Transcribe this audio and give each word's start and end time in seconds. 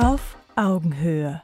Auf 0.00 0.20
Augenhöhe. 0.56 1.42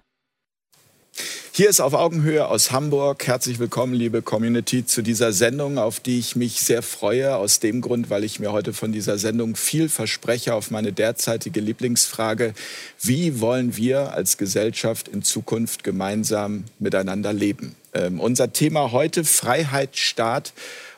Hier 1.52 1.68
ist 1.68 1.80
auf 1.80 1.92
Augenhöhe 1.92 2.48
aus 2.48 2.72
Hamburg. 2.72 3.26
Herzlich 3.26 3.58
willkommen, 3.58 3.92
liebe 3.92 4.22
Community, 4.22 4.86
zu 4.86 5.02
dieser 5.02 5.34
Sendung, 5.34 5.76
auf 5.76 6.00
die 6.00 6.18
ich 6.18 6.36
mich 6.36 6.62
sehr 6.62 6.80
freue. 6.80 7.36
Aus 7.36 7.60
dem 7.60 7.82
Grund, 7.82 8.08
weil 8.08 8.24
ich 8.24 8.40
mir 8.40 8.52
heute 8.52 8.72
von 8.72 8.92
dieser 8.92 9.18
Sendung 9.18 9.56
viel 9.56 9.90
verspreche 9.90 10.54
auf 10.54 10.70
meine 10.70 10.94
derzeitige 10.94 11.60
Lieblingsfrage. 11.60 12.54
Wie 13.02 13.40
wollen 13.42 13.76
wir 13.76 14.14
als 14.14 14.38
Gesellschaft 14.38 15.08
in 15.08 15.22
Zukunft 15.22 15.84
gemeinsam 15.84 16.64
miteinander 16.78 17.34
leben? 17.34 17.74
Ähm, 17.92 18.20
unser 18.20 18.54
Thema 18.54 18.90
heute 18.90 19.24
Freiheit, 19.24 19.98
Staat 19.98 20.54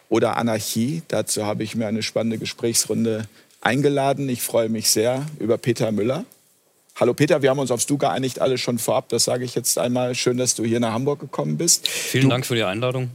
oder 0.08 0.36
Anarchie. 0.36 1.02
Dazu 1.08 1.44
habe 1.44 1.64
ich 1.64 1.74
mir 1.74 1.88
eine 1.88 2.04
spannende 2.04 2.38
Gesprächsrunde 2.38 3.26
eingeladen. 3.60 4.28
Ich 4.28 4.42
freue 4.42 4.68
mich 4.68 4.90
sehr 4.90 5.26
über 5.40 5.58
Peter 5.58 5.90
Müller. 5.90 6.24
Hallo 7.00 7.14
Peter, 7.14 7.42
wir 7.42 7.50
haben 7.50 7.60
uns 7.60 7.70
aufs 7.70 7.86
Du 7.86 7.96
geeinigt, 7.96 8.40
alle 8.40 8.58
schon 8.58 8.80
vorab. 8.80 9.08
Das 9.10 9.22
sage 9.22 9.44
ich 9.44 9.54
jetzt 9.54 9.78
einmal. 9.78 10.16
Schön, 10.16 10.36
dass 10.36 10.56
du 10.56 10.64
hier 10.64 10.80
nach 10.80 10.92
Hamburg 10.92 11.20
gekommen 11.20 11.56
bist. 11.56 11.86
Vielen 11.86 12.24
du, 12.24 12.30
Dank 12.30 12.44
für 12.44 12.56
die 12.56 12.64
Einladung. 12.64 13.10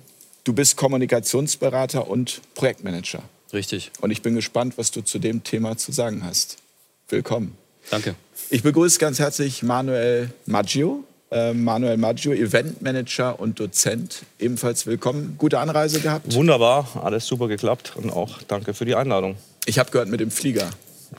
Du 0.45 0.53
bist 0.53 0.77
Kommunikationsberater 0.77 2.07
und 2.07 2.39
Projektmanager. 2.55 3.23
Richtig. 3.51 3.91
Und 3.99 4.11
ich 4.11 4.21
bin 4.21 4.35
gespannt, 4.35 4.77
was 4.77 4.91
du 4.91 5.01
zu 5.01 5.19
dem 5.19 5.43
Thema 5.43 5.75
zu 5.75 5.91
sagen 5.91 6.23
hast. 6.23 6.59
Willkommen. 7.09 7.57
Danke. 7.89 8.15
Ich 8.49 8.63
begrüße 8.63 8.99
ganz 8.99 9.19
herzlich 9.19 9.63
Manuel 9.63 10.29
Maggio. 10.45 11.03
Äh, 11.29 11.53
Manuel 11.53 11.97
Maggio, 11.97 12.31
Eventmanager 12.31 13.37
und 13.37 13.59
Dozent. 13.59 14.23
Ebenfalls 14.39 14.85
willkommen. 14.85 15.35
Gute 15.37 15.59
Anreise 15.59 15.99
gehabt? 15.99 16.33
Wunderbar, 16.33 16.87
alles 17.03 17.25
super 17.25 17.49
geklappt 17.49 17.93
und 17.97 18.11
auch 18.11 18.41
danke 18.47 18.73
für 18.73 18.85
die 18.85 18.95
Einladung. 18.95 19.35
Ich 19.65 19.77
habe 19.77 19.91
gehört 19.91 20.07
mit 20.07 20.21
dem 20.21 20.31
Flieger. 20.31 20.69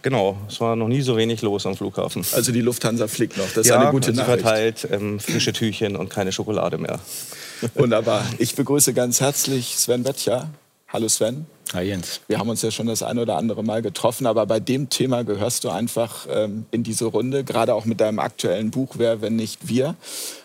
Genau, 0.03 0.37
es 0.48 0.61
war 0.61 0.77
noch 0.77 0.89
nie 0.89 1.03
so 1.03 1.16
wenig 1.16 1.43
los 1.43 1.66
am 1.66 1.77
Flughafen. 1.77 2.25
Also 2.33 2.53
die 2.53 2.61
Lufthansa 2.61 3.09
fliegt 3.09 3.37
noch, 3.37 3.47
das 3.47 3.59
ist 3.59 3.69
ja, 3.69 3.81
eine 3.81 3.91
gute 3.91 4.12
Nachricht. 4.12 4.42
verteilt 4.42 4.89
ähm, 4.91 5.20
frische 5.20 5.53
Tüchchen 5.53 5.97
und 5.97 6.11
keine 6.11 6.33
Schokolade 6.33 6.78
mehr. 6.78 7.01
Wunderbar. 7.75 8.25
Ich 8.39 8.55
begrüße 8.55 8.95
ganz 8.95 9.20
herzlich 9.20 9.77
Sven 9.77 10.03
Bettcher. 10.03 10.51
Hallo 10.89 11.09
Sven. 11.09 11.47
Hi 11.73 11.83
Jens. 11.83 12.20
Wir 12.28 12.39
haben 12.39 12.48
uns 12.48 12.62
ja 12.62 12.70
schon 12.70 12.86
das 12.86 13.03
ein 13.03 13.19
oder 13.19 13.36
andere 13.36 13.64
Mal 13.64 13.83
getroffen, 13.83 14.27
aber 14.27 14.47
bei 14.47 14.61
dem 14.61 14.91
Thema 14.91 15.25
gehörst 15.25 15.64
du 15.64 15.70
einfach 15.70 16.27
ähm, 16.31 16.67
in 16.70 16.83
diese 16.83 17.06
Runde, 17.06 17.42
gerade 17.42 17.75
auch 17.75 17.84
mit 17.84 18.01
deinem 18.01 18.19
aktuellen 18.19 18.70
Buch 18.70 18.95
Wer, 18.97 19.20
wenn 19.20 19.34
nicht 19.34 19.67
wir. 19.67 19.97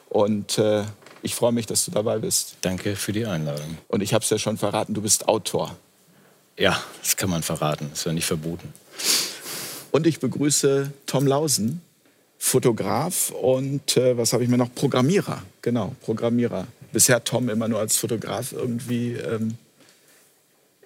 Und 0.10 0.58
äh, 0.58 0.84
ich 1.22 1.36
freue 1.36 1.52
mich, 1.52 1.66
dass 1.68 1.86
du 1.86 1.92
dabei 1.92 2.18
bist. 2.18 2.56
Danke 2.62 2.96
für 2.96 3.12
die 3.12 3.26
Einladung. 3.26 3.78
Und 3.90 4.02
ich 4.02 4.14
habe 4.14 4.24
es 4.24 4.30
ja 4.30 4.40
schon 4.40 4.58
verraten, 4.58 4.94
du 4.94 5.02
bist 5.02 5.28
Autor. 5.28 5.76
Ja, 6.58 6.82
das 7.02 7.16
kann 7.16 7.30
man 7.30 7.44
verraten, 7.44 7.90
ist 7.94 8.06
ja 8.06 8.12
nicht 8.12 8.26
verboten. 8.26 8.74
Und 9.92 10.08
ich 10.08 10.20
begrüße 10.20 10.92
Tom 11.06 11.28
Lausen, 11.28 11.82
Fotograf 12.38 13.32
und 13.32 13.98
äh, 13.98 14.18
was 14.18 14.34
habe 14.34 14.44
ich 14.44 14.50
mir 14.50 14.58
noch? 14.58 14.74
Programmierer. 14.74 15.44
Genau, 15.62 15.96
Programmierer. 16.02 16.68
Bisher 16.94 17.24
Tom 17.24 17.50
immer 17.50 17.68
nur 17.68 17.80
als 17.80 17.98
Fotograf 17.98 18.54
irgendwie 18.54 19.14
ähm, 19.14 19.56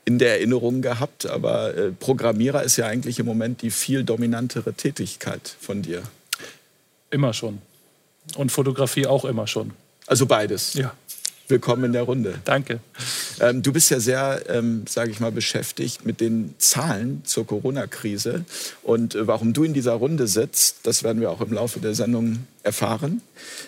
in 0.06 0.20
der 0.20 0.32
Erinnerung 0.32 0.82
gehabt, 0.82 1.26
aber 1.26 1.76
äh, 1.78 1.92
Programmierer 1.92 2.64
ist 2.64 2.78
ja 2.78 2.88
eigentlich 2.88 3.20
im 3.20 3.26
Moment 3.26 3.62
die 3.62 3.72
viel 3.72 4.04
dominantere 4.04 4.74
Tätigkeit 4.74 5.56
von 5.60 5.82
dir. 5.82 6.04
Immer 7.12 7.34
schon. 7.34 7.62
Und 8.36 8.52
Fotografie 8.52 9.06
auch 9.06 9.24
immer 9.26 9.48
schon. 9.48 9.72
Also 10.08 10.26
beides. 10.26 10.74
Ja. 10.74 10.94
Willkommen 11.50 11.84
in 11.84 11.94
der 11.94 12.04
Runde. 12.04 12.40
Danke. 12.46 12.80
Ähm, 13.42 13.62
du 13.62 13.74
bist 13.74 13.90
ja 13.92 14.00
sehr, 14.00 14.44
ähm, 14.48 14.86
sage 14.88 15.12
ich 15.12 15.20
mal, 15.20 15.32
beschäftigt 15.32 16.06
mit 16.06 16.22
den 16.22 16.56
Zahlen 16.58 17.22
zur 17.26 17.46
Corona-Krise. 17.46 18.46
Und 18.82 19.16
äh, 19.16 19.28
warum 19.28 19.52
du 19.52 19.66
in 19.66 19.74
dieser 19.74 19.94
Runde 19.94 20.28
sitzt, 20.28 20.78
das 20.84 21.04
werden 21.04 21.20
wir 21.20 21.30
auch 21.30 21.42
im 21.42 21.52
Laufe 21.52 21.82
der 21.82 21.96
Sendung 21.96 22.48
erfahren. 22.64 23.22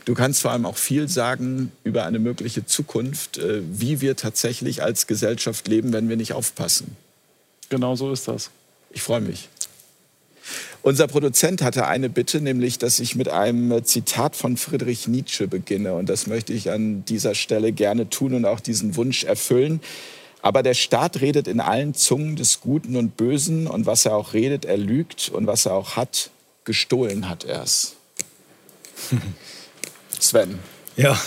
Du 0.06 0.14
kannst 0.14 0.42
vor 0.42 0.52
allem 0.52 0.66
auch 0.66 0.78
viel 0.78 1.10
sagen 1.10 1.74
über 1.84 2.06
eine 2.06 2.20
mögliche 2.20 2.66
Zukunft, 2.66 3.40
äh, 3.40 3.62
wie 3.70 4.00
wir 4.00 4.16
tatsächlich 4.16 4.82
als 4.82 5.06
Gesellschaft 5.06 5.68
leben, 5.68 5.92
wenn 5.92 6.08
wir 6.08 6.16
nicht 6.16 6.32
aufpassen. 6.32 6.96
Genau 7.68 7.98
so 7.98 8.14
ist 8.14 8.30
das. 8.30 8.52
Ich 8.92 9.02
freue 9.02 9.22
mich. 9.22 9.50
Unser 10.82 11.08
Produzent 11.08 11.62
hatte 11.62 11.88
eine 11.88 12.10
Bitte, 12.10 12.42
nämlich, 12.42 12.78
dass 12.78 13.00
ich 13.00 13.16
mit 13.16 13.30
einem 13.30 13.84
Zitat 13.86 14.36
von 14.36 14.58
Friedrich 14.58 15.08
Nietzsche 15.08 15.48
beginne. 15.48 15.94
Und 15.94 16.08
das 16.10 16.28
möchte 16.28 16.54
ich 16.54 16.70
an 16.72 17.04
dieser 17.06 17.34
Stelle 17.36 17.72
gerne 17.72 18.10
tun 18.10 18.34
und 18.34 18.46
auch 18.46 18.60
diesen 18.60 18.96
Wunsch 18.96 19.24
erfüllen. 19.24 19.82
Aber 20.42 20.62
der 20.62 20.76
Staat 20.76 21.22
redet 21.22 21.48
in 21.48 21.60
allen 21.60 21.96
Zungen 21.96 22.36
des 22.36 22.62
Guten 22.62 22.96
und 22.96 23.18
Bösen. 23.18 23.66
Und 23.66 23.88
was 23.88 24.06
er 24.06 24.16
auch 24.16 24.34
redet, 24.34 24.66
er 24.66 24.78
lügt. 24.78 25.30
Und 25.30 25.48
was 25.48 25.66
er 25.66 25.74
auch 25.74 25.96
hat, 25.96 26.30
gestohlen 26.66 27.28
hat 27.30 27.44
er 27.46 27.64
es. 27.64 27.96
Sven. 30.20 30.60
Ja. 30.96 31.20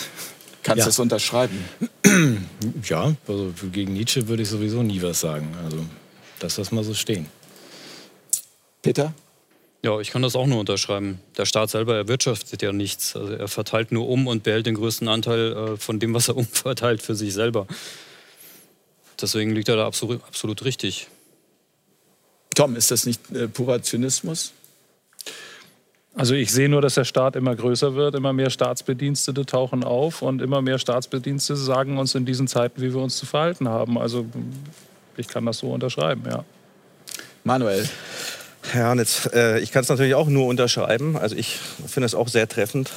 Kannst 0.62 0.78
du 0.78 0.80
Ja. 0.80 0.86
das 0.86 0.98
unterschreiben? 0.98 1.58
Ja, 2.84 3.14
also 3.28 3.52
gegen 3.70 3.92
Nietzsche 3.92 4.26
würde 4.28 4.42
ich 4.42 4.48
sowieso 4.48 4.82
nie 4.82 5.00
was 5.02 5.20
sagen. 5.20 5.48
Also, 5.64 5.84
das 6.40 6.56
lass 6.56 6.72
mal 6.72 6.82
so 6.82 6.94
stehen. 6.94 7.26
Peter? 8.82 9.14
Ja, 9.84 10.00
ich 10.00 10.10
kann 10.10 10.22
das 10.22 10.34
auch 10.34 10.46
nur 10.46 10.58
unterschreiben. 10.58 11.20
Der 11.36 11.44
Staat 11.44 11.70
selber 11.70 11.96
erwirtschaftet 11.96 12.62
ja 12.62 12.72
nichts. 12.72 13.14
Also 13.14 13.32
er 13.32 13.48
verteilt 13.48 13.92
nur 13.92 14.08
um 14.08 14.26
und 14.26 14.42
behält 14.42 14.66
den 14.66 14.74
größten 14.74 15.06
Anteil 15.06 15.52
äh, 15.52 15.76
von 15.76 16.00
dem, 16.00 16.14
was 16.14 16.28
er 16.28 16.36
umverteilt, 16.38 17.02
für 17.02 17.14
sich 17.14 17.32
selber. 17.32 17.66
Deswegen 19.20 19.52
liegt 19.52 19.68
er 19.68 19.76
da 19.76 19.86
absolut, 19.86 20.22
absolut 20.24 20.64
richtig. 20.64 21.08
Tom, 22.54 22.74
ist 22.74 22.90
das 22.90 23.06
nicht 23.06 23.30
äh, 23.30 23.46
purer 23.46 23.82
Zynismus? 23.82 24.52
Also 26.14 26.34
ich 26.34 26.50
sehe 26.50 26.68
nur, 26.68 26.82
dass 26.82 26.94
der 26.94 27.04
Staat 27.04 27.36
immer 27.36 27.54
größer 27.54 27.94
wird, 27.94 28.16
immer 28.16 28.32
mehr 28.32 28.50
Staatsbedienstete 28.50 29.46
tauchen 29.46 29.84
auf 29.84 30.22
und 30.22 30.42
immer 30.42 30.60
mehr 30.60 30.80
Staatsbedienstete 30.80 31.60
sagen 31.60 31.98
uns 31.98 32.16
in 32.16 32.26
diesen 32.26 32.48
Zeiten, 32.48 32.82
wie 32.82 32.92
wir 32.92 33.00
uns 33.00 33.16
zu 33.16 33.26
verhalten 33.26 33.68
haben. 33.68 33.96
Also 33.96 34.26
ich 35.16 35.28
kann 35.28 35.46
das 35.46 35.58
so 35.58 35.68
unterschreiben, 35.68 36.24
ja. 36.28 36.44
Manuel? 37.44 37.88
Ja, 38.74 38.92
und 38.92 38.98
jetzt, 38.98 39.32
äh, 39.32 39.60
ich 39.60 39.72
kann 39.72 39.82
es 39.82 39.88
natürlich 39.88 40.14
auch 40.14 40.26
nur 40.26 40.46
unterschreiben. 40.46 41.16
Also 41.16 41.36
ich 41.36 41.58
finde 41.86 42.06
es 42.06 42.14
auch 42.14 42.28
sehr 42.28 42.48
treffend. 42.48 42.90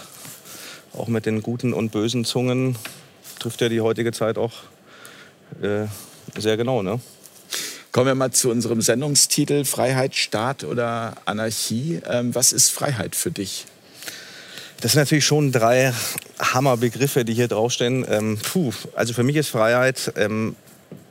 Auch 0.93 1.07
mit 1.07 1.25
den 1.25 1.41
guten 1.41 1.71
und 1.71 1.91
bösen 1.91 2.25
Zungen 2.25 2.75
trifft 3.39 3.61
ja 3.61 3.69
die 3.69 3.79
heutige 3.79 4.11
Zeit 4.11 4.37
auch 4.37 4.51
äh, 5.61 5.85
sehr 6.37 6.57
genau. 6.57 6.81
Ne? 6.81 6.99
Kommen 7.93 8.07
wir 8.07 8.15
mal 8.15 8.31
zu 8.31 8.49
unserem 8.49 8.81
Sendungstitel 8.81 9.63
Freiheit, 9.63 10.15
Staat 10.15 10.65
oder 10.65 11.15
Anarchie. 11.23 12.01
Ähm, 12.05 12.35
was 12.35 12.51
ist 12.51 12.69
Freiheit 12.69 13.15
für 13.15 13.31
dich? 13.31 13.65
Das 14.81 14.93
sind 14.93 15.01
natürlich 15.01 15.25
schon 15.25 15.53
drei 15.53 15.93
Hammerbegriffe, 16.39 17.23
die 17.23 17.33
hier 17.33 17.47
draufstehen. 17.47 18.05
Ähm, 18.09 18.39
puh, 18.41 18.73
also 18.93 19.13
für 19.13 19.23
mich 19.23 19.37
ist 19.37 19.49
Freiheit 19.49 20.11
ähm, 20.17 20.55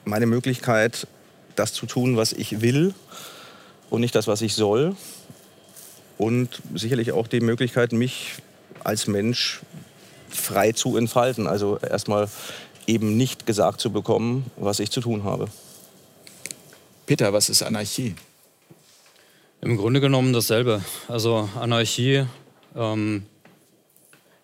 meine 0.05 0.27
Möglichkeit, 0.27 1.07
das 1.57 1.73
zu 1.73 1.87
tun, 1.87 2.19
was 2.19 2.35
ich 2.35 2.61
will 2.61 2.95
und 3.91 4.01
nicht 4.01 4.15
das, 4.15 4.27
was 4.27 4.41
ich 4.43 4.55
soll. 4.55 4.97
Und 6.17 6.63
sicherlich 6.75 7.13
auch 7.13 7.27
die 7.27 7.41
Möglichkeit, 7.41 7.93
mich 7.93 8.35
als 8.85 9.07
Mensch 9.07 9.61
frei 10.29 10.73
zu 10.73 10.97
entfalten. 10.97 11.47
Also 11.47 11.79
erstmal 11.79 12.29
eben 12.87 13.17
nicht 13.17 13.47
gesagt 13.47 13.81
zu 13.81 13.91
bekommen, 13.91 14.51
was 14.57 14.81
ich 14.81 14.91
zu 14.91 15.01
tun 15.01 15.25
habe. 15.25 15.49
Peter, 17.07 17.33
was 17.33 17.49
ist 17.49 17.63
Anarchie? 17.63 18.15
Im 19.61 19.77
Grunde 19.77 20.01
genommen 20.01 20.33
dasselbe. 20.33 20.83
Also 21.09 21.49
Anarchie 21.59 22.25
ähm, 22.77 23.25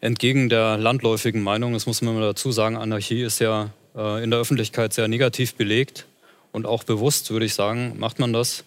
entgegen 0.01 0.49
der 0.49 0.77
landläufigen 0.77 1.43
Meinung, 1.43 1.73
das 1.73 1.87
muss 1.87 2.03
man 2.03 2.15
mal 2.15 2.21
dazu 2.21 2.53
sagen, 2.53 2.77
Anarchie 2.77 3.23
ist 3.23 3.39
ja 3.41 3.71
äh, 3.97 4.23
in 4.23 4.31
der 4.31 4.41
Öffentlichkeit 4.41 4.93
sehr 4.93 5.09
negativ 5.09 5.55
belegt 5.55 6.07
und 6.53 6.67
auch 6.67 6.84
bewusst, 6.84 7.31
würde 7.31 7.47
ich 7.47 7.55
sagen, 7.55 7.95
macht 7.99 8.19
man 8.19 8.33
das, 8.33 8.65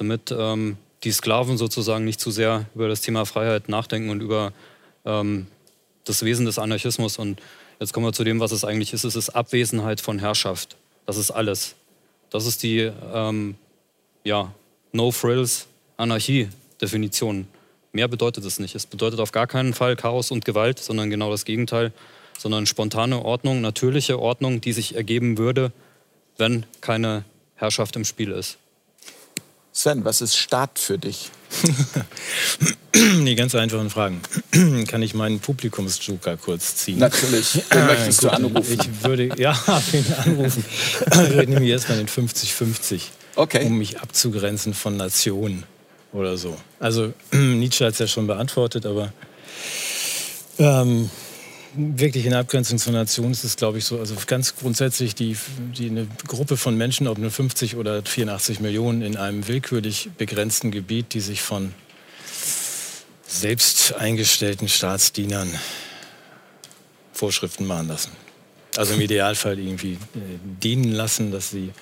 damit 0.00 0.34
ähm, 0.36 0.76
die 1.04 1.12
Sklaven 1.12 1.58
sozusagen 1.58 2.04
nicht 2.04 2.20
zu 2.20 2.30
sehr 2.30 2.66
über 2.74 2.88
das 2.88 3.00
Thema 3.00 3.24
Freiheit 3.24 3.68
nachdenken 3.68 4.10
und 4.10 4.20
über 4.20 4.52
ähm, 5.04 5.46
das 6.04 6.24
Wesen 6.24 6.44
des 6.46 6.58
Anarchismus. 6.58 7.18
Und 7.18 7.40
jetzt 7.80 7.92
kommen 7.92 8.06
wir 8.06 8.12
zu 8.12 8.22
dem, 8.24 8.40
was 8.40 8.50
es 8.52 8.64
eigentlich 8.64 8.92
ist. 8.92 9.04
Es 9.04 9.16
ist 9.16 9.30
Abwesenheit 9.30 10.00
von 10.00 10.18
Herrschaft. 10.18 10.76
Das 11.06 11.16
ist 11.16 11.30
alles. 11.30 11.74
Das 12.30 12.46
ist 12.46 12.62
die 12.62 12.90
ähm, 13.12 13.56
ja, 14.24 14.52
No-Frills-Anarchie-Definition. 14.92 17.46
Mehr 17.92 18.08
bedeutet 18.08 18.44
es 18.44 18.58
nicht. 18.58 18.74
Es 18.74 18.84
bedeutet 18.86 19.20
auf 19.20 19.32
gar 19.32 19.46
keinen 19.46 19.72
Fall 19.74 19.96
Chaos 19.96 20.30
und 20.30 20.44
Gewalt, 20.44 20.78
sondern 20.78 21.08
genau 21.10 21.30
das 21.30 21.46
Gegenteil, 21.46 21.92
sondern 22.36 22.66
spontane 22.66 23.24
Ordnung, 23.24 23.60
natürliche 23.60 24.18
Ordnung, 24.18 24.60
die 24.60 24.72
sich 24.72 24.94
ergeben 24.94 25.38
würde, 25.38 25.72
wenn 26.36 26.66
keine 26.80 27.24
Herrschaft 27.54 27.96
im 27.96 28.04
Spiel 28.04 28.30
ist. 28.30 28.58
Sven, 29.78 30.04
was 30.04 30.20
ist 30.22 30.36
Staat 30.36 30.76
für 30.80 30.98
dich? 30.98 31.30
Die 32.96 33.34
ganz 33.36 33.54
einfachen 33.54 33.90
Fragen. 33.90 34.20
Kann 34.88 35.02
ich 35.02 35.14
meinen 35.14 35.38
Publikumsjoker 35.38 36.36
kurz 36.36 36.74
ziehen? 36.74 36.98
Natürlich. 36.98 37.62
Den 37.72 37.86
möchtest 37.86 38.24
du 38.24 38.28
anrufen. 38.30 38.76
Ich 38.80 39.04
würde, 39.04 39.30
ja, 39.40 39.56
wen 39.92 40.04
anrufen. 40.14 40.64
Ich 41.12 41.48
nehme 41.48 41.64
jetzt 41.64 41.88
mal 41.88 41.96
den 41.96 42.08
50-50, 42.08 43.02
Okay. 43.36 43.66
um 43.66 43.78
mich 43.78 44.00
abzugrenzen 44.00 44.74
von 44.74 44.96
Nationen. 44.96 45.62
oder 46.12 46.36
so. 46.36 46.56
Also 46.80 47.12
Nietzsche 47.30 47.86
hat 47.86 47.92
es 47.92 48.00
ja 48.00 48.08
schon 48.08 48.26
beantwortet, 48.26 48.84
aber 48.84 49.12
ähm, 50.58 51.08
wirklich 51.78 52.26
in 52.26 52.34
Abgrenzung 52.34 52.78
zur 52.78 52.92
Nation 52.92 53.30
ist 53.30 53.44
es, 53.44 53.56
glaube 53.56 53.78
ich, 53.78 53.84
so. 53.84 53.98
Also 53.98 54.14
ganz 54.26 54.56
grundsätzlich 54.56 55.14
die, 55.14 55.36
die 55.76 55.88
eine 55.88 56.06
Gruppe 56.26 56.56
von 56.56 56.76
Menschen, 56.76 57.06
ob 57.06 57.18
nur 57.18 57.30
50 57.30 57.76
oder 57.76 58.02
84 58.04 58.60
Millionen 58.60 59.02
in 59.02 59.16
einem 59.16 59.46
willkürlich 59.48 60.10
begrenzten 60.18 60.70
Gebiet, 60.70 61.14
die 61.14 61.20
sich 61.20 61.42
von 61.42 61.72
selbst 63.26 63.94
eingestellten 63.94 64.68
Staatsdienern 64.68 65.50
Vorschriften 67.12 67.66
machen 67.66 67.88
lassen. 67.88 68.10
Also 68.76 68.94
im 68.94 69.00
Idealfall 69.00 69.58
irgendwie 69.58 69.94
äh, 69.94 69.98
dienen 70.62 70.92
lassen, 70.92 71.32
dass 71.32 71.50
sie 71.50 71.72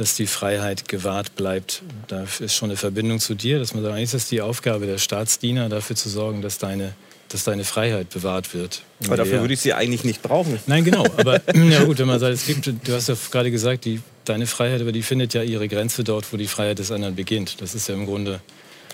dass 0.00 0.14
die 0.14 0.26
Freiheit 0.26 0.88
gewahrt 0.88 1.36
bleibt. 1.36 1.82
Da 2.08 2.24
ist 2.38 2.54
schon 2.54 2.70
eine 2.70 2.78
Verbindung 2.78 3.20
zu 3.20 3.34
dir, 3.34 3.58
dass 3.58 3.74
man 3.74 3.82
sagt, 3.82 3.94
eigentlich 3.94 4.04
ist 4.04 4.14
es 4.14 4.28
die 4.30 4.40
Aufgabe 4.40 4.86
der 4.86 4.96
Staatsdiener, 4.96 5.68
dafür 5.68 5.94
zu 5.94 6.08
sorgen, 6.08 6.40
dass 6.40 6.56
deine, 6.56 6.94
dass 7.30 7.44
deine 7.44 7.64
Freiheit 7.64 8.10
bewahrt 8.10 8.54
wird. 8.54 8.82
Aber 9.06 9.16
dafür 9.16 9.36
ja. 9.36 9.40
würde 9.40 9.54
ich 9.54 9.60
sie 9.60 9.72
eigentlich 9.72 10.04
nicht 10.04 10.20
brauchen. 10.20 10.58
Nein, 10.66 10.84
genau. 10.84 11.04
Aber 11.16 11.40
ja 11.54 11.84
gut, 11.84 11.98
wenn 11.98 12.06
man 12.06 12.18
sagt, 12.18 12.34
es 12.34 12.46
gibt, 12.46 12.66
du 12.66 12.92
hast 12.92 13.08
ja 13.08 13.14
gerade 13.30 13.50
gesagt, 13.50 13.84
die, 13.84 14.00
deine 14.24 14.46
Freiheit, 14.46 14.80
aber 14.80 14.92
die 14.92 15.02
findet 15.02 15.34
ja 15.34 15.42
ihre 15.42 15.66
Grenze 15.68 16.04
dort, 16.04 16.32
wo 16.32 16.36
die 16.36 16.46
Freiheit 16.46 16.78
des 16.78 16.92
anderen 16.92 17.14
beginnt. 17.14 17.60
Das 17.60 17.74
ist 17.74 17.88
ja 17.88 17.94
im 17.94 18.06
Grunde 18.06 18.40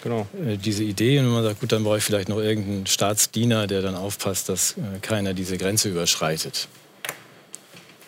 genau. 0.02 0.26
Äh, 0.46 0.56
diese 0.56 0.84
Idee. 0.84 1.18
Und 1.18 1.26
wenn 1.26 1.32
man 1.32 1.44
sagt, 1.44 1.60
gut, 1.60 1.72
dann 1.72 1.84
brauche 1.84 1.98
ich 1.98 2.04
vielleicht 2.04 2.28
noch 2.28 2.38
irgendeinen 2.38 2.86
Staatsdiener, 2.86 3.66
der 3.66 3.82
dann 3.82 3.94
aufpasst, 3.94 4.48
dass 4.48 4.72
äh, 4.72 4.98
keiner 5.02 5.34
diese 5.34 5.58
Grenze 5.58 5.88
überschreitet. 5.88 6.68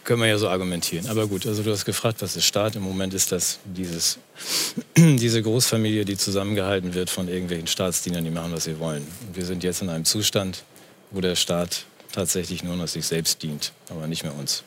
Können 0.08 0.22
wir 0.22 0.28
ja 0.28 0.38
so 0.38 0.48
argumentieren. 0.48 1.06
Aber 1.08 1.26
gut, 1.26 1.46
also 1.46 1.62
du 1.62 1.70
hast 1.70 1.84
gefragt, 1.84 2.22
was 2.22 2.34
ist 2.34 2.46
Staat? 2.46 2.76
Im 2.76 2.82
Moment 2.82 3.12
ist 3.12 3.30
das 3.30 3.58
dieses, 3.66 4.16
diese 4.96 5.42
Großfamilie, 5.42 6.06
die 6.06 6.16
zusammengehalten 6.16 6.94
wird 6.94 7.10
von 7.10 7.28
irgendwelchen 7.28 7.66
Staatsdienern, 7.66 8.24
die 8.24 8.30
machen, 8.30 8.50
was 8.50 8.64
sie 8.64 8.78
wollen. 8.78 9.06
Und 9.26 9.36
wir 9.36 9.44
sind 9.44 9.62
jetzt 9.62 9.82
in 9.82 9.90
einem 9.90 10.06
Zustand, 10.06 10.64
wo 11.10 11.20
der 11.20 11.36
Staat 11.36 11.84
tatsächlich 12.10 12.64
nur 12.64 12.74
noch 12.74 12.88
sich 12.88 13.04
selbst 13.04 13.42
dient, 13.42 13.74
aber 13.90 14.06
nicht 14.06 14.22
mehr 14.22 14.34
uns. 14.34 14.62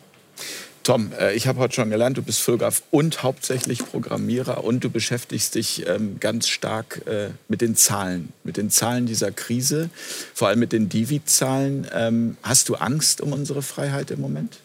Tom, 0.83 1.11
äh, 1.19 1.33
ich 1.33 1.47
habe 1.47 1.57
heute 1.57 1.73
schon 1.73 1.89
gelernt, 1.89 2.17
du 2.17 2.21
bist 2.21 2.39
Fotograf 2.41 2.83
und 2.91 3.23
hauptsächlich 3.23 3.79
Programmierer 3.79 4.63
und 4.63 4.83
du 4.83 4.91
beschäftigst 4.91 5.55
dich 5.55 5.87
ähm, 5.87 6.19
ganz 6.19 6.49
stark 6.49 7.01
äh, 7.07 7.29
mit 7.47 7.61
den 7.61 7.75
Zahlen, 7.75 8.31
mit 8.43 8.57
den 8.57 8.69
Zahlen 8.69 9.07
dieser 9.07 9.31
Krise, 9.31 9.89
vor 10.35 10.49
allem 10.49 10.59
mit 10.59 10.71
den 10.71 10.87
Divi-Zahlen. 10.87 11.87
Ähm, 11.91 12.37
hast 12.43 12.69
du 12.69 12.75
Angst 12.75 13.21
um 13.21 13.33
unsere 13.33 13.63
Freiheit 13.63 14.11
im 14.11 14.21
Moment? 14.21 14.59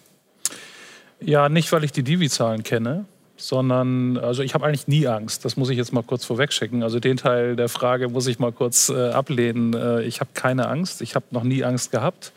Ja, 1.21 1.49
nicht, 1.49 1.73
weil 1.73 1.85
ich 1.85 1.93
die 1.93 2.03
Divi-Zahlen 2.03 2.63
kenne, 2.63 3.07
sondern 3.37 4.17
also 4.19 4.43
ich 4.43 4.55
habe 4.55 4.67
eigentlich 4.67 4.89
nie 4.89 5.07
Angst. 5.07 5.45
Das 5.45 5.57
muss 5.57 5.71
ich 5.71 5.77
jetzt 5.77 5.93
mal 5.93 6.03
kurz 6.03 6.25
vorwegschicken. 6.25 6.83
Also 6.83 7.01
den 7.01 7.17
Teil 7.17 7.57
der 7.57 7.69
Frage 7.69 8.09
muss 8.09 8.27
ich 8.27 8.39
mal 8.39 8.53
kurz 8.53 8.89
äh, 8.89 9.11
ablehnen. 9.11 9.75
Äh, 9.75 10.03
ich 10.03 10.21
habe 10.21 10.31
keine 10.35 10.69
Angst. 10.69 11.03
Ich 11.03 11.15
habe 11.15 11.27
noch 11.31 11.43
nie 11.43 11.65
Angst 11.65 11.91
gehabt 11.91 12.33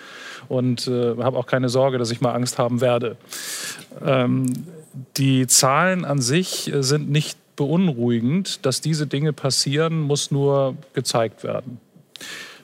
und 0.48 0.88
äh, 0.88 1.16
habe 1.18 1.38
auch 1.38 1.46
keine 1.46 1.70
Sorge, 1.70 1.98
dass 1.98 2.12
ich 2.12 2.22
mal 2.22 2.34
Angst 2.34 2.58
haben 2.58 2.82
werde. 2.82 3.18
Ähm, 4.06 4.46
die 5.18 5.48
Zahlen 5.48 6.06
an 6.06 6.22
sich 6.22 6.74
äh, 6.74 6.82
sind 6.84 7.10
nicht 7.10 7.38
beunruhigend. 7.56 8.66
Dass 8.66 8.82
diese 8.82 9.08
Dinge 9.08 9.34
passieren, 9.34 10.02
muss 10.02 10.32
nur 10.32 10.76
gezeigt 10.94 11.44
werden. 11.44 11.80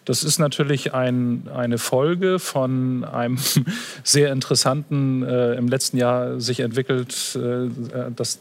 Das 0.05 0.23
ist 0.23 0.37
natürlich 0.37 0.93
ein, 0.93 1.49
eine 1.53 1.79
Folge 1.79 2.37
von 2.37 3.03
einem 3.03 3.37
sehr 4.03 4.31
interessanten, 4.31 5.23
äh, 5.23 5.55
im 5.55 5.67
letzten 5.67 5.97
Jahr 5.97 6.39
sich 6.39 6.59
entwickelt, 6.59 7.35
äh, 7.35 7.69
das 8.15 8.39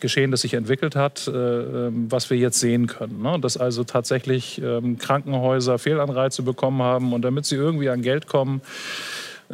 Geschehen, 0.00 0.30
das 0.30 0.40
sich 0.40 0.54
entwickelt 0.54 0.96
hat, 0.96 1.28
äh, 1.28 1.30
ähm, 1.30 2.06
was 2.10 2.30
wir 2.30 2.38
jetzt 2.38 2.60
sehen 2.60 2.86
können. 2.86 3.20
Ne? 3.22 3.38
Dass 3.40 3.58
also 3.58 3.84
tatsächlich 3.84 4.60
ähm, 4.62 4.96
Krankenhäuser 4.98 5.78
Fehlanreize 5.78 6.42
bekommen 6.42 6.82
haben 6.82 7.12
und 7.12 7.22
damit 7.22 7.44
sie 7.44 7.56
irgendwie 7.56 7.90
an 7.90 8.00
Geld 8.00 8.26
kommen, 8.26 8.62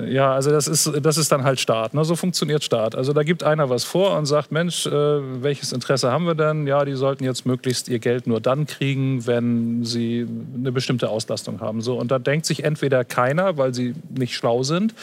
ja, 0.06 0.32
also 0.32 0.50
das 0.50 0.68
ist, 0.68 0.92
das 1.02 1.18
ist 1.18 1.32
dann 1.32 1.42
halt 1.42 1.58
Staat. 1.58 1.92
Ne? 1.92 2.04
So 2.04 2.14
funktioniert 2.14 2.62
Staat. 2.62 2.94
Also 2.94 3.12
da 3.12 3.24
gibt 3.24 3.42
einer 3.42 3.68
was 3.68 3.84
vor 3.84 4.16
und 4.16 4.26
sagt, 4.26 4.52
Mensch, 4.52 4.86
äh, 4.86 4.90
welches 4.90 5.72
Interesse 5.72 6.12
haben 6.12 6.26
wir 6.26 6.36
denn? 6.36 6.66
Ja, 6.66 6.84
die 6.84 6.94
sollten 6.94 7.24
jetzt 7.24 7.46
möglichst 7.46 7.88
ihr 7.88 7.98
Geld 7.98 8.26
nur 8.26 8.40
dann 8.40 8.66
kriegen, 8.66 9.26
wenn 9.26 9.84
sie 9.84 10.26
eine 10.54 10.70
bestimmte 10.70 11.08
Auslastung 11.08 11.60
haben. 11.60 11.80
So, 11.80 11.98
und 11.98 12.10
da 12.10 12.18
denkt 12.18 12.46
sich 12.46 12.64
entweder 12.64 13.04
keiner, 13.04 13.58
weil 13.58 13.74
sie 13.74 13.94
nicht 14.16 14.34
schlau 14.34 14.62
sind, 14.62 14.94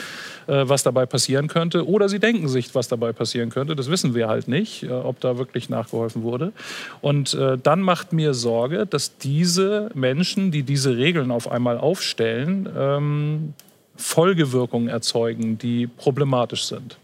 äh, 0.48 0.64
was 0.66 0.84
dabei 0.84 1.06
passieren 1.06 1.48
könnte, 1.48 1.86
oder 1.88 2.08
sie 2.08 2.20
denken 2.20 2.48
sich, 2.48 2.74
was 2.74 2.88
dabei 2.88 3.12
passieren 3.12 3.50
könnte. 3.50 3.76
Das 3.76 3.90
wissen 3.90 4.16
wir 4.16 4.30
halt 4.30 4.48
nicht, 4.48 4.84
äh, 4.84 4.92
ob 4.92 5.20
da 5.20 5.38
wirklich 5.38 5.70
nachgeholfen 5.70 6.24
wurde. 6.24 6.54
Und 7.02 7.34
äh, 7.34 7.58
dann 7.62 7.82
macht 7.82 8.14
mir 8.14 8.34
Sorge, 8.34 8.86
dass 8.86 9.18
diese 9.18 9.90
Menschen, 9.94 10.52
die 10.52 10.64
diese 10.64 10.96
Regeln 10.96 11.32
auf 11.32 11.52
einmal 11.52 11.78
aufstellen, 11.78 12.70
ähm, 12.78 13.54
Folgewirkungen 13.98 14.88
erzeugen, 14.88 15.58
die 15.58 15.88
problematisch 15.88 16.66
sind. 16.66 16.98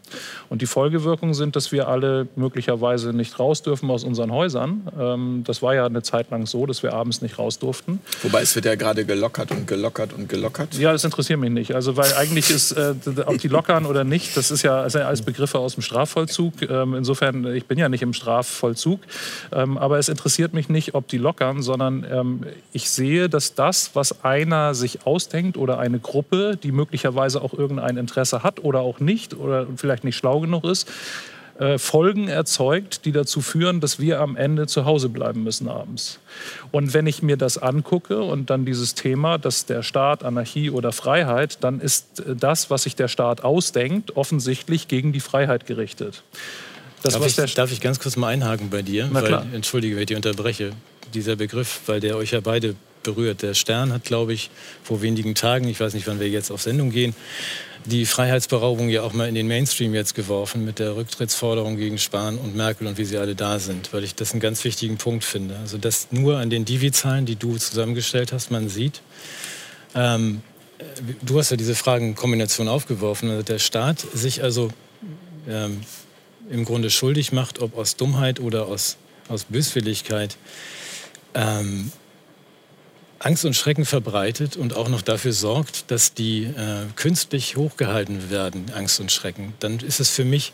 Und 0.50 0.62
die 0.62 0.66
Folgewirkungen 0.66 1.34
sind, 1.34 1.56
dass 1.56 1.72
wir 1.72 1.88
alle 1.88 2.28
möglicherweise 2.36 3.14
nicht 3.14 3.40
raus 3.40 3.62
dürfen 3.62 3.90
aus 3.90 4.04
unseren 4.04 4.32
Häusern. 4.32 4.88
Ähm, 5.00 5.44
das 5.46 5.62
war 5.62 5.76
ja 5.76 5.86
eine 5.86 6.04
Zeit 6.04 6.32
lang 6.32 6.46
so, 6.46 6.66
dass 6.66 6.84
wir 6.84 6.94
abends 6.94 7.22
nicht 7.22 7.38
raus 7.40 7.60
durften. 7.60 8.00
Wobei 8.24 8.42
es 8.42 8.56
wird 8.56 8.66
ja 8.66 8.76
gerade 8.76 9.06
gelockert 9.06 9.52
und 9.52 9.68
gelockert 9.68 10.14
und 10.14 10.30
gelockert. 10.30 10.76
Ja, 10.76 10.92
das 10.92 11.04
interessiert 11.04 11.40
mich 11.40 11.52
nicht. 11.52 11.76
Also 11.76 11.98
weil 11.98 12.14
eigentlich 12.14 12.50
ist, 12.50 12.72
äh, 12.72 12.94
ob 13.26 13.38
die 13.38 13.48
lockern 13.48 13.86
oder 13.86 14.04
nicht, 14.04 14.36
das 14.38 14.52
ist 14.52 14.64
ja, 14.64 14.82
alles 14.82 15.22
Begriffe 15.22 15.60
aus 15.60 15.76
dem 15.76 15.84
Strafvollzug. 15.84 16.62
Ähm, 16.70 16.96
insofern, 16.96 17.46
ich 17.56 17.66
bin 17.66 17.78
ja 17.78 17.90
nicht 17.90 18.02
im 18.02 18.14
Strafvollzug. 18.14 19.02
Ähm, 19.52 19.78
aber 19.78 20.00
es 20.00 20.10
interessiert 20.10 20.54
mich 20.54 20.70
nicht, 20.70 20.94
ob 20.96 21.08
die 21.08 21.18
lockern, 21.18 21.62
sondern 21.62 22.06
ähm, 22.10 22.42
ich 22.72 22.90
sehe, 22.90 23.30
dass 23.30 23.56
das, 23.56 23.92
was 23.94 24.24
einer 24.24 24.74
sich 24.74 25.06
ausdenkt 25.06 25.58
oder 25.58 25.80
eine 25.80 26.00
Gruppe, 26.00 26.58
die 26.62 26.72
möglicherweise 26.72 27.42
auch 27.42 27.54
irgendein 27.54 27.98
Interesse 27.98 28.44
hat 28.44 28.64
oder 28.64 28.82
auch 28.82 29.00
nicht 29.00 29.34
oder 29.34 29.68
vielleicht 29.76 30.01
vielleicht 30.02 30.04
nicht 30.04 30.18
schlau 30.18 30.40
genug 30.40 30.64
ist, 30.66 30.90
äh, 31.60 31.78
Folgen 31.78 32.28
erzeugt, 32.28 33.06
die 33.06 33.12
dazu 33.12 33.42
führen, 33.42 33.82
dass 33.82 34.00
wir 34.00 34.20
am 34.20 34.36
Ende 34.36 34.68
zu 34.68 34.86
Hause 34.86 35.10
bleiben 35.10 35.44
müssen 35.44 35.68
abends. 35.68 36.20
Und 36.72 36.94
wenn 36.94 37.08
ich 37.08 37.22
mir 37.22 37.38
das 37.38 37.58
angucke 37.58 38.22
und 38.22 38.50
dann 38.50 38.66
dieses 38.66 38.96
Thema, 38.96 39.38
dass 39.38 39.66
der 39.66 39.84
Staat 39.84 40.24
Anarchie 40.24 40.70
oder 40.70 40.92
Freiheit, 40.92 41.58
dann 41.62 41.80
ist 41.80 42.24
das, 42.26 42.70
was 42.70 42.84
sich 42.84 42.96
der 42.96 43.08
Staat 43.08 43.44
ausdenkt, 43.44 44.16
offensichtlich 44.16 44.88
gegen 44.88 45.14
die 45.14 45.20
Freiheit 45.20 45.66
gerichtet. 45.66 46.24
Das, 47.04 47.14
darf, 47.14 47.26
ich, 47.26 47.54
darf, 47.56 47.72
ich, 47.72 47.82
ganz 47.82 48.00
kurz 48.00 48.16
mal 48.16 48.28
einhaken 48.28 48.70
bei 48.70 48.84
dir? 48.84 49.08
Weil, 49.12 49.44
Entschuldige, 49.54 49.96
wenn 49.96 50.04
ich 50.04 50.08
dich 50.08 50.18
unterbreche. 50.18 50.72
Dieser 51.16 51.36
Begriff, 51.36 51.82
weil 51.88 52.00
der 52.00 52.16
euch 52.16 52.32
ja 52.32 52.40
beide 52.40 52.76
berührt. 53.04 53.42
Der 53.42 53.56
Stern 53.56 53.92
hat, 53.92 54.04
glaube 54.04 54.34
ich, 54.34 54.52
vor 54.84 55.02
wenigen 55.02 55.34
Tagen, 55.34 55.68
ich 55.68 55.80
weiß 55.80 55.96
nicht, 55.96 56.08
wann 56.08 56.20
wir 56.20 56.30
jetzt 56.30 56.52
auf 56.52 56.62
Sendung 56.62 56.92
gehen, 56.92 57.16
die 57.86 58.06
Freiheitsberaubung 58.06 58.90
ja 58.90 59.02
auch 59.02 59.14
mal 59.14 59.28
in 59.28 59.36
den 59.36 59.48
Mainstream 59.48 59.94
jetzt 59.94 60.14
geworfen 60.16 60.66
mit 60.66 60.80
der 60.80 60.96
Rücktrittsforderung 60.96 61.78
gegen 61.78 61.98
Spahn 61.98 62.38
und 62.38 62.56
Merkel 62.56 62.88
und 62.88 62.98
wie 62.98 63.06
sie 63.06 63.18
alle 63.18 63.36
da 63.36 63.60
sind, 63.60 63.94
weil 63.94 64.04
ich 64.04 64.16
das 64.16 64.32
einen 64.32 64.40
ganz 64.40 64.64
wichtigen 64.64 64.98
Punkt 64.98 65.24
finde. 65.24 65.58
Also 65.58 65.78
dass 65.78 66.08
nur 66.12 66.38
an 66.38 66.50
den 66.50 66.66
Divi-Zahlen, 66.66 67.26
die 67.26 67.36
du 67.36 67.58
zusammengestellt 67.58 68.34
hast, 68.34 68.52
man 68.52 68.70
sieht, 68.70 69.02
ähm, 69.96 70.42
du 71.22 71.40
hast 71.40 71.52
ja 71.52 71.58
diese 71.58 71.76
Fragenkombination 71.76 72.68
aufgeworfen, 72.68 73.30
also 73.30 73.44
der 73.44 73.60
Staat 73.60 74.00
sich 74.14 74.44
also 74.44 74.70
ähm, 75.48 75.82
im 76.50 76.66
Grunde 76.66 76.90
schuldig 76.90 77.32
macht, 77.32 77.60
ob 77.60 77.78
aus 77.78 77.96
Dummheit 77.96 78.40
oder 78.40 78.68
aus, 78.68 78.98
aus 79.28 79.46
Böswilligkeit, 79.46 80.38
ähm, 81.34 81.92
Angst 83.24 83.46
und 83.46 83.56
Schrecken 83.56 83.86
verbreitet 83.86 84.58
und 84.58 84.76
auch 84.76 84.90
noch 84.90 85.02
dafür 85.02 85.34
sorgt, 85.34 85.92
dass 85.92 86.14
die 86.14 86.44
äh, 86.46 86.86
künstlich 86.96 87.56
hochgehalten 87.56 88.32
werden, 88.32 88.72
Angst 88.74 89.00
und 89.00 89.12
Schrecken, 89.12 89.54
dann 89.60 89.80
ist 89.80 90.00
es 90.00 90.10
für 90.10 90.26
mich, 90.26 90.54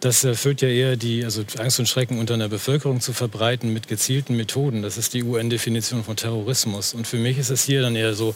das 0.00 0.24
erfüllt 0.24 0.62
ja 0.62 0.68
eher 0.68 0.96
die, 0.96 1.24
also 1.24 1.44
Angst 1.58 1.78
und 1.78 1.88
Schrecken 1.88 2.18
unter 2.18 2.34
einer 2.34 2.48
Bevölkerung 2.48 3.00
zu 3.00 3.12
verbreiten 3.12 3.72
mit 3.72 3.86
gezielten 3.88 4.36
Methoden. 4.36 4.82
Das 4.82 4.96
ist 4.96 5.14
die 5.14 5.22
UN-Definition 5.22 6.02
von 6.02 6.16
Terrorismus. 6.16 6.92
Und 6.92 7.06
für 7.06 7.18
mich 7.18 7.38
ist 7.38 7.50
es 7.50 7.62
hier 7.62 7.82
dann 7.82 7.94
eher 7.94 8.14
so, 8.14 8.34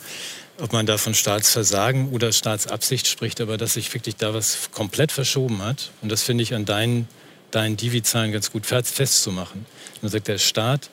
ob 0.61 0.73
man 0.73 0.87
da 0.87 0.97
von 0.97 1.13
Staatsversagen 1.13 2.11
oder 2.11 2.31
Staatsabsicht 2.31 3.09
spricht, 3.09 3.41
aber 3.41 3.57
dass 3.57 3.75
sich 3.75 3.93
wirklich 3.93 4.15
da 4.15 4.33
was 4.33 4.71
komplett 4.71 5.11
verschoben 5.11 5.61
hat. 5.63 5.91
Und 6.03 6.13
das 6.13 6.23
finde 6.23 6.45
ich 6.45 6.55
an 6.55 6.67
deinen, 6.67 7.09
deinen 7.51 7.77
Divi-Zahlen 7.77 8.31
ganz 8.31 8.53
gut 8.53 8.65
festzumachen. 8.65 9.67
Man 10.03 10.13
sagt, 10.13 10.29
der 10.29 10.39
Staat 10.39 10.91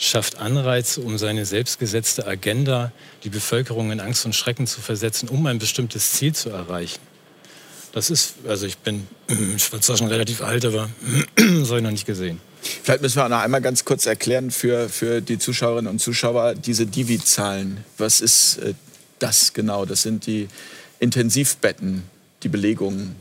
schafft 0.00 0.38
Anreize, 0.38 1.02
um 1.02 1.18
seine 1.18 1.44
selbstgesetzte 1.44 2.26
Agenda, 2.26 2.90
die 3.22 3.28
Bevölkerung 3.28 3.92
in 3.92 4.00
Angst 4.00 4.24
und 4.24 4.34
Schrecken 4.34 4.66
zu 4.66 4.80
versetzen, 4.80 5.28
um 5.28 5.44
ein 5.46 5.58
bestimmtes 5.58 6.12
Ziel 6.12 6.34
zu 6.34 6.48
erreichen. 6.48 7.00
Das 7.92 8.08
ist, 8.08 8.34
also 8.48 8.66
ich 8.66 8.78
bin, 8.78 9.06
ich 9.56 9.72
war 9.72 9.80
zwar 9.82 9.98
schon 9.98 10.08
relativ 10.08 10.40
alt, 10.42 10.64
aber 10.64 10.88
das 11.36 11.68
habe 11.68 11.78
ich 11.78 11.82
noch 11.82 11.90
nicht 11.90 12.06
gesehen. 12.06 12.40
Vielleicht 12.62 13.02
müssen 13.02 13.16
wir 13.16 13.28
noch 13.28 13.40
einmal 13.40 13.60
ganz 13.60 13.84
kurz 13.84 14.06
erklären 14.06 14.50
für, 14.50 14.88
für 14.88 15.20
die 15.20 15.38
Zuschauerinnen 15.38 15.90
und 15.90 15.98
Zuschauer 15.98 16.54
diese 16.54 16.86
Divi-Zahlen. 16.86 17.84
Was 17.98 18.22
ist 18.22 18.58
äh, 18.58 18.74
das 19.18 19.52
genau? 19.52 19.84
Das 19.84 20.02
sind 20.02 20.26
die 20.26 20.48
Intensivbetten, 20.98 22.04
die 22.42 22.48
Belegungen. 22.48 23.16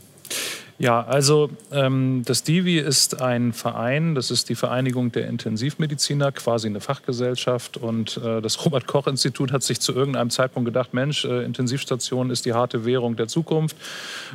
Ja, 0.79 1.03
also 1.03 1.49
ähm, 1.73 2.23
das 2.25 2.43
DIVI 2.43 2.77
ist 2.79 3.21
ein 3.21 3.51
Verein, 3.51 4.15
das 4.15 4.31
ist 4.31 4.47
die 4.47 4.55
Vereinigung 4.55 5.11
der 5.11 5.27
Intensivmediziner, 5.27 6.31
quasi 6.31 6.67
eine 6.67 6.79
Fachgesellschaft. 6.79 7.75
Und 7.75 8.15
äh, 8.23 8.41
das 8.41 8.63
Robert-Koch-Institut 8.63 9.51
hat 9.51 9.61
sich 9.61 9.81
zu 9.81 9.93
irgendeinem 9.93 10.29
Zeitpunkt 10.29 10.67
gedacht, 10.67 10.93
Mensch, 10.93 11.25
äh, 11.25 11.43
Intensivstation 11.43 12.29
ist 12.29 12.45
die 12.45 12.53
harte 12.53 12.85
Währung 12.85 13.17
der 13.17 13.27
Zukunft. 13.27 13.75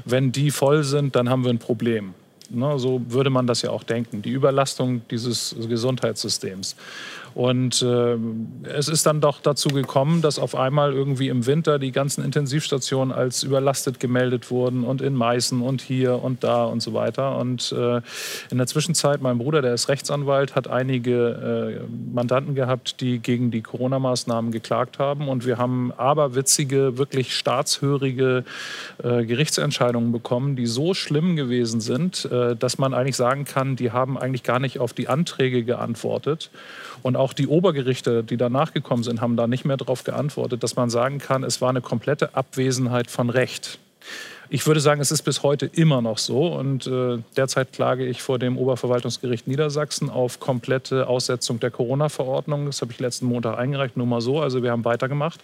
Wenn 0.04 0.32
die 0.32 0.50
voll 0.50 0.84
sind, 0.84 1.16
dann 1.16 1.30
haben 1.30 1.44
wir 1.44 1.50
ein 1.50 1.58
Problem. 1.58 2.12
Ne, 2.50 2.78
so 2.78 3.00
würde 3.08 3.30
man 3.30 3.46
das 3.46 3.62
ja 3.62 3.70
auch 3.70 3.82
denken, 3.82 4.20
die 4.20 4.30
Überlastung 4.30 5.00
dieses 5.10 5.56
Gesundheitssystems. 5.66 6.76
Und 7.34 7.82
äh, 7.82 8.16
es 8.62 8.88
ist 8.88 9.06
dann 9.06 9.20
doch 9.20 9.40
dazu 9.40 9.68
gekommen, 9.68 10.22
dass 10.22 10.38
auf 10.38 10.54
einmal 10.54 10.92
irgendwie 10.92 11.28
im 11.28 11.46
Winter 11.46 11.80
die 11.80 11.90
ganzen 11.90 12.24
Intensivstationen 12.24 13.12
als 13.12 13.42
überlastet 13.42 13.98
gemeldet 13.98 14.52
wurden 14.52 14.84
und 14.84 15.02
in 15.02 15.14
Meißen 15.14 15.60
und 15.60 15.82
hier 15.82 16.22
und 16.22 16.44
da 16.44 16.64
und 16.64 16.80
so 16.80 16.94
weiter. 16.94 17.36
Und 17.38 17.72
äh, 17.72 18.00
in 18.50 18.58
der 18.58 18.68
Zwischenzeit, 18.68 19.20
mein 19.20 19.38
Bruder, 19.38 19.62
der 19.62 19.74
ist 19.74 19.88
Rechtsanwalt, 19.88 20.54
hat 20.54 20.68
einige 20.68 21.80
äh, 21.82 22.14
Mandanten 22.14 22.54
gehabt, 22.54 23.00
die 23.00 23.18
gegen 23.18 23.50
die 23.50 23.62
Corona-Maßnahmen 23.62 24.52
geklagt 24.52 25.00
haben. 25.00 25.28
Und 25.28 25.44
wir 25.44 25.58
haben 25.58 25.92
aberwitzige, 25.96 26.98
wirklich 26.98 27.34
staatshörige 27.34 28.44
äh, 29.02 29.24
Gerichtsentscheidungen 29.24 30.12
bekommen, 30.12 30.54
die 30.54 30.66
so 30.66 30.94
schlimm 30.94 31.34
gewesen 31.34 31.80
sind, 31.80 32.26
äh, 32.26 32.54
dass 32.54 32.78
man 32.78 32.94
eigentlich 32.94 33.16
sagen 33.16 33.44
kann, 33.44 33.74
die 33.74 33.90
haben 33.90 34.16
eigentlich 34.16 34.44
gar 34.44 34.60
nicht 34.60 34.78
auf 34.78 34.92
die 34.92 35.08
Anträge 35.08 35.64
geantwortet. 35.64 36.50
Und 37.04 37.16
auch 37.16 37.34
die 37.34 37.48
Obergerichte, 37.48 38.24
die 38.24 38.38
danach 38.38 38.72
gekommen 38.72 39.02
sind, 39.02 39.20
haben 39.20 39.36
da 39.36 39.46
nicht 39.46 39.66
mehr 39.66 39.76
darauf 39.76 40.04
geantwortet, 40.04 40.62
dass 40.62 40.74
man 40.74 40.88
sagen 40.88 41.18
kann, 41.18 41.44
es 41.44 41.60
war 41.60 41.68
eine 41.68 41.82
komplette 41.82 42.34
Abwesenheit 42.34 43.10
von 43.10 43.28
Recht. 43.28 43.78
Ich 44.50 44.66
würde 44.66 44.80
sagen, 44.80 45.00
es 45.00 45.10
ist 45.10 45.22
bis 45.22 45.42
heute 45.42 45.66
immer 45.66 46.02
noch 46.02 46.18
so. 46.18 46.48
Und 46.48 46.86
äh, 46.86 47.18
derzeit 47.36 47.72
klage 47.72 48.06
ich 48.06 48.22
vor 48.22 48.38
dem 48.38 48.58
Oberverwaltungsgericht 48.58 49.48
Niedersachsen 49.48 50.10
auf 50.10 50.40
komplette 50.40 51.06
Aussetzung 51.06 51.60
der 51.60 51.70
Corona-Verordnung. 51.70 52.66
Das 52.66 52.82
habe 52.82 52.92
ich 52.92 53.00
letzten 53.00 53.26
Montag 53.26 53.58
eingereicht, 53.58 53.96
nur 53.96 54.06
mal 54.06 54.20
so. 54.20 54.40
Also 54.40 54.62
wir 54.62 54.70
haben 54.70 54.84
weitergemacht. 54.84 55.40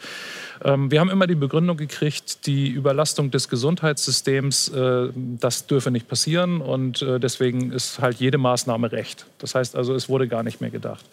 Ähm, 0.62 0.90
wir 0.90 1.00
haben 1.00 1.10
immer 1.10 1.26
die 1.26 1.34
Begründung 1.34 1.76
gekriegt, 1.76 2.46
die 2.46 2.68
Überlastung 2.68 3.30
des 3.30 3.48
Gesundheitssystems, 3.48 4.68
äh, 4.68 5.08
das 5.14 5.66
dürfe 5.66 5.90
nicht 5.90 6.08
passieren. 6.08 6.60
Und 6.60 7.02
äh, 7.02 7.18
deswegen 7.18 7.72
ist 7.72 8.00
halt 8.00 8.20
jede 8.20 8.38
Maßnahme 8.38 8.92
recht. 8.92 9.26
Das 9.38 9.54
heißt 9.54 9.76
also, 9.76 9.94
es 9.94 10.08
wurde 10.08 10.28
gar 10.28 10.42
nicht 10.42 10.60
mehr 10.60 10.70
gedacht. 10.70 11.04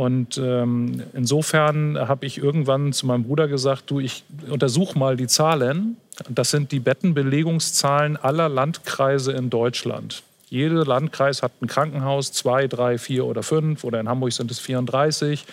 Und 0.00 0.38
ähm, 0.38 1.02
insofern 1.12 1.98
habe 1.98 2.24
ich 2.24 2.38
irgendwann 2.38 2.94
zu 2.94 3.04
meinem 3.04 3.24
Bruder 3.24 3.48
gesagt, 3.48 3.90
du, 3.90 4.00
ich 4.00 4.24
untersuche 4.48 4.98
mal 4.98 5.18
die 5.18 5.26
Zahlen. 5.26 5.98
Das 6.26 6.50
sind 6.50 6.72
die 6.72 6.80
Bettenbelegungszahlen 6.80 8.16
aller 8.16 8.48
Landkreise 8.48 9.32
in 9.32 9.50
Deutschland. 9.50 10.22
Jeder 10.48 10.86
Landkreis 10.86 11.42
hat 11.42 11.52
ein 11.60 11.66
Krankenhaus, 11.66 12.32
zwei, 12.32 12.66
drei, 12.66 12.96
vier 12.96 13.26
oder 13.26 13.42
fünf. 13.42 13.84
Oder 13.84 14.00
in 14.00 14.08
Hamburg 14.08 14.32
sind 14.32 14.50
es 14.50 14.58
34. 14.58 15.44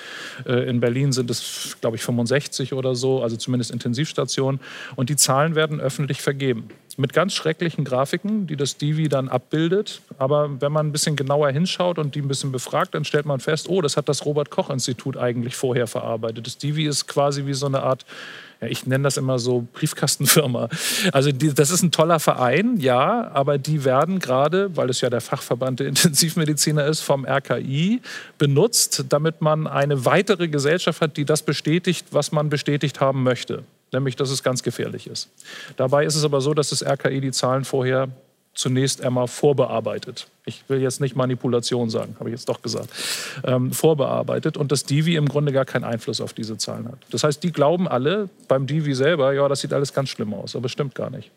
Äh, 0.46 0.70
in 0.70 0.80
Berlin 0.80 1.12
sind 1.12 1.30
es, 1.30 1.75
glaube 1.82 1.98
ich, 1.98 2.04
65 2.04 2.72
oder 2.72 2.96
so, 2.96 3.22
also 3.22 3.36
zumindest 3.36 3.72
Intensivstationen. 3.72 4.62
Und 4.96 5.10
die 5.10 5.18
Zahlen 5.18 5.56
werden 5.56 5.82
öffentlich 5.82 6.22
vergeben. 6.22 6.70
Mit 6.98 7.13
ganz 7.13 7.34
schrecklichen 7.34 7.86
Grafiken, 7.86 8.48
die 8.48 8.56
das 8.56 8.77
Divi 8.77 9.08
dann 9.08 9.30
abbildet. 9.30 10.01
Aber 10.18 10.50
wenn 10.60 10.72
man 10.72 10.88
ein 10.88 10.92
bisschen 10.92 11.16
genauer 11.16 11.51
hinschaut 11.51 12.00
und 12.00 12.16
die 12.16 12.22
ein 12.22 12.27
bisschen 12.27 12.51
befragt, 12.51 12.96
dann 12.96 13.06
stellt 13.06 13.25
man 13.25 13.39
fest, 13.39 13.70
oh, 13.70 13.82
das 13.82 13.98
hat 13.98 14.10
das 14.10 14.25
Robert-Koch-Institut 14.25 15.16
eigentlich 15.16 15.56
vorher 15.56 15.86
verarbeitet. 15.86 16.48
Das 16.48 16.58
Divi 16.58 16.86
ist 16.86 17.08
quasi 17.08 17.46
wie 17.46 17.54
so 17.54 17.68
eine 17.68 17.84
Art 17.84 18.06
ja, 18.62 18.68
ich 18.68 18.86
nenne 18.86 19.04
das 19.04 19.18
immer 19.18 19.38
so 19.39 19.68
Briefkastenfirma. 19.74 20.70
Also 21.12 21.32
die, 21.32 21.54
das 21.54 21.70
ist 21.70 21.84
ein 21.84 21.92
toller 21.92 22.20
Verein, 22.20 22.77
ja, 22.77 23.30
aber 23.32 23.58
die 23.58 23.86
werden 23.86 24.20
gerade, 24.20 24.75
weil 24.75 24.89
es 24.89 25.01
ja 25.01 25.10
der 25.10 25.22
Fachverband 25.22 25.80
der 25.80 25.88
Intensivmediziner 25.88 26.86
ist, 26.86 27.01
vom 27.01 27.25
RKI 27.25 28.01
benutzt, 28.38 29.06
damit 29.10 29.42
man 29.42 29.68
eine 29.68 30.06
weitere 30.06 30.48
Gesellschaft 30.48 31.01
hat, 31.01 31.18
die 31.18 31.25
das 31.25 31.44
bestätigt, 31.44 32.08
was 32.12 32.32
man 32.32 32.50
bestätigt 32.50 33.00
haben 33.00 33.24
möchte 33.24 33.63
nämlich 33.91 34.15
dass 34.15 34.29
es 34.29 34.44
ganz 34.44 34.63
gefährlich 34.63 35.08
ist. 35.08 35.29
Dabei 35.75 36.06
ist 36.06 36.15
es 36.15 36.24
aber 36.24 36.41
so, 36.41 36.53
dass 36.53 36.70
das 36.70 36.84
RKI 36.84 37.22
die 37.22 37.32
Zahlen 37.32 37.65
vorher 37.65 38.10
zunächst 38.58 39.03
einmal 39.03 39.27
vorbearbeitet. 39.27 40.27
Ich 40.46 40.63
will 40.67 40.82
jetzt 40.82 41.00
nicht 41.00 41.15
Manipulation 41.15 41.89
sagen, 41.89 42.15
habe 42.20 42.29
ich 42.29 42.34
jetzt 42.34 42.50
doch 42.50 42.62
gesagt. 42.63 42.89
Ähm, 43.44 43.72
vorbearbeitet 43.72 44.58
und 44.58 44.72
das 44.72 44.84
Divi 44.84 45.15
im 45.15 45.29
Grunde 45.29 45.51
gar 45.51 45.65
keinen 45.65 45.84
Einfluss 45.84 46.22
auf 46.22 46.34
diese 46.34 46.58
Zahlen 46.58 46.88
hat. 46.88 46.98
Das 47.12 47.24
heißt, 47.24 47.44
die 47.44 47.51
glauben 47.51 47.88
alle 47.88 48.29
beim 48.48 48.65
Divi 48.65 48.96
selber, 48.96 49.34
ja, 49.34 49.48
das 49.48 49.62
sieht 49.62 49.74
alles 49.74 49.94
ganz 49.94 50.10
schlimm 50.10 50.34
aus, 50.34 50.56
aber 50.56 50.70
stimmt 50.70 50.96
gar 50.96 51.12
nicht. 51.12 51.29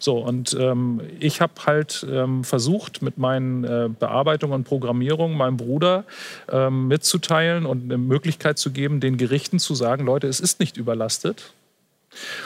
So, 0.00 0.18
und 0.18 0.56
ähm, 0.58 1.00
ich 1.20 1.40
habe 1.40 1.52
halt 1.66 2.06
ähm, 2.10 2.42
versucht, 2.42 3.02
mit 3.02 3.18
meinen 3.18 3.64
äh, 3.64 3.88
Bearbeitungen 3.88 4.54
und 4.54 4.64
Programmierungen 4.64 5.36
meinem 5.36 5.58
Bruder 5.58 6.04
ähm, 6.50 6.88
mitzuteilen 6.88 7.66
und 7.66 7.84
eine 7.84 7.98
Möglichkeit 7.98 8.58
zu 8.58 8.70
geben, 8.70 9.00
den 9.00 9.18
Gerichten 9.18 9.58
zu 9.58 9.74
sagen, 9.74 10.06
Leute, 10.06 10.26
es 10.26 10.40
ist 10.40 10.58
nicht 10.58 10.76
überlastet. 10.76 11.52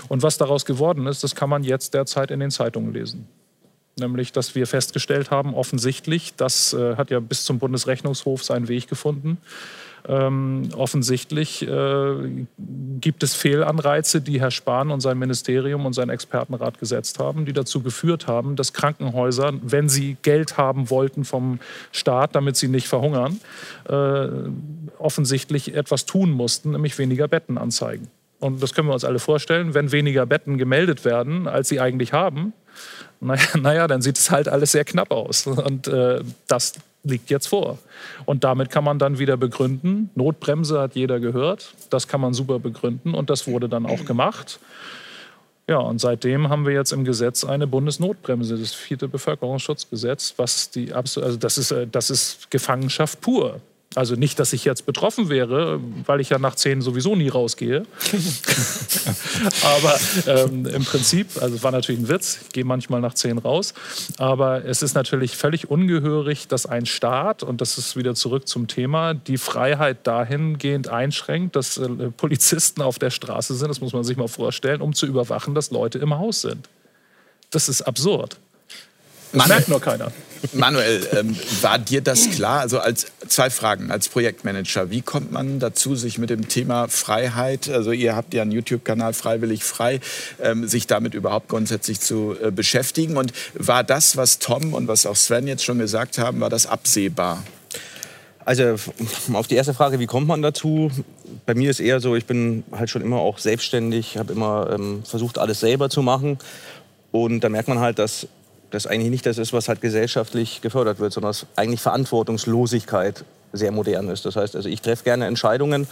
Und 0.09 0.23
was 0.23 0.37
daraus 0.37 0.65
geworden 0.67 1.07
ist, 1.07 1.25
das 1.25 1.35
kann 1.35 1.49
man 1.49 1.63
jetzt 1.63 1.95
derzeit 1.95 2.31
in 2.31 2.41
den 2.41 2.51
Zeitungen 2.51 2.93
lesen 2.93 3.27
nämlich 3.99 4.33
dass 4.33 4.55
wir 4.55 4.67
festgestellt 4.67 5.31
haben, 5.31 5.55
offensichtlich, 5.55 6.35
das 6.37 6.73
äh, 6.73 6.97
hat 6.97 7.11
ja 7.11 7.21
bis 7.21 7.45
zum 7.45 7.59
Bundesrechnungshof 7.59 8.43
seinen 8.43 8.69
Weg 8.69 8.89
gefunden, 8.89 9.39
ähm, 10.07 10.69
offensichtlich 10.77 11.67
äh, 11.67 12.15
gibt 13.01 13.23
es 13.23 13.35
Fehlanreize, 13.35 14.21
die 14.21 14.41
Herr 14.41 14.51
Spahn 14.51 14.91
und 14.91 15.01
sein 15.01 15.19
Ministerium 15.19 15.87
und 15.87 15.95
sein 15.95 16.11
Expertenrat 16.11 16.79
gesetzt 16.79 17.19
haben, 17.19 17.47
die 17.47 17.55
dazu 17.55 17.83
geführt 17.83 18.27
haben, 18.27 18.55
dass 18.57 18.75
Krankenhäuser, 18.75 19.53
wenn 19.63 19.89
sie 19.89 20.17
Geld 20.23 20.59
haben 20.59 20.91
wollten 20.91 21.25
vom 21.25 21.59
Staat, 21.91 22.35
damit 22.35 22.57
sie 22.57 22.69
nicht 22.69 22.87
verhungern, 22.87 23.41
äh, 23.89 24.29
offensichtlich 24.99 25.75
etwas 25.75 26.05
tun 26.05 26.31
mussten, 26.31 26.73
nämlich 26.73 26.99
weniger 26.99 27.27
Betten 27.27 27.57
anzeigen. 27.57 28.09
Und 28.41 28.63
das 28.63 28.75
können 28.75 28.89
wir 28.89 28.95
uns 28.95 29.05
alle 29.05 29.19
vorstellen, 29.19 29.73
wenn 29.73 29.91
weniger 29.91 30.27
Betten 30.27 30.59
gemeldet 30.59 31.07
werden, 31.07 31.49
als 31.49 31.71
sie 31.71 31.81
eigentlich 31.81 32.13
haben, 32.13 32.53
naja, 33.21 33.57
naja, 33.59 33.87
dann 33.87 34.03
sieht 34.03 34.19
es 34.19 34.31
halt 34.31 34.49
alles 34.49 34.73
sehr 34.73 34.85
knapp 34.85 35.11
aus. 35.11 35.47
Und 35.47 35.89
äh, 35.89 36.21
das 36.47 36.75
liegt 37.05 37.31
jetzt 37.31 37.49
vor. 37.49 37.79
Und 38.25 38.45
damit 38.45 38.71
kann 38.71 38.85
man 38.85 38.99
dann 38.99 39.19
wieder 39.19 39.37
begründen, 39.37 40.11
Notbremse 40.15 40.81
hat 40.81 40.95
jeder 40.95 41.21
gehört, 41.21 41.75
das 41.91 42.09
kann 42.09 42.21
man 42.21 42.35
super 42.35 42.59
begründen 42.59 43.15
und 43.15 43.31
das 43.31 43.47
wurde 43.47 43.69
dann 43.69 43.87
auch 43.87 44.05
gemacht. 44.05 44.59
Ja, 45.67 45.79
und 45.79 45.99
seitdem 45.99 46.51
haben 46.51 46.67
wir 46.67 46.75
jetzt 46.75 46.93
im 46.93 47.05
Gesetz 47.05 47.43
eine 47.43 47.67
Bundesnotbremse, 47.67 48.59
das 48.59 48.75
vierte 48.75 49.09
Bevölkerungsschutzgesetz, 49.09 50.35
was 50.37 50.71
die 50.71 50.93
also 50.93 51.37
das 51.37 51.57
ist, 51.57 51.71
äh, 51.71 51.87
das 51.87 52.11
ist 52.11 52.51
Gefangenschaft 52.51 53.21
pur. 53.21 53.61
Also 53.95 54.17
nicht, 54.17 54.41
dass 54.41 54.53
ich 54.53 54.65
jetzt 54.65 54.87
betroffen 54.87 55.29
wäre, 55.29 55.81
weil 56.07 56.21
ich 56.21 56.31
ja 56.31 56.39
nach 56.39 56.57
zehn 56.57 56.81
sowieso 56.81 57.15
nie 57.15 57.29
rausgehe. 57.29 57.85
aber 59.63 59.99
ähm, 60.27 60.67
im 60.67 60.85
Prinzip, 60.85 61.29
also 61.41 61.55
es 61.55 61.63
war 61.63 61.71
natürlich 61.71 62.01
ein 62.01 62.09
Witz, 62.09 62.41
ich 62.43 62.49
gehe 62.53 62.65
manchmal 62.65 63.01
nach 63.01 63.15
zehn 63.15 63.39
raus, 63.39 63.73
aber 64.19 64.65
es 64.65 64.83
ist 64.83 64.95
natürlich 64.95 65.37
völlig 65.37 65.71
ungehörig, 65.71 66.49
dass 66.49 66.67
ein 66.67 66.87
Staat, 66.87 67.45
und 67.45 67.61
das 67.61 67.79
ist 67.79 67.97
wieder 67.97 68.15
zurück 68.15 68.49
zum 68.49 68.67
Thema, 68.67 69.15
die 69.15 69.39
Freiheit 69.39 70.07
dahingehend 70.07 70.89
einschränkt, 70.89 71.55
dass 71.55 71.77
äh, 71.77 71.89
Polizisten 72.17 72.83
auf 72.83 72.99
der 72.99 73.11
Straße 73.11 73.55
sind, 73.55 73.69
das 73.69 73.81
muss 73.81 73.93
man 73.93 74.03
sich 74.03 74.17
mal 74.17 74.29
vorstellen, 74.29 74.81
um 74.81 74.93
zu 74.93 75.07
überwachen, 75.07 75.55
dass 75.55 75.71
Leute 75.71 75.99
im 75.99 76.19
Haus 76.19 76.41
sind. 76.41 76.69
Das 77.51 77.69
ist 77.69 77.83
absurd. 77.83 78.39
Das 79.35 79.49
merkt 79.49 79.69
nur 79.69 79.81
keiner. 79.81 80.13
Manuel, 80.53 81.07
ähm, 81.13 81.37
war 81.63 81.79
dir 81.79 82.03
das 82.03 82.31
klar? 82.31 82.61
Also 82.61 82.79
als 82.79 83.07
zwei 83.29 83.51
Fragen 83.51 83.91
als 83.91 84.09
Projektmanager. 84.09 84.91
Wie 84.91 85.01
kommt 85.01 85.33
man 85.33 85.59
dazu, 85.59 85.97
sich 85.97 86.19
mit 86.19 86.31
dem 86.31 86.49
Thema 86.49 86.89
Freiheit, 86.89 87.69
also 87.69 87.93
ihr 87.93 88.15
habt 88.15 88.35
ja 88.35 88.43
einen 88.43 88.53
YouTube-Kanal 88.53 89.15
Freiwillig 89.15 89.65
Frei, 89.65 90.01
ähm, 90.43 90.69
sich 90.69 90.87
damit 90.87 91.15
überhaupt 91.15 91.49
grundsätzlich 91.49 92.01
zu 92.01 92.37
äh, 92.43 92.51
beschäftigen? 92.51 93.17
Und 93.17 93.33
war 93.55 93.85
das, 93.85 94.17
was 94.17 94.39
Tom 94.39 94.75
und 94.75 94.87
was 94.87 95.07
auch 95.07 95.17
Sven 95.17 95.47
jetzt 95.47 95.65
schon 95.65 95.79
gesagt 95.79 96.19
haben, 96.19 96.41
war 96.41 96.51
das 96.51 96.67
absehbar? 96.67 97.43
Also 98.45 98.77
auf 99.33 99.47
die 99.47 99.55
erste 99.55 99.73
Frage, 99.73 99.99
wie 100.01 100.07
kommt 100.07 100.29
man 100.29 100.43
dazu? 100.43 100.91
Bei 101.47 101.55
mir 101.55 101.71
ist 101.71 101.81
eher 101.81 102.01
so, 102.01 102.15
ich 102.15 102.27
bin 102.27 102.65
halt 102.73 102.91
schon 102.91 103.01
immer 103.01 103.17
auch 103.17 103.39
selbstständig, 103.39 104.19
habe 104.19 104.35
immer 104.35 104.71
ähm, 104.75 105.03
versucht, 105.05 105.39
alles 105.39 105.61
selber 105.61 105.89
zu 105.89 106.03
machen. 106.03 106.39
Und 107.11 107.41
da 107.41 107.49
merkt 107.49 107.69
man 107.69 107.79
halt, 107.79 107.99
dass 107.99 108.27
das 108.75 108.87
eigentlich 108.87 109.11
nicht 109.11 109.27
das 109.27 109.39
ist, 109.39 109.53
was 109.53 109.69
halt 109.69 109.81
gesellschaftlich 109.81 110.61
gefördert 110.61 110.99
wird, 110.99 111.13
sondern 111.13 111.31
dass 111.31 111.47
eigentlich 111.57 111.81
Verantwortungslosigkeit 111.81 113.25
sehr 113.53 113.71
modern 113.71 114.09
ist. 114.09 114.27
Das 114.27 114.37
heißt, 114.37 114.57
also 114.57 114.69
ich 114.69 114.83
treffe 114.83 115.05
gerne 115.05 115.27
Entscheidungen 115.27 115.87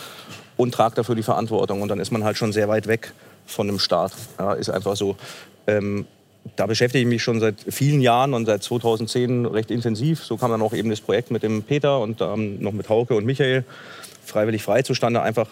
und 0.56 0.74
trage 0.74 0.96
dafür 0.96 1.14
die 1.14 1.22
Verantwortung. 1.22 1.80
Und 1.80 1.88
dann 1.88 2.00
ist 2.00 2.10
man 2.10 2.24
halt 2.24 2.36
schon 2.36 2.52
sehr 2.52 2.68
weit 2.68 2.88
weg 2.88 3.12
von 3.46 3.66
dem 3.66 3.78
Staat. 3.78 4.12
Ja, 4.38 4.54
ist 4.54 4.68
einfach 4.68 4.96
so. 4.96 5.16
Ähm, 5.66 6.06
da 6.56 6.66
beschäftige 6.66 7.02
ich 7.02 7.08
mich 7.08 7.22
schon 7.22 7.38
seit 7.38 7.54
vielen 7.68 8.00
Jahren 8.00 8.34
und 8.34 8.46
seit 8.46 8.64
2010 8.64 9.46
recht 9.46 9.70
intensiv. 9.70 10.24
So 10.24 10.36
kam 10.36 10.50
dann 10.50 10.60
auch 10.60 10.72
eben 10.72 10.90
das 10.90 11.00
Projekt 11.00 11.30
mit 11.30 11.44
dem 11.44 11.62
Peter 11.62 12.00
und 12.00 12.20
ähm, 12.20 12.60
noch 12.60 12.72
mit 12.72 12.88
Hauke 12.88 13.14
und 13.14 13.24
Michael 13.24 13.64
freiwillig 14.24 14.62
frei 14.62 14.82
zustande, 14.82 15.22
einfach 15.22 15.48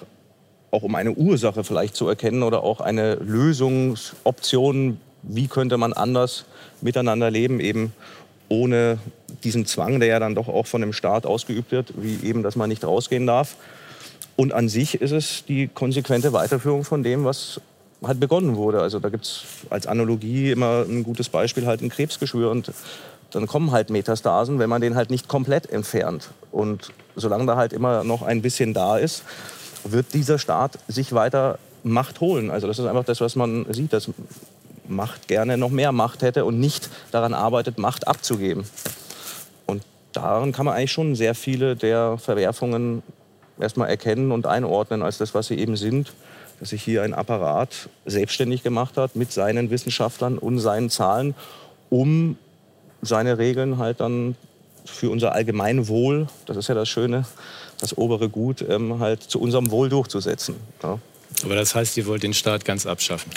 auch 0.72 0.82
um 0.82 0.94
eine 0.96 1.12
Ursache 1.12 1.62
vielleicht 1.62 1.94
zu 1.94 2.08
erkennen 2.08 2.42
oder 2.42 2.62
auch 2.64 2.80
eine 2.80 3.14
Lösungsoption, 3.16 5.00
wie 5.22 5.48
könnte 5.48 5.76
man 5.76 5.92
anders 5.92 6.44
miteinander 6.82 7.30
leben, 7.30 7.60
eben 7.60 7.92
ohne 8.48 8.98
diesen 9.44 9.64
Zwang, 9.66 10.00
der 10.00 10.08
ja 10.08 10.18
dann 10.18 10.34
doch 10.34 10.48
auch 10.48 10.66
von 10.66 10.80
dem 10.80 10.92
Staat 10.92 11.24
ausgeübt 11.24 11.70
wird, 11.70 11.92
wie 11.96 12.26
eben, 12.26 12.42
dass 12.42 12.56
man 12.56 12.68
nicht 12.68 12.84
rausgehen 12.84 13.26
darf. 13.26 13.56
Und 14.36 14.52
an 14.52 14.68
sich 14.68 15.00
ist 15.00 15.12
es 15.12 15.44
die 15.46 15.68
konsequente 15.68 16.32
Weiterführung 16.32 16.84
von 16.84 17.02
dem, 17.02 17.24
was 17.24 17.60
halt 18.02 18.20
begonnen 18.20 18.56
wurde. 18.56 18.80
Also 18.80 18.98
da 18.98 19.08
gibt 19.08 19.24
es 19.24 19.44
als 19.68 19.86
Analogie 19.86 20.50
immer 20.50 20.84
ein 20.88 21.04
gutes 21.04 21.28
Beispiel, 21.28 21.66
halt 21.66 21.82
ein 21.82 21.90
Krebsgeschwür. 21.90 22.50
Und 22.50 22.72
dann 23.32 23.46
kommen 23.46 23.70
halt 23.70 23.90
Metastasen, 23.90 24.58
wenn 24.58 24.70
man 24.70 24.80
den 24.80 24.96
halt 24.96 25.10
nicht 25.10 25.28
komplett 25.28 25.70
entfernt. 25.70 26.30
Und 26.50 26.92
solange 27.16 27.46
da 27.46 27.56
halt 27.56 27.72
immer 27.72 28.02
noch 28.04 28.22
ein 28.22 28.42
bisschen 28.42 28.74
da 28.74 28.98
ist, 28.98 29.24
wird 29.84 30.14
dieser 30.14 30.38
Staat 30.38 30.78
sich 30.88 31.12
weiter 31.12 31.58
Macht 31.82 32.20
holen. 32.20 32.50
Also 32.50 32.66
das 32.66 32.78
ist 32.78 32.86
einfach 32.86 33.04
das, 33.04 33.20
was 33.20 33.36
man 33.36 33.66
sieht, 33.72 33.92
dass 33.92 34.10
Macht 34.90 35.28
gerne 35.28 35.56
noch 35.56 35.70
mehr 35.70 35.92
Macht 35.92 36.22
hätte 36.22 36.44
und 36.44 36.58
nicht 36.58 36.90
daran 37.10 37.34
arbeitet, 37.34 37.78
Macht 37.78 38.06
abzugeben. 38.08 38.64
Und 39.66 39.82
daran 40.12 40.52
kann 40.52 40.66
man 40.66 40.74
eigentlich 40.74 40.92
schon 40.92 41.14
sehr 41.14 41.34
viele 41.34 41.76
der 41.76 42.18
Verwerfungen 42.18 43.02
erstmal 43.58 43.88
erkennen 43.88 44.32
und 44.32 44.46
einordnen 44.46 45.02
als 45.02 45.18
das, 45.18 45.34
was 45.34 45.46
sie 45.46 45.58
eben 45.58 45.76
sind. 45.76 46.12
Dass 46.58 46.70
sich 46.70 46.82
hier 46.82 47.02
ein 47.02 47.14
Apparat 47.14 47.88
selbstständig 48.04 48.62
gemacht 48.62 48.98
hat 48.98 49.16
mit 49.16 49.32
seinen 49.32 49.70
Wissenschaftlern 49.70 50.36
und 50.36 50.58
seinen 50.58 50.90
Zahlen, 50.90 51.34
um 51.88 52.36
seine 53.00 53.38
Regeln 53.38 53.78
halt 53.78 54.00
dann 54.00 54.36
für 54.84 55.10
unser 55.10 55.32
Allgemeinwohl, 55.32 56.26
das 56.46 56.56
ist 56.56 56.68
ja 56.68 56.74
das 56.74 56.88
Schöne, 56.88 57.24
das 57.80 57.96
obere 57.96 58.28
Gut, 58.28 58.64
ähm, 58.68 58.98
halt 58.98 59.22
zu 59.22 59.40
unserem 59.40 59.70
Wohl 59.70 59.88
durchzusetzen. 59.88 60.56
Ja. 60.82 60.98
Aber 61.44 61.54
das 61.54 61.74
heißt, 61.74 61.96
ihr 61.96 62.06
wollt 62.06 62.22
den 62.22 62.34
Staat 62.34 62.64
ganz 62.64 62.86
abschaffen? 62.86 63.30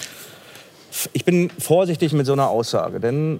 Ich 1.13 1.25
bin 1.25 1.49
vorsichtig 1.49 2.13
mit 2.13 2.25
so 2.25 2.33
einer 2.33 2.49
Aussage, 2.49 2.99
denn 2.99 3.39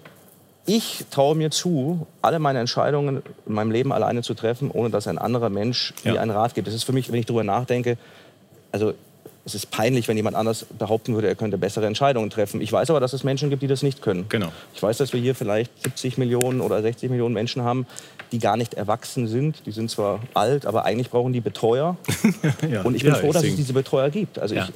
ich 0.65 1.05
traue 1.11 1.35
mir 1.35 1.51
zu, 1.51 2.07
alle 2.21 2.39
meine 2.39 2.59
Entscheidungen 2.59 3.21
in 3.45 3.53
meinem 3.53 3.71
Leben 3.71 3.91
alleine 3.91 4.21
zu 4.21 4.33
treffen, 4.33 4.71
ohne 4.71 4.89
dass 4.89 5.07
ein 5.07 5.17
anderer 5.17 5.49
Mensch 5.49 5.93
ja. 6.03 6.13
mir 6.13 6.21
einen 6.21 6.31
Rat 6.31 6.55
gibt. 6.55 6.67
Das 6.67 6.73
ist 6.73 6.83
für 6.83 6.93
mich, 6.93 7.11
wenn 7.11 7.19
ich 7.19 7.25
darüber 7.25 7.43
nachdenke, 7.43 7.97
also 8.71 8.93
es 9.45 9.55
ist 9.55 9.71
peinlich, 9.71 10.07
wenn 10.07 10.15
jemand 10.15 10.37
anders 10.37 10.65
behaupten 10.79 11.15
würde, 11.15 11.27
er 11.27 11.35
könnte 11.35 11.57
bessere 11.57 11.85
Entscheidungen 11.85 12.29
treffen. 12.29 12.61
Ich 12.61 12.71
weiß 12.71 12.89
aber, 12.89 13.01
dass 13.01 13.11
es 13.11 13.25
Menschen 13.25 13.49
gibt, 13.49 13.61
die 13.61 13.67
das 13.67 13.83
nicht 13.83 14.01
können. 14.01 14.25
Genau. 14.29 14.53
Ich 14.73 14.81
weiß, 14.81 14.97
dass 14.97 15.11
wir 15.11 15.19
hier 15.19 15.35
vielleicht 15.35 15.83
70 15.83 16.17
Millionen 16.17 16.61
oder 16.61 16.81
60 16.81 17.09
Millionen 17.09 17.33
Menschen 17.33 17.63
haben, 17.63 17.85
die 18.31 18.39
gar 18.39 18.55
nicht 18.55 18.75
erwachsen 18.75 19.27
sind. 19.27 19.65
Die 19.65 19.71
sind 19.71 19.91
zwar 19.91 20.21
alt, 20.33 20.65
aber 20.65 20.85
eigentlich 20.85 21.09
brauchen 21.09 21.33
die 21.33 21.41
Betreuer. 21.41 21.97
ja. 22.71 22.83
Und 22.83 22.95
ich 22.95 23.03
bin 23.03 23.13
ja, 23.13 23.19
froh, 23.19 23.33
dass 23.33 23.43
es 23.43 23.55
diese 23.57 23.73
Betreuer 23.73 24.09
gibt. 24.09 24.39
Also 24.39 24.55
ja. 24.55 24.63
ich, 24.63 24.73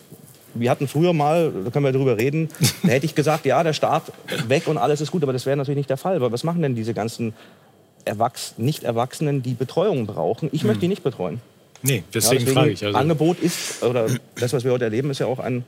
wir 0.59 0.69
hatten 0.69 0.87
früher 0.87 1.13
mal, 1.13 1.51
da 1.65 1.71
können 1.71 1.85
wir 1.85 1.91
drüber 1.91 2.17
reden, 2.17 2.49
da 2.83 2.89
hätte 2.89 3.05
ich 3.05 3.15
gesagt, 3.15 3.45
ja, 3.45 3.63
der 3.63 3.73
Staat 3.73 4.11
weg 4.47 4.67
und 4.67 4.77
alles 4.77 5.01
ist 5.01 5.11
gut, 5.11 5.23
aber 5.23 5.33
das 5.33 5.45
wäre 5.45 5.57
natürlich 5.57 5.77
nicht 5.77 5.89
der 5.89 5.97
Fall. 5.97 6.15
Aber 6.15 6.31
was 6.31 6.43
machen 6.43 6.61
denn 6.61 6.75
diese 6.75 6.93
ganzen 6.93 7.33
Erwachs 8.05 8.55
Nicht-Erwachsenen, 8.57 9.43
die 9.43 9.53
Betreuung 9.53 10.05
brauchen? 10.05 10.49
Ich 10.51 10.61
hm. 10.61 10.67
möchte 10.67 10.81
die 10.81 10.87
nicht 10.87 11.03
betreuen. 11.03 11.41
Nee, 11.83 12.03
deswegen, 12.13 12.33
ja, 12.33 12.39
deswegen 12.39 12.57
frage 12.57 12.71
ich. 12.71 12.85
Also. 12.85 12.97
Angebot 12.97 13.39
ist, 13.39 13.83
oder 13.83 14.07
das, 14.39 14.53
was 14.53 14.63
wir 14.63 14.71
heute 14.71 14.85
erleben, 14.85 15.11
ist 15.11 15.19
ja 15.19 15.27
auch 15.27 15.39
ein, 15.39 15.63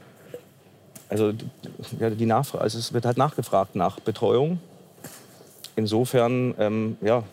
also, 1.08 1.34
ja, 2.00 2.10
die 2.10 2.25
Nachfrage, 2.25 2.63
also 2.63 2.77
es 2.77 2.93
wird 2.93 3.05
halt 3.05 3.17
nachgefragt 3.17 3.75
nach 3.75 4.00
Betreuung. 4.00 4.60
Insofern, 5.75 6.53
ähm, 6.60 6.98
ja, 7.01 7.24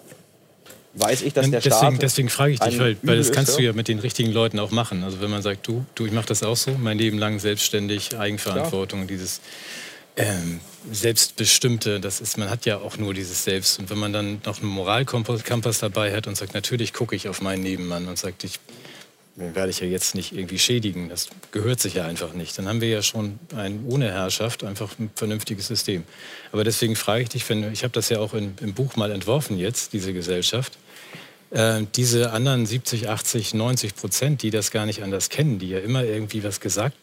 weiß 0.96 1.22
ich, 1.22 1.34
dass 1.34 1.50
der 1.50 1.60
deswegen, 1.60 1.76
Staat. 1.76 2.02
Deswegen 2.02 2.28
frage 2.28 2.52
ich 2.52 2.60
dich, 2.60 2.78
weil, 2.78 2.96
weil 3.02 3.18
das 3.18 3.30
kannst 3.30 3.50
ist, 3.50 3.58
du 3.58 3.62
ja 3.62 3.72
mit 3.72 3.88
den 3.88 3.98
richtigen 3.98 4.32
Leuten 4.32 4.58
auch 4.58 4.70
machen. 4.70 5.04
Also 5.04 5.20
wenn 5.20 5.30
man 5.30 5.42
sagt, 5.42 5.66
du, 5.66 5.84
du, 5.94 6.06
ich 6.06 6.12
mache 6.12 6.26
das 6.26 6.42
auch 6.42 6.56
so, 6.56 6.72
mein 6.72 6.98
Leben 6.98 7.18
lang 7.18 7.38
selbstständig, 7.38 8.18
Eigenverantwortung, 8.18 9.00
ja. 9.00 9.06
dieses 9.06 9.40
ähm, 10.16 10.60
Selbstbestimmte, 10.90 12.00
das 12.00 12.20
ist, 12.20 12.38
man 12.38 12.48
hat 12.48 12.64
ja 12.64 12.78
auch 12.78 12.96
nur 12.96 13.12
dieses 13.12 13.44
Selbst. 13.44 13.78
Und 13.78 13.90
wenn 13.90 13.98
man 13.98 14.12
dann 14.12 14.40
noch 14.46 14.62
einen 14.62 14.70
Moralkompass 14.70 15.78
dabei 15.80 16.14
hat 16.14 16.26
und 16.26 16.36
sagt, 16.36 16.54
natürlich 16.54 16.92
gucke 16.92 17.14
ich 17.14 17.28
auf 17.28 17.42
meinen 17.42 17.62
Nebenmann 17.62 18.08
und 18.08 18.18
sagt, 18.18 18.44
ich 18.44 18.58
werde 19.36 19.68
ich 19.68 19.80
ja 19.80 19.86
jetzt 19.86 20.14
nicht 20.14 20.32
irgendwie 20.32 20.58
schädigen, 20.58 21.10
das 21.10 21.28
gehört 21.50 21.78
sich 21.78 21.94
ja 21.94 22.06
einfach 22.06 22.32
nicht. 22.32 22.56
Dann 22.56 22.66
haben 22.68 22.80
wir 22.80 22.88
ja 22.88 23.02
schon 23.02 23.38
ein 23.54 23.84
ohne 23.86 24.10
Herrschaft 24.10 24.64
einfach 24.64 24.98
ein 24.98 25.10
vernünftiges 25.14 25.66
System. 25.66 26.04
Aber 26.52 26.64
deswegen 26.64 26.96
frage 26.96 27.24
ich 27.24 27.28
dich, 27.28 27.48
wenn, 27.50 27.70
ich 27.70 27.82
habe 27.82 27.92
das 27.92 28.08
ja 28.08 28.18
auch 28.18 28.32
in, 28.32 28.54
im 28.62 28.72
Buch 28.72 28.96
mal 28.96 29.10
entworfen 29.10 29.58
jetzt, 29.58 29.92
diese 29.92 30.14
Gesellschaft, 30.14 30.78
äh, 31.50 31.82
diese 31.94 32.32
anderen 32.32 32.66
70, 32.66 33.08
80, 33.08 33.54
90 33.54 33.96
Prozent, 33.96 34.42
die 34.42 34.50
das 34.50 34.70
gar 34.70 34.86
nicht 34.86 35.02
anders 35.02 35.28
kennen, 35.28 35.58
die 35.58 35.70
ja 35.70 35.78
immer 35.78 36.04
irgendwie 36.04 36.44
was 36.44 36.60
gesagt 36.60 36.96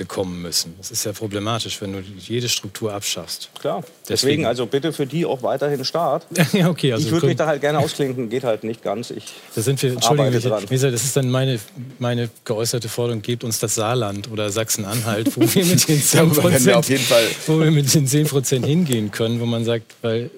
bekommen 0.00 0.40
müssen. 0.40 0.74
Das 0.78 0.90
ist 0.90 1.04
ja 1.04 1.12
problematisch, 1.12 1.78
wenn 1.82 1.92
du 1.92 2.00
jede 2.00 2.48
Struktur 2.48 2.94
abschaffst. 2.94 3.50
Klar. 3.60 3.82
Deswegen, 3.82 4.08
Deswegen 4.08 4.46
also 4.46 4.64
bitte 4.64 4.94
für 4.94 5.06
die 5.06 5.26
auch 5.26 5.42
weiterhin 5.42 5.84
Staat. 5.84 6.26
ja, 6.54 6.70
okay. 6.70 6.94
Also 6.94 7.04
ich 7.04 7.12
würde 7.12 7.26
mich 7.26 7.36
da 7.36 7.46
halt 7.46 7.60
gerne 7.60 7.80
ausklinken, 7.80 8.30
geht 8.30 8.44
halt 8.44 8.64
nicht 8.64 8.82
ganz. 8.82 9.10
Ich 9.10 9.24
da 9.54 9.60
sind 9.60 9.82
wir, 9.82 9.92
Entschuldigung, 9.92 10.32
dran. 10.40 10.64
das 10.70 10.82
ist 11.04 11.14
dann 11.18 11.28
meine, 11.28 11.60
meine 11.98 12.30
geäußerte 12.46 12.88
Forderung, 12.88 13.20
gebt 13.20 13.44
uns 13.44 13.58
das 13.58 13.74
Saarland 13.74 14.30
oder 14.30 14.48
Sachsen-Anhalt, 14.48 15.36
wo 15.36 15.42
wir 15.42 15.66
mit 15.66 15.86
den 15.86 16.00
10 16.02 16.30
wo 16.30 17.60
wir 17.60 17.70
mit 17.70 17.94
den 17.94 18.06
10 18.06 18.26
Prozent 18.26 18.64
hingehen 18.64 19.10
können, 19.10 19.38
wo 19.38 19.44
man 19.44 19.66
sagt, 19.66 19.96
weil 20.00 20.30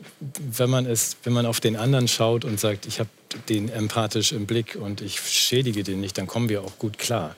wenn 0.56 0.70
man 0.70 0.86
es, 0.86 1.16
wenn 1.22 1.34
man 1.34 1.46
auf 1.46 1.60
den 1.60 1.76
anderen 1.76 2.08
schaut 2.08 2.44
und 2.44 2.58
sagt, 2.58 2.86
ich 2.86 2.98
habe 2.98 3.08
den 3.48 3.68
empathisch 3.68 4.32
im 4.32 4.46
Blick 4.46 4.76
und 4.80 5.00
ich 5.02 5.20
schädige 5.20 5.84
den 5.84 6.00
nicht, 6.00 6.18
dann 6.18 6.26
kommen 6.26 6.48
wir 6.48 6.62
auch 6.62 6.78
gut 6.80 6.98
klar. 6.98 7.36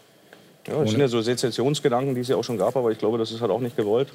Ja, 0.66 0.80
das 0.80 0.90
sind 0.90 1.00
ja 1.00 1.08
so 1.08 1.20
Sezessionsgedanken, 1.20 2.14
die 2.14 2.22
es 2.22 2.28
ja 2.28 2.36
auch 2.36 2.44
schon 2.44 2.58
gab, 2.58 2.76
aber 2.76 2.90
ich 2.90 2.98
glaube, 2.98 3.18
das 3.18 3.30
ist 3.30 3.40
halt 3.40 3.50
auch 3.50 3.60
nicht 3.60 3.76
gewollt. 3.76 4.08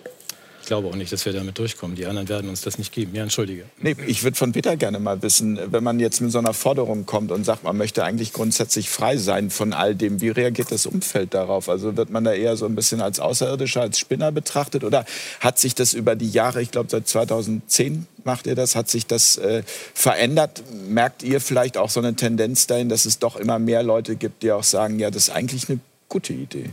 Ich 0.62 0.68
glaube 0.68 0.88
auch 0.88 0.96
nicht, 0.96 1.12
dass 1.12 1.26
wir 1.26 1.34
damit 1.34 1.58
durchkommen. 1.58 1.96
Die 1.96 2.06
anderen 2.06 2.30
werden 2.30 2.50
uns 2.50 2.62
das 2.62 2.78
nicht 2.78 2.94
geben. 2.94 3.16
Ja, 3.16 3.24
entschuldige. 3.24 3.64
Nee, 3.82 3.96
ich 4.06 4.24
würde 4.24 4.38
von 4.38 4.52
Peter 4.52 4.78
gerne 4.78 5.00
mal 5.00 5.22
wissen, 5.24 5.60
wenn 5.72 5.84
man 5.84 6.00
jetzt 6.00 6.22
mit 6.22 6.32
so 6.32 6.38
einer 6.38 6.54
Forderung 6.54 7.08
kommt 7.08 7.32
und 7.32 7.44
sagt, 7.44 7.64
man 7.64 7.76
möchte 7.76 8.04
eigentlich 8.04 8.34
grundsätzlich 8.34 8.90
frei 8.90 9.18
sein 9.18 9.50
von 9.50 9.74
all 9.74 9.96
dem, 9.96 10.22
wie 10.22 10.30
reagiert 10.30 10.72
das 10.72 10.86
Umfeld 10.86 11.34
darauf? 11.34 11.70
Also 11.70 11.98
wird 11.98 12.12
man 12.12 12.24
da 12.24 12.34
eher 12.34 12.56
so 12.56 12.66
ein 12.66 12.76
bisschen 12.76 13.02
als 13.02 13.20
Außerirdischer, 13.20 13.82
als 13.82 13.98
Spinner 13.98 14.32
betrachtet 14.32 14.84
oder 14.84 15.06
hat 15.40 15.58
sich 15.58 15.74
das 15.74 15.94
über 15.94 16.16
die 16.16 16.30
Jahre, 16.30 16.62
ich 16.62 16.70
glaube 16.70 16.90
seit 16.90 17.08
2010 17.08 18.06
macht 18.24 18.46
ihr 18.46 18.56
das, 18.56 18.76
hat 18.76 18.90
sich 18.90 19.08
das 19.08 19.38
äh, 19.38 19.64
verändert? 19.66 20.62
Merkt 20.88 21.24
ihr 21.24 21.42
vielleicht 21.42 21.78
auch 21.78 21.90
so 21.90 22.00
eine 22.00 22.16
Tendenz 22.16 22.68
dahin, 22.68 22.90
dass 22.90 23.06
es 23.06 23.18
doch 23.18 23.38
immer 23.38 23.58
mehr 23.58 23.82
Leute 23.82 24.16
gibt, 24.16 24.44
die 24.44 24.52
auch 24.52 24.64
sagen, 24.64 25.00
ja, 25.00 25.10
das 25.10 25.30
ist 25.30 25.30
eigentlich 25.32 25.70
eine 25.70 25.80
gute 26.10 26.34
Idee. 26.34 26.72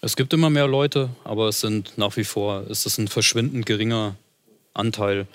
Es 0.00 0.16
gibt 0.16 0.32
immer 0.32 0.48
mehr 0.48 0.66
Leute, 0.66 1.10
aber 1.24 1.48
es 1.48 1.60
sind 1.60 1.98
nach 1.98 2.16
wie 2.16 2.24
vor, 2.24 2.66
ist 2.68 2.86
es 2.86 2.96
ein 2.96 3.08
verschwindend 3.08 3.66
geringer 3.66 4.16
Anteil. 4.72 5.26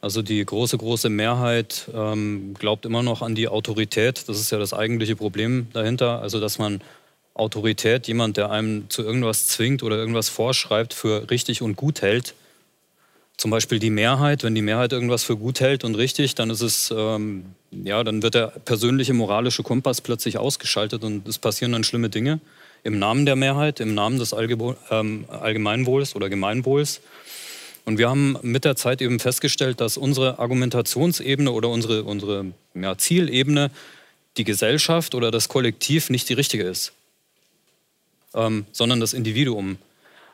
Also 0.00 0.22
die 0.22 0.42
große, 0.44 0.78
große 0.78 1.10
Mehrheit 1.10 1.90
ähm, 1.94 2.54
glaubt 2.58 2.86
immer 2.86 3.02
noch 3.02 3.20
an 3.20 3.34
die 3.34 3.48
Autorität. 3.48 4.28
Das 4.28 4.38
ist 4.38 4.50
ja 4.50 4.58
das 4.58 4.72
eigentliche 4.72 5.16
Problem 5.16 5.66
dahinter. 5.72 6.20
Also 6.22 6.40
dass 6.40 6.58
man 6.58 6.80
Autorität, 7.34 8.06
jemand, 8.06 8.36
der 8.36 8.50
einem 8.50 8.88
zu 8.88 9.02
irgendwas 9.02 9.46
zwingt 9.46 9.82
oder 9.82 9.96
irgendwas 9.96 10.28
vorschreibt, 10.28 10.94
für 10.94 11.30
richtig 11.30 11.62
und 11.62 11.76
gut 11.76 12.00
hält. 12.00 12.34
Zum 13.36 13.50
Beispiel 13.50 13.78
die 13.80 13.90
Mehrheit, 13.90 14.44
wenn 14.44 14.54
die 14.54 14.62
Mehrheit 14.62 14.92
irgendwas 14.92 15.24
für 15.24 15.36
gut 15.36 15.60
hält 15.60 15.84
und 15.84 15.96
richtig, 15.96 16.34
dann 16.36 16.50
ist 16.50 16.60
es, 16.60 16.94
ähm, 16.96 17.46
ja, 17.72 18.04
dann 18.04 18.22
wird 18.22 18.34
der 18.34 18.48
persönliche 18.64 19.12
moralische 19.12 19.64
Kompass 19.64 20.00
plötzlich 20.00 20.38
ausgeschaltet 20.38 21.02
und 21.02 21.26
es 21.26 21.38
passieren 21.38 21.72
dann 21.72 21.82
schlimme 21.82 22.08
Dinge 22.08 22.40
im 22.84 22.98
Namen 22.98 23.26
der 23.26 23.34
Mehrheit, 23.34 23.80
im 23.80 23.94
Namen 23.94 24.18
des 24.18 24.34
ähm, 24.90 25.24
Allgemeinwohls 25.28 26.14
oder 26.14 26.28
Gemeinwohls. 26.28 27.00
Und 27.86 27.98
wir 27.98 28.08
haben 28.08 28.38
mit 28.42 28.64
der 28.64 28.76
Zeit 28.76 29.02
eben 29.02 29.18
festgestellt, 29.18 29.80
dass 29.80 29.96
unsere 29.96 30.38
Argumentationsebene 30.38 31.50
oder 31.50 31.68
unsere, 31.68 32.04
unsere 32.04 32.46
ja, 32.74 32.96
Zielebene, 32.96 33.70
die 34.36 34.44
Gesellschaft 34.44 35.14
oder 35.14 35.30
das 35.30 35.48
Kollektiv 35.48 36.10
nicht 36.10 36.28
die 36.28 36.34
richtige 36.34 36.64
ist, 36.64 36.92
ähm, 38.34 38.66
sondern 38.72 39.00
das 39.00 39.12
Individuum. 39.12 39.78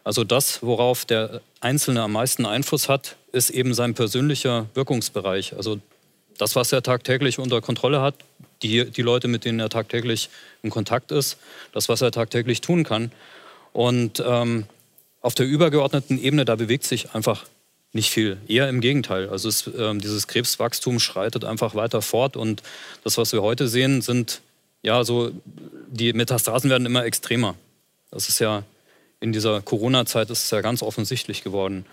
Also 0.04 0.24
das, 0.24 0.62
worauf 0.62 1.04
der 1.04 1.42
Einzelne 1.60 2.02
am 2.02 2.12
meisten 2.12 2.46
Einfluss 2.46 2.88
hat, 2.88 3.16
ist 3.32 3.50
eben 3.50 3.74
sein 3.74 3.94
persönlicher 3.94 4.66
Wirkungsbereich. 4.74 5.54
Also 5.54 5.80
das, 6.38 6.56
was 6.56 6.72
er 6.72 6.82
tagtäglich 6.82 7.38
unter 7.38 7.60
Kontrolle 7.60 8.00
hat, 8.00 8.14
die, 8.62 8.90
die 8.90 9.02
Leute, 9.02 9.28
mit 9.28 9.44
denen 9.44 9.60
er 9.60 9.68
tagtäglich 9.68 10.30
in 10.62 10.70
Kontakt 10.70 11.12
ist, 11.12 11.38
das, 11.72 11.88
was 11.88 12.00
er 12.02 12.10
tagtäglich 12.10 12.60
tun 12.60 12.84
kann. 12.84 13.12
Und 13.72 14.22
ähm, 14.26 14.64
auf 15.20 15.34
der 15.34 15.46
übergeordneten 15.46 16.20
Ebene, 16.20 16.44
da 16.44 16.56
bewegt 16.56 16.84
sich 16.84 17.14
einfach 17.14 17.46
nicht 17.92 18.10
viel. 18.10 18.38
Eher 18.46 18.68
im 18.68 18.80
Gegenteil. 18.80 19.28
Also 19.28 19.48
es, 19.48 19.66
äh, 19.66 19.94
dieses 19.96 20.26
Krebswachstum 20.26 21.00
schreitet 21.00 21.44
einfach 21.44 21.74
weiter 21.74 22.02
fort. 22.02 22.36
Und 22.36 22.62
das, 23.04 23.18
was 23.18 23.32
wir 23.32 23.42
heute 23.42 23.68
sehen, 23.68 24.00
sind 24.00 24.40
ja 24.82 25.04
so, 25.04 25.32
die 25.88 26.12
Metastasen 26.12 26.70
werden 26.70 26.86
immer 26.86 27.04
extremer. 27.04 27.54
Das 28.10 28.28
ist 28.28 28.38
ja 28.38 28.64
in 29.20 29.32
dieser 29.32 29.60
Corona-Zeit 29.60 30.30
ist 30.30 30.44
es 30.44 30.50
ja 30.50 30.62
ganz 30.62 30.82
offensichtlich 30.82 31.44
geworden. 31.44 31.84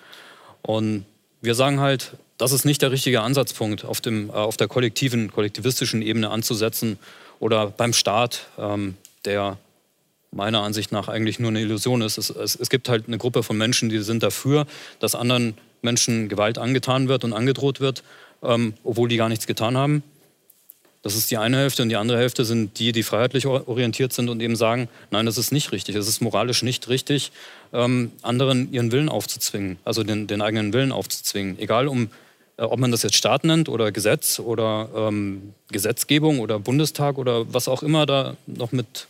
Und 0.62 1.06
wir 1.42 1.56
sagen 1.56 1.80
halt, 1.80 2.14
das 2.38 2.52
ist 2.52 2.66
nicht 2.66 2.82
der 2.82 2.92
richtige 2.92 3.22
Ansatzpunkt, 3.22 3.84
auf, 3.84 4.00
dem, 4.00 4.30
äh, 4.30 4.34
auf 4.34 4.58
der 4.58 4.68
kollektiven, 4.68 5.32
kollektivistischen 5.32 6.02
Ebene 6.02 6.30
anzusetzen 6.30 6.98
oder 7.40 7.68
beim 7.68 7.94
Staat, 7.94 8.48
ähm, 8.58 8.96
der 9.26 9.58
meiner 10.32 10.62
Ansicht 10.62 10.92
nach 10.92 11.08
eigentlich 11.08 11.40
nur 11.40 11.50
eine 11.50 11.62
Illusion 11.62 12.02
ist. 12.02 12.18
Es, 12.18 12.30
es, 12.30 12.56
es, 12.56 12.70
gibt 12.70 12.90
halt 12.90 13.08
eine 13.08 13.18
Gruppe 13.18 13.44
von 13.44 13.58
Menschen, 13.58 13.90
die 13.90 14.00
sind 14.00 14.24
dafür, 14.24 14.68
dass 15.00 15.16
anderen 15.16 15.56
Menschen 15.82 16.30
Gewalt 16.30 16.58
angetan 16.58 17.08
wird 17.08 17.24
und 17.24 17.34
angedroht 17.34 17.80
wird, 17.80 18.04
ähm, 18.44 18.74
obwohl 18.84 19.10
die 19.10 19.18
gar 19.18 19.30
nichts 19.30 19.48
getan 19.48 19.78
haben. 19.78 20.04
Das 21.04 21.16
ist 21.16 21.32
die 21.32 21.38
eine 21.38 21.58
Hälfte 21.58 21.84
und 21.84 21.90
die 21.90 21.96
andere 21.96 22.18
Hälfte 22.18 22.44
sind 22.44 22.80
die, 22.80 22.92
die 22.92 23.04
freiheitlich 23.04 23.46
orientiert 23.46 24.12
sind 24.12 24.30
und 24.30 24.42
eben 24.42 24.56
sagen, 24.56 24.90
nein, 25.12 25.26
das 25.26 25.38
ist 25.38 25.54
nicht 25.54 25.72
richtig, 25.72 25.96
es 25.96 26.08
ist 26.08 26.22
moralisch 26.22 26.64
nicht 26.64 26.90
richtig, 26.90 27.32
ähm, 27.72 28.12
anderen 28.24 28.74
ihren 28.74 28.92
Willen 28.92 29.08
aufzuzwingen, 29.08 29.78
also 29.86 30.04
den, 30.04 30.28
den, 30.28 30.42
eigenen 30.42 30.74
Willen 30.74 30.92
aufzuzwingen. 30.92 31.60
Egal, 31.60 31.88
um, 31.88 32.10
ob 32.58 32.80
man 32.80 32.92
das 32.92 33.04
jetzt 33.04 33.16
Staat 33.16 33.44
nennt 33.44 33.70
oder 33.70 33.92
Gesetz 33.92 34.40
oder 34.40 34.90
ähm, 34.96 35.54
Gesetzgebung 35.70 36.40
oder 36.40 36.60
Bundestag 36.60 37.18
oder 37.18 37.52
was 37.54 37.68
auch 37.68 37.84
immer 37.84 38.06
da 38.06 38.36
noch 38.48 38.72
mit, 38.72 39.08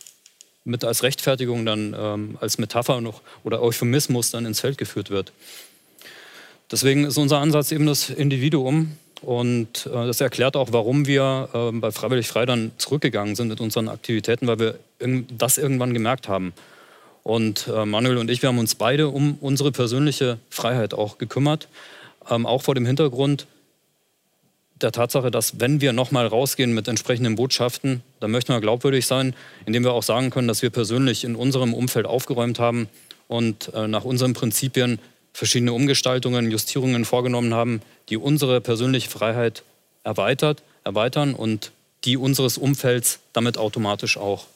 mit 0.64 0.84
als 0.84 1.02
Rechtfertigung 1.02 1.64
dann, 1.64 1.96
ähm, 1.98 2.38
als 2.40 2.58
Metapher 2.58 3.00
noch 3.00 3.22
oder 3.44 3.62
Euphemismus 3.62 4.30
dann 4.30 4.46
ins 4.46 4.60
Feld 4.60 4.78
geführt 4.78 5.10
wird. 5.10 5.32
Deswegen 6.70 7.04
ist 7.04 7.16
unser 7.16 7.38
Ansatz 7.38 7.72
eben 7.72 7.86
das 7.86 8.10
Individuum, 8.10 8.92
und 9.20 9.86
äh, 9.86 9.90
das 10.06 10.20
erklärt 10.20 10.56
auch, 10.56 10.68
warum 10.72 11.06
wir 11.06 11.48
äh, 11.52 11.72
bei 11.72 11.90
Freiwillig 11.90 12.28
Frei 12.28 12.46
dann 12.46 12.72
zurückgegangen 12.78 13.34
sind 13.34 13.48
mit 13.48 13.60
unseren 13.60 13.88
Aktivitäten, 13.88 14.46
weil 14.46 14.58
wir 14.58 14.78
das 15.36 15.58
irgendwann 15.58 15.92
gemerkt 15.92 16.28
haben. 16.28 16.52
Und 17.24 17.68
äh, 17.68 17.84
Manuel 17.84 18.18
und 18.18 18.30
ich, 18.30 18.42
wir 18.42 18.48
haben 18.48 18.58
uns 18.58 18.74
beide 18.74 19.08
um 19.08 19.36
unsere 19.40 19.72
persönliche 19.72 20.38
Freiheit 20.50 20.94
auch 20.94 21.18
gekümmert, 21.18 21.68
ähm, 22.30 22.46
auch 22.46 22.62
vor 22.62 22.74
dem 22.74 22.86
Hintergrund 22.86 23.46
der 24.80 24.92
Tatsache, 24.92 25.30
dass 25.30 25.60
wenn 25.60 25.80
wir 25.80 25.92
nochmal 25.92 26.26
rausgehen 26.26 26.72
mit 26.72 26.88
entsprechenden 26.88 27.34
Botschaften, 27.34 28.02
dann 28.20 28.30
möchten 28.30 28.52
wir 28.52 28.60
glaubwürdig 28.60 29.06
sein, 29.06 29.34
indem 29.66 29.84
wir 29.84 29.92
auch 29.92 30.02
sagen 30.02 30.30
können, 30.30 30.48
dass 30.48 30.62
wir 30.62 30.70
persönlich 30.70 31.24
in 31.24 31.34
unserem 31.34 31.74
Umfeld 31.74 32.06
aufgeräumt 32.06 32.58
haben 32.58 32.88
und 33.26 33.72
äh, 33.74 33.88
nach 33.88 34.04
unseren 34.04 34.34
Prinzipien 34.34 34.98
verschiedene 35.32 35.72
Umgestaltungen, 35.72 36.50
Justierungen 36.50 37.04
vorgenommen 37.04 37.54
haben, 37.54 37.82
die 38.08 38.16
unsere 38.16 38.60
persönliche 38.60 39.10
Freiheit 39.10 39.62
erweitert, 40.04 40.62
erweitern 40.84 41.34
und 41.34 41.72
die 42.04 42.16
unseres 42.16 42.58
Umfelds 42.58 43.20
damit 43.32 43.58
automatisch 43.58 44.16
auch. 44.16 44.46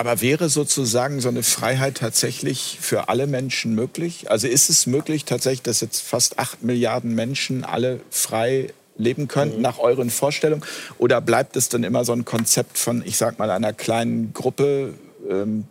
Aber 0.00 0.22
wäre 0.22 0.48
sozusagen 0.48 1.20
so 1.20 1.28
eine 1.28 1.42
Freiheit 1.42 1.98
tatsächlich 1.98 2.78
für 2.80 3.10
alle 3.10 3.26
Menschen 3.26 3.74
möglich? 3.74 4.30
Also 4.30 4.48
ist 4.48 4.70
es 4.70 4.86
möglich 4.86 5.26
tatsächlich, 5.26 5.60
dass 5.60 5.82
jetzt 5.82 6.00
fast 6.00 6.38
acht 6.38 6.62
Milliarden 6.62 7.14
Menschen 7.14 7.64
alle 7.64 8.00
frei 8.08 8.72
leben 8.96 9.28
könnten 9.28 9.56
mhm. 9.56 9.62
nach 9.62 9.78
euren 9.78 10.08
Vorstellungen? 10.08 10.64
Oder 10.96 11.20
bleibt 11.20 11.54
es 11.54 11.68
dann 11.68 11.84
immer 11.84 12.06
so 12.06 12.14
ein 12.14 12.24
Konzept 12.24 12.78
von, 12.78 13.02
ich 13.04 13.18
sag 13.18 13.38
mal, 13.38 13.50
einer 13.50 13.74
kleinen 13.74 14.32
Gruppe? 14.32 14.94
Ähm 15.28 15.66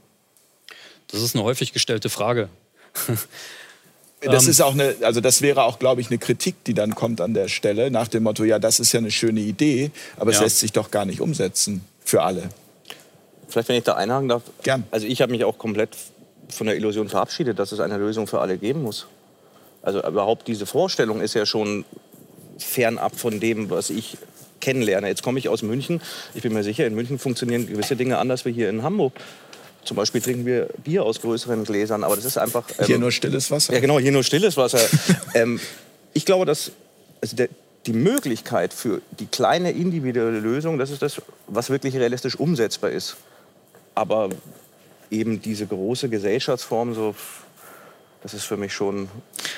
das 1.08 1.24
ist 1.24 1.36
eine 1.36 1.44
häufig 1.44 1.74
gestellte 1.74 2.10
Frage. 2.10 2.50
Das 4.22 4.44
ähm, 4.44 4.50
ist 4.50 4.62
auch 4.62 4.74
eine, 4.74 4.98
also 5.04 5.22
das 5.22 5.42
wäre 5.42 5.63
auch, 5.63 5.80
glaube 5.80 6.02
ich, 6.02 6.08
eine 6.08 6.18
Kritik, 6.18 6.62
die 6.65 6.74
dann 6.74 6.94
kommt 6.94 7.22
an 7.22 7.34
der 7.34 7.48
Stelle, 7.48 7.89
nach 7.89 8.10
dem 8.10 8.24
Motto, 8.24 8.44
ja, 8.44 8.60
das 8.60 8.82
ist 8.82 8.92
ja 8.92 8.98
eine 8.98 9.12
schöne 9.12 9.39
Idee, 9.39 9.92
aber 10.18 10.32
ja. 10.32 10.38
es 10.38 10.44
lässt 10.44 10.60
sich 10.60 10.74
doch 10.74 10.92
gar 10.92 11.06
nicht 11.06 11.22
umsetzen 11.22 11.86
für 12.04 12.22
alle. 12.24 12.50
Vielleicht, 13.50 13.70
wenn 13.70 13.78
ich 13.78 13.84
da 13.84 13.96
einhaken 13.96 14.30
darf. 14.30 14.44
Gern. 14.64 14.86
Also 14.92 15.08
ich 15.08 15.22
habe 15.22 15.32
mich 15.32 15.44
auch 15.44 15.58
komplett 15.58 15.90
von 16.50 16.68
der 16.68 16.76
Illusion 16.76 17.10
verabschiedet, 17.10 17.60
dass 17.60 17.72
es 17.72 17.80
eine 17.80 17.98
Lösung 17.98 18.28
für 18.28 18.40
alle 18.40 18.58
geben 18.58 18.84
muss. 18.84 19.08
Also 19.82 20.06
überhaupt 20.06 20.48
diese 20.48 20.66
Vorstellung 20.66 21.22
ist 21.22 21.34
ja 21.34 21.46
schon 21.46 21.86
fernab 22.58 23.18
von 23.18 23.40
dem, 23.40 23.70
was 23.70 23.90
ich 23.90 24.18
kennenlerne. 24.60 25.08
Jetzt 25.08 25.24
komme 25.24 25.40
ich 25.40 25.50
aus 25.50 25.62
München. 25.62 26.02
Ich 26.34 26.44
bin 26.44 26.54
mir 26.54 26.64
sicher, 26.64 26.86
in 26.86 26.96
München 26.96 27.18
funktionieren 27.18 27.68
gewisse 27.68 27.96
Dinge 27.96 28.18
anders 28.18 28.46
wie 28.46 28.52
hier 28.52 28.70
in 28.70 28.84
Hamburg. 28.84 29.14
Zum 29.86 29.96
Beispiel 29.96 30.22
trinken 30.22 30.46
wir 30.46 30.68
Bier 30.84 31.04
aus 31.04 31.22
größeren 31.22 31.64
Gläsern, 31.64 32.04
aber 32.04 32.16
das 32.16 32.26
ist 32.26 32.38
einfach. 32.38 32.66
Ähm, 32.78 32.86
hier 32.86 33.00
nur 33.00 33.12
stilles 33.12 33.50
Wasser? 33.50 33.74
Ja, 33.74 33.80
genau, 33.80 34.00
hier 34.00 34.12
nur 34.12 34.24
stilles 34.24 34.58
Wasser. 34.58 34.82
ähm, 35.34 35.60
ich 36.14 36.26
glaube, 36.26 36.46
dass 36.46 36.72
also 37.22 37.36
der, 37.36 37.50
die 37.86 37.94
Möglichkeit 37.94 38.74
für 38.74 39.02
die 39.20 39.26
kleine 39.26 39.72
individuelle 39.72 40.40
Lösung, 40.40 40.78
das 40.78 40.92
ist 40.92 41.02
das, 41.02 41.22
was 41.48 41.70
wirklich 41.70 41.96
realistisch 41.96 42.38
umsetzbar 42.38 42.92
ist. 42.92 43.16
Aber 43.95 44.30
eben 45.12 45.41
diese 45.41 45.65
große 45.65 46.10
Gesellschaftsform, 46.10 46.93
so, 46.93 47.15
das 48.21 48.34
ist 48.34 48.43
für 48.43 48.58
mich 48.58 48.73
schon 48.73 49.10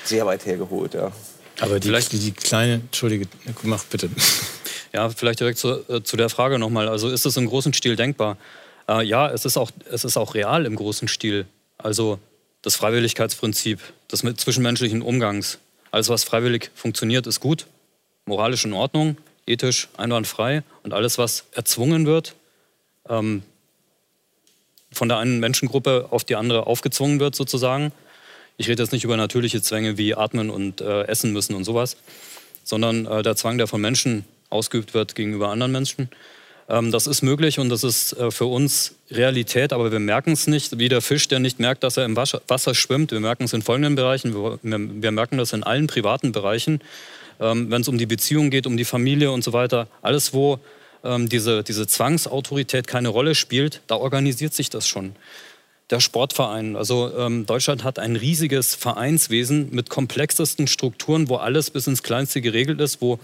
sehr 0.04 0.26
weit 0.26 0.46
hergeholt. 0.46 0.94
Ja. 0.94 1.12
Aber 1.60 1.78
die, 1.78 1.88
vielleicht 1.88 2.12
die, 2.12 2.18
die 2.18 2.32
kleine, 2.32 2.74
Entschuldige, 2.74 3.26
mach 3.62 3.84
bitte. 3.84 4.10
Ja, 4.94 5.08
vielleicht 5.08 5.40
direkt 5.40 5.58
zu, 5.58 5.88
äh, 5.88 6.02
zu 6.02 6.18
der 6.18 6.28
Frage 6.28 6.58
nochmal. 6.58 6.86
Also 6.86 7.08
ist 7.08 7.24
das 7.24 7.38
im 7.38 7.46
großen 7.46 7.72
Stil 7.72 7.96
denkbar? 7.96 8.36
Äh, 8.88 9.04
ja, 9.06 9.30
es 9.30 9.46
ist, 9.46 9.56
auch, 9.56 9.70
es 9.90 10.04
ist 10.04 10.18
auch 10.18 10.34
real 10.34 10.66
im 10.66 10.76
großen 10.76 11.08
Stil. 11.08 11.46
Also 11.78 12.18
das 12.60 12.76
Freiwilligkeitsprinzip 12.76 13.80
des 14.10 14.20
zwischenmenschlichen 14.36 15.00
Umgangs. 15.00 15.58
Alles, 15.90 16.10
was 16.10 16.24
freiwillig 16.24 16.70
funktioniert, 16.74 17.26
ist 17.26 17.40
gut, 17.40 17.66
moralisch 18.26 18.66
in 18.66 18.74
Ordnung, 18.74 19.16
ethisch 19.46 19.88
einwandfrei. 19.96 20.62
Und 20.82 20.92
alles, 20.92 21.16
was 21.16 21.44
erzwungen 21.52 22.06
wird, 22.06 22.34
ähm, 23.08 23.42
von 24.92 25.08
der 25.08 25.18
einen 25.18 25.40
Menschengruppe 25.40 26.08
auf 26.10 26.24
die 26.24 26.36
andere 26.36 26.66
aufgezwungen 26.66 27.20
wird, 27.20 27.34
sozusagen. 27.34 27.92
Ich 28.56 28.68
rede 28.68 28.82
jetzt 28.82 28.92
nicht 28.92 29.04
über 29.04 29.16
natürliche 29.16 29.62
Zwänge 29.62 29.98
wie 29.98 30.14
Atmen 30.14 30.50
und 30.50 30.80
äh, 30.80 31.04
Essen 31.04 31.32
müssen 31.32 31.54
und 31.54 31.64
sowas, 31.64 31.96
sondern 32.64 33.06
äh, 33.06 33.22
der 33.22 33.36
Zwang, 33.36 33.58
der 33.58 33.66
von 33.66 33.80
Menschen 33.80 34.24
ausgeübt 34.50 34.94
wird 34.94 35.14
gegenüber 35.14 35.48
anderen 35.48 35.72
Menschen. 35.72 36.10
Ähm, 36.68 36.90
das 36.90 37.06
ist 37.06 37.22
möglich 37.22 37.58
und 37.58 37.68
das 37.68 37.84
ist 37.84 38.12
äh, 38.14 38.30
für 38.30 38.46
uns 38.46 38.94
Realität, 39.10 39.72
aber 39.72 39.90
wir 39.90 39.98
merken 39.98 40.32
es 40.32 40.46
nicht, 40.46 40.78
wie 40.78 40.88
der 40.88 41.00
Fisch, 41.00 41.28
der 41.28 41.38
nicht 41.38 41.58
merkt, 41.58 41.82
dass 41.82 41.96
er 41.96 42.04
im 42.04 42.16
Wasser 42.16 42.74
schwimmt. 42.74 43.10
Wir 43.10 43.20
merken 43.20 43.44
es 43.44 43.52
in 43.52 43.62
folgenden 43.62 43.94
Bereichen. 43.94 44.34
Wir 44.62 45.10
merken 45.10 45.38
das 45.38 45.52
in 45.52 45.62
allen 45.62 45.86
privaten 45.86 46.32
Bereichen, 46.32 46.80
ähm, 47.40 47.70
wenn 47.70 47.82
es 47.82 47.88
um 47.88 47.98
die 47.98 48.06
Beziehung 48.06 48.50
geht, 48.50 48.66
um 48.66 48.76
die 48.76 48.84
Familie 48.84 49.32
und 49.32 49.42
so 49.42 49.52
weiter. 49.52 49.88
Alles, 50.02 50.32
wo 50.32 50.60
ähm, 51.04 51.28
diese, 51.28 51.62
diese 51.62 51.86
Zwangsautorität 51.86 52.86
keine 52.86 53.08
Rolle 53.08 53.34
spielt, 53.34 53.80
da 53.86 53.96
organisiert 53.96 54.54
sich 54.54 54.70
das 54.70 54.86
schon 54.86 55.14
der 55.90 56.00
Sportverein. 56.00 56.74
Also 56.74 57.12
ähm, 57.16 57.46
Deutschland 57.46 57.84
hat 57.84 57.98
ein 57.98 58.16
riesiges 58.16 58.74
Vereinswesen 58.74 59.68
mit 59.72 59.90
komplexesten 59.90 60.66
Strukturen, 60.66 61.28
wo 61.28 61.36
alles 61.36 61.70
bis 61.70 61.86
ins 61.86 62.02
Kleinste 62.02 62.40
geregelt 62.40 62.80
ist, 62.80 63.00
wo 63.00 63.18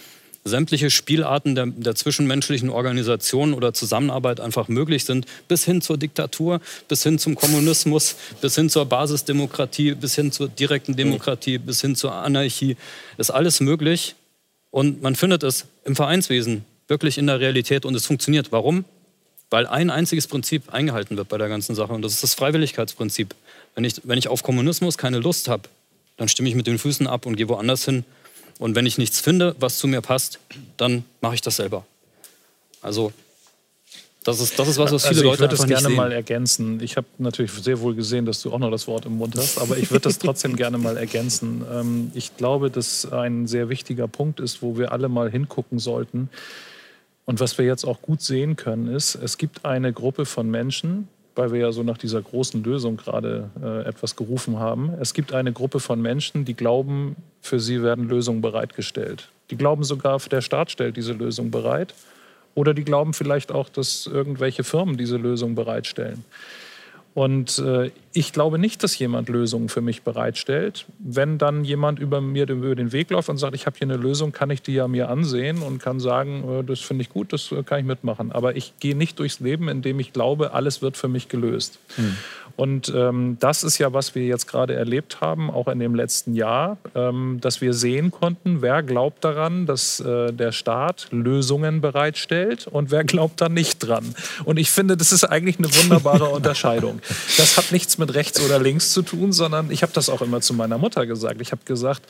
sämtliche 0.45 0.91
Spielarten 0.91 1.55
der, 1.55 1.67
der, 1.67 1.95
zwischenmenschlichen 1.95 2.71
Organisation 2.71 3.55
oder 3.55 3.75
Zusammenarbeit 3.75 4.41
einfach 4.41 4.69
möglich 4.69 5.05
sind, 5.05 5.27
bis 5.49 5.65
hin 5.65 5.81
zur 5.81 5.99
Diktatur, 5.99 6.61
bis 6.89 7.03
hin 7.03 7.19
zum 7.19 7.35
Kommunismus, 7.35 8.17
bis 8.41 8.55
hin 8.55 8.71
zur 8.71 8.87
Basisdemokratie, 8.87 9.95
bis 9.95 10.15
hin 10.15 10.33
zur 10.33 10.49
direkten 10.49 10.97
Demokratie, 10.97 11.59
bis 11.59 11.81
hin 11.81 11.97
zur 11.97 12.13
Anarchie, 12.13 12.77
ist 13.17 13.31
alles 13.31 13.61
möglich. 13.61 14.15
Und 14.71 15.03
man 15.03 15.17
findet 15.17 15.43
es 15.43 15.67
im 15.85 15.97
Vereinswesen 15.97 16.65
wirklich 16.89 17.19
in 17.19 17.27
der 17.27 17.41
Realität 17.41 17.85
und 17.85 17.95
es 17.95 18.07
funktioniert. 18.07 18.51
Warum? 18.51 18.85
Weil 19.51 19.67
ein 19.67 19.91
einziges 19.91 20.27
Prinzip 20.27 20.73
eingehalten 20.73 21.17
wird 21.17 21.29
bei 21.29 21.39
der 21.39 21.49
ganzen 21.49 21.75
Sache 21.75 21.93
und 21.93 22.03
das 22.03 22.13
ist 22.13 22.23
das 22.23 22.35
Freiwilligkeitsprinzip. 22.35 23.35
Wenn 23.75 23.85
ich, 23.85 24.01
wenn 24.05 24.19
ich 24.19 24.29
auf 24.29 24.43
Kommunismus 24.43 24.99
keine 24.99 25.21
Lust 25.21 25.49
habe, 25.49 25.69
dann 26.17 26.29
stimme 26.29 26.49
ich 26.49 26.55
mit 26.55 26.67
den 26.67 26.79
Füßen 26.79 27.07
ab 27.07 27.27
und 27.27 27.37
gehe 27.37 27.49
woanders 27.49 27.85
hin, 27.85 28.05
und 28.59 28.75
wenn 28.75 28.87
ich 28.87 28.99
nichts 28.99 29.21
finde, 29.21 29.55
was 29.61 29.79
zu 29.79 29.87
mir 29.87 30.01
passt, 30.01 30.41
dann 30.77 31.05
mache 31.21 31.37
ich 31.37 31.41
das 31.41 31.57
selber. 31.57 31.87
Also 32.83 33.13
das 34.25 34.41
ist, 34.41 34.59
das 34.59 34.69
ist 34.69 34.79
was, 34.79 34.93
was 34.93 35.07
viele 35.07 35.21
also 35.21 35.31
Leute 35.31 35.45
einfach 35.45 35.65
nicht 35.65 35.65
Ich 35.65 35.69
würde 35.71 35.75
das 35.75 35.83
gerne 35.83 35.97
mal 35.97 36.13
ergänzen. 36.13 36.81
Ich 36.83 36.97
habe 36.97 37.07
natürlich 37.19 37.53
sehr 37.53 37.81
wohl 37.81 37.95
gesehen, 37.95 38.27
dass 38.27 38.43
du 38.43 38.53
auch 38.53 38.59
noch 38.59 38.71
das 38.71 38.87
Wort 38.87 39.07
im 39.07 39.17
Mund 39.17 39.37
hast, 39.37 39.59
aber 39.59 39.79
ich 39.79 39.91
würde 39.91 40.03
das 40.03 40.19
trotzdem 40.19 40.57
gerne 40.57 40.77
mal 40.77 40.97
ergänzen. 40.97 41.65
Ähm, 41.73 42.11
ich 42.15 42.37
glaube, 42.37 42.71
dass 42.71 43.11
ein 43.11 43.47
sehr 43.47 43.69
wichtiger 43.69 44.09
Punkt 44.09 44.41
ist, 44.41 44.61
wo 44.61 44.77
wir 44.77 44.93
alle 44.93 45.09
mal 45.09 45.31
hingucken 45.31 45.79
sollten. 45.79 46.29
Und 47.29 47.41
was 47.41 47.59
wir 47.59 47.67
jetzt 47.67 47.85
auch 47.85 48.01
gut 48.01 48.23
sehen 48.23 48.57
können, 48.57 48.89
ist, 48.89 49.15
es 49.15 49.37
gibt 49.37 49.67
eine 49.67 49.93
Gruppe 49.93 50.25
von 50.25 50.51
Menschen, 50.51 51.09
weil 51.35 51.53
wir 51.53 51.61
ja 51.61 51.73
so 51.73 51.83
nach 51.83 51.99
dieser 51.99 52.23
großen 52.23 52.65
Lösung 52.65 52.97
gerade 52.97 53.51
äh, 53.63 53.87
etwas 53.87 54.17
gerufen 54.17 54.59
haben. 54.59 54.95
Es 54.99 55.13
gibt 55.13 55.35
eine 55.35 55.53
Gruppe 55.53 55.79
von 55.79 56.01
Menschen, 56.01 56.47
die 56.47 56.55
glauben, 56.55 57.17
für 57.43 57.61
sie 57.61 57.83
werden 57.83 58.09
Lösungen 58.09 58.41
bereitgestellt. 58.41 59.29
Die 59.51 59.59
glauben 59.59 59.85
sogar, 59.85 60.19
der 60.21 60.41
Staat 60.41 60.71
stellt 60.71 60.97
diese 60.97 61.13
Lösung 61.13 61.51
bereit. 61.51 61.93
Oder 62.55 62.73
die 62.73 62.83
glauben 62.83 63.13
vielleicht 63.13 63.53
auch, 63.53 63.69
dass 63.69 64.07
irgendwelche 64.07 64.65
Firmen 64.65 64.97
diese 64.97 65.19
Lösung 65.19 65.55
bereitstellen. 65.55 66.25
Und 67.15 67.59
äh, 67.59 67.91
ich 68.13 68.33
glaube 68.33 68.59
nicht, 68.59 68.83
dass 68.85 68.99
jemand 68.99 69.29
Lösungen 69.29 69.69
für 69.69 69.81
mich 69.81 70.03
bereitstellt. 70.03 70.87
Wenn 70.99 71.37
dann 71.37 71.65
jemand 71.65 71.99
über 71.99 72.21
mir 72.21 72.49
über 72.49 72.77
den 72.77 72.93
Weg 72.93 73.11
läuft 73.11 73.29
und 73.29 73.39
sagt, 73.39 73.55
ich 73.55 73.67
habe 73.67 73.77
hier 73.77 73.87
eine 73.87 73.97
Lösung, 73.97 74.31
kann 74.31 74.51
ich 74.51 74.63
die 74.63 74.75
ja 74.75 74.87
mir 74.87 75.09
ansehen 75.09 75.63
und 75.63 75.83
kann 75.83 75.99
sagen, 75.99 76.61
äh, 76.61 76.65
das 76.65 76.81
finde 76.81 77.03
ich 77.03 77.09
gut, 77.09 77.33
das 77.33 77.51
äh, 77.51 77.63
kann 77.63 77.81
ich 77.81 77.87
mitmachen. 77.87 78.31
Aber 78.31 78.57
ich 78.57 78.75
gehe 78.79 78.95
nicht 78.95 79.19
durchs 79.19 79.41
Leben, 79.41 79.69
indem 79.69 79.99
ich 79.99 80.13
glaube, 80.13 80.53
alles 80.53 80.81
wird 80.81 80.97
für 80.97 81.09
mich 81.09 81.29
gelöst. 81.29 81.79
Hm. 81.97 82.17
Und 82.59 82.93
ähm, 82.95 83.39
das 83.41 83.65
ist 83.65 83.79
ja, 83.79 83.93
was 83.95 84.15
wir 84.15 84.25
jetzt 84.25 84.47
gerade 84.47 84.75
erlebt 84.75 85.23
haben, 85.23 85.51
auch 85.51 85.67
in 85.69 85.79
dem 85.79 85.95
letzten 85.95 86.35
Jahr, 86.35 86.77
ähm, 86.95 87.39
dass 87.41 87.63
wir 87.63 87.73
sehen 87.73 88.11
konnten, 88.11 88.61
wer 88.61 88.83
glaubt 88.83 89.25
daran, 89.25 89.65
dass 89.65 89.99
äh, 90.01 90.33
der 90.33 90.53
Staat 90.53 91.09
Lösungen 91.11 91.81
bereitstellt 91.81 92.67
und 92.67 92.91
wer 92.91 93.05
glaubt 93.05 93.41
da 93.41 93.49
nicht 93.49 93.79
dran. 93.79 94.15
Und 94.45 94.59
ich 94.59 94.71
finde, 94.71 94.97
das 94.97 95.11
ist 95.11 95.25
eigentlich 95.25 95.59
eine 95.59 95.75
wunderbare 95.75 96.25
Unterscheidung. 96.29 97.01
Das 97.37 97.57
hat 97.57 97.73
nichts 97.73 97.79
nichts 97.79 97.97
mit 97.97 98.15
rechts 98.15 98.41
oder 98.41 98.59
links 98.59 98.93
zu 98.93 99.03
tun, 99.03 99.33
sondern 99.33 99.71
ich 99.71 99.83
habe 99.83 99.93
das 99.93 100.11
auch 100.11 100.21
immer 100.21 100.41
zu 100.41 100.53
meiner 100.53 100.77
Mutter 100.77 101.07
gesagt. 101.07 101.41
Ich 101.41 101.53
habe 101.53 101.63
gesagt, 101.65 102.03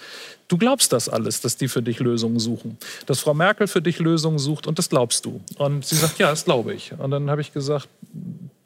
du 0.48 0.56
glaubst 0.56 0.92
das 0.92 1.08
alles, 1.08 1.40
dass 1.40 1.56
die 1.56 1.68
für 1.68 1.82
dich 1.82 2.00
Lösungen 2.00 2.38
suchen. 2.38 2.78
Dass 3.06 3.20
Frau 3.20 3.34
Merkel 3.34 3.68
für 3.68 3.82
dich 3.82 3.98
Lösungen 3.98 4.38
sucht 4.38 4.66
und 4.66 4.78
das 4.78 4.88
glaubst 4.88 5.24
du. 5.24 5.40
Und 5.58 5.84
sie 5.84 5.96
sagt, 5.96 6.18
ja, 6.18 6.30
das 6.30 6.44
glaube 6.44 6.74
ich. 6.74 6.92
Und 6.98 7.10
dann 7.10 7.30
habe 7.30 7.40
ich 7.40 7.52
gesagt, 7.52 7.88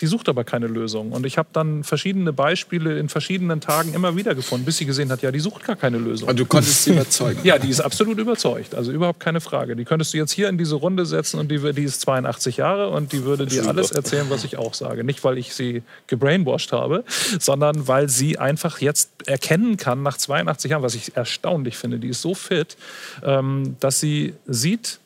die 0.03 0.09
sucht 0.09 0.29
aber 0.29 0.42
keine 0.42 0.66
Lösung. 0.66 1.12
Und 1.12 1.25
ich 1.25 1.38
habe 1.38 1.49
dann 1.53 1.85
verschiedene 1.85 2.33
Beispiele 2.33 2.99
in 2.99 3.09
verschiedenen 3.09 3.61
Tagen 3.61 3.95
immer 3.95 4.16
wieder 4.16 4.35
gefunden, 4.35 4.66
bis 4.66 4.79
sie 4.79 4.85
gesehen 4.85 5.12
hat, 5.12 5.23
ja, 5.23 5.31
die 5.31 5.38
sucht 5.38 5.64
gar 5.64 5.77
keine 5.77 5.97
Lösung. 5.97 6.29
Und 6.29 6.40
du 6.40 6.45
konntest 6.45 6.83
sie 6.83 6.90
überzeugen? 6.90 7.38
Ja, 7.45 7.57
die 7.57 7.68
ist 7.68 7.81
absolut 7.81 8.18
überzeugt. 8.18 8.75
Also 8.75 8.90
überhaupt 8.90 9.21
keine 9.21 9.40
Frage. 9.40 9.77
Die 9.77 9.85
könntest 9.85 10.12
du 10.12 10.18
jetzt 10.18 10.33
hier 10.33 10.49
in 10.49 10.59
diese 10.59 10.75
Runde 10.75 11.07
setzen 11.07 11.38
und 11.38 11.53
die, 11.53 11.73
die 11.73 11.85
ist 11.85 12.01
82 12.01 12.57
Jahre 12.57 12.90
und 12.90 13.12
die 13.12 13.23
würde 13.23 13.47
dir 13.47 13.68
alles 13.68 13.92
erzählen, 13.92 14.27
was 14.29 14.42
ich 14.42 14.57
auch 14.57 14.75
sage. 14.75 15.05
Nicht, 15.05 15.23
weil 15.23 15.38
ich 15.38 15.55
sie 15.55 15.85
gebrainwashed 16.09 16.73
habe, 16.73 17.05
sondern 17.38 17.87
weil 17.87 18.09
sie 18.09 18.40
einfach 18.40 18.81
jetzt 18.81 19.11
erkennen 19.27 19.77
kann 19.77 20.03
nach 20.03 20.16
82 20.16 20.73
Jahren, 20.73 20.83
was 20.83 20.97
ich 20.97 21.16
erstaunlich 21.16 21.72
finde. 21.77 21.99
Die 21.99 22.09
ist 22.09 22.23
so 22.23 22.35
fit, 22.35 22.77
ähm, 23.25 23.77
dass 23.81 24.01
sie 24.01 24.35
sieht, 24.47 24.99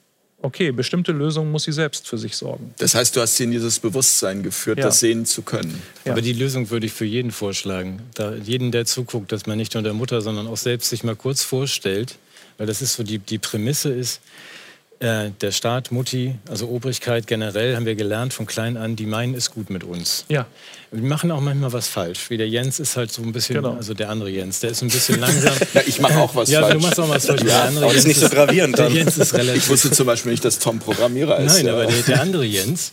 okay, 0.42 0.70
bestimmte 0.70 1.12
Lösungen 1.12 1.50
muss 1.50 1.64
sie 1.64 1.72
selbst 1.72 2.06
für 2.06 2.18
sich 2.18 2.36
sorgen. 2.36 2.74
Das 2.78 2.94
heißt, 2.94 3.16
du 3.16 3.20
hast 3.20 3.36
sie 3.36 3.44
in 3.44 3.50
dieses 3.50 3.78
Bewusstsein 3.78 4.42
geführt, 4.42 4.78
ja. 4.78 4.84
das 4.84 5.00
sehen 5.00 5.26
zu 5.26 5.42
können. 5.42 5.82
Ja. 6.04 6.12
Aber 6.12 6.22
die 6.22 6.32
Lösung 6.32 6.70
würde 6.70 6.86
ich 6.86 6.92
für 6.92 7.04
jeden 7.04 7.30
vorschlagen. 7.30 8.00
Da 8.14 8.34
jeden, 8.34 8.70
der 8.70 8.84
zuguckt, 8.84 9.32
dass 9.32 9.46
man 9.46 9.58
nicht 9.58 9.74
nur 9.74 9.82
der 9.82 9.94
Mutter, 9.94 10.20
sondern 10.20 10.46
auch 10.46 10.56
selbst 10.56 10.90
sich 10.90 11.04
mal 11.04 11.16
kurz 11.16 11.42
vorstellt, 11.42 12.16
weil 12.58 12.66
das 12.66 12.82
ist 12.82 12.94
so 12.94 13.02
die, 13.02 13.18
die 13.18 13.38
Prämisse 13.38 13.92
ist, 13.92 14.20
äh, 14.98 15.30
der 15.40 15.52
Staat, 15.52 15.92
Mutti, 15.92 16.36
also 16.48 16.68
Obrigkeit 16.68 17.26
generell, 17.26 17.76
haben 17.76 17.84
wir 17.84 17.96
gelernt 17.96 18.32
von 18.32 18.46
klein 18.46 18.76
an, 18.76 18.96
die 18.96 19.04
meinen 19.04 19.34
es 19.34 19.50
gut 19.50 19.68
mit 19.68 19.84
uns. 19.84 20.24
Ja. 20.28 20.46
Die 20.96 21.02
machen 21.02 21.30
auch 21.30 21.40
manchmal 21.40 21.72
was 21.72 21.88
falsch. 21.88 22.30
Wie 22.30 22.36
der 22.36 22.48
Jens 22.48 22.80
ist 22.80 22.96
halt 22.96 23.12
so 23.12 23.22
ein 23.22 23.32
bisschen, 23.32 23.56
genau. 23.56 23.74
also 23.74 23.94
der 23.94 24.08
andere 24.08 24.30
Jens, 24.30 24.60
der 24.60 24.70
ist 24.70 24.82
ein 24.82 24.88
bisschen 24.88 25.20
langsam. 25.20 25.54
ja, 25.74 25.82
ich 25.86 26.00
mache 26.00 26.18
auch 26.18 26.34
was 26.34 26.50
ja, 26.50 26.60
falsch. 26.60 26.74
Ja, 26.74 26.78
du 26.78 26.86
machst 26.86 27.00
auch 27.00 27.08
was 27.08 27.26
falsch. 27.26 27.42
Ja, 27.42 27.46
der 27.46 27.64
andere 27.64 27.84
aber 27.84 27.94
Jens 27.94 28.04
ist 28.04 28.08
nicht 28.08 28.20
so 28.20 28.28
gravierend 28.28 28.78
dann. 28.78 28.92
Der 28.92 29.02
Jens 29.02 29.18
ist 29.18 29.34
relativ. 29.34 29.64
Ich 29.64 29.68
wusste 29.68 29.90
zum 29.90 30.06
Beispiel 30.06 30.32
nicht, 30.32 30.44
dass 30.44 30.58
Tom 30.58 30.78
Programmierer 30.78 31.38
ist. 31.38 31.54
Nein, 31.54 31.66
ja. 31.66 31.72
aber 31.74 31.86
der, 31.86 32.02
der 32.02 32.20
andere 32.20 32.44
Jens, 32.44 32.92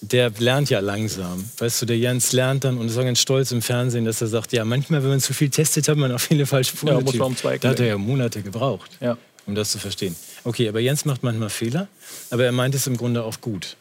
der 0.00 0.30
lernt 0.38 0.70
ja 0.70 0.80
langsam. 0.80 1.44
Weißt 1.58 1.82
du, 1.82 1.86
der 1.86 1.98
Jens 1.98 2.32
lernt 2.32 2.64
dann 2.64 2.78
und 2.78 2.88
ist 2.88 2.98
auch 2.98 3.04
ganz 3.04 3.20
stolz 3.20 3.52
im 3.52 3.62
Fernsehen, 3.62 4.04
dass 4.04 4.20
er 4.20 4.28
sagt, 4.28 4.52
ja, 4.52 4.64
manchmal, 4.64 5.02
wenn 5.02 5.10
man 5.10 5.20
zu 5.20 5.34
viel 5.34 5.50
testet, 5.50 5.88
hat 5.88 5.96
man 5.96 6.12
auch 6.12 6.20
viele 6.20 6.46
falsche 6.46 6.76
Punkte. 6.76 6.98
Ja, 6.98 7.00
muss 7.00 7.14
man 7.14 7.28
um 7.28 7.36
zwei 7.36 7.58
Da 7.58 7.70
hat 7.70 7.80
er 7.80 7.86
ja 7.86 7.98
Monate 7.98 8.42
gebraucht, 8.42 8.90
ja. 9.00 9.16
um 9.46 9.54
das 9.54 9.70
zu 9.70 9.78
verstehen. 9.78 10.16
Okay, 10.44 10.68
aber 10.68 10.80
Jens 10.80 11.04
macht 11.04 11.22
manchmal 11.22 11.50
Fehler, 11.50 11.88
aber 12.30 12.44
er 12.44 12.52
meint 12.52 12.74
es 12.74 12.86
im 12.86 12.96
Grunde 12.96 13.22
auch 13.22 13.40
gut. 13.40 13.76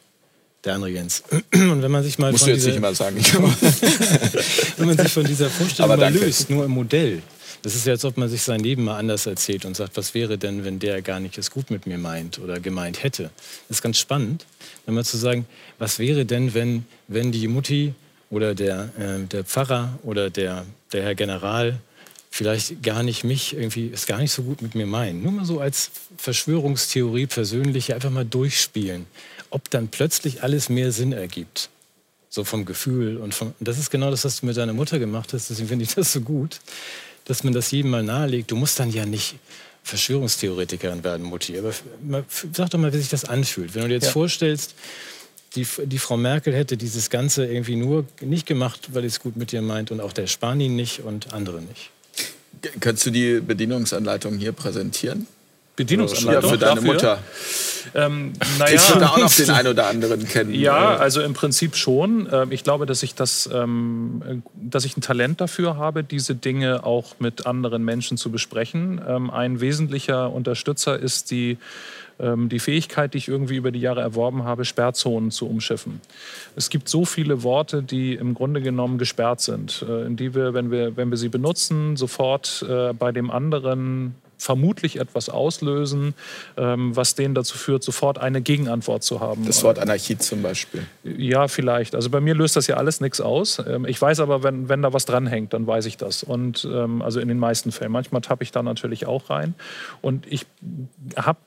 Der 0.63 0.75
andere 0.75 0.91
Jens. 0.91 1.23
Und 1.53 1.81
wenn 1.81 1.91
man 1.91 2.03
sich 2.03 2.19
mal 2.19 2.31
Musst 2.31 2.43
von 2.43 2.49
du 2.49 2.55
jetzt 2.55 2.65
dieser, 2.65 2.79
nicht 2.79 2.81
mal 2.81 2.95
sagen. 2.95 3.17
wenn 4.77 4.87
man 4.87 4.97
sich 4.97 5.11
von 5.11 5.25
dieser 5.25 5.49
Vorstellung 5.49 5.97
mal 5.97 6.13
löst, 6.13 6.49
nur 6.49 6.65
im 6.65 6.71
Modell, 6.71 7.21
das 7.63 7.75
ist 7.75 7.85
ja, 7.85 7.93
als 7.93 8.05
ob 8.05 8.17
man 8.17 8.29
sich 8.29 8.41
sein 8.41 8.59
Leben 8.59 8.83
mal 8.83 8.97
anders 8.97 9.25
erzählt 9.25 9.65
und 9.65 9.75
sagt, 9.75 9.97
was 9.97 10.13
wäre 10.13 10.37
denn, 10.37 10.63
wenn 10.63 10.79
der 10.79 11.01
gar 11.01 11.19
nicht 11.19 11.37
es 11.37 11.51
gut 11.51 11.69
mit 11.69 11.85
mir 11.85 11.97
meint 11.97 12.39
oder 12.39 12.59
gemeint 12.59 13.03
hätte. 13.03 13.29
Das 13.67 13.77
ist 13.77 13.81
ganz 13.81 13.97
spannend, 13.99 14.45
wenn 14.85 14.95
man 14.95 15.03
zu 15.03 15.17
sagen, 15.17 15.45
was 15.77 15.99
wäre 15.99 16.25
denn, 16.25 16.53
wenn, 16.53 16.85
wenn 17.07 17.31
die 17.31 17.47
Mutti 17.47 17.93
oder 18.29 18.55
der, 18.55 18.89
äh, 18.97 19.25
der 19.27 19.43
Pfarrer 19.43 19.99
oder 20.03 20.29
der, 20.29 20.65
der 20.93 21.03
Herr 21.03 21.15
General 21.15 21.79
vielleicht 22.31 22.81
gar 22.81 23.03
nicht 23.03 23.25
mich 23.25 23.53
irgendwie 23.53 23.91
es 23.93 24.05
gar 24.05 24.19
nicht 24.19 24.31
so 24.31 24.43
gut 24.43 24.61
mit 24.61 24.73
mir 24.73 24.85
meinen. 24.85 25.21
Nur 25.21 25.33
mal 25.33 25.45
so 25.45 25.59
als 25.59 25.91
Verschwörungstheorie 26.17 27.27
persönlich 27.27 27.93
einfach 27.93 28.09
mal 28.09 28.25
durchspielen, 28.25 29.05
ob 29.51 29.69
dann 29.69 29.87
plötzlich 29.89 30.43
alles 30.43 30.69
mehr 30.69 30.91
Sinn 30.91 31.13
ergibt. 31.13 31.69
So 32.29 32.43
vom 32.43 32.65
Gefühl 32.65 33.17
und 33.17 33.33
vom, 33.35 33.53
das 33.59 33.77
ist 33.77 33.91
genau 33.91 34.09
das, 34.09 34.23
was 34.23 34.39
du 34.39 34.45
mit 34.45 34.57
deiner 34.57 34.73
Mutter 34.73 34.99
gemacht 34.99 35.33
hast. 35.33 35.49
Deswegen 35.49 35.67
finde 35.67 35.83
ich 35.83 35.93
das 35.93 36.13
so 36.13 36.21
gut, 36.21 36.59
dass 37.25 37.43
man 37.43 37.53
das 37.53 37.71
jedem 37.71 37.91
mal 37.91 38.03
nahelegt. 38.03 38.51
Du 38.51 38.55
musst 38.55 38.79
dann 38.79 38.89
ja 38.89 39.05
nicht 39.05 39.35
Verschwörungstheoretikerin 39.83 41.03
werden, 41.03 41.25
Mutti. 41.25 41.57
Aber 41.57 41.73
sag 42.53 42.69
doch 42.69 42.79
mal, 42.79 42.93
wie 42.93 42.97
sich 42.97 43.09
das 43.09 43.25
anfühlt. 43.25 43.75
Wenn 43.75 43.83
du 43.83 43.87
dir 43.89 43.95
jetzt 43.95 44.05
ja. 44.05 44.11
vorstellst, 44.11 44.75
die, 45.55 45.67
die 45.85 45.99
Frau 45.99 46.15
Merkel 46.15 46.53
hätte 46.53 46.77
dieses 46.77 47.09
Ganze 47.09 47.45
irgendwie 47.45 47.75
nur 47.75 48.05
nicht 48.21 48.45
gemacht, 48.45 48.89
weil 48.93 49.03
es 49.03 49.19
gut 49.19 49.35
mit 49.35 49.51
dir 49.51 49.61
meint 49.61 49.91
und 49.91 49.99
auch 49.99 50.13
der 50.13 50.27
Spanien 50.27 50.75
nicht 50.75 51.01
und 51.01 51.33
andere 51.33 51.61
nicht. 51.61 51.89
Könntest 52.79 53.07
du 53.07 53.11
die 53.11 53.41
Bedienungsanleitung 53.41 54.37
hier 54.37 54.51
präsentieren? 54.51 55.27
Bedienungsanleitung? 55.83 56.43
Ja, 56.43 56.49
für 56.49 56.57
deine 56.57 56.75
dafür? 56.75 56.93
Mutter. 56.93 57.19
Ähm, 57.93 58.33
naja. 58.57 58.75
Ich 58.75 58.93
würde 58.93 59.09
auch 59.09 59.17
noch 59.17 59.33
den 59.33 59.49
einen 59.49 59.67
oder 59.67 59.87
anderen 59.87 60.27
kennen. 60.27 60.53
Ja, 60.53 60.95
also 60.95 61.21
im 61.21 61.33
Prinzip 61.33 61.75
schon. 61.75 62.29
Ähm, 62.31 62.51
ich 62.51 62.63
glaube, 62.63 62.85
dass 62.85 63.03
ich, 63.03 63.15
das, 63.15 63.49
ähm, 63.51 64.43
dass 64.55 64.85
ich 64.85 64.97
ein 64.97 65.01
Talent 65.01 65.41
dafür 65.41 65.77
habe, 65.77 66.03
diese 66.03 66.35
Dinge 66.35 66.85
auch 66.85 67.15
mit 67.19 67.45
anderen 67.45 67.83
Menschen 67.83 68.17
zu 68.17 68.31
besprechen. 68.31 69.01
Ähm, 69.07 69.29
ein 69.29 69.61
wesentlicher 69.61 70.31
Unterstützer 70.31 70.97
ist 70.97 71.31
die 71.31 71.57
die 72.23 72.59
Fähigkeit, 72.59 73.15
die 73.15 73.17
ich 73.17 73.27
irgendwie 73.29 73.55
über 73.55 73.71
die 73.71 73.79
Jahre 73.79 74.01
erworben 74.01 74.43
habe, 74.43 74.63
Sperrzonen 74.63 75.31
zu 75.31 75.47
umschiffen. 75.47 76.01
Es 76.55 76.69
gibt 76.69 76.87
so 76.87 77.03
viele 77.03 77.41
Worte, 77.41 77.81
die 77.81 78.13
im 78.13 78.35
Grunde 78.35 78.61
genommen 78.61 78.99
gesperrt 78.99 79.41
sind, 79.41 79.83
äh, 79.89 80.05
in 80.05 80.17
die 80.17 80.35
wir, 80.35 80.53
wenn 80.53 80.69
wir, 80.69 80.95
wenn 80.97 81.09
wir 81.09 81.17
sie 81.17 81.29
benutzen, 81.29 81.97
sofort 81.97 82.63
äh, 82.69 82.93
bei 82.93 83.11
dem 83.11 83.31
anderen 83.31 84.13
vermutlich 84.41 84.99
etwas 84.99 85.29
auslösen, 85.29 86.15
ähm, 86.57 86.95
was 86.95 87.13
denen 87.13 87.35
dazu 87.35 87.57
führt, 87.57 87.83
sofort 87.83 88.17
eine 88.17 88.41
Gegenantwort 88.41 89.03
zu 89.03 89.19
haben. 89.19 89.45
Das 89.45 89.63
Wort 89.63 89.77
Anarchie 89.77 90.17
zum 90.17 90.41
Beispiel. 90.41 90.83
Ja, 91.03 91.47
vielleicht. 91.47 91.93
Also 91.93 92.09
bei 92.09 92.21
mir 92.21 92.33
löst 92.33 92.55
das 92.55 92.65
ja 92.65 92.77
alles 92.77 93.01
nichts 93.01 93.21
aus. 93.21 93.59
Ähm, 93.59 93.85
ich 93.85 94.01
weiß 94.01 94.19
aber, 94.19 94.41
wenn, 94.41 94.67
wenn 94.67 94.81
da 94.81 94.93
was 94.93 95.05
dranhängt, 95.05 95.53
dann 95.53 95.67
weiß 95.67 95.85
ich 95.85 95.97
das. 95.97 96.23
Und 96.23 96.67
ähm, 96.71 97.03
also 97.03 97.19
in 97.19 97.27
den 97.27 97.37
meisten 97.37 97.71
Fällen. 97.71 97.91
Manchmal 97.91 98.21
tappe 98.21 98.43
ich 98.43 98.51
da 98.51 98.63
natürlich 98.63 99.05
auch 99.05 99.29
rein. 99.29 99.53
Und 100.01 100.25
ich 100.25 100.47
habe 101.15 101.37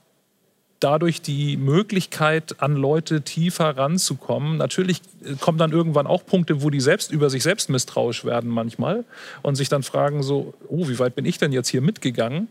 dadurch 0.85 1.23
die 1.23 1.57
Möglichkeit, 1.57 2.61
an 2.61 2.77
Leute 2.77 3.23
tiefer 3.23 3.77
ranzukommen. 3.77 4.59
Natürlich 4.59 5.01
äh, 5.25 5.35
kommen 5.40 5.57
dann 5.57 5.73
irgendwann 5.73 6.07
auch 6.07 6.27
Punkte, 6.27 6.62
wo 6.62 6.68
die 6.68 6.81
selbst 6.81 7.11
über 7.11 7.31
sich 7.31 7.42
selbst 7.42 7.70
misstrauisch 7.70 8.27
werden 8.27 8.51
manchmal 8.51 9.05
und 9.40 9.55
sich 9.55 9.70
dann 9.70 9.83
fragen 9.83 10.23
so, 10.23 10.53
oh, 10.68 10.87
wie 10.88 10.99
weit 10.99 11.14
bin 11.14 11.25
ich 11.25 11.38
denn 11.38 11.53
jetzt 11.53 11.68
hier 11.68 11.81
mitgegangen? 11.81 12.49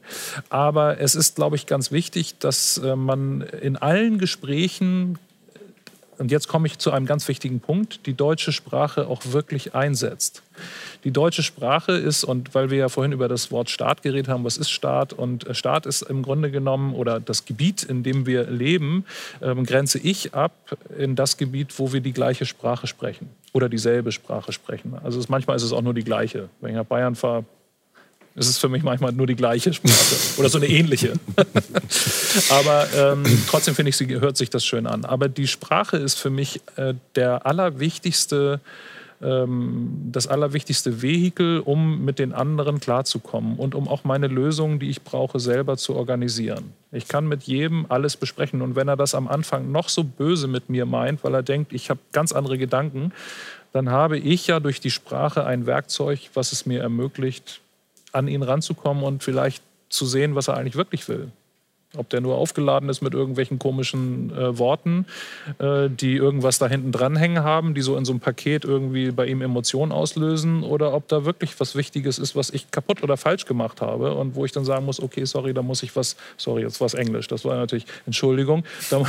Aber 0.50 1.00
es 1.00 1.13
ist, 1.13 1.36
glaube 1.36 1.56
ich, 1.56 1.67
ganz 1.67 1.91
wichtig, 1.91 2.39
dass 2.39 2.80
äh, 2.80 2.96
man 2.96 3.41
in 3.41 3.78
allen 3.78 4.17
Gesprächen 4.17 5.19
und 6.17 6.32
jetzt 6.32 6.47
komme 6.47 6.67
ich 6.67 6.78
zu 6.78 6.91
einem 6.91 7.06
ganz 7.06 7.28
wichtigen 7.28 7.60
Punkt, 7.60 8.06
die 8.06 8.13
deutsche 8.13 8.52
Sprache 8.52 9.08
auch 9.08 9.21
wirklich 9.32 9.76
einsetzt. 9.76 10.43
Die 11.04 11.12
deutsche 11.12 11.43
Sprache 11.43 11.93
ist, 11.93 12.23
und 12.23 12.54
weil 12.54 12.69
wir 12.69 12.78
ja 12.78 12.89
vorhin 12.89 13.12
über 13.12 13.28
das 13.28 13.52
Wort 13.52 13.69
Staat 13.69 14.02
geredet 14.02 14.28
haben, 14.28 14.43
was 14.43 14.58
ist 14.58 14.69
Staat? 14.69 15.13
Und 15.13 15.47
äh, 15.47 15.54
Staat 15.54 15.86
ist 15.86 16.04
im 16.04 16.21
Grunde 16.21 16.52
genommen, 16.52 16.93
oder 16.93 17.19
das 17.19 17.45
Gebiet, 17.45 17.84
in 17.84 18.04
dem 18.04 18.26
wir 18.26 18.45
leben, 18.49 19.06
ähm, 19.41 19.65
grenze 19.65 19.99
ich 19.99 20.34
ab 20.34 20.78
in 20.97 21.15
das 21.15 21.38
Gebiet, 21.38 21.78
wo 21.80 21.93
wir 21.93 22.02
die 22.02 22.13
gleiche 22.13 22.45
Sprache 22.45 22.88
sprechen 22.88 23.30
oder 23.52 23.69
dieselbe 23.69 24.12
Sprache 24.12 24.52
sprechen. 24.52 24.95
Also 25.04 25.19
es, 25.19 25.30
manchmal 25.30 25.56
ist 25.56 25.63
es 25.63 25.73
auch 25.73 25.82
nur 25.82 25.93
die 25.93 26.04
gleiche. 26.04 26.49
Wenn 26.62 26.71
ich 26.71 26.76
nach 26.76 26.86
Bayern 26.86 27.15
fahre, 27.15 27.45
es 28.36 28.48
ist 28.48 28.58
für 28.58 28.69
mich 28.69 28.84
manchmal 28.84 29.12
nur 29.12 29.28
die 29.28 29.36
gleiche 29.36 29.74
Sprache 29.74 30.15
oder 30.38 30.50
so 30.50 30.58
eine 30.58 30.67
ähnliche. 30.67 31.13
Aber 32.50 32.88
ähm, 32.96 33.24
trotzdem 33.48 33.76
finde 33.76 33.89
ich, 33.89 33.98
sie 33.98 34.08
hört 34.08 34.38
sich 34.38 34.50
das 34.50 34.65
schön 34.65 34.88
an. 34.88 35.06
Aber 35.06 35.30
die 35.30 35.48
Sprache 35.48 35.98
ist 35.98 36.19
für 36.19 36.32
mich 36.32 36.62
äh, 36.76 36.96
der 37.15 37.46
allerwichtigste, 37.46 38.60
ähm, 39.22 40.10
das 40.12 40.26
allerwichtigste 40.26 41.04
Vehikel, 41.04 41.60
um 41.60 42.04
mit 42.04 42.17
den 42.17 42.34
anderen 42.34 42.80
klarzukommen 42.80 43.58
und 43.58 43.76
um 43.76 43.88
auch 43.88 44.04
meine 44.04 44.28
Lösungen, 44.28 44.80
die 44.80 44.89
ich 44.89 45.04
brauche, 45.04 45.39
selber 45.39 45.78
zu 45.78 45.96
organisieren. 45.96 46.74
Ich 46.91 47.08
kann 47.08 47.28
mit 47.28 47.43
jedem 47.43 47.86
alles 47.89 48.17
besprechen. 48.17 48.63
Und 48.63 48.76
wenn 48.76 48.88
er 48.88 48.98
das 48.98 49.13
am 49.13 49.28
Anfang 49.28 49.72
noch 49.72 49.89
so 49.89 50.04
böse 50.04 50.48
mit 50.48 50.69
mir 50.69 50.88
meint, 50.88 51.24
weil 51.24 51.36
er 51.36 51.43
denkt, 51.43 51.72
ich 51.72 51.91
habe 51.91 52.00
ganz 52.12 52.32
andere 52.32 52.58
Gedanken, 52.58 53.12
dann 53.74 53.89
habe 53.89 54.17
ich 54.17 54.48
ja 54.48 54.60
durch 54.60 54.80
die 54.80 54.91
Sprache 54.91 55.46
ein 55.46 55.67
Werkzeug, 55.67 56.30
was 56.34 56.52
es 56.52 56.65
mir 56.65 56.82
ermöglicht, 56.82 57.60
an 58.13 58.28
ihn 58.28 58.43
ranzukommen 58.43 59.04
und 59.04 59.23
vielleicht 59.23 59.63
zu 59.89 60.06
sehen, 60.06 60.36
was 60.36 60.47
er 60.47 60.58
eigentlich 60.58 60.76
wirklich 60.76 61.08
will. 61.08 61.32
Ob 61.95 62.10
der 62.10 62.21
nur 62.21 62.38
aufgeladen 62.38 62.89
ist 62.89 63.02
mit 63.02 63.13
irgendwelchen 63.13 63.60
komischen 63.60 64.36
äh, 64.36 64.58
Worten, 64.58 65.06
äh, 65.60 65.89
die 65.91 66.15
irgendwas 66.15 66.58
da 66.58 66.67
hinten 66.67 66.91
dranhängen 66.91 67.43
haben, 67.43 67.76
die 67.76 67.82
so 67.82 67.95
in 67.95 68.04
so 68.04 68.13
einem 68.13 68.19
Paket 68.19 68.65
irgendwie 68.65 69.12
bei 69.12 69.28
ihm 69.28 69.41
Emotionen 69.43 69.91
auslösen, 69.91 70.63
oder 70.63 70.95
ob 70.95 71.08
da 71.08 71.23
wirklich 71.23 71.60
was 71.60 71.76
Wichtiges 71.76 72.17
ist, 72.17 72.36
was 72.36 72.49
ich 72.49 72.71
kaputt 72.71 73.04
oder 73.04 73.15
falsch 73.15 73.45
gemacht 73.45 73.82
habe 73.82 74.15
und 74.15 74.34
wo 74.34 74.43
ich 74.43 74.52
dann 74.52 74.65
sagen 74.65 74.86
muss, 74.86 74.99
okay, 74.99 75.26
sorry, 75.26 75.54
da 75.54 75.62
muss 75.62 75.84
ich 75.84 75.95
was, 75.95 76.15
sorry, 76.36 76.63
jetzt 76.63 76.80
war 76.80 76.88
es 76.88 76.95
Englisch, 76.95 77.28
das 77.28 77.45
war 77.45 77.58
natürlich, 77.58 77.86
Entschuldigung, 78.08 78.63
da, 78.89 79.04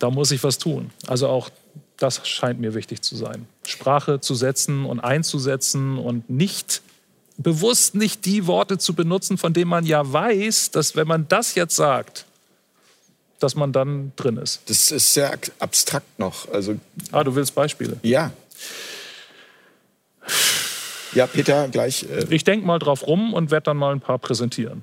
da 0.00 0.10
muss 0.10 0.32
ich 0.32 0.42
was 0.42 0.58
tun. 0.58 0.90
Also 1.06 1.28
auch 1.28 1.50
das 1.96 2.26
scheint 2.26 2.58
mir 2.58 2.74
wichtig 2.74 3.02
zu 3.02 3.14
sein. 3.14 3.46
Sprache 3.64 4.18
zu 4.18 4.34
setzen 4.34 4.84
und 4.84 4.98
einzusetzen 4.98 5.98
und 5.98 6.28
nicht 6.28 6.82
bewusst 7.36 7.94
nicht 7.94 8.24
die 8.24 8.46
Worte 8.46 8.78
zu 8.78 8.94
benutzen, 8.94 9.38
von 9.38 9.52
denen 9.52 9.68
man 9.68 9.84
ja 9.86 10.12
weiß, 10.12 10.70
dass 10.70 10.96
wenn 10.96 11.08
man 11.08 11.26
das 11.28 11.54
jetzt 11.54 11.76
sagt, 11.76 12.26
dass 13.40 13.54
man 13.54 13.72
dann 13.72 14.12
drin 14.16 14.36
ist. 14.36 14.60
Das 14.66 14.90
ist 14.90 15.12
sehr 15.12 15.36
abstrakt 15.58 16.18
noch. 16.18 16.50
Also, 16.50 16.76
ah, 17.12 17.24
du 17.24 17.34
willst 17.34 17.54
Beispiele? 17.54 17.98
Ja. 18.02 18.32
Ja, 21.12 21.26
Peter, 21.26 21.68
gleich. 21.68 22.04
Äh 22.04 22.26
ich 22.30 22.44
denke 22.44 22.66
mal 22.66 22.78
drauf 22.78 23.06
rum 23.06 23.34
und 23.34 23.50
werde 23.50 23.64
dann 23.64 23.76
mal 23.76 23.92
ein 23.92 24.00
paar 24.00 24.18
präsentieren. 24.18 24.82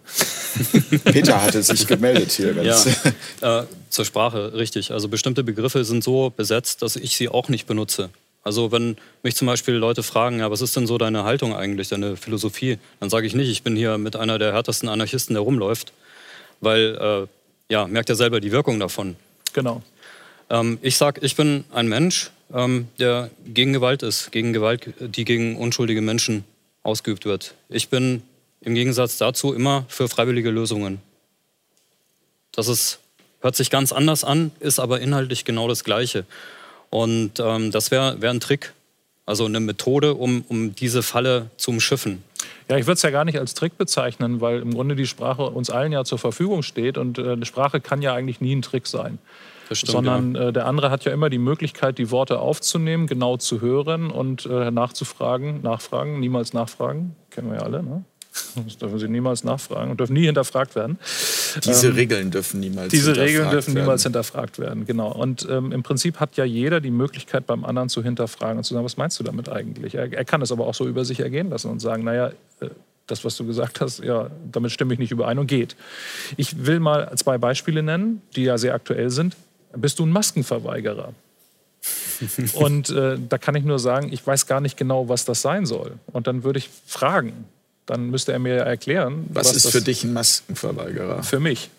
Peter 1.05 1.41
hatte 1.41 1.61
sich 1.63 1.87
gemeldet 1.87 2.31
hier. 2.31 2.53
Ja, 2.63 3.61
äh, 3.61 3.65
zur 3.89 4.05
Sprache, 4.05 4.53
richtig. 4.53 4.91
Also 4.91 5.09
bestimmte 5.09 5.43
Begriffe 5.43 5.83
sind 5.83 6.03
so 6.03 6.29
besetzt, 6.29 6.81
dass 6.81 6.95
ich 6.95 7.17
sie 7.17 7.29
auch 7.29 7.49
nicht 7.49 7.67
benutze. 7.67 8.09
Also 8.43 8.71
wenn 8.71 8.97
mich 9.21 9.35
zum 9.35 9.45
Beispiel 9.45 9.75
Leute 9.75 10.03
fragen, 10.03 10.39
ja, 10.39 10.49
was 10.49 10.61
ist 10.61 10.75
denn 10.75 10.87
so 10.87 10.97
deine 10.97 11.23
Haltung 11.23 11.55
eigentlich, 11.55 11.89
deine 11.89 12.17
Philosophie, 12.17 12.79
dann 12.99 13.09
sage 13.09 13.27
ich 13.27 13.35
nicht, 13.35 13.49
ich 13.49 13.61
bin 13.63 13.75
hier 13.75 13.97
mit 13.97 14.15
einer 14.15 14.39
der 14.39 14.53
härtesten 14.53 14.89
Anarchisten, 14.89 15.35
der 15.35 15.43
rumläuft, 15.43 15.93
weil, 16.59 16.97
äh, 16.99 17.27
ja, 17.71 17.87
merkt 17.87 18.09
ja 18.09 18.15
selber 18.15 18.39
die 18.41 18.51
Wirkung 18.51 18.79
davon. 18.79 19.15
Genau. 19.53 19.83
Ähm, 20.49 20.79
ich 20.81 20.97
sage, 20.97 21.21
ich 21.23 21.35
bin 21.35 21.65
ein 21.71 21.87
Mensch, 21.87 22.31
ähm, 22.53 22.87
der 22.99 23.29
gegen 23.45 23.73
Gewalt 23.73 24.03
ist, 24.03 24.31
gegen 24.31 24.53
Gewalt, 24.53 24.93
die 24.99 25.23
gegen 25.23 25.55
unschuldige 25.55 26.01
Menschen 26.01 26.43
ausgeübt 26.83 27.25
wird. 27.25 27.53
Ich 27.69 27.89
bin 27.89 28.23
im 28.61 28.75
Gegensatz 28.75 29.17
dazu 29.17 29.53
immer 29.53 29.85
für 29.87 30.07
freiwillige 30.09 30.49
Lösungen. 30.49 30.99
Das 32.51 32.67
ist, 32.67 32.99
hört 33.39 33.55
sich 33.55 33.69
ganz 33.69 33.91
anders 33.91 34.23
an, 34.23 34.51
ist 34.59 34.79
aber 34.79 34.99
inhaltlich 34.99 35.45
genau 35.45 35.67
das 35.67 35.83
Gleiche. 35.83 36.25
Und 36.91 37.39
ähm, 37.39 37.71
das 37.71 37.89
wäre 37.89 38.21
wär 38.21 38.29
ein 38.29 38.39
Trick, 38.39 38.73
also 39.25 39.45
eine 39.45 39.59
Methode, 39.59 40.13
um, 40.13 40.43
um 40.47 40.75
diese 40.75 41.01
Falle 41.01 41.49
zu 41.57 41.71
umschiffen. 41.71 42.21
Ja, 42.69 42.77
ich 42.77 42.85
würde 42.85 42.93
es 42.93 43.01
ja 43.01 43.09
gar 43.09 43.25
nicht 43.25 43.39
als 43.39 43.53
Trick 43.53 43.77
bezeichnen, 43.77 44.41
weil 44.41 44.59
im 44.59 44.73
Grunde 44.73 44.95
die 44.95 45.07
Sprache 45.07 45.43
uns 45.43 45.69
allen 45.69 45.91
ja 45.91 46.03
zur 46.03 46.19
Verfügung 46.19 46.63
steht 46.63 46.97
und 46.97 47.17
äh, 47.17 47.31
eine 47.31 47.45
Sprache 47.45 47.81
kann 47.81 48.01
ja 48.01 48.13
eigentlich 48.13 48.41
nie 48.41 48.55
ein 48.55 48.61
Trick 48.61 48.87
sein. 48.87 49.19
Stimmt, 49.71 49.91
sondern 49.91 50.35
ja. 50.35 50.49
äh, 50.49 50.53
der 50.53 50.67
andere 50.67 50.91
hat 50.91 51.05
ja 51.05 51.13
immer 51.13 51.29
die 51.29 51.37
Möglichkeit, 51.37 51.97
die 51.97 52.11
Worte 52.11 52.39
aufzunehmen, 52.39 53.07
genau 53.07 53.37
zu 53.37 53.61
hören 53.61 54.11
und 54.11 54.45
äh, 54.45 54.69
nachzufragen, 54.69 55.61
nachfragen, 55.61 56.19
niemals 56.19 56.51
nachfragen, 56.51 57.15
kennen 57.29 57.49
wir 57.49 57.59
ja 57.59 57.63
alle. 57.63 57.81
Ne? 57.81 58.03
Das 58.65 58.77
dürfen 58.77 58.97
Sie 58.97 59.07
niemals 59.09 59.43
nachfragen 59.43 59.91
und 59.91 59.99
dürfen 59.99 60.13
nie 60.13 60.25
hinterfragt 60.25 60.75
werden. 60.75 60.97
Diese 61.65 61.87
ähm, 61.87 61.95
Regeln 61.95 62.31
dürfen 62.31 62.61
niemals 62.61 62.89
Diese 62.89 63.15
Regeln 63.17 63.49
dürfen 63.49 63.75
werden. 63.75 63.83
niemals 63.83 64.03
hinterfragt 64.03 64.57
werden, 64.57 64.85
genau. 64.85 65.11
Und 65.11 65.45
ähm, 65.49 65.73
im 65.73 65.83
Prinzip 65.83 66.19
hat 66.19 66.37
ja 66.37 66.45
jeder 66.45 66.79
die 66.79 66.91
Möglichkeit, 66.91 67.45
beim 67.45 67.65
anderen 67.65 67.89
zu 67.89 68.01
hinterfragen 68.01 68.57
und 68.57 68.63
zu 68.63 68.73
sagen, 68.73 68.85
was 68.85 68.95
meinst 68.95 69.19
du 69.19 69.23
damit 69.23 69.49
eigentlich? 69.49 69.95
Er, 69.95 70.11
er 70.11 70.23
kann 70.23 70.41
es 70.41 70.51
aber 70.51 70.65
auch 70.65 70.73
so 70.73 70.87
über 70.87 71.03
sich 71.03 71.19
ergehen 71.19 71.49
lassen 71.49 71.69
und 71.69 71.81
sagen, 71.81 72.05
naja, 72.05 72.31
äh, 72.61 72.69
das, 73.07 73.25
was 73.25 73.35
du 73.35 73.45
gesagt 73.45 73.81
hast, 73.81 73.99
ja, 73.99 74.29
damit 74.49 74.71
stimme 74.71 74.93
ich 74.93 74.99
nicht 74.99 75.11
überein 75.11 75.37
und 75.37 75.47
geht. 75.47 75.75
Ich 76.37 76.65
will 76.65 76.79
mal 76.79 77.11
zwei 77.17 77.37
Beispiele 77.37 77.83
nennen, 77.83 78.21
die 78.37 78.43
ja 78.43 78.57
sehr 78.57 78.73
aktuell 78.73 79.09
sind. 79.09 79.35
Bist 79.75 79.99
du 79.99 80.05
ein 80.05 80.11
Maskenverweigerer? 80.11 81.13
und 82.53 82.89
äh, 82.91 83.17
da 83.27 83.37
kann 83.37 83.55
ich 83.55 83.65
nur 83.65 83.79
sagen, 83.79 84.13
ich 84.13 84.25
weiß 84.25 84.45
gar 84.45 84.61
nicht 84.61 84.77
genau, 84.77 85.09
was 85.09 85.25
das 85.25 85.41
sein 85.41 85.65
soll. 85.65 85.93
Und 86.11 86.27
dann 86.27 86.43
würde 86.43 86.59
ich 86.59 86.69
fragen, 86.85 87.45
dann 87.91 88.09
müsste 88.09 88.31
er 88.31 88.39
mir 88.39 88.55
erklären. 88.55 89.25
Was, 89.29 89.49
was 89.49 89.57
ist 89.57 89.71
für 89.71 89.81
dich 89.81 90.03
ein 90.03 90.13
Maskenverweigerer? 90.13 91.23
Für 91.23 91.39
mich. 91.39 91.69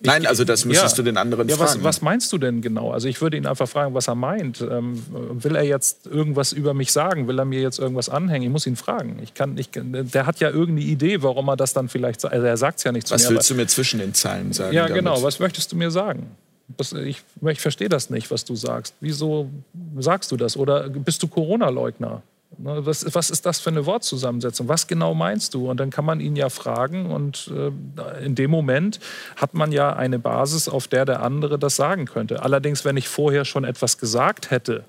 Nein, 0.00 0.26
also 0.26 0.44
das 0.44 0.64
müsstest 0.64 0.96
ja. 0.96 1.02
du 1.02 1.10
den 1.10 1.16
anderen 1.16 1.48
ja, 1.48 1.56
fragen. 1.56 1.80
Was, 1.80 1.82
was, 1.82 2.02
meinst 2.02 2.32
du 2.32 2.38
denn 2.38 2.62
genau? 2.62 2.92
Also 2.92 3.08
ich 3.08 3.20
würde 3.20 3.36
ihn 3.36 3.46
einfach 3.46 3.68
fragen, 3.68 3.94
was 3.94 4.06
er 4.08 4.14
meint. 4.14 4.60
Ähm, 4.60 5.02
will 5.10 5.56
er 5.56 5.64
jetzt 5.64 6.06
irgendwas 6.06 6.52
über 6.52 6.72
mich 6.72 6.92
sagen? 6.92 7.26
Will 7.26 7.38
er 7.38 7.44
mir 7.44 7.60
jetzt 7.60 7.78
irgendwas 7.80 8.08
anhängen? 8.08 8.46
Ich 8.46 8.52
muss 8.52 8.66
ihn 8.66 8.76
fragen. 8.76 9.18
Ich 9.22 9.34
kann, 9.34 9.58
ich, 9.58 9.70
der 9.72 10.24
hat 10.24 10.40
ja 10.40 10.50
irgendeine 10.50 10.88
Idee, 10.88 11.22
warum 11.22 11.48
er 11.48 11.56
das 11.56 11.72
dann 11.72 11.88
vielleicht 11.88 12.20
sagt. 12.20 12.32
Also 12.32 12.46
er 12.46 12.56
sagt 12.56 12.78
es 12.78 12.84
ja 12.84 12.92
nicht 12.92 13.08
zu 13.08 13.14
was 13.14 13.22
mir. 13.22 13.28
Was 13.28 13.34
willst 13.34 13.50
du 13.50 13.54
mir 13.56 13.66
zwischen 13.66 13.98
den 13.98 14.14
Zeilen 14.14 14.52
sagen? 14.52 14.72
Ja, 14.72 14.82
damit? 14.82 15.02
genau. 15.02 15.22
Was 15.22 15.40
möchtest 15.40 15.72
du 15.72 15.76
mir 15.76 15.90
sagen? 15.90 16.30
Das, 16.76 16.92
ich, 16.92 17.22
ich 17.46 17.60
verstehe 17.60 17.88
das 17.88 18.08
nicht, 18.08 18.30
was 18.30 18.44
du 18.44 18.54
sagst. 18.54 18.94
Wieso 19.00 19.50
sagst 19.98 20.30
du 20.30 20.36
das? 20.36 20.56
Oder 20.56 20.88
bist 20.88 21.22
du 21.22 21.28
Corona-Leugner? 21.28 22.22
Ne, 22.60 22.84
was, 22.84 23.14
was, 23.14 23.30
ist 23.30 23.46
das 23.46 23.60
für 23.60 23.70
eine 23.70 23.86
Wortzusammensetzung? 23.86 24.66
Was 24.66 24.88
genau 24.88 25.14
meinst 25.14 25.54
du? 25.54 25.70
Und 25.70 25.78
dann 25.78 25.90
kann 25.90 26.04
man 26.04 26.18
ihn 26.18 26.34
ja 26.34 26.48
fragen 26.48 27.06
und 27.06 27.52
äh, 27.54 28.24
in 28.24 28.34
dem 28.34 28.50
Moment 28.50 28.98
hat 29.36 29.54
man 29.54 29.70
ja 29.70 29.94
eine 29.94 30.18
Basis, 30.18 30.68
auf 30.68 30.88
der 30.88 31.04
der 31.04 31.22
andere 31.22 31.56
das 31.56 31.76
sagen 31.76 32.06
könnte. 32.06 32.42
Allerdings, 32.42 32.84
wenn 32.84 32.96
ich 32.96 33.08
vorher 33.08 33.44
schon 33.44 33.62
etwas 33.62 33.98
gesagt 33.98 34.50
hätte, 34.50 34.84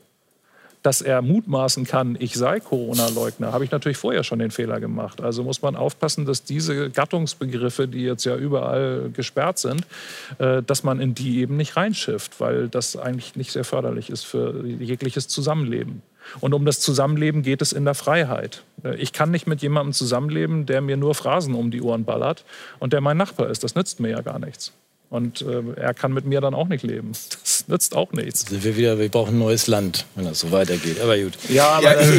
dass 0.82 1.02
er 1.02 1.22
mutmaßen 1.22 1.86
kann, 1.86 2.18
ich 2.20 2.34
sei 2.34 2.60
Corona-Leugner, 2.60 3.52
habe 3.52 3.66
ich 3.66 3.72
natürlich 3.72 3.98
vorher 3.98 4.24
schon 4.24 4.40
den 4.40 4.50
Fehler 4.50 4.80
gemacht. 4.80 5.22
Also 5.22 5.44
muss 5.44 5.62
man 5.62 5.76
aufpassen, 5.76 6.26
dass 6.26 6.44
diese 6.44 6.90
Gattungsbegriffe, 6.90 7.88
die 7.88 8.02
jetzt 8.02 8.24
ja 8.24 8.36
überall 8.36 9.12
gesperrt 9.14 9.60
sind, 9.60 9.86
äh, 10.40 10.64
dass 10.64 10.84
man 10.84 11.00
in 11.00 11.14
die 11.14 11.40
eben 11.40 11.56
nicht 11.56 11.76
reinschifft, 11.76 12.40
weil 12.40 12.68
das 12.68 12.96
eigentlich 12.96 13.36
nicht 13.36 13.52
sehr 13.52 13.66
förderlich 13.66 14.10
ist 14.10 14.24
für 14.24 14.66
jegliches 14.66 15.28
Zusammenleben. 15.28 16.02
Und 16.40 16.54
um 16.54 16.66
das 16.66 16.80
Zusammenleben 16.80 17.42
geht 17.42 17.62
es 17.62 17.74
in 17.74 17.86
der 17.86 17.96
Freiheit. 17.96 18.64
Äh, 18.84 18.96
ich 18.96 19.14
kann 19.14 19.32
nicht 19.32 19.48
mit 19.48 19.62
jemandem 19.62 19.94
zusammenleben, 19.94 20.66
der 20.66 20.82
mir 20.82 20.98
nur 20.98 21.16
Phrasen 21.16 21.56
um 21.56 21.72
die 21.72 21.82
Ohren 21.82 22.06
ballert 22.06 22.46
und 22.80 22.94
der 22.94 23.02
mein 23.02 23.18
Nachbar 23.18 23.50
ist. 23.50 23.64
Das 23.64 23.76
nützt 23.76 24.00
mir 24.00 24.10
ja 24.10 24.22
gar 24.22 24.40
nichts. 24.40 24.74
Und 25.10 25.42
äh, 25.42 25.64
er 25.76 25.94
kann 25.94 26.14
mit 26.14 26.26
mir 26.26 26.40
dann 26.40 26.54
auch 26.54 26.68
nicht 26.68 26.84
leben. 26.84 27.12
Das 27.44 27.59
nützt 27.70 27.96
auch 27.96 28.12
nichts. 28.12 28.42
Sind 28.50 28.64
wir 28.64 28.76
wieder, 28.76 29.00
wir 29.00 29.10
brauchen 29.10 29.36
ein 29.36 29.40
neues 29.40 29.68
Land, 29.68 30.06
wenn 30.16 30.26
das 30.26 30.40
so 30.40 30.52
weitergeht. 30.52 31.00
Aber 31.02 31.18
gut. 31.18 31.34
Ja, 31.50 31.70
aber 31.70 31.84
ja, 31.84 32.10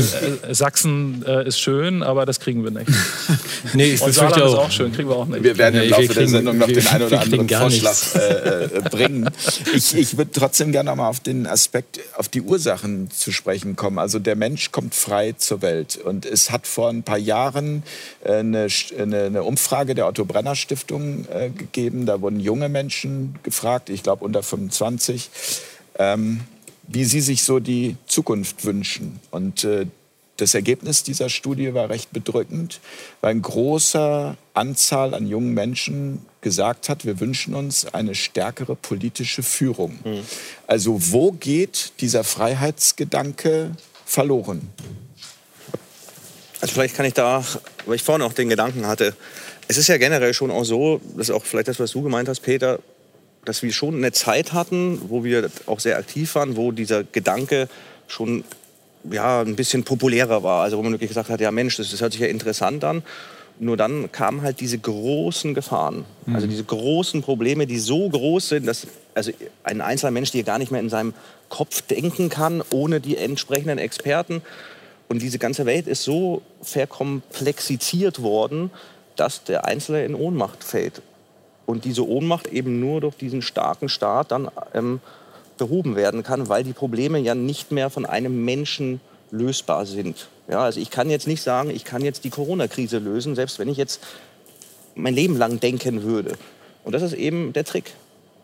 äh, 0.48 0.54
Sachsen 0.54 1.24
äh, 1.26 1.46
ist 1.46 1.58
schön, 1.58 2.02
aber 2.02 2.26
das 2.26 2.40
kriegen 2.40 2.64
wir 2.64 2.70
nicht. 2.70 2.90
nee, 3.74 3.92
ich 3.92 4.02
Und 4.02 4.12
Saarland 4.12 4.42
auch. 4.42 4.52
ist 4.52 4.58
auch 4.58 4.70
schön, 4.70 4.92
kriegen 4.92 5.08
wir 5.08 5.16
auch 5.16 5.26
nicht. 5.26 5.42
Wir 5.42 5.58
werden 5.58 5.82
im 5.82 5.90
Laufe 5.90 6.06
kriegen, 6.06 6.18
der 6.18 6.28
Sendung 6.28 6.58
noch 6.58 6.66
den 6.66 6.86
einen 6.86 7.04
oder 7.04 7.20
anderen 7.20 7.48
Vorschlag 7.48 7.96
äh, 8.14 8.64
äh, 8.64 8.80
bringen. 8.90 9.30
Ich, 9.74 9.94
ich 9.94 10.16
würde 10.16 10.30
trotzdem 10.32 10.72
gerne 10.72 10.90
noch 10.90 10.96
mal 10.96 11.08
auf 11.08 11.20
den 11.20 11.46
Aspekt, 11.46 12.00
auf 12.16 12.28
die 12.28 12.42
Ursachen 12.42 13.10
zu 13.10 13.32
sprechen 13.32 13.76
kommen. 13.76 13.98
Also 13.98 14.18
der 14.18 14.36
Mensch 14.36 14.72
kommt 14.72 14.94
frei 14.94 15.32
zur 15.32 15.62
Welt. 15.62 15.96
Und 15.96 16.26
es 16.26 16.50
hat 16.50 16.66
vor 16.66 16.88
ein 16.88 17.02
paar 17.02 17.18
Jahren 17.18 17.82
äh, 18.24 18.34
eine, 18.34 18.68
eine, 18.98 19.24
eine 19.24 19.42
Umfrage 19.42 19.94
der 19.94 20.06
Otto 20.06 20.24
Brenner 20.24 20.54
Stiftung 20.54 21.26
gegeben. 21.56 22.06
Da 22.06 22.20
wurden 22.20 22.40
junge 22.40 22.68
Menschen 22.68 22.90
Menschen 23.00 23.34
gefragt, 23.42 23.90
ich 23.90 24.02
glaube 24.02 24.24
unter 24.24 24.42
25, 24.42 25.30
ähm, 25.98 26.40
wie 26.88 27.04
sie 27.04 27.20
sich 27.20 27.42
so 27.42 27.60
die 27.60 27.96
Zukunft 28.06 28.64
wünschen. 28.64 29.20
Und 29.30 29.64
äh, 29.64 29.86
das 30.40 30.54
Ergebnis 30.54 31.02
dieser 31.02 31.28
Studie 31.28 31.74
war 31.74 31.90
recht 31.90 32.12
bedrückend, 32.12 32.80
weil 33.20 33.32
eine 33.32 33.40
große 33.40 34.36
Anzahl 34.54 35.14
an 35.14 35.26
jungen 35.26 35.52
Menschen 35.54 36.24
gesagt 36.40 36.88
hat, 36.88 37.04
wir 37.04 37.20
wünschen 37.20 37.54
uns 37.54 37.86
eine 37.92 38.14
stärkere 38.14 38.74
politische 38.74 39.42
Führung. 39.42 39.98
Mhm. 40.02 40.22
Also 40.66 41.12
wo 41.12 41.32
geht 41.32 41.92
dieser 42.00 42.24
Freiheitsgedanke 42.24 43.72
verloren? 44.04 44.68
Also 46.60 46.74
vielleicht 46.74 46.94
kann 46.94 47.06
ich 47.06 47.14
da, 47.14 47.44
weil 47.86 47.96
ich 47.96 48.02
vorhin 48.02 48.22
auch 48.22 48.32
den 48.32 48.48
Gedanken 48.48 48.86
hatte, 48.86 49.14
es 49.68 49.76
ist 49.76 49.86
ja 49.86 49.98
generell 49.98 50.34
schon 50.34 50.50
auch 50.50 50.64
so, 50.64 51.00
das 51.16 51.28
ist 51.28 51.34
auch 51.34 51.44
vielleicht 51.44 51.68
das, 51.68 51.78
was 51.78 51.92
du 51.92 52.02
gemeint 52.02 52.28
hast, 52.28 52.40
Peter, 52.40 52.80
dass 53.44 53.62
wir 53.62 53.72
schon 53.72 53.96
eine 53.96 54.12
Zeit 54.12 54.52
hatten, 54.52 55.00
wo 55.08 55.24
wir 55.24 55.50
auch 55.66 55.80
sehr 55.80 55.98
aktiv 55.98 56.34
waren, 56.34 56.56
wo 56.56 56.72
dieser 56.72 57.04
Gedanke 57.04 57.68
schon 58.06 58.44
ja, 59.10 59.40
ein 59.40 59.56
bisschen 59.56 59.84
populärer 59.84 60.42
war. 60.42 60.62
Also 60.62 60.76
wo 60.78 60.82
man 60.82 60.92
wirklich 60.92 61.08
gesagt 61.08 61.30
hat, 61.30 61.40
ja 61.40 61.50
Mensch, 61.50 61.76
das, 61.76 61.90
das 61.90 62.00
hört 62.00 62.12
sich 62.12 62.20
ja 62.20 62.28
interessant 62.28 62.84
an. 62.84 63.02
Nur 63.58 63.76
dann 63.76 64.10
kamen 64.10 64.42
halt 64.42 64.60
diese 64.60 64.78
großen 64.78 65.52
Gefahren, 65.52 66.06
mhm. 66.24 66.34
also 66.34 66.46
diese 66.46 66.64
großen 66.64 67.22
Probleme, 67.22 67.66
die 67.66 67.78
so 67.78 68.08
groß 68.08 68.48
sind, 68.48 68.66
dass 68.66 68.86
also 69.14 69.32
ein 69.64 69.82
einzelner 69.82 70.12
Mensch 70.12 70.30
die 70.30 70.42
gar 70.44 70.58
nicht 70.58 70.70
mehr 70.70 70.80
in 70.80 70.88
seinem 70.88 71.12
Kopf 71.50 71.82
denken 71.82 72.30
kann, 72.30 72.62
ohne 72.70 73.00
die 73.00 73.16
entsprechenden 73.16 73.78
Experten. 73.78 74.40
Und 75.08 75.20
diese 75.20 75.38
ganze 75.38 75.66
Welt 75.66 75.88
ist 75.88 76.04
so 76.04 76.42
verkomplexiziert 76.62 78.22
worden, 78.22 78.70
dass 79.16 79.44
der 79.44 79.66
Einzelne 79.66 80.04
in 80.04 80.14
Ohnmacht 80.14 80.64
fällt. 80.64 81.02
Und 81.70 81.84
diese 81.84 82.04
Ohnmacht 82.04 82.48
eben 82.48 82.80
nur 82.80 83.00
durch 83.00 83.14
diesen 83.14 83.42
starken 83.42 83.88
Staat 83.88 84.32
dann 84.32 84.50
ähm, 84.74 84.98
behoben 85.56 85.94
werden 85.94 86.24
kann, 86.24 86.48
weil 86.48 86.64
die 86.64 86.72
Probleme 86.72 87.20
ja 87.20 87.36
nicht 87.36 87.70
mehr 87.70 87.90
von 87.90 88.04
einem 88.04 88.44
Menschen 88.44 89.00
lösbar 89.30 89.86
sind. 89.86 90.26
Ja, 90.48 90.64
also 90.64 90.80
ich 90.80 90.90
kann 90.90 91.10
jetzt 91.10 91.28
nicht 91.28 91.42
sagen, 91.42 91.70
ich 91.70 91.84
kann 91.84 92.02
jetzt 92.02 92.24
die 92.24 92.30
Corona-Krise 92.30 92.98
lösen, 92.98 93.36
selbst 93.36 93.60
wenn 93.60 93.68
ich 93.68 93.76
jetzt 93.76 94.02
mein 94.96 95.14
Leben 95.14 95.36
lang 95.36 95.60
denken 95.60 96.02
würde. 96.02 96.32
Und 96.82 96.92
das 96.92 97.02
ist 97.02 97.12
eben 97.12 97.52
der 97.52 97.64
Trick. 97.64 97.92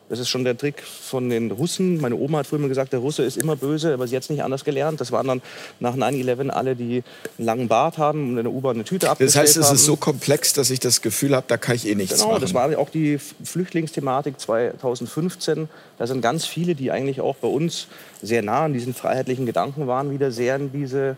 Das 0.09 0.20
ist 0.20 0.28
schon 0.28 0.44
der 0.44 0.57
Trick 0.57 0.82
von 0.82 1.28
den 1.28 1.50
Russen. 1.50 2.00
Meine 2.00 2.14
Oma 2.14 2.38
hat 2.38 2.46
früher 2.46 2.61
mal 2.61 2.68
gesagt, 2.68 2.92
der 2.92 3.00
Russe 3.00 3.24
ist 3.24 3.36
immer 3.36 3.57
böse, 3.57 3.92
aber 3.92 4.07
sie 4.07 4.14
hat 4.14 4.22
es 4.22 4.30
nicht 4.30 4.44
anders 4.44 4.64
gelernt. 4.64 5.00
Das 5.00 5.11
waren 5.11 5.26
dann 5.26 5.42
nach 5.80 5.96
9-11 5.96 6.48
alle, 6.50 6.76
die 6.76 7.02
einen 7.38 7.46
langen 7.46 7.68
Bart 7.68 7.98
haben 7.98 8.30
und 8.30 8.38
in 8.38 8.44
der 8.44 8.52
U-Bahn 8.52 8.76
eine 8.76 8.84
Tüte 8.84 9.11
abgestellt 9.11 9.34
Das 9.34 9.42
heißt, 9.42 9.57
es 9.57 9.66
haben. 9.66 9.74
ist 9.74 9.84
so 9.84 9.96
komplex, 9.96 10.52
dass 10.52 10.70
ich 10.70 10.78
das 10.78 11.02
Gefühl 11.02 11.34
habe, 11.34 11.46
da 11.48 11.57
kann 11.57 11.74
ich 11.74 11.88
eh 11.88 11.96
nichts 11.96 12.14
genau, 12.14 12.28
machen. 12.28 12.34
Genau, 12.36 12.46
das 12.46 12.54
war 12.54 12.78
auch 12.78 12.90
die 12.90 13.18
Flüchtlingsthematik 13.18 14.38
2015. 14.38 15.68
Da 15.98 16.07
sind 16.07 16.20
ganz 16.20 16.46
viele, 16.46 16.76
die 16.76 16.92
eigentlich 16.92 17.20
auch 17.20 17.36
bei 17.36 17.48
uns 17.48 17.88
sehr 18.22 18.42
nah 18.42 18.66
an 18.66 18.72
diesen 18.72 18.94
freiheitlichen 18.94 19.44
Gedanken 19.44 19.88
waren, 19.88 20.12
wieder 20.12 20.30
sehr 20.30 20.54
in 20.54 20.70
diese, 20.70 21.16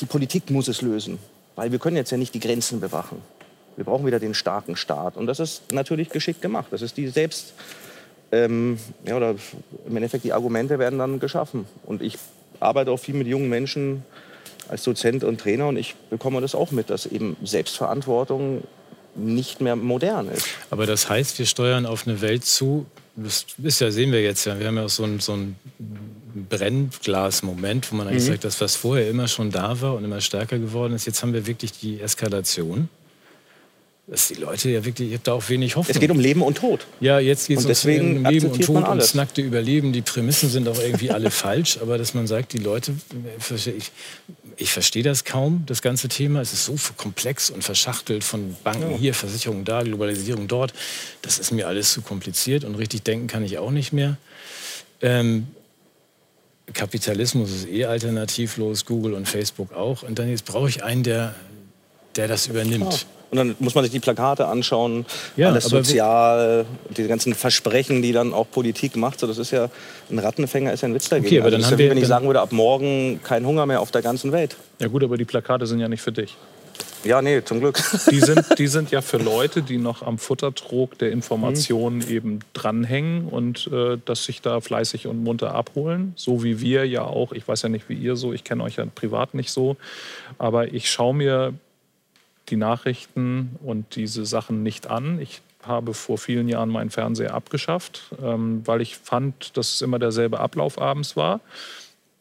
die 0.00 0.06
Politik 0.06 0.48
muss 0.50 0.68
es 0.68 0.80
lösen. 0.80 1.18
Weil 1.56 1.72
wir 1.72 1.80
können 1.80 1.96
jetzt 1.96 2.10
ja 2.10 2.18
nicht 2.18 2.34
die 2.34 2.40
Grenzen 2.40 2.80
bewachen. 2.80 3.20
Wir 3.76 3.84
brauchen 3.84 4.06
wieder 4.06 4.20
den 4.20 4.34
starken 4.34 4.76
Staat. 4.76 5.16
Und 5.16 5.26
das 5.26 5.40
ist 5.40 5.72
natürlich 5.72 6.10
geschickt 6.10 6.42
gemacht. 6.42 6.66
Das 6.70 6.82
ist 6.82 6.96
die 6.96 7.08
Selbst... 7.08 7.54
Ähm, 8.32 8.78
ja, 9.06 9.16
oder 9.16 9.36
im 9.86 9.96
Endeffekt 9.96 10.24
die 10.24 10.32
Argumente 10.32 10.80
werden 10.80 10.98
dann 10.98 11.20
geschaffen. 11.20 11.66
Und 11.84 12.02
ich 12.02 12.18
arbeite 12.58 12.90
auch 12.90 12.96
viel 12.96 13.14
mit 13.14 13.28
jungen 13.28 13.48
Menschen 13.48 14.02
als 14.68 14.82
Dozent 14.82 15.24
und 15.24 15.40
Trainer 15.40 15.68
und 15.68 15.76
ich 15.76 15.94
bekomme 16.10 16.40
das 16.40 16.54
auch 16.54 16.70
mit, 16.70 16.90
dass 16.90 17.06
eben 17.06 17.36
Selbstverantwortung 17.44 18.64
nicht 19.14 19.60
mehr 19.60 19.76
modern 19.76 20.28
ist. 20.28 20.46
Aber 20.70 20.86
das 20.86 21.08
heißt, 21.08 21.38
wir 21.38 21.46
steuern 21.46 21.86
auf 21.86 22.06
eine 22.06 22.20
Welt 22.20 22.44
zu, 22.44 22.86
das 23.14 23.46
ist 23.62 23.80
ja, 23.80 23.90
sehen 23.90 24.10
wir 24.10 24.22
jetzt 24.22 24.44
ja, 24.46 24.58
wir 24.58 24.66
haben 24.66 24.76
ja 24.76 24.86
auch 24.86 24.90
so 24.90 25.04
ein, 25.04 25.20
so 25.20 25.34
ein 25.34 25.56
Brennglas-Moment, 26.48 27.92
wo 27.92 27.96
man 27.96 28.08
eigentlich 28.08 28.24
mhm. 28.24 28.28
sagt, 28.28 28.44
das, 28.44 28.60
was 28.60 28.74
vorher 28.74 29.08
immer 29.08 29.28
schon 29.28 29.50
da 29.50 29.80
war 29.80 29.94
und 29.94 30.04
immer 30.04 30.20
stärker 30.20 30.58
geworden 30.58 30.94
ist, 30.94 31.06
jetzt 31.06 31.22
haben 31.22 31.32
wir 31.32 31.46
wirklich 31.46 31.72
die 31.72 32.00
Eskalation 32.00 32.88
dass 34.06 34.28
die 34.28 34.34
Leute 34.34 34.68
ja 34.68 34.84
wirklich, 34.84 35.08
ich 35.08 35.14
habe 35.14 35.24
da 35.24 35.32
auch 35.32 35.48
wenig 35.48 35.76
Hoffnung. 35.76 35.94
Es 35.94 36.00
geht 36.00 36.10
um 36.10 36.20
Leben 36.20 36.42
und 36.42 36.58
Tod. 36.58 36.86
Ja, 37.00 37.18
jetzt 37.20 37.48
geht 37.48 37.58
es 37.58 37.84
um 37.84 37.90
Leben 37.90 38.50
und 38.50 38.62
Tod 38.62 38.86
und 38.86 38.98
das 38.98 39.14
nackte 39.14 39.40
Überleben. 39.40 39.94
Die 39.94 40.02
Prämissen 40.02 40.50
sind 40.50 40.68
auch 40.68 40.78
irgendwie 40.78 41.10
alle 41.10 41.30
falsch, 41.32 41.78
aber 41.80 41.96
dass 41.96 42.12
man 42.12 42.26
sagt, 42.26 42.52
die 42.52 42.58
Leute, 42.58 42.94
ich, 43.50 43.92
ich 44.58 44.72
verstehe 44.72 45.02
das 45.02 45.24
kaum, 45.24 45.64
das 45.66 45.80
ganze 45.80 46.08
Thema. 46.08 46.42
Es 46.42 46.52
ist 46.52 46.66
so 46.66 46.76
komplex 46.98 47.48
und 47.48 47.64
verschachtelt 47.64 48.24
von 48.24 48.54
Banken 48.62 48.90
ja. 48.90 48.98
hier, 48.98 49.14
Versicherungen 49.14 49.64
da, 49.64 49.82
Globalisierung 49.82 50.48
dort. 50.48 50.74
Das 51.22 51.38
ist 51.38 51.50
mir 51.50 51.66
alles 51.66 51.94
zu 51.94 52.02
kompliziert 52.02 52.64
und 52.64 52.74
richtig 52.74 53.04
denken 53.04 53.26
kann 53.26 53.42
ich 53.42 53.56
auch 53.56 53.70
nicht 53.70 53.94
mehr. 53.94 54.18
Ähm, 55.00 55.46
Kapitalismus 56.74 57.50
ist 57.50 57.68
eh 57.68 57.86
alternativlos, 57.86 58.84
Google 58.84 59.14
und 59.14 59.26
Facebook 59.26 59.72
auch. 59.72 60.02
Und 60.02 60.18
dann 60.18 60.28
jetzt 60.28 60.44
brauche 60.44 60.68
ich 60.68 60.84
einen, 60.84 61.02
der, 61.04 61.34
der 62.16 62.28
das 62.28 62.48
übernimmt. 62.48 63.06
Und 63.30 63.38
dann 63.38 63.56
muss 63.58 63.74
man 63.74 63.84
sich 63.84 63.92
die 63.92 64.00
Plakate 64.00 64.46
anschauen, 64.46 65.06
ja, 65.36 65.48
alles 65.48 65.64
sozial, 65.64 66.66
die 66.96 67.06
ganzen 67.06 67.34
Versprechen, 67.34 68.02
die 68.02 68.12
dann 68.12 68.32
auch 68.32 68.48
Politik 68.50 68.96
macht. 68.96 69.20
So, 69.20 69.26
das 69.26 69.38
ist 69.38 69.50
ja 69.50 69.70
ein 70.10 70.18
Rattenfänger, 70.18 70.72
ist 70.72 70.82
ja 70.82 70.88
ein 70.88 70.94
Witz 70.94 71.08
dagegen. 71.08 71.26
Okay, 71.26 71.38
aber 71.38 71.46
also 71.46 71.58
dann 71.58 71.70
haben 71.70 71.80
ja, 71.80 71.90
wenn 71.90 71.98
ich 71.98 72.06
sagen 72.06 72.26
würde, 72.26 72.40
ab 72.40 72.52
morgen 72.52 73.20
kein 73.24 73.44
Hunger 73.46 73.66
mehr 73.66 73.80
auf 73.80 73.90
der 73.90 74.02
ganzen 74.02 74.32
Welt. 74.32 74.56
Ja 74.80 74.88
gut, 74.88 75.02
aber 75.02 75.16
die 75.16 75.24
Plakate 75.24 75.66
sind 75.66 75.80
ja 75.80 75.88
nicht 75.88 76.02
für 76.02 76.12
dich. 76.12 76.36
Ja, 77.04 77.20
nee, 77.20 77.44
zum 77.44 77.60
Glück. 77.60 77.78
Die 78.10 78.20
sind, 78.20 78.42
die 78.58 78.66
sind 78.66 78.90
ja 78.90 79.02
für 79.02 79.18
Leute, 79.18 79.62
die 79.62 79.76
noch 79.76 80.02
am 80.02 80.18
Futtertrog 80.18 80.98
der 80.98 81.12
Informationen 81.12 81.98
mhm. 81.98 82.08
eben 82.08 82.38
dranhängen 82.54 83.28
und 83.28 83.68
äh, 83.72 83.98
das 84.04 84.24
sich 84.24 84.40
da 84.40 84.60
fleißig 84.60 85.06
und 85.06 85.22
munter 85.22 85.54
abholen. 85.54 86.14
So 86.16 86.42
wie 86.42 86.60
wir 86.60 86.86
ja 86.86 87.02
auch. 87.02 87.32
Ich 87.32 87.46
weiß 87.46 87.62
ja 87.62 87.68
nicht, 87.68 87.88
wie 87.88 87.94
ihr 87.94 88.16
so, 88.16 88.32
ich 88.32 88.42
kenne 88.42 88.62
euch 88.62 88.76
ja 88.76 88.86
privat 88.86 89.34
nicht 89.34 89.50
so. 89.50 89.76
Aber 90.38 90.72
ich 90.72 90.90
schaue 90.90 91.14
mir 91.14 91.52
die 92.48 92.56
Nachrichten 92.56 93.56
und 93.62 93.96
diese 93.96 94.26
Sachen 94.26 94.62
nicht 94.62 94.86
an. 94.88 95.20
Ich 95.20 95.40
habe 95.62 95.94
vor 95.94 96.18
vielen 96.18 96.48
Jahren 96.48 96.68
meinen 96.68 96.90
Fernseher 96.90 97.34
abgeschafft, 97.34 98.12
ähm, 98.22 98.62
weil 98.64 98.80
ich 98.80 98.96
fand, 98.96 99.56
dass 99.56 99.74
es 99.74 99.82
immer 99.82 99.98
derselbe 99.98 100.40
Ablauf 100.40 100.80
abends 100.80 101.16
war. 101.16 101.40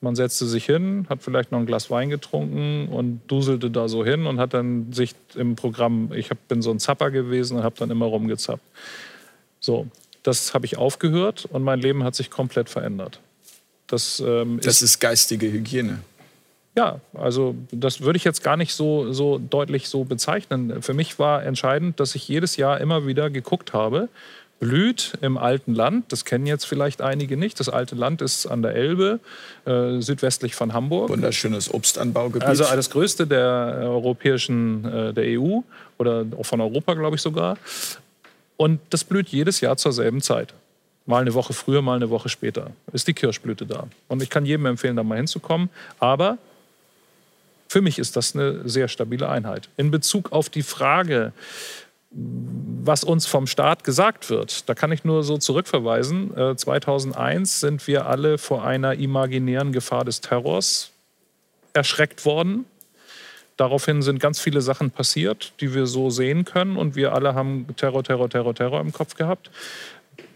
Man 0.01 0.15
setzte 0.15 0.45
sich 0.47 0.65
hin, 0.65 1.05
hat 1.09 1.23
vielleicht 1.23 1.51
noch 1.51 1.59
ein 1.59 1.65
Glas 1.65 1.89
Wein 1.89 2.09
getrunken 2.09 2.89
und 2.89 3.21
duselte 3.27 3.71
da 3.71 3.87
so 3.87 4.03
hin 4.03 4.25
und 4.25 4.39
hat 4.39 4.53
dann 4.53 4.91
sich 4.91 5.15
im 5.35 5.55
Programm, 5.55 6.11
ich 6.13 6.29
hab, 6.29 6.47
bin 6.47 6.61
so 6.61 6.71
ein 6.71 6.79
Zapper 6.79 7.09
gewesen 7.09 7.57
und 7.57 7.63
habe 7.63 7.75
dann 7.77 7.89
immer 7.89 8.05
rumgezappt. 8.05 8.63
So, 9.61 9.87
das 10.21 10.53
habe 10.53 10.65
ich 10.65 10.77
aufgehört 10.77 11.45
und 11.45 11.63
mein 11.63 11.79
Leben 11.79 12.03
hat 12.03 12.15
sich 12.15 12.29
komplett 12.29 12.69
verändert. 12.69 13.21
Das, 13.87 14.21
ähm, 14.25 14.59
das 14.61 14.77
ist, 14.77 14.81
ist 14.81 14.99
geistige 14.99 15.51
Hygiene. 15.51 15.99
Ja, 16.75 16.99
also 17.13 17.55
das 17.71 18.01
würde 18.01 18.17
ich 18.17 18.23
jetzt 18.23 18.43
gar 18.43 18.57
nicht 18.57 18.73
so, 18.73 19.13
so 19.13 19.37
deutlich 19.37 19.89
so 19.89 20.05
bezeichnen. 20.05 20.81
Für 20.81 20.93
mich 20.93 21.19
war 21.19 21.43
entscheidend, 21.43 21.99
dass 21.99 22.15
ich 22.15 22.27
jedes 22.27 22.57
Jahr 22.57 22.81
immer 22.81 23.05
wieder 23.05 23.29
geguckt 23.29 23.73
habe, 23.73 24.09
blüht 24.59 25.13
im 25.21 25.37
alten 25.37 25.75
Land. 25.75 26.11
Das 26.11 26.25
kennen 26.25 26.47
jetzt 26.47 26.65
vielleicht 26.65 27.01
einige 27.01 27.37
nicht. 27.37 27.59
Das 27.59 27.69
alte 27.69 27.95
Land 27.95 28.21
ist 28.21 28.47
an 28.47 28.63
der 28.63 28.73
Elbe, 28.73 29.19
äh, 29.65 29.99
südwestlich 29.99 30.55
von 30.55 30.73
Hamburg. 30.73 31.09
Wunderschönes 31.09 31.71
Obstanbaugebiet. 31.71 32.47
Also 32.47 32.63
das 32.63 32.89
größte 32.89 33.27
der 33.27 33.81
europäischen, 33.83 34.85
äh, 34.85 35.13
der 35.13 35.39
EU 35.39 35.59
oder 35.99 36.25
auch 36.39 36.45
von 36.45 36.59
Europa, 36.59 36.93
glaube 36.95 37.17
ich 37.17 37.21
sogar. 37.21 37.57
Und 38.57 38.79
das 38.89 39.03
blüht 39.03 39.29
jedes 39.29 39.61
Jahr 39.61 39.77
zur 39.77 39.91
selben 39.91 40.21
Zeit. 40.21 40.53
Mal 41.05 41.21
eine 41.21 41.33
Woche 41.33 41.53
früher, 41.53 41.81
mal 41.81 41.97
eine 41.97 42.09
Woche 42.09 42.29
später 42.29 42.71
ist 42.93 43.07
die 43.07 43.13
Kirschblüte 43.13 43.65
da. 43.65 43.87
Und 44.07 44.23
ich 44.23 44.29
kann 44.29 44.45
jedem 44.45 44.65
empfehlen, 44.65 44.95
da 44.95 45.03
mal 45.03 45.17
hinzukommen. 45.17 45.69
Aber 45.99 46.37
für 47.73 47.81
mich 47.81 47.97
ist 47.97 48.15
das 48.15 48.35
eine 48.35 48.69
sehr 48.69 48.87
stabile 48.87 49.27
Einheit. 49.27 49.67
In 49.77 49.89
Bezug 49.89 50.31
auf 50.31 50.47
die 50.47 50.61
Frage, 50.61 51.33
was 52.11 53.03
uns 53.03 53.25
vom 53.25 53.47
Staat 53.47 53.83
gesagt 53.83 54.29
wird, 54.29 54.69
da 54.69 54.75
kann 54.75 54.91
ich 54.91 55.03
nur 55.03 55.23
so 55.23 55.39
zurückverweisen. 55.39 56.55
2001 56.55 57.49
äh, 57.49 57.59
sind 57.59 57.87
wir 57.87 58.05
alle 58.05 58.37
vor 58.37 58.63
einer 58.63 58.93
imaginären 58.93 59.71
Gefahr 59.71 60.05
des 60.05 60.21
Terrors 60.21 60.91
erschreckt 61.73 62.25
worden. 62.25 62.65
Daraufhin 63.57 64.03
sind 64.03 64.19
ganz 64.19 64.39
viele 64.39 64.61
Sachen 64.61 64.91
passiert, 64.91 65.53
die 65.59 65.73
wir 65.73 65.87
so 65.87 66.11
sehen 66.11 66.45
können. 66.45 66.77
Und 66.77 66.95
wir 66.95 67.13
alle 67.13 67.33
haben 67.33 67.65
Terror, 67.75 68.03
Terror, 68.03 68.29
Terror, 68.29 68.53
Terror 68.53 68.81
im 68.81 68.93
Kopf 68.93 69.15
gehabt 69.15 69.49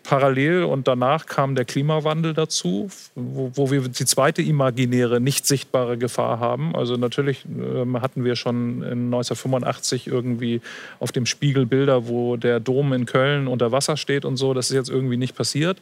parallel 0.08 0.64
und 0.64 0.88
danach 0.88 1.26
kam 1.26 1.56
der 1.56 1.66
Klimawandel 1.66 2.34
dazu, 2.34 2.90
wo, 3.14 3.52
wo, 3.56 3.72
wir 3.72 3.82
die 3.82 4.06
zweite 4.06 4.42
imaginäre, 4.42 5.20
nicht 5.20 5.46
sichtbare 5.46 5.98
Gefahr 5.98 6.40
haben. 6.40 6.78
Also 6.78 6.96
natürlich 6.96 7.44
äh, 7.46 8.00
hatten 8.00 8.24
wir 8.24 8.38
schon 8.38 8.84
in 8.84 9.08
1985 9.08 10.08
irgendwie 10.08 10.62
auf 11.02 11.12
dem 11.12 11.26
Spiegel 11.26 11.66
Bilder, 11.66 12.08
wo 12.08 12.38
der 12.38 12.62
Dom 12.62 12.94
in 12.94 13.06
Köln 13.06 13.48
unter 13.50 13.74
Wasser 13.74 13.98
steht 13.98 14.24
und 14.24 14.38
so. 14.38 14.54
Das 14.54 14.70
ist 14.70 14.76
jetzt 14.76 14.90
irgendwie 14.90 15.18
nicht 15.18 15.36
passiert. 15.36 15.78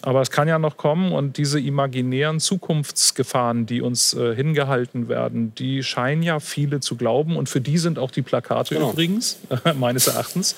Aber 0.00 0.22
es 0.22 0.30
kann 0.30 0.48
ja 0.48 0.58
noch 0.58 0.78
kommen 0.78 1.12
und 1.12 1.36
diese 1.36 1.60
imaginären 1.60 2.40
Zukunftsgefahren, 2.40 3.66
die 3.66 3.82
uns 3.82 4.14
äh, 4.14 4.34
hingehalten 4.34 5.08
werden, 5.10 5.54
die 5.56 5.82
scheinen 5.82 6.22
ja 6.22 6.40
viele 6.40 6.80
zu 6.80 6.96
glauben 6.96 7.36
und 7.36 7.50
für 7.50 7.60
die 7.60 7.76
sind 7.76 7.98
auch 7.98 8.12
die 8.12 8.22
Plakate 8.22 8.76
genau. 8.76 8.92
übrigens, 8.92 9.40
meines 9.78 10.06
Erachtens. 10.06 10.54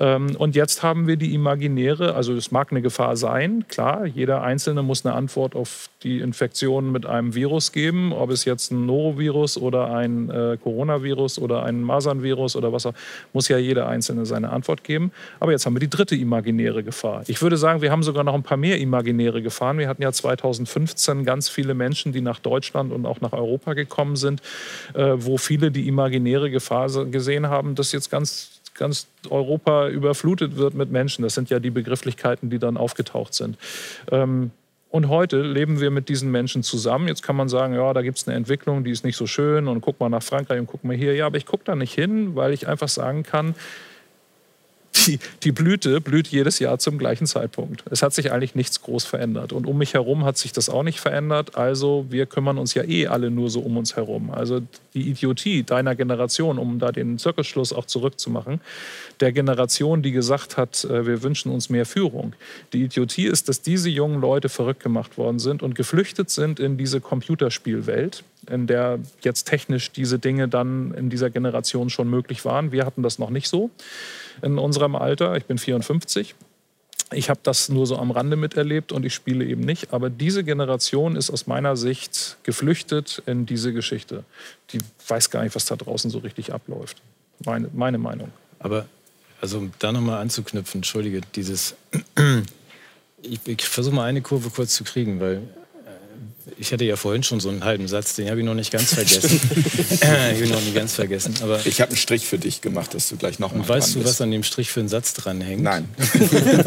ähm, 0.00 0.36
und 0.36 0.56
jetzt 0.56 0.82
haben 0.82 1.06
wir 1.06 1.16
die 1.16 1.34
imaginäre, 1.34 2.14
also 2.14 2.45
es 2.46 2.52
mag 2.52 2.70
eine 2.70 2.80
Gefahr 2.80 3.16
sein, 3.16 3.66
klar. 3.66 4.06
Jeder 4.06 4.42
Einzelne 4.42 4.84
muss 4.84 5.04
eine 5.04 5.16
Antwort 5.16 5.56
auf 5.56 5.90
die 6.04 6.20
Infektion 6.20 6.92
mit 6.92 7.04
einem 7.04 7.34
Virus 7.34 7.72
geben, 7.72 8.12
ob 8.12 8.30
es 8.30 8.44
jetzt 8.44 8.70
ein 8.70 8.86
Norovirus 8.86 9.58
oder 9.58 9.92
ein 9.92 10.30
äh, 10.30 10.56
Coronavirus 10.62 11.40
oder 11.40 11.64
ein 11.64 11.82
Masernvirus 11.82 12.54
oder 12.54 12.72
was 12.72 12.86
auch, 12.86 12.92
muss 13.32 13.48
ja 13.48 13.58
jeder 13.58 13.88
Einzelne 13.88 14.26
seine 14.26 14.50
Antwort 14.50 14.84
geben. 14.84 15.10
Aber 15.40 15.50
jetzt 15.50 15.66
haben 15.66 15.74
wir 15.74 15.80
die 15.80 15.90
dritte 15.90 16.14
imaginäre 16.14 16.84
Gefahr. 16.84 17.24
Ich 17.26 17.42
würde 17.42 17.56
sagen, 17.56 17.82
wir 17.82 17.90
haben 17.90 18.04
sogar 18.04 18.22
noch 18.22 18.34
ein 18.34 18.44
paar 18.44 18.56
mehr 18.56 18.78
imaginäre 18.78 19.42
Gefahren. 19.42 19.78
Wir 19.78 19.88
hatten 19.88 20.02
ja 20.02 20.12
2015 20.12 21.24
ganz 21.24 21.48
viele 21.48 21.74
Menschen, 21.74 22.12
die 22.12 22.20
nach 22.20 22.38
Deutschland 22.38 22.92
und 22.92 23.06
auch 23.06 23.20
nach 23.20 23.32
Europa 23.32 23.74
gekommen 23.74 24.14
sind, 24.14 24.40
äh, 24.94 25.14
wo 25.16 25.36
viele 25.36 25.72
die 25.72 25.88
imaginäre 25.88 26.48
Gefahr 26.48 26.86
gesehen 27.06 27.48
haben, 27.48 27.74
dass 27.74 27.90
jetzt 27.90 28.08
ganz 28.08 28.55
ganz 28.78 29.06
Europa 29.30 29.88
überflutet 29.88 30.56
wird 30.56 30.74
mit 30.74 30.90
Menschen. 30.90 31.22
Das 31.22 31.34
sind 31.34 31.50
ja 31.50 31.58
die 31.58 31.70
Begrifflichkeiten, 31.70 32.50
die 32.50 32.58
dann 32.58 32.76
aufgetaucht 32.76 33.34
sind. 33.34 33.56
Ähm, 34.10 34.50
und 34.88 35.08
heute 35.08 35.42
leben 35.42 35.80
wir 35.80 35.90
mit 35.90 36.08
diesen 36.08 36.30
Menschen 36.30 36.62
zusammen. 36.62 37.08
Jetzt 37.08 37.22
kann 37.22 37.36
man 37.36 37.48
sagen, 37.48 37.74
ja, 37.74 37.92
da 37.92 38.02
gibt 38.02 38.18
es 38.18 38.26
eine 38.26 38.36
Entwicklung, 38.36 38.84
die 38.84 38.92
ist 38.92 39.04
nicht 39.04 39.16
so 39.16 39.26
schön 39.26 39.68
und 39.68 39.80
guck 39.80 40.00
mal 40.00 40.08
nach 40.08 40.22
Frankreich 40.22 40.60
und 40.60 40.68
guck 40.68 40.84
mal 40.84 40.96
hier. 40.96 41.14
Ja, 41.14 41.26
aber 41.26 41.36
ich 41.36 41.44
gucke 41.44 41.64
da 41.64 41.74
nicht 41.74 41.92
hin, 41.92 42.34
weil 42.36 42.52
ich 42.52 42.68
einfach 42.68 42.88
sagen 42.88 43.22
kann, 43.22 43.54
die, 45.06 45.18
die 45.42 45.52
Blüte 45.52 46.00
blüht 46.00 46.28
jedes 46.28 46.58
Jahr 46.58 46.78
zum 46.78 46.98
gleichen 46.98 47.26
Zeitpunkt. 47.26 47.84
Es 47.90 48.02
hat 48.02 48.14
sich 48.14 48.32
eigentlich 48.32 48.54
nichts 48.54 48.82
groß 48.82 49.04
verändert. 49.04 49.52
Und 49.52 49.66
um 49.66 49.78
mich 49.78 49.94
herum 49.94 50.24
hat 50.24 50.38
sich 50.38 50.52
das 50.52 50.68
auch 50.68 50.82
nicht 50.82 51.00
verändert. 51.00 51.56
Also 51.56 52.06
wir 52.08 52.26
kümmern 52.26 52.58
uns 52.58 52.74
ja 52.74 52.84
eh 52.84 53.06
alle 53.06 53.30
nur 53.30 53.50
so 53.50 53.60
um 53.60 53.76
uns 53.76 53.96
herum. 53.96 54.30
Also 54.30 54.60
die 54.94 55.08
Idiotie 55.10 55.62
deiner 55.62 55.94
Generation, 55.94 56.58
um 56.58 56.78
da 56.78 56.92
den 56.92 57.18
Zirkelschluss 57.18 57.72
auch 57.72 57.86
zurückzumachen, 57.86 58.60
der 59.20 59.32
Generation, 59.32 60.02
die 60.02 60.12
gesagt 60.12 60.56
hat, 60.56 60.84
äh, 60.84 61.06
wir 61.06 61.22
wünschen 61.22 61.50
uns 61.52 61.70
mehr 61.70 61.86
Führung. 61.86 62.34
Die 62.72 62.82
Idiotie 62.84 63.26
ist, 63.26 63.48
dass 63.48 63.62
diese 63.62 63.88
jungen 63.88 64.20
Leute 64.20 64.48
verrückt 64.48 64.82
gemacht 64.82 65.18
worden 65.18 65.38
sind 65.38 65.62
und 65.62 65.74
geflüchtet 65.74 66.30
sind 66.30 66.60
in 66.60 66.76
diese 66.76 67.00
Computerspielwelt 67.00 68.24
in 68.50 68.66
der 68.66 68.98
jetzt 69.20 69.44
technisch 69.44 69.92
diese 69.92 70.18
Dinge 70.18 70.48
dann 70.48 70.94
in 70.94 71.10
dieser 71.10 71.30
Generation 71.30 71.90
schon 71.90 72.08
möglich 72.08 72.44
waren. 72.44 72.72
Wir 72.72 72.86
hatten 72.86 73.02
das 73.02 73.18
noch 73.18 73.30
nicht 73.30 73.48
so 73.48 73.70
in 74.42 74.58
unserem 74.58 74.94
Alter. 74.96 75.36
Ich 75.36 75.46
bin 75.46 75.58
54. 75.58 76.34
Ich 77.12 77.30
habe 77.30 77.40
das 77.42 77.68
nur 77.68 77.86
so 77.86 77.96
am 77.98 78.10
Rande 78.10 78.36
miterlebt 78.36 78.90
und 78.90 79.04
ich 79.04 79.14
spiele 79.14 79.44
eben 79.44 79.60
nicht. 79.60 79.92
Aber 79.92 80.10
diese 80.10 80.42
Generation 80.42 81.14
ist 81.14 81.30
aus 81.30 81.46
meiner 81.46 81.76
Sicht 81.76 82.36
geflüchtet 82.42 83.22
in 83.26 83.46
diese 83.46 83.72
Geschichte. 83.72 84.24
Die 84.70 84.78
weiß 85.06 85.30
gar 85.30 85.44
nicht, 85.44 85.54
was 85.54 85.66
da 85.66 85.76
draußen 85.76 86.10
so 86.10 86.18
richtig 86.18 86.52
abläuft. 86.52 87.00
Meine, 87.44 87.68
meine 87.72 87.98
Meinung. 87.98 88.32
Aber 88.58 88.86
also 89.40 89.68
da 89.78 89.92
nochmal 89.92 90.20
anzuknüpfen, 90.20 90.78
entschuldige, 90.78 91.20
dieses, 91.34 91.76
ich, 93.22 93.40
ich 93.44 93.68
versuche 93.68 93.94
mal 93.94 94.04
eine 94.04 94.22
Kurve 94.22 94.50
kurz 94.50 94.74
zu 94.74 94.82
kriegen, 94.82 95.20
weil 95.20 95.42
Ich 96.58 96.72
hatte 96.72 96.84
ja 96.84 96.94
vorhin 96.94 97.24
schon 97.24 97.40
so 97.40 97.48
einen 97.48 97.64
halben 97.64 97.88
Satz, 97.88 98.14
den 98.14 98.30
habe 98.30 98.38
ich 98.38 98.46
noch 98.46 98.54
nicht 98.54 98.70
ganz 98.70 98.94
vergessen. 98.94 99.40
ich 99.90 100.04
habe 100.04 100.46
noch 100.48 100.60
nicht 100.60 100.74
ganz 100.74 100.94
vergessen. 100.94 101.34
Aber 101.42 101.64
ich 101.66 101.80
habe 101.80 101.90
einen 101.90 101.96
Strich 101.96 102.26
für 102.26 102.38
dich 102.38 102.60
gemacht, 102.60 102.94
dass 102.94 103.08
du 103.08 103.16
gleich 103.16 103.40
noch 103.40 103.52
mal 103.52 103.68
Weißt 103.68 103.96
du, 103.96 104.04
was 104.04 104.20
an 104.20 104.30
dem 104.30 104.44
Strich 104.44 104.70
für 104.70 104.78
einen 104.80 104.88
Satz 104.88 105.14
dranhängt? 105.14 105.62
Nein. 105.62 105.88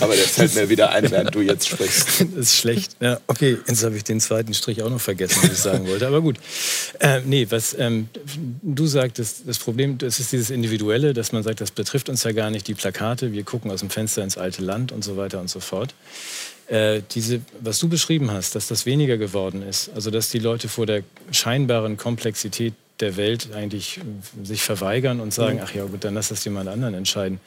aber 0.00 0.14
der 0.14 0.24
fällt 0.24 0.54
mir 0.54 0.68
wieder 0.68 0.90
ein, 0.90 1.10
während 1.10 1.34
du 1.34 1.40
jetzt 1.40 1.66
sprichst. 1.66 2.20
Das 2.20 2.28
ist 2.34 2.56
schlecht. 2.56 2.96
Ja, 3.00 3.18
okay, 3.26 3.56
jetzt 3.66 3.82
habe 3.84 3.96
ich 3.96 4.04
den 4.04 4.20
zweiten 4.20 4.52
Strich 4.52 4.82
auch 4.82 4.90
noch 4.90 5.00
vergessen, 5.00 5.38
was 5.42 5.50
ich 5.50 5.58
sagen 5.58 5.86
wollte. 5.88 6.06
Aber 6.06 6.20
gut. 6.20 6.36
Äh, 7.00 7.20
nee, 7.24 7.46
was 7.48 7.74
ähm, 7.78 8.10
du 8.62 8.86
sagtest, 8.86 9.42
das 9.46 9.58
Problem, 9.58 9.96
das 9.96 10.20
ist 10.20 10.32
dieses 10.32 10.50
Individuelle, 10.50 11.14
dass 11.14 11.32
man 11.32 11.42
sagt, 11.42 11.62
das 11.62 11.70
betrifft 11.70 12.10
uns 12.10 12.22
ja 12.24 12.32
gar 12.32 12.50
nicht, 12.50 12.68
die 12.68 12.74
Plakate, 12.74 13.32
wir 13.32 13.44
gucken 13.44 13.70
aus 13.70 13.80
dem 13.80 13.88
Fenster 13.88 14.22
ins 14.22 14.36
alte 14.36 14.62
Land 14.62 14.92
und 14.92 15.02
so 15.02 15.16
weiter 15.16 15.40
und 15.40 15.48
so 15.48 15.60
fort. 15.60 15.94
Äh, 16.68 17.02
diese, 17.12 17.40
was 17.60 17.78
du 17.78 17.88
beschrieben 17.88 18.32
hast, 18.32 18.56
dass 18.56 18.66
das 18.66 18.86
weniger 18.86 19.18
geworden 19.18 19.62
ist, 19.62 19.90
also 19.94 20.10
dass 20.10 20.30
die 20.30 20.40
Leute 20.40 20.68
vor 20.68 20.84
der 20.84 21.04
scheinbaren 21.30 21.96
Komplexität 21.96 22.74
der 22.98 23.16
Welt 23.16 23.50
eigentlich 23.54 23.98
äh, 23.98 24.44
sich 24.44 24.62
verweigern 24.62 25.20
und 25.20 25.32
sagen, 25.32 25.58
mhm. 25.58 25.62
ach 25.64 25.74
ja 25.74 25.84
gut, 25.84 26.02
dann 26.02 26.14
lass 26.14 26.28
das 26.28 26.44
jemand 26.44 26.68
anderen 26.68 26.94
entscheiden. 26.94 27.38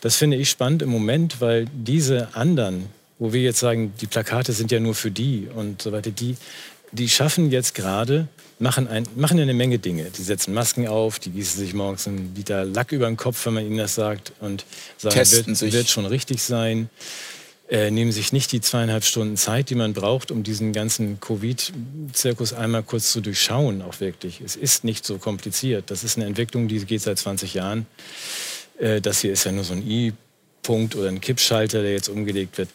Das 0.00 0.16
finde 0.16 0.36
ich 0.36 0.50
spannend 0.50 0.82
im 0.82 0.88
Moment, 0.88 1.40
weil 1.40 1.66
diese 1.72 2.34
anderen, 2.34 2.86
wo 3.20 3.32
wir 3.32 3.42
jetzt 3.42 3.60
sagen, 3.60 3.92
die 4.00 4.06
Plakate 4.06 4.52
sind 4.52 4.72
ja 4.72 4.80
nur 4.80 4.96
für 4.96 5.12
die 5.12 5.46
und 5.54 5.82
so 5.82 5.92
weiter, 5.92 6.10
die, 6.10 6.36
die 6.90 7.08
schaffen 7.08 7.52
jetzt 7.52 7.76
gerade, 7.76 8.26
machen, 8.58 8.88
ein, 8.88 9.06
machen 9.14 9.38
eine 9.38 9.54
Menge 9.54 9.78
Dinge. 9.78 10.06
Die 10.10 10.22
setzen 10.22 10.54
Masken 10.54 10.88
auf, 10.88 11.20
die 11.20 11.30
gießen 11.30 11.60
sich 11.60 11.72
morgens 11.72 12.08
einen 12.08 12.34
Liter 12.34 12.64
Lack 12.64 12.90
über 12.90 13.06
den 13.06 13.16
Kopf, 13.16 13.46
wenn 13.46 13.54
man 13.54 13.64
ihnen 13.64 13.78
das 13.78 13.94
sagt 13.94 14.32
und 14.40 14.64
sagen, 14.98 15.14
Testen 15.14 15.46
wird, 15.46 15.56
sich. 15.56 15.72
wird 15.72 15.88
schon 15.88 16.06
richtig 16.06 16.42
sein 16.42 16.90
äh, 17.70 17.90
nehmen 17.92 18.10
sich 18.10 18.32
nicht 18.32 18.50
die 18.50 18.60
zweieinhalb 18.60 19.04
Stunden 19.04 19.36
Zeit, 19.36 19.70
die 19.70 19.76
man 19.76 19.92
braucht, 19.92 20.32
um 20.32 20.42
diesen 20.42 20.72
ganzen 20.72 21.20
Covid-Zirkus 21.20 22.52
einmal 22.52 22.82
kurz 22.82 23.12
zu 23.12 23.20
durchschauen, 23.20 23.80
auch 23.82 24.00
wirklich. 24.00 24.40
Es 24.40 24.56
ist 24.56 24.82
nicht 24.82 25.06
so 25.06 25.18
kompliziert. 25.18 25.90
Das 25.90 26.02
ist 26.02 26.16
eine 26.16 26.26
Entwicklung, 26.26 26.66
die 26.66 26.84
geht 26.84 27.02
seit 27.02 27.18
20 27.18 27.54
Jahren. 27.54 27.86
Äh, 28.78 29.00
das 29.00 29.20
hier 29.20 29.32
ist 29.32 29.44
ja 29.44 29.52
nur 29.52 29.62
so 29.62 29.74
ein 29.74 29.88
I-Punkt 29.88 30.96
oder 30.96 31.08
ein 31.08 31.20
Kippschalter, 31.20 31.82
der 31.82 31.92
jetzt 31.92 32.08
umgelegt 32.08 32.58
wird. 32.58 32.70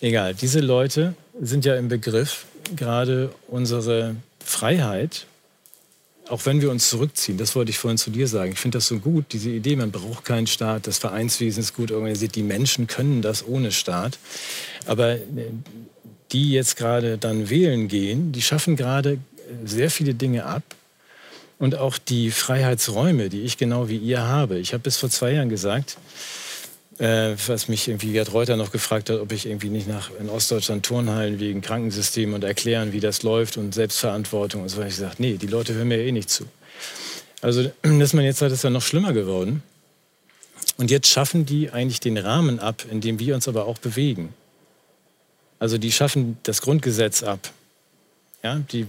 Egal, 0.00 0.34
diese 0.34 0.60
Leute 0.60 1.14
sind 1.38 1.66
ja 1.66 1.76
im 1.76 1.88
Begriff, 1.88 2.46
gerade 2.74 3.34
unsere 3.48 4.16
Freiheit 4.42 5.26
auch 6.30 6.46
wenn 6.46 6.60
wir 6.60 6.70
uns 6.70 6.88
zurückziehen, 6.88 7.38
das 7.38 7.56
wollte 7.56 7.70
ich 7.70 7.78
vorhin 7.78 7.98
zu 7.98 8.10
dir 8.10 8.28
sagen, 8.28 8.52
ich 8.52 8.58
finde 8.58 8.78
das 8.78 8.86
so 8.86 8.98
gut, 8.98 9.26
diese 9.32 9.50
Idee, 9.50 9.74
man 9.76 9.90
braucht 9.90 10.24
keinen 10.24 10.46
Staat, 10.46 10.86
das 10.86 10.98
Vereinswesen 10.98 11.60
ist 11.60 11.74
gut 11.74 11.90
organisiert, 11.90 12.36
die 12.36 12.42
Menschen 12.42 12.86
können 12.86 13.20
das 13.20 13.46
ohne 13.46 13.72
Staat. 13.72 14.18
Aber 14.86 15.14
äh, 15.14 15.20
die 16.32 16.52
jetzt 16.52 16.76
gerade 16.76 17.18
dann 17.18 17.50
wählen 17.50 17.88
gehen, 17.88 18.30
die 18.30 18.42
schaffen 18.42 18.76
gerade 18.76 19.18
sehr 19.64 19.90
viele 19.90 20.14
Dinge 20.14 20.44
ab. 20.46 20.62
Und 21.58 21.74
auch 21.74 21.98
die 21.98 22.30
Freiheitsräume, 22.30 23.28
die 23.28 23.42
ich 23.42 23.58
genau 23.58 23.88
wie 23.88 23.98
ihr 23.98 24.22
habe. 24.22 24.58
Ich 24.58 24.72
habe 24.72 24.82
bis 24.82 24.96
vor 24.96 25.10
zwei 25.10 25.32
Jahren 25.32 25.50
gesagt, 25.50 25.98
äh, 27.00 27.34
was 27.46 27.68
mich 27.68 27.88
irgendwie 27.88 28.12
Gerd 28.12 28.32
Reuter 28.32 28.56
noch 28.56 28.72
gefragt 28.72 29.08
hat, 29.10 29.20
ob 29.20 29.32
ich 29.32 29.46
irgendwie 29.46 29.70
nicht 29.70 29.88
nach 29.88 30.10
in 30.20 30.28
Ostdeutschland 30.28 30.84
Turnhallen 30.84 31.40
wegen 31.40 31.62
Krankensystem 31.62 32.34
und 32.34 32.44
erklären, 32.44 32.92
wie 32.92 33.00
das 33.00 33.22
läuft 33.22 33.56
und 33.56 33.74
Selbstverantwortung 33.74 34.62
und 34.62 34.68
so 34.68 34.76
weiter. 34.76 34.88
Ich 34.88 34.96
gesagt, 34.96 35.18
nee, 35.18 35.34
die 35.34 35.46
Leute 35.46 35.74
hören 35.74 35.88
mir 35.88 35.98
eh 35.98 36.12
nicht 36.12 36.28
zu. 36.28 36.44
Also, 37.40 37.70
dass 37.82 38.12
man 38.12 38.24
jetzt 38.24 38.42
hat, 38.42 38.52
ist 38.52 38.64
ja 38.64 38.70
noch 38.70 38.82
schlimmer 38.82 39.14
geworden. 39.14 39.62
Und 40.76 40.90
jetzt 40.90 41.08
schaffen 41.08 41.46
die 41.46 41.70
eigentlich 41.70 42.00
den 42.00 42.18
Rahmen 42.18 42.58
ab, 42.60 42.84
in 42.90 43.00
dem 43.00 43.18
wir 43.18 43.34
uns 43.34 43.48
aber 43.48 43.66
auch 43.66 43.78
bewegen. 43.78 44.34
Also 45.58 45.76
die 45.76 45.92
schaffen 45.92 46.38
das 46.42 46.62
Grundgesetz 46.62 47.22
ab. 47.22 47.50
Ja, 48.42 48.58
die 48.72 48.86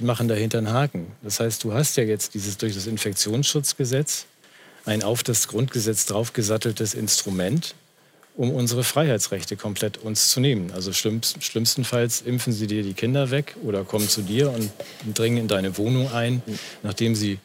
machen 0.00 0.28
dahinter 0.28 0.58
einen 0.58 0.72
Haken. 0.72 1.12
Das 1.22 1.40
heißt, 1.40 1.62
du 1.62 1.74
hast 1.74 1.96
ja 1.98 2.04
jetzt 2.04 2.32
dieses 2.32 2.56
durch 2.56 2.74
das 2.74 2.86
Infektionsschutzgesetz 2.86 4.24
ein 4.84 5.02
auf 5.02 5.22
das 5.22 5.48
Grundgesetz 5.48 6.06
draufgesatteltes 6.06 6.94
Instrument, 6.94 7.74
um 8.36 8.50
unsere 8.50 8.84
Freiheitsrechte 8.84 9.56
komplett 9.56 9.98
uns 9.98 10.30
zu 10.30 10.40
nehmen. 10.40 10.72
Also 10.72 10.92
schlimmstenfalls 10.92 12.22
impfen 12.22 12.52
sie 12.52 12.66
dir 12.66 12.82
die 12.82 12.94
Kinder 12.94 13.30
weg 13.30 13.54
oder 13.62 13.84
kommen 13.84 14.08
zu 14.08 14.22
dir 14.22 14.50
und 14.50 14.70
dringen 15.14 15.38
in 15.38 15.48
deine 15.48 15.78
Wohnung 15.78 16.10
ein, 16.10 16.42
nachdem 16.82 17.14
sie 17.14 17.38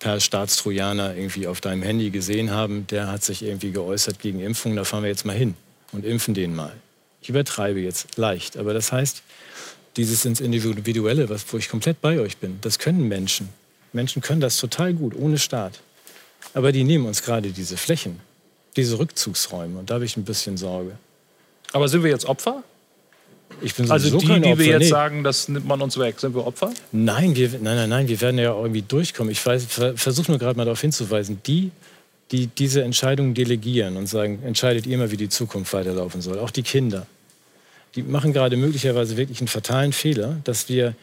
per 0.00 0.20
Staatstrojaner 0.20 1.14
irgendwie 1.14 1.46
auf 1.46 1.60
deinem 1.60 1.82
Handy 1.82 2.10
gesehen 2.10 2.50
haben, 2.50 2.86
der 2.88 3.06
hat 3.06 3.22
sich 3.24 3.42
irgendwie 3.42 3.70
geäußert 3.70 4.18
gegen 4.18 4.40
Impfungen, 4.40 4.76
da 4.76 4.84
fahren 4.84 5.04
wir 5.04 5.08
jetzt 5.08 5.24
mal 5.24 5.36
hin 5.36 5.54
und 5.92 6.04
impfen 6.04 6.34
den 6.34 6.54
mal. 6.54 6.74
Ich 7.22 7.28
übertreibe 7.30 7.80
jetzt 7.80 8.18
leicht, 8.18 8.56
aber 8.58 8.74
das 8.74 8.92
heißt, 8.92 9.22
dieses 9.96 10.24
ins 10.24 10.40
Individuelle, 10.40 11.28
wo 11.30 11.56
ich 11.56 11.68
komplett 11.68 12.00
bei 12.00 12.18
euch 12.18 12.36
bin, 12.38 12.58
das 12.60 12.78
können 12.80 13.06
Menschen. 13.08 13.48
Menschen 13.92 14.20
können 14.20 14.40
das 14.40 14.58
total 14.58 14.92
gut, 14.92 15.14
ohne 15.16 15.38
Staat. 15.38 15.80
Aber 16.52 16.72
die 16.72 16.84
nehmen 16.84 17.06
uns 17.06 17.22
gerade 17.22 17.50
diese 17.50 17.76
Flächen, 17.76 18.20
diese 18.76 18.98
Rückzugsräume. 18.98 19.78
Und 19.78 19.90
da 19.90 19.94
habe 19.94 20.04
ich 20.04 20.16
ein 20.16 20.24
bisschen 20.24 20.56
Sorge. 20.56 20.92
Aber 21.72 21.88
sind 21.88 22.02
wir 22.02 22.10
jetzt 22.10 22.26
Opfer? 22.26 22.62
Ich 23.60 23.74
bin 23.74 23.90
also 23.90 24.18
die, 24.18 24.26
die 24.26 24.32
Opfer. 24.32 24.58
wir 24.58 24.66
jetzt 24.66 24.78
nee. 24.80 24.88
sagen, 24.88 25.24
das 25.24 25.48
nimmt 25.48 25.66
man 25.66 25.80
uns 25.80 25.98
weg, 25.98 26.18
sind 26.18 26.34
wir 26.34 26.46
Opfer? 26.46 26.72
Nein, 26.92 27.34
wir, 27.36 27.48
nein, 27.50 27.62
nein, 27.62 27.88
nein, 27.88 28.08
wir 28.08 28.20
werden 28.20 28.38
ja 28.38 28.54
irgendwie 28.54 28.82
durchkommen. 28.82 29.30
Ich 29.30 29.40
versuche 29.40 30.30
nur 30.30 30.38
gerade 30.38 30.56
mal 30.56 30.64
darauf 30.64 30.80
hinzuweisen, 30.80 31.40
die, 31.46 31.70
die 32.30 32.46
diese 32.46 32.82
Entscheidungen 32.82 33.34
delegieren 33.34 33.96
und 33.96 34.06
sagen, 34.06 34.40
entscheidet 34.44 34.86
ihr 34.86 34.98
mal, 34.98 35.10
wie 35.10 35.16
die 35.16 35.28
Zukunft 35.28 35.72
weiterlaufen 35.72 36.20
soll, 36.20 36.38
auch 36.38 36.50
die 36.50 36.62
Kinder, 36.62 37.06
die 37.94 38.02
machen 38.02 38.32
gerade 38.32 38.56
möglicherweise 38.56 39.16
wirklich 39.16 39.40
einen 39.40 39.48
fatalen 39.48 39.92
Fehler, 39.92 40.38
dass 40.44 40.68
wir 40.68 40.94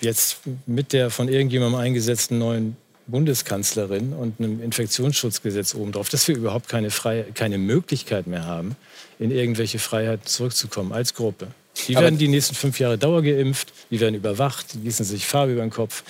jetzt 0.00 0.40
mit 0.66 0.92
der 0.92 1.10
von 1.10 1.28
irgendjemandem 1.28 1.80
eingesetzten 1.80 2.38
neuen 2.38 2.76
Bundeskanzlerin 3.06 4.12
und 4.12 4.40
einem 4.40 4.62
Infektionsschutzgesetz 4.62 5.74
obendrauf, 5.74 6.08
dass 6.08 6.26
wir 6.28 6.36
überhaupt 6.36 6.68
keine, 6.68 6.90
Freie, 6.90 7.24
keine 7.24 7.58
Möglichkeit 7.58 8.26
mehr 8.26 8.46
haben, 8.46 8.76
in 9.18 9.30
irgendwelche 9.30 9.78
Freiheiten 9.78 10.26
zurückzukommen 10.26 10.92
als 10.92 11.14
Gruppe. 11.14 11.48
Die 11.88 11.94
werden 11.94 12.18
die 12.18 12.28
nächsten 12.28 12.54
fünf 12.54 12.80
Jahre 12.80 12.98
dauergeimpft, 12.98 13.72
die 13.90 14.00
werden 14.00 14.14
überwacht, 14.14 14.74
die 14.74 14.80
gießen 14.80 15.04
sich 15.04 15.26
Farbe 15.26 15.52
über 15.52 15.62
den 15.62 15.70
Kopf, 15.70 16.02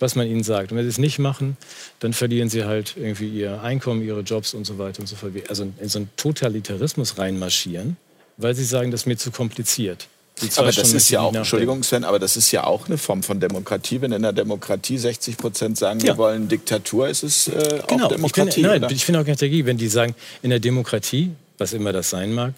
was 0.00 0.16
man 0.16 0.26
ihnen 0.26 0.42
sagt. 0.42 0.72
Und 0.72 0.78
wenn 0.78 0.84
sie 0.84 0.90
es 0.90 0.98
nicht 0.98 1.18
machen, 1.18 1.56
dann 2.00 2.12
verlieren 2.12 2.48
sie 2.48 2.64
halt 2.64 2.94
irgendwie 2.96 3.28
ihr 3.28 3.62
Einkommen, 3.62 4.02
ihre 4.02 4.20
Jobs 4.20 4.54
und 4.54 4.64
so 4.64 4.78
weiter 4.78 5.00
und 5.00 5.06
so 5.06 5.16
fort. 5.16 5.32
Also 5.48 5.70
in 5.78 5.88
so 5.88 5.98
einen 5.98 6.10
Totalitarismus 6.16 7.18
reinmarschieren, 7.18 7.96
weil 8.36 8.54
sie 8.54 8.64
sagen, 8.64 8.90
das 8.90 9.02
ist 9.02 9.06
mir 9.06 9.16
zu 9.16 9.30
kompliziert 9.30 10.08
aber 10.56 10.72
das 10.72 10.92
ist 10.92 11.10
ja 11.10 11.20
auch, 11.20 11.34
Entschuldigung 11.34 11.82
Sven, 11.82 12.04
aber 12.04 12.18
das 12.18 12.36
ist 12.36 12.50
ja 12.50 12.64
auch 12.64 12.86
eine 12.86 12.98
Form 12.98 13.22
von 13.22 13.38
Demokratie. 13.38 14.00
Wenn 14.00 14.12
in 14.12 14.22
der 14.22 14.32
Demokratie 14.32 14.98
60 14.98 15.36
Prozent 15.36 15.78
sagen, 15.78 16.00
ja. 16.00 16.06
wir 16.06 16.18
wollen 16.18 16.48
Diktatur, 16.48 17.08
ist 17.08 17.22
es 17.22 17.48
äh, 17.48 17.82
genau. 17.86 18.06
auch 18.06 18.08
Demokratie. 18.08 18.48
Ich 18.48 18.54
bin, 18.56 18.62
nein, 18.64 18.84
oder? 18.84 18.92
ich 18.92 19.04
finde 19.04 19.20
auch 19.20 19.24
keine 19.24 19.36
Dagegen, 19.36 19.66
wenn 19.66 19.78
die 19.78 19.88
sagen, 19.88 20.14
in 20.42 20.50
der 20.50 20.58
Demokratie, 20.58 21.30
was 21.58 21.72
immer 21.72 21.92
das 21.92 22.10
sein 22.10 22.32
mag, 22.32 22.54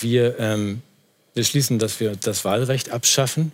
wir 0.00 0.38
ähm, 0.38 0.82
beschließen, 1.34 1.78
dass 1.78 2.00
wir 2.00 2.16
das 2.16 2.44
Wahlrecht 2.44 2.90
abschaffen, 2.90 3.52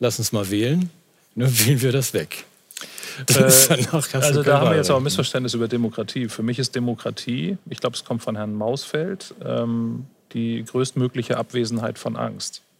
lass 0.00 0.18
uns 0.18 0.32
mal 0.32 0.50
wählen, 0.50 0.90
nur 1.34 1.48
wählen 1.66 1.80
wir 1.80 1.92
das 1.92 2.12
weg. 2.12 2.44
Äh, 3.28 3.44
also 4.12 4.42
da 4.42 4.60
haben 4.60 4.70
wir 4.70 4.76
jetzt 4.76 4.90
auch 4.90 4.96
ein 4.96 5.02
Missverständnis 5.02 5.54
über 5.54 5.68
Demokratie. 5.68 6.28
Für 6.28 6.42
mich 6.42 6.58
ist 6.58 6.74
Demokratie, 6.74 7.56
ich 7.70 7.78
glaube, 7.78 7.96
es 7.96 8.04
kommt 8.04 8.22
von 8.22 8.36
Herrn 8.36 8.54
Mausfeld, 8.54 9.34
ähm, 9.44 10.06
die 10.32 10.64
größtmögliche 10.64 11.36
Abwesenheit 11.36 11.98
von 11.98 12.16
Angst. 12.16 12.62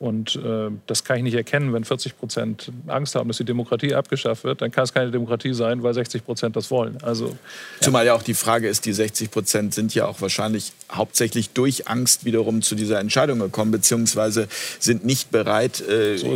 Und 0.00 0.36
äh, 0.36 0.70
das 0.86 1.04
kann 1.04 1.18
ich 1.18 1.24
nicht 1.24 1.34
erkennen, 1.34 1.74
wenn 1.74 1.84
40 1.84 2.16
Prozent 2.16 2.72
Angst 2.86 3.14
haben, 3.14 3.28
dass 3.28 3.36
die 3.36 3.44
Demokratie 3.44 3.94
abgeschafft 3.94 4.44
wird, 4.44 4.62
dann 4.62 4.70
kann 4.70 4.84
es 4.84 4.94
keine 4.94 5.10
Demokratie 5.10 5.52
sein, 5.52 5.82
weil 5.82 5.92
60 5.92 6.24
Prozent 6.24 6.56
das 6.56 6.70
wollen. 6.70 6.96
Also. 7.02 7.36
Zumal 7.82 8.06
ja 8.06 8.14
auch 8.14 8.22
die 8.22 8.32
Frage 8.32 8.66
ist, 8.66 8.86
die 8.86 8.94
60 8.94 9.30
Prozent 9.30 9.74
sind 9.74 9.94
ja 9.94 10.06
auch 10.06 10.22
wahrscheinlich 10.22 10.72
hauptsächlich 10.90 11.50
durch 11.50 11.86
Angst 11.86 12.24
wiederum 12.24 12.62
zu 12.62 12.76
dieser 12.76 12.98
Entscheidung 12.98 13.40
gekommen, 13.40 13.72
beziehungsweise 13.72 14.48
sind 14.78 15.04
nicht 15.04 15.30
bereit, 15.30 15.86
äh, 15.86 16.16
so 16.16 16.34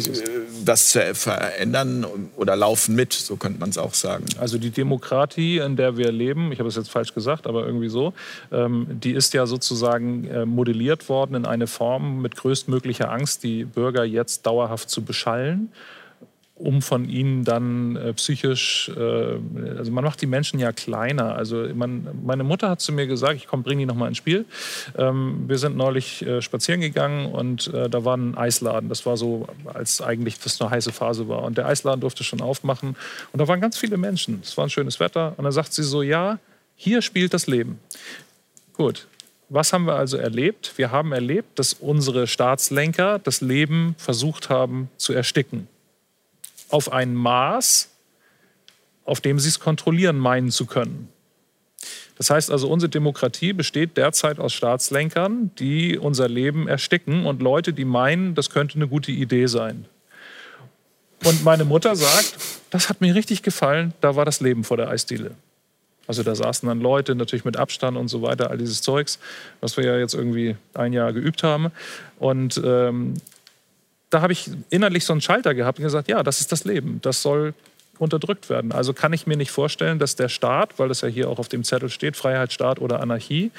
das 0.67 0.91
zu 0.91 1.15
verändern 1.15 2.07
oder 2.37 2.57
laufen 2.57 2.95
mit, 2.95 3.15
so 3.15 3.37
könnte 3.37 3.61
man 3.61 3.71
es 3.71 3.79
auch 3.79 3.95
sagen. 3.95 4.27
Also 4.39 4.59
die 4.59 4.73
Demokratie, 4.73 5.57
in 5.57 5.77
der 5.77 5.97
wir 5.97 6.13
leben, 6.13 6.53
ich 6.53 6.59
habe 6.59 6.69
es 6.69 6.77
jetzt 6.77 6.91
falsch 6.91 7.15
gesagt, 7.15 7.47
aber 7.47 7.65
irgendwie 7.65 7.89
so, 7.89 8.13
ähm, 8.53 8.87
die 8.91 9.13
ist 9.13 9.33
ja 9.33 9.47
sozusagen 9.47 10.27
äh, 10.27 10.45
modelliert 10.45 11.09
worden 11.09 11.35
in 11.35 11.47
eine 11.47 11.67
Form 11.67 12.21
mit 12.21 12.37
größtmöglicher 12.37 13.11
Angst, 13.11 13.43
die 13.43 13.54
Bürger 13.63 14.03
jetzt 14.03 14.45
dauerhaft 14.45 14.91
zu 14.91 15.05
beschallen, 15.05 15.71
um 16.57 16.83
von 16.83 17.09
ihnen 17.09 17.45
dann 17.45 17.95
äh, 17.95 18.13
psychisch, 18.15 18.91
äh, 18.97 19.39
also 19.77 19.93
man 19.93 20.03
macht 20.03 20.21
die 20.21 20.27
Menschen 20.27 20.59
ja 20.59 20.73
kleiner. 20.73 21.37
Also 21.37 21.69
man, 21.75 22.09
meine 22.25 22.43
Mutter 22.43 22.71
hat 22.71 22.81
zu 22.81 22.93
mir 22.93 23.07
gesagt, 23.07 23.37
ich 23.37 23.47
komm, 23.47 23.63
bring 23.63 23.79
die 23.79 23.87
nochmal 23.87 24.09
ins 24.09 24.19
Spiel. 24.19 24.45
Ähm, 24.97 25.45
wir 25.47 25.59
sind 25.59 25.77
neulich 25.77 26.25
äh, 26.25 26.43
spazieren 26.43 26.81
gegangen 26.81 27.33
und 27.33 27.73
äh, 27.75 27.89
da 27.89 28.05
war 28.05 28.17
ein 28.17 28.37
Eisladen. 28.37 28.89
Das 28.89 29.05
war 29.05 29.17
so, 29.17 29.47
als 29.73 30.01
eigentlich 30.01 30.39
das 30.41 30.61
eine 30.61 30.71
heiße 30.71 30.93
Phase 30.93 31.29
war. 31.29 31.43
Und 31.43 31.59
der 31.59 31.67
Eisladen 31.67 32.01
durfte 32.01 32.25
schon 32.25 32.41
aufmachen. 32.41 32.97
Und 33.33 33.41
da 33.41 33.47
waren 33.49 33.61
ganz 33.61 33.77
viele 33.77 33.97
Menschen. 33.97 34.41
Es 34.43 34.57
war 34.57 34.65
ein 34.67 34.71
schönes 34.71 35.01
Wetter. 35.01 35.35
Und 35.37 35.45
dann 35.45 35.53
sagt 35.53 35.73
sie 35.73 35.83
so, 35.83 36.03
ja, 36.03 36.39
hier 36.77 37.03
spielt 37.03 37.35
das 37.35 37.47
Leben. 37.47 37.79
Gut, 38.75 39.07
Was 39.49 39.73
haben 39.73 39.87
wir 39.87 39.97
also 39.97 40.17
erlebt? 40.17 40.73
Wir 40.77 40.91
haben 40.91 41.13
erlebt, 41.13 41.59
dass 41.59 41.75
unsere 41.75 42.27
Staatslenker 42.27 43.19
das 43.19 43.41
Leben 43.41 43.95
versucht 43.99 44.49
haben 44.49 44.89
zu 44.97 45.13
ersticken. 45.13 45.69
Auf 46.71 46.93
ein 46.93 47.15
Maß, 47.15 47.91
auf 49.05 49.21
dem 49.21 49.39
sie 49.39 49.49
es 49.49 49.61
kontrollieren 49.61 50.19
meinen 50.19 50.51
zu 50.51 50.67
können. 50.67 51.09
Das 52.17 52.31
heißt 52.31 52.51
also, 52.51 52.69
unsere 52.69 52.91
Demokratie 52.91 53.53
besteht 53.53 53.97
derzeit 53.97 54.39
aus 54.39 54.53
Staatslenkern, 54.53 55.51
die 55.59 55.99
unser 55.99 56.29
Leben 56.29 56.69
ersticken 56.69 57.27
und 57.27 57.43
Leute, 57.43 57.73
die 57.73 57.85
meinen, 57.85 58.35
das 58.35 58.51
könnte 58.51 58.77
eine 58.77 58.89
gute 58.89 59.11
Idee 59.11 59.47
sein. 59.47 59.87
Und 61.25 61.45
meine 61.45 61.65
Mutter 61.65 61.97
sagt, 61.97 62.37
das 62.71 62.89
hat 62.89 63.01
mir 63.01 63.15
richtig 63.15 63.43
gefallen, 63.43 63.95
da 64.01 64.15
war 64.15 64.25
das 64.25 64.41
Leben 64.41 64.63
vor 64.63 64.77
der 64.77 64.89
Eisdiele. 64.89 65.33
Also 66.07 66.23
da 66.23 66.35
saßen 66.35 66.69
dann 66.69 66.81
Leute, 66.81 67.15
natürlich 67.15 67.45
mit 67.45 67.57
Abstand 67.57 67.97
und 67.97 68.09
so 68.09 68.23
weiter, 68.23 68.51
all 68.51 68.59
dieses 68.59 68.83
Zeugs, 68.83 69.19
was 69.61 69.77
wir 69.77 69.85
ja 69.85 69.99
jetzt 69.99 70.15
irgendwie 70.15 70.57
ein 70.75 70.93
Jahr 70.93 71.13
geübt 71.13 71.43
haben. 71.43 71.71
Und 72.19 72.61
ähm, 72.65 73.15
da 74.11 74.21
habe 74.21 74.33
ich 74.33 74.51
innerlich 74.71 75.05
so 75.05 75.13
einen 75.13 75.21
Schalter 75.21 75.55
gehabt 75.55 75.79
und 75.79 75.85
gesagt, 75.85 76.09
ja, 76.09 76.23
das 76.23 76.41
ist 76.41 76.53
das 76.53 76.65
Leben. 76.65 77.01
Das 77.03 77.23
soll 77.23 77.55
unterdrückt 77.99 78.51
werden. 78.51 78.73
Also 78.73 78.93
kann 78.93 79.13
ich 79.13 79.27
mir 79.27 79.37
nicht 79.37 79.51
vorstellen, 79.51 79.99
dass 79.99 80.17
der 80.17 80.29
Staat, 80.29 80.79
weil 80.79 80.89
das 80.89 81.01
ja 81.01 81.09
hier 81.09 81.29
auch 81.29 81.39
auf 81.39 81.49
dem 81.49 81.65
Zettel 81.65 81.89
steht, 81.89 82.17
Freiheitsstaat 82.17 82.81
oder 82.81 83.01
Anarchie, 83.01 83.51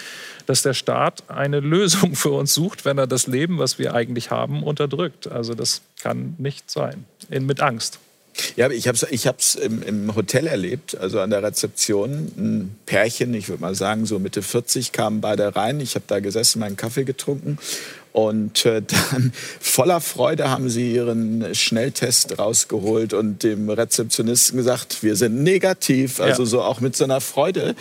dass 0.46 0.62
der 0.62 0.74
Staat 0.74 1.24
eine 1.30 1.60
Lösung 1.62 2.16
für 2.16 2.32
uns 2.32 2.54
sucht, 2.54 2.86
wenn 2.86 2.98
er 2.98 3.08
das 3.08 3.28
Leben, 3.28 3.60
was 3.60 3.80
wir 3.80 3.94
eigentlich 3.94 4.32
haben, 4.32 4.64
unterdrückt. 4.64 5.28
Also 5.32 5.54
das 5.56 5.82
kann 6.02 6.36
nicht 6.38 6.70
sein. 6.70 7.06
In, 7.30 7.46
mit 7.46 7.62
Angst. 7.62 8.00
Ja, 8.56 8.70
ich 8.70 8.88
habe 8.88 8.98
es 8.98 9.06
ich 9.10 9.28
hab's 9.28 9.56
im, 9.56 9.82
im, 9.84 10.16
Hotel 10.16 10.48
erlebt, 10.48 10.98
also 10.98 11.20
an 11.20 11.30
der 11.30 11.44
Rezeption. 11.44 12.32
Ein 12.38 12.76
Pärchen, 12.86 13.34
ich 13.34 13.50
würde 13.50 13.62
mal 13.62 13.76
sagen, 13.76 14.06
so 14.06 14.20
Mitte 14.20 14.42
40, 14.42 14.92
kamen 14.92 15.22
beide 15.22 15.56
rein. 15.56 15.80
Ich 15.80 15.96
habe 15.96 16.06
da 16.08 16.20
gesessen, 16.20 16.60
meinen 16.60 16.78
Kaffee 16.78 17.04
getrunken. 17.04 17.58
Und 18.12 18.66
äh, 18.66 18.82
dann 19.12 19.34
voller 19.60 20.02
Freude 20.02 20.50
haben 20.50 20.70
sie 20.70 20.94
ihren 20.94 21.54
Schnelltest 21.54 22.40
rausgeholt 22.40 23.14
und 23.14 23.44
dem 23.44 23.70
Rezeptionisten 23.70 24.58
gesagt, 24.58 25.04
wir 25.04 25.16
sind 25.16 25.44
negativ. 25.44 26.20
Also 26.20 26.44
ja. 26.44 26.50
so 26.50 26.62
auch 26.62 26.80
mit 26.80 26.96
so 26.96 27.04
einer 27.04 27.22
Freude 27.22 27.76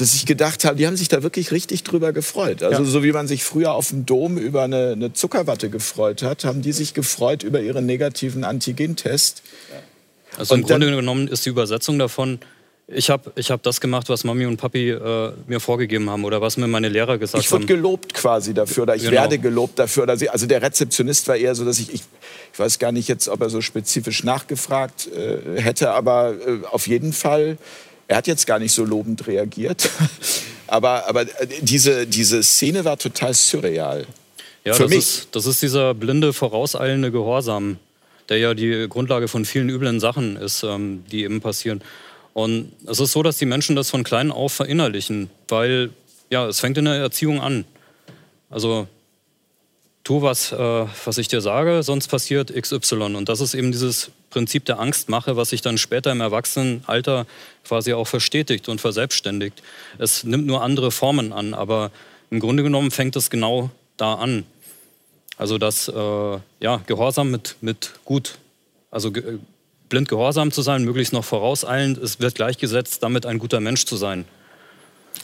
dass 0.00 0.14
ich 0.14 0.26
gedacht 0.26 0.64
habe, 0.64 0.76
die 0.76 0.86
haben 0.86 0.96
sich 0.96 1.08
da 1.08 1.22
wirklich 1.22 1.50
richtig 1.50 1.82
drüber 1.82 2.12
gefreut. 2.12 2.62
Also 2.62 2.84
ja. 2.84 2.88
so 2.88 3.02
wie 3.02 3.12
man 3.12 3.26
sich 3.26 3.42
früher 3.42 3.72
auf 3.72 3.88
dem 3.88 4.06
Dom 4.06 4.38
über 4.38 4.62
eine, 4.62 4.92
eine, 4.92 5.12
Zuckerwatte 5.12 5.70
gefreut 5.70 6.22
hat, 6.22 6.44
haben 6.44 6.62
die 6.62 6.72
sich 6.72 6.94
gefreut 6.94 7.42
über 7.42 7.60
ihren 7.60 7.84
negativen 7.84 8.44
Antigentest. 8.44 9.42
Also 10.38 10.54
im 10.54 10.62
Grunde 10.62 10.90
genommen 10.90 11.28
ist 11.28 11.44
die 11.46 11.50
Übersetzung 11.50 11.98
davon, 11.98 12.38
ich 12.90 13.10
habe 13.10 13.32
ich 13.36 13.50
hab 13.50 13.62
das 13.62 13.82
gemacht, 13.82 14.08
was 14.08 14.24
Mami 14.24 14.46
und 14.46 14.56
Papi 14.56 14.90
äh, 14.90 15.32
mir 15.46 15.60
vorgegeben 15.60 16.08
haben 16.08 16.24
oder 16.24 16.40
was 16.40 16.56
mir 16.56 16.66
meine 16.66 16.88
Lehrer 16.88 17.18
gesagt 17.18 17.34
haben. 17.34 17.40
Ich 17.44 17.52
wurde 17.52 17.66
gelobt 17.66 18.14
quasi 18.14 18.54
dafür 18.54 18.84
oder 18.84 18.96
ich 18.96 19.02
genau. 19.02 19.12
werde 19.12 19.38
gelobt 19.38 19.78
dafür. 19.78 20.04
Oder 20.04 20.16
sie, 20.16 20.30
also 20.30 20.46
der 20.46 20.62
Rezeptionist 20.62 21.28
war 21.28 21.36
eher 21.36 21.54
so, 21.54 21.66
dass 21.66 21.78
ich, 21.80 21.92
ich, 21.92 22.00
ich 22.52 22.58
weiß 22.58 22.78
gar 22.78 22.90
nicht 22.90 23.06
jetzt, 23.06 23.28
ob 23.28 23.42
er 23.42 23.50
so 23.50 23.60
spezifisch 23.60 24.24
nachgefragt 24.24 25.06
äh, 25.12 25.60
hätte, 25.60 25.90
aber 25.90 26.32
äh, 26.32 26.64
auf 26.70 26.86
jeden 26.86 27.12
Fall, 27.12 27.58
er 28.06 28.16
hat 28.16 28.26
jetzt 28.26 28.46
gar 28.46 28.58
nicht 28.58 28.72
so 28.72 28.84
lobend 28.84 29.26
reagiert. 29.26 29.90
aber 30.66 31.06
aber 31.08 31.22
äh, 31.22 31.46
diese, 31.60 32.06
diese 32.06 32.42
Szene 32.42 32.86
war 32.86 32.96
total 32.96 33.34
surreal. 33.34 34.06
Ja, 34.64 34.72
Für 34.72 34.84
das, 34.84 34.90
mich. 34.90 34.98
Ist, 34.98 35.28
das 35.32 35.44
ist 35.44 35.60
dieser 35.60 35.92
blinde, 35.92 36.32
vorauseilende 36.32 37.10
Gehorsam, 37.10 37.76
der 38.28 38.38
ja 38.38 38.54
die 38.54 38.86
Grundlage 38.88 39.28
von 39.28 39.44
vielen 39.44 39.68
üblen 39.68 40.00
Sachen 40.00 40.36
ist, 40.36 40.62
ähm, 40.62 41.04
die 41.10 41.24
eben 41.24 41.40
passieren. 41.40 41.82
Und 42.34 42.72
es 42.86 43.00
ist 43.00 43.12
so, 43.12 43.22
dass 43.22 43.38
die 43.38 43.46
Menschen 43.46 43.74
das 43.74 43.90
von 43.90 44.04
klein 44.04 44.30
auf 44.30 44.52
verinnerlichen, 44.52 45.30
weil 45.48 45.90
ja, 46.30 46.46
es 46.46 46.60
fängt 46.60 46.78
in 46.78 46.84
der 46.84 46.94
Erziehung 46.94 47.40
an. 47.40 47.64
Also 48.50 48.86
tu 50.04 50.22
was, 50.22 50.52
äh, 50.52 50.56
was 50.56 51.18
ich 51.18 51.28
dir 51.28 51.40
sage, 51.40 51.82
sonst 51.82 52.08
passiert 52.08 52.54
XY. 52.54 53.14
Und 53.16 53.28
das 53.28 53.40
ist 53.40 53.54
eben 53.54 53.72
dieses 53.72 54.10
Prinzip 54.30 54.64
der 54.66 54.78
Angstmache, 54.78 55.36
was 55.36 55.50
sich 55.50 55.62
dann 55.62 55.78
später 55.78 56.12
im 56.12 56.20
Erwachsenenalter 56.20 57.26
quasi 57.66 57.92
auch 57.92 58.06
verstetigt 58.06 58.68
und 58.68 58.80
verselbstständigt. 58.80 59.62
Es 59.98 60.24
nimmt 60.24 60.46
nur 60.46 60.62
andere 60.62 60.90
Formen 60.90 61.32
an, 61.32 61.54
aber 61.54 61.90
im 62.30 62.40
Grunde 62.40 62.62
genommen 62.62 62.90
fängt 62.90 63.16
es 63.16 63.30
genau 63.30 63.70
da 63.96 64.14
an. 64.14 64.44
Also 65.38 65.56
das 65.56 65.88
äh, 65.88 66.38
ja, 66.60 66.82
Gehorsam 66.86 67.30
mit, 67.30 67.56
mit 67.60 67.92
gut, 68.04 68.38
also 68.90 69.12
blind 69.88 70.08
gehorsam 70.08 70.50
zu 70.50 70.62
sein, 70.62 70.84
möglichst 70.84 71.12
noch 71.12 71.24
vorauseilend. 71.24 71.96
Es 71.98 72.20
wird 72.20 72.34
gleichgesetzt, 72.34 73.02
damit 73.02 73.24
ein 73.24 73.38
guter 73.38 73.60
Mensch 73.60 73.86
zu 73.86 73.96
sein. 73.96 74.24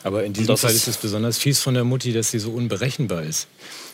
Aber 0.02 0.24
in 0.24 0.32
diesem 0.32 0.56
Fall 0.56 0.72
ist 0.72 0.88
es 0.88 0.96
besonders 0.96 1.38
fies 1.38 1.60
von 1.60 1.74
der 1.74 1.84
Mutti, 1.84 2.12
dass 2.12 2.30
sie 2.30 2.38
so 2.38 2.50
unberechenbar 2.50 3.22
ist. 3.22 3.48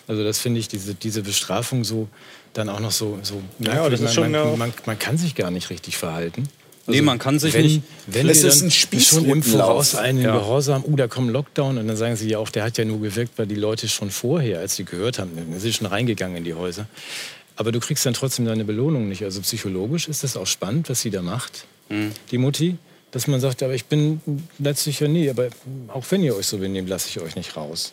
Also 0.07 0.25
das 0.25 0.39
finde 0.39 0.61
ich, 0.61 0.69
diese, 0.69 0.95
diese 0.95 1.23
Bestrafung 1.23 1.85
so 1.85 2.09
dann 2.53 2.69
auch 2.69 2.81
noch 2.81 2.91
so, 2.91 3.19
so 3.23 3.43
naja, 3.59 3.89
das 3.89 4.01
ist 4.01 4.15
schon 4.15 4.31
man, 4.33 4.59
man, 4.59 4.73
man, 4.87 4.99
kann 4.99 5.17
sich 5.17 5.35
gar 5.35 5.51
nicht 5.51 5.71
richtig 5.71 5.97
verhalten. 5.97 6.49
Also 6.87 6.99
nee, 6.99 7.03
man 7.03 7.19
kann 7.19 7.39
sich 7.39 7.55
wenn, 7.55 7.63
nicht. 7.63 7.83
Wenn 8.07 8.27
das 8.27 8.43
ist 8.43 8.63
ein 8.63 8.71
Spieß 8.71 9.07
schon 9.07 9.25
im 9.27 9.43
Voraus 9.43 9.95
einen 9.95 10.23
ja. 10.23 10.37
Gehorsam, 10.37 10.85
uh, 10.87 10.97
da 10.97 11.09
kommt 11.09 11.31
Lockdown 11.31 11.79
und 11.79 11.87
dann 11.87 11.97
sagen 11.97 12.17
sie 12.17 12.29
ja 12.29 12.39
auch, 12.39 12.49
der 12.49 12.65
hat 12.65 12.79
ja 12.79 12.85
nur 12.85 13.01
gewirkt, 13.01 13.33
weil 13.37 13.47
die 13.47 13.55
Leute 13.55 13.89
schon 13.89 14.11
vorher, 14.11 14.61
als 14.61 14.77
sie 14.77 14.85
gehört 14.85 15.19
haben, 15.19 15.33
sind 15.35 15.61
sie 15.61 15.73
schon 15.73 15.87
reingegangen 15.87 16.39
in 16.39 16.45
die 16.45 16.55
Häuser. 16.55 16.87
Aber 17.57 17.73
du 17.73 17.81
kriegst 17.81 18.07
dann 18.07 18.15
trotzdem 18.15 18.47
deine 18.47 18.65
Belohnung 18.65 19.09
nicht. 19.09 19.23
Also 19.23 19.43
psychologisch 19.43 20.09
ist 20.09 20.25
das 20.25 20.37
auch 20.37 20.47
spannend, 20.47 20.89
was 20.89 21.03
sie 21.03 21.11
da 21.11 21.21
macht, 21.21 21.67
mhm. 21.91 22.13
die 22.31 22.39
Mutti. 22.39 22.79
Dass 23.11 23.27
man 23.27 23.41
sagt, 23.41 23.63
aber 23.63 23.75
ich 23.75 23.87
bin 23.87 24.21
letztlich 24.59 25.01
ja 25.01 25.09
nie, 25.09 25.29
aber 25.29 25.49
auch 25.89 26.05
wenn 26.11 26.23
ihr 26.23 26.37
euch 26.37 26.47
so 26.47 26.59
benehmt, 26.59 26.89
lasse 26.89 27.09
ich 27.09 27.21
euch 27.21 27.35
nicht 27.35 27.57
raus. 27.57 27.93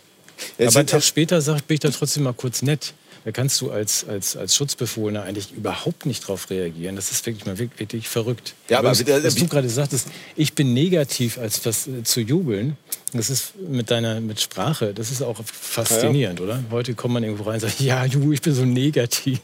Ja, 0.58 0.68
aber 0.68 0.80
einen 0.80 0.88
Tag 0.88 1.04
später 1.04 1.42
sagt, 1.42 1.68
bin 1.68 1.76
ich 1.76 1.80
da 1.82 1.90
trotzdem 1.90 2.24
mal 2.24 2.34
kurz 2.34 2.62
nett. 2.62 2.94
Da 3.28 3.34
kannst 3.34 3.60
du 3.60 3.72
als, 3.72 4.06
als, 4.08 4.38
als 4.38 4.56
Schutzbefohlener 4.56 5.24
eigentlich 5.24 5.52
überhaupt 5.52 6.06
nicht 6.06 6.26
drauf 6.26 6.50
reagieren. 6.50 6.96
Das 6.96 7.12
ist 7.12 7.26
wirklich 7.26 7.46
mal 7.46 7.60
wirklich, 7.60 7.78
wirklich 7.78 8.08
verrückt. 8.08 8.54
Ja, 8.70 8.80
aber 8.80 8.92
was, 8.92 9.06
was 9.06 9.36
du 9.36 9.50
gerade 9.50 9.68
sagtest, 9.68 10.08
ich 10.38 10.54
bin 10.54 10.74
negativ, 10.74 11.38
als 11.38 11.66
was 11.66 11.88
äh, 11.88 12.04
zu 12.04 12.22
jubeln. 12.22 12.78
Das 13.12 13.30
ist 13.30 13.54
mit 13.58 13.92
deiner 13.92 14.22
mit 14.22 14.40
Sprache, 14.42 14.94
das 14.94 15.12
ist 15.12 15.22
auch 15.22 15.38
faszinierend, 15.44 16.40
ja, 16.40 16.46
ja. 16.46 16.52
oder? 16.52 16.64
Heute 16.72 16.94
kommt 16.94 17.16
man 17.16 17.24
irgendwo 17.24 17.44
rein 17.44 17.56
und 17.56 17.62
sagt, 17.62 17.80
ja, 17.80 18.06
du, 18.08 18.34
ich 18.34 18.42
bin 18.42 18.54
so 18.54 18.66
negativ. 18.66 19.40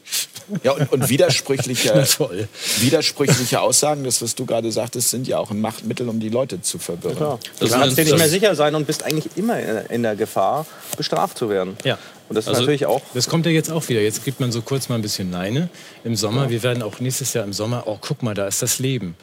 Ja, 0.64 0.74
und, 0.74 0.92
und 0.92 1.10
widersprüchliche, 1.10 1.94
widersprüchliche 2.80 3.62
Aussagen, 3.62 4.04
das, 4.04 4.22
was 4.22 4.36
du 4.36 4.46
gerade 4.46 4.70
sagtest, 4.72 5.12
sind 5.12 5.28
ja 5.28 5.40
auch 5.40 5.52
ein 5.52 5.62
Machtmittel, 5.62 6.10
um 6.10 6.20
die 6.20 6.28
Leute 6.28 6.62
zu 6.62 6.78
verwirren. 6.78 7.18
Ja, 7.20 7.40
du 7.60 7.70
kannst 7.70 7.98
dir 7.98 8.04
nicht 8.04 8.18
mehr 8.18 8.30
sicher 8.30 8.54
sein 8.56 8.76
und 8.76 8.86
bist 8.86 9.04
eigentlich 9.04 9.38
immer 9.38 9.90
in 9.90 10.04
der 10.04 10.18
Gefahr, 10.18 10.66
bestraft 10.98 11.38
zu 11.38 11.50
werden. 11.50 11.78
Ja. 11.86 11.98
Und 12.30 12.36
das 12.36 12.48
also, 12.48 12.62
natürlich 12.62 12.86
auch. 12.86 13.02
Das 13.14 13.28
kommt 13.28 13.46
ja 13.46 13.52
jetzt 13.52 13.72
auch 13.72 13.88
wieder. 13.90 14.02
Jetzt 14.02 14.24
gibt 14.24 14.40
man 14.40 14.52
so 14.52 14.62
kurz 14.62 14.90
mal 14.90 14.96
ein 14.96 15.02
bisschen 15.02 15.30
Neine 15.30 15.70
im 16.04 16.16
Sommer. 16.16 16.44
Ja. 16.44 16.50
Wir 16.50 16.64
werden 16.64 16.84
auch 16.84 17.00
nächstes 17.00 17.34
Jahr 17.34 17.44
im 17.44 17.54
Sommer, 17.54 17.84
oh, 17.86 17.98
guck 18.00 18.24
mal, 18.24 18.34
da 18.34 18.48
ist 18.48 18.62
das 18.62 18.80
Leben. 18.80 19.16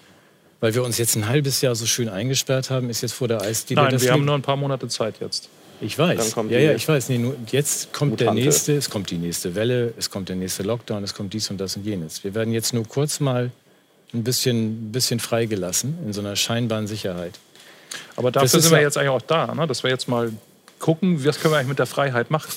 Weil 0.61 0.75
wir 0.75 0.85
uns 0.85 0.99
jetzt 0.99 1.17
ein 1.17 1.27
halbes 1.27 1.63
Jahr 1.63 1.75
so 1.75 1.87
schön 1.87 2.09
eingesperrt 2.09 2.69
haben, 2.71 2.91
ist 2.91 3.01
jetzt 3.01 3.13
vor 3.13 3.29
der 3.29 3.41
Eisdiele 3.41 3.81
Nein, 3.81 3.93
das 3.93 4.03
wir 4.03 4.11
Leben. 4.11 4.21
haben 4.21 4.27
nur 4.27 4.35
ein 4.35 4.43
paar 4.43 4.57
Monate 4.57 4.89
Zeit 4.89 5.15
jetzt. 5.21 5.49
Ich 5.81 5.99
weiß. 5.99 6.35
ja, 6.51 6.59
ja, 6.59 6.73
ich 6.75 6.87
weiß. 6.87 7.09
Nee, 7.09 7.17
nur 7.17 7.35
jetzt 7.51 7.93
kommt 7.95 8.11
Mutante. 8.11 8.35
der 8.35 8.45
nächste, 8.45 8.77
es 8.77 8.91
kommt 8.91 9.11
die 9.11 9.17
nächste 9.17 9.55
Welle, 9.55 9.95
es 9.97 10.11
kommt 10.11 10.29
der 10.29 10.37
nächste 10.37 10.63
Lockdown, 10.63 11.03
es 11.03 11.15
kommt 11.15 11.33
dies 11.33 11.51
und 11.51 11.59
das 11.59 11.77
und 11.77 11.87
jenes. 11.87 12.23
Wir 12.23 12.35
werden 12.35 12.53
jetzt 12.53 12.75
nur 12.75 12.87
kurz 12.87 13.19
mal 13.21 13.51
ein 14.13 14.23
bisschen, 14.23 14.93
bisschen 14.93 15.21
freigelassen 15.21 15.97
in 16.05 16.13
so 16.13 16.21
einer 16.21 16.37
scheinbaren 16.37 16.87
Sicherheit. 16.87 17.39
Aber 18.17 18.31
dafür 18.31 18.61
sind 18.61 18.71
wir 18.71 18.83
jetzt 18.83 18.99
eigentlich 18.99 19.11
auch 19.11 19.23
da, 19.23 19.55
ne? 19.55 19.67
dass 19.67 19.83
wir 19.83 19.91
jetzt 19.91 20.09
mal 20.09 20.31
gucken, 20.79 21.25
was 21.25 21.41
können 21.41 21.55
wir 21.55 21.59
eigentlich 21.59 21.69
mit 21.69 21.79
der 21.79 21.87
Freiheit 21.87 22.31
machen. 22.31 22.51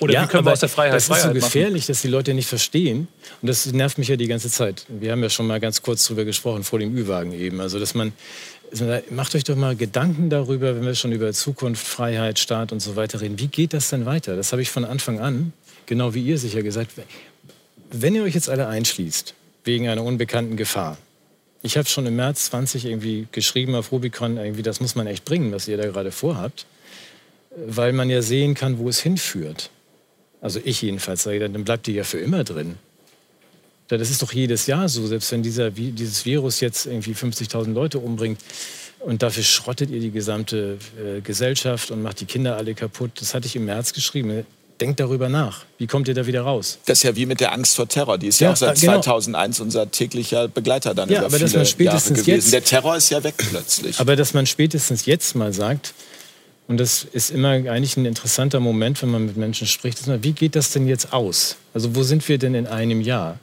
Oder 0.00 0.14
ja, 0.14 0.22
wie 0.22 0.26
können 0.28 0.44
wir 0.44 0.52
aus 0.52 0.60
der 0.60 0.68
Freiheit 0.68 0.94
Das 0.94 1.08
ist 1.08 1.22
so 1.22 1.32
gefährlich, 1.32 1.82
machen? 1.82 1.86
dass 1.88 2.02
die 2.02 2.08
Leute 2.08 2.34
nicht 2.34 2.48
verstehen. 2.48 3.08
Und 3.40 3.48
das 3.48 3.66
nervt 3.66 3.98
mich 3.98 4.08
ja 4.08 4.16
die 4.16 4.26
ganze 4.26 4.50
Zeit. 4.50 4.84
Wir 4.88 5.12
haben 5.12 5.22
ja 5.22 5.30
schon 5.30 5.46
mal 5.46 5.60
ganz 5.60 5.82
kurz 5.82 6.04
darüber 6.06 6.24
gesprochen, 6.24 6.64
vor 6.64 6.78
dem 6.78 6.96
Ü-Wagen 6.96 7.32
eben. 7.32 7.60
Also, 7.60 7.78
dass 7.78 7.94
man, 7.94 8.12
macht 9.10 9.34
euch 9.34 9.44
doch 9.44 9.56
mal 9.56 9.76
Gedanken 9.76 10.30
darüber, 10.30 10.74
wenn 10.76 10.84
wir 10.84 10.94
schon 10.94 11.12
über 11.12 11.32
Zukunft, 11.32 11.86
Freiheit, 11.86 12.38
Staat 12.38 12.72
und 12.72 12.80
so 12.80 12.96
weiter 12.96 13.20
reden. 13.20 13.38
Wie 13.38 13.48
geht 13.48 13.72
das 13.72 13.90
denn 13.90 14.06
weiter? 14.06 14.36
Das 14.36 14.52
habe 14.52 14.62
ich 14.62 14.70
von 14.70 14.84
Anfang 14.84 15.20
an, 15.20 15.52
genau 15.86 16.14
wie 16.14 16.22
ihr 16.22 16.38
sicher 16.38 16.62
gesagt, 16.62 16.92
wenn 17.90 18.14
ihr 18.14 18.22
euch 18.22 18.34
jetzt 18.34 18.48
alle 18.48 18.68
einschließt, 18.68 19.34
wegen 19.64 19.88
einer 19.88 20.02
unbekannten 20.02 20.56
Gefahr, 20.56 20.96
ich 21.64 21.76
habe 21.76 21.88
schon 21.88 22.06
im 22.06 22.16
März 22.16 22.46
20 22.46 22.86
irgendwie 22.86 23.28
geschrieben 23.30 23.74
auf 23.76 23.92
Rubicon, 23.92 24.36
irgendwie, 24.36 24.62
das 24.62 24.80
muss 24.80 24.96
man 24.96 25.06
echt 25.06 25.24
bringen, 25.24 25.52
was 25.52 25.68
ihr 25.68 25.76
da 25.76 25.86
gerade 25.86 26.10
vorhabt 26.10 26.66
weil 27.56 27.92
man 27.92 28.10
ja 28.10 28.22
sehen 28.22 28.54
kann, 28.54 28.78
wo 28.78 28.88
es 28.88 29.00
hinführt. 29.00 29.70
Also 30.40 30.60
ich 30.64 30.82
jedenfalls 30.82 31.22
sage, 31.22 31.38
dann 31.38 31.64
bleibt 31.64 31.86
die 31.86 31.92
ja 31.92 32.04
für 32.04 32.18
immer 32.18 32.44
drin. 32.44 32.76
Das 33.88 34.10
ist 34.10 34.22
doch 34.22 34.32
jedes 34.32 34.66
Jahr 34.66 34.88
so, 34.88 35.06
selbst 35.06 35.30
wenn 35.32 35.42
dieser, 35.42 35.70
dieses 35.70 36.24
Virus 36.24 36.60
jetzt 36.60 36.86
irgendwie 36.86 37.12
50.000 37.12 37.72
Leute 37.74 37.98
umbringt 37.98 38.40
und 39.00 39.22
dafür 39.22 39.42
schrottet 39.42 39.90
ihr 39.90 40.00
die 40.00 40.10
gesamte 40.10 40.78
äh, 40.98 41.20
Gesellschaft 41.20 41.90
und 41.90 42.02
macht 42.02 42.20
die 42.20 42.24
Kinder 42.24 42.56
alle 42.56 42.74
kaputt. 42.74 43.12
Das 43.20 43.34
hatte 43.34 43.46
ich 43.46 43.56
im 43.56 43.66
März 43.66 43.92
geschrieben. 43.92 44.46
Denkt 44.80 44.98
darüber 44.98 45.28
nach. 45.28 45.64
Wie 45.78 45.86
kommt 45.86 46.08
ihr 46.08 46.14
da 46.14 46.26
wieder 46.26 46.42
raus? 46.42 46.78
Das 46.86 46.98
ist 46.98 47.02
ja 47.04 47.14
wie 47.14 47.26
mit 47.26 47.40
der 47.40 47.52
Angst 47.52 47.76
vor 47.76 47.86
Terror. 47.86 48.18
Die 48.18 48.28
ist 48.28 48.40
ja, 48.40 48.48
ja 48.48 48.52
auch 48.52 48.56
seit 48.56 48.80
genau. 48.80 48.94
2001 48.94 49.60
unser 49.60 49.90
täglicher 49.90 50.48
Begleiter 50.48 50.94
dann 50.94 51.08
ja, 51.08 51.18
über 51.18 51.26
aber 51.26 51.36
viele 51.36 51.44
dass 51.44 51.54
man 51.54 51.66
spätestens 51.66 52.18
Jahre 52.18 52.26
gewesen. 52.26 52.44
Jetzt, 52.44 52.52
der 52.52 52.64
Terror 52.64 52.96
ist 52.96 53.10
ja 53.10 53.22
weg 53.22 53.34
plötzlich. 53.36 54.00
Aber 54.00 54.16
dass 54.16 54.34
man 54.34 54.46
spätestens 54.46 55.06
jetzt 55.06 55.36
mal 55.36 55.52
sagt, 55.52 55.92
Und 56.68 56.78
das 56.78 57.04
ist 57.04 57.30
immer 57.30 57.50
eigentlich 57.50 57.96
ein 57.96 58.06
interessanter 58.06 58.60
Moment, 58.60 59.02
wenn 59.02 59.10
man 59.10 59.26
mit 59.26 59.36
Menschen 59.36 59.66
spricht. 59.66 59.98
Wie 60.22 60.32
geht 60.32 60.56
das 60.56 60.70
denn 60.70 60.86
jetzt 60.86 61.12
aus? 61.12 61.56
Also 61.74 61.94
wo 61.94 62.02
sind 62.02 62.26
wir 62.28 62.38
denn 62.38 62.54
in 62.54 62.66
einem 62.66 63.00
Jahr? 63.00 63.38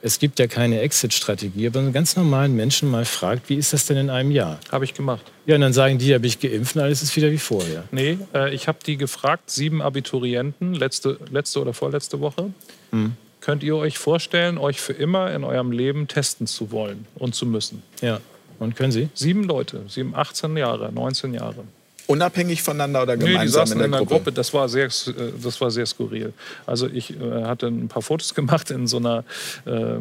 Es 0.00 0.20
gibt 0.20 0.38
ja 0.38 0.46
keine 0.46 0.80
Exit-Strategie, 0.80 1.66
aber 1.66 1.80
einen 1.80 1.92
ganz 1.92 2.14
normalen 2.14 2.54
Menschen 2.54 2.88
mal 2.88 3.04
fragt, 3.04 3.48
wie 3.48 3.56
ist 3.56 3.72
das 3.72 3.86
denn 3.86 3.96
in 3.96 4.10
einem 4.10 4.30
Jahr? 4.30 4.60
Habe 4.70 4.84
ich 4.84 4.94
gemacht. 4.94 5.24
Ja, 5.46 5.56
und 5.56 5.60
dann 5.60 5.72
sagen 5.72 5.98
die, 5.98 6.14
habe 6.14 6.26
ich 6.26 6.38
geimpft 6.38 6.76
und 6.76 6.82
alles 6.82 7.02
ist 7.02 7.16
wieder 7.16 7.32
wie 7.32 7.38
vorher. 7.38 7.82
Nee, 7.90 8.18
äh, 8.32 8.54
ich 8.54 8.68
habe 8.68 8.78
die 8.86 8.96
gefragt, 8.96 9.50
sieben 9.50 9.82
Abiturienten, 9.82 10.74
letzte, 10.74 11.18
letzte 11.32 11.60
oder 11.60 11.74
vorletzte 11.74 12.20
Woche. 12.20 12.52
Hm. 12.90 13.16
Könnt 13.40 13.64
ihr 13.64 13.74
euch 13.74 13.98
vorstellen, 13.98 14.56
euch 14.56 14.80
für 14.80 14.92
immer 14.92 15.34
in 15.34 15.42
eurem 15.42 15.72
Leben 15.72 16.06
testen 16.06 16.46
zu 16.46 16.70
wollen 16.70 17.06
und 17.16 17.34
zu 17.34 17.44
müssen? 17.44 17.82
Ja. 18.00 18.20
Und 18.60 18.76
können 18.76 18.92
Sie? 18.92 19.08
Sieben 19.14 19.42
Leute, 19.42 19.82
sieben, 19.88 20.14
18 20.14 20.56
Jahre, 20.56 20.92
19 20.92 21.34
Jahre. 21.34 21.64
Unabhängig 22.12 22.62
voneinander 22.62 23.02
oder 23.04 23.16
gemeinsam 23.16 23.40
nee, 23.40 23.46
die 23.46 23.52
saßen 23.52 23.72
in 23.72 23.78
der, 23.78 23.86
in 23.86 23.92
der 23.92 24.00
Gruppe? 24.00 24.14
Gruppe? 24.16 24.32
Das 24.32 24.52
war 24.52 24.68
sehr, 24.68 24.84
äh, 24.84 25.32
das 25.42 25.58
war 25.62 25.70
sehr 25.70 25.86
skurril. 25.86 26.34
Also 26.66 26.86
ich 26.86 27.18
äh, 27.18 27.44
hatte 27.44 27.68
ein 27.68 27.88
paar 27.88 28.02
Fotos 28.02 28.34
gemacht 28.40 28.70
in 28.70 28.86
so 28.86 28.98
einer 28.98 29.24
äh, 29.64 29.70
äh, 29.70 30.00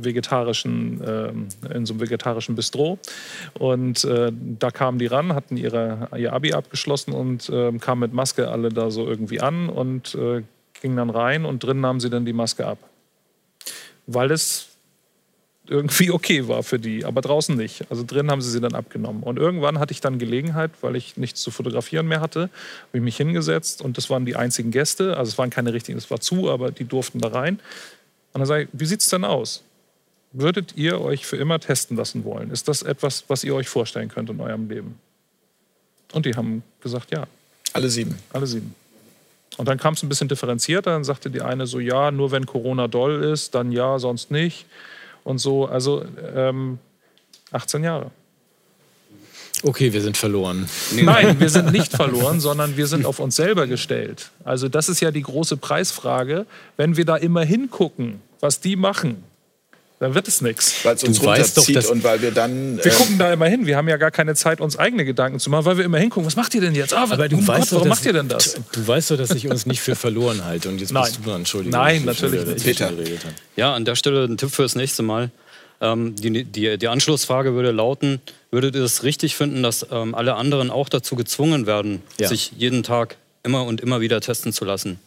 vegetarischen, 0.00 1.02
äh, 1.02 1.74
in 1.74 1.84
so 1.84 1.92
einem 1.92 2.00
vegetarischen 2.00 2.54
Bistro 2.54 2.98
und 3.58 4.04
äh, 4.04 4.32
da 4.58 4.70
kamen 4.70 4.98
die 4.98 5.06
ran, 5.06 5.34
hatten 5.34 5.58
ihre, 5.58 6.08
ihr 6.16 6.32
Abi 6.32 6.54
abgeschlossen 6.54 7.12
und 7.12 7.52
kamen 7.80 8.00
mit 8.00 8.14
Maske 8.14 8.48
alle 8.48 8.70
da 8.70 8.90
so 8.90 9.06
irgendwie 9.06 9.40
an 9.40 9.68
und 9.68 10.16
gingen 10.80 10.96
dann 10.96 11.10
rein 11.10 11.44
und 11.44 11.62
drinnen 11.62 11.80
nahmen 11.80 12.00
sie 12.00 12.08
dann 12.08 12.24
die 12.24 12.32
Maske 12.32 12.66
ab, 12.66 12.78
weil 14.06 14.30
es 14.30 14.67
irgendwie 15.68 16.10
okay 16.12 16.48
war 16.48 16.62
für 16.62 16.78
die, 16.78 17.04
aber 17.04 17.20
draußen 17.20 17.56
nicht. 17.56 17.90
Also 17.90 18.04
drin 18.06 18.30
haben 18.30 18.42
sie 18.42 18.50
sie 18.50 18.60
dann 18.60 18.74
abgenommen. 18.74 19.22
Und 19.22 19.38
irgendwann 19.38 19.78
hatte 19.78 19.92
ich 19.92 20.00
dann 20.00 20.18
Gelegenheit, 20.18 20.70
weil 20.80 20.96
ich 20.96 21.16
nichts 21.16 21.40
zu 21.40 21.50
fotografieren 21.50 22.08
mehr 22.08 22.20
hatte, 22.20 22.42
habe 22.42 22.98
ich 22.98 23.02
mich 23.02 23.16
hingesetzt 23.16 23.82
und 23.82 23.96
das 23.96 24.10
waren 24.10 24.24
die 24.24 24.36
einzigen 24.36 24.70
Gäste. 24.70 25.16
Also 25.16 25.30
es 25.30 25.38
waren 25.38 25.50
keine 25.50 25.72
richtigen, 25.72 25.98
es 25.98 26.10
war 26.10 26.20
zu, 26.20 26.50
aber 26.50 26.70
die 26.70 26.84
durften 26.84 27.20
da 27.20 27.28
rein. 27.28 27.60
Und 28.32 28.40
dann 28.40 28.46
sage 28.46 28.64
ich, 28.64 28.68
wie 28.72 28.86
sieht 28.86 29.00
es 29.00 29.08
denn 29.08 29.24
aus? 29.24 29.62
Würdet 30.32 30.76
ihr 30.76 31.00
euch 31.00 31.26
für 31.26 31.36
immer 31.36 31.58
testen 31.58 31.96
lassen 31.96 32.24
wollen? 32.24 32.50
Ist 32.50 32.68
das 32.68 32.82
etwas, 32.82 33.24
was 33.28 33.44
ihr 33.44 33.54
euch 33.54 33.68
vorstellen 33.68 34.08
könnt 34.08 34.28
in 34.28 34.40
eurem 34.40 34.68
Leben? 34.68 34.98
Und 36.12 36.26
die 36.26 36.34
haben 36.34 36.62
gesagt, 36.82 37.10
ja. 37.10 37.26
Alle 37.72 37.88
sieben. 37.88 38.18
Alle 38.32 38.46
sieben. 38.46 38.74
Und 39.56 39.68
dann 39.68 39.78
kam 39.78 39.94
es 39.94 40.02
ein 40.02 40.08
bisschen 40.08 40.28
differenzierter. 40.28 40.92
Dann 40.92 41.04
sagte 41.04 41.30
die 41.30 41.40
eine 41.40 41.66
so, 41.66 41.80
ja, 41.80 42.10
nur 42.10 42.30
wenn 42.30 42.46
Corona 42.46 42.88
doll 42.88 43.22
ist, 43.24 43.54
dann 43.54 43.72
ja, 43.72 43.98
sonst 43.98 44.30
nicht 44.30 44.66
und 45.28 45.38
so. 45.38 45.66
Also 45.66 46.04
ähm, 46.34 46.78
18 47.52 47.84
Jahre. 47.84 48.10
Okay, 49.62 49.92
wir 49.92 50.00
sind 50.00 50.16
verloren. 50.16 50.68
Nein, 51.02 51.38
wir 51.38 51.50
sind 51.50 51.72
nicht 51.72 51.92
verloren, 51.92 52.40
sondern 52.40 52.76
wir 52.76 52.86
sind 52.86 53.04
auf 53.04 53.18
uns 53.18 53.36
selber 53.36 53.66
gestellt. 53.66 54.30
Also 54.44 54.68
das 54.68 54.88
ist 54.88 55.00
ja 55.00 55.10
die 55.10 55.22
große 55.22 55.56
Preisfrage. 55.56 56.46
Wenn 56.76 56.96
wir 56.96 57.04
da 57.04 57.16
immer 57.16 57.44
hingucken, 57.44 58.20
was 58.40 58.60
die 58.60 58.76
machen, 58.76 59.22
dann 60.00 60.14
wird 60.14 60.28
es 60.28 60.40
nichts. 60.40 60.84
Weil 60.84 60.94
es 60.94 61.02
uns 61.02 61.18
du 61.18 61.26
runterzieht 61.26 61.76
doch, 61.76 61.90
und 61.90 62.04
weil 62.04 62.22
wir 62.22 62.30
dann... 62.30 62.78
Wir 62.78 62.92
äh, 62.92 62.94
gucken 62.94 63.18
da 63.18 63.32
immer 63.32 63.46
hin. 63.46 63.66
Wir 63.66 63.76
haben 63.76 63.88
ja 63.88 63.96
gar 63.96 64.12
keine 64.12 64.36
Zeit, 64.36 64.60
uns 64.60 64.78
eigene 64.78 65.04
Gedanken 65.04 65.40
zu 65.40 65.50
machen, 65.50 65.64
weil 65.64 65.76
wir 65.76 65.84
immer 65.84 65.98
hingucken. 65.98 66.24
Was 66.24 66.36
macht 66.36 66.54
ihr 66.54 66.60
denn 66.60 66.74
jetzt? 66.76 66.94
Ah, 66.94 67.02
aber 67.02 67.28
du 67.28 67.44
weißt 67.44 67.70
Gott, 67.70 67.72
warum 67.72 67.88
macht 67.88 68.06
ihr 68.06 68.12
denn 68.12 68.28
das? 68.28 68.60
Du 68.72 68.86
weißt 68.86 69.10
doch, 69.10 69.16
dass 69.16 69.32
ich 69.32 69.48
uns 69.48 69.66
nicht 69.66 69.80
für 69.80 69.96
verloren 69.96 70.44
halte. 70.44 70.68
Und 70.68 70.80
jetzt 70.80 70.92
Nein. 70.92 71.02
bist 71.02 71.18
du 71.18 71.22
dran, 71.22 71.40
Entschuldigung. 71.40 71.80
Nein, 71.80 72.04
natürlich 72.04 72.46
nicht. 72.46 72.64
Peter. 72.64 72.92
Ja, 73.56 73.74
an 73.74 73.84
der 73.84 73.96
Stelle 73.96 74.24
ein 74.24 74.36
Tipp 74.36 74.50
fürs 74.50 74.76
nächste 74.76 75.02
Mal. 75.02 75.30
Ähm, 75.80 76.14
die, 76.16 76.44
die, 76.44 76.78
die, 76.78 76.88
Anschlussfrage 76.88 77.54
würde 77.54 77.70
lauten, 77.70 78.20
würdet 78.50 78.74
ihr 78.74 78.82
es 78.82 79.04
richtig 79.04 79.36
finden, 79.36 79.62
dass 79.62 79.86
ähm, 79.90 80.14
alle 80.14 80.34
anderen 80.34 80.70
auch 80.70 80.88
dazu 80.88 81.14
gezwungen 81.14 81.66
werden, 81.66 82.02
ja. 82.18 82.28
sich 82.28 82.52
jeden 82.56 82.82
Tag 82.82 83.16
immer 83.44 83.64
und 83.64 83.80
immer 83.80 84.00
wieder 84.00 84.20
testen 84.20 84.52
zu 84.52 84.64
lassen? 84.64 84.98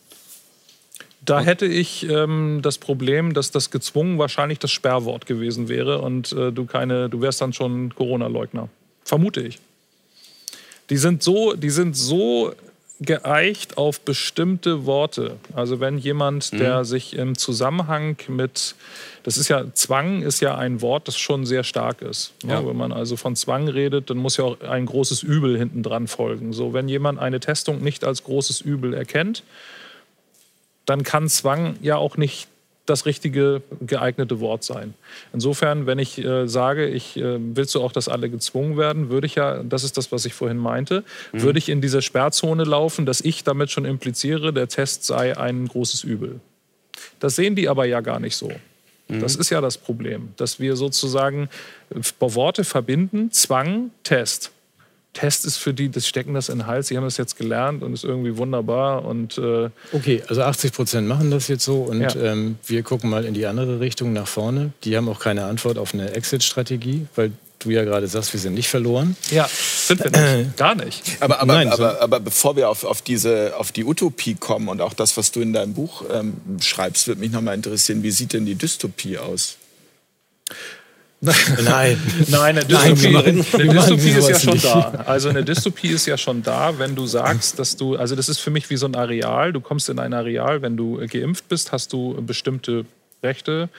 Da 1.24 1.41
hätte 1.41 1.67
ich 1.67 2.09
ähm, 2.09 2.59
das 2.63 2.80
Problem, 2.80 3.34
dass 3.34 3.51
das 3.51 3.69
gezwungen 3.69 4.17
wahrscheinlich 4.17 4.57
das 4.59 4.72
Sperrwort 4.72 5.28
gewesen 5.28 5.69
wäre 5.69 5.99
und 5.99 6.32
äh, 6.32 6.51
du 6.51 6.65
keine, 6.65 7.09
du 7.09 7.22
wärst 7.22 7.41
dann 7.41 7.53
schon 7.53 7.93
Corona-Leugner. 7.93 8.69
Vermute 9.03 9.41
ich. 9.41 9.59
Die 10.89 10.97
sind 10.97 11.22
so, 11.22 11.53
die 11.53 11.69
sind 11.69 11.95
so 11.95 12.53
geeicht 13.01 13.78
auf 13.78 14.01
bestimmte 14.01 14.86
Worte. 14.86 15.38
Also 15.55 15.80
wenn 15.80 15.97
jemand, 15.97 16.53
mhm. 16.53 16.57
der 16.59 16.86
sich 16.86 17.15
im 17.15 17.38
Zusammenhang 17.38 18.17
mit, 18.28 18.76
das 19.24 19.38
ist 19.38 19.47
ja, 19.47 19.65
Zwang 19.74 20.22
ist 20.22 20.39
ja 20.39 20.55
ein 20.55 20.82
Wort, 20.82 21.07
das 21.07 21.17
schon 21.17 21.45
sehr 21.45 21.63
stark 21.63 22.01
ist. 22.03 22.34
Ja. 22.45 22.65
Wenn 22.65 22.78
man 22.78 22.91
also 22.91 23.17
von 23.17 23.36
Zwang 23.36 23.67
redet, 23.67 24.11
dann 24.11 24.17
muss 24.17 24.38
ja 24.38 24.43
auch 24.43 24.61
ein 24.61 24.86
großes 24.86 25.24
Übel 25.24 25.57
hinten 25.57 25.82
dran 25.82 26.07
folgen. 26.07 26.53
So, 26.53 26.74
wenn 26.74 26.88
jemand 26.88 27.19
eine 27.19 27.39
Testung 27.39 27.82
nicht 27.82 28.03
als 28.03 28.24
großes 28.24 28.61
Übel 28.61 28.93
erkennt, 28.93 29.43
dann 30.86 31.03
kann 31.03 31.29
Zwang 31.29 31.75
ja 31.82 31.97
auch 31.97 32.17
nicht 32.17 32.47
das 32.86 33.05
richtige, 33.05 33.61
geeignete 33.82 34.39
Wort 34.39 34.63
sein. 34.63 34.93
Insofern, 35.34 35.86
wenn 35.86 35.99
ich 35.99 36.17
äh, 36.17 36.47
sage, 36.47 36.88
ich 36.88 37.15
äh, 37.17 37.38
willst 37.39 37.75
du 37.75 37.82
auch, 37.82 37.91
dass 37.91 38.07
alle 38.07 38.29
gezwungen 38.29 38.77
werden, 38.77 39.09
würde 39.09 39.27
ich 39.27 39.36
ja, 39.36 39.63
das 39.63 39.84
ist 39.84 39.97
das, 39.97 40.11
was 40.11 40.25
ich 40.25 40.34
vorhin 40.34 40.57
meinte, 40.57 41.03
mhm. 41.32 41.41
würde 41.41 41.59
ich 41.59 41.69
in 41.69 41.82
diese 41.82 42.01
Sperrzone 42.01 42.63
laufen, 42.63 43.05
dass 43.05 43.21
ich 43.21 43.43
damit 43.43 43.71
schon 43.71 43.86
impliziere, 43.86 44.51
der 44.51 44.67
Test 44.67 45.05
sei 45.05 45.38
ein 45.38 45.67
großes 45.67 46.03
Übel. 46.03 46.39
Das 47.19 47.36
sehen 47.36 47.55
die 47.55 47.69
aber 47.69 47.86
ja 47.86 48.01
gar 48.01 48.19
nicht 48.19 48.36
so. 48.36 48.51
Mhm. 49.07 49.19
Das 49.19 49.36
ist 49.36 49.49
ja 49.49 49.61
das 49.61 49.77
Problem, 49.77 50.29
dass 50.38 50.59
wir 50.59 50.75
sozusagen 50.75 51.49
äh, 51.91 52.01
Worte 52.19 52.63
verbinden, 52.63 53.32
Zwang, 53.32 53.91
Test. 54.03 54.51
Test 55.14 55.45
ist 55.45 55.57
für 55.57 55.74
die, 55.74 55.89
das 55.89 56.07
stecken 56.07 56.34
das 56.34 56.49
in 56.49 56.59
den 56.59 56.68
Hals, 56.68 56.88
sie 56.88 56.95
haben 56.95 57.03
das 57.03 57.18
jetzt 57.18 57.38
gelernt 57.38 57.84
und 57.84 57.93
ist 57.93 58.05
irgendwie 58.05 58.38
wunderbar. 58.38 59.03
Und, 59.03 59.38
äh 59.38 59.70
okay, 59.91 60.24
also 60.28 60.41
80 60.41 60.72
Prozent 60.72 61.07
machen 61.07 61.32
das 61.32 61.47
jetzt 61.49 61.66
so 61.66 61.82
und 61.82 62.01
ja. 62.01 62.16
ähm, 62.16 62.57
wir 62.66 62.82
gucken 62.84 63.09
mal 63.09 63.26
in 63.26 63.34
die 63.34 63.45
andere 63.45 63.80
Richtung 63.82 64.14
nach 64.14 64.28
vorne. 64.28 64.72
Die 64.84 64.95
haben 64.95 65.09
auch 65.09 65.20
keine 65.20 65.45
Antwort 65.45 65.78
auf 65.78 65.93
eine 65.93 66.12
Exit-Strategie, 66.14 67.07
weil 67.16 67.34
du 67.59 67.70
ja 67.72 67.84
gerade 67.84 68.07
sagst, 68.07 68.34
wir 68.34 68.39
sind 68.39 68.53
nicht 68.53 68.70
verloren. 68.70 69.16
Ja, 69.30 69.49
sind 69.49 70.03
wir 70.03 70.38
nicht. 70.38 70.57
Gar 70.57 70.76
nicht. 70.76 71.18
Aber, 71.20 71.39
aber, 71.39 71.53
Nein, 71.53 71.70
aber, 71.70 72.01
aber, 72.01 72.20
bevor 72.20 72.55
wir 72.55 72.70
auf, 72.70 72.84
auf, 72.84 73.01
diese, 73.01 73.53
auf 73.57 73.72
die 73.72 73.84
Utopie 73.84 74.36
kommen 74.36 74.68
und 74.70 74.82
auch 74.82 74.93
das, 74.93 75.18
was 75.18 75.32
du 75.32 75.41
in 75.41 75.53
deinem 75.53 75.74
Buch 75.74 76.03
ähm, 76.12 76.34
schreibst, 76.62 77.07
würde 77.07 77.22
mich 77.22 77.32
nochmal 77.32 77.55
interessieren, 77.55 78.01
wie 78.03 78.12
sieht 78.12 78.34
denn 78.34 78.45
die 78.45 78.55
Dystopie 78.55 79.18
aus? 79.18 79.57
Nein, 81.63 82.01
nein, 82.30 82.57
eine 82.57 82.65
Dystopie, 82.65 83.11
Nein, 83.11 83.45
eine 83.53 83.74
Dystopie 83.74 84.09
ist 84.09 84.28
ja 84.28 84.39
schon 84.39 84.53
nicht. 84.53 84.65
da. 84.65 85.03
Also 85.05 85.30
eine 85.30 85.43
Dystopie 85.43 85.89
ist 85.89 86.07
ja 86.07 86.17
schon 86.17 86.41
da, 86.41 86.80
wenn 86.80 86.95
du 86.95 87.05
sagst, 87.05 87.59
dass 87.59 87.78
du, 87.78 87.95
also 87.95 88.15
das 88.15 88.28
ist 88.28 88.39
für 88.39 88.49
mich 88.49 88.72
wie 88.72 88.76
so 88.76 88.88
ein 88.88 88.95
Areal. 88.95 89.53
Du 89.53 89.61
kommst 89.61 89.88
in 89.89 89.99
ein 89.99 90.13
Areal, 90.15 90.63
wenn 90.63 90.78
du 90.78 90.97
geimpft 91.07 91.47
bist, 91.47 91.72
hast 91.72 91.93
du 91.93 92.19
bestimmte 92.26 92.86
Rechte. 93.22 93.69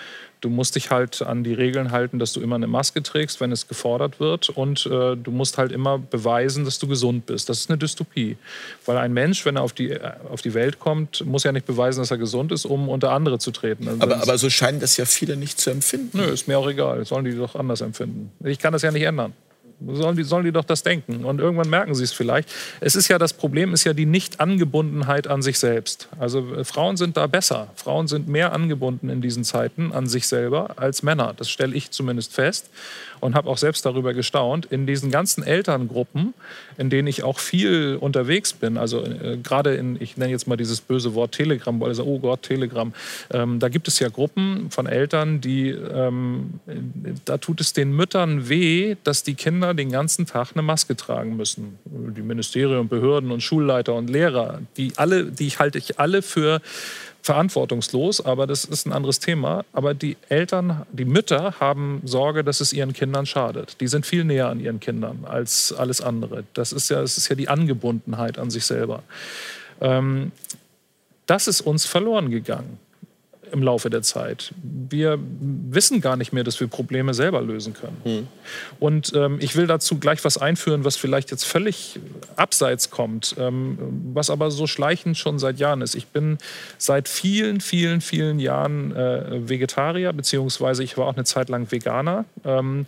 Du 0.43 0.51
musst 0.51 0.75
dich 0.75 0.91
halt 0.91 1.23
an 1.23 1.45
die 1.45 1.55
Regeln 1.55 1.93
halten, 1.93 2.19
dass 2.19 2.33
du 2.33 2.41
immer 2.41 2.57
eine 2.57 2.67
Maske 2.67 3.01
trägst, 3.01 3.41
wenn 3.41 3.53
es 3.53 3.69
gefordert 3.69 4.19
wird. 4.19 4.49
Und 4.51 4.85
äh, 4.87 5.17
du 5.17 5.31
musst 5.31 5.57
halt 5.57 5.71
immer 5.71 5.99
beweisen, 5.99 6.65
dass 6.65 6.81
du 6.81 6.89
gesund 6.89 7.27
bist. 7.27 7.49
Das 7.49 7.61
ist 7.61 7.71
eine 7.71 7.79
Dystopie. 7.79 8.37
Weil 8.85 8.99
ein 8.99 9.13
Mensch, 9.13 9.47
wenn 9.47 9.55
er 9.55 9.63
auf 9.63 9.73
die, 9.73 9.91
äh, 9.91 10.01
auf 10.31 10.43
die 10.43 10.53
Welt 10.53 10.81
kommt, 10.81 11.25
muss 11.25 11.45
ja 11.45 11.53
nicht 11.53 11.65
beweisen, 11.65 12.01
dass 12.01 12.11
er 12.11 12.19
gesund 12.19 12.51
ist, 12.51 12.65
um 12.65 12.89
unter 12.89 13.13
andere 13.13 13.39
zu 13.39 13.53
treten. 13.53 13.87
Also 13.87 14.03
aber, 14.03 14.21
aber 14.21 14.37
so 14.37 14.51
scheinen 14.51 14.81
das 14.81 14.97
ja 14.97 15.05
viele 15.05 15.37
nicht 15.37 15.61
zu 15.61 15.71
empfinden. 15.71 16.19
Nö, 16.19 16.25
ist 16.25 16.49
mir 16.49 16.59
auch 16.59 16.69
egal. 16.69 17.05
Sollen 17.07 17.25
die 17.25 17.37
doch 17.37 17.55
anders 17.55 17.81
empfinden. 17.81 18.33
Ich 18.45 18.59
kann 18.59 18.73
das 18.73 18.83
ja 18.83 18.91
nicht 18.91 19.05
ändern 19.05 19.33
sollen 19.89 20.17
die, 20.17 20.23
sollen 20.23 20.45
die 20.45 20.53
doch 20.53 20.65
das 20.65 20.83
denken. 20.83 21.25
Und 21.25 21.41
irgendwann 21.41 21.69
merken 21.71 21.95
sie 21.95 22.05
es 22.05 22.13
vielleicht. 22.13 22.49
Es 22.81 22.95
ist 22.95 23.09
ja 23.09 23.19
das 23.19 23.33
Problem, 23.33 23.73
ist 23.73 23.85
ja 23.85 23.93
die 23.93 24.07
Nicht-Angebundenheit 24.07 25.27
an 25.27 25.43
sich 25.43 25.59
selbst. 25.59 26.09
Also 26.19 26.55
äh, 26.55 26.65
Frauen 26.65 26.97
sind 26.97 27.17
da 27.17 27.27
besser. 27.27 27.69
Frauen 27.75 28.09
sind 28.09 28.29
mehr 28.29 28.53
angebunden 28.53 29.09
in 29.09 29.21
diesen 29.21 29.45
Zeiten 29.45 29.93
an 29.93 30.07
sich 30.07 30.27
selber 30.27 30.79
als 30.79 31.03
Männer. 31.03 31.35
Das 31.37 31.51
stelle 31.51 31.75
ich 31.75 31.91
zumindest 31.91 32.33
fest 32.33 32.71
und 33.23 33.37
habe 33.37 33.49
auch 33.49 33.57
selbst 33.57 33.87
darüber 33.87 34.15
gestaunt. 34.15 34.67
In 34.67 34.87
diesen 34.87 35.11
ganzen 35.11 35.45
Elterngruppen, 35.45 36.35
in 36.77 36.91
denen 36.91 37.07
ich 37.07 37.23
auch 37.23 37.39
viel 37.39 37.97
unterwegs 38.01 38.53
bin, 38.53 38.77
also 38.77 39.05
äh, 39.05 39.39
gerade 39.41 39.75
in, 39.75 39.97
ich 40.01 40.17
nenne 40.17 40.33
jetzt 40.33 40.49
mal 40.49 40.57
dieses 40.57 40.81
böse 40.81 41.15
Wort 41.15 41.33
Telegram, 41.33 41.79
weil 41.81 41.91
also, 41.91 42.05
oh 42.05 42.19
Gott, 42.19 42.43
Telegram, 42.43 42.93
ähm, 43.31 43.61
da 43.61 43.69
gibt 43.69 43.87
es 43.87 44.01
ja 44.01 44.09
Gruppen 44.09 44.71
von 44.71 44.87
Eltern, 44.87 45.41
die, 45.41 45.69
ähm, 45.69 46.55
da 47.25 47.39
tut 47.39 47.61
es 47.61 47.73
den 47.73 47.95
Müttern 47.95 48.49
weh, 48.49 48.97
dass 49.05 49.23
die 49.23 49.35
Kinder 49.35 49.73
den 49.73 49.93
ganzen 49.93 50.27
Tag 50.27 50.51
eine 50.55 50.63
Maske 50.63 50.97
tragen 50.97 51.37
müssen. 51.37 51.79
Die 51.85 52.23
Ministerien, 52.23 52.89
Behörden 52.89 53.31
und 53.31 53.41
Schulleiter 53.41 53.95
und 53.95 54.11
Lehrer, 54.11 54.61
die 54.77 54.93
alle, 54.97 55.27
die 55.27 55.51
halte 55.51 55.79
ich 55.79 56.01
alle 56.01 56.23
für 56.23 56.61
verantwortungslos, 57.23 58.21
aber 58.21 58.47
das 58.47 58.65
ist 58.65 58.87
ein 58.87 58.93
anderes 58.93 59.21
Thema. 59.21 59.65
Aber 59.73 59.95
die 59.95 60.17
Eltern, 60.29 60.85
die 60.93 61.05
Mütter 61.05 61.55
haben 61.61 62.03
Sorge, 62.05 62.45
dass 62.45 62.61
es 62.61 62.73
ihren 62.73 62.93
Kindern 62.93 63.27
schadet. 63.27 63.81
Die 63.81 63.89
sind 63.89 64.05
viel 64.05 64.25
näher 64.25 64.49
an 64.49 64.61
ihren 64.61 64.81
Kindern 64.81 65.25
als 65.25 65.73
alles 65.73 66.01
andere. 66.01 66.45
Das 66.55 66.73
ist 66.73 66.89
ja, 66.91 67.01
das 67.01 67.19
ist 67.19 67.29
ja 67.29 67.37
die 67.37 67.49
Angebundenheit 67.49 68.39
an 68.39 68.51
sich 68.51 68.67
selber. 68.67 69.03
Ähm, 69.81 70.33
das 71.27 71.47
ist 71.47 71.61
uns 71.61 71.87
verloren 71.87 72.31
gegangen 72.31 72.79
im 73.53 73.63
Laufe 73.63 73.91
der 73.91 74.03
Zeit. 74.03 74.53
Wir 74.63 75.19
wissen 75.21 76.01
gar 76.01 76.17
nicht 76.17 76.33
mehr, 76.33 76.43
dass 76.43 76.59
wir 76.59 76.67
Probleme 76.67 77.15
selber 77.15 77.43
lösen 77.43 77.75
können. 77.75 77.97
Mhm. 78.05 78.29
Und 78.81 79.13
ähm, 79.15 79.39
ich 79.41 79.57
will 79.57 79.67
dazu 79.67 79.99
gleich 79.99 80.25
was 80.25 80.39
einführen, 80.39 80.85
was 80.85 80.97
vielleicht 80.97 81.31
jetzt 81.31 81.45
völlig 81.45 82.01
abseits 82.37 82.91
kommt, 82.91 83.35
ähm, 83.39 83.79
was 84.15 84.31
aber 84.31 84.51
so 84.51 84.67
schleichend 84.67 85.19
schon 85.19 85.39
seit 85.39 85.59
Jahren 85.59 85.83
ist. 85.83 85.95
Ich 85.95 86.07
bin 86.09 86.39
seit 86.79 87.09
vielen, 87.09 87.61
vielen, 87.61 88.01
vielen 88.01 88.39
Jahren 88.39 88.95
äh, 88.97 89.49
Vegetarier, 89.49 90.13
beziehungsweise 90.13 90.83
ich 90.83 90.97
war 90.97 91.07
auch 91.07 91.15
eine 91.15 91.25
Zeit 91.25 91.49
lang 91.49 91.71
Veganer. 91.71 92.25
Ähm, 92.45 92.87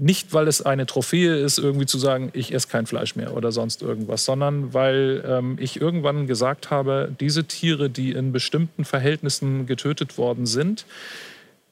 nicht, 0.00 0.32
weil 0.32 0.48
es 0.48 0.62
eine 0.62 0.86
Trophäe 0.86 1.36
ist, 1.36 1.58
irgendwie 1.58 1.86
zu 1.86 1.98
sagen, 1.98 2.30
ich 2.32 2.54
esse 2.54 2.68
kein 2.68 2.86
Fleisch 2.86 3.16
mehr 3.16 3.36
oder 3.36 3.52
sonst 3.52 3.82
irgendwas, 3.82 4.24
sondern 4.24 4.72
weil 4.72 5.22
ähm, 5.26 5.56
ich 5.60 5.80
irgendwann 5.80 6.26
gesagt 6.26 6.70
habe, 6.70 7.14
diese 7.20 7.44
Tiere, 7.44 7.90
die 7.90 8.12
in 8.12 8.32
bestimmten 8.32 8.84
Verhältnissen 8.84 9.66
getötet 9.66 10.16
worden 10.16 10.46
sind, 10.46 10.86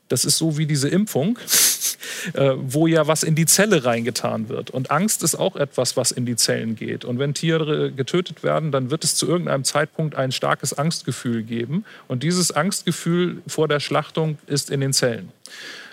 das 0.08 0.24
ist 0.24 0.38
so 0.38 0.58
wie 0.58 0.66
diese 0.66 0.88
Impfung, 0.88 1.38
äh, 2.34 2.52
wo 2.56 2.86
ja 2.86 3.06
was 3.06 3.22
in 3.22 3.34
die 3.34 3.46
Zelle 3.46 3.84
reingetan 3.84 4.48
wird. 4.48 4.70
Und 4.70 4.90
Angst 4.90 5.22
ist 5.22 5.34
auch 5.34 5.56
etwas, 5.56 5.96
was 5.96 6.10
in 6.10 6.26
die 6.26 6.36
Zellen 6.36 6.76
geht. 6.76 7.04
Und 7.04 7.18
wenn 7.18 7.34
Tiere 7.34 7.92
getötet 7.92 8.42
werden, 8.42 8.72
dann 8.72 8.90
wird 8.90 9.04
es 9.04 9.14
zu 9.14 9.26
irgendeinem 9.26 9.64
Zeitpunkt 9.64 10.16
ein 10.16 10.32
starkes 10.32 10.72
Angstgefühl 10.72 11.42
geben. 11.42 11.84
Und 12.08 12.22
dieses 12.22 12.52
Angstgefühl 12.52 13.42
vor 13.46 13.68
der 13.68 13.80
Schlachtung 13.80 14.38
ist 14.46 14.70
in 14.70 14.80
den 14.80 14.92
Zellen. 14.92 15.30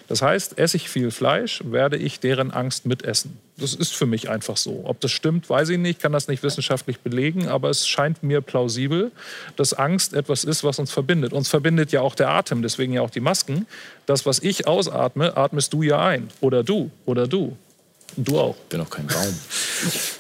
Das 0.08 0.22
heißt, 0.22 0.58
esse 0.58 0.78
ich 0.78 0.90
viel 0.90 1.12
Fleisch, 1.12 1.64
werde 1.66 1.98
ich 1.98 2.20
deren 2.20 2.52
Angst 2.52 2.86
mitessen. 2.86 3.40
Das 3.58 3.74
ist 3.74 3.94
für 3.94 4.06
mich 4.06 4.30
einfach 4.30 4.58
so. 4.58 4.82
Ob 4.84 5.00
das 5.00 5.12
stimmt, 5.12 5.50
weiß 5.50 5.70
ich 5.70 5.78
nicht, 5.78 6.02
kann 6.02 6.12
das 6.12 6.28
nicht 6.28 6.44
wissenschaftlich 6.44 7.00
belegen, 7.00 7.48
aber 7.48 7.70
es 7.70 7.88
scheint 7.88 8.22
mir 8.22 8.42
plausibel, 8.42 9.12
dass 9.56 9.74
Angst 9.74 10.14
etwas 10.14 10.44
ist, 10.44 10.64
was 10.64 10.78
uns 10.78 10.92
verbindet. 10.92 11.34
Uns 11.34 11.48
verbindet 11.48 11.92
ja 11.92 12.02
auch 12.02 12.16
der 12.16 12.30
Atem, 12.30 12.62
deswegen 12.62 12.94
ja 12.94 13.02
auch 13.02 13.10
die 13.10 13.22
Masken. 13.22 13.66
Das, 14.06 14.26
was 14.26 14.40
ich 14.40 14.68
ausatme, 14.68 15.38
atmest 15.38 15.74
du 15.74 15.84
ja 15.84 16.06
ein. 16.06 16.30
Oder 16.42 16.64
du, 16.64 16.92
oder 17.06 17.28
du. 17.28 17.58
Du 18.18 18.40
auch. 18.40 18.56
Ich 18.56 18.70
bin 18.70 18.80
auch 18.80 18.90
kein 18.90 19.08
Baum. 19.08 19.36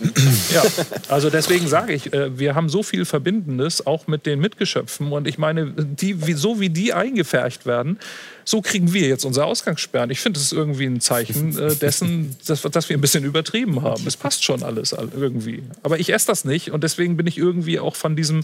ja, 0.54 0.64
also 1.08 1.30
deswegen 1.30 1.68
sage 1.68 1.94
ich, 1.94 2.12
äh, 2.12 2.38
wir 2.38 2.54
haben 2.54 2.68
so 2.68 2.84
viel 2.84 3.06
Verbindendes, 3.06 3.88
auch 3.88 4.08
mit 4.08 4.26
den 4.26 4.40
Mitgeschöpfen. 4.40 5.14
Und 5.14 5.28
ich 5.28 5.38
meine, 5.38 5.72
die, 5.72 6.14
so 6.34 6.60
wie 6.60 6.70
die 6.70 6.94
eingefärcht 6.94 7.66
werden, 7.66 8.00
so 8.44 8.62
kriegen 8.62 8.92
wir 8.94 9.08
jetzt 9.08 9.24
unser 9.24 9.46
Ausgangssperren. 9.46 10.10
Ich 10.10 10.20
finde, 10.20 10.40
das 10.40 10.48
ist 10.48 10.54
irgendwie 10.54 10.86
ein 10.86 11.00
Zeichen 11.00 11.58
äh, 11.58 11.76
dessen, 11.76 12.36
dass, 12.46 12.62
dass, 12.64 12.90
wir 12.90 12.98
ein 12.98 13.02
bisschen 13.02 13.24
übertrieben 13.24 13.82
haben. 13.82 14.06
Es 14.06 14.18
passt 14.18 14.44
schon 14.44 14.62
alles 14.62 14.92
irgendwie. 14.92 15.64
Aber 15.82 15.98
ich 15.98 16.12
esse 16.14 16.28
das 16.28 16.44
nicht 16.44 16.72
und 16.72 16.84
deswegen 16.84 17.16
bin 17.16 17.28
ich 17.28 17.38
irgendwie 17.38 17.80
auch 17.80 17.96
von 17.96 18.16
diesem 18.18 18.44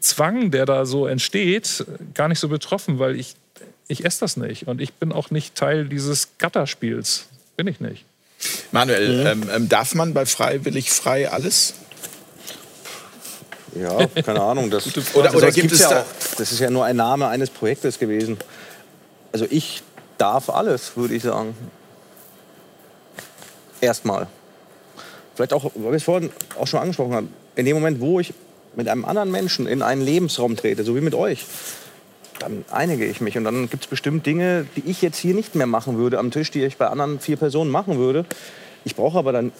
Zwang, 0.00 0.50
der 0.50 0.66
da 0.66 0.84
so 0.84 1.06
entsteht, 1.06 1.84
gar 2.14 2.28
nicht 2.28 2.40
so 2.40 2.48
betroffen, 2.48 2.98
weil 2.98 3.18
ich, 3.18 3.36
ich 3.86 4.04
esse 4.04 4.20
das 4.20 4.36
nicht. 4.36 4.66
Und 4.66 4.80
ich 4.80 4.94
bin 4.94 5.12
auch 5.12 5.30
nicht 5.30 5.54
Teil 5.54 5.88
dieses 5.88 6.30
Gatterspiels. 6.38 7.28
Bin 7.56 7.66
ich 7.66 7.80
nicht. 7.80 8.04
Manuel, 8.72 9.34
mhm. 9.34 9.50
ähm, 9.50 9.68
darf 9.68 9.94
man 9.94 10.14
bei 10.14 10.26
Freiwillig 10.26 10.90
frei 10.90 11.30
alles? 11.30 11.74
Ja, 13.74 14.06
keine 14.22 14.40
Ahnung. 14.40 14.70
Das, 14.70 14.88
oder, 15.14 15.34
oder 15.34 15.52
gibt 15.52 15.72
es 15.72 15.80
ja 15.80 15.90
da 15.90 16.00
auch, 16.00 16.36
Das 16.36 16.50
ist 16.52 16.58
ja 16.58 16.70
nur 16.70 16.84
ein 16.84 16.96
Name 16.96 17.28
eines 17.28 17.50
Projektes 17.50 17.98
gewesen. 17.98 18.38
Also 19.32 19.46
ich 19.48 19.82
darf 20.18 20.50
alles, 20.50 20.96
würde 20.96 21.14
ich 21.14 21.22
sagen. 21.22 21.54
Erstmal. 23.80 24.26
Vielleicht 25.34 25.52
auch, 25.52 25.70
weil 25.74 25.92
wir 25.92 25.96
es 25.96 26.02
vorhin 26.02 26.30
auch 26.58 26.66
schon 26.66 26.80
angesprochen 26.80 27.14
haben, 27.14 27.34
in 27.54 27.64
dem 27.64 27.76
Moment, 27.76 28.00
wo 28.00 28.20
ich 28.20 28.34
mit 28.74 28.88
einem 28.88 29.04
anderen 29.04 29.30
Menschen 29.30 29.66
in 29.66 29.82
einen 29.82 30.02
Lebensraum 30.02 30.56
trete, 30.56 30.84
so 30.84 30.94
wie 30.96 31.00
mit 31.00 31.14
euch, 31.14 31.46
dann 32.42 32.64
einige 32.70 33.06
ich 33.06 33.20
mich. 33.20 33.36
Und 33.36 33.44
dann 33.44 33.70
gibt 33.70 33.84
es 33.84 33.90
bestimmt 33.90 34.26
Dinge, 34.26 34.66
die 34.76 34.88
ich 34.90 35.02
jetzt 35.02 35.18
hier 35.18 35.34
nicht 35.34 35.54
mehr 35.54 35.66
machen 35.66 35.98
würde 35.98 36.18
am 36.18 36.30
Tisch, 36.30 36.50
die 36.50 36.64
ich 36.64 36.76
bei 36.76 36.86
anderen 36.86 37.20
vier 37.20 37.36
Personen 37.36 37.70
machen 37.70 37.98
würde. 37.98 38.24
Ich 38.84 38.96
brauche 38.96 39.18
aber 39.18 39.32
dann 39.32 39.52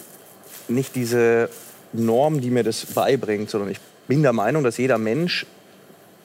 nicht 0.69 0.95
diese 0.95 1.51
Norm, 1.93 2.41
die 2.41 2.51
mir 2.51 2.65
das 2.65 2.87
beibringt, 2.87 3.51
sondern 3.51 3.71
ich 3.71 3.79
bin 4.09 4.23
der 4.23 4.33
Meinung, 4.33 4.65
dass 4.65 4.77
jeder 4.77 4.99
Mensch 4.99 5.47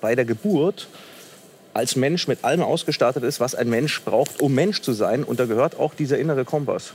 bei 0.01 0.15
der 0.15 0.25
Geburt 0.25 0.87
als 1.73 1.95
Mensch 1.95 2.27
mit 2.27 2.43
allem 2.43 2.61
ausgestattet 2.61 3.23
ist, 3.23 3.39
was 3.39 3.53
ein 3.53 3.69
Mensch 3.69 4.01
braucht, 4.03 4.41
um 4.41 4.53
Mensch 4.53 4.81
zu 4.81 4.93
sein. 4.93 5.23
Und 5.23 5.39
da 5.39 5.45
gehört 5.45 5.77
auch 5.77 5.93
dieser 5.93 6.17
innere 6.17 6.45
Kompass. 6.45 6.93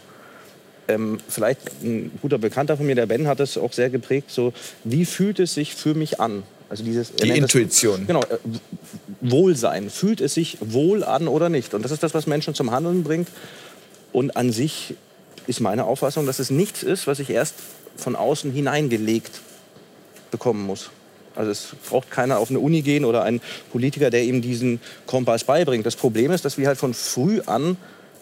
Ähm, 0.88 1.18
vielleicht 1.28 1.60
ein 1.82 2.18
guter 2.22 2.38
Bekannter 2.38 2.76
von 2.76 2.86
mir, 2.86 2.94
der 2.94 3.06
Ben, 3.06 3.28
hat 3.28 3.40
es 3.40 3.58
auch 3.58 3.72
sehr 3.72 3.90
geprägt. 3.90 4.30
So, 4.30 4.54
wie 4.84 5.04
fühlt 5.04 5.38
es 5.38 5.54
sich 5.54 5.74
für 5.74 5.94
mich 5.94 6.18
an? 6.18 6.44
Also 6.70 6.84
dieses, 6.84 7.12
Die 7.12 7.30
Intuition. 7.30 7.98
Das, 7.98 8.06
genau, 8.06 8.20
äh, 8.22 8.38
Wohlsein. 9.20 9.90
Fühlt 9.90 10.20
es 10.20 10.34
sich 10.34 10.56
wohl 10.60 11.02
an 11.02 11.26
oder 11.26 11.48
nicht? 11.48 11.74
Und 11.74 11.82
das 11.82 11.90
ist 11.90 12.02
das, 12.02 12.14
was 12.14 12.26
Menschen 12.26 12.54
zum 12.54 12.70
Handeln 12.70 13.02
bringt. 13.02 13.28
Und 14.12 14.36
an 14.36 14.52
sich 14.52 14.94
ist 15.48 15.60
meine 15.60 15.84
Auffassung, 15.84 16.26
dass 16.26 16.38
es 16.38 16.50
nichts 16.50 16.84
ist, 16.84 17.08
was 17.08 17.18
ich 17.18 17.28
erst 17.28 17.56
von 17.96 18.14
außen 18.14 18.52
hineingelegt 18.52 19.40
bekommen 20.30 20.64
muss. 20.64 20.90
Also 21.34 21.50
es 21.50 21.68
braucht 21.88 22.10
keiner 22.10 22.38
auf 22.38 22.50
eine 22.50 22.60
Uni 22.60 22.82
gehen 22.82 23.04
oder 23.04 23.24
ein 23.24 23.40
Politiker, 23.72 24.10
der 24.10 24.22
ihm 24.22 24.40
diesen 24.40 24.80
Kompass 25.06 25.44
beibringt. 25.44 25.86
Das 25.86 25.96
Problem 25.96 26.30
ist, 26.30 26.44
dass 26.44 26.56
wir 26.56 26.68
halt 26.68 26.78
von 26.78 26.94
früh 26.94 27.40
an 27.46 27.76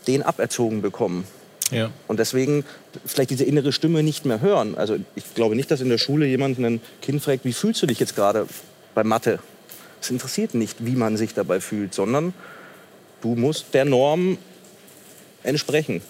den 0.06 0.22
aberzogen 0.22 0.80
bekommen. 0.80 1.24
Ja. 1.70 1.90
Und 2.06 2.18
deswegen 2.18 2.64
vielleicht 3.04 3.30
diese 3.30 3.44
innere 3.44 3.72
Stimme 3.72 4.02
nicht 4.02 4.24
mehr 4.24 4.40
hören. 4.40 4.76
Also 4.76 4.96
ich 5.14 5.34
glaube 5.34 5.54
nicht, 5.54 5.70
dass 5.70 5.80
in 5.80 5.88
der 5.88 5.98
Schule 5.98 6.26
jemand 6.26 6.58
ein 6.58 6.80
Kind 7.02 7.22
fragt, 7.22 7.44
wie 7.44 7.52
fühlst 7.52 7.82
du 7.82 7.86
dich 7.86 8.00
jetzt 8.00 8.16
gerade 8.16 8.46
bei 8.94 9.04
Mathe? 9.04 9.38
Es 10.00 10.10
interessiert 10.10 10.54
nicht, 10.54 10.84
wie 10.84 10.96
man 10.96 11.16
sich 11.16 11.34
dabei 11.34 11.60
fühlt, 11.60 11.94
sondern 11.94 12.32
du 13.20 13.34
musst 13.34 13.74
der 13.74 13.84
Norm 13.84 14.38
entsprechen. 15.42 16.02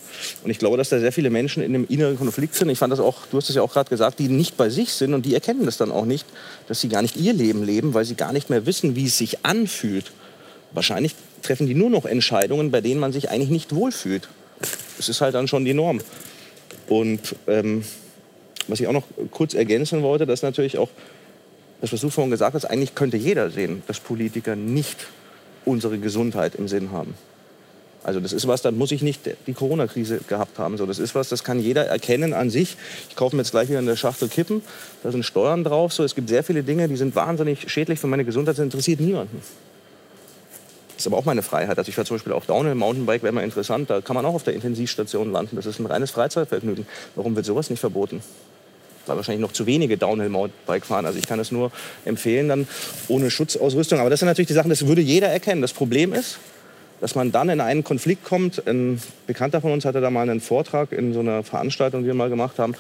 Und 0.43 0.51
ich 0.51 0.59
glaube, 0.59 0.77
dass 0.77 0.89
da 0.89 0.99
sehr 1.01 1.13
viele 1.13 1.31
Menschen 1.31 1.63
in 1.63 1.75
einem 1.75 1.87
inneren 1.89 2.17
Konflikt 2.17 2.55
sind. 2.55 2.69
Ich 2.71 2.79
fand 2.79 2.93
das 2.93 3.01
auch, 3.01 3.27
du 3.31 3.37
hast 3.37 3.49
es 3.49 3.57
ja 3.57 3.63
auch 3.63 3.73
gerade 3.73 3.91
gesagt, 3.91 4.19
die 4.19 4.29
nicht 4.29 4.57
bei 4.57 4.71
sich 4.71 4.93
sind 4.93 5.15
und 5.15 5.27
die 5.27 5.35
erkennen 5.35 5.65
das 5.65 5.77
dann 5.77 5.91
auch 5.91 6.05
nicht, 6.05 6.27
dass 6.67 6.81
sie 6.81 6.89
gar 6.89 7.03
nicht 7.03 7.17
ihr 7.17 7.33
Leben 7.33 7.63
leben, 7.63 7.95
weil 7.95 8.05
sie 8.05 8.15
gar 8.15 8.33
nicht 8.33 8.51
mehr 8.51 8.67
wissen, 8.67 8.97
wie 8.97 9.07
es 9.07 9.19
sich 9.19 9.45
anfühlt. 9.45 10.13
Wahrscheinlich 10.73 11.15
treffen 11.43 11.67
die 11.67 11.75
nur 11.75 11.91
noch 11.91 12.05
Entscheidungen, 12.05 12.71
bei 12.71 12.81
denen 12.81 13.01
man 13.01 13.13
sich 13.13 13.31
eigentlich 13.31 13.51
nicht 13.51 13.75
wohlfühlt. 13.75 14.29
Das 14.99 15.09
ist 15.09 15.21
halt 15.23 15.35
dann 15.35 15.49
schon 15.49 15.65
die 15.65 15.75
Norm. 15.75 16.01
Und 16.89 17.35
ähm, 17.47 17.85
was 18.67 18.81
ich 18.81 18.87
auch 18.87 18.93
noch 18.93 19.05
kurz 19.31 19.55
ergänzen 19.55 20.03
wollte, 20.03 20.27
dass 20.27 20.43
natürlich 20.43 20.77
auch 20.77 20.91
das, 21.81 21.93
was 21.93 22.01
du 22.01 22.11
vorhin 22.11 22.31
gesagt 22.31 22.55
hast, 22.55 22.65
eigentlich 22.65 22.95
könnte 22.95 23.17
jeder 23.17 23.51
sehen, 23.51 23.83
dass 23.87 24.01
Politiker 24.01 24.57
nicht 24.57 25.07
unsere 25.65 25.99
Gesundheit 25.99 26.55
im 26.57 26.69
Sinn 26.69 26.93
haben. 26.93 27.15
Also 28.03 28.21
das 28.21 28.33
ist 28.33 28.47
was, 28.49 28.63
da 28.63 28.71
muss 28.71 28.93
ich 28.93 29.03
nicht 29.03 29.23
die 29.47 29.53
Corona-Krise 29.53 30.21
gehabt 30.29 30.59
haben. 30.59 30.77
So, 30.79 30.87
das 30.87 30.99
ist 30.99 31.15
was, 31.15 31.29
das 31.29 31.45
kann 31.45 31.61
jeder 31.61 31.87
erkennen 31.87 32.33
an 32.33 32.49
sich. 32.49 32.77
Ich 33.11 33.17
kaufe 33.17 33.37
mir 33.37 33.43
jetzt 33.43 33.51
gleich 33.51 33.69
wieder 33.69 33.81
eine 33.81 33.97
Schachtel 33.97 34.29
Kippen, 34.29 34.63
da 35.03 35.13
sind 35.13 35.25
Steuern 35.25 35.65
drauf. 35.65 35.93
So, 35.93 36.05
es 36.05 36.15
gibt 36.15 36.29
sehr 36.29 36.43
viele 36.43 36.63
Dinge, 36.63 36.89
die 36.89 36.97
sind 36.97 37.15
wahnsinnig 37.15 37.71
schädlich 37.71 37.99
für 37.99 38.07
meine 38.07 38.25
Gesundheit, 38.25 38.57
das 38.57 38.65
interessiert 38.65 39.01
niemanden. 39.01 39.43
Das 40.99 41.07
ist 41.07 41.13
aber 41.13 41.19
auch 41.19 41.25
meine 41.25 41.43
Freiheit. 41.43 41.79
Also 41.79 41.91
ich 41.91 41.95
fahre 41.95 42.09
zum 42.09 42.17
Beispiel 42.17 42.33
auch 42.33 42.45
Downhill, 42.45 42.75
Mountainbike 42.75 43.23
wäre 43.23 43.33
mal 43.33 43.45
interessant. 43.45 43.89
Da 43.89 44.01
kann 44.01 44.17
man 44.17 44.27
auch 44.27 44.35
auf 44.35 44.43
der 44.43 44.55
Intensivstation 44.55 45.31
landen. 45.31 45.55
Das 45.55 45.65
ist 45.65 45.79
ein 45.79 45.87
reines 45.87 46.11
Freizeitvergnügen. 46.11 46.89
Warum 47.15 47.37
wird 47.37 47.47
sowas 47.47 47.71
nicht 47.71 47.79
verboten? 47.79 48.21
weil 49.07 49.17
wahrscheinlich 49.17 49.41
noch 49.41 49.53
zu 49.53 49.65
wenige 49.65 49.97
Downhill-Mountainbike 49.97 50.85
fahren. 50.85 51.07
Also 51.07 51.19
ich 51.19 51.27
kann 51.27 51.41
es 51.41 51.51
nur 51.53 51.71
empfehlen, 52.05 52.49
dann 52.49 52.69
ohne 53.07 53.31
Schutzausrüstung. 53.31 54.01
Aber 54.01 54.11
das 54.11 54.19
sind 54.19 54.27
natürlich 54.27 54.49
die 54.49 54.55
Sachen, 54.55 54.69
das 54.69 54.87
würde 54.87 55.01
jeder 55.01 55.29
erkennen. 55.29 55.63
Das 55.63 55.73
Problem 55.73 56.13
ist, 56.13 56.39
dass 57.01 57.15
man 57.15 57.33
dann 57.33 57.49
in 57.49 57.61
einen 57.61 57.85
Konflikt 57.85 58.25
kommt. 58.25 58.67
Ein 58.67 59.01
Bekannter 59.27 59.61
von 59.61 59.73
uns 59.73 59.85
hatte 59.85 60.01
da 60.01 60.11
mal 60.11 60.29
einen 60.29 60.41
Vortrag 60.41 60.93
in 60.93 61.15
so 61.15 61.21
einer 61.21 61.43
Veranstaltung, 61.43 62.03
die 62.03 62.09
wir 62.09 62.15
mal 62.15 62.29
gemacht 62.29 62.59
haben. 62.59 62.75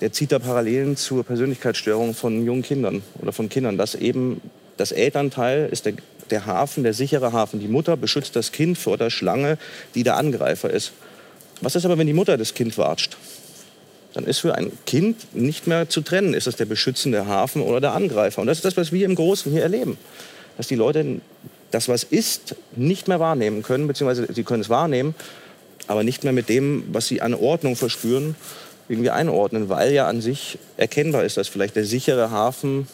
Der 0.00 0.12
zieht 0.12 0.32
da 0.32 0.38
Parallelen 0.38 0.96
zur 0.96 1.24
Persönlichkeitsstörung 1.24 2.14
von 2.14 2.44
jungen 2.44 2.62
Kindern 2.62 3.02
oder 3.22 3.32
von 3.32 3.48
Kindern, 3.48 3.78
dass 3.78 3.94
eben 3.94 4.40
das 4.76 4.92
Elternteil 4.92 5.68
ist 5.72 5.86
der, 5.86 5.94
der 6.30 6.46
Hafen, 6.46 6.82
der 6.82 6.94
sichere 6.94 7.32
Hafen. 7.32 7.60
Die 7.60 7.68
Mutter 7.68 7.96
beschützt 7.96 8.36
das 8.36 8.52
Kind 8.52 8.78
vor 8.78 8.96
der 8.96 9.10
Schlange, 9.10 9.58
die 9.94 10.02
der 10.02 10.16
Angreifer 10.16 10.70
ist. 10.70 10.92
Was 11.60 11.74
ist 11.74 11.84
aber, 11.84 11.98
wenn 11.98 12.06
die 12.06 12.12
Mutter 12.12 12.36
das 12.36 12.54
Kind 12.54 12.78
watscht? 12.78 13.16
dann 14.14 14.24
ist 14.24 14.38
für 14.38 14.54
ein 14.56 14.72
Kind 14.86 15.34
nicht 15.34 15.66
mehr 15.66 15.88
zu 15.88 16.00
trennen, 16.00 16.34
ist 16.34 16.46
es 16.46 16.56
der 16.56 16.64
beschützende 16.64 17.26
Hafen 17.26 17.62
oder 17.62 17.80
der 17.80 17.92
Angreifer. 17.92 18.40
Und 18.40 18.46
das 18.46 18.58
ist 18.58 18.64
das, 18.64 18.76
was 18.76 18.90
wir 18.90 19.06
im 19.06 19.14
Großen 19.14 19.52
hier 19.52 19.62
erleben. 19.62 19.98
Dass 20.56 20.66
die 20.66 20.74
Leute 20.74 21.20
das, 21.70 21.88
was 21.88 22.02
ist, 22.02 22.56
nicht 22.74 23.06
mehr 23.06 23.20
wahrnehmen 23.20 23.62
können, 23.62 23.86
beziehungsweise 23.86 24.26
sie 24.32 24.42
können 24.42 24.62
es 24.62 24.68
wahrnehmen, 24.68 25.14
aber 25.86 26.02
nicht 26.02 26.24
mehr 26.24 26.32
mit 26.32 26.48
dem, 26.48 26.84
was 26.90 27.06
sie 27.06 27.20
an 27.20 27.34
Ordnung 27.34 27.76
verspüren, 27.76 28.34
irgendwie 28.88 29.10
einordnen, 29.10 29.68
weil 29.68 29.92
ja 29.92 30.08
an 30.08 30.20
sich 30.20 30.58
erkennbar 30.78 31.24
ist, 31.24 31.36
dass 31.36 31.46
vielleicht 31.46 31.76
der 31.76 31.84
sichere 31.84 32.30
Hafen 32.30 32.88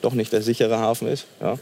doch 0.00 0.14
nicht 0.14 0.32
der 0.32 0.40
sichere 0.40 0.78
Hafen 0.78 1.08
ist. 1.08 1.26
Ja. 1.42 1.58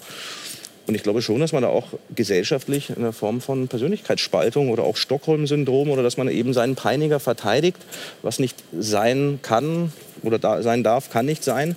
Und 0.89 0.95
ich 0.95 1.03
glaube 1.03 1.21
schon, 1.21 1.39
dass 1.41 1.53
man 1.53 1.63
da 1.63 1.69
auch 1.69 1.89
gesellschaftlich 2.15 2.89
in 2.89 3.03
der 3.03 3.13
Form 3.13 3.43
von 3.43 3.69
Persönlichkeitsspaltung 3.69 4.71
oder 4.71 4.85
auch 4.85 4.97
Stockholm-Syndrom 4.97 5.91
oder 5.91 6.03
dass 6.03 6.17
man 6.17 6.29
eben 6.29 6.55
seinen 6.55 6.77
Peiniger 6.77 7.21
verteidigt, 7.21 7.77
was 8.23 8.39
nicht 8.39 8.57
sein 8.73 9.39
kann 9.43 9.93
oder 10.23 10.39
da 10.39 10.63
sein 10.63 10.83
darf, 10.83 11.11
kann 11.11 11.27
nicht 11.27 11.45
sein. 11.45 11.77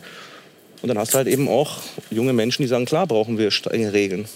Und 0.82 0.88
dann 0.88 0.98
hast 0.98 1.14
du 1.14 1.18
halt 1.18 1.28
eben 1.28 1.50
auch 1.50 1.80
junge 2.10 2.32
Menschen, 2.32 2.62
die 2.62 2.70
sagen, 2.70 2.86
klar 2.86 3.06
brauchen 3.06 3.38
wir 3.38 3.52
strenge 3.52 3.92
Regeln. 3.92 4.30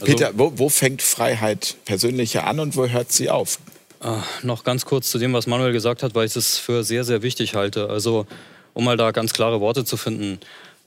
Also, 0.00 0.04
Peter, 0.04 0.30
wo, 0.34 0.52
wo, 0.54 0.68
fängt 0.68 1.02
Freiheit 1.02 1.74
persönliche 1.84 2.44
an 2.44 2.60
und 2.60 2.76
wo 2.76 2.86
hört 2.86 3.10
sie 3.10 3.28
auf? 3.28 3.58
Äh, 4.04 4.18
noch 4.46 4.62
ganz 4.62 4.84
kurz 4.84 5.10
zu 5.10 5.18
dem, 5.18 5.32
was 5.32 5.48
Manuel 5.48 5.72
gesagt 5.72 6.04
hat, 6.04 6.14
weil 6.14 6.26
ich 6.26 6.36
es 6.36 6.58
für 6.58 6.84
sehr, 6.84 7.02
sehr 7.02 7.22
wichtig 7.22 7.56
halte. 7.56 7.90
Also, 7.90 8.24
um 8.72 8.84
mal 8.84 8.96
da 8.96 9.10
ganz 9.10 9.32
klare 9.32 9.60
Worte 9.60 9.84
zu 9.84 9.96
finden. 9.96 10.38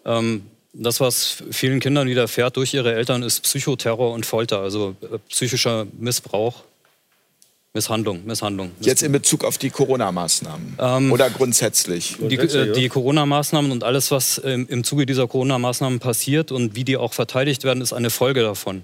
Ähm, 0.05 0.45
das, 0.73 0.99
was 0.99 1.43
vielen 1.51 1.79
Kindern 1.79 2.07
widerfährt 2.07 2.57
durch 2.57 2.73
ihre 2.73 2.93
Eltern, 2.93 3.23
ist 3.23 3.41
Psychoterror 3.41 4.13
und 4.13 4.25
Folter, 4.25 4.59
also 4.59 4.95
äh, 5.01 5.17
psychischer 5.29 5.87
Missbrauch. 5.99 6.63
Misshandlung, 7.73 8.25
Misshandlung. 8.25 8.71
Jetzt 8.81 9.01
in 9.01 9.13
Bezug 9.13 9.45
auf 9.45 9.57
die 9.57 9.69
Corona-Maßnahmen 9.69 10.77
ähm, 10.77 11.11
oder 11.11 11.29
grundsätzlich? 11.29 12.17
Die, 12.19 12.35
äh, 12.35 12.73
die 12.73 12.89
Corona-Maßnahmen 12.89 13.71
und 13.71 13.85
alles, 13.85 14.11
was 14.11 14.41
ähm, 14.43 14.67
im 14.69 14.83
Zuge 14.83 15.05
dieser 15.05 15.25
Corona-Maßnahmen 15.25 15.99
passiert 15.99 16.51
und 16.51 16.75
wie 16.75 16.83
die 16.83 16.97
auch 16.97 17.13
verteidigt 17.13 17.63
werden, 17.63 17.81
ist 17.81 17.93
eine 17.93 18.09
Folge 18.09 18.41
davon. 18.41 18.83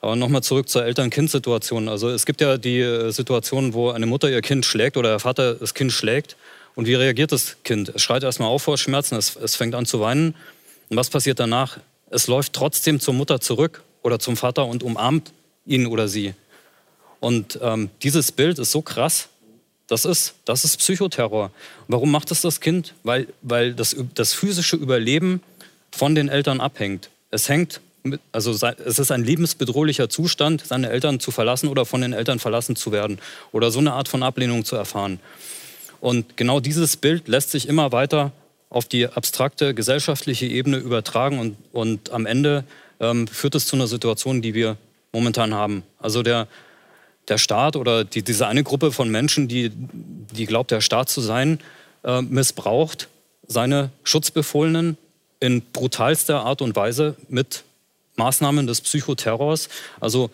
Aber 0.00 0.16
nochmal 0.16 0.42
zurück 0.42 0.70
zur 0.70 0.82
Eltern-Kind-Situation. 0.82 1.90
Also 1.90 2.08
es 2.08 2.24
gibt 2.24 2.40
ja 2.40 2.56
die 2.56 2.80
äh, 2.80 3.10
Situation, 3.10 3.74
wo 3.74 3.90
eine 3.90 4.06
Mutter 4.06 4.30
ihr 4.30 4.40
Kind 4.40 4.64
schlägt 4.64 4.96
oder 4.96 5.10
der 5.10 5.18
Vater 5.20 5.54
das 5.54 5.74
Kind 5.74 5.92
schlägt. 5.92 6.36
Und 6.74 6.86
wie 6.86 6.94
reagiert 6.94 7.32
das 7.32 7.56
Kind? 7.64 7.92
Es 7.94 8.00
schreit 8.00 8.22
erstmal 8.22 8.48
auf 8.48 8.62
vor 8.62 8.78
Schmerzen, 8.78 9.16
es, 9.16 9.36
es 9.36 9.56
fängt 9.56 9.74
an 9.74 9.84
zu 9.84 10.00
weinen. 10.00 10.34
Und 10.92 10.98
was 10.98 11.08
passiert 11.08 11.40
danach? 11.40 11.78
Es 12.10 12.26
läuft 12.26 12.52
trotzdem 12.52 13.00
zur 13.00 13.14
Mutter 13.14 13.40
zurück 13.40 13.82
oder 14.02 14.18
zum 14.18 14.36
Vater 14.36 14.66
und 14.66 14.82
umarmt 14.82 15.32
ihn 15.64 15.86
oder 15.86 16.06
sie. 16.06 16.34
Und 17.18 17.58
ähm, 17.62 17.88
dieses 18.02 18.30
Bild 18.30 18.58
ist 18.58 18.72
so 18.72 18.82
krass. 18.82 19.30
Das 19.86 20.04
ist, 20.04 20.34
das 20.44 20.66
ist 20.66 20.76
Psychoterror. 20.76 21.50
Warum 21.88 22.10
macht 22.10 22.30
es 22.30 22.42
das 22.42 22.60
Kind? 22.60 22.92
Weil, 23.04 23.28
weil 23.40 23.72
das, 23.72 23.96
das 24.14 24.34
physische 24.34 24.76
Überleben 24.76 25.40
von 25.90 26.14
den 26.14 26.28
Eltern 26.28 26.60
abhängt. 26.60 27.08
Es 27.30 27.48
hängt, 27.48 27.80
also 28.30 28.50
es 28.50 28.98
ist 28.98 29.10
ein 29.10 29.24
lebensbedrohlicher 29.24 30.10
Zustand, 30.10 30.62
seine 30.66 30.90
Eltern 30.90 31.20
zu 31.20 31.30
verlassen 31.30 31.68
oder 31.68 31.86
von 31.86 32.02
den 32.02 32.12
Eltern 32.12 32.38
verlassen 32.38 32.76
zu 32.76 32.92
werden 32.92 33.18
oder 33.50 33.70
so 33.70 33.78
eine 33.78 33.94
Art 33.94 34.08
von 34.08 34.22
Ablehnung 34.22 34.66
zu 34.66 34.76
erfahren. 34.76 35.20
Und 36.02 36.36
genau 36.36 36.60
dieses 36.60 36.98
Bild 36.98 37.28
lässt 37.28 37.50
sich 37.50 37.66
immer 37.66 37.92
weiter 37.92 38.32
auf 38.72 38.86
die 38.88 39.06
abstrakte 39.06 39.74
gesellschaftliche 39.74 40.46
Ebene 40.46 40.78
übertragen 40.78 41.38
und, 41.38 41.56
und 41.72 42.10
am 42.10 42.24
Ende 42.24 42.64
ähm, 43.00 43.28
führt 43.28 43.54
es 43.54 43.66
zu 43.66 43.76
einer 43.76 43.86
Situation, 43.86 44.40
die 44.40 44.54
wir 44.54 44.78
momentan 45.12 45.52
haben. 45.52 45.82
Also 45.98 46.22
der, 46.22 46.48
der 47.28 47.36
Staat 47.36 47.76
oder 47.76 48.04
die, 48.04 48.22
diese 48.22 48.46
eine 48.46 48.64
Gruppe 48.64 48.90
von 48.90 49.10
Menschen, 49.10 49.46
die, 49.46 49.70
die 49.74 50.46
glaubt, 50.46 50.70
der 50.70 50.80
Staat 50.80 51.10
zu 51.10 51.20
sein, 51.20 51.60
äh, 52.02 52.22
missbraucht 52.22 53.08
seine 53.46 53.90
Schutzbefohlenen 54.04 54.96
in 55.38 55.60
brutalster 55.60 56.42
Art 56.42 56.62
und 56.62 56.74
Weise 56.74 57.16
mit 57.28 57.64
Maßnahmen 58.16 58.66
des 58.66 58.80
Psychoterrors. 58.80 59.68
Also 60.00 60.30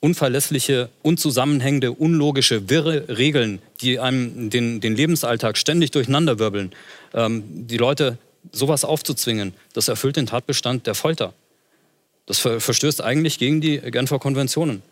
unverlässliche, 0.00 0.88
unzusammenhängende, 1.02 1.92
unlogische, 1.92 2.70
wirre 2.70 3.06
Regeln, 3.08 3.60
die 3.80 3.98
einem 3.98 4.50
den, 4.50 4.80
den 4.80 4.96
Lebensalltag 4.96 5.58
ständig 5.58 5.90
durcheinanderwirbeln. 5.90 6.72
Ähm, 7.14 7.44
die 7.46 7.76
Leute 7.76 8.18
sowas 8.50 8.84
aufzuzwingen, 8.84 9.52
das 9.74 9.88
erfüllt 9.88 10.16
den 10.16 10.26
Tatbestand 10.26 10.86
der 10.86 10.94
Folter. 10.94 11.34
Das 12.26 12.38
verstößt 12.38 13.02
eigentlich 13.02 13.38
gegen 13.38 13.60
die 13.60 13.78
Genfer 13.78 14.18
Konventionen. 14.18 14.82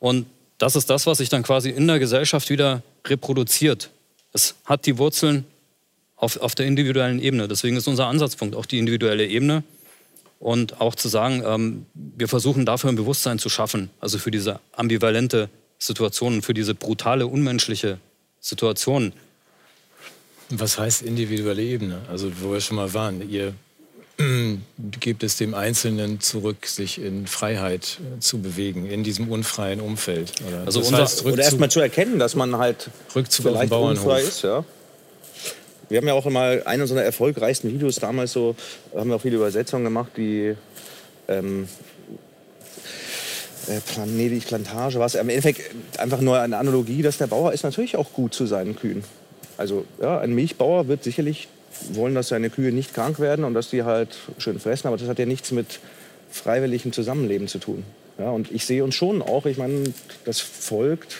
Und 0.00 0.26
das 0.58 0.76
ist 0.76 0.88
das, 0.88 1.06
was 1.06 1.18
sich 1.18 1.28
dann 1.28 1.42
quasi 1.42 1.70
in 1.70 1.86
der 1.86 1.98
Gesellschaft 1.98 2.48
wieder 2.48 2.82
reproduziert. 3.06 3.90
Es 4.32 4.54
hat 4.64 4.86
die 4.86 4.96
Wurzeln 4.96 5.44
auf, 6.16 6.36
auf 6.36 6.54
der 6.54 6.66
individuellen 6.66 7.20
Ebene. 7.20 7.48
Deswegen 7.48 7.76
ist 7.76 7.88
unser 7.88 8.06
Ansatzpunkt 8.06 8.54
auch 8.54 8.64
die 8.64 8.78
individuelle 8.78 9.26
Ebene. 9.26 9.64
Und 10.42 10.80
auch 10.80 10.96
zu 10.96 11.08
sagen, 11.08 11.44
ähm, 11.46 11.86
wir 11.94 12.26
versuchen 12.26 12.66
dafür 12.66 12.90
ein 12.90 12.96
Bewusstsein 12.96 13.38
zu 13.38 13.48
schaffen, 13.48 13.90
also 14.00 14.18
für 14.18 14.32
diese 14.32 14.58
ambivalente 14.72 15.48
Situation, 15.78 16.42
für 16.42 16.52
diese 16.52 16.74
brutale, 16.74 17.28
unmenschliche 17.28 17.98
Situation. 18.40 19.12
Was 20.50 20.78
heißt 20.78 21.02
individuelle 21.02 21.62
Ebene? 21.62 22.00
Also 22.10 22.32
wo 22.40 22.52
wir 22.52 22.60
schon 22.60 22.76
mal 22.76 22.92
waren, 22.92 23.30
ihr 23.30 23.54
gibt 25.00 25.22
es 25.22 25.36
dem 25.36 25.54
Einzelnen 25.54 26.20
zurück, 26.20 26.66
sich 26.66 27.00
in 27.00 27.28
Freiheit 27.28 27.98
äh, 28.00 28.18
zu 28.18 28.40
bewegen, 28.40 28.86
in 28.86 29.04
diesem 29.04 29.30
unfreien 29.30 29.80
Umfeld. 29.80 30.32
Oder, 30.46 30.64
also 30.66 30.80
das 30.80 30.92
heißt, 30.92 31.24
oder 31.24 31.42
erst 31.42 31.60
mal 31.60 31.70
zu 31.70 31.80
erkennen, 31.80 32.18
dass 32.18 32.34
man 32.34 32.56
halt 32.58 32.90
Rückzug 33.14 33.46
vielleicht 33.46 33.72
unfrei 33.72 34.22
ist. 34.22 34.42
Ja. 34.42 34.64
Wir 35.92 35.98
haben 35.98 36.08
ja 36.08 36.14
auch 36.14 36.24
immer 36.24 36.56
eine 36.64 36.84
unserer 36.84 37.02
erfolgreichsten 37.02 37.70
Videos 37.70 37.96
damals 37.96 38.32
so, 38.32 38.56
haben 38.96 39.10
wir 39.10 39.16
auch 39.16 39.20
viele 39.20 39.36
Übersetzungen 39.36 39.84
gemacht, 39.84 40.12
die 40.16 40.54
ähm, 41.28 41.68
äh, 43.68 43.78
Venedig 43.94 44.46
Plantage 44.46 44.98
war 44.98 45.04
es. 45.04 45.16
Im 45.16 45.28
Endeffekt 45.28 45.70
einfach 45.98 46.22
nur 46.22 46.40
eine 46.40 46.56
Analogie, 46.56 47.02
dass 47.02 47.18
der 47.18 47.26
Bauer 47.26 47.52
ist 47.52 47.62
natürlich 47.62 47.96
auch 47.96 48.10
gut 48.14 48.32
zu 48.32 48.46
seinen 48.46 48.74
Kühen. 48.74 49.04
Also 49.58 49.84
ja, 50.00 50.18
ein 50.18 50.34
Milchbauer 50.34 50.88
wird 50.88 51.04
sicherlich 51.04 51.48
wollen, 51.90 52.14
dass 52.14 52.28
seine 52.28 52.48
Kühe 52.48 52.72
nicht 52.72 52.94
krank 52.94 53.20
werden 53.20 53.44
und 53.44 53.52
dass 53.52 53.68
die 53.68 53.82
halt 53.82 54.16
schön 54.38 54.58
fressen. 54.60 54.86
Aber 54.86 54.96
das 54.96 55.08
hat 55.08 55.18
ja 55.18 55.26
nichts 55.26 55.50
mit 55.50 55.78
freiwilligem 56.30 56.94
Zusammenleben 56.94 57.48
zu 57.48 57.58
tun. 57.58 57.84
Ja, 58.18 58.30
und 58.30 58.50
ich 58.50 58.64
sehe 58.64 58.82
uns 58.82 58.94
schon 58.94 59.20
auch, 59.20 59.44
ich 59.44 59.58
meine, 59.58 59.84
das 60.24 60.40
folgt, 60.40 61.18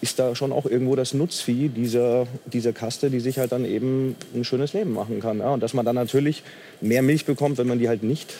ist 0.00 0.18
da 0.18 0.34
schon 0.34 0.52
auch 0.52 0.66
irgendwo 0.66 0.96
das 0.96 1.14
Nutzvieh 1.14 1.68
dieser, 1.68 2.26
dieser 2.46 2.72
Kaste, 2.72 3.10
die 3.10 3.20
sich 3.20 3.38
halt 3.38 3.52
dann 3.52 3.64
eben 3.64 4.16
ein 4.34 4.44
schönes 4.44 4.72
Leben 4.72 4.92
machen 4.92 5.20
kann. 5.20 5.38
Ja, 5.38 5.50
und 5.50 5.62
dass 5.62 5.74
man 5.74 5.84
dann 5.84 5.94
natürlich 5.94 6.42
mehr 6.80 7.02
Milch 7.02 7.24
bekommt, 7.24 7.58
wenn 7.58 7.66
man 7.66 7.78
die 7.78 7.88
halt 7.88 8.02
nicht 8.02 8.34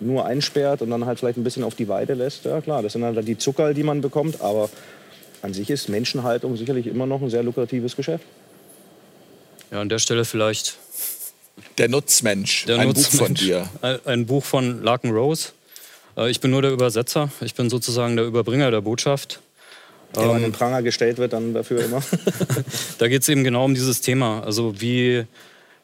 nur 0.00 0.26
einsperrt 0.26 0.82
und 0.82 0.90
dann 0.90 1.06
halt 1.06 1.18
vielleicht 1.18 1.38
ein 1.38 1.44
bisschen 1.44 1.64
auf 1.64 1.74
die 1.74 1.88
Weide 1.88 2.14
lässt. 2.14 2.44
Ja 2.44 2.60
klar, 2.60 2.82
das 2.82 2.92
sind 2.92 3.02
dann 3.02 3.24
die 3.24 3.38
Zuckerl, 3.38 3.74
die 3.74 3.82
man 3.82 4.00
bekommt, 4.00 4.40
aber 4.40 4.68
an 5.42 5.54
sich 5.54 5.70
ist 5.70 5.88
Menschenhaltung 5.88 6.56
sicherlich 6.56 6.86
immer 6.86 7.06
noch 7.06 7.22
ein 7.22 7.30
sehr 7.30 7.42
lukratives 7.42 7.96
Geschäft. 7.96 8.24
Ja, 9.70 9.80
an 9.80 9.88
der 9.88 9.98
Stelle 9.98 10.24
vielleicht. 10.24 10.78
Der 11.78 11.88
Nutzmensch, 11.88 12.66
der 12.66 12.78
ein 12.78 12.88
Nutzmensch. 12.88 13.10
Buch 13.12 13.26
von 13.26 13.34
dir. 13.34 13.68
Ein, 13.80 13.98
ein 14.04 14.26
Buch 14.26 14.44
von 14.44 14.82
Larkin 14.82 15.10
Rose. 15.10 15.50
Äh, 16.16 16.30
ich 16.30 16.40
bin 16.40 16.50
nur 16.50 16.62
der 16.62 16.70
Übersetzer. 16.70 17.30
Ich 17.40 17.54
bin 17.54 17.70
sozusagen 17.70 18.16
der 18.16 18.26
Überbringer 18.26 18.70
der 18.70 18.82
Botschaft. 18.82 19.40
Der 20.16 20.24
ähm, 20.24 20.36
an 20.36 20.42
den 20.42 20.52
Pranger 20.52 20.82
gestellt 20.82 21.18
wird 21.18 21.32
dann 21.32 21.54
dafür 21.54 21.84
immer. 21.84 22.02
da 22.98 23.08
geht 23.08 23.22
es 23.22 23.28
eben 23.28 23.44
genau 23.44 23.64
um 23.64 23.74
dieses 23.74 24.00
Thema. 24.00 24.42
Also 24.42 24.80
wie, 24.80 25.24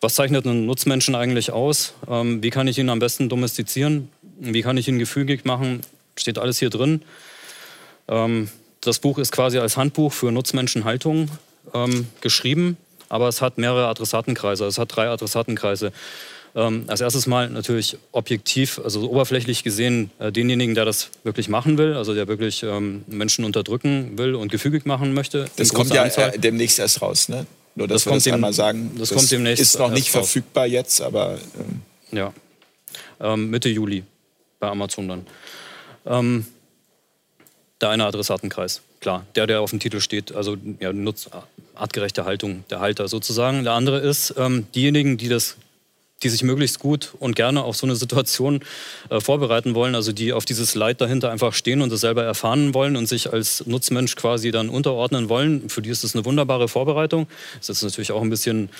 was 0.00 0.14
zeichnet 0.14 0.46
einen 0.46 0.66
Nutzmenschen 0.66 1.14
eigentlich 1.14 1.52
aus? 1.52 1.94
Ähm, 2.08 2.42
wie 2.42 2.50
kann 2.50 2.66
ich 2.66 2.78
ihn 2.78 2.88
am 2.88 2.98
besten 2.98 3.28
domestizieren? 3.28 4.08
Wie 4.38 4.62
kann 4.62 4.76
ich 4.76 4.88
ihn 4.88 4.98
gefügig 4.98 5.44
machen? 5.44 5.82
Steht 6.16 6.38
alles 6.38 6.58
hier 6.58 6.70
drin. 6.70 7.02
Ähm, 8.08 8.48
das 8.80 8.98
Buch 8.98 9.18
ist 9.18 9.32
quasi 9.32 9.58
als 9.58 9.76
Handbuch 9.76 10.12
für 10.12 10.32
Nutzmenschenhaltung 10.32 11.28
ähm, 11.74 12.08
geschrieben 12.20 12.76
aber 13.12 13.28
es 13.28 13.42
hat 13.42 13.58
mehrere 13.58 13.88
Adressatenkreise. 13.88 14.64
Es 14.64 14.78
hat 14.78 14.96
drei 14.96 15.06
Adressatenkreise. 15.08 15.92
Ähm, 16.54 16.84
als 16.86 17.00
erstes 17.00 17.26
mal 17.26 17.48
natürlich 17.48 17.96
objektiv, 18.12 18.78
also 18.84 19.08
oberflächlich 19.10 19.64
gesehen, 19.64 20.10
äh, 20.18 20.30
denjenigen, 20.30 20.74
der 20.74 20.84
das 20.84 21.10
wirklich 21.24 21.48
machen 21.48 21.78
will, 21.78 21.94
also 21.94 22.14
der 22.14 22.28
wirklich 22.28 22.62
ähm, 22.62 23.04
Menschen 23.06 23.44
unterdrücken 23.44 24.18
will 24.18 24.34
und 24.34 24.52
gefügig 24.52 24.84
machen 24.84 25.14
möchte. 25.14 25.46
Das 25.56 25.72
kommt 25.72 25.94
ja 25.94 26.04
äh, 26.04 26.38
demnächst 26.38 26.78
erst 26.78 27.00
raus, 27.00 27.28
ne? 27.28 27.46
Nur, 27.74 27.88
dass 27.88 28.04
das 28.04 28.06
wir 28.06 28.14
das 28.14 28.24
dem, 28.24 28.34
einmal 28.34 28.52
sagen. 28.52 28.90
Das, 28.98 29.08
das 29.08 29.18
kommt 29.18 29.30
demnächst 29.30 29.62
ist 29.62 29.78
noch 29.78 29.90
nicht 29.90 30.10
verfügbar 30.10 30.64
raus. 30.64 30.72
jetzt, 30.72 31.00
aber... 31.00 31.38
Ähm. 31.58 31.80
Ja, 32.14 32.34
ähm, 33.20 33.48
Mitte 33.48 33.68
Juli 33.68 34.04
bei 34.60 34.68
Amazon 34.68 35.08
dann. 35.08 35.26
Ähm, 36.04 36.46
der 37.80 37.90
eine 37.90 38.04
Adressatenkreis, 38.04 38.82
klar. 39.00 39.26
Der, 39.34 39.46
der 39.46 39.60
auf 39.60 39.70
dem 39.70 39.80
Titel 39.80 40.00
steht, 40.00 40.32
also 40.32 40.56
ja, 40.80 40.92
nutzt 40.92 41.30
artgerechte 41.74 42.24
Haltung 42.24 42.64
der 42.70 42.80
Halter 42.80 43.08
sozusagen. 43.08 43.64
Der 43.64 43.72
andere 43.72 43.98
ist, 43.98 44.34
ähm, 44.36 44.66
diejenigen, 44.74 45.16
die 45.16 45.28
das 45.28 45.56
die 46.22 46.28
sich 46.28 46.42
möglichst 46.42 46.78
gut 46.78 47.12
und 47.18 47.36
gerne 47.36 47.64
auf 47.64 47.76
so 47.76 47.86
eine 47.86 47.96
Situation 47.96 48.60
äh, 49.10 49.20
vorbereiten 49.20 49.74
wollen, 49.74 49.94
also 49.94 50.12
die 50.12 50.32
auf 50.32 50.44
dieses 50.44 50.74
Leid 50.74 51.00
dahinter 51.00 51.30
einfach 51.30 51.54
stehen 51.54 51.82
und 51.82 51.90
das 51.90 52.00
selber 52.00 52.24
erfahren 52.24 52.74
wollen 52.74 52.96
und 52.96 53.06
sich 53.06 53.32
als 53.32 53.66
Nutzmensch 53.66 54.16
quasi 54.16 54.50
dann 54.50 54.68
unterordnen 54.68 55.28
wollen. 55.28 55.68
Für 55.68 55.82
die 55.82 55.90
ist 55.90 56.04
das 56.04 56.14
eine 56.14 56.24
wunderbare 56.24 56.68
Vorbereitung. 56.68 57.26
Das 57.58 57.68
ist 57.68 57.82
natürlich 57.82 58.12
auch 58.12 58.22
ein 58.22 58.30
bisschen 58.30 58.70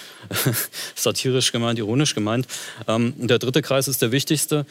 satirisch 0.94 1.52
gemeint, 1.52 1.78
ironisch 1.78 2.14
gemeint. 2.14 2.46
Ähm, 2.88 3.14
der 3.16 3.38
dritte 3.38 3.62
Kreis 3.62 3.88
ist 3.88 4.02
der 4.02 4.12
wichtigste. 4.12 4.66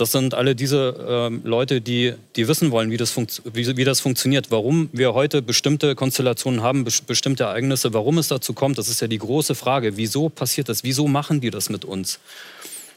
Das 0.00 0.12
sind 0.12 0.32
alle 0.32 0.54
diese 0.54 1.30
äh, 1.30 1.46
Leute, 1.46 1.82
die, 1.82 2.14
die 2.34 2.48
wissen 2.48 2.70
wollen, 2.70 2.90
wie 2.90 2.96
das, 2.96 3.14
wie, 3.44 3.76
wie 3.76 3.84
das 3.84 4.00
funktioniert, 4.00 4.50
warum 4.50 4.88
wir 4.92 5.12
heute 5.12 5.42
bestimmte 5.42 5.94
Konstellationen 5.94 6.62
haben, 6.62 6.84
be 6.84 6.90
bestimmte 7.06 7.44
Ereignisse, 7.44 7.92
warum 7.92 8.16
es 8.16 8.28
dazu 8.28 8.54
kommt. 8.54 8.78
Das 8.78 8.88
ist 8.88 9.02
ja 9.02 9.08
die 9.08 9.18
große 9.18 9.54
Frage. 9.54 9.98
Wieso 9.98 10.30
passiert 10.30 10.70
das? 10.70 10.84
Wieso 10.84 11.06
machen 11.06 11.42
die 11.42 11.50
das 11.50 11.68
mit 11.68 11.84
uns? 11.84 12.18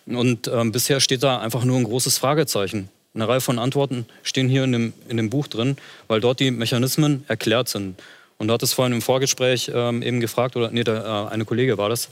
Und 0.06 0.48
ähm, 0.48 0.72
bisher 0.72 1.02
steht 1.02 1.24
da 1.24 1.42
einfach 1.42 1.66
nur 1.66 1.78
ein 1.78 1.84
großes 1.84 2.18
Fragezeichen. 2.18 2.88
Eine 3.14 3.28
Reihe 3.28 3.42
von 3.42 3.60
Antworten 3.60 4.06
stehen 4.24 4.48
hier 4.48 4.64
in 4.64 4.72
dem, 4.72 4.94
in 5.10 5.18
dem 5.18 5.30
Buch 5.30 5.48
drin, 5.48 5.76
weil 6.08 6.22
dort 6.22 6.40
die 6.40 6.52
Mechanismen 6.52 7.26
erklärt 7.28 7.68
sind. 7.68 8.02
Und 8.38 8.48
du 8.48 8.54
hattest 8.54 8.76
vorhin 8.76 8.94
im 8.94 9.02
Vorgespräch 9.02 9.70
ähm, 9.74 10.04
eben 10.04 10.22
gefragt, 10.22 10.56
oder 10.56 10.72
nee, 10.72 10.86
der, 10.86 11.04
äh, 11.04 11.34
eine 11.34 11.44
Kollege 11.44 11.78
war 11.78 11.90
das, 11.90 12.08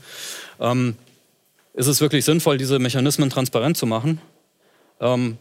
ähm, 0.60 0.96
ist 1.74 1.88
es 1.88 2.02
wirklich 2.02 2.26
sinnvoll, 2.26 2.58
diese 2.58 2.78
Mechanismen 2.78 3.30
transparent 3.30 3.78
zu 3.78 3.86
machen? 3.86 4.20
Ähm, 5.02 5.38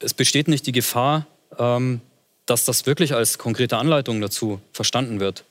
es 0.00 0.12
besteht 0.12 0.48
nicht 0.48 0.66
die 0.66 0.72
Gefahr, 0.72 1.26
ähm, 1.58 2.00
dass 2.46 2.66
das 2.66 2.84
wirklich 2.84 3.14
als 3.14 3.38
konkrete 3.38 3.78
Anleitung 3.78 4.20
dazu 4.20 4.60
verstanden 4.72 5.20
wird. 5.20 5.44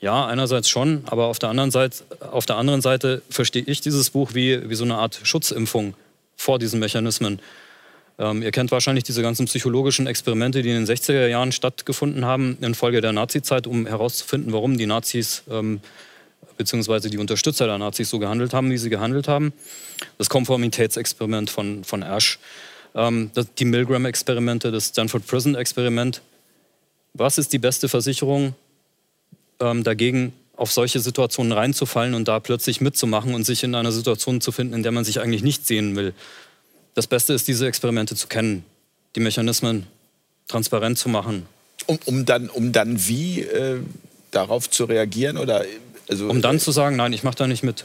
Ja, 0.00 0.26
einerseits 0.26 0.68
schon, 0.68 1.02
aber 1.06 1.26
auf 1.26 1.38
der 1.38 1.50
anderen 1.50 1.70
Seite, 1.70 2.04
auf 2.30 2.46
der 2.46 2.56
anderen 2.56 2.80
Seite 2.80 3.22
verstehe 3.30 3.62
ich 3.66 3.80
dieses 3.80 4.10
Buch 4.10 4.34
wie, 4.34 4.68
wie 4.68 4.74
so 4.74 4.84
eine 4.84 4.96
Art 4.96 5.20
Schutzimpfung 5.22 5.94
vor 6.36 6.58
diesen 6.58 6.80
Mechanismen. 6.80 7.40
Ähm, 8.18 8.42
ihr 8.42 8.50
kennt 8.50 8.70
wahrscheinlich 8.70 9.04
diese 9.04 9.22
ganzen 9.22 9.46
psychologischen 9.46 10.06
Experimente, 10.06 10.62
die 10.62 10.70
in 10.70 10.84
den 10.84 10.86
60er 10.86 11.26
Jahren 11.26 11.52
stattgefunden 11.52 12.24
haben, 12.24 12.58
infolge 12.60 13.00
der 13.00 13.12
Nazizeit, 13.12 13.66
um 13.66 13.86
herauszufinden, 13.86 14.52
warum 14.52 14.78
die 14.78 14.86
Nazis 14.86 15.42
ähm, 15.50 15.80
bzw. 16.56 17.08
die 17.08 17.18
Unterstützer 17.18 17.66
der 17.66 17.78
Nazis 17.78 18.10
so 18.10 18.18
gehandelt 18.18 18.54
haben, 18.54 18.70
wie 18.70 18.78
sie 18.78 18.90
gehandelt 18.90 19.26
haben. 19.26 19.52
Das 20.18 20.28
Konformitätsexperiment 20.28 21.50
von, 21.50 21.82
von 21.82 22.02
Ash, 22.02 22.38
ähm, 22.94 23.30
die 23.58 23.64
Milgram-Experimente, 23.64 24.70
das 24.70 24.88
Stanford 24.88 25.26
Prison-Experiment. 25.26 26.22
Was 27.14 27.38
ist 27.38 27.52
die 27.52 27.58
beste 27.58 27.88
Versicherung 27.88 28.54
ähm, 29.60 29.84
dagegen, 29.84 30.32
auf 30.56 30.70
solche 30.70 31.00
Situationen 31.00 31.52
reinzufallen 31.52 32.14
und 32.14 32.28
da 32.28 32.38
plötzlich 32.38 32.80
mitzumachen 32.80 33.34
und 33.34 33.44
sich 33.44 33.64
in 33.64 33.74
einer 33.74 33.90
Situation 33.90 34.40
zu 34.40 34.52
finden, 34.52 34.74
in 34.74 34.82
der 34.82 34.92
man 34.92 35.04
sich 35.04 35.20
eigentlich 35.20 35.42
nicht 35.42 35.66
sehen 35.66 35.96
will? 35.96 36.14
Das 36.94 37.08
Beste 37.08 37.32
ist, 37.32 37.48
diese 37.48 37.66
Experimente 37.66 38.14
zu 38.14 38.28
kennen, 38.28 38.64
die 39.16 39.20
Mechanismen 39.20 39.86
transparent 40.46 40.98
zu 40.98 41.08
machen. 41.08 41.46
Um, 41.86 41.98
um 42.04 42.24
dann, 42.24 42.48
um 42.48 42.72
dann 42.72 43.06
wie 43.08 43.40
äh, 43.40 43.80
darauf 44.30 44.70
zu 44.70 44.84
reagieren? 44.84 45.36
Oder, 45.36 45.64
also, 46.08 46.28
um 46.28 46.40
dann 46.40 46.56
äh, 46.56 46.60
zu 46.60 46.70
sagen, 46.70 46.96
nein, 46.96 47.12
ich 47.12 47.24
mache 47.24 47.36
da 47.36 47.46
nicht 47.46 47.64
mit. 47.64 47.84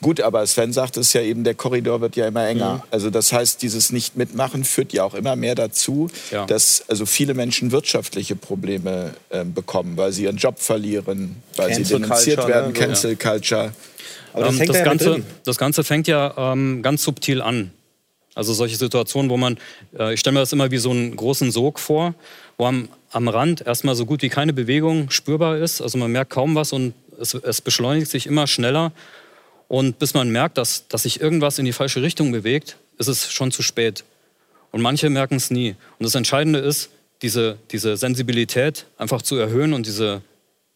Gut, 0.00 0.20
aber 0.20 0.46
Sven 0.46 0.72
sagt 0.72 0.96
es 0.96 1.12
ja 1.12 1.22
eben, 1.22 1.44
der 1.44 1.54
Korridor 1.54 2.00
wird 2.00 2.16
ja 2.16 2.26
immer 2.26 2.46
enger. 2.46 2.74
Mhm. 2.74 2.82
Also 2.90 3.10
das 3.10 3.32
heißt, 3.32 3.62
dieses 3.62 3.92
Nicht-Mitmachen 3.92 4.64
führt 4.64 4.92
ja 4.92 5.04
auch 5.04 5.14
immer 5.14 5.36
mehr 5.36 5.54
dazu, 5.54 6.08
ja. 6.30 6.46
dass 6.46 6.84
also 6.88 7.06
viele 7.06 7.34
Menschen 7.34 7.70
wirtschaftliche 7.70 8.34
Probleme 8.34 9.14
äh, 9.30 9.44
bekommen, 9.44 9.96
weil 9.96 10.12
sie 10.12 10.24
ihren 10.24 10.36
Job 10.36 10.58
verlieren, 10.58 11.36
weil 11.56 11.68
Cancel 11.68 11.84
sie 11.84 11.92
denunziert 11.94 12.40
Culture, 12.40 12.48
werden, 12.48 12.72
ne? 12.72 12.78
Cancel 12.78 13.16
Culture. 13.16 13.72
Aber 14.32 14.46
das, 14.46 14.60
ähm, 14.60 14.66
das, 14.66 14.84
Ganze, 14.84 15.22
das 15.44 15.58
Ganze 15.58 15.84
fängt 15.84 16.08
ja 16.08 16.34
ähm, 16.36 16.82
ganz 16.82 17.02
subtil 17.04 17.40
an. 17.40 17.70
Also 18.34 18.52
solche 18.52 18.76
Situationen, 18.76 19.30
wo 19.30 19.36
man, 19.36 19.58
äh, 19.98 20.14
ich 20.14 20.20
stelle 20.20 20.34
mir 20.34 20.40
das 20.40 20.52
immer 20.52 20.70
wie 20.70 20.78
so 20.78 20.90
einen 20.90 21.16
großen 21.16 21.50
Sog 21.50 21.80
vor, 21.80 22.14
wo 22.56 22.66
am, 22.66 22.88
am 23.10 23.28
Rand 23.28 23.66
erstmal 23.66 23.94
so 23.94 24.06
gut 24.06 24.22
wie 24.22 24.28
keine 24.28 24.52
Bewegung 24.52 25.10
spürbar 25.10 25.58
ist. 25.58 25.80
Also 25.80 25.98
man 25.98 26.12
merkt 26.12 26.30
kaum 26.30 26.54
was 26.54 26.72
und 26.72 26.94
es, 27.20 27.34
es 27.34 27.60
beschleunigt 27.60 28.08
sich 28.08 28.26
immer 28.26 28.46
schneller. 28.46 28.92
Und 29.68 29.98
bis 29.98 30.14
man 30.14 30.30
merkt, 30.30 30.58
dass, 30.58 30.88
dass 30.88 31.02
sich 31.02 31.20
irgendwas 31.20 31.58
in 31.58 31.64
die 31.64 31.72
falsche 31.72 32.02
Richtung 32.02 32.32
bewegt, 32.32 32.76
ist 32.98 33.08
es 33.08 33.30
schon 33.30 33.52
zu 33.52 33.62
spät. 33.62 34.04
Und 34.72 34.82
manche 34.82 35.10
merken 35.10 35.36
es 35.36 35.50
nie. 35.50 35.76
Und 35.98 36.04
das 36.04 36.14
Entscheidende 36.14 36.58
ist, 36.58 36.90
diese, 37.22 37.58
diese 37.70 37.96
Sensibilität 37.96 38.86
einfach 38.96 39.22
zu 39.22 39.36
erhöhen 39.36 39.72
und 39.72 39.86
diese 39.86 40.22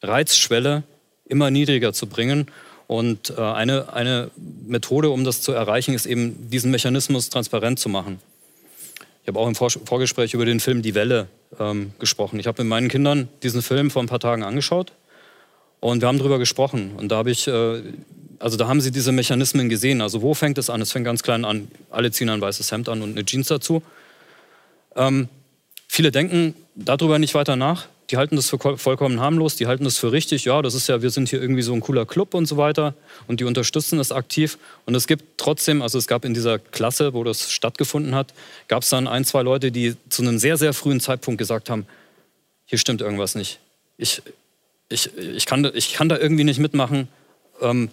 Reizschwelle 0.03 0.83
immer 1.27 1.51
niedriger 1.51 1.93
zu 1.93 2.07
bringen 2.07 2.47
und 2.87 3.31
äh, 3.31 3.41
eine, 3.41 3.93
eine 3.93 4.31
Methode, 4.67 5.11
um 5.11 5.25
das 5.25 5.41
zu 5.41 5.53
erreichen, 5.53 5.95
ist 5.95 6.05
eben, 6.05 6.51
diesen 6.51 6.71
Mechanismus 6.71 7.31
transparent 7.31 7.79
zu 7.79 7.89
machen. 7.89 8.21
Ich 9.23 9.29
habe 9.29 9.39
auch 9.39 9.47
im 9.47 9.55
Vor 9.55 9.71
Vorgespräch 9.71 10.35
über 10.35 10.45
den 10.45 10.61
Film 10.61 10.83
Die 10.83 10.95
Welle 10.95 11.29
ähm, 11.59 11.93
gesprochen. 11.99 12.41
Ich 12.41 12.47
habe 12.47 12.63
mit 12.63 12.69
meinen 12.69 12.89
Kindern 12.89 13.29
diesen 13.43 13.63
Film 13.63 13.91
vor 13.91 14.03
ein 14.03 14.09
paar 14.09 14.21
Tagen 14.21 14.43
angeschaut 14.43 14.93
und 15.81 16.01
wir 16.01 16.09
haben 16.09 16.19
darüber 16.19 16.39
gesprochen. 16.39 16.93
Und 16.97 17.09
da 17.09 17.17
habe 17.17 17.31
ich, 17.31 17.47
äh, 17.47 17.83
also 18.43 18.57
da 18.57 18.69
haben 18.69 18.81
sie 18.81 18.91
diese 18.91 19.13
Mechanismen 19.13 19.69
gesehen. 19.69 20.01
Also 20.01 20.21
wo 20.23 20.35
fängt 20.35 20.59
es 20.59 20.69
an? 20.69 20.81
Es 20.83 20.93
fängt 20.93 21.05
ganz 21.05 21.23
klein 21.23 21.45
an. 21.45 21.69
Alle 21.91 22.11
ziehen 22.11 22.29
ein 22.29 22.41
weißes 22.41 22.71
Hemd 22.73 22.89
an 22.89 23.01
und 23.03 23.13
eine 23.13 23.25
Jeans 23.25 23.49
dazu. 23.49 23.83
Ähm, 24.97 25.29
viele 25.89 26.11
denken 26.11 26.55
darüber 26.75 27.19
nicht 27.19 27.35
weiter 27.35 27.57
nach 27.57 27.87
die 28.13 28.19
halten 28.19 28.37
das 28.37 28.51
für 28.51 28.59
vollkommen 28.77 29.21
harmlos, 29.21 29.57
die 29.57 29.67
halten 29.67 29.85
das 29.85 29.97
für 29.97 30.13
richtig, 30.13 30.45
ja, 30.45 30.61
das 30.61 30.75
ist 30.75 30.87
ja, 30.87 31.01
wir 31.01 31.09
sind 31.09 31.31
hier 31.31 31.41
irgendwie 31.41 31.63
so 31.63 31.73
ein 31.73 31.81
cooler 31.81 32.05
Club 32.05 32.35
und 32.35 32.45
so 32.45 32.59
weiter 32.59 32.95
und 33.27 33.41
die 33.41 33.45
unterstützen 33.45 33.97
das 33.97 34.13
aktiv. 34.13 34.59
Und 34.85 34.95
es 34.95 35.07
gibt 35.07 35.39
trotzdem, 35.39 35.81
also 35.81 35.97
es 35.97 36.07
gab 36.07 36.27
in 36.27 36.35
dieser 36.35 36.59
Klasse, 36.59 37.15
wo 37.15 37.25
das 37.25 37.51
stattgefunden 37.51 38.15
hat, 38.15 38.35
gab 38.69 38.83
es 38.83 38.91
dann 38.91 39.09
ein, 39.09 39.25
zwei 39.25 39.41
Leute, 39.41 39.73
die 39.73 39.97
zu 40.11 40.21
einem 40.21 40.39
sehr, 40.39 40.59
sehr 40.59 40.75
frühen 40.75 41.01
Zeitpunkt 41.01 41.39
gesagt 41.39 41.71
haben, 41.71 41.87
hier 42.67 42.79
stimmt 42.79 43.01
irgendwas 43.01 43.35
nicht. 43.35 43.61
Ich, 43.97 44.21
ich, 44.91 45.17
ich, 45.17 45.47
kann, 45.47 45.71
ich 45.73 45.95
kann 45.95 46.11
da 46.11 46.19
irgendwie 46.19 46.45
nicht 46.45 46.59
mitmachen. 46.59 47.09
Ähm, 47.63 47.89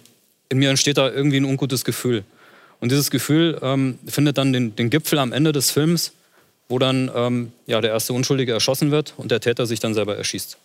in 0.50 0.58
mir 0.58 0.68
entsteht 0.68 0.98
da 0.98 1.10
irgendwie 1.10 1.38
ein 1.38 1.44
ungutes 1.44 1.84
Gefühl. 1.84 2.24
Und 2.80 2.92
dieses 2.92 3.10
Gefühl 3.10 3.58
ähm, 3.62 3.98
findet 4.06 4.36
dann 4.36 4.52
den, 4.52 4.76
den 4.76 4.90
Gipfel 4.90 5.18
am 5.18 5.32
Ende 5.32 5.52
des 5.52 5.70
Films 5.70 6.12
wo 6.70 6.78
dann 6.78 7.10
ähm, 7.14 7.52
ja, 7.66 7.80
der 7.80 7.90
erste 7.90 8.12
Unschuldige 8.12 8.52
erschossen 8.52 8.90
wird 8.92 9.14
und 9.16 9.30
der 9.30 9.40
Täter 9.40 9.66
sich 9.66 9.80
dann 9.80 9.92
selber 9.92 10.16
erschießt. 10.16 10.56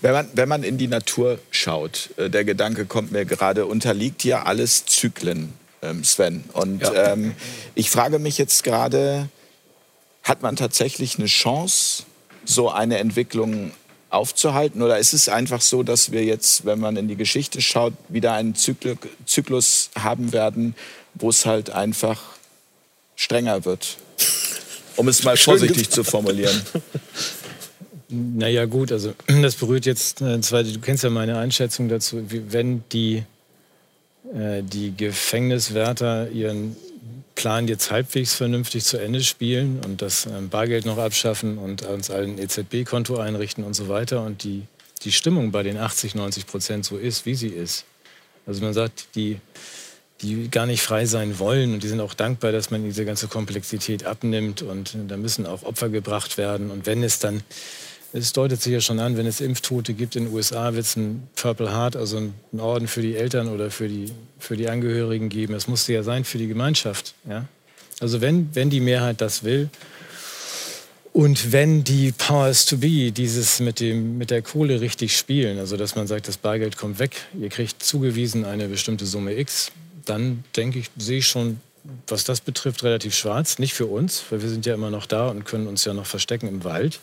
Wenn 0.00 0.12
man, 0.12 0.28
wenn 0.32 0.48
man 0.48 0.64
in 0.64 0.78
die 0.78 0.88
Natur 0.88 1.38
schaut, 1.50 2.10
äh, 2.16 2.30
der 2.30 2.44
Gedanke 2.44 2.86
kommt 2.86 3.12
mir 3.12 3.24
gerade, 3.26 3.66
unterliegt 3.66 4.24
ja 4.24 4.42
alles 4.42 4.86
Zyklen, 4.86 5.52
ähm, 5.82 6.02
Sven. 6.02 6.42
Und 6.54 6.80
ja. 6.82 7.12
ähm, 7.12 7.34
ich 7.74 7.90
frage 7.90 8.18
mich 8.18 8.38
jetzt 8.38 8.64
gerade, 8.64 9.28
hat 10.24 10.42
man 10.42 10.56
tatsächlich 10.56 11.18
eine 11.18 11.26
Chance, 11.26 12.04
so 12.44 12.70
eine 12.70 12.98
Entwicklung 12.98 13.72
aufzuhalten? 14.10 14.82
Oder 14.82 14.98
ist 14.98 15.12
es 15.12 15.28
einfach 15.28 15.60
so, 15.60 15.82
dass 15.82 16.12
wir 16.12 16.24
jetzt, 16.24 16.64
wenn 16.64 16.78
man 16.78 16.96
in 16.96 17.08
die 17.08 17.16
Geschichte 17.16 17.60
schaut, 17.60 17.92
wieder 18.08 18.32
einen 18.32 18.54
Zyklus 18.54 19.90
haben 19.98 20.32
werden, 20.32 20.74
wo 21.14 21.30
es 21.30 21.46
halt 21.46 21.70
einfach 21.70 22.20
strenger 23.16 23.64
wird? 23.64 23.98
um 24.98 25.08
es 25.08 25.22
mal 25.22 25.36
vorsichtig 25.36 25.90
zu 25.90 26.04
formulieren. 26.04 26.60
Naja 28.10 28.64
gut, 28.64 28.90
also 28.90 29.12
das 29.42 29.56
berührt 29.56 29.84
jetzt, 29.84 30.22
äh, 30.22 30.38
du 30.38 30.80
kennst 30.80 31.04
ja 31.04 31.10
meine 31.10 31.36
Einschätzung 31.36 31.90
dazu, 31.90 32.24
wenn 32.26 32.82
die, 32.90 33.22
äh, 34.34 34.62
die 34.62 34.96
Gefängniswärter 34.96 36.30
ihren 36.30 36.74
Plan 37.38 37.68
jetzt 37.68 37.92
halbwegs 37.92 38.34
vernünftig 38.34 38.84
zu 38.84 38.98
Ende 38.98 39.22
spielen 39.22 39.80
und 39.86 40.02
das 40.02 40.26
ähm, 40.26 40.48
Bargeld 40.48 40.86
noch 40.86 40.98
abschaffen 40.98 41.56
und 41.56 41.82
uns 41.82 42.10
allen 42.10 42.36
EZB-Konto 42.36 43.16
einrichten 43.16 43.62
und 43.62 43.74
so 43.74 43.88
weiter 43.88 44.24
und 44.24 44.42
die, 44.42 44.64
die 45.04 45.12
Stimmung 45.12 45.52
bei 45.52 45.62
den 45.62 45.76
80, 45.76 46.16
90 46.16 46.48
Prozent 46.48 46.84
so 46.84 46.96
ist, 46.96 47.26
wie 47.26 47.36
sie 47.36 47.48
ist. 47.48 47.84
Also 48.44 48.60
man 48.62 48.74
sagt, 48.74 49.14
die 49.14 49.38
die 50.20 50.50
gar 50.50 50.66
nicht 50.66 50.82
frei 50.82 51.06
sein 51.06 51.38
wollen. 51.38 51.74
Und 51.74 51.82
die 51.82 51.88
sind 51.88 52.00
auch 52.00 52.14
dankbar, 52.14 52.52
dass 52.52 52.70
man 52.70 52.82
diese 52.82 53.04
ganze 53.04 53.28
Komplexität 53.28 54.04
abnimmt. 54.04 54.62
Und 54.62 54.96
da 55.06 55.16
müssen 55.16 55.46
auch 55.46 55.62
Opfer 55.62 55.88
gebracht 55.90 56.38
werden. 56.38 56.70
Und 56.70 56.86
wenn 56.86 57.02
es 57.02 57.18
dann, 57.18 57.42
es 58.18 58.32
deutet 58.32 58.60
sich 58.60 58.72
ja 58.72 58.80
schon 58.80 58.98
an, 58.98 59.16
wenn 59.16 59.26
es 59.26 59.40
Impftote 59.40 59.94
gibt 59.94 60.16
in 60.16 60.24
den 60.24 60.34
USA, 60.34 60.74
wird 60.74 60.84
es 60.84 60.96
ein 60.96 61.28
Purple 61.36 61.72
Heart, 61.72 61.96
also 61.96 62.18
einen 62.18 62.60
Orden 62.60 62.88
für 62.88 63.02
die 63.02 63.16
Eltern 63.16 63.48
oder 63.48 63.70
für 63.70 63.88
die, 63.88 64.12
für 64.38 64.56
die 64.56 64.68
Angehörigen 64.68 65.28
geben. 65.28 65.52
Das 65.54 65.68
musste 65.68 65.92
ja 65.92 66.02
sein 66.02 66.24
für 66.24 66.38
die 66.38 66.48
Gemeinschaft. 66.48 67.14
Ja? 67.28 67.46
Also 68.00 68.20
wenn, 68.20 68.54
wenn 68.54 68.70
die 68.70 68.80
Mehrheit 68.80 69.20
das 69.20 69.44
will, 69.44 69.70
und 71.12 71.50
wenn 71.50 71.82
die 71.82 72.12
Powers 72.12 72.66
to 72.66 72.76
be 72.76 73.10
dieses 73.10 73.58
mit, 73.58 73.80
dem, 73.80 74.18
mit 74.18 74.30
der 74.30 74.40
Kohle 74.40 74.80
richtig 74.80 75.16
spielen, 75.16 75.58
also 75.58 75.76
dass 75.76 75.96
man 75.96 76.06
sagt, 76.06 76.28
das 76.28 76.36
Bargeld 76.36 76.76
kommt 76.76 77.00
weg, 77.00 77.16
ihr 77.40 77.48
kriegt 77.48 77.82
zugewiesen 77.82 78.44
eine 78.44 78.68
bestimmte 78.68 79.04
Summe 79.04 79.36
X, 79.36 79.72
dann 80.04 80.44
denke 80.54 80.78
ich, 80.78 80.90
sehe 80.96 81.18
ich 81.18 81.26
schon, 81.26 81.60
was 82.06 82.22
das 82.22 82.40
betrifft, 82.40 82.84
relativ 82.84 83.16
schwarz. 83.16 83.58
Nicht 83.58 83.74
für 83.74 83.86
uns, 83.86 84.22
weil 84.30 84.42
wir 84.42 84.48
sind 84.48 84.64
ja 84.64 84.74
immer 84.74 84.90
noch 84.90 85.06
da 85.06 85.28
und 85.28 85.44
können 85.44 85.66
uns 85.66 85.84
ja 85.84 85.92
noch 85.92 86.06
verstecken 86.06 86.46
im 86.46 86.62
Wald. 86.62 87.00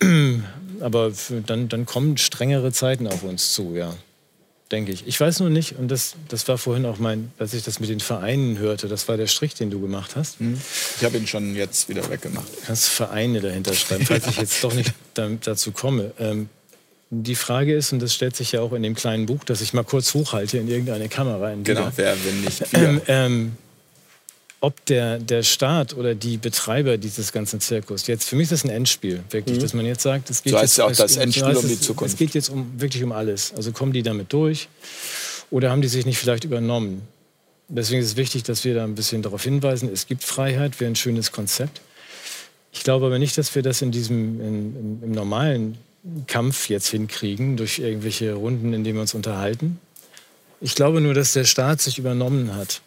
Aber 0.80 1.12
dann, 1.46 1.68
dann 1.68 1.86
kommen 1.86 2.18
strengere 2.18 2.72
Zeiten 2.72 3.06
auf 3.06 3.22
uns 3.22 3.52
zu, 3.52 3.74
ja. 3.74 3.94
Denke 4.72 4.92
ich. 4.92 5.06
Ich 5.06 5.20
weiß 5.20 5.40
nur 5.40 5.50
nicht, 5.50 5.76
und 5.78 5.88
das, 5.88 6.14
das 6.28 6.48
war 6.48 6.56
vorhin 6.58 6.86
auch 6.86 6.98
mein, 6.98 7.30
als 7.38 7.52
ich 7.52 7.62
das 7.62 7.80
mit 7.80 7.90
den 7.90 8.00
Vereinen 8.00 8.58
hörte, 8.58 8.88
das 8.88 9.06
war 9.08 9.16
der 9.16 9.26
Strich, 9.26 9.54
den 9.54 9.70
du 9.70 9.80
gemacht 9.80 10.16
hast. 10.16 10.40
Hm. 10.40 10.58
Ich 10.98 11.04
habe 11.04 11.18
ihn 11.18 11.26
schon 11.26 11.54
jetzt 11.54 11.88
wieder 11.88 12.08
weggemacht. 12.10 12.48
Du 12.48 12.66
kannst 12.66 12.88
Vereine 12.88 13.40
dahinter 13.40 13.74
schreiben, 13.74 14.06
falls 14.06 14.26
ich 14.26 14.36
jetzt 14.38 14.64
doch 14.64 14.72
nicht 14.72 14.92
dazu 15.14 15.70
komme. 15.70 16.12
Ähm, 16.18 16.48
die 17.10 17.34
Frage 17.34 17.74
ist, 17.74 17.92
und 17.92 18.00
das 18.00 18.14
stellt 18.14 18.34
sich 18.34 18.52
ja 18.52 18.62
auch 18.62 18.72
in 18.72 18.82
dem 18.82 18.94
kleinen 18.94 19.26
Buch, 19.26 19.44
das 19.44 19.60
ich 19.60 19.74
mal 19.74 19.84
kurz 19.84 20.14
hochhalte 20.14 20.58
in 20.58 20.68
irgendeine 20.68 21.08
Kamera. 21.08 21.52
In 21.52 21.62
genau, 21.62 21.90
wer, 21.96 22.16
wenn 22.24 22.40
nicht 22.40 22.72
wir. 22.72 22.82
Ähm, 22.82 23.00
ähm, 23.06 23.52
ob 24.64 24.82
der, 24.86 25.18
der 25.18 25.42
Staat 25.42 25.94
oder 25.94 26.14
die 26.14 26.38
Betreiber 26.38 26.96
dieses 26.96 27.32
ganzen 27.32 27.60
Zirkus, 27.60 28.06
jetzt 28.06 28.26
für 28.26 28.36
mich 28.36 28.44
ist 28.44 28.52
das 28.52 28.64
ein 28.64 28.70
Endspiel, 28.70 29.22
wirklich, 29.28 29.58
mhm. 29.58 29.62
dass 29.62 29.74
man 29.74 29.84
jetzt 29.84 30.02
sagt, 30.02 30.30
es 30.30 30.42
geht 30.42 30.52
so 30.52 30.58
heißt 30.58 30.64
jetzt, 30.64 30.78
ja 30.78 30.84
auch 30.86 30.92
das 30.92 31.16
Endspiel 31.16 31.54
um 31.54 31.68
die 31.68 31.78
Zukunft. 31.78 32.14
Es 32.14 32.18
geht 32.18 32.34
jetzt 32.34 32.48
um, 32.48 32.80
wirklich 32.80 33.04
um 33.04 33.12
alles. 33.12 33.52
Also 33.54 33.72
kommen 33.72 33.92
die 33.92 34.02
damit 34.02 34.32
durch 34.32 34.68
oder 35.50 35.70
haben 35.70 35.82
die 35.82 35.88
sich 35.88 36.06
nicht 36.06 36.16
vielleicht 36.16 36.44
übernommen? 36.44 37.02
Deswegen 37.68 38.00
ist 38.00 38.08
es 38.08 38.16
wichtig, 38.16 38.42
dass 38.44 38.64
wir 38.64 38.74
da 38.74 38.84
ein 38.84 38.94
bisschen 38.94 39.20
darauf 39.20 39.42
hinweisen, 39.42 39.90
es 39.92 40.06
gibt 40.06 40.24
Freiheit, 40.24 40.80
wäre 40.80 40.90
ein 40.90 40.96
schönes 40.96 41.30
Konzept. 41.30 41.82
Ich 42.72 42.84
glaube 42.84 43.06
aber 43.06 43.18
nicht, 43.18 43.36
dass 43.36 43.54
wir 43.54 43.62
das 43.62 43.82
in 43.82 43.92
diesem, 43.92 44.40
in, 44.40 44.76
im, 44.76 45.02
im 45.02 45.12
normalen 45.12 45.76
Kampf 46.26 46.70
jetzt 46.70 46.88
hinkriegen 46.88 47.58
durch 47.58 47.80
irgendwelche 47.80 48.32
Runden, 48.32 48.72
in 48.72 48.82
denen 48.82 48.96
wir 48.96 49.02
uns 49.02 49.14
unterhalten. 49.14 49.78
Ich 50.62 50.74
glaube 50.74 51.02
nur, 51.02 51.12
dass 51.12 51.34
der 51.34 51.44
Staat 51.44 51.82
sich 51.82 51.98
übernommen 51.98 52.54
hat. 52.56 52.80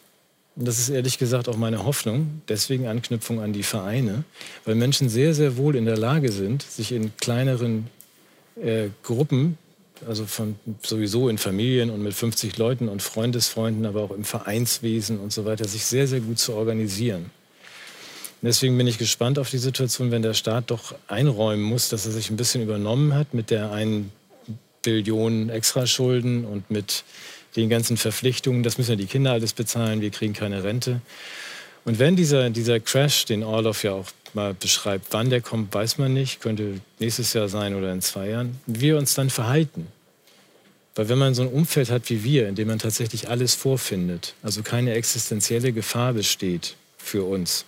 Und 0.58 0.68
das 0.68 0.80
ist 0.80 0.90
ehrlich 0.90 1.20
gesagt 1.20 1.48
auch 1.50 1.58
meine 1.58 1.86
Hoffnung, 1.86 2.42
deswegen 2.50 2.88
Anknüpfung 2.88 3.40
an 3.40 3.54
die 3.54 3.64
Vereine, 3.64 4.24
weil 4.66 4.74
Menschen 4.74 5.08
sehr, 5.08 5.36
sehr 5.36 5.56
wohl 5.56 5.76
in 5.76 5.86
der 5.86 5.98
Lage 5.98 6.32
sind, 6.32 6.64
sich 6.64 6.92
in 6.92 7.16
kleineren 7.18 7.88
äh, 8.62 8.90
Gruppen, 9.04 9.60
also 10.08 10.26
von 10.26 10.56
sowieso 10.84 11.30
in 11.30 11.38
Familien 11.38 11.92
und 11.92 12.02
mit 12.02 12.14
50 12.14 12.58
Leuten 12.58 12.90
und 12.90 13.04
Freundesfreunden, 13.04 13.86
aber 13.86 14.02
auch 14.02 14.12
im 14.12 14.24
Vereinswesen 14.24 15.20
und 15.20 15.32
so 15.32 15.46
weiter, 15.46 15.68
sich 15.68 15.86
sehr, 15.86 16.08
sehr 16.08 16.22
gut 16.22 16.40
zu 16.40 16.54
organisieren. 16.54 17.30
Deswegen 18.42 18.78
bin 18.78 18.88
ich 18.88 18.98
gespannt 18.98 19.40
auf 19.40 19.50
die 19.50 19.58
Situation, 19.58 20.12
wenn 20.12 20.22
der 20.22 20.34
Staat 20.34 20.70
doch 20.72 20.96
einräumen 21.08 21.64
muss, 21.64 21.90
dass 21.90 22.06
er 22.06 22.12
sich 22.12 22.30
ein 22.30 22.38
bisschen 22.38 22.64
übernommen 22.64 23.14
hat 23.14 23.34
mit 23.34 23.52
der 23.52 23.72
einen 23.72 24.12
Billion 24.84 25.50
Extraschulden 25.50 26.46
und 26.46 26.70
mit 26.72 27.04
den 27.58 27.70
ganzen 27.70 27.98
Verpflichtungen. 27.98 28.64
Das 28.64 28.78
müssen 28.78 28.92
ja 28.92 28.96
die 28.96 29.08
Kinder 29.08 29.32
alles 29.32 29.54
bezahlen, 29.54 30.00
wir 30.00 30.12
kriegen 30.12 30.34
keine 30.34 30.64
Rente. 30.64 31.02
Und 31.84 32.00
wenn 32.00 32.16
dieser, 32.16 32.50
dieser 32.50 32.80
Crash, 32.80 33.26
den 33.26 33.44
Orloff 33.44 33.84
ja 33.84 33.94
auch 33.94 34.08
mal 34.34 34.54
beschreibt, 34.54 35.08
wann 35.12 35.30
der 35.30 35.42
kommt, 35.42 35.74
weiß 35.74 35.98
man 35.98 36.14
nicht, 36.14 36.42
könnte 36.42 36.80
nächstes 37.00 37.34
Jahr 37.34 37.48
sein 37.50 37.76
oder 37.76 37.92
in 37.92 38.02
zwei 38.02 38.30
Jahren, 38.30 38.60
wir 38.66 38.98
uns 38.98 39.14
dann 39.14 39.30
verhalten. 39.30 39.88
Weil 40.96 41.10
wenn 41.10 41.18
man 41.18 41.34
so 41.34 41.44
ein 41.44 41.48
Umfeld 41.48 41.90
hat 41.90 42.10
wie 42.10 42.24
wir, 42.24 42.48
in 42.48 42.56
dem 42.56 42.68
man 42.68 42.80
tatsächlich 42.80 43.30
alles 43.30 43.56
vorfindet, 43.56 44.34
also 44.44 44.64
keine 44.64 44.94
existenzielle 44.94 45.72
Gefahr 45.72 46.14
besteht 46.14 46.76
für 46.98 47.24
uns, 47.24 47.66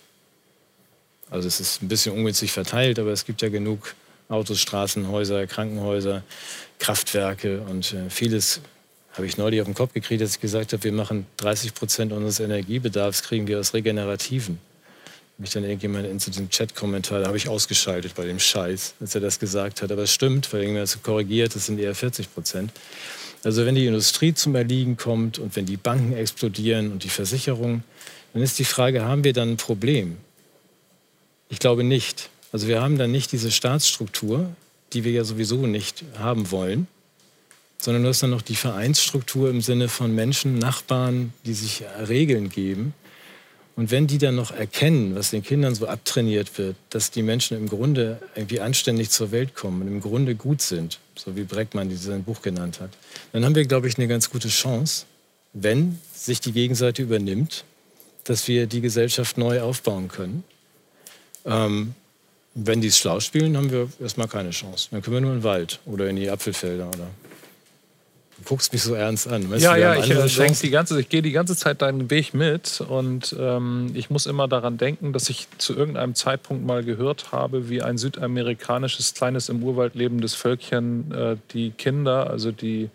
also 1.30 1.46
es 1.46 1.60
ist 1.60 1.80
ein 1.80 1.88
bisschen 1.88 2.12
ungünstig 2.12 2.52
verteilt, 2.52 2.98
aber 2.98 3.12
es 3.12 3.24
gibt 3.24 3.40
ja 3.40 3.48
genug 3.48 3.94
Autos, 4.28 4.60
Straßen, 4.60 5.08
Häuser, 5.08 5.46
Krankenhäuser, 5.46 6.22
Kraftwerke 6.78 7.60
und 7.62 7.92
äh, 7.92 8.10
vieles 8.10 8.60
habe 9.20 9.26
ich 9.26 9.36
neulich 9.36 9.60
auf 9.60 9.66
den 9.66 9.74
Kopf 9.74 9.92
gekriegt, 9.92 10.22
dass 10.22 10.36
ich 10.36 10.40
gesagt 10.40 10.72
habe, 10.72 10.82
wir 10.82 10.92
machen 10.92 11.26
30 11.36 11.74
Prozent 11.74 12.10
unseres 12.10 12.40
Energiebedarfs 12.40 13.22
kriegen 13.22 13.46
wir 13.46 13.60
aus 13.60 13.74
Regenerativen. 13.74 14.58
Mich 15.36 15.50
dann 15.50 15.62
irgendjemand 15.62 16.06
in 16.06 16.18
so 16.18 16.30
diesem 16.30 16.48
Chat-Kommentar, 16.48 17.20
da 17.20 17.26
habe 17.26 17.36
ich 17.36 17.46
ausgeschaltet 17.46 18.14
bei 18.14 18.24
dem 18.24 18.38
Scheiß, 18.38 18.94
als 18.98 19.14
er 19.14 19.20
das 19.20 19.38
gesagt 19.38 19.82
hat. 19.82 19.92
Aber 19.92 20.04
es 20.04 20.14
stimmt, 20.14 20.50
weil 20.54 20.62
irgendwer 20.62 20.84
das 20.84 21.02
korrigiert, 21.02 21.54
das 21.54 21.66
sind 21.66 21.78
eher 21.78 21.94
40 21.94 22.32
Prozent. 22.32 22.72
Also 23.44 23.66
wenn 23.66 23.74
die 23.74 23.84
Industrie 23.84 24.32
zum 24.32 24.54
Erliegen 24.54 24.96
kommt 24.96 25.38
und 25.38 25.54
wenn 25.54 25.66
die 25.66 25.76
Banken 25.76 26.14
explodieren 26.14 26.90
und 26.90 27.04
die 27.04 27.10
Versicherungen, 27.10 27.84
dann 28.32 28.42
ist 28.42 28.58
die 28.58 28.64
Frage, 28.64 29.04
haben 29.04 29.22
wir 29.22 29.34
dann 29.34 29.50
ein 29.50 29.56
Problem? 29.58 30.16
Ich 31.50 31.58
glaube 31.58 31.84
nicht. 31.84 32.30
Also 32.52 32.68
wir 32.68 32.80
haben 32.80 32.96
dann 32.96 33.10
nicht 33.10 33.32
diese 33.32 33.50
Staatsstruktur, 33.50 34.48
die 34.94 35.04
wir 35.04 35.12
ja 35.12 35.24
sowieso 35.24 35.66
nicht 35.66 36.04
haben 36.18 36.50
wollen, 36.50 36.86
sondern 37.80 38.02
du 38.02 38.08
hast 38.10 38.22
dann 38.22 38.30
noch 38.30 38.42
die 38.42 38.56
Vereinsstruktur 38.56 39.48
im 39.50 39.60
Sinne 39.60 39.88
von 39.88 40.14
Menschen, 40.14 40.58
Nachbarn, 40.58 41.32
die 41.46 41.54
sich 41.54 41.82
Regeln 42.08 42.50
geben. 42.50 42.94
Und 43.76 43.90
wenn 43.90 44.06
die 44.06 44.18
dann 44.18 44.34
noch 44.34 44.50
erkennen, 44.50 45.14
was 45.14 45.30
den 45.30 45.42
Kindern 45.42 45.74
so 45.74 45.86
abtrainiert 45.86 46.58
wird, 46.58 46.76
dass 46.90 47.10
die 47.10 47.22
Menschen 47.22 47.56
im 47.56 47.68
Grunde 47.68 48.20
irgendwie 48.34 48.60
anständig 48.60 49.08
zur 49.08 49.30
Welt 49.30 49.54
kommen 49.54 49.80
und 49.82 49.88
im 49.88 50.00
Grunde 50.00 50.34
gut 50.34 50.60
sind, 50.60 50.98
so 51.14 51.34
wie 51.36 51.44
Breckmann 51.44 51.90
sein 51.96 52.22
Buch 52.24 52.42
genannt 52.42 52.80
hat, 52.80 52.90
dann 53.32 53.44
haben 53.44 53.54
wir, 53.54 53.64
glaube 53.64 53.88
ich, 53.88 53.96
eine 53.96 54.08
ganz 54.08 54.28
gute 54.28 54.48
Chance, 54.48 55.06
wenn 55.54 55.98
sich 56.14 56.40
die 56.40 56.52
Gegenseite 56.52 57.02
übernimmt, 57.02 57.64
dass 58.24 58.46
wir 58.48 58.66
die 58.66 58.82
Gesellschaft 58.82 59.38
neu 59.38 59.62
aufbauen 59.62 60.08
können. 60.08 60.44
Ähm, 61.46 61.94
wenn 62.54 62.82
die 62.82 62.88
es 62.88 62.98
schlau 62.98 63.20
spielen, 63.20 63.56
haben 63.56 63.70
wir 63.70 63.88
erstmal 64.00 64.28
keine 64.28 64.50
Chance. 64.50 64.88
Dann 64.90 65.00
können 65.00 65.16
wir 65.16 65.20
nur 65.22 65.32
in 65.32 65.38
den 65.38 65.44
Wald 65.44 65.80
oder 65.86 66.08
in 66.08 66.16
die 66.16 66.28
Apfelfelder. 66.28 66.88
Oder 66.88 67.08
guckst 68.44 68.72
mich 68.72 68.82
so 68.82 68.94
ernst 68.94 69.28
an. 69.28 69.50
Weißt 69.50 69.62
ja, 69.62 69.76
ja, 69.76 69.94
ich, 69.96 70.10
äh, 70.10 70.26
denk 70.26 70.58
die 70.60 70.70
ganze, 70.70 71.00
ich 71.00 71.08
gehe 71.08 71.22
die 71.22 71.32
ganze 71.32 71.56
Zeit 71.56 71.82
deinen 71.82 72.10
Weg 72.10 72.34
mit 72.34 72.80
und 72.80 73.34
ähm, 73.38 73.90
ich 73.94 74.10
muss 74.10 74.26
immer 74.26 74.48
daran 74.48 74.78
denken, 74.78 75.12
dass 75.12 75.28
ich 75.28 75.48
zu 75.58 75.74
irgendeinem 75.74 76.14
Zeitpunkt 76.14 76.64
mal 76.64 76.82
gehört 76.82 77.32
habe, 77.32 77.68
wie 77.68 77.82
ein 77.82 77.98
südamerikanisches, 77.98 79.14
kleines 79.14 79.48
im 79.48 79.62
Urwald 79.62 79.94
lebendes 79.94 80.34
Völkchen 80.34 81.12
äh, 81.12 81.36
die 81.52 81.70
Kinder, 81.70 82.30
also 82.30 82.52
die 82.52 82.90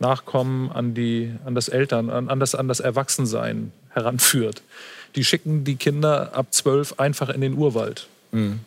Nachkommen 0.00 0.70
an, 0.70 0.94
die, 0.94 1.32
an 1.44 1.54
das 1.54 1.68
Eltern, 1.68 2.10
an, 2.10 2.28
an, 2.28 2.38
das, 2.38 2.54
an 2.54 2.68
das 2.68 2.80
Erwachsensein 2.80 3.72
heranführt 3.90 4.62
die 5.14 5.24
schicken 5.24 5.64
die 5.64 5.76
Kinder 5.76 6.34
ab 6.34 6.48
zwölf 6.50 6.94
einfach 6.98 7.28
in 7.28 7.40
den 7.40 7.54
Urwald. 7.54 8.08
Mhm. 8.32 8.60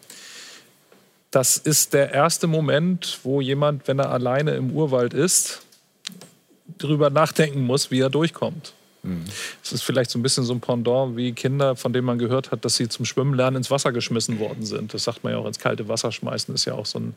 Das 1.32 1.58
ist 1.58 1.94
der 1.94 2.12
erste 2.12 2.48
Moment, 2.48 3.20
wo 3.24 3.40
jemand, 3.40 3.88
wenn 3.88 3.99
er 3.99 4.12
alleine 4.12 4.52
im 4.52 4.72
Urwald 4.72 5.14
ist, 5.14 5.62
darüber 6.66 7.10
nachdenken 7.10 7.62
muss, 7.62 7.92
wie 7.92 8.00
er 8.00 8.10
durchkommt. 8.10 8.74
Es 9.64 9.72
ist 9.72 9.82
vielleicht 9.82 10.12
so 10.12 10.20
ein 10.20 10.22
bisschen 10.22 10.44
so 10.44 10.54
ein 10.54 10.60
Pendant 10.60 11.18
wie 11.18 11.32
Kinder, 11.32 11.76
von 11.76 11.92
denen 11.92 12.06
man 12.06 12.20
gehört 12.20 12.52
hat, 12.52 12.64
dass 12.66 12.76
sie 12.76 12.88
zum 12.88 13.06
Schwimmen 13.06 13.34
lernen 13.34 13.58
ins 13.58 13.72
Wasser 13.72 13.92
geschmissen 13.92 14.40
worden 14.40 14.64
sind. 14.64 14.94
Das 14.94 15.04
sagt 15.06 15.24
man 15.24 15.34
ja 15.34 15.40
auch 15.40 15.48
ins 15.48 15.58
kalte 15.58 15.88
Wasser 15.88 16.12
schmeißen, 16.12 16.54
ist 16.54 16.66
ja 16.66 16.76
auch 16.76 16.86
so 16.86 17.00
ein 17.00 17.16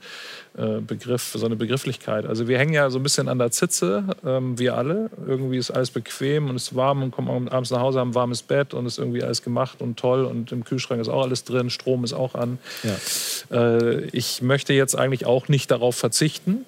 äh, 0.56 0.80
Begriff, 0.80 1.34
so 1.34 1.44
eine 1.44 1.56
Begrifflichkeit. 1.56 2.24
Also 2.24 2.48
wir 2.48 2.58
hängen 2.58 2.72
ja 2.72 2.88
so 2.88 2.98
ein 2.98 3.02
bisschen 3.02 3.28
an 3.28 3.38
der 3.38 3.50
Zitze, 3.50 4.04
ähm, 4.24 4.58
wir 4.58 4.76
alle. 4.76 5.10
Irgendwie 5.26 5.58
ist 5.58 5.70
alles 5.70 5.90
bequem 5.90 6.48
und 6.48 6.56
ist 6.56 6.74
warm 6.74 7.02
und 7.02 7.10
kommen 7.10 7.48
abends 7.48 7.70
nach 7.70 7.80
Hause, 7.80 8.00
haben 8.00 8.10
ein 8.10 8.14
warmes 8.14 8.42
Bett 8.42 8.72
und 8.72 8.86
ist 8.86 8.98
irgendwie 8.98 9.22
alles 9.22 9.42
gemacht 9.42 9.82
und 9.82 9.98
toll 9.98 10.24
und 10.24 10.52
im 10.52 10.64
Kühlschrank 10.64 11.02
ist 11.02 11.08
auch 11.08 11.22
alles 11.22 11.44
drin, 11.44 11.68
Strom 11.68 12.02
ist 12.04 12.14
auch 12.14 12.34
an. 12.34 12.58
Ja. 12.82 13.58
Äh, 13.58 14.04
ich 14.06 14.40
möchte 14.40 14.72
jetzt 14.72 14.96
eigentlich 14.96 15.26
auch 15.26 15.48
nicht 15.48 15.70
darauf 15.70 15.96
verzichten 15.96 16.64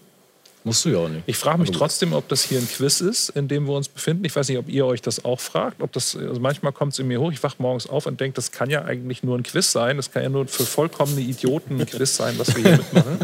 Musst 0.67 0.85
du 0.85 0.89
ja 0.89 0.99
auch 0.99 1.09
nicht. 1.09 1.23
Ich 1.27 1.37
frage 1.37 1.61
mich 1.61 1.71
trotzdem, 1.71 2.13
ob 2.13 2.27
das 2.27 2.43
hier 2.43 2.59
ein 2.59 2.67
Quiz 2.67 3.01
ist, 3.01 3.29
in 3.29 3.47
dem 3.47 3.69
wir 3.69 3.75
uns 3.75 3.89
befinden. 3.89 4.25
Ich 4.25 4.35
weiß 4.35 4.49
nicht, 4.49 4.59
ob 4.59 4.69
ihr 4.69 4.85
euch 4.85 5.01
das 5.01 5.25
auch 5.25 5.39
fragt. 5.39 5.81
Ob 5.81 5.93
das, 5.93 6.17
also 6.17 6.41
manchmal 6.41 6.73
kommt 6.73 6.93
es 6.93 6.99
in 6.99 7.07
mir 7.07 7.21
hoch, 7.21 7.31
ich 7.31 7.41
wache 7.45 7.55
morgens 7.59 7.87
auf 7.89 8.07
und 8.07 8.19
denke, 8.19 8.35
das 8.35 8.51
kann 8.51 8.69
ja 8.69 8.85
eigentlich 8.85 9.23
nur 9.23 9.39
ein 9.39 9.45
Quiz 9.45 9.71
sein. 9.71 9.97
Das 9.97 10.11
kann 10.11 10.25
ja 10.25 10.29
nur 10.29 10.49
für 10.49 10.65
vollkommene 10.65 11.21
Idioten 11.21 11.81
ein 11.81 11.87
Quiz 11.87 12.17
sein, 12.17 12.35
was 12.39 12.57
wir 12.57 12.65
hier 12.65 12.73
mitmachen. 12.79 13.19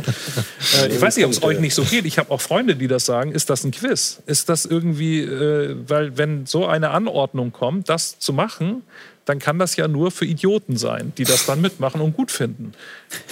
äh, 0.82 0.94
ich 0.94 1.01
weiß 1.01 1.16
nicht, 1.16 1.27
ob 1.27 1.32
es 1.32 1.43
euch 1.43 1.59
nicht 1.59 1.74
so 1.74 1.82
geht. 1.82 2.05
Ich 2.05 2.16
habe 2.16 2.31
auch 2.31 2.40
Freunde, 2.40 2.77
die 2.77 2.86
das 2.86 3.06
sagen. 3.06 3.32
Ist 3.32 3.51
das 3.51 3.64
ein 3.64 3.73
Quiz? 3.73 4.23
Ist 4.27 4.48
das 4.48 4.64
irgendwie, 4.64 5.23
äh, 5.23 5.74
weil 5.89 6.16
wenn 6.16 6.47
so 6.47 6.66
eine 6.66 6.90
Anordnung 6.90 7.51
kommt, 7.51 7.89
das 7.89 8.20
zu 8.20 8.32
machen, 8.32 8.82
dann 9.24 9.39
kann 9.39 9.59
das 9.59 9.77
ja 9.77 9.89
nur 9.89 10.11
für 10.11 10.24
Idioten 10.24 10.77
sein, 10.77 11.12
die 11.16 11.24
das 11.24 11.47
dann 11.47 11.61
mitmachen 11.61 12.01
und 12.01 12.16
gut 12.16 12.31
finden. 12.31 12.73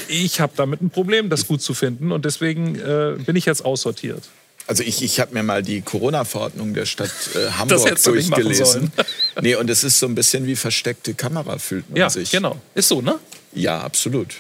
Ich 0.09 0.41
habe 0.41 0.53
damit 0.57 0.81
ein 0.81 0.91
Problem, 0.91 1.31
das 1.31 1.47
gut 1.47 1.63
zu 1.63 1.75
finden 1.75 2.13
und 2.13 2.25
deswegen 2.25 2.77
äh, 2.77 3.17
bin 3.25 3.37
ich 3.37 3.47
jetzt 3.47 3.65
aussortiert. 3.65 4.23
Also 4.67 4.85
ich, 4.85 5.03
ich 5.03 5.19
habe 5.19 5.35
mir 5.35 5.43
mal 5.43 5.63
die 5.65 5.81
Corona-Verordnung 5.81 6.75
der 6.75 6.87
Stadt 6.87 7.11
äh, 7.35 7.51
Hamburg 7.51 8.01
durchgelesen. 8.03 8.93
nee, 9.41 9.57
und 9.57 9.69
es 9.69 9.83
ist 9.83 9.99
so 9.99 10.07
ein 10.07 10.15
bisschen 10.15 10.47
wie 10.47 10.55
versteckte 10.55 11.15
Kamera 11.15 11.59
fühlt 11.59 11.91
man 11.91 11.99
ja, 11.99 12.09
sich. 12.09 12.31
genau. 12.31 12.57
Ist 12.75 12.89
so, 12.89 13.03
ne? 13.03 13.19
Ja, 13.53 13.81
absolut. 13.81 14.37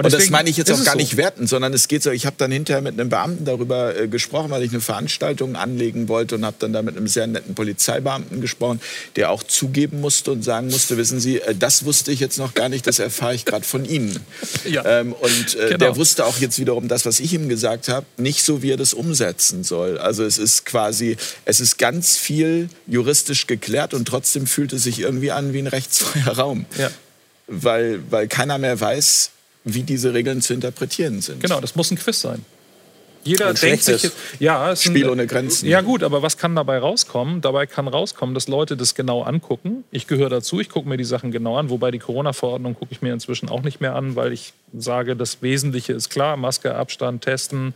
Und, 0.00 0.06
und 0.06 0.14
das 0.14 0.30
meine 0.30 0.48
ich 0.48 0.56
jetzt 0.56 0.72
auch 0.72 0.82
gar 0.82 0.94
so. 0.94 0.98
nicht 0.98 1.18
werten, 1.18 1.46
sondern 1.46 1.74
es 1.74 1.86
geht 1.86 2.02
so, 2.02 2.10
ich 2.10 2.24
habe 2.24 2.36
dann 2.38 2.50
hinterher 2.50 2.80
mit 2.80 2.98
einem 2.98 3.10
Beamten 3.10 3.44
darüber 3.44 3.94
äh, 3.94 4.08
gesprochen, 4.08 4.50
weil 4.50 4.62
ich 4.62 4.70
eine 4.70 4.80
Veranstaltung 4.80 5.56
anlegen 5.56 6.08
wollte 6.08 6.36
und 6.36 6.46
habe 6.46 6.56
dann 6.58 6.72
da 6.72 6.80
mit 6.80 6.96
einem 6.96 7.06
sehr 7.06 7.26
netten 7.26 7.54
Polizeibeamten 7.54 8.40
gesprochen, 8.40 8.80
der 9.16 9.30
auch 9.30 9.42
zugeben 9.42 10.00
musste 10.00 10.32
und 10.32 10.42
sagen 10.42 10.68
musste, 10.68 10.96
wissen 10.96 11.20
Sie, 11.20 11.42
äh, 11.42 11.54
das 11.54 11.84
wusste 11.84 12.12
ich 12.12 12.20
jetzt 12.20 12.38
noch 12.38 12.54
gar 12.54 12.70
nicht, 12.70 12.86
das 12.86 12.98
erfahre 12.98 13.34
ich 13.34 13.44
gerade 13.44 13.66
von 13.66 13.84
Ihnen. 13.84 14.18
Ja. 14.64 14.86
Ähm, 14.86 15.12
und 15.12 15.54
äh, 15.54 15.66
genau. 15.66 15.76
der 15.76 15.96
wusste 15.96 16.24
auch 16.24 16.38
jetzt 16.38 16.58
wiederum 16.58 16.88
das, 16.88 17.04
was 17.04 17.20
ich 17.20 17.34
ihm 17.34 17.50
gesagt 17.50 17.88
habe, 17.88 18.06
nicht 18.16 18.42
so, 18.42 18.62
wie 18.62 18.70
er 18.70 18.78
das 18.78 18.94
umsetzen 18.94 19.64
soll. 19.64 19.98
Also 19.98 20.24
es 20.24 20.38
ist 20.38 20.64
quasi, 20.64 21.18
es 21.44 21.60
ist 21.60 21.76
ganz 21.76 22.16
viel 22.16 22.70
juristisch 22.86 23.46
geklärt 23.46 23.92
und 23.92 24.08
trotzdem 24.08 24.46
fühlt 24.46 24.72
es 24.72 24.84
sich 24.84 24.98
irgendwie 25.00 25.30
an 25.30 25.52
wie 25.52 25.58
ein 25.58 25.66
rechtsfreier 25.66 26.38
Raum. 26.38 26.64
Ja. 26.78 26.90
Weil, 27.48 28.00
weil 28.08 28.28
keiner 28.28 28.56
mehr 28.56 28.80
weiß, 28.80 29.32
wie 29.64 29.82
diese 29.82 30.14
Regeln 30.14 30.40
zu 30.40 30.54
interpretieren 30.54 31.20
sind. 31.20 31.40
Genau, 31.40 31.60
das 31.60 31.74
muss 31.74 31.90
ein 31.90 31.98
Quiz 31.98 32.20
sein. 32.20 32.44
Jeder 33.24 33.48
ein 33.48 33.54
denkt 33.54 33.84
sich, 33.84 34.10
ja, 34.38 34.74
Spiel 34.76 35.04
ein, 35.04 35.10
ohne 35.10 35.26
Grenzen. 35.26 35.68
Ja 35.68 35.80
gut, 35.80 36.02
aber 36.02 36.22
was 36.22 36.36
kann 36.38 36.56
dabei 36.56 36.78
rauskommen? 36.78 37.40
Dabei 37.40 37.66
kann 37.66 37.88
rauskommen, 37.88 38.34
dass 38.34 38.48
Leute 38.48 38.76
das 38.76 38.94
genau 38.94 39.22
angucken. 39.22 39.84
Ich 39.90 40.06
gehöre 40.06 40.30
dazu, 40.30 40.60
ich 40.60 40.68
gucke 40.68 40.88
mir 40.88 40.96
die 40.96 41.04
Sachen 41.04 41.30
genau 41.30 41.56
an, 41.56 41.70
wobei 41.70 41.90
die 41.90 41.98
Corona-Verordnung 41.98 42.74
gucke 42.74 42.92
ich 42.92 43.02
mir 43.02 43.12
inzwischen 43.12 43.48
auch 43.48 43.62
nicht 43.62 43.80
mehr 43.80 43.94
an, 43.94 44.16
weil 44.16 44.32
ich 44.32 44.52
sage, 44.76 45.16
das 45.16 45.42
Wesentliche 45.42 45.92
ist 45.92 46.10
klar, 46.10 46.36
Maske, 46.36 46.74
Abstand, 46.74 47.22
Testen 47.22 47.74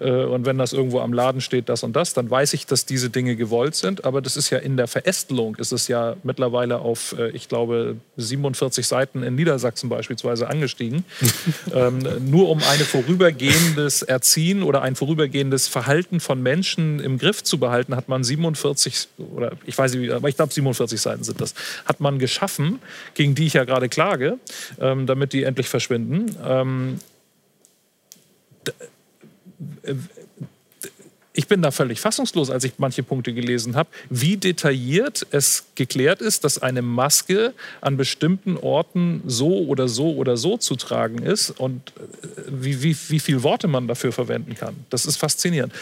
äh, 0.00 0.10
und 0.10 0.46
wenn 0.46 0.58
das 0.58 0.72
irgendwo 0.72 1.00
am 1.00 1.12
Laden 1.12 1.40
steht, 1.40 1.68
das 1.68 1.82
und 1.82 1.94
das, 1.94 2.12
dann 2.12 2.30
weiß 2.30 2.52
ich, 2.54 2.66
dass 2.66 2.86
diese 2.86 3.10
Dinge 3.10 3.36
gewollt 3.36 3.74
sind. 3.74 4.04
Aber 4.04 4.20
das 4.20 4.36
ist 4.36 4.50
ja 4.50 4.58
in 4.58 4.76
der 4.76 4.86
Verästelung, 4.86 5.56
ist 5.56 5.72
es 5.72 5.88
ja 5.88 6.16
mittlerweile 6.22 6.80
auf, 6.80 7.14
äh, 7.18 7.30
ich 7.30 7.48
glaube, 7.48 7.96
47 8.16 8.86
Seiten 8.86 9.22
in 9.22 9.34
Niedersachsen 9.34 9.88
beispielsweise 9.88 10.48
angestiegen. 10.48 11.04
ähm, 11.74 12.06
nur 12.28 12.50
um 12.50 12.58
ein 12.58 12.78
vorübergehendes 12.78 14.02
Erziehen 14.02 14.62
oder 14.62 14.82
ein 14.84 14.96
vorübergehendes 14.96 15.66
Verhalten 15.66 16.20
von 16.20 16.42
Menschen 16.42 17.00
im 17.00 17.18
Griff 17.18 17.42
zu 17.42 17.58
behalten, 17.58 17.96
hat 17.96 18.08
man 18.08 18.22
47 18.22 19.08
oder 19.34 19.52
ich 19.64 19.76
weiß 19.76 19.94
nicht, 19.94 20.12
aber 20.12 20.28
ich 20.28 20.36
glaube 20.36 20.52
47 20.52 21.00
Seiten 21.00 21.24
sind 21.24 21.40
das, 21.40 21.54
hat 21.86 22.00
man 22.00 22.18
geschaffen, 22.18 22.80
gegen 23.14 23.34
die 23.34 23.46
ich 23.46 23.54
ja 23.54 23.64
gerade 23.64 23.88
klage, 23.88 24.38
ähm, 24.78 25.06
damit 25.06 25.32
die 25.32 25.44
endlich 25.44 25.68
verschwinden. 25.68 26.36
Ähm, 26.46 27.00
ich 31.36 31.48
bin 31.48 31.62
da 31.62 31.72
völlig 31.72 32.00
fassungslos, 32.00 32.48
als 32.48 32.62
ich 32.62 32.74
manche 32.78 33.02
Punkte 33.02 33.34
gelesen 33.34 33.74
habe, 33.74 33.88
wie 34.08 34.36
detailliert 34.36 35.26
es 35.32 35.66
geklärt 35.74 36.20
ist, 36.20 36.44
dass 36.44 36.62
eine 36.62 36.80
Maske 36.80 37.52
an 37.80 37.96
bestimmten 37.96 38.56
Orten 38.56 39.20
so 39.26 39.66
oder 39.66 39.88
so 39.88 40.14
oder 40.14 40.36
so 40.36 40.56
zu 40.56 40.76
tragen 40.76 41.18
ist 41.18 41.50
und 41.50 41.92
äh, 41.96 42.42
wie, 42.46 42.82
wie, 42.82 42.96
wie 43.08 43.18
viel 43.18 43.42
Worte 43.42 43.66
man 43.66 43.88
dafür 43.88 44.12
verwenden 44.12 44.54
kann. 44.54 44.76
Das 44.90 45.06
ist 45.06 45.16
faszinierend. 45.16 45.72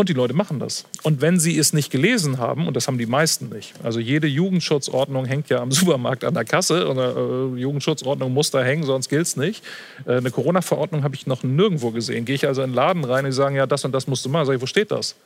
Und 0.00 0.08
die 0.08 0.14
Leute 0.14 0.32
machen 0.32 0.58
das. 0.58 0.86
Und 1.02 1.20
wenn 1.20 1.38
sie 1.38 1.58
es 1.58 1.74
nicht 1.74 1.90
gelesen 1.90 2.38
haben, 2.38 2.66
und 2.66 2.74
das 2.74 2.86
haben 2.86 2.96
die 2.96 3.04
meisten 3.04 3.50
nicht, 3.50 3.74
also 3.82 4.00
jede 4.00 4.26
Jugendschutzordnung 4.26 5.26
hängt 5.26 5.50
ja 5.50 5.60
am 5.60 5.70
Supermarkt 5.72 6.24
an 6.24 6.32
der 6.32 6.46
Kasse, 6.46 6.88
eine 6.88 7.12
äh, 7.54 7.60
Jugendschutzordnung 7.60 8.32
muss 8.32 8.50
da 8.50 8.62
hängen, 8.62 8.84
sonst 8.84 9.10
gilt 9.10 9.26
es 9.26 9.36
nicht. 9.36 9.62
Äh, 10.06 10.16
eine 10.16 10.30
Corona-Verordnung 10.30 11.04
habe 11.04 11.14
ich 11.16 11.26
noch 11.26 11.42
nirgendwo 11.42 11.90
gesehen. 11.90 12.24
Gehe 12.24 12.34
ich 12.34 12.46
also 12.46 12.62
in 12.62 12.70
den 12.70 12.76
Laden 12.76 13.04
rein 13.04 13.26
und 13.26 13.32
sagen, 13.32 13.56
ja, 13.56 13.66
das 13.66 13.84
und 13.84 13.92
das 13.92 14.06
musst 14.06 14.24
du 14.24 14.30
machen. 14.30 14.46
Sag 14.46 14.54
ich, 14.54 14.62
wo 14.62 14.66
steht 14.66 14.90
das? 14.90 15.16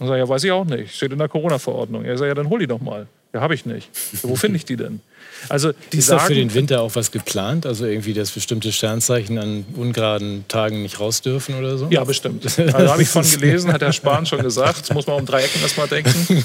Dann 0.00 0.08
sage 0.08 0.20
ich, 0.20 0.26
ja, 0.26 0.34
weiß 0.34 0.42
ich 0.42 0.50
auch 0.50 0.64
nicht. 0.64 0.96
Steht 0.96 1.12
in 1.12 1.18
der 1.18 1.28
Corona-Verordnung. 1.28 2.04
Er 2.04 2.18
sagt, 2.18 2.26
ja, 2.26 2.34
dann 2.34 2.48
hol 2.48 2.58
die 2.58 2.66
doch 2.66 2.80
mal. 2.80 3.06
Ja, 3.32 3.40
habe 3.40 3.54
ich 3.54 3.64
nicht. 3.64 3.88
Wo 4.22 4.36
finde 4.36 4.58
ich 4.58 4.64
die 4.64 4.76
denn? 4.76 5.00
Also 5.48 5.72
die 5.92 5.98
ist 5.98 6.06
sagen, 6.06 6.20
da 6.20 6.26
für 6.26 6.34
den 6.34 6.54
Winter 6.54 6.82
auch 6.82 6.94
was 6.94 7.10
geplant? 7.10 7.66
Also 7.66 7.86
irgendwie, 7.86 8.12
dass 8.12 8.30
bestimmte 8.30 8.72
Sternzeichen 8.72 9.38
an 9.38 9.64
ungeraden 9.74 10.44
Tagen 10.48 10.82
nicht 10.82 11.00
raus 11.00 11.22
dürfen 11.22 11.54
oder 11.54 11.78
so? 11.78 11.88
Ja, 11.90 12.04
bestimmt. 12.04 12.44
Also 12.44 12.90
habe 12.90 13.02
ich 13.02 13.08
von 13.08 13.28
gelesen, 13.30 13.72
hat 13.72 13.80
Herr 13.80 13.92
Spahn 13.92 14.26
schon 14.26 14.42
gesagt. 14.42 14.82
Das 14.82 14.94
muss 14.94 15.06
man 15.06 15.16
um 15.16 15.26
Dreiecken 15.26 15.62
erstmal 15.62 15.88
denken. 15.88 16.44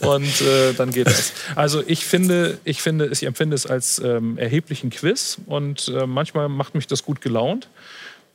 Und 0.00 0.40
äh, 0.42 0.74
dann 0.76 0.92
geht 0.92 1.06
das. 1.06 1.32
Also 1.54 1.82
ich 1.86 2.04
finde, 2.04 2.58
ich 2.64 2.82
finde, 2.82 3.06
ich 3.06 3.24
empfinde 3.24 3.54
es 3.54 3.66
als 3.66 4.00
ähm, 4.04 4.38
erheblichen 4.38 4.90
Quiz 4.90 5.38
und 5.46 5.88
äh, 5.88 6.06
manchmal 6.06 6.48
macht 6.48 6.74
mich 6.74 6.86
das 6.86 7.02
gut 7.02 7.20
gelaunt 7.20 7.68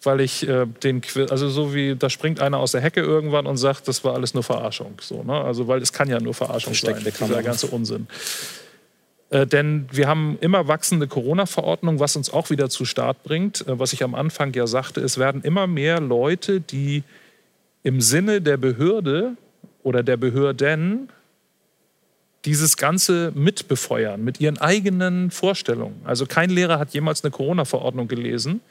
weil 0.03 0.21
ich 0.21 0.47
äh, 0.47 0.65
den 0.65 1.01
Quiz, 1.01 1.31
also 1.31 1.49
so 1.49 1.73
wie 1.73 1.95
da 1.95 2.09
springt 2.09 2.39
einer 2.39 2.57
aus 2.57 2.71
der 2.71 2.81
Hecke 2.81 3.01
irgendwann 3.01 3.45
und 3.45 3.57
sagt, 3.57 3.87
das 3.87 4.03
war 4.03 4.15
alles 4.15 4.33
nur 4.33 4.43
Verarschung, 4.43 4.95
so, 5.01 5.23
ne? 5.23 5.33
Also 5.33 5.67
weil 5.67 5.81
es 5.81 5.93
kann 5.93 6.09
ja 6.09 6.19
nur 6.19 6.33
Verarschung 6.33 6.73
sein, 6.73 7.03
dieser 7.03 7.43
ganze 7.43 7.67
Unsinn. 7.67 8.07
Äh, 9.31 9.47
denn 9.47 9.87
wir 9.91 10.07
haben 10.07 10.37
immer 10.41 10.67
wachsende 10.67 11.07
Corona-Verordnungen, 11.07 11.99
was 11.99 12.15
uns 12.15 12.31
auch 12.31 12.49
wieder 12.49 12.69
zu 12.69 12.85
Start 12.85 13.23
bringt. 13.23 13.65
Äh, 13.67 13.79
was 13.79 13.93
ich 13.93 14.03
am 14.03 14.13
Anfang 14.13 14.53
ja 14.53 14.67
sagte, 14.67 15.01
es 15.01 15.17
werden 15.17 15.41
immer 15.41 15.67
mehr 15.67 15.99
Leute, 15.99 16.59
die 16.59 17.03
im 17.83 18.01
Sinne 18.01 18.41
der 18.41 18.57
Behörde 18.57 19.37
oder 19.83 20.03
der 20.03 20.17
Behörden 20.17 21.09
dieses 22.45 22.75
Ganze 22.75 23.31
mitbefeuern 23.35 24.23
mit 24.23 24.41
ihren 24.41 24.57
eigenen 24.57 25.31
Vorstellungen. 25.31 26.01
Also 26.03 26.25
kein 26.25 26.49
Lehrer 26.49 26.79
hat 26.79 26.93
jemals 26.93 27.23
eine 27.23 27.31
Corona-Verordnung 27.31 28.07
gelesen, 28.07 28.61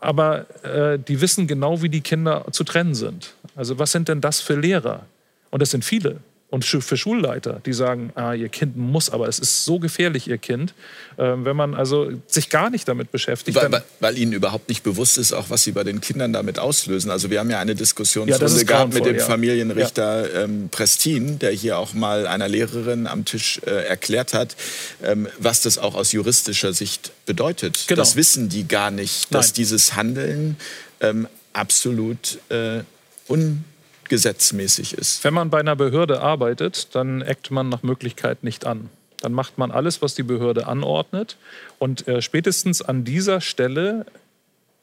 aber 0.00 0.46
äh, 0.64 0.98
die 0.98 1.20
wissen 1.20 1.46
genau, 1.46 1.82
wie 1.82 1.88
die 1.88 2.00
Kinder 2.00 2.44
zu 2.50 2.64
trennen 2.64 2.94
sind. 2.94 3.34
Also 3.56 3.78
was 3.78 3.92
sind 3.92 4.08
denn 4.08 4.20
das 4.20 4.40
für 4.40 4.54
Lehrer? 4.54 5.06
Und 5.50 5.62
das 5.62 5.70
sind 5.70 5.84
viele 5.84 6.20
und 6.50 6.64
für 6.64 6.96
Schulleiter, 6.96 7.60
die 7.66 7.74
sagen, 7.74 8.10
ah, 8.14 8.32
ihr 8.32 8.48
Kind 8.48 8.74
muss, 8.74 9.10
aber 9.10 9.28
es 9.28 9.38
ist 9.38 9.66
so 9.66 9.78
gefährlich, 9.78 10.28
ihr 10.28 10.38
Kind, 10.38 10.72
ähm, 11.18 11.44
wenn 11.44 11.56
man 11.56 11.74
also 11.74 12.10
sich 12.26 12.48
gar 12.48 12.70
nicht 12.70 12.88
damit 12.88 13.12
beschäftigt. 13.12 13.54
Weil, 13.54 13.70
weil, 13.70 13.82
weil, 14.00 14.16
ihnen 14.16 14.32
überhaupt 14.32 14.70
nicht 14.70 14.82
bewusst 14.82 15.18
ist, 15.18 15.34
auch 15.34 15.50
was 15.50 15.64
sie 15.64 15.72
bei 15.72 15.84
den 15.84 16.00
Kindern 16.00 16.32
damit 16.32 16.58
auslösen. 16.58 17.10
Also 17.10 17.28
wir 17.28 17.40
haben 17.40 17.50
ja 17.50 17.58
eine 17.58 17.74
Diskussionsrunde 17.74 18.56
ja, 18.56 18.62
gehabt 18.62 18.94
mit 18.94 19.04
dem 19.04 19.16
ja. 19.16 19.24
Familienrichter 19.24 20.32
ja. 20.32 20.44
ähm, 20.44 20.70
Prestin, 20.70 21.38
der 21.38 21.50
hier 21.50 21.76
auch 21.76 21.92
mal 21.92 22.26
einer 22.26 22.48
Lehrerin 22.48 23.06
am 23.06 23.26
Tisch 23.26 23.60
äh, 23.66 23.86
erklärt 23.86 24.32
hat, 24.32 24.56
ähm, 25.02 25.28
was 25.38 25.60
das 25.60 25.76
auch 25.76 25.94
aus 25.94 26.12
juristischer 26.12 26.72
Sicht 26.72 27.12
bedeutet. 27.26 27.84
Genau. 27.88 28.00
Das 28.00 28.16
wissen 28.16 28.48
die 28.48 28.66
gar 28.66 28.90
nicht, 28.90 29.34
dass 29.34 29.48
Nein. 29.48 29.54
dieses 29.56 29.96
Handeln 29.96 30.56
ähm, 31.00 31.28
absolut 31.52 32.38
äh, 32.48 32.80
un 33.28 33.64
gesetzmäßig 34.08 34.94
ist. 34.94 35.24
Wenn 35.24 35.34
man 35.34 35.50
bei 35.50 35.60
einer 35.60 35.76
Behörde 35.76 36.20
arbeitet, 36.20 36.94
dann 36.94 37.22
eckt 37.22 37.50
man 37.50 37.68
nach 37.68 37.82
Möglichkeit 37.82 38.42
nicht 38.44 38.66
an. 38.66 38.90
Dann 39.20 39.32
macht 39.32 39.58
man 39.58 39.70
alles, 39.70 40.00
was 40.00 40.14
die 40.14 40.22
Behörde 40.22 40.66
anordnet. 40.66 41.36
Und 41.78 42.06
äh, 42.06 42.22
spätestens 42.22 42.82
an 42.82 43.04
dieser 43.04 43.40
Stelle 43.40 44.06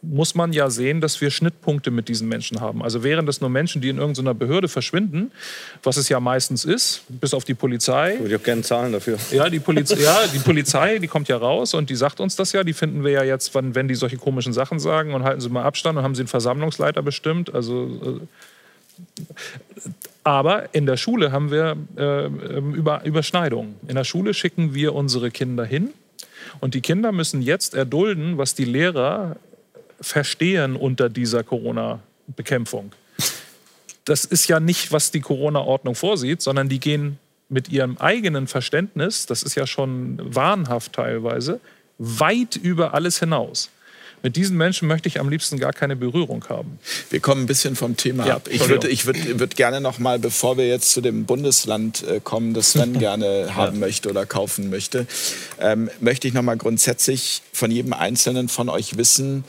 muss 0.02 0.35
man 0.35 0.53
ja 0.53 0.69
sehen, 0.69 1.02
dass 1.02 1.19
wir 1.22 1.31
Schnittpunkte 1.31 1.91
mit 1.91 2.07
diesen 2.07 2.27
Menschen 2.27 2.61
haben. 2.61 2.84
Also 2.84 3.03
wären 3.03 3.26
das 3.26 3.41
nur 3.41 3.49
Menschen, 3.49 3.81
die 3.81 3.89
in 3.89 3.97
irgendeiner 3.97 4.34
Behörde 4.34 4.68
verschwinden, 4.68 5.31
was 5.84 5.97
es 5.97 6.10
ja 6.10 6.19
meistens 6.19 6.65
ist, 6.65 7.03
bis 7.10 7.34
auf 7.34 7.43
die 7.43 7.53
Polizei. 7.53 8.18
Würde 8.19 8.35
ich 8.35 8.39
auch 8.39 8.43
gerne 8.43 8.61
zahlen 8.61 8.91
dafür. 8.91 9.18
Ja, 9.31 9.49
die, 9.49 9.60
Poliz 9.60 9.89
ja, 9.97 10.27
die 10.27 10.39
Polizei, 10.39 10.99
die 10.99 11.07
kommt 11.07 11.27
ja 11.27 11.38
raus 11.38 11.73
und 11.73 11.89
die 11.89 11.95
sagt 11.95 12.19
uns 12.19 12.35
das 12.35 12.52
ja. 12.52 12.64
Die 12.64 12.73
finden 12.73 13.03
wir 13.03 13.11
ja 13.11 13.23
jetzt, 13.23 13.56
wenn, 13.56 13.76
wenn 13.76 13.88
die 13.88 13.95
solche 13.95 14.18
komischen 14.18 14.53
Sachen 14.53 14.80
sagen 14.80 15.14
und 15.14 15.23
halten 15.23 15.41
sie 15.41 15.49
mal 15.49 15.64
Abstand 15.64 15.97
und 15.97 16.03
haben 16.03 16.15
sie 16.15 16.22
einen 16.22 16.27
Versammlungsleiter 16.27 17.02
bestimmt. 17.02 17.53
Also 17.53 18.19
äh, 18.22 18.27
aber 20.23 20.73
in 20.73 20.85
der 20.85 20.97
Schule 20.97 21.31
haben 21.31 21.51
wir 21.51 21.77
äh, 21.97 22.26
Über 22.26 23.03
Überschneidungen. 23.05 23.76
In 23.88 23.95
der 23.95 24.03
Schule 24.03 24.34
schicken 24.34 24.73
wir 24.73 24.95
unsere 24.95 25.31
Kinder 25.31 25.65
hin 25.65 25.93
und 26.59 26.73
die 26.73 26.81
Kinder 26.81 27.11
müssen 27.11 27.41
jetzt 27.41 27.73
erdulden, 27.73 28.38
was 28.38 28.55
die 28.55 28.65
Lehrer 28.65 29.38
verstehen 30.01 30.76
unter 30.76 31.09
dieser 31.09 31.43
Corona-Bekämpfung. 31.43 32.91
Das 34.05 34.26
ist 34.26 34.47
ja 34.47 34.59
nicht, 34.59 34.91
was 34.91 35.11
die 35.11 35.22
Corona-Ordnung 35.22 35.95
vorsieht, 35.95 36.41
sondern 36.41 36.69
die 36.69 36.80
gehen 36.80 37.17
mit 37.49 37.69
ihrem 37.69 37.97
eigenen 37.97 38.47
Verständnis, 38.47 39.26
das 39.26 39.43
ist 39.43 39.55
ja 39.55 39.67
schon 39.67 40.19
wahnhaft 40.22 40.93
teilweise, 40.93 41.59
weit 41.97 42.55
über 42.55 42.93
alles 42.93 43.19
hinaus. 43.19 43.69
Mit 44.26 44.38
diesen 44.38 44.57
Menschen 44.57 44.88
möchte 44.88 45.07
ich 45.07 45.19
am 45.19 45.30
liebsten 45.30 45.60
gar 45.60 45.72
keine 45.72 45.95
Berührung 45.95 46.49
haben. 46.49 46.80
Wir 47.11 47.19
kommen 47.19 47.43
ein 47.43 47.45
bisschen 47.45 47.76
vom 47.76 47.95
Thema 47.95 48.26
ja, 48.26 48.35
ab. 48.38 48.47
Ich 48.49 48.68
würde 48.68 48.88
ich 48.88 49.06
würd, 49.06 49.39
würd 49.39 49.56
gerne 49.56 49.81
noch 49.81 49.99
mal, 49.99 50.18
bevor 50.18 50.57
wir 50.57 50.68
jetzt 50.68 50.89
zu 50.93 51.02
dem 51.02 51.26
Bundesland 51.26 52.02
äh, 52.02 52.19
kommen, 52.23 52.56
das 52.56 52.72
Sven 52.72 52.93
gerne 52.99 53.53
haben 53.53 53.76
ja. 53.76 53.85
möchte 53.85 54.10
oder 54.10 54.26
kaufen 54.26 54.72
möchte, 54.72 55.06
ähm, 55.60 55.91
möchte 55.99 56.27
ich 56.27 56.34
noch 56.34 56.41
mal 56.41 56.57
grundsätzlich 56.57 57.43
von 57.53 57.69
jedem 57.69 57.93
Einzelnen 57.93 58.49
von 58.49 58.68
euch 58.68 58.97
wissen, 58.97 59.43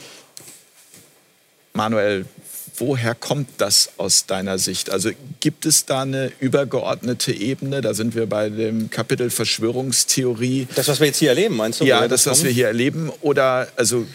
Manuel, 1.72 2.26
woher 2.76 3.14
kommt 3.14 3.48
das 3.56 3.92
aus 3.96 4.26
deiner 4.26 4.58
Sicht? 4.58 4.90
Also 4.90 5.08
gibt 5.40 5.64
es 5.64 5.86
da 5.86 6.02
eine 6.02 6.32
übergeordnete 6.38 7.32
Ebene? 7.32 7.80
Da 7.80 7.94
sind 7.94 8.14
wir 8.14 8.26
bei 8.26 8.50
dem 8.50 8.90
Kapitel 8.90 9.30
Verschwörungstheorie. 9.30 10.68
Das, 10.74 10.88
was 10.88 11.00
wir 11.00 11.06
jetzt 11.06 11.18
hier 11.18 11.30
erleben, 11.30 11.56
meinst 11.56 11.80
du? 11.80 11.86
Ja, 11.86 12.06
das, 12.08 12.24
das 12.24 12.32
was 12.32 12.44
wir 12.44 12.50
hier 12.50 12.66
erleben. 12.66 13.10
Oder 13.22 13.68
also 13.76 14.06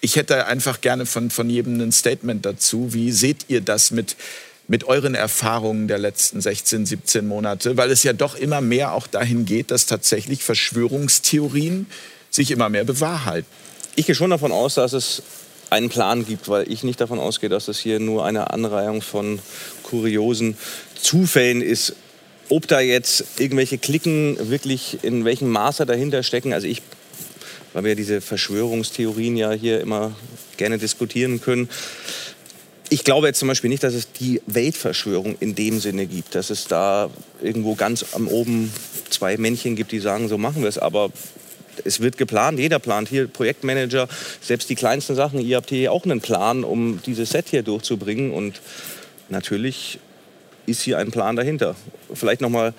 ich 0.00 0.16
hätte 0.16 0.46
einfach 0.46 0.80
gerne 0.80 1.06
von, 1.06 1.30
von 1.30 1.50
jedem 1.50 1.80
ein 1.80 1.92
Statement 1.92 2.44
dazu. 2.46 2.92
Wie 2.92 3.10
seht 3.10 3.46
ihr 3.48 3.60
das 3.60 3.90
mit, 3.90 4.16
mit 4.68 4.84
euren 4.84 5.14
Erfahrungen 5.14 5.88
der 5.88 5.98
letzten 5.98 6.40
16, 6.40 6.86
17 6.86 7.26
Monate? 7.26 7.76
Weil 7.76 7.90
es 7.90 8.02
ja 8.02 8.12
doch 8.12 8.36
immer 8.36 8.60
mehr 8.60 8.92
auch 8.92 9.06
dahin 9.06 9.44
geht, 9.44 9.70
dass 9.70 9.86
tatsächlich 9.86 10.44
Verschwörungstheorien 10.44 11.86
sich 12.30 12.50
immer 12.50 12.68
mehr 12.68 12.84
bewahrheiten. 12.84 13.46
Ich 13.96 14.06
gehe 14.06 14.14
schon 14.14 14.30
davon 14.30 14.52
aus, 14.52 14.74
dass 14.74 14.92
es 14.92 15.22
einen 15.70 15.88
Plan 15.88 16.24
gibt, 16.24 16.48
weil 16.48 16.70
ich 16.70 16.82
nicht 16.82 17.00
davon 17.00 17.18
ausgehe, 17.18 17.48
dass 17.48 17.68
es 17.68 17.78
hier 17.78 18.00
nur 18.00 18.24
eine 18.24 18.50
Anreihung 18.50 19.02
von 19.02 19.40
kuriosen 19.82 20.56
Zufällen 21.00 21.62
ist. 21.62 21.94
Ob 22.48 22.66
da 22.66 22.80
jetzt 22.80 23.24
irgendwelche 23.38 23.76
Klicken 23.76 24.50
wirklich 24.50 24.98
in 25.02 25.24
welchem 25.24 25.50
Maße 25.50 25.84
dahinter 25.84 26.22
stecken, 26.22 26.54
also 26.54 26.66
ich 26.66 26.80
weil 27.72 27.84
wir 27.84 27.94
diese 27.94 28.20
Verschwörungstheorien 28.20 29.36
ja 29.36 29.52
hier 29.52 29.80
immer 29.80 30.12
gerne 30.56 30.78
diskutieren 30.78 31.40
können. 31.40 31.68
Ich 32.90 33.04
glaube 33.04 33.26
jetzt 33.26 33.38
zum 33.38 33.48
Beispiel 33.48 33.68
nicht, 33.68 33.82
dass 33.82 33.92
es 33.92 34.12
die 34.12 34.40
Weltverschwörung 34.46 35.36
in 35.40 35.54
dem 35.54 35.78
Sinne 35.78 36.06
gibt, 36.06 36.34
dass 36.34 36.48
es 36.48 36.66
da 36.66 37.10
irgendwo 37.42 37.74
ganz 37.74 38.14
am 38.14 38.28
oben 38.28 38.72
zwei 39.10 39.36
Männchen 39.36 39.76
gibt, 39.76 39.92
die 39.92 39.98
sagen, 39.98 40.28
so 40.28 40.38
machen 40.38 40.62
wir 40.62 40.68
es. 40.68 40.78
Aber 40.78 41.10
es 41.84 42.00
wird 42.00 42.16
geplant, 42.16 42.58
jeder 42.58 42.78
plant 42.78 43.08
hier, 43.10 43.28
Projektmanager, 43.28 44.08
selbst 44.40 44.70
die 44.70 44.74
kleinsten 44.74 45.14
Sachen. 45.14 45.40
Ihr 45.40 45.56
habt 45.56 45.68
hier 45.68 45.92
auch 45.92 46.04
einen 46.04 46.22
Plan, 46.22 46.64
um 46.64 47.00
dieses 47.04 47.30
Set 47.30 47.50
hier 47.50 47.62
durchzubringen. 47.62 48.32
Und 48.32 48.62
natürlich 49.28 49.98
ist 50.64 50.80
hier 50.80 50.96
ein 50.96 51.10
Plan 51.10 51.36
dahinter. 51.36 51.76
Vielleicht 52.12 52.40
nochmal, 52.40 52.72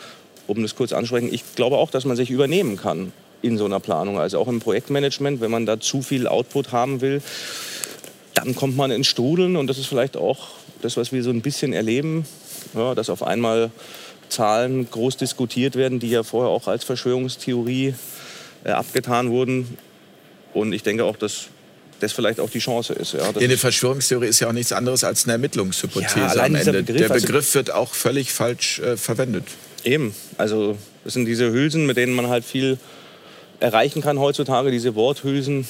um 0.48 0.64
das 0.64 0.76
kurz 0.76 0.92
ansprechen, 0.92 1.32
ich 1.32 1.44
glaube 1.56 1.78
auch, 1.78 1.92
dass 1.92 2.06
man 2.06 2.18
sich 2.18 2.32
übernehmen 2.32 2.78
kann 2.78 3.14
in 3.42 3.58
so 3.58 3.66
einer 3.66 3.80
Planung. 3.80 4.20
Also 4.20 4.40
auch 4.40 4.48
im 4.48 4.60
Projektmanagement, 4.60 5.42
wenn 5.42 5.52
man 5.52 5.66
da 5.66 5.80
zu 5.80 6.02
viel 6.02 6.28
Output 6.28 6.72
haben 6.72 7.02
will, 7.02 7.22
dann 8.34 8.56
kommt 8.56 8.78
man 8.78 8.92
ins 8.92 9.08
Strudeln 9.08 9.56
und 9.56 9.68
das 9.68 9.78
ist 9.78 9.88
vielleicht 9.88 10.18
auch 10.18 10.50
das, 10.82 10.98
was 10.98 11.12
wir 11.12 11.24
so 11.24 11.30
ein 11.30 11.42
bisschen 11.42 11.74
erleben, 11.74 12.26
ja, 12.74 12.96
dass 12.96 13.10
auf 13.10 13.24
einmal 13.24 13.72
Zahlen 14.30 14.90
groß 14.90 15.18
diskutiert 15.18 15.76
werden, 15.76 16.00
die 16.00 16.10
ja 16.10 16.24
vorher 16.24 16.52
auch 16.52 16.68
als 16.68 16.84
Verschwörungstheorie 16.84 17.96
äh, 18.64 18.70
abgetan 18.70 19.32
wurden. 19.32 19.78
Und 20.54 20.74
ich 20.74 20.84
denke 20.84 21.04
auch, 21.04 21.18
dass 21.18 21.48
das 22.00 22.14
vielleicht 22.14 22.40
auch 22.40 22.50
die 22.50 22.60
Chance 22.60 22.94
ist. 22.94 23.14
Ja, 23.14 23.32
eine 23.36 23.58
Verschwörungstheorie 23.58 24.28
ist 24.28 24.40
ja 24.40 24.48
auch 24.48 24.54
nichts 24.54 24.72
anderes 24.72 25.04
als 25.04 25.26
eine 25.26 25.34
Ermittlungshypothese 25.34 26.20
ja, 26.20 26.44
am 26.44 26.56
Ende. 26.56 26.84
Begriff, 26.84 26.98
Der 26.98 27.12
also 27.12 27.26
Begriff 27.26 27.46
also, 27.46 27.56
wird 27.56 27.72
auch 27.72 27.94
völlig 27.94 28.32
falsch 28.32 28.80
äh, 28.80 28.96
verwendet. 28.96 29.46
Eben, 29.84 30.16
also 30.38 30.78
das 31.04 31.14
sind 31.14 31.26
diese 31.26 31.52
Hülsen, 31.52 31.86
mit 31.86 31.98
denen 31.98 32.14
man 32.14 32.28
halt 32.28 32.46
viel 32.46 32.78
erreichen 33.60 34.02
kann 34.02 34.20
heutzutage, 34.20 34.72
diese 34.72 34.96
Worthülsen. 34.96 35.68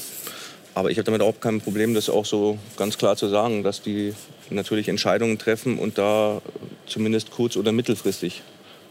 Aber 0.75 0.91
ich 0.91 0.97
habe 0.97 1.05
damit 1.05 1.21
auch 1.21 1.39
kein 1.39 1.61
Problem, 1.61 1.93
das 1.93 2.09
auch 2.09 2.25
so 2.25 2.57
ganz 2.77 2.97
klar 2.97 3.17
zu 3.17 3.27
sagen, 3.27 3.63
dass 3.63 3.81
die 3.81 4.13
natürlich 4.49 4.87
Entscheidungen 4.87 5.37
treffen 5.37 5.77
und 5.79 5.97
da 5.97 6.41
zumindest 6.87 7.31
kurz- 7.31 7.57
oder 7.57 7.71
mittelfristig 7.71 8.43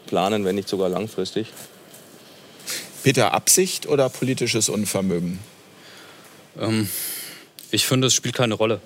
planen, 0.06 0.44
wenn 0.44 0.56
nicht 0.56 0.68
sogar 0.68 0.88
langfristig. 0.88 1.48
Peter, 3.02 3.32
Absicht 3.32 3.86
oder 3.86 4.08
politisches 4.08 4.68
Unvermögen? 4.68 5.38
Ähm, 6.60 6.88
ich 7.70 7.86
finde, 7.86 8.08
es 8.08 8.14
spielt 8.14 8.34
keine 8.34 8.54
Rolle. 8.54 8.80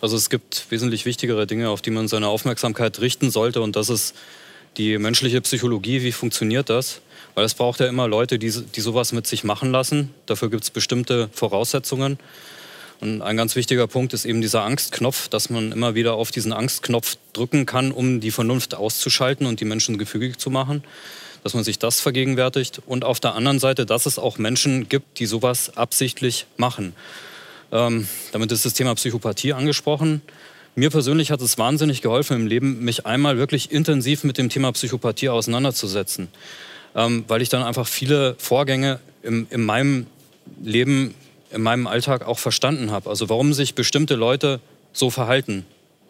Also 0.00 0.18
es 0.18 0.28
gibt 0.28 0.66
wesentlich 0.68 1.06
wichtigere 1.06 1.46
Dinge, 1.46 1.70
auf 1.70 1.80
die 1.80 1.90
man 1.90 2.08
seine 2.08 2.28
Aufmerksamkeit 2.28 3.00
richten 3.00 3.30
sollte. 3.30 3.62
Und 3.62 3.74
das 3.74 3.88
ist 3.88 4.14
die 4.76 4.98
menschliche 4.98 5.40
Psychologie. 5.40 6.02
Wie 6.02 6.12
funktioniert 6.12 6.68
das? 6.68 7.00
Weil 7.34 7.44
es 7.44 7.54
braucht 7.54 7.80
ja 7.80 7.86
immer 7.86 8.06
Leute, 8.06 8.38
die, 8.38 8.50
die 8.50 8.80
sowas 8.80 9.12
mit 9.12 9.26
sich 9.26 9.44
machen 9.44 9.72
lassen. 9.72 10.14
Dafür 10.26 10.50
gibt 10.50 10.64
es 10.64 10.70
bestimmte 10.70 11.28
Voraussetzungen. 11.32 12.18
Und 13.00 13.22
ein 13.22 13.36
ganz 13.36 13.56
wichtiger 13.56 13.86
Punkt 13.86 14.14
ist 14.14 14.24
eben 14.24 14.40
dieser 14.40 14.62
Angstknopf, 14.62 15.28
dass 15.28 15.50
man 15.50 15.72
immer 15.72 15.94
wieder 15.94 16.14
auf 16.14 16.30
diesen 16.30 16.52
Angstknopf 16.52 17.16
drücken 17.32 17.66
kann, 17.66 17.92
um 17.92 18.20
die 18.20 18.30
Vernunft 18.30 18.74
auszuschalten 18.74 19.46
und 19.46 19.60
die 19.60 19.64
Menschen 19.64 19.98
gefügig 19.98 20.38
zu 20.38 20.48
machen. 20.48 20.84
Dass 21.42 21.54
man 21.54 21.64
sich 21.64 21.78
das 21.78 22.00
vergegenwärtigt. 22.00 22.80
Und 22.86 23.04
auf 23.04 23.20
der 23.20 23.34
anderen 23.34 23.58
Seite, 23.58 23.84
dass 23.84 24.06
es 24.06 24.18
auch 24.18 24.38
Menschen 24.38 24.88
gibt, 24.88 25.18
die 25.18 25.26
sowas 25.26 25.76
absichtlich 25.76 26.46
machen. 26.56 26.94
Ähm, 27.72 28.08
damit 28.32 28.52
ist 28.52 28.64
das 28.64 28.74
Thema 28.74 28.94
Psychopathie 28.94 29.52
angesprochen. 29.52 30.22
Mir 30.76 30.90
persönlich 30.90 31.30
hat 31.30 31.40
es 31.40 31.58
wahnsinnig 31.58 32.02
geholfen 32.02 32.36
im 32.36 32.46
Leben, 32.46 32.84
mich 32.84 33.06
einmal 33.06 33.36
wirklich 33.36 33.70
intensiv 33.70 34.24
mit 34.24 34.38
dem 34.38 34.48
Thema 34.48 34.72
Psychopathie 34.72 35.28
auseinanderzusetzen. 35.28 36.28
Ähm, 36.94 37.24
weil 37.28 37.42
ich 37.42 37.48
dann 37.48 37.62
einfach 37.62 37.86
viele 37.86 38.36
Vorgänge 38.38 39.00
im, 39.22 39.46
in 39.50 39.64
meinem 39.64 40.06
Leben, 40.62 41.14
in 41.50 41.62
meinem 41.62 41.86
Alltag 41.86 42.26
auch 42.26 42.38
verstanden 42.38 42.90
habe. 42.90 43.10
Also 43.10 43.28
warum 43.28 43.52
sich 43.52 43.74
bestimmte 43.74 44.14
Leute 44.14 44.60
so 44.92 45.10
verhalten, 45.10 45.64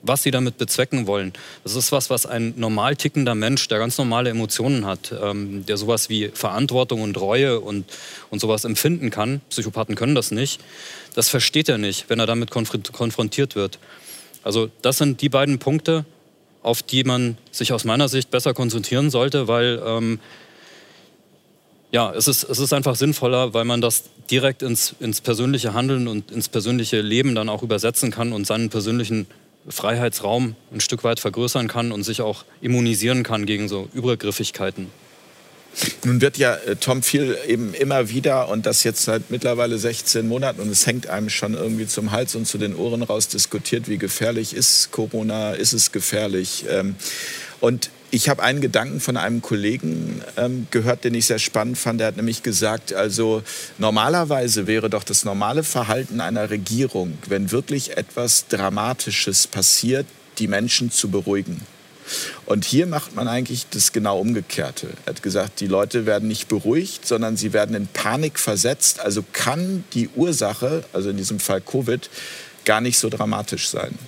was 0.05 0.23
sie 0.23 0.31
damit 0.31 0.59
bezwecken 0.59 1.07
wollen. 1.07 1.33
Das 1.63 1.75
ist 1.75 1.91
was, 1.91 2.11
was 2.11 2.27
ein 2.27 2.55
normal 2.57 2.95
tickender 2.95 3.35
Mensch, 3.35 3.67
der 3.69 3.79
ganz 3.79 3.97
normale 3.97 4.31
Emotionen 4.31 4.85
hat, 4.85 5.15
ähm, 5.21 5.65
der 5.67 5.77
sowas 5.77 6.11
wie 6.11 6.29
Verantwortung 6.29 7.03
und 7.03 7.19
Reue 7.19 7.61
und, 7.61 7.87
und 8.31 8.41
sowas 8.41 8.65
empfinden 8.65 9.11
kann. 9.11 9.41
Psychopathen 9.49 9.95
können 9.95 10.15
das 10.15 10.31
nicht. 10.31 10.61
Das 11.15 11.31
versteht 11.31 11.69
er 11.69 11.79
nicht, 11.79 12.11
wenn 12.11 12.21
er 12.21 12.27
damit 12.27 12.51
konfrontiert 12.51 13.57
wird. 13.57 13.79
Also 14.43 14.69
das 14.83 14.99
sind 14.99 15.23
die 15.23 15.31
beiden 15.31 15.59
Punkte, 15.59 16.05
auf 16.63 16.83
die 16.83 17.05
man 17.05 17.39
sich 17.51 17.73
aus 17.73 17.85
meiner 17.85 18.09
Sicht 18.09 18.31
besser 18.31 18.53
konzentrieren 18.53 19.11
sollte, 19.11 19.49
weil 19.49 19.83
ähm, 19.85 20.21
ja, 21.95 22.13
es 22.13 22.27
ist, 22.27 22.43
es 22.43 22.59
ist 22.59 22.73
einfach 22.73 22.97
sinnvoller, 22.97 23.55
weil 23.55 23.65
man 23.65 23.81
das 23.81 24.03
direkt 24.29 24.65
ins, 24.65 24.97
ins 24.99 25.21
persönliche 25.21 25.75
Handeln 25.75 26.09
und 26.09 26.33
ins 26.33 26.49
persönliche 26.49 27.01
Leben 27.01 27.37
dann 27.37 27.49
auch 27.49 27.63
übersetzen 27.63 28.11
kann 28.11 28.33
und 28.33 28.49
seinen 28.49 28.69
persönlichen 28.69 29.29
Freiheitsraum 29.69 30.57
ein 30.73 30.81
Stück 30.81 31.05
weit 31.05 31.21
vergrößern 31.21 31.69
kann 31.69 31.93
und 31.93 32.03
sich 32.03 32.21
auch 32.21 32.45
immunisieren 32.61 33.23
kann 33.23 33.47
gegen 33.47 33.69
so 33.69 33.89
Übergriffigkeiten. 33.95 34.91
Nun 36.05 36.21
wird 36.21 36.37
ja 36.37 36.57
äh, 36.57 36.75
Tom 36.75 37.01
viel 37.05 37.39
eben 37.47 37.75
immer 37.75 38.09
wieder 38.09 38.49
und 38.49 38.67
das 38.67 38.83
jetzt 38.83 39.05
seit 39.05 39.31
mittlerweile 39.31 39.79
16 39.79 40.27
Monaten 40.27 40.63
und 40.63 40.71
es 40.71 40.89
hängt 40.89 41.07
einem 41.07 41.31
schon 41.31 41.55
irgendwie 41.55 41.87
zum 41.87 42.11
Hals 42.11 42.35
und 42.35 42.47
zu 42.47 42.59
den 42.59 42.75
Ohren 42.75 43.05
raus 43.05 43.29
diskutiert, 43.29 43.89
wie 43.89 43.99
gefährlich 43.99 44.53
ist 44.53 44.91
Corona, 44.91 45.53
ist 45.53 45.73
es 45.73 45.93
gefährlich. 45.93 46.65
Ähm, 46.69 46.97
und 47.61 47.91
ich 48.15 48.29
habe 48.29 48.45
einen 48.45 48.61
Gedanken 48.61 49.01
von 49.01 49.17
einem 49.17 49.43
Kollegen 49.43 50.23
ähm, 50.37 50.69
gehört, 50.71 51.03
den 51.03 51.15
ich 51.15 51.27
sehr 51.27 51.41
spannend 51.41 51.77
fand. 51.77 51.99
Der 51.99 52.07
hat 52.07 52.17
nämlich 52.17 52.45
gesagt, 52.45 52.95
also 52.95 53.43
normalerweise 53.79 54.69
wäre 54.69 54.89
doch 54.89 55.03
das 55.03 55.25
normale 55.25 55.65
Verhalten 55.65 56.21
einer 56.21 56.49
Regierung, 56.49 57.19
wenn 57.27 57.51
wirklich 57.51 57.97
etwas 57.97 58.47
Dramatisches 58.47 59.49
passiert, 59.49 60.07
die 60.39 60.47
Menschen 60.47 60.93
zu 60.93 61.11
beruhigen. 61.11 61.61
Und 62.47 62.65
hier 62.65 62.87
macht 62.87 63.17
man 63.17 63.27
eigentlich 63.27 63.67
das 63.71 63.91
genau 63.91 64.21
Umgekehrte. 64.21 64.91
Er 65.07 65.15
hat 65.15 65.23
gesagt, 65.25 65.59
die 65.59 65.67
Leute 65.67 66.07
werden 66.07 66.29
nicht 66.29 66.47
beruhigt, 66.47 67.09
sondern 67.09 67.37
sie 67.37 67.53
werden 67.53 67.75
in 67.75 67.89
Panik 67.89 68.39
versetzt. 68.39 69.01
Also 69.01 69.25
kann 69.33 69.83
die 69.93 70.09
Ursache, 70.15 70.85
also 70.93 71.11
in 71.11 71.17
diesem 71.17 71.41
Fall 71.41 71.61
Covid, 71.61 72.09
gar 72.65 72.81
nicht 72.81 72.99
so 72.99 73.09
dramatisch 73.09 73.69
sein. 73.69 73.99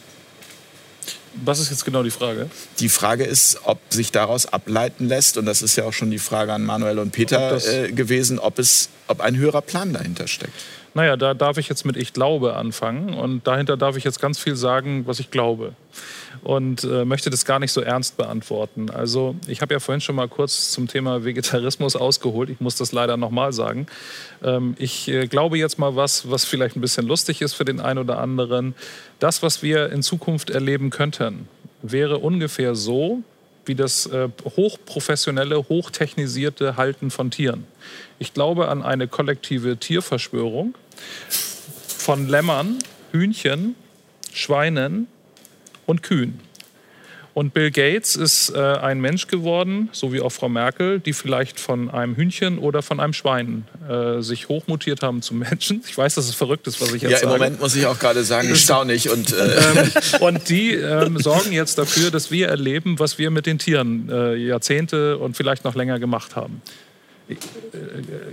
Was 1.45 1.61
ist 1.61 1.71
jetzt 1.71 1.85
genau 1.85 2.03
die 2.03 2.11
Frage? 2.11 2.49
Die 2.79 2.89
Frage 2.89 3.25
ist, 3.25 3.61
ob 3.65 3.79
sich 3.91 4.13
daraus 4.13 4.47
ableiten 4.47 5.07
lässt, 5.07 5.37
und 5.37 5.47
das 5.47 5.63
ist 5.63 5.77
ja 5.77 5.85
auch 5.85 5.93
schon 5.93 6.11
die 6.11 6.19
Frage 6.19 6.53
an 6.53 6.65
Manuel 6.65 6.99
und 6.99 7.13
Peter 7.13 7.57
äh, 7.57 7.93
gewesen, 7.93 8.39
ob, 8.39 8.59
es, 8.59 8.89
ob 9.07 9.21
ein 9.21 9.37
höherer 9.37 9.63
Plan 9.63 9.93
dahinter 9.93 10.27
steckt. 10.29 10.55
Naja, 10.95 11.17
da 11.17 11.35
darf 11.35 11.59
ich 11.59 11.69
jetzt 11.69 11.85
mit 11.85 11.97
Ich 11.97 12.15
glaube 12.15 12.57
anfangen 12.57 13.13
und 13.13 13.47
dahinter 13.47 13.77
darf 13.77 13.97
ich 13.99 14.05
jetzt 14.05 14.21
ganz 14.21 14.39
viel 14.39 14.57
sagen, 14.57 15.07
was 15.07 15.21
ich 15.21 15.31
glaube 15.31 15.73
und 16.47 16.85
äh, 16.85 17.05
möchte 17.05 17.29
das 17.29 17.45
gar 17.45 17.59
nicht 17.59 17.73
so 17.73 17.81
ernst 17.81 18.17
beantworten. 18.17 18.89
Also 18.89 19.35
ich 19.49 19.63
habe 19.63 19.75
ja 19.75 19.81
vorhin 19.81 20.01
schon 20.01 20.15
mal 20.15 20.29
kurz 20.29 20.71
zum 20.71 20.87
Thema 20.87 21.25
Vegetarismus 21.25 21.97
ausgeholt. 21.97 22.51
Ich 22.51 22.61
muss 22.61 22.77
das 22.77 22.93
leider 22.93 23.17
nochmal 23.17 23.53
sagen. 23.53 23.89
Ähm, 24.45 24.77
ich 24.79 25.09
äh, 25.09 25.27
glaube 25.27 25.59
jetzt 25.59 25.77
mal 25.81 25.97
was, 25.97 26.31
was 26.31 26.45
vielleicht 26.45 26.77
ein 26.77 26.81
bisschen 26.81 27.05
lustig 27.05 27.43
ist 27.43 27.55
für 27.55 27.65
den 27.65 27.81
einen 27.81 27.99
oder 27.99 28.19
anderen. 28.19 28.77
Das, 29.19 29.43
was 29.43 29.65
wir 29.65 29.91
in 29.91 30.05
Zukunft 30.05 30.51
erleben 30.51 30.91
könnten, 30.91 31.49
wäre 31.83 32.19
ungefähr 32.19 32.77
so, 32.77 33.25
wie 33.65 33.75
das 33.75 34.07
äh, 34.07 34.29
hochprofessionelle, 34.45 35.69
hochtechnisierte 35.69 36.77
Halten 36.77 37.11
von 37.11 37.33
Tieren. 37.33 37.65
Ich 38.21 38.35
glaube 38.35 38.69
an 38.69 38.85
eine 38.85 39.09
kollektive 39.09 39.79
Tierverschwörung 39.79 40.77
von 41.89 42.29
Lämmern, 42.29 42.79
Hühnchen, 43.11 43.75
Schweinen, 44.33 45.09
und 45.87 46.03
Kühen. 46.03 46.41
Und 47.37 47.53
Bill 47.53 47.71
Gates 47.71 48.17
ist 48.17 48.49
äh, 48.49 48.59
ein 48.59 48.99
Mensch 48.99 49.27
geworden, 49.27 49.91
so 49.93 50.11
wie 50.11 50.23
auch 50.23 50.31
Frau 50.31 50.49
Merkel, 50.49 51.01
die 51.01 51.13
vielleicht 51.13 51.61
von 51.61 51.91
einem 51.91 52.17
Hühnchen 52.17 52.59
oder 52.59 52.81
von 52.81 52.99
einem 52.99 53.13
Schwein 53.13 53.67
äh, 53.87 54.23
sich 54.23 54.49
hochmutiert 54.49 55.03
haben 55.03 55.21
zum 55.21 55.41
Menschen. 55.41 55.83
Ich 55.87 55.99
weiß, 55.99 56.15
dass 56.15 56.31
es 56.31 56.35
verrückt 56.35 56.67
ist, 56.67 56.81
was 56.81 56.95
ich 56.95 57.03
jetzt 57.03 57.11
ja, 57.11 57.19
sage. 57.19 57.29
Ja, 57.29 57.35
im 57.35 57.41
Moment 57.43 57.61
muss 57.61 57.77
ich 57.77 57.85
auch 57.85 57.99
gerade 57.99 58.25
sagen, 58.25 58.49
erstaunlich. 58.49 59.11
Und, 59.11 59.35
äh 59.35 59.37
ähm, 59.75 59.91
und 60.21 60.49
die 60.49 60.77
ähm, 60.77 61.19
sorgen 61.19 61.53
jetzt 61.53 61.77
dafür, 61.77 62.11
dass 62.11 62.31
wir 62.31 62.49
erleben, 62.49 62.99
was 62.99 63.19
wir 63.19 63.31
mit 63.31 63.45
den 63.45 63.59
Tieren 63.59 64.09
äh, 64.11 64.35
Jahrzehnte 64.37 65.19
und 65.19 65.37
vielleicht 65.37 65.63
noch 65.65 65.75
länger 65.75 65.99
gemacht 65.99 66.37
haben. 66.37 66.63
Äh, 67.29 67.35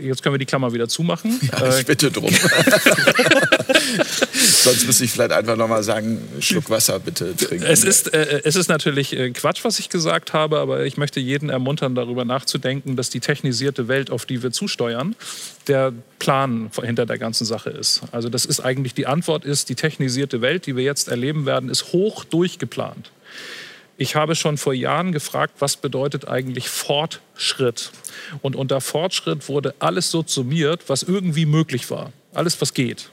jetzt 0.01 0.23
können 0.23 0.33
wir 0.33 0.39
die 0.39 0.45
Klammer 0.45 0.71
wieder 0.71 0.87
zumachen. 0.87 1.41
Ja, 1.51 1.77
ich 1.77 1.85
bitte 1.85 2.09
drum. 2.09 2.33
Sonst 4.63 4.85
müsste 4.85 5.03
ich 5.03 5.11
vielleicht 5.11 5.33
einfach 5.33 5.57
nochmal 5.57 5.83
sagen, 5.83 6.21
Schluck 6.39 6.69
Wasser 6.69 6.97
bitte 6.97 7.35
trinken. 7.35 7.65
Es 7.65 7.83
ist, 7.83 8.13
äh, 8.13 8.41
es 8.45 8.55
ist 8.55 8.69
natürlich 8.69 9.11
äh, 9.11 9.29
Quatsch, 9.31 9.65
was 9.65 9.77
ich 9.77 9.89
gesagt 9.89 10.31
habe, 10.31 10.59
aber 10.59 10.85
ich 10.85 10.95
möchte 10.95 11.19
jeden 11.19 11.49
ermuntern, 11.49 11.95
darüber 11.95 12.23
nachzudenken, 12.23 12.95
dass 12.95 13.09
die 13.09 13.19
technisierte 13.19 13.89
Welt, 13.89 14.09
auf 14.09 14.25
die 14.25 14.41
wir 14.41 14.51
zusteuern, 14.51 15.17
der 15.67 15.91
Plan 16.17 16.71
hinter 16.81 17.05
der 17.05 17.17
ganzen 17.17 17.43
Sache 17.43 17.71
ist. 17.71 18.03
Also 18.13 18.29
das 18.29 18.45
ist 18.45 18.61
eigentlich 18.61 18.93
die 18.93 19.05
Antwort 19.05 19.43
ist, 19.43 19.67
die 19.67 19.75
technisierte 19.75 20.39
Welt, 20.39 20.65
die 20.65 20.77
wir 20.77 20.83
jetzt 20.83 21.09
erleben 21.09 21.45
werden, 21.45 21.69
ist 21.69 21.91
hoch 21.91 22.23
durchgeplant. 22.23 23.11
Ich 23.97 24.15
habe 24.15 24.35
schon 24.35 24.57
vor 24.57 24.73
Jahren 24.73 25.11
gefragt, 25.11 25.55
was 25.59 25.75
bedeutet 25.75 26.27
eigentlich 26.27 26.69
Fortschritt? 26.69 27.91
Und 28.41 28.55
unter 28.55 28.81
Fortschritt 28.81 29.49
wurde 29.49 29.75
alles 29.79 30.09
so 30.09 30.23
summiert, 30.25 30.83
was 30.87 31.03
irgendwie 31.03 31.45
möglich 31.45 31.91
war. 31.91 32.13
Alles, 32.33 32.59
was 32.61 32.73
geht. 32.73 33.09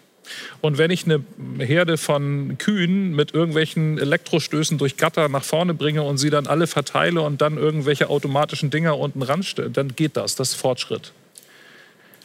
Und 0.60 0.78
wenn 0.78 0.90
ich 0.90 1.04
eine 1.04 1.22
Herde 1.58 1.96
von 1.96 2.58
Kühen 2.58 3.14
mit 3.14 3.34
irgendwelchen 3.34 3.98
Elektrostößen 3.98 4.78
durch 4.78 4.96
Gatter 4.96 5.28
nach 5.28 5.44
vorne 5.44 5.74
bringe 5.74 6.02
und 6.02 6.18
sie 6.18 6.30
dann 6.30 6.46
alle 6.46 6.66
verteile 6.66 7.22
und 7.22 7.40
dann 7.40 7.56
irgendwelche 7.56 8.08
automatischen 8.08 8.70
Dinger 8.70 8.98
unten 8.98 9.22
ranstelle, 9.22 9.70
dann 9.70 9.94
geht 9.96 10.16
das. 10.16 10.36
Das 10.36 10.50
ist 10.50 10.54
Fortschritt. 10.56 11.12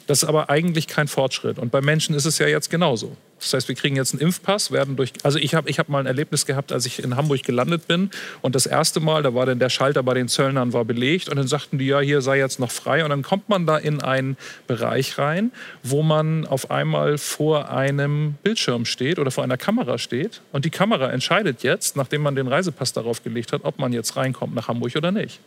Das 0.06 0.22
ist 0.22 0.28
aber 0.28 0.50
eigentlich 0.50 0.86
kein 0.86 1.08
Fortschritt. 1.08 1.58
Und 1.58 1.70
bei 1.70 1.80
Menschen 1.80 2.14
ist 2.14 2.26
es 2.26 2.38
ja 2.38 2.46
jetzt 2.46 2.70
genauso. 2.70 3.16
Das 3.38 3.52
heißt, 3.52 3.68
wir 3.68 3.74
kriegen 3.74 3.96
jetzt 3.96 4.14
einen 4.14 4.22
Impfpass, 4.22 4.70
werden 4.70 4.96
durch. 4.96 5.12
Also 5.22 5.38
ich 5.38 5.54
habe 5.54 5.68
ich 5.68 5.78
hab 5.78 5.88
mal 5.88 6.00
ein 6.00 6.06
Erlebnis 6.06 6.46
gehabt, 6.46 6.72
als 6.72 6.86
ich 6.86 7.02
in 7.02 7.16
Hamburg 7.16 7.42
gelandet 7.42 7.86
bin. 7.86 8.10
Und 8.40 8.54
das 8.54 8.66
erste 8.66 8.98
Mal, 8.98 9.22
da 9.22 9.34
war 9.34 9.44
dann 9.44 9.58
der 9.58 9.68
Schalter 9.68 10.02
bei 10.02 10.14
den 10.14 10.28
Zöllnern 10.28 10.72
war 10.72 10.84
belegt. 10.84 11.28
Und 11.28 11.36
dann 11.36 11.46
sagten 11.46 11.78
die, 11.78 11.86
ja, 11.86 12.00
hier 12.00 12.22
sei 12.22 12.38
jetzt 12.38 12.58
noch 12.58 12.70
frei. 12.70 13.04
Und 13.04 13.10
dann 13.10 13.22
kommt 13.22 13.48
man 13.48 13.66
da 13.66 13.76
in 13.76 14.00
einen 14.00 14.36
Bereich 14.66 15.18
rein, 15.18 15.52
wo 15.82 16.02
man 16.02 16.46
auf 16.46 16.70
einmal 16.70 17.18
vor 17.18 17.70
einem 17.70 18.34
Bildschirm 18.42 18.86
steht 18.86 19.18
oder 19.18 19.30
vor 19.30 19.44
einer 19.44 19.58
Kamera 19.58 19.98
steht. 19.98 20.40
Und 20.52 20.64
die 20.64 20.70
Kamera 20.70 21.10
entscheidet 21.10 21.62
jetzt, 21.62 21.94
nachdem 21.96 22.22
man 22.22 22.36
den 22.36 22.48
Reisepass 22.48 22.94
darauf 22.94 23.22
gelegt 23.22 23.52
hat, 23.52 23.64
ob 23.64 23.78
man 23.78 23.92
jetzt 23.92 24.16
reinkommt 24.16 24.54
nach 24.54 24.68
Hamburg 24.68 24.96
oder 24.96 25.12
nicht. 25.12 25.40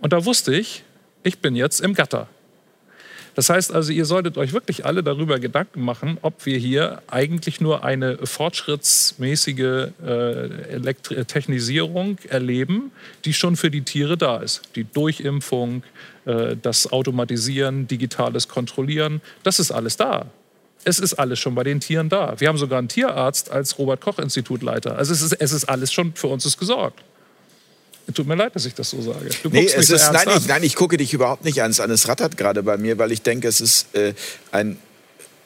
Und 0.00 0.12
da 0.12 0.24
wusste 0.24 0.54
ich, 0.54 0.84
ich 1.22 1.38
bin 1.38 1.54
jetzt 1.54 1.80
im 1.80 1.94
Gatter. 1.94 2.28
Das 3.34 3.50
heißt 3.50 3.74
also, 3.74 3.92
ihr 3.92 4.04
solltet 4.04 4.38
euch 4.38 4.52
wirklich 4.52 4.86
alle 4.86 5.02
darüber 5.02 5.38
Gedanken 5.38 5.82
machen, 5.82 6.18
ob 6.22 6.46
wir 6.46 6.56
hier 6.56 7.02
eigentlich 7.08 7.60
nur 7.60 7.84
eine 7.84 8.18
fortschrittsmäßige 8.24 9.88
äh, 10.06 10.94
Technisierung 11.24 12.18
erleben, 12.28 12.92
die 13.24 13.34
schon 13.34 13.56
für 13.56 13.70
die 13.70 13.82
Tiere 13.82 14.16
da 14.16 14.38
ist. 14.38 14.62
Die 14.76 14.84
Durchimpfung, 14.84 15.82
äh, 16.26 16.56
das 16.60 16.92
Automatisieren, 16.92 17.88
digitales 17.88 18.48
Kontrollieren, 18.48 19.20
das 19.42 19.58
ist 19.58 19.72
alles 19.72 19.96
da. 19.96 20.26
Es 20.84 20.98
ist 20.98 21.14
alles 21.14 21.38
schon 21.38 21.54
bei 21.54 21.64
den 21.64 21.80
Tieren 21.80 22.10
da. 22.10 22.38
Wir 22.38 22.48
haben 22.48 22.58
sogar 22.58 22.78
einen 22.78 22.88
Tierarzt 22.88 23.50
als 23.50 23.78
Robert-Koch-Institutleiter. 23.78 24.96
Also 24.96 25.12
es 25.12 25.22
ist, 25.22 25.32
es 25.32 25.52
ist 25.52 25.64
alles 25.64 25.92
schon 25.92 26.14
für 26.14 26.28
uns 26.28 26.44
ist 26.44 26.58
gesorgt. 26.58 27.02
Tut 28.12 28.26
mir 28.26 28.34
leid, 28.34 28.54
dass 28.54 28.66
ich 28.66 28.74
das 28.74 28.90
so 28.90 29.00
sage. 29.00 29.30
Du 29.42 29.48
nee, 29.48 29.64
es 29.64 29.88
ist, 29.88 30.12
nein, 30.12 30.28
ich, 30.36 30.46
nein, 30.46 30.62
ich 30.62 30.74
gucke 30.74 30.96
dich 30.96 31.14
überhaupt 31.14 31.44
nicht 31.44 31.62
an. 31.62 31.70
Es 31.70 32.08
rattert 32.08 32.36
gerade 32.36 32.62
bei 32.62 32.76
mir, 32.76 32.98
weil 32.98 33.12
ich 33.12 33.22
denke, 33.22 33.48
es 33.48 33.60
ist 33.60 33.94
äh, 33.94 34.12
ein 34.52 34.76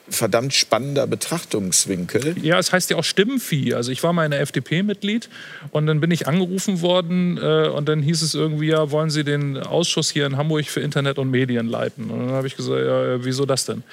verdammt 0.09 0.53
spannender 0.53 1.07
Betrachtungswinkel. 1.07 2.35
Ja, 2.41 2.59
es 2.59 2.71
heißt 2.71 2.89
ja 2.89 2.97
auch 2.97 3.03
Stimmenvieh. 3.03 3.73
Also 3.73 3.91
ich 3.91 4.03
war 4.03 4.13
mal 4.13 4.25
in 4.25 4.31
der 4.31 4.41
FDP 4.41 4.83
Mitglied 4.83 5.29
und 5.71 5.85
dann 5.85 5.99
bin 5.99 6.11
ich 6.11 6.27
angerufen 6.27 6.81
worden 6.81 7.37
äh, 7.37 7.69
und 7.69 7.87
dann 7.87 8.01
hieß 8.01 8.21
es 8.21 8.33
irgendwie, 8.33 8.67
ja, 8.67 8.91
wollen 8.91 9.09
Sie 9.09 9.23
den 9.23 9.57
Ausschuss 9.57 10.09
hier 10.09 10.25
in 10.25 10.37
Hamburg 10.37 10.65
für 10.65 10.81
Internet 10.81 11.19
und 11.19 11.29
Medien 11.29 11.67
leiten? 11.67 12.09
Und 12.09 12.19
dann 12.19 12.31
habe 12.31 12.47
ich 12.47 12.55
gesagt, 12.55 12.79
ja, 12.85 13.23
wieso 13.23 13.45
das 13.45 13.65
denn? 13.65 13.83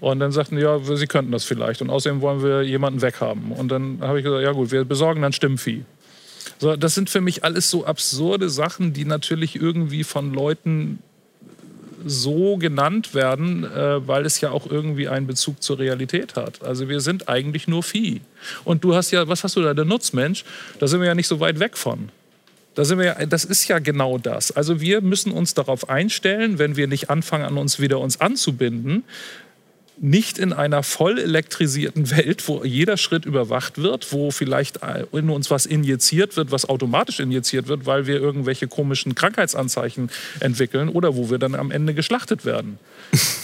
Und 0.00 0.20
dann 0.20 0.32
sagten, 0.32 0.58
ja, 0.58 0.78
Sie 0.78 1.06
könnten 1.06 1.32
das 1.32 1.44
vielleicht 1.44 1.82
und 1.82 1.90
außerdem 1.90 2.20
wollen 2.20 2.42
wir 2.42 2.62
jemanden 2.62 3.02
weghaben. 3.02 3.52
Und 3.52 3.68
dann 3.68 3.98
habe 4.00 4.18
ich 4.18 4.24
gesagt, 4.24 4.42
ja 4.42 4.52
gut, 4.52 4.70
wir 4.70 4.84
besorgen 4.84 5.22
dann 5.22 5.32
Stimmenvieh. 5.32 5.84
So, 6.64 6.76
das 6.76 6.94
sind 6.94 7.10
für 7.10 7.20
mich 7.20 7.44
alles 7.44 7.68
so 7.68 7.84
absurde 7.84 8.48
Sachen, 8.48 8.94
die 8.94 9.04
natürlich 9.04 9.56
irgendwie 9.56 10.02
von 10.02 10.32
Leuten 10.32 10.98
so 12.06 12.56
genannt 12.56 13.12
werden, 13.12 13.64
äh, 13.64 14.08
weil 14.08 14.24
es 14.24 14.40
ja 14.40 14.50
auch 14.50 14.70
irgendwie 14.70 15.08
einen 15.08 15.26
Bezug 15.26 15.62
zur 15.62 15.78
Realität 15.78 16.36
hat. 16.36 16.62
Also 16.62 16.88
wir 16.88 17.00
sind 17.00 17.28
eigentlich 17.28 17.68
nur 17.68 17.82
Vieh. 17.82 18.22
Und 18.64 18.82
du 18.82 18.94
hast 18.94 19.10
ja, 19.10 19.28
was 19.28 19.44
hast 19.44 19.56
du 19.56 19.60
da, 19.60 19.74
der 19.74 19.84
Nutzmensch? 19.84 20.46
Da 20.78 20.86
sind 20.86 21.00
wir 21.00 21.06
ja 21.06 21.14
nicht 21.14 21.28
so 21.28 21.38
weit 21.38 21.60
weg 21.60 21.76
von. 21.76 22.08
Da 22.74 22.86
sind 22.86 22.98
wir 22.98 23.04
ja, 23.04 23.26
das 23.26 23.44
ist 23.44 23.68
ja 23.68 23.78
genau 23.78 24.16
das. 24.16 24.50
Also 24.50 24.80
wir 24.80 25.02
müssen 25.02 25.32
uns 25.32 25.52
darauf 25.52 25.90
einstellen, 25.90 26.58
wenn 26.58 26.76
wir 26.76 26.86
nicht 26.86 27.10
anfangen, 27.10 27.44
an 27.44 27.58
uns 27.58 27.78
wieder 27.78 28.00
uns 28.00 28.22
anzubinden, 28.22 29.04
nicht 29.96 30.38
in 30.38 30.52
einer 30.52 30.82
voll 30.82 31.18
elektrisierten 31.18 32.10
Welt, 32.10 32.46
wo 32.48 32.64
jeder 32.64 32.96
Schritt 32.96 33.26
überwacht 33.26 33.78
wird, 33.78 34.12
wo 34.12 34.30
vielleicht 34.30 34.80
in 35.12 35.30
uns 35.30 35.50
was 35.50 35.66
injiziert 35.66 36.36
wird, 36.36 36.50
was 36.50 36.68
automatisch 36.68 37.20
injiziert 37.20 37.68
wird, 37.68 37.86
weil 37.86 38.06
wir 38.06 38.20
irgendwelche 38.20 38.66
komischen 38.66 39.14
Krankheitsanzeichen 39.14 40.10
entwickeln 40.40 40.88
oder 40.88 41.16
wo 41.16 41.30
wir 41.30 41.38
dann 41.38 41.54
am 41.54 41.70
Ende 41.70 41.94
geschlachtet 41.94 42.44
werden. 42.44 42.78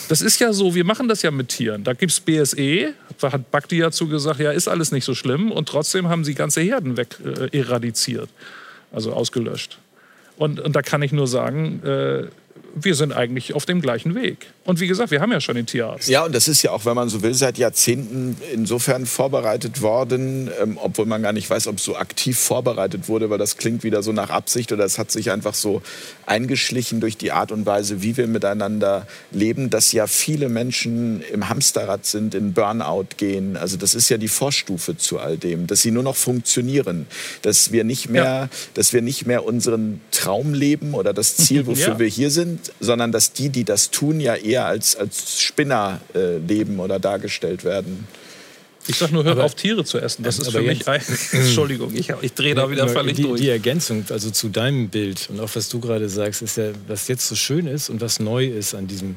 Das 0.09 0.21
ist 0.21 0.41
ja 0.41 0.53
so, 0.53 0.75
wir 0.75 0.85
machen 0.85 1.07
das 1.07 1.23
ja 1.23 1.31
mit 1.31 1.49
Tieren. 1.49 1.85
Da 1.85 1.93
gibt 1.93 2.13
es 2.13 2.21
BSE, 2.21 2.95
da 3.21 3.33
hat 3.33 3.51
Bakti 3.51 3.79
ja 3.79 3.91
zu 3.93 4.09
gesagt, 4.09 4.41
ja, 4.41 4.51
ist 4.51 4.67
alles 4.67 4.91
nicht 4.91 5.05
so 5.05 5.15
schlimm 5.15 5.53
und 5.53 5.69
trotzdem 5.69 6.09
haben 6.09 6.25
sie 6.25 6.35
ganze 6.35 6.63
Herden 6.63 6.97
weg 6.97 7.17
äh, 7.25 7.57
eradiziert, 7.57 8.29
also 8.93 9.13
ausgelöscht. 9.13 9.79
Und, 10.37 10.59
und 10.59 10.75
da 10.75 10.83
kann 10.83 11.03
ich 11.03 11.13
nur 11.13 11.27
sagen, 11.27 11.83
äh, 11.85 12.25
wir 12.75 12.95
sind 12.95 13.13
eigentlich 13.13 13.55
auf 13.55 13.67
dem 13.67 13.81
gleichen 13.81 14.15
Weg. 14.15 14.47
Und 14.65 14.81
wie 14.81 14.87
gesagt, 14.87 15.11
wir 15.11 15.21
haben 15.21 15.33
ja 15.33 15.41
schon 15.41 15.57
den 15.57 15.67
Tierarzt. 15.67 16.09
Ja, 16.09 16.25
und 16.25 16.35
das 16.35 16.49
ist 16.49 16.63
ja 16.63 16.71
auch, 16.73 16.85
wenn 16.85 16.95
man 16.95 17.09
so 17.09 17.23
will, 17.23 17.35
seit 17.35 17.59
Jahrzehnten 17.59 18.37
insofern 18.53 19.07
vorbereitet 19.07 19.83
worden, 19.83 20.51
ähm, 20.61 20.79
obwohl 20.81 21.07
man 21.07 21.23
gar 21.23 21.33
nicht 21.33 21.49
weiß, 21.49 21.67
ob 21.67 21.79
es 21.79 21.85
so 21.85 21.97
aktiv 21.97 22.39
vorbereitet 22.39 23.09
wurde, 23.09 23.31
weil 23.31 23.39
das 23.39 23.57
klingt 23.57 23.83
wieder 23.83 24.03
so 24.03 24.13
nach 24.13 24.31
Absicht 24.31 24.73
oder 24.73 24.85
es 24.85 24.99
hat 24.99 25.11
sich 25.11 25.31
einfach 25.31 25.55
so 25.55 25.83
eingeschlichen 26.27 27.01
durch 27.01 27.17
die 27.17 27.33
Art 27.33 27.53
und 27.53 27.67
Weise, 27.67 28.03
wie 28.03 28.17
wir 28.17 28.27
miteinander 28.27 29.07
leben, 29.33 29.71
dass 29.71 29.93
ja 29.93 30.07
viele 30.07 30.49
Menschen 30.49 31.23
im 31.33 31.49
Hamsterrad 31.49 32.07
sind, 32.07 32.35
in 32.35 32.53
Burnout 32.53 33.07
gehen. 33.17 33.57
Also 33.57 33.77
das 33.77 33.95
ist 33.95 34.09
ja 34.09 34.19
die 34.19 34.29
Vorstufe 34.29 34.97
zu 34.97 35.19
all 35.19 35.37
dem, 35.37 35.67
dass 35.67 35.83
sie 35.83 35.91
nur 35.91 36.03
noch 36.03 36.17
funktionieren, 36.17 37.07
dass 37.43 37.73
wir 37.73 37.85
nicht 37.85 38.09
mehr, 38.09 38.25
ja. 38.25 38.49
dass 38.75 38.93
wir 38.93 39.03
nicht 39.03 39.27
mehr 39.27 39.45
unseren 39.45 40.01
Traum 40.11 40.55
leben 40.55 40.95
oder 40.95 41.13
das 41.13 41.37
Ziel, 41.37 41.67
wofür 41.67 41.95
ja. 41.95 41.99
wir 41.99 42.07
hier 42.07 42.31
sind, 42.31 42.60
sondern 42.81 43.13
dass 43.13 43.33
die, 43.33 43.49
die 43.49 43.65
das 43.65 43.91
tun, 43.91 44.21
ja 44.21 44.35
eher 44.35 44.67
als, 44.67 44.97
als 44.97 45.41
Spinner 45.41 46.01
äh, 46.15 46.39
leben 46.39 46.81
oder 46.81 46.99
dargestellt 46.99 47.65
werden. 47.65 48.07
Ich 48.87 48.97
sag 48.97 49.13
nur, 49.13 49.25
hör 49.25 49.33
aber, 49.33 49.45
auf, 49.45 49.55
Tiere 49.55 49.85
zu 49.85 49.99
essen. 49.99 50.23
Das 50.23 50.39
ist 50.39 50.51
für 50.51 50.63
mich. 50.63 50.85
Entschuldigung, 51.33 51.95
ich, 51.95 52.13
ich 52.23 52.33
drehe 52.33 52.55
da 52.55 52.71
wieder 52.71 52.89
völlig 52.89 53.17
die, 53.17 53.23
durch. 53.23 53.41
Die 53.41 53.49
Ergänzung, 53.49 54.05
also 54.11 54.31
zu 54.31 54.49
deinem 54.49 54.89
Bild 54.89 55.29
und 55.31 55.39
auch 55.41 55.51
was 55.55 55.69
du 55.69 55.81
gerade 55.81 56.09
sagst, 56.09 56.43
ist 56.43 56.57
ja, 56.57 56.71
was 56.89 57.09
jetzt 57.09 57.29
so 57.29 57.35
schön 57.35 57.67
ist 57.67 57.91
und 57.91 58.01
was 58.01 58.21
neu 58.21 58.47
ist 58.47 58.75
an 58.75 58.87
diesem 58.87 59.17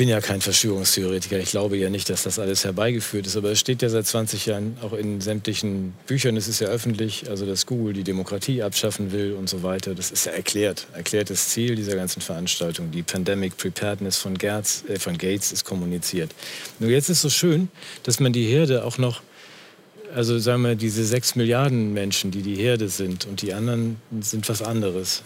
bin 0.00 0.08
ja 0.08 0.22
kein 0.22 0.40
Verschwörungstheoretiker. 0.40 1.38
Ich 1.40 1.50
glaube 1.50 1.76
ja 1.76 1.90
nicht, 1.90 2.08
dass 2.08 2.22
das 2.22 2.38
alles 2.38 2.64
herbeigeführt 2.64 3.26
ist. 3.26 3.36
Aber 3.36 3.50
es 3.50 3.60
steht 3.60 3.82
ja 3.82 3.90
seit 3.90 4.06
20 4.06 4.46
Jahren 4.46 4.78
auch 4.80 4.94
in 4.94 5.20
sämtlichen 5.20 5.92
Büchern. 6.06 6.38
Es 6.38 6.48
ist 6.48 6.58
ja 6.58 6.68
öffentlich, 6.68 7.28
also 7.28 7.44
dass 7.44 7.66
Google 7.66 7.92
die 7.92 8.02
Demokratie 8.02 8.62
abschaffen 8.62 9.12
will 9.12 9.34
und 9.34 9.50
so 9.50 9.62
weiter. 9.62 9.94
Das 9.94 10.10
ist 10.10 10.24
ja 10.24 10.32
erklärt. 10.32 10.86
Erklärtes 10.94 11.50
Ziel 11.50 11.76
dieser 11.76 11.96
ganzen 11.96 12.22
Veranstaltung. 12.22 12.90
Die 12.90 13.02
Pandemic 13.02 13.58
Preparedness 13.58 14.16
von, 14.16 14.38
Gerz, 14.38 14.84
äh, 14.88 14.98
von 14.98 15.18
Gates 15.18 15.52
ist 15.52 15.66
kommuniziert. 15.66 16.30
Nur 16.78 16.88
jetzt 16.88 17.10
ist 17.10 17.18
es 17.18 17.20
so 17.20 17.28
schön, 17.28 17.68
dass 18.04 18.20
man 18.20 18.32
die 18.32 18.46
Herde 18.46 18.86
auch 18.86 18.96
noch 18.96 19.20
also 20.14 20.38
sagen 20.38 20.62
wir, 20.62 20.76
diese 20.76 21.04
sechs 21.04 21.36
Milliarden 21.36 21.92
Menschen, 21.92 22.30
die 22.30 22.42
die 22.42 22.56
Herde 22.56 22.88
sind 22.88 23.26
und 23.26 23.42
die 23.42 23.52
anderen 23.52 24.00
sind 24.20 24.48
was 24.48 24.62
anderes 24.62 25.22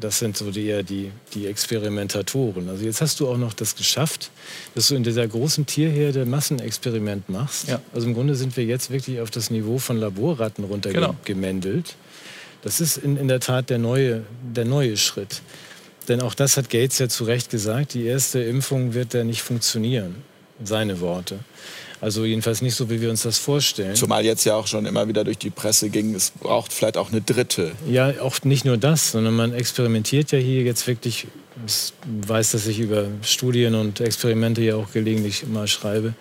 das 0.00 0.18
sind 0.18 0.36
so 0.36 0.50
die, 0.50 0.82
die, 0.82 1.10
die 1.34 1.46
Experimentatoren. 1.46 2.68
Also 2.68 2.84
jetzt 2.84 3.00
hast 3.00 3.20
du 3.20 3.28
auch 3.28 3.36
noch 3.36 3.52
das 3.52 3.76
geschafft, 3.76 4.30
dass 4.74 4.88
du 4.88 4.94
in 4.94 5.02
dieser 5.02 5.26
großen 5.26 5.66
Tierherde 5.66 6.26
Massenexperiment 6.26 7.28
machst. 7.28 7.68
Ja. 7.68 7.80
Also 7.94 8.06
im 8.06 8.14
Grunde 8.14 8.34
sind 8.34 8.56
wir 8.56 8.64
jetzt 8.64 8.90
wirklich 8.90 9.20
auf 9.20 9.30
das 9.30 9.50
Niveau 9.50 9.78
von 9.78 9.96
Laborratten 9.98 10.64
runtergemändelt. 10.64 11.84
Genau. 11.84 11.94
Das 12.62 12.80
ist 12.80 12.96
in, 12.96 13.16
in 13.16 13.28
der 13.28 13.40
Tat 13.40 13.70
der 13.70 13.78
neue, 13.78 14.24
der 14.42 14.64
neue 14.64 14.96
Schritt. 14.96 15.40
Denn 16.08 16.20
auch 16.20 16.34
das 16.34 16.56
hat 16.56 16.70
Gates 16.70 16.98
ja 16.98 17.08
zu 17.08 17.24
Recht 17.24 17.50
gesagt, 17.50 17.94
die 17.94 18.04
erste 18.04 18.40
Impfung 18.40 18.94
wird 18.94 19.14
da 19.14 19.24
nicht 19.24 19.42
funktionieren. 19.42 20.16
Seine 20.62 21.00
Worte. 21.00 21.38
Also 22.06 22.24
jedenfalls 22.24 22.62
nicht 22.62 22.76
so, 22.76 22.88
wie 22.88 23.00
wir 23.00 23.10
uns 23.10 23.22
das 23.22 23.36
vorstellen. 23.36 23.96
Zumal 23.96 24.24
jetzt 24.24 24.44
ja 24.44 24.54
auch 24.54 24.68
schon 24.68 24.86
immer 24.86 25.08
wieder 25.08 25.24
durch 25.24 25.38
die 25.38 25.50
Presse 25.50 25.90
ging, 25.90 26.14
es 26.14 26.30
braucht 26.30 26.72
vielleicht 26.72 26.96
auch 26.96 27.10
eine 27.10 27.20
dritte. 27.20 27.72
Ja, 27.90 28.12
auch 28.20 28.44
nicht 28.44 28.64
nur 28.64 28.76
das, 28.76 29.10
sondern 29.10 29.34
man 29.34 29.52
experimentiert 29.52 30.30
ja 30.30 30.38
hier 30.38 30.62
jetzt 30.62 30.86
wirklich, 30.86 31.26
ich 31.66 31.92
weiß, 32.28 32.52
dass 32.52 32.68
ich 32.68 32.78
über 32.78 33.08
Studien 33.22 33.74
und 33.74 33.98
Experimente 33.98 34.62
ja 34.62 34.76
auch 34.76 34.92
gelegentlich 34.92 35.42
immer 35.42 35.66
schreibe. 35.66 36.14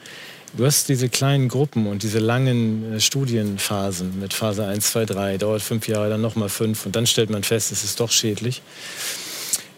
Du 0.57 0.65
hast 0.65 0.89
diese 0.89 1.07
kleinen 1.07 1.49
Gruppen 1.49 1.85
und 1.85 2.01
diese 2.01 2.17
langen 2.17 2.95
äh, 2.95 2.99
Studienphasen 2.99 4.19
mit 4.19 4.33
Phase 4.33 4.65
1, 4.65 4.89
2, 4.91 5.05
3, 5.05 5.37
dauert 5.37 5.61
fünf 5.61 5.87
Jahre, 5.87 6.09
dann 6.09 6.21
nochmal 6.21 6.49
fünf 6.49 6.87
und 6.87 6.95
dann 6.95 7.05
stellt 7.05 7.29
man 7.29 7.43
fest, 7.43 7.71
es 7.71 7.83
ist 7.83 7.99
doch 7.99 8.09
schädlich. 8.09 8.63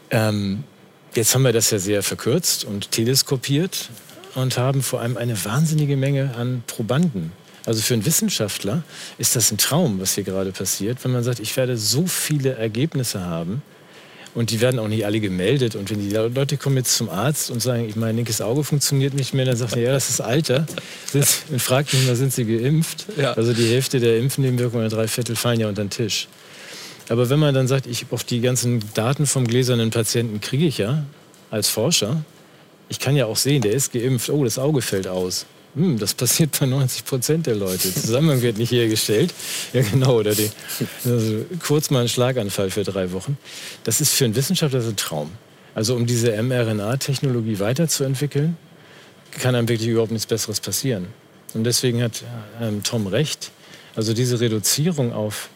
Ähm, 0.10 0.64
jetzt 1.16 1.36
haben 1.36 1.44
wir 1.44 1.52
das 1.52 1.70
ja 1.70 1.80
sehr 1.80 2.02
verkürzt 2.02 2.64
und 2.64 2.92
teleskopiert 2.92 3.90
und 4.38 4.58
haben 4.60 4.84
vor 4.84 5.02
allem 5.02 5.18
eine 5.18 5.44
wahnsinnige 5.46 5.98
Menge 5.98 6.36
an 6.36 6.64
Probanden. 6.68 7.32
Also 7.66 7.82
für 7.82 7.96
einen 7.96 8.06
Wissenschaftler 8.06 8.84
ist 9.18 9.36
das 9.36 9.52
ein 9.52 9.58
Traum, 9.58 10.00
was 10.00 10.14
hier 10.14 10.24
gerade 10.24 10.52
passiert, 10.52 11.04
wenn 11.04 11.12
man 11.12 11.24
sagt, 11.24 11.40
ich 11.40 11.58
werde 11.58 11.76
so 11.76 12.06
viele 12.06 12.54
Ergebnisse 12.54 13.26
haben 13.26 13.64
und 14.36 14.52
die 14.52 14.62
werden 14.62 14.80
auch 14.80 14.88
nicht 14.88 15.06
alle 15.06 15.20
gemeldet. 15.20 15.76
Und 15.76 15.90
wenn 15.90 16.00
die 16.00 16.16
Leute 16.16 16.58
kommen 16.58 16.78
jetzt 16.78 16.96
zum 16.96 17.10
Arzt 17.10 17.50
und 17.50 17.64
sagen, 17.64 17.92
mein 17.96 18.16
linkes 18.16 18.40
Auge 18.40 18.64
funktioniert 18.64 19.16
nicht 19.16 19.34
mehr, 19.34 19.46
dann 19.46 19.58
sagt 19.58 19.76
er, 19.76 19.82
ja, 19.82 19.92
das 19.92 20.12
ist 20.12 20.22
Alter. 20.22 20.68
Und 21.14 21.60
fragt 21.60 21.92
mich 21.94 22.06
mal, 22.06 22.16
sind 22.16 22.32
sie 22.32 22.46
geimpft? 22.46 23.08
Ja. 23.18 23.34
Also 23.34 23.54
die 23.54 23.68
Hälfte 23.68 24.00
der 24.00 24.20
Impfnebenwirkungen 24.20 24.86
oder 24.86 24.96
drei 24.96 25.08
Viertel 25.08 25.36
fallen 25.36 25.60
ja 25.60 25.68
unter 25.68 25.84
den 25.84 25.90
Tisch. 25.90 26.28
Aber 27.10 27.32
wenn 27.32 27.40
man 27.40 27.56
dann 27.56 27.68
sagt, 27.68 27.88
ich 27.88 28.06
auf 28.12 28.24
die 28.24 28.40
ganzen 28.40 28.84
Daten 28.94 29.26
vom 29.26 29.48
gläsernen 29.48 29.90
Patienten 29.90 30.42
kriege 30.42 30.68
ich 30.68 30.78
ja 30.78 31.04
als 31.50 31.70
Forscher, 31.70 32.24
ich 32.90 33.00
kann 33.00 33.16
ja 33.16 33.26
auch 33.26 33.38
sehen, 33.38 33.62
der 33.62 33.74
ist 33.74 33.92
geimpft, 33.92 34.30
oh, 34.30 34.44
das 34.44 34.60
Auge 34.60 34.82
fällt 34.82 35.08
aus. 35.08 35.46
Hm, 35.76 36.00
das 36.00 36.14
passiert 36.14 36.58
bei 36.60 36.66
90 36.66 37.06
Prozent 37.06 37.46
der 37.46 37.56
Leute. 37.56 37.94
Zusammenhang 37.94 38.42
wird 38.42 38.58
nicht 38.58 38.72
hergestellt. 38.72 39.34
Ja, 39.74 39.82
genau. 39.82 40.18
Oder 40.18 40.34
die, 40.34 40.50
also 41.06 41.46
kurz 41.66 41.90
mal 41.90 42.02
ein 42.02 42.10
Schlaganfall 42.10 42.72
für 42.72 42.84
drei 42.84 43.12
Wochen. 43.12 43.38
Das 43.84 44.02
ist 44.02 44.14
für 44.14 44.26
einen 44.26 44.36
Wissenschaftler 44.36 44.82
ein 44.82 44.96
Traum. 44.96 45.32
Also 45.76 45.96
um 45.96 46.08
diese 46.08 46.32
mRNA-Technologie 46.42 47.60
weiterzuentwickeln, 47.60 48.58
kann 49.40 49.54
einem 49.54 49.70
wirklich 49.70 49.90
überhaupt 49.90 50.12
nichts 50.12 50.26
Besseres 50.26 50.60
passieren. 50.60 51.08
Und 51.54 51.64
deswegen 51.64 52.02
hat 52.02 52.24
ähm, 52.60 52.82
Tom 52.82 53.06
recht. 53.06 53.52
Also 53.96 54.14
diese 54.14 54.40
Reduzierung 54.40 55.14
auf 55.14 55.50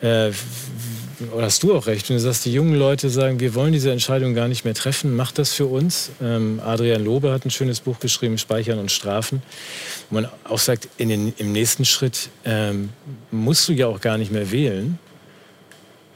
äh, 0.00 0.30
oder 1.32 1.46
hast 1.46 1.62
du 1.62 1.74
auch 1.74 1.86
recht, 1.86 2.08
wenn 2.08 2.16
du 2.16 2.22
sagst, 2.22 2.44
die 2.44 2.52
jungen 2.52 2.74
Leute 2.74 3.10
sagen, 3.10 3.40
wir 3.40 3.54
wollen 3.54 3.72
diese 3.72 3.90
Entscheidung 3.90 4.34
gar 4.34 4.48
nicht 4.48 4.64
mehr 4.64 4.74
treffen, 4.74 5.14
macht 5.14 5.38
das 5.38 5.52
für 5.52 5.66
uns. 5.66 6.10
Ähm, 6.22 6.60
Adrian 6.64 7.04
Lobe 7.04 7.32
hat 7.32 7.44
ein 7.44 7.50
schönes 7.50 7.80
Buch 7.80 7.98
geschrieben, 8.00 8.38
Speichern 8.38 8.78
und 8.78 8.90
Strafen, 8.90 9.42
wo 10.10 10.16
man 10.16 10.28
auch 10.44 10.58
sagt, 10.58 10.88
in 10.96 11.08
den, 11.08 11.34
im 11.36 11.52
nächsten 11.52 11.84
Schritt 11.84 12.28
ähm, 12.44 12.90
musst 13.30 13.68
du 13.68 13.72
ja 13.72 13.86
auch 13.86 14.00
gar 14.00 14.18
nicht 14.18 14.32
mehr 14.32 14.50
wählen, 14.50 14.98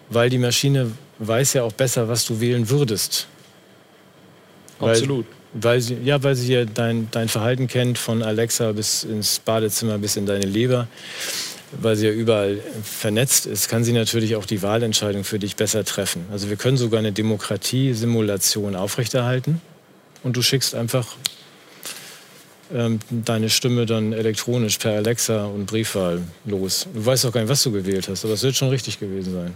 weil 0.09 0.31
die 0.31 0.39
Maschine 0.39 0.91
weiß 1.19 1.55
ja 1.55 1.63
auch 1.63 1.73
besser, 1.73 2.09
was 2.09 2.25
du 2.27 2.41
wählen 2.41 2.69
würdest. 2.69 3.27
Absolut. 4.81 5.27
Weil 5.53 5.81
sie, 5.81 5.97
ja, 6.05 6.23
weil 6.23 6.35
sie 6.35 6.53
ja 6.53 6.65
dein, 6.65 7.09
dein 7.11 7.29
Verhalten 7.29 7.67
kennt, 7.67 7.97
von 7.97 8.23
Alexa 8.23 8.73
bis 8.73 9.05
ins 9.05 9.39
Badezimmer 9.39 9.97
bis 9.97 10.17
in 10.17 10.27
deine 10.27 10.45
Leber 10.45 10.87
weil 11.73 11.97
sie 11.97 12.07
ja 12.07 12.13
überall 12.13 12.61
vernetzt 12.83 13.47
ist, 13.47 13.69
kann 13.69 13.85
sie 13.85 13.93
natürlich 13.93 14.37
auch 14.37 14.45
die 14.45 14.63
Wahlentscheidung 14.63 15.25
für 15.25 15.39
dich 15.39 15.57
besser 15.57 15.85
treffen. 15.85 16.27
Also 16.31 16.49
wir 16.49 16.57
können 16.57 16.77
sogar 16.77 17.01
eine 17.01 17.13
Demokratie-Simulation 17.13 18.77
aufrechterhalten 18.77 19.61
und 20.23 20.37
du 20.37 20.43
schickst 20.43 20.75
einfach 20.75 21.17
ähm, 22.73 22.99
deine 23.11 23.51
Stimme 23.51 23.87
dann 23.87 24.13
elektronisch 24.13 24.79
per 24.79 24.93
Alexa 24.93 25.47
und 25.47 25.67
Briefwahl 25.67 26.23
los. 26.45 26.87
Du 26.93 27.05
weißt 27.05 27.27
auch 27.27 27.33
gar 27.33 27.41
nicht, 27.41 27.51
was 27.51 27.63
du 27.63 27.73
gewählt 27.73 28.09
hast, 28.09 28.25
aber 28.25 28.35
es 28.35 28.43
wird 28.43 28.57
schon 28.57 28.71
richtig 28.71 28.99
gewesen 28.99 29.33
sein. 29.33 29.55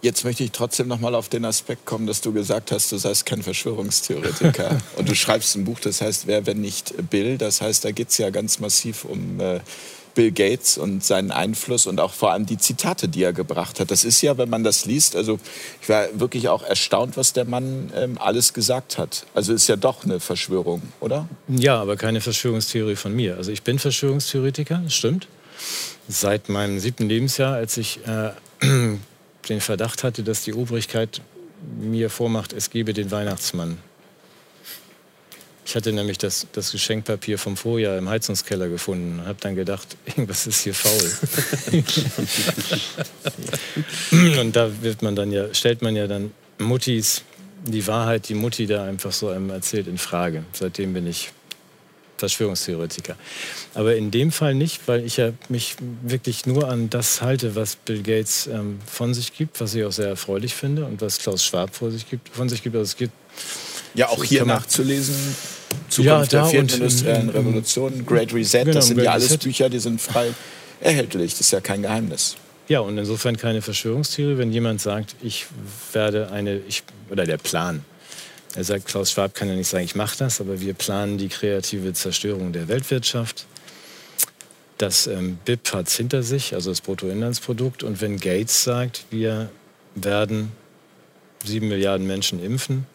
Jetzt 0.00 0.24
möchte 0.24 0.44
ich 0.44 0.52
trotzdem 0.52 0.86
noch 0.86 1.00
mal 1.00 1.16
auf 1.16 1.28
den 1.28 1.44
Aspekt 1.44 1.84
kommen, 1.84 2.06
dass 2.06 2.20
du 2.20 2.32
gesagt 2.32 2.70
hast, 2.70 2.92
du 2.92 2.98
seist 2.98 3.26
kein 3.26 3.42
Verschwörungstheoretiker. 3.42 4.78
und 4.96 5.08
du 5.08 5.14
schreibst 5.16 5.56
ein 5.56 5.64
Buch, 5.64 5.80
das 5.80 6.00
heißt 6.00 6.28
Wer, 6.28 6.46
wenn 6.46 6.60
nicht 6.60 6.94
Bill. 7.10 7.36
Das 7.36 7.60
heißt, 7.60 7.84
da 7.84 7.90
geht 7.90 8.10
es 8.10 8.18
ja 8.18 8.30
ganz 8.30 8.60
massiv 8.60 9.04
um 9.04 9.40
äh, 9.40 9.58
Bill 10.18 10.32
Gates 10.32 10.78
und 10.78 11.04
seinen 11.04 11.30
Einfluss 11.30 11.86
und 11.86 12.00
auch 12.00 12.12
vor 12.12 12.32
allem 12.32 12.44
die 12.44 12.58
Zitate, 12.58 13.06
die 13.06 13.22
er 13.22 13.32
gebracht 13.32 13.78
hat. 13.78 13.92
Das 13.92 14.02
ist 14.02 14.20
ja, 14.20 14.36
wenn 14.36 14.50
man 14.50 14.64
das 14.64 14.84
liest, 14.84 15.14
also 15.14 15.38
ich 15.80 15.88
war 15.88 16.08
wirklich 16.18 16.48
auch 16.48 16.64
erstaunt, 16.64 17.16
was 17.16 17.34
der 17.34 17.44
Mann 17.44 17.92
ähm, 17.94 18.18
alles 18.18 18.52
gesagt 18.52 18.98
hat. 18.98 19.26
Also 19.32 19.52
ist 19.52 19.68
ja 19.68 19.76
doch 19.76 20.02
eine 20.02 20.18
Verschwörung, 20.18 20.82
oder? 20.98 21.28
Ja, 21.46 21.80
aber 21.80 21.96
keine 21.96 22.20
Verschwörungstheorie 22.20 22.96
von 22.96 23.14
mir. 23.14 23.36
Also 23.36 23.52
ich 23.52 23.62
bin 23.62 23.78
Verschwörungstheoretiker, 23.78 24.82
stimmt. 24.88 25.28
Seit 26.08 26.48
meinem 26.48 26.80
siebten 26.80 27.08
Lebensjahr, 27.08 27.54
als 27.54 27.76
ich 27.76 28.00
äh, 28.04 28.32
den 29.48 29.60
Verdacht 29.60 30.02
hatte, 30.02 30.24
dass 30.24 30.42
die 30.42 30.52
Obrigkeit 30.52 31.20
mir 31.78 32.10
vormacht, 32.10 32.52
es 32.52 32.70
gebe 32.70 32.92
den 32.92 33.12
Weihnachtsmann. 33.12 33.78
Ich 35.68 35.76
hatte 35.76 35.92
nämlich 35.92 36.16
das, 36.16 36.46
das 36.52 36.72
Geschenkpapier 36.72 37.38
vom 37.38 37.54
Vorjahr 37.54 37.98
im 37.98 38.08
Heizungskeller 38.08 38.70
gefunden 38.70 39.18
und 39.20 39.26
habe 39.26 39.38
dann 39.38 39.54
gedacht, 39.54 39.98
irgendwas 40.06 40.46
ist 40.46 40.62
hier 40.62 40.72
faul. 40.72 41.12
und 44.40 44.56
da 44.56 44.70
wird 44.80 45.02
man 45.02 45.14
dann 45.14 45.30
ja, 45.30 45.52
stellt 45.52 45.82
man 45.82 45.94
ja 45.94 46.06
dann 46.06 46.32
Muttis, 46.56 47.22
die 47.66 47.86
Wahrheit, 47.86 48.30
die 48.30 48.34
Mutti 48.34 48.66
da 48.66 48.84
einfach 48.84 49.12
so 49.12 49.28
einem 49.28 49.50
erzählt, 49.50 49.88
in 49.88 49.98
Frage. 49.98 50.42
Seitdem 50.54 50.94
bin 50.94 51.06
ich 51.06 51.32
Verschwörungstheoretiker. 52.16 53.16
Aber 53.74 53.94
in 53.94 54.10
dem 54.10 54.32
Fall 54.32 54.54
nicht, 54.54 54.88
weil 54.88 55.04
ich 55.04 55.18
ja 55.18 55.32
mich 55.50 55.76
wirklich 56.02 56.46
nur 56.46 56.66
an 56.70 56.88
das 56.88 57.20
halte, 57.20 57.56
was 57.56 57.76
Bill 57.76 58.02
Gates 58.02 58.46
ähm, 58.46 58.78
von 58.86 59.12
sich 59.12 59.34
gibt, 59.34 59.60
was 59.60 59.74
ich 59.74 59.84
auch 59.84 59.92
sehr 59.92 60.08
erfreulich 60.08 60.54
finde 60.54 60.86
und 60.86 61.02
was 61.02 61.18
Klaus 61.18 61.44
Schwab 61.44 61.76
vor 61.76 61.90
sich 61.90 62.08
gibt, 62.08 62.30
von 62.30 62.48
sich 62.48 62.62
gibt. 62.62 62.74
Also 62.74 62.84
es 62.84 62.96
gibt 62.96 63.12
ja, 63.92 64.08
auch 64.08 64.24
hier 64.24 64.46
nachzulesen. 64.46 65.14
Zukunft 65.88 66.32
ja, 66.32 66.42
der 66.42 66.50
vierten 66.50 66.74
industriellen 66.74 67.28
Revolution, 67.30 68.06
Great 68.06 68.32
Reset, 68.32 68.64
genau, 68.64 68.74
das 68.74 68.86
sind 68.86 68.96
Great 68.96 69.06
ja 69.06 69.12
alles 69.12 69.30
Reset. 69.30 69.44
Bücher, 69.44 69.68
die 69.68 69.78
sind 69.78 70.00
frei 70.00 70.32
erhältlich. 70.80 71.32
Das 71.32 71.42
ist 71.42 71.50
ja 71.50 71.60
kein 71.60 71.82
Geheimnis. 71.82 72.36
Ja, 72.68 72.80
und 72.80 72.98
insofern 72.98 73.36
keine 73.36 73.62
Verschwörungstheorie, 73.62 74.36
wenn 74.36 74.52
jemand 74.52 74.80
sagt, 74.80 75.16
ich 75.22 75.46
werde 75.92 76.30
eine, 76.30 76.58
ich, 76.68 76.82
oder 77.10 77.24
der 77.24 77.38
Plan, 77.38 77.82
er 78.54 78.64
sagt, 78.64 78.86
Klaus 78.86 79.12
Schwab 79.12 79.34
kann 79.34 79.48
ja 79.48 79.54
nicht 79.54 79.68
sagen, 79.68 79.84
ich 79.84 79.94
mache 79.94 80.18
das, 80.18 80.40
aber 80.40 80.60
wir 80.60 80.74
planen 80.74 81.16
die 81.16 81.28
kreative 81.28 81.92
Zerstörung 81.92 82.52
der 82.52 82.68
Weltwirtschaft. 82.68 83.46
Das 84.78 85.06
ähm, 85.06 85.38
BIP 85.44 85.72
hat 85.72 85.88
es 85.88 85.96
hinter 85.96 86.22
sich, 86.22 86.54
also 86.54 86.70
das 86.70 86.80
Bruttoinlandsprodukt. 86.80 87.82
Und 87.82 88.00
wenn 88.00 88.18
Gates 88.18 88.64
sagt, 88.64 89.04
wir 89.10 89.50
werden 89.94 90.52
sieben 91.44 91.68
Milliarden 91.68 92.06
Menschen 92.06 92.42
impfen 92.42 92.86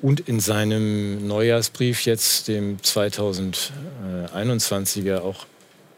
und 0.00 0.20
in 0.20 0.40
seinem 0.40 1.26
Neujahrsbrief 1.26 2.04
jetzt, 2.04 2.48
dem 2.48 2.78
2021er, 2.78 5.20
auch 5.20 5.46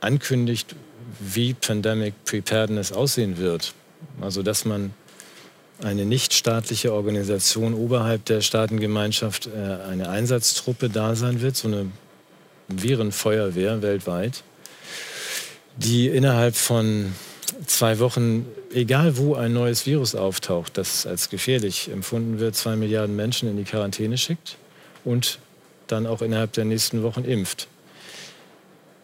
ankündigt, 0.01 0.75
wie 1.19 1.55
Pandemic 1.55 2.15
Preparedness 2.25 2.93
aussehen 2.93 3.39
wird. 3.39 3.75
Also 4.21 4.43
dass 4.43 4.65
man 4.65 4.93
eine 5.83 6.05
nichtstaatliche 6.05 6.93
Organisation 6.93 7.75
oberhalb 7.75 8.25
der 8.27 8.43
Staatengemeinschaft 8.43 9.47
äh, 9.47 9.91
eine 9.91 10.09
Einsatztruppe 10.09 10.91
da 10.91 11.15
sein 11.15 11.41
wird, 11.41 11.57
so 11.57 11.69
eine 11.69 11.87
Virenfeuerwehr 12.69 13.83
weltweit, 13.83 14.43
die 15.77 16.09
innerhalb 16.09 16.55
von 16.55 17.13
zwei 17.67 17.99
Wochen, 17.99 18.47
egal 18.73 19.17
wo 19.17 19.35
ein 19.35 19.53
neues 19.53 19.87
Virus 19.87 20.15
auftaucht, 20.15 20.79
das 20.79 21.07
als 21.07 21.31
gefährlich 21.31 21.91
empfunden 21.91 22.39
wird, 22.39 22.57
zwei 22.57 22.77
Milliarden 22.77 23.17
Menschen 23.17 23.49
in 23.49 23.57
die 23.57 23.65
Quarantäne 23.65 24.17
schickt 24.19 24.57
und 25.05 25.39
dann 25.87 26.07
auch 26.07 26.23
innerhalb 26.23 26.53
der 26.53 26.65
nächsten 26.65 27.03
Wochen 27.03 27.25
impft. 27.25 27.69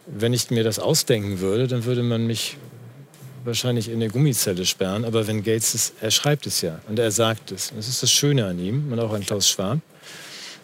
Wenn 0.05 0.33
ich 0.33 0.49
mir 0.49 0.63
das 0.63 0.79
ausdenken 0.79 1.39
würde, 1.39 1.67
dann 1.67 1.83
würde 1.83 2.01
man 2.01 2.25
mich 2.27 2.57
wahrscheinlich 3.43 3.89
in 3.89 3.95
eine 3.95 4.09
Gummizelle 4.09 4.65
sperren, 4.65 5.05
aber 5.05 5.27
wenn 5.27 5.43
Gates 5.43 5.73
es, 5.73 5.93
er 6.01 6.11
schreibt 6.11 6.47
es 6.47 6.61
ja 6.61 6.79
und 6.87 6.99
er 6.99 7.11
sagt 7.11 7.51
es. 7.51 7.71
Das 7.75 7.87
ist 7.87 8.03
das 8.03 8.11
Schöne 8.11 8.45
an 8.45 8.59
ihm 8.59 8.91
und 8.91 8.99
auch 8.99 9.13
an 9.13 9.25
Klaus 9.25 9.49
Schwab 9.49 9.79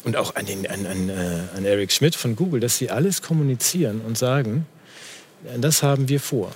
und 0.04 0.16
auch 0.18 0.36
an, 0.36 0.46
den, 0.46 0.68
an, 0.68 0.86
an, 0.86 1.10
äh, 1.10 1.40
an 1.56 1.66
Eric 1.66 1.92
Schmidt 1.92 2.16
von 2.16 2.36
Google, 2.36 2.60
dass 2.60 2.78
sie 2.78 2.90
alles 2.90 3.22
kommunizieren 3.22 4.02
und 4.02 4.18
sagen, 4.18 4.66
das 5.58 5.84
haben 5.84 6.08
wir 6.08 6.20
vor. 6.20 6.54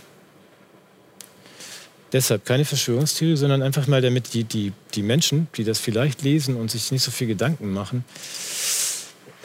Deshalb 2.14 2.46
keine 2.46 2.64
Verschwörungstheorie, 2.64 3.36
sondern 3.36 3.62
einfach 3.62 3.88
mal 3.88 4.02
damit 4.02 4.34
die, 4.34 4.44
die, 4.46 4.72
die 4.94 5.04
Menschen, 5.04 5.48
die 5.58 5.64
das 5.64 5.80
vielleicht 5.80 6.22
lesen 6.22 6.56
und 6.56 6.72
sich 6.72 6.92
nicht 6.92 7.04
so 7.04 7.12
viel 7.12 7.28
Gedanken 7.28 7.74
machen, 7.74 8.06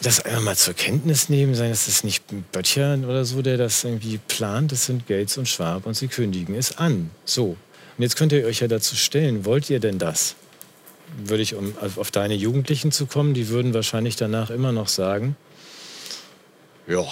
das 0.03 0.21
einfach 0.21 0.43
mal 0.43 0.57
zur 0.57 0.75
Kenntnis 0.75 1.29
nehmen, 1.29 1.55
sagen, 1.55 1.71
das 1.71 1.89
ist 1.89 2.05
nicht 2.05 2.25
Böttcher 2.53 2.99
oder 2.99 3.25
so, 3.25 3.43
der 3.43 3.57
das 3.57 3.85
irgendwie 3.85 4.19
plant, 4.19 4.73
das 4.73 4.87
sind 4.87 5.07
Gates 5.07 5.39
und 5.39 5.49
Schwab 5.49 5.87
und 5.87 5.95
sie 5.95 6.09
kündigen 6.09 6.55
es 6.55 6.79
an. 6.79 7.11
So. 7.25 7.57
Und 7.99 8.03
jetzt 8.03 8.17
könnt 8.17 8.33
ihr 8.33 8.45
euch 8.45 8.61
ja 8.61 8.69
dazu 8.69 8.97
stellen, 8.97 9.45
wollt 9.45 9.71
ihr 9.71 9.81
denn 9.81 9.99
das? 9.99 10.35
Würde 11.25 11.43
ich, 11.43 11.55
um 11.55 11.75
auf 11.97 12.11
deine 12.11 12.35
Jugendlichen 12.35 12.91
zu 12.91 13.07
kommen, 13.07 13.35
die 13.35 13.49
würden 13.49 13.75
wahrscheinlich 13.75 14.17
danach 14.17 14.51
immer 14.51 14.73
noch 14.73 14.89
sagen, 14.89 15.37
ja, 16.87 17.05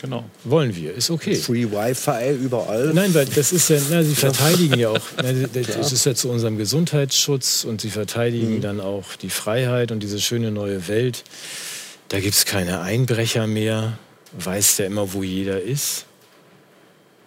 Genau. 0.00 0.24
Wollen 0.44 0.74
wir, 0.74 0.94
ist 0.94 1.10
okay. 1.10 1.34
Free 1.34 1.70
Wi-Fi 1.70 2.34
überall. 2.34 2.92
Nein, 2.94 3.12
weil 3.12 3.26
das 3.26 3.52
ist 3.52 3.68
ja, 3.68 3.78
na, 3.90 4.02
sie 4.02 4.14
verteidigen 4.14 4.78
ja 4.78 4.88
auch, 4.88 5.00
na, 5.18 5.30
das 5.52 5.92
ist 5.92 6.06
ja 6.06 6.14
zu 6.14 6.30
unserem 6.30 6.56
Gesundheitsschutz 6.56 7.64
und 7.64 7.82
sie 7.82 7.90
verteidigen 7.90 8.56
mhm. 8.56 8.60
dann 8.62 8.80
auch 8.80 9.16
die 9.16 9.28
Freiheit 9.28 9.92
und 9.92 10.02
diese 10.02 10.18
schöne 10.18 10.50
neue 10.50 10.88
Welt. 10.88 11.24
Da 12.08 12.18
gibt 12.18 12.34
es 12.34 12.46
keine 12.46 12.80
Einbrecher 12.80 13.46
mehr. 13.46 13.98
Weiß 14.32 14.76
der 14.76 14.86
immer, 14.86 15.12
wo 15.12 15.22
jeder 15.22 15.60
ist. 15.60 16.06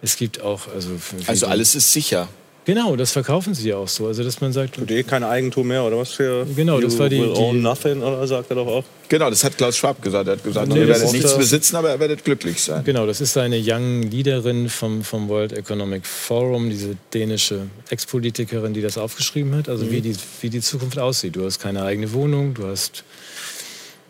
Es 0.02 0.16
gibt 0.16 0.40
auch, 0.40 0.68
also. 0.68 0.90
Also 1.26 1.46
alles 1.46 1.74
ist 1.74 1.92
sicher. 1.92 2.28
Genau, 2.66 2.96
das 2.96 3.12
verkaufen 3.12 3.52
sie 3.52 3.68
ja 3.68 3.76
auch 3.76 3.88
so. 3.88 4.06
Also 4.06 4.24
dass 4.24 4.40
man 4.40 4.52
sagt. 4.52 4.76
Tut 4.76 4.90
eh 4.90 5.02
kein 5.02 5.22
Eigentum 5.22 5.68
mehr 5.68 5.84
oder 5.84 5.98
was 5.98 6.12
für. 6.12 6.46
Genau, 6.56 6.80
das 6.80 6.98
war 6.98 7.08
die. 7.08 7.20
Will 7.20 7.30
own 7.30 7.60
nothing 7.60 8.02
oder 8.02 8.26
sagt 8.26 8.50
er 8.50 8.56
doch 8.56 8.66
auch. 8.66 8.84
Genau, 9.08 9.28
das 9.28 9.44
hat 9.44 9.58
Klaus 9.58 9.76
Schwab 9.76 10.00
gesagt. 10.00 10.28
Er 10.28 10.36
hat 10.36 10.44
gesagt, 10.44 10.68
nee, 10.68 10.80
ihr 10.80 10.88
werdet 10.88 11.12
nichts 11.12 11.36
besitzen, 11.36 11.76
aber 11.76 11.92
ihr 11.92 12.00
werdet 12.00 12.24
glücklich 12.24 12.62
sein. 12.62 12.82
Genau, 12.84 13.06
das 13.06 13.20
ist 13.20 13.36
eine 13.36 13.60
Young 13.62 14.02
Leaderin 14.02 14.70
vom, 14.70 15.04
vom 15.04 15.28
World 15.28 15.52
Economic 15.52 16.06
Forum, 16.06 16.70
diese 16.70 16.96
dänische 17.12 17.66
Ex-Politikerin, 17.90 18.72
die 18.72 18.80
das 18.80 18.96
aufgeschrieben 18.96 19.54
hat. 19.56 19.68
Also 19.68 19.84
mhm. 19.84 19.90
wie, 19.90 20.00
die, 20.00 20.16
wie 20.40 20.48
die 20.48 20.60
Zukunft 20.60 20.98
aussieht. 20.98 21.36
Du 21.36 21.44
hast 21.44 21.58
keine 21.58 21.82
eigene 21.82 22.12
Wohnung, 22.14 22.54
du 22.54 22.66
hast 22.66 23.04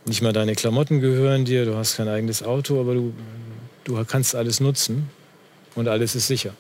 nicht 0.06 0.22
mal 0.22 0.32
deine 0.32 0.55
Klamotten 0.55 1.01
gehören 1.01 1.44
dir, 1.44 1.64
du 1.64 1.74
hast 1.76 1.97
kein 1.97 2.09
eigenes 2.09 2.43
Auto, 2.43 2.81
aber 2.81 2.94
du, 2.94 3.14
du 3.85 4.05
kannst 4.05 4.36
alles 4.36 4.60
nutzen 4.60 5.09
und 5.74 5.89
alles 5.89 6.14
ist 6.14 6.28
sicher. 6.28 6.55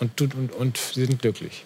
Und, 0.00 0.20
und, 0.20 0.52
und 0.52 0.78
sie 0.78 1.06
sind 1.06 1.22
glücklich. 1.22 1.64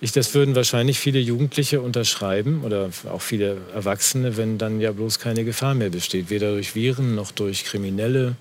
Ich, 0.00 0.12
das 0.12 0.34
würden 0.34 0.54
wahrscheinlich 0.54 0.98
viele 0.98 1.18
Jugendliche 1.18 1.80
unterschreiben 1.80 2.62
oder 2.64 2.90
auch 3.10 3.22
viele 3.22 3.56
Erwachsene, 3.74 4.36
wenn 4.36 4.58
dann 4.58 4.80
ja 4.80 4.92
bloß 4.92 5.18
keine 5.18 5.44
Gefahr 5.44 5.74
mehr 5.74 5.90
besteht. 5.90 6.30
Weder 6.30 6.52
durch 6.52 6.74
Viren 6.74 7.14
noch 7.14 7.32
durch 7.32 7.64
Kriminelle 7.64 8.36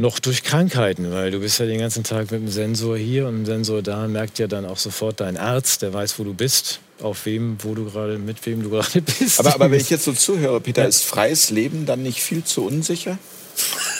noch 0.00 0.18
durch 0.18 0.42
Krankheiten, 0.42 1.12
weil 1.12 1.30
du 1.30 1.40
bist 1.40 1.58
ja 1.58 1.66
den 1.66 1.78
ganzen 1.78 2.04
Tag 2.04 2.30
mit 2.30 2.40
dem 2.40 2.48
Sensor 2.48 2.96
hier 2.96 3.26
und 3.26 3.38
dem 3.38 3.46
Sensor 3.46 3.82
da, 3.82 4.08
merkt 4.08 4.38
ja 4.38 4.46
dann 4.46 4.64
auch 4.64 4.78
sofort 4.78 5.20
dein 5.20 5.36
Arzt, 5.36 5.82
der 5.82 5.92
weiß, 5.92 6.18
wo 6.18 6.24
du 6.24 6.32
bist, 6.32 6.80
auf 7.00 7.26
wem, 7.26 7.58
wo 7.62 7.74
du 7.74 7.84
gerade, 7.84 8.18
mit 8.18 8.44
wem 8.46 8.62
du 8.62 8.70
gerade 8.70 9.02
bist. 9.02 9.38
Aber, 9.40 9.54
aber 9.54 9.70
wenn 9.70 9.80
ich 9.80 9.90
jetzt 9.90 10.04
so 10.04 10.12
zuhöre, 10.12 10.60
Peter, 10.60 10.82
ja. 10.82 10.88
ist 10.88 11.04
freies 11.04 11.50
Leben 11.50 11.86
dann 11.86 12.02
nicht 12.02 12.22
viel 12.22 12.44
zu 12.44 12.64
unsicher? 12.64 13.18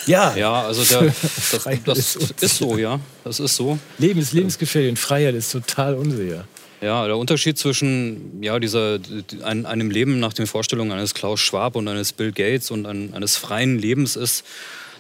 Ja. 0.07 0.35
Ja, 0.37 0.63
also 0.63 0.85
der, 0.85 1.13
das, 1.85 2.19
das 2.19 2.43
ist 2.43 2.57
so, 2.59 2.79
ja. 2.79 3.01
Das 3.25 3.41
ist 3.41 3.57
so. 3.57 3.79
Leben 3.99 4.21
ist 4.21 4.33
lebensgefährlich 4.33 4.91
und 4.91 4.99
Freiheit 4.99 5.35
ist 5.35 5.53
total 5.53 5.95
unsicher. 5.95 6.47
Ja, 6.81 7.07
der 7.07 7.19
Unterschied 7.19 7.59
zwischen 7.59 8.43
ja, 8.43 8.59
dieser, 8.59 8.99
ein, 9.43 9.67
einem 9.67 9.91
Leben 9.91 10.19
nach 10.19 10.33
den 10.33 10.47
Vorstellungen 10.47 10.93
eines 10.93 11.13
Klaus 11.13 11.41
Schwab 11.41 11.77
und 11.77 11.87
eines 11.89 12.13
Bill 12.13 12.33
Gates 12.33 12.71
und 12.71 12.87
ein, 12.87 13.13
eines 13.13 13.37
freien 13.37 13.79
Lebens 13.79 14.17
ist, 14.17 14.45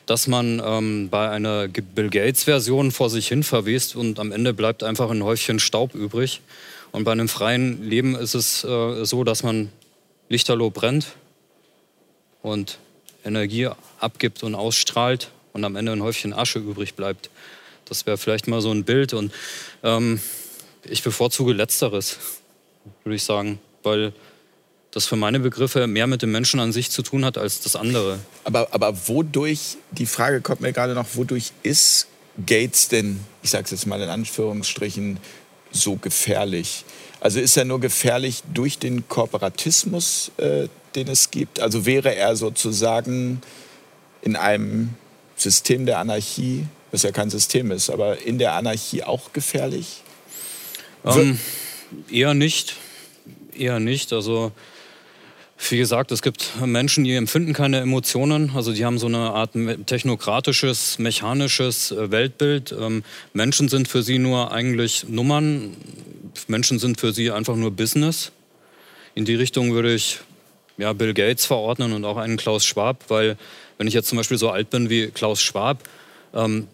dass 0.04 0.26
man 0.26 0.60
ähm, 0.62 1.08
bei 1.08 1.30
einer 1.30 1.68
Bill 1.68 2.10
Gates-Version 2.10 2.90
vor 2.90 3.08
sich 3.08 3.28
hin 3.28 3.42
verwest 3.42 3.96
und 3.96 4.18
am 4.18 4.30
Ende 4.30 4.52
bleibt 4.52 4.82
einfach 4.82 5.10
ein 5.10 5.22
Häufchen 5.22 5.58
Staub 5.58 5.94
übrig. 5.94 6.42
Und 6.92 7.04
bei 7.04 7.12
einem 7.12 7.28
freien 7.28 7.82
Leben 7.88 8.14
ist 8.14 8.34
es 8.34 8.64
äh, 8.64 9.04
so, 9.04 9.24
dass 9.24 9.42
man 9.42 9.70
lichterloh 10.28 10.70
brennt 10.70 11.06
und 12.42 12.78
Energie 13.24 13.68
abgibt 13.98 14.42
und 14.42 14.55
ausstrahlt 14.55 15.30
und 15.52 15.64
am 15.64 15.76
Ende 15.76 15.92
ein 15.92 16.02
Häufchen 16.02 16.32
Asche 16.32 16.59
übrig 16.59 16.94
bleibt. 16.94 17.30
Das 17.84 18.06
wäre 18.06 18.18
vielleicht 18.18 18.48
mal 18.48 18.60
so 18.60 18.70
ein 18.70 18.84
Bild. 18.84 19.12
Und 19.12 19.32
ähm, 19.82 20.20
ich 20.84 21.02
bevorzuge 21.02 21.52
Letzteres, 21.52 22.18
würde 23.05 23.16
ich 23.16 23.24
sagen, 23.24 23.59
weil 23.82 24.12
das 24.90 25.06
für 25.06 25.16
meine 25.16 25.40
Begriffe 25.40 25.86
mehr 25.86 26.06
mit 26.06 26.22
dem 26.22 26.32
Menschen 26.32 26.60
an 26.60 26.72
sich 26.72 26.90
zu 26.90 27.02
tun 27.02 27.24
hat 27.24 27.38
als 27.38 27.60
das 27.60 27.76
andere. 27.76 28.18
Aber, 28.44 28.68
aber 28.72 29.09
wodurch, 29.09 29.76
die 29.92 30.06
Frage 30.06 30.40
kommt 30.40 30.60
mir 30.60 30.72
gerade 30.72 30.94
noch, 30.94 31.06
wodurch 31.14 31.52
ist 31.62 32.09
Gates 32.47 32.88
denn, 32.88 33.20
ich 33.42 33.51
sage 33.51 33.64
es 33.64 33.70
jetzt 33.70 33.86
mal 33.86 34.01
in 34.01 34.09
Anführungsstrichen, 34.09 35.18
so 35.72 35.97
gefährlich? 35.97 36.84
Also 37.20 37.38
ist 37.38 37.56
er 37.56 37.64
nur 37.64 37.80
gefährlich 37.80 38.42
durch 38.52 38.78
den 38.78 39.09
Kooperatismus, 39.09 40.32
äh, 40.38 40.68
den 40.94 41.08
es 41.08 41.30
gibt? 41.30 41.60
Also 41.60 41.86
wäre 41.86 42.14
er 42.14 42.36
sozusagen 42.36 43.40
in 44.22 44.36
einem 44.36 44.90
System 45.36 45.86
der 45.86 45.98
Anarchie, 45.98 46.66
was 46.92 47.02
ja 47.02 47.12
kein 47.12 47.30
System 47.30 47.70
ist, 47.70 47.90
aber 47.90 48.20
in 48.22 48.38
der 48.38 48.54
Anarchie 48.54 49.02
auch 49.02 49.32
gefährlich? 49.32 50.02
Ähm, 51.04 51.38
eher 52.10 52.34
nicht. 52.34 52.76
Eher 53.56 53.80
nicht. 53.80 54.12
Also 54.12 54.52
wie 55.68 55.76
gesagt, 55.78 56.10
es 56.10 56.22
gibt 56.22 56.52
Menschen, 56.64 57.04
die 57.04 57.14
empfinden 57.14 57.52
keine 57.52 57.80
Emotionen. 57.80 58.52
Also 58.54 58.72
die 58.72 58.84
haben 58.84 58.98
so 58.98 59.06
eine 59.06 59.18
Art 59.18 59.50
technokratisches, 59.86 60.98
mechanisches 60.98 61.92
äh, 61.92 62.10
Weltbild. 62.10 62.72
Ähm, 62.72 63.04
Menschen 63.32 63.68
sind 63.68 63.86
für 63.86 64.02
sie 64.02 64.18
nur 64.18 64.52
eigentlich 64.52 65.08
Nummern. 65.08 65.76
Menschen 66.48 66.78
sind 66.78 66.98
für 66.98 67.12
sie 67.12 67.30
einfach 67.30 67.56
nur 67.56 67.70
Business. 67.70 68.32
In 69.14 69.24
die 69.24 69.34
Richtung 69.34 69.72
würde 69.72 69.94
ich 69.94 70.20
ja, 70.81 70.93
Bill 70.93 71.15
Gates 71.15 71.47
verordnen 71.47 71.93
und 71.93 72.05
auch 72.05 72.16
einen 72.16 72.36
Klaus 72.36 72.65
Schwab, 72.65 73.05
weil 73.09 73.36
wenn 73.78 73.86
ich 73.86 73.94
jetzt 73.94 74.09
zum 74.09 74.19
Beispiel 74.19 74.39
so 74.39 74.51
alt 74.51 74.70
bin 74.70 74.90
wie 74.90 75.09
Klaus 75.09 75.40
Schwab, 75.40 75.82
ähm, 76.35 76.66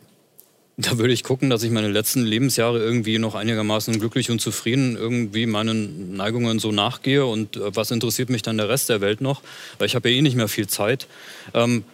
da 0.79 0.99
würde 0.99 1.15
ich 1.15 1.25
gucken, 1.25 1.49
dass 1.49 1.63
ich 1.63 1.71
meine 1.71 1.89
letzten 1.89 2.23
Lebensjahre 2.23 2.79
irgendwie 2.79 3.19
noch 3.19 3.35
einigermaßen 3.35 3.99
glücklich 3.99 4.31
und 4.31 4.41
zufrieden 4.41 4.97
irgendwie 4.97 5.47
meinen 5.47 6.17
Neigungen 6.17 6.59
so 6.59 6.71
nachgehe. 6.71 7.25
Und 7.25 7.57
äh, 7.57 7.75
was 7.75 7.91
interessiert 7.91 8.29
mich 8.29 8.43
dann 8.43 8.59
der 8.59 8.69
Rest 8.69 8.91
der 8.91 9.01
Welt 9.01 9.23
noch? 9.23 9.43
Weil 9.79 9.87
ich 9.87 9.95
habe 9.95 10.11
ja 10.11 10.17
eh 10.17 10.23
nicht 10.23 10.37
mehr 10.37 10.49
viel 10.49 10.67
Zeit. 10.67 11.07
Ähm, 11.55 11.85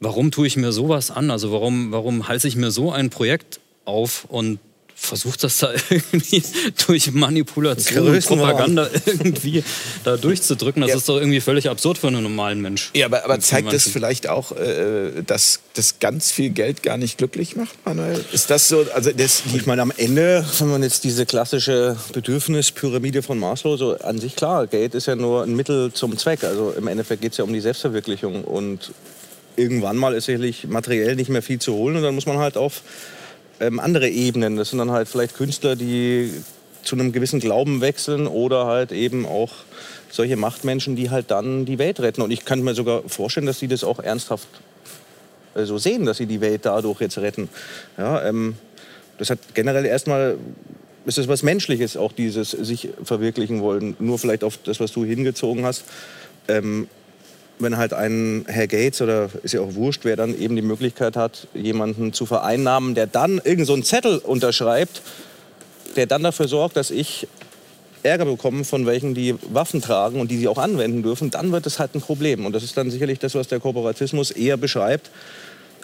warum 0.00 0.32
tue 0.32 0.48
ich 0.48 0.56
mir 0.56 0.72
sowas 0.72 1.12
an? 1.12 1.30
Also 1.30 1.52
warum, 1.52 1.92
warum 1.92 2.26
halte 2.26 2.48
ich 2.48 2.56
mir 2.56 2.72
so 2.72 2.90
ein 2.90 3.10
Projekt 3.10 3.60
auf 3.84 4.24
und 4.24 4.58
versucht 5.02 5.42
das 5.42 5.58
da 5.58 5.72
irgendwie 5.90 6.42
durch 6.86 7.10
Manipulation 7.12 8.08
und 8.08 8.24
Propaganda 8.24 8.88
irgendwie 9.06 9.64
da 10.04 10.16
durchzudrücken. 10.16 10.82
Das 10.82 10.90
ja. 10.90 10.96
ist 10.96 11.08
doch 11.08 11.16
irgendwie 11.16 11.40
völlig 11.40 11.68
absurd 11.68 11.98
für 11.98 12.06
einen 12.06 12.22
normalen 12.22 12.60
Mensch. 12.60 12.90
Ja, 12.94 13.06
aber, 13.06 13.24
aber 13.24 13.40
zeigt 13.40 13.72
das 13.72 13.88
vielleicht 13.88 14.28
auch, 14.28 14.52
äh, 14.52 15.22
dass 15.26 15.60
das 15.74 15.98
ganz 15.98 16.30
viel 16.30 16.50
Geld 16.50 16.82
gar 16.82 16.96
nicht 16.96 17.18
glücklich 17.18 17.56
macht, 17.56 17.74
Manuel? 17.84 18.24
Ist 18.32 18.50
das 18.50 18.68
so? 18.68 18.86
Also 18.94 19.10
das, 19.12 19.42
ich 19.52 19.66
meine, 19.66 19.82
am 19.82 19.92
Ende, 19.96 20.46
wenn 20.58 20.68
man 20.68 20.82
jetzt 20.82 21.04
diese 21.04 21.26
klassische 21.26 21.96
Bedürfnispyramide 22.12 23.22
von 23.22 23.38
Maslow, 23.38 23.76
so 23.76 23.98
an 23.98 24.18
sich 24.18 24.36
klar, 24.36 24.66
Geld 24.66 24.94
ist 24.94 25.06
ja 25.06 25.16
nur 25.16 25.42
ein 25.42 25.56
Mittel 25.56 25.92
zum 25.92 26.16
Zweck. 26.16 26.44
Also 26.44 26.72
im 26.72 26.86
Endeffekt 26.86 27.22
geht 27.22 27.32
es 27.32 27.38
ja 27.38 27.44
um 27.44 27.52
die 27.52 27.60
Selbstverwirklichung 27.60 28.44
und 28.44 28.92
irgendwann 29.56 29.96
mal 29.96 30.14
ist 30.14 30.26
sicherlich 30.26 30.66
materiell 30.66 31.16
nicht 31.16 31.28
mehr 31.28 31.42
viel 31.42 31.58
zu 31.58 31.74
holen 31.74 31.96
und 31.96 32.02
dann 32.02 32.14
muss 32.14 32.26
man 32.26 32.38
halt 32.38 32.56
auf 32.56 32.82
ähm, 33.62 33.80
andere 33.80 34.08
Ebenen. 34.08 34.56
Das 34.56 34.70
sind 34.70 34.78
dann 34.78 34.90
halt 34.90 35.08
vielleicht 35.08 35.36
Künstler, 35.36 35.76
die 35.76 36.32
zu 36.82 36.96
einem 36.96 37.12
gewissen 37.12 37.40
Glauben 37.40 37.80
wechseln 37.80 38.26
oder 38.26 38.66
halt 38.66 38.92
eben 38.92 39.24
auch 39.24 39.52
solche 40.10 40.36
Machtmenschen, 40.36 40.96
die 40.96 41.10
halt 41.10 41.30
dann 41.30 41.64
die 41.64 41.78
Welt 41.78 42.00
retten. 42.00 42.22
Und 42.22 42.32
ich 42.32 42.44
kann 42.44 42.62
mir 42.62 42.74
sogar 42.74 43.02
vorstellen, 43.06 43.46
dass 43.46 43.60
sie 43.60 43.68
das 43.68 43.84
auch 43.84 44.00
ernsthaft 44.00 44.48
äh, 45.54 45.64
so 45.64 45.78
sehen, 45.78 46.04
dass 46.04 46.16
sie 46.16 46.26
die 46.26 46.40
Welt 46.40 46.66
dadurch 46.66 47.00
jetzt 47.00 47.18
retten. 47.18 47.48
Ja, 47.96 48.22
ähm, 48.26 48.56
das 49.18 49.30
hat 49.30 49.38
generell 49.54 49.86
erstmal 49.86 50.36
ist 51.04 51.18
es 51.18 51.28
was 51.28 51.42
Menschliches, 51.42 51.96
auch 51.96 52.12
dieses 52.12 52.50
sich 52.50 52.88
verwirklichen 53.02 53.60
wollen. 53.60 53.96
Nur 53.98 54.18
vielleicht 54.18 54.44
auf 54.44 54.58
das, 54.58 54.78
was 54.78 54.92
du 54.92 55.04
hingezogen 55.04 55.64
hast. 55.64 55.84
Ähm, 56.48 56.88
wenn 57.62 57.76
halt 57.76 57.92
ein 57.92 58.44
Herr 58.48 58.66
Gates 58.66 59.00
oder 59.00 59.28
ist 59.42 59.54
ja 59.54 59.60
auch 59.60 59.74
wurscht, 59.74 60.00
wer 60.04 60.16
dann 60.16 60.38
eben 60.38 60.56
die 60.56 60.62
Möglichkeit 60.62 61.16
hat, 61.16 61.46
jemanden 61.54 62.12
zu 62.12 62.26
vereinnahmen, 62.26 62.94
der 62.94 63.06
dann 63.06 63.40
irgend 63.42 63.66
so 63.66 63.74
einen 63.74 63.84
Zettel 63.84 64.18
unterschreibt, 64.18 65.02
der 65.96 66.06
dann 66.06 66.22
dafür 66.22 66.48
sorgt, 66.48 66.76
dass 66.76 66.90
ich 66.90 67.26
Ärger 68.02 68.24
bekomme 68.24 68.64
von 68.64 68.84
welchen, 68.86 69.14
die 69.14 69.36
Waffen 69.52 69.80
tragen 69.80 70.20
und 70.20 70.30
die 70.30 70.38
sie 70.38 70.48
auch 70.48 70.58
anwenden 70.58 71.02
dürfen, 71.02 71.30
dann 71.30 71.52
wird 71.52 71.66
es 71.66 71.78
halt 71.78 71.94
ein 71.94 72.00
Problem. 72.00 72.44
Und 72.44 72.52
das 72.52 72.64
ist 72.64 72.76
dann 72.76 72.90
sicherlich 72.90 73.18
das, 73.18 73.34
was 73.34 73.48
der 73.48 73.60
Kooperatismus 73.60 74.30
eher 74.32 74.56
beschreibt. 74.56 75.10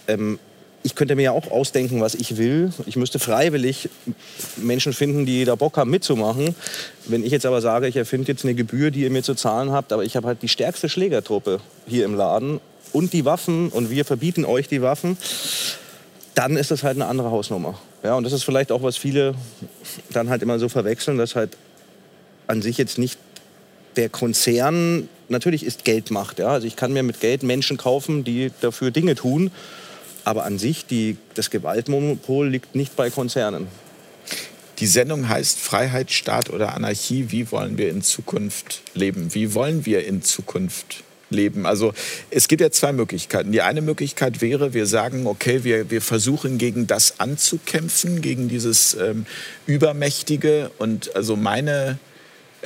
Ähm, 0.08 0.38
ich 0.82 0.94
könnte 0.94 1.16
mir 1.16 1.22
ja 1.22 1.32
auch 1.32 1.50
ausdenken, 1.50 2.00
was 2.00 2.14
ich 2.14 2.36
will. 2.36 2.72
Ich 2.86 2.96
müsste 2.96 3.18
freiwillig 3.18 3.88
Menschen 4.56 4.92
finden, 4.92 5.26
die 5.26 5.44
da 5.44 5.54
Bock 5.54 5.76
haben 5.76 5.90
mitzumachen. 5.90 6.54
Wenn 7.06 7.24
ich 7.24 7.32
jetzt 7.32 7.46
aber 7.46 7.60
sage, 7.60 7.88
ich 7.88 7.96
erfinde 7.96 8.28
jetzt 8.30 8.44
eine 8.44 8.54
Gebühr, 8.54 8.90
die 8.90 9.02
ihr 9.02 9.10
mir 9.10 9.22
zu 9.22 9.34
zahlen 9.34 9.72
habt, 9.72 9.92
aber 9.92 10.04
ich 10.04 10.16
habe 10.16 10.28
halt 10.28 10.42
die 10.42 10.48
stärkste 10.48 10.88
Schlägertruppe 10.88 11.60
hier 11.86 12.04
im 12.04 12.14
Laden 12.14 12.60
und 12.92 13.12
die 13.12 13.24
Waffen 13.24 13.68
und 13.70 13.90
wir 13.90 14.04
verbieten 14.04 14.44
euch 14.44 14.68
die 14.68 14.80
Waffen, 14.80 15.18
dann 16.34 16.56
ist 16.56 16.70
das 16.70 16.84
halt 16.84 16.96
eine 16.96 17.06
andere 17.06 17.30
Hausnummer. 17.30 17.78
Ja, 18.04 18.14
und 18.14 18.24
das 18.24 18.32
ist 18.32 18.44
vielleicht 18.44 18.70
auch, 18.70 18.82
was 18.82 18.96
viele 18.96 19.34
dann 20.10 20.30
halt 20.30 20.42
immer 20.42 20.58
so 20.60 20.68
verwechseln, 20.68 21.18
dass 21.18 21.34
halt 21.34 21.56
an 22.46 22.62
sich 22.62 22.78
jetzt 22.78 22.98
nicht 22.98 23.18
der 23.96 24.08
Konzern, 24.08 25.08
natürlich 25.28 25.66
ist 25.66 25.84
Geld 25.84 26.12
Macht. 26.12 26.38
Ja? 26.38 26.48
Also 26.48 26.66
ich 26.66 26.76
kann 26.76 26.92
mir 26.92 27.02
mit 27.02 27.20
Geld 27.20 27.42
Menschen 27.42 27.76
kaufen, 27.76 28.22
die 28.22 28.52
dafür 28.60 28.92
Dinge 28.92 29.16
tun. 29.16 29.50
Aber 30.24 30.44
an 30.44 30.58
sich, 30.58 30.86
die, 30.86 31.16
das 31.34 31.50
Gewaltmonopol 31.50 32.48
liegt 32.48 32.74
nicht 32.74 32.96
bei 32.96 33.10
Konzernen. 33.10 33.68
Die 34.78 34.86
Sendung 34.86 35.28
heißt 35.28 35.58
Freiheit, 35.58 36.12
Staat 36.12 36.50
oder 36.50 36.74
Anarchie. 36.74 37.26
Wie 37.30 37.50
wollen 37.50 37.78
wir 37.78 37.90
in 37.90 38.02
Zukunft 38.02 38.82
leben? 38.94 39.34
Wie 39.34 39.54
wollen 39.54 39.86
wir 39.86 40.06
in 40.06 40.22
Zukunft 40.22 41.02
leben? 41.30 41.66
Also 41.66 41.92
es 42.30 42.46
gibt 42.46 42.60
ja 42.60 42.70
zwei 42.70 42.92
Möglichkeiten. 42.92 43.50
Die 43.50 43.62
eine 43.62 43.80
Möglichkeit 43.80 44.40
wäre, 44.40 44.74
wir 44.74 44.86
sagen, 44.86 45.26
okay, 45.26 45.64
wir, 45.64 45.90
wir 45.90 46.00
versuchen 46.00 46.58
gegen 46.58 46.86
das 46.86 47.18
anzukämpfen, 47.18 48.20
gegen 48.22 48.48
dieses 48.48 48.94
ähm, 48.94 49.26
Übermächtige. 49.66 50.70
Und 50.78 51.14
also 51.16 51.34
meine 51.34 51.98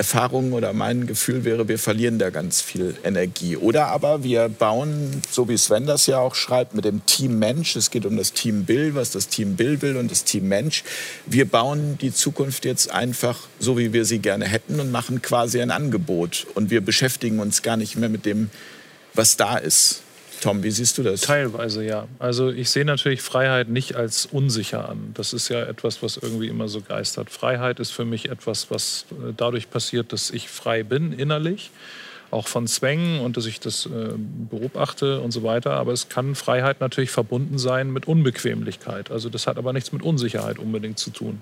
Erfahrung 0.03 0.53
oder 0.53 0.73
mein 0.73 1.07
Gefühl 1.07 1.45
wäre, 1.45 1.69
wir 1.69 1.79
verlieren 1.79 2.19
da 2.19 2.31
ganz 2.31 2.61
viel 2.61 2.97
Energie. 3.05 3.57
Oder 3.57 3.87
aber 3.87 4.25
wir 4.25 4.49
bauen, 4.49 5.23
so 5.31 5.49
wie 5.49 5.57
Sven 5.57 5.87
das 5.87 6.09
ja 6.09 6.19
auch 6.19 6.35
schreibt, 6.35 6.75
mit 6.75 6.85
dem 6.85 7.07
Team 7.07 7.39
Mensch, 7.39 7.77
es 7.77 7.93
geht 7.93 8.05
um 8.05 8.17
das 8.17 8.33
Team 8.33 8.65
Bill, 8.65 8.97
was 8.97 9.13
das 9.13 9.29
Team 9.29 9.55
Bill 9.55 9.81
will 9.81 9.97
und 9.97 10.11
das 10.11 10.25
Team 10.25 10.49
Mensch. 10.49 10.83
Wir 11.27 11.49
bauen 11.49 11.99
die 12.01 12.13
Zukunft 12.13 12.65
jetzt 12.65 12.91
einfach 12.91 13.39
so, 13.61 13.79
wie 13.79 13.93
wir 13.93 14.05
sie 14.05 14.19
gerne 14.19 14.45
hätten 14.45 14.81
und 14.81 14.91
machen 14.91 15.23
quasi 15.23 15.63
ein 15.63 15.71
Angebot. 15.71 16.49
Und 16.55 16.71
wir 16.71 16.81
beschäftigen 16.81 17.39
uns 17.39 17.63
gar 17.63 17.77
nicht 17.77 17.95
mehr 17.95 18.09
mit 18.09 18.27
dem, 18.27 18.51
was 19.15 19.37
da 19.37 19.57
ist. 19.57 20.03
Tom, 20.43 20.65
wie 20.65 20.73
siehst 20.73 20.99
du 20.99 21.05
das? 21.05 21.21
Teilweise 21.21 21.85
ja. 21.85 22.09
Also 22.19 22.51
ich 22.51 22.69
sehe 22.69 22.85
natürlich 22.85 23.23
Freiheit 23.23 23.69
nicht 23.69 23.95
als 23.95 24.27
unsicher 24.27 24.89
an. 24.89 25.13
Das 25.15 25.33
ist 25.33 25.49
ja 25.49 25.63
etwas, 25.63 26.03
was 26.03 26.17
irgendwie 26.17 26.49
immer 26.49 26.67
so 26.67 26.81
geistert. 26.81 27.31
Freiheit 27.31 27.79
ist 27.79 27.93
für 27.93 28.05
mich 28.05 28.29
etwas, 28.29 28.69
was 28.69 29.07
äh, 29.13 29.33
dadurch 29.37 29.71
passiert, 29.71 30.13
dass 30.13 30.31
ich 30.31 30.49
frei 30.49 30.83
bin 30.83 31.13
innerlich, 31.13 31.71
auch 32.33 32.49
von 32.49 32.67
Zwängen 32.67 33.21
und 33.21 33.37
dass 33.37 33.47
ich 33.47 33.61
das 33.61 33.87
äh, 33.87 34.15
beobachte 34.51 35.21
und 35.21 35.31
so 35.31 35.45
weiter. 35.45 35.75
Aber 35.75 35.93
es 35.93 36.09
kann 36.09 36.35
Freiheit 36.35 36.81
natürlich 36.81 37.11
verbunden 37.11 37.57
sein 37.57 37.93
mit 37.93 38.09
Unbequemlichkeit. 38.09 39.13
Also 39.13 39.29
das 39.29 39.47
hat 39.47 39.59
aber 39.59 39.73
nichts 39.73 39.93
mit 39.93 40.03
Unsicherheit 40.03 40.59
unbedingt 40.59 40.99
zu 40.99 41.11
tun. 41.11 41.41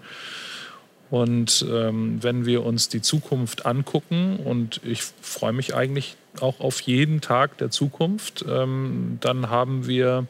Und 1.10 1.66
ähm, 1.68 2.22
wenn 2.22 2.46
wir 2.46 2.64
uns 2.64 2.88
die 2.88 3.02
Zukunft 3.02 3.66
angucken, 3.66 4.38
und 4.44 4.80
ich 4.84 5.02
freue 5.02 5.52
mich 5.52 5.74
eigentlich 5.74 6.16
auch 6.40 6.60
auf 6.60 6.80
jeden 6.82 7.20
Tag 7.20 7.58
der 7.58 7.70
Zukunft, 7.70 8.44
ähm, 8.48 9.18
dann 9.20 9.50
haben 9.50 9.88
wir 9.88 10.26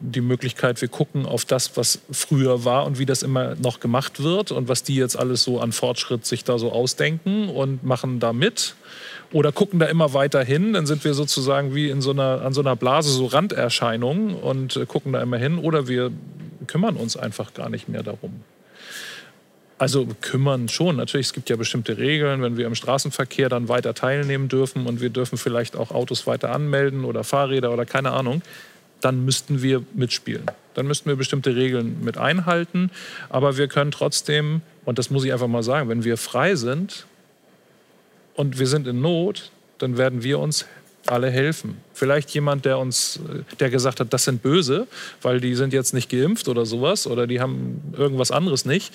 die 0.00 0.20
Möglichkeit, 0.20 0.80
wir 0.80 0.88
gucken 0.88 1.26
auf 1.26 1.44
das, 1.44 1.76
was 1.76 2.00
früher 2.10 2.64
war 2.64 2.86
und 2.86 3.00
wie 3.00 3.06
das 3.06 3.22
immer 3.24 3.56
noch 3.56 3.80
gemacht 3.80 4.22
wird 4.22 4.52
und 4.52 4.68
was 4.68 4.84
die 4.84 4.94
jetzt 4.94 5.16
alles 5.16 5.42
so 5.42 5.60
an 5.60 5.72
Fortschritt 5.72 6.24
sich 6.24 6.44
da 6.44 6.58
so 6.58 6.70
ausdenken 6.70 7.48
und 7.48 7.82
machen 7.82 8.20
da 8.20 8.32
mit 8.32 8.76
oder 9.32 9.52
gucken 9.52 9.78
da 9.78 9.86
immer 9.86 10.14
weiter 10.14 10.42
hin, 10.42 10.72
dann 10.72 10.86
sind 10.86 11.04
wir 11.04 11.14
sozusagen 11.14 11.74
wie 11.74 11.88
in 11.88 12.00
so 12.00 12.12
einer, 12.12 12.42
an 12.42 12.52
so 12.52 12.60
einer 12.60 12.76
Blase 12.76 13.10
so 13.10 13.26
Randerscheinungen 13.26 14.34
und 14.34 14.76
äh, 14.76 14.86
gucken 14.86 15.12
da 15.12 15.20
immer 15.20 15.36
hin 15.36 15.58
oder 15.58 15.88
wir 15.88 16.10
kümmern 16.66 16.96
uns 16.96 17.16
einfach 17.16 17.54
gar 17.54 17.68
nicht 17.68 17.88
mehr 17.88 18.02
darum. 18.02 18.42
Also 19.78 20.08
kümmern 20.20 20.68
schon. 20.68 20.96
Natürlich, 20.96 21.28
es 21.28 21.32
gibt 21.32 21.48
ja 21.50 21.56
bestimmte 21.56 21.98
Regeln, 21.98 22.42
wenn 22.42 22.56
wir 22.56 22.66
im 22.66 22.74
Straßenverkehr 22.74 23.48
dann 23.48 23.68
weiter 23.68 23.94
teilnehmen 23.94 24.48
dürfen 24.48 24.86
und 24.86 25.00
wir 25.00 25.08
dürfen 25.08 25.38
vielleicht 25.38 25.76
auch 25.76 25.92
Autos 25.92 26.26
weiter 26.26 26.50
anmelden 26.50 27.04
oder 27.04 27.22
Fahrräder 27.22 27.72
oder 27.72 27.86
keine 27.86 28.10
Ahnung, 28.10 28.42
dann 29.00 29.24
müssten 29.24 29.62
wir 29.62 29.84
mitspielen. 29.94 30.46
Dann 30.74 30.86
müssten 30.86 31.08
wir 31.08 31.14
bestimmte 31.14 31.54
Regeln 31.54 32.02
mit 32.02 32.18
einhalten. 32.18 32.90
Aber 33.28 33.56
wir 33.56 33.68
können 33.68 33.92
trotzdem, 33.92 34.62
und 34.84 34.98
das 34.98 35.10
muss 35.10 35.24
ich 35.24 35.32
einfach 35.32 35.46
mal 35.46 35.62
sagen, 35.62 35.88
wenn 35.88 36.02
wir 36.02 36.16
frei 36.16 36.56
sind 36.56 37.06
und 38.34 38.58
wir 38.58 38.66
sind 38.66 38.88
in 38.88 39.00
Not, 39.00 39.52
dann 39.78 39.96
werden 39.96 40.24
wir 40.24 40.40
uns 40.40 40.66
alle 41.10 41.30
helfen. 41.30 41.76
Vielleicht 41.94 42.30
jemand, 42.30 42.64
der 42.64 42.78
uns, 42.78 43.18
der 43.58 43.70
gesagt 43.70 44.00
hat, 44.00 44.12
das 44.12 44.24
sind 44.24 44.42
böse, 44.42 44.86
weil 45.20 45.40
die 45.40 45.54
sind 45.54 45.72
jetzt 45.72 45.94
nicht 45.94 46.08
geimpft 46.10 46.48
oder 46.48 46.64
sowas 46.64 47.06
oder 47.06 47.26
die 47.26 47.40
haben 47.40 47.92
irgendwas 47.96 48.30
anderes 48.30 48.64
nicht 48.64 48.92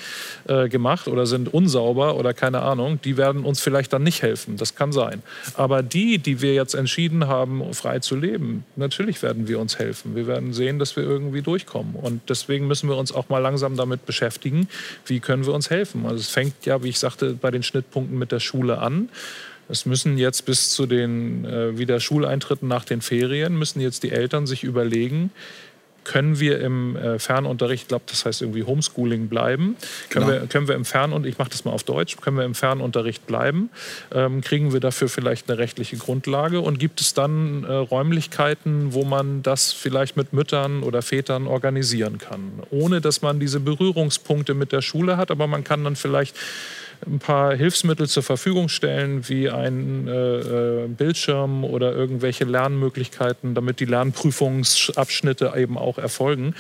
äh, 0.47 0.69
gemacht 0.69 1.07
oder 1.07 1.25
sind 1.25 1.53
unsauber 1.53 2.15
oder 2.15 2.33
keine 2.33 2.61
Ahnung, 2.61 2.99
die 3.03 3.17
werden 3.17 3.43
uns 3.43 3.59
vielleicht 3.59 3.91
dann 3.91 4.03
nicht 4.03 4.21
helfen. 4.21 4.57
Das 4.57 4.75
kann 4.75 4.91
sein. 4.91 5.21
Aber 5.55 5.83
die, 5.83 6.17
die 6.17 6.41
wir 6.41 6.53
jetzt 6.53 6.75
entschieden 6.75 7.27
haben, 7.27 7.73
frei 7.73 7.99
zu 7.99 8.15
leben, 8.15 8.63
natürlich 8.75 9.21
werden 9.21 9.47
wir 9.47 9.59
uns 9.59 9.79
helfen. 9.79 10.15
Wir 10.15 10.27
werden 10.27 10.53
sehen, 10.53 10.79
dass 10.79 10.95
wir 10.95 11.03
irgendwie 11.03 11.41
durchkommen. 11.41 11.95
Und 11.95 12.21
deswegen 12.29 12.67
müssen 12.67 12.87
wir 12.89 12.97
uns 12.97 13.11
auch 13.11 13.29
mal 13.29 13.39
langsam 13.39 13.75
damit 13.75 14.05
beschäftigen, 14.05 14.69
wie 15.05 15.19
können 15.19 15.45
wir 15.45 15.53
uns 15.53 15.69
helfen. 15.69 16.05
Also 16.05 16.17
es 16.17 16.29
fängt 16.29 16.65
ja, 16.65 16.83
wie 16.83 16.89
ich 16.89 16.99
sagte, 16.99 17.33
bei 17.33 17.51
den 17.51 17.63
Schnittpunkten 17.63 18.17
mit 18.17 18.31
der 18.31 18.39
Schule 18.39 18.77
an. 18.77 19.09
Es 19.69 19.85
müssen 19.85 20.17
jetzt 20.17 20.45
bis 20.45 20.71
zu 20.71 20.85
den 20.85 21.45
äh, 21.45 21.77
wieder 21.77 21.99
Schuleintritten 21.99 22.67
nach 22.67 22.85
den 22.85 23.01
Ferien, 23.01 23.57
müssen 23.57 23.79
jetzt 23.79 24.03
die 24.03 24.11
Eltern 24.11 24.45
sich 24.45 24.63
überlegen, 24.63 25.31
können 26.03 26.39
wir 26.39 26.59
im 26.59 26.95
äh, 26.95 27.19
Fernunterricht, 27.19 27.83
ich 27.83 27.87
glaube, 27.87 28.05
das 28.07 28.25
heißt 28.25 28.41
irgendwie 28.41 28.63
Homeschooling 28.63 29.27
bleiben? 29.27 29.75
Können, 30.09 30.27
genau. 30.27 30.41
wir, 30.41 30.47
können 30.47 30.67
wir 30.67 30.75
im 30.75 30.85
Fernunterricht, 30.85 31.35
ich 31.35 31.39
mache 31.39 31.49
das 31.49 31.65
mal 31.65 31.71
auf 31.71 31.83
Deutsch, 31.83 32.17
können 32.17 32.37
wir 32.37 32.45
im 32.45 32.55
Fernunterricht 32.55 33.25
bleiben? 33.25 33.69
Ähm, 34.13 34.41
kriegen 34.41 34.73
wir 34.73 34.79
dafür 34.79 35.09
vielleicht 35.09 35.49
eine 35.49 35.57
rechtliche 35.57 35.97
Grundlage? 35.97 36.61
Und 36.61 36.79
gibt 36.79 37.01
es 37.01 37.13
dann 37.13 37.63
äh, 37.63 37.71
Räumlichkeiten, 37.71 38.93
wo 38.93 39.03
man 39.03 39.43
das 39.43 39.71
vielleicht 39.71 40.17
mit 40.17 40.33
Müttern 40.33 40.83
oder 40.83 41.01
Vätern 41.01 41.47
organisieren 41.47 42.17
kann? 42.17 42.63
Ohne 42.69 43.01
dass 43.01 43.21
man 43.21 43.39
diese 43.39 43.59
Berührungspunkte 43.59 44.53
mit 44.53 44.71
der 44.71 44.81
Schule 44.81 45.17
hat, 45.17 45.31
aber 45.31 45.47
man 45.47 45.63
kann 45.63 45.83
dann 45.83 45.95
vielleicht 45.95 46.35
ein 47.07 47.19
paar 47.19 47.55
Hilfsmittel 47.55 48.07
zur 48.07 48.23
Verfügung 48.23 48.69
stellen, 48.69 49.27
wie 49.29 49.49
ein 49.49 50.07
äh, 50.07 50.83
äh, 50.83 50.87
Bildschirm 50.87 51.63
oder 51.63 51.93
irgendwelche 51.93 52.45
Lernmöglichkeiten, 52.45 53.55
damit 53.55 53.79
die 53.79 53.85
Lernprüfungsabschnitte 53.85 55.53
eben 55.55 55.77
auch 55.77 55.97
erfolgen. 55.97 56.55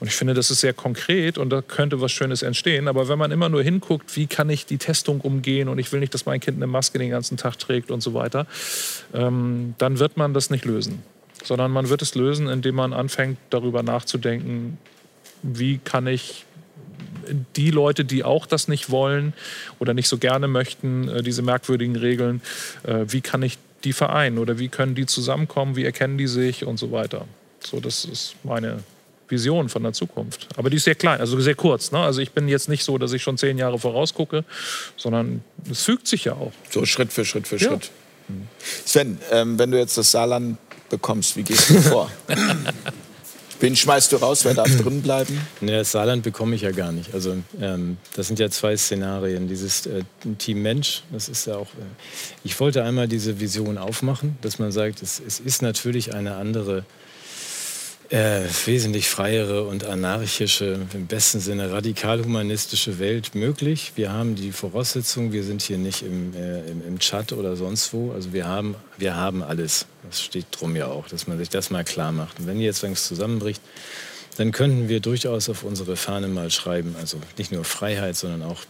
Und 0.00 0.06
ich 0.06 0.14
finde, 0.14 0.34
das 0.34 0.50
ist 0.50 0.60
sehr 0.60 0.72
konkret 0.72 1.38
und 1.38 1.50
da 1.50 1.62
könnte 1.62 2.00
was 2.00 2.12
Schönes 2.12 2.42
entstehen. 2.42 2.88
Aber 2.88 3.08
wenn 3.08 3.18
man 3.18 3.30
immer 3.30 3.48
nur 3.48 3.62
hinguckt, 3.62 4.16
wie 4.16 4.26
kann 4.26 4.50
ich 4.50 4.66
die 4.66 4.78
Testung 4.78 5.20
umgehen 5.20 5.68
und 5.68 5.78
ich 5.78 5.92
will 5.92 6.00
nicht, 6.00 6.14
dass 6.14 6.26
mein 6.26 6.40
Kind 6.40 6.56
eine 6.56 6.66
Maske 6.66 6.98
den 6.98 7.10
ganzen 7.10 7.36
Tag 7.36 7.58
trägt 7.58 7.90
und 7.90 8.00
so 8.00 8.14
weiter, 8.14 8.46
ähm, 9.14 9.74
dann 9.78 9.98
wird 9.98 10.16
man 10.16 10.34
das 10.34 10.50
nicht 10.50 10.64
lösen. 10.64 11.02
Sondern 11.42 11.70
man 11.70 11.88
wird 11.88 12.02
es 12.02 12.14
lösen, 12.14 12.48
indem 12.48 12.74
man 12.74 12.92
anfängt, 12.92 13.38
darüber 13.50 13.82
nachzudenken, 13.82 14.78
wie 15.42 15.78
kann 15.78 16.06
ich 16.06 16.44
die 17.56 17.70
Leute, 17.70 18.04
die 18.04 18.24
auch 18.24 18.46
das 18.46 18.68
nicht 18.68 18.90
wollen 18.90 19.32
oder 19.78 19.94
nicht 19.94 20.08
so 20.08 20.18
gerne 20.18 20.48
möchten, 20.48 21.08
äh, 21.08 21.22
diese 21.22 21.42
merkwürdigen 21.42 21.96
Regeln, 21.96 22.40
äh, 22.84 23.04
wie 23.08 23.20
kann 23.20 23.42
ich 23.42 23.58
die 23.84 23.92
vereinen 23.92 24.38
oder 24.38 24.58
wie 24.58 24.68
können 24.68 24.94
die 24.94 25.06
zusammenkommen, 25.06 25.76
wie 25.76 25.84
erkennen 25.84 26.18
die 26.18 26.26
sich 26.26 26.64
und 26.64 26.78
so 26.78 26.90
weiter. 26.90 27.26
So, 27.64 27.80
das 27.80 28.04
ist 28.04 28.34
meine 28.42 28.82
Vision 29.28 29.68
von 29.68 29.82
der 29.82 29.92
Zukunft. 29.92 30.48
Aber 30.56 30.70
die 30.70 30.76
ist 30.76 30.84
sehr 30.84 30.94
klein, 30.94 31.20
also 31.20 31.38
sehr 31.40 31.54
kurz. 31.54 31.92
Ne? 31.92 31.98
Also 31.98 32.20
ich 32.20 32.32
bin 32.32 32.48
jetzt 32.48 32.68
nicht 32.68 32.84
so, 32.84 32.98
dass 32.98 33.12
ich 33.12 33.22
schon 33.22 33.36
zehn 33.38 33.58
Jahre 33.58 33.78
vorausgucke, 33.78 34.44
sondern 34.96 35.42
es 35.70 35.82
fügt 35.84 36.06
sich 36.08 36.24
ja 36.24 36.32
auch. 36.32 36.52
So 36.70 36.84
Schritt 36.86 37.12
für 37.12 37.24
Schritt 37.24 37.46
für 37.46 37.56
ja. 37.56 37.68
Schritt. 37.68 37.90
Sven, 38.84 39.18
ähm, 39.30 39.58
wenn 39.58 39.70
du 39.70 39.78
jetzt 39.78 39.96
das 39.96 40.10
Saarland 40.10 40.58
bekommst, 40.90 41.36
wie 41.36 41.42
gehst 41.42 41.70
du 41.70 41.80
vor? 41.80 42.10
Wen 43.60 43.74
schmeißt 43.74 44.12
du 44.12 44.16
raus? 44.16 44.44
Wer 44.44 44.54
darf 44.54 44.74
drin 44.76 45.02
bleiben? 45.02 45.40
Das 45.60 45.92
Saarland 45.92 46.22
bekomme 46.22 46.54
ich 46.54 46.62
ja 46.62 46.70
gar 46.70 46.92
nicht. 46.92 47.12
Also 47.12 47.36
ähm, 47.60 47.96
das 48.14 48.28
sind 48.28 48.38
ja 48.38 48.50
zwei 48.50 48.76
Szenarien. 48.76 49.48
Dieses 49.48 49.86
äh, 49.86 50.02
Team 50.38 50.62
Mensch, 50.62 51.02
das 51.12 51.28
ist 51.28 51.46
ja 51.46 51.56
auch. 51.56 51.66
Äh, 51.66 51.86
ich 52.44 52.58
wollte 52.60 52.84
einmal 52.84 53.08
diese 53.08 53.40
Vision 53.40 53.76
aufmachen, 53.76 54.38
dass 54.42 54.58
man 54.58 54.70
sagt, 54.70 55.02
es, 55.02 55.20
es 55.24 55.40
ist 55.40 55.62
natürlich 55.62 56.14
eine 56.14 56.36
andere 56.36 56.84
äh, 58.10 58.42
wesentlich 58.64 59.08
freiere 59.08 59.64
und 59.64 59.84
anarchische, 59.84 60.80
im 60.94 61.06
besten 61.06 61.40
Sinne 61.40 61.72
radikal-humanistische 61.72 62.98
Welt 62.98 63.34
möglich. 63.34 63.92
Wir 63.96 64.12
haben 64.12 64.34
die 64.34 64.52
Voraussetzungen, 64.52 65.32
wir 65.32 65.44
sind 65.44 65.60
hier 65.60 65.78
nicht 65.78 66.02
im, 66.02 66.34
äh, 66.34 66.60
im, 66.70 66.86
im 66.86 66.98
Chat 66.98 67.32
oder 67.32 67.54
sonst 67.56 67.92
wo. 67.92 68.12
Also 68.12 68.32
wir 68.32 68.46
haben, 68.46 68.76
wir 68.96 69.16
haben 69.16 69.42
alles. 69.42 69.86
Das 70.08 70.22
steht 70.22 70.46
drum 70.52 70.74
ja 70.74 70.86
auch, 70.86 71.08
dass 71.08 71.26
man 71.26 71.36
sich 71.38 71.50
das 71.50 71.70
mal 71.70 71.84
klar 71.84 72.12
macht. 72.12 72.38
Und 72.40 72.46
wenn 72.46 72.60
jetzt 72.60 72.82
was 72.82 73.06
zusammenbricht, 73.06 73.60
dann 74.38 74.52
könnten 74.52 74.88
wir 74.88 75.00
durchaus 75.00 75.48
auf 75.48 75.62
unsere 75.64 75.96
Fahne 75.96 76.28
mal 76.28 76.50
schreiben. 76.50 76.94
Also 76.98 77.18
nicht 77.36 77.52
nur 77.52 77.64
Freiheit, 77.64 78.16
sondern 78.16 78.42
auch 78.42 78.62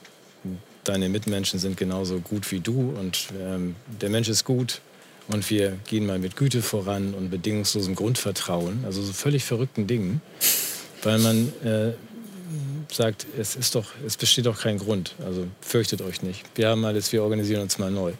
deine 0.82 1.08
Mitmenschen 1.08 1.58
sind 1.60 1.76
genauso 1.76 2.20
gut 2.20 2.50
wie 2.50 2.60
du 2.60 2.94
und 2.98 3.28
ähm, 3.38 3.76
der 4.00 4.08
Mensch 4.08 4.28
ist 4.28 4.44
gut, 4.44 4.80
und 5.28 5.48
wir 5.50 5.78
gehen 5.86 6.06
mal 6.06 6.18
mit 6.18 6.36
Güte 6.36 6.62
voran 6.62 7.14
und 7.14 7.30
bedingungslosem 7.30 7.94
Grundvertrauen, 7.94 8.84
also 8.84 9.02
so 9.02 9.12
völlig 9.12 9.44
verrückten 9.44 9.86
Dingen, 9.86 10.20
weil 11.02 11.18
man 11.18 11.52
äh, 11.64 11.92
sagt, 12.90 13.26
es, 13.38 13.54
ist 13.56 13.74
doch, 13.74 13.86
es 14.06 14.16
besteht 14.16 14.46
doch 14.46 14.60
kein 14.60 14.78
Grund, 14.78 15.14
also 15.24 15.46
fürchtet 15.60 16.02
euch 16.02 16.22
nicht. 16.22 16.44
Wir 16.54 16.68
haben 16.68 16.84
alles, 16.84 17.12
wir 17.12 17.22
organisieren 17.22 17.62
uns 17.62 17.78
mal 17.78 17.90
neu. 17.90 18.12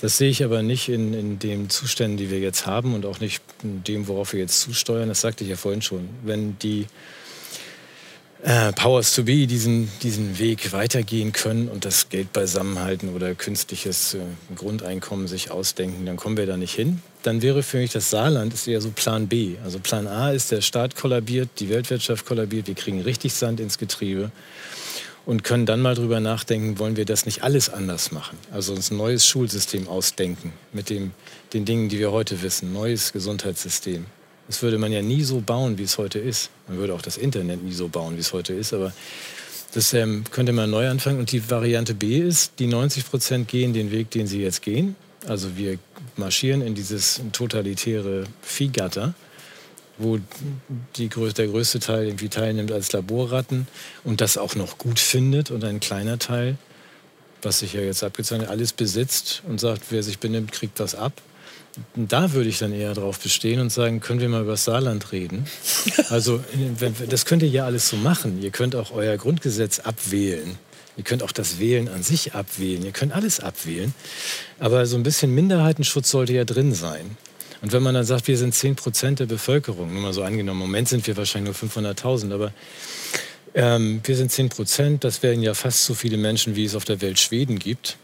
Das 0.00 0.16
sehe 0.16 0.30
ich 0.30 0.44
aber 0.44 0.62
nicht 0.62 0.88
in, 0.88 1.12
in 1.12 1.38
den 1.38 1.70
Zuständen, 1.70 2.16
die 2.16 2.30
wir 2.30 2.38
jetzt 2.38 2.66
haben 2.66 2.94
und 2.94 3.04
auch 3.04 3.20
nicht 3.20 3.42
in 3.62 3.82
dem, 3.84 4.06
worauf 4.06 4.32
wir 4.32 4.40
jetzt 4.40 4.60
zusteuern. 4.60 5.08
Das 5.08 5.20
sagte 5.20 5.42
ich 5.42 5.50
ja 5.50 5.56
vorhin 5.56 5.82
schon. 5.82 6.08
Wenn 6.22 6.58
die 6.60 6.86
äh, 8.42 8.72
Powers 8.72 9.14
to 9.14 9.24
be 9.24 9.46
diesen, 9.46 9.90
diesen 10.02 10.38
Weg 10.38 10.72
weitergehen 10.72 11.32
können 11.32 11.68
und 11.68 11.84
das 11.84 12.08
Geld 12.08 12.32
beisammenhalten 12.32 13.14
oder 13.14 13.34
künstliches 13.34 14.14
äh, 14.14 14.18
Grundeinkommen 14.54 15.26
sich 15.26 15.50
ausdenken, 15.50 16.06
dann 16.06 16.16
kommen 16.16 16.36
wir 16.36 16.46
da 16.46 16.56
nicht 16.56 16.74
hin. 16.74 17.02
Dann 17.24 17.42
wäre 17.42 17.62
für 17.62 17.78
mich 17.78 17.90
das 17.90 18.10
Saarland 18.10 18.54
ist 18.54 18.68
eher 18.68 18.80
so 18.80 18.90
Plan 18.90 19.26
B. 19.26 19.56
Also 19.64 19.80
Plan 19.80 20.06
A 20.06 20.30
ist, 20.30 20.52
der 20.52 20.60
Staat 20.60 20.94
kollabiert, 20.94 21.48
die 21.58 21.68
Weltwirtschaft 21.68 22.26
kollabiert, 22.26 22.68
wir 22.68 22.74
kriegen 22.74 23.00
richtig 23.00 23.34
Sand 23.34 23.58
ins 23.58 23.76
Getriebe 23.76 24.30
und 25.26 25.42
können 25.42 25.66
dann 25.66 25.82
mal 25.82 25.96
drüber 25.96 26.20
nachdenken, 26.20 26.78
wollen 26.78 26.96
wir 26.96 27.04
das 27.04 27.26
nicht 27.26 27.42
alles 27.42 27.68
anders 27.68 28.12
machen? 28.12 28.38
Also 28.52 28.72
uns 28.72 28.90
ein 28.90 28.96
neues 28.96 29.26
Schulsystem 29.26 29.88
ausdenken 29.88 30.52
mit 30.72 30.90
dem, 30.90 31.10
den 31.52 31.64
Dingen, 31.64 31.88
die 31.88 31.98
wir 31.98 32.12
heute 32.12 32.40
wissen, 32.40 32.72
neues 32.72 33.12
Gesundheitssystem, 33.12 34.06
das 34.48 34.62
würde 34.62 34.78
man 34.78 34.90
ja 34.90 35.02
nie 35.02 35.22
so 35.22 35.40
bauen, 35.40 35.78
wie 35.78 35.82
es 35.82 35.98
heute 35.98 36.18
ist. 36.18 36.50
Man 36.66 36.78
würde 36.78 36.94
auch 36.94 37.02
das 37.02 37.18
Internet 37.18 37.62
nie 37.62 37.74
so 37.74 37.88
bauen, 37.88 38.16
wie 38.16 38.20
es 38.20 38.32
heute 38.32 38.54
ist. 38.54 38.72
Aber 38.72 38.92
das 39.74 39.92
ähm, 39.92 40.24
könnte 40.30 40.52
man 40.52 40.70
neu 40.70 40.88
anfangen. 40.88 41.20
Und 41.20 41.30
die 41.32 41.50
Variante 41.50 41.94
B 41.94 42.18
ist, 42.18 42.52
die 42.58 42.66
90 42.66 43.10
Prozent 43.10 43.48
gehen 43.48 43.74
den 43.74 43.92
Weg, 43.92 44.10
den 44.10 44.26
sie 44.26 44.40
jetzt 44.40 44.62
gehen. 44.62 44.96
Also 45.26 45.58
wir 45.58 45.78
marschieren 46.16 46.62
in 46.62 46.74
dieses 46.74 47.20
totalitäre 47.32 48.24
Viehgatter, 48.40 49.12
wo 49.98 50.18
die, 50.96 51.08
der 51.08 51.46
größte 51.48 51.80
Teil 51.80 52.06
irgendwie 52.06 52.30
teilnimmt 52.30 52.72
als 52.72 52.92
Laborratten 52.92 53.68
und 54.04 54.22
das 54.22 54.38
auch 54.38 54.54
noch 54.54 54.78
gut 54.78 54.98
findet 54.98 55.50
und 55.50 55.62
ein 55.62 55.80
kleiner 55.80 56.18
Teil, 56.18 56.56
was 57.42 57.58
sich 57.58 57.74
ja 57.74 57.82
jetzt 57.82 58.02
abgezeichnet, 58.02 58.48
alles 58.48 58.72
besitzt 58.72 59.42
und 59.46 59.60
sagt, 59.60 59.82
wer 59.90 60.02
sich 60.02 60.18
benimmt, 60.18 60.52
kriegt 60.52 60.80
was 60.80 60.94
ab 60.94 61.12
da 61.94 62.32
würde 62.32 62.48
ich 62.48 62.58
dann 62.58 62.72
eher 62.72 62.94
darauf 62.94 63.18
bestehen 63.18 63.60
und 63.60 63.70
sagen, 63.70 64.00
können 64.00 64.20
wir 64.20 64.28
mal 64.28 64.42
über 64.42 64.52
das 64.52 64.64
Saarland 64.64 65.12
reden? 65.12 65.46
Also 66.10 66.42
das 67.08 67.26
könnt 67.26 67.42
ihr 67.42 67.48
ja 67.48 67.66
alles 67.66 67.88
so 67.88 67.96
machen. 67.96 68.42
Ihr 68.42 68.50
könnt 68.50 68.74
auch 68.74 68.92
euer 68.92 69.16
Grundgesetz 69.16 69.80
abwählen. 69.80 70.58
Ihr 70.96 71.04
könnt 71.04 71.22
auch 71.22 71.32
das 71.32 71.58
Wählen 71.58 71.88
an 71.88 72.02
sich 72.02 72.34
abwählen. 72.34 72.84
Ihr 72.84 72.92
könnt 72.92 73.12
alles 73.12 73.40
abwählen. 73.40 73.94
Aber 74.58 74.86
so 74.86 74.96
ein 74.96 75.02
bisschen 75.02 75.34
Minderheitenschutz 75.34 76.10
sollte 76.10 76.32
ja 76.32 76.44
drin 76.44 76.74
sein. 76.74 77.16
Und 77.60 77.72
wenn 77.72 77.82
man 77.82 77.94
dann 77.94 78.04
sagt, 78.04 78.28
wir 78.28 78.38
sind 78.38 78.54
10 78.54 78.76
Prozent 78.76 79.20
der 79.20 79.26
Bevölkerung, 79.26 79.92
nur 79.92 80.02
mal 80.02 80.12
so 80.12 80.22
angenommen, 80.22 80.60
im 80.62 80.66
Moment 80.66 80.88
sind 80.88 81.06
wir 81.06 81.16
wahrscheinlich 81.16 81.60
nur 81.60 81.70
500.000, 81.70 82.32
aber 82.32 82.52
ähm, 83.54 84.00
wir 84.04 84.16
sind 84.16 84.30
10 84.30 84.48
Prozent, 84.48 85.04
das 85.04 85.22
wären 85.22 85.42
ja 85.42 85.54
fast 85.54 85.84
so 85.84 85.94
viele 85.94 86.16
Menschen, 86.16 86.56
wie 86.56 86.64
es 86.64 86.74
auf 86.74 86.84
der 86.84 87.00
Welt 87.00 87.18
Schweden 87.18 87.58
gibt. 87.58 87.96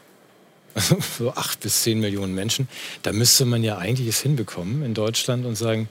so 1.19 1.33
acht 1.33 1.61
bis 1.61 1.83
zehn 1.83 2.01
Millionen 2.01 2.35
Menschen, 2.35 2.69
da 3.03 3.13
müsste 3.13 3.45
man 3.45 3.63
ja 3.63 3.79
eigentlich 3.79 4.09
es 4.09 4.21
hinbekommen 4.21 4.83
in 4.85 4.95
Deutschland 4.95 5.47
und 5.47 5.57
sagen, 5.57 5.89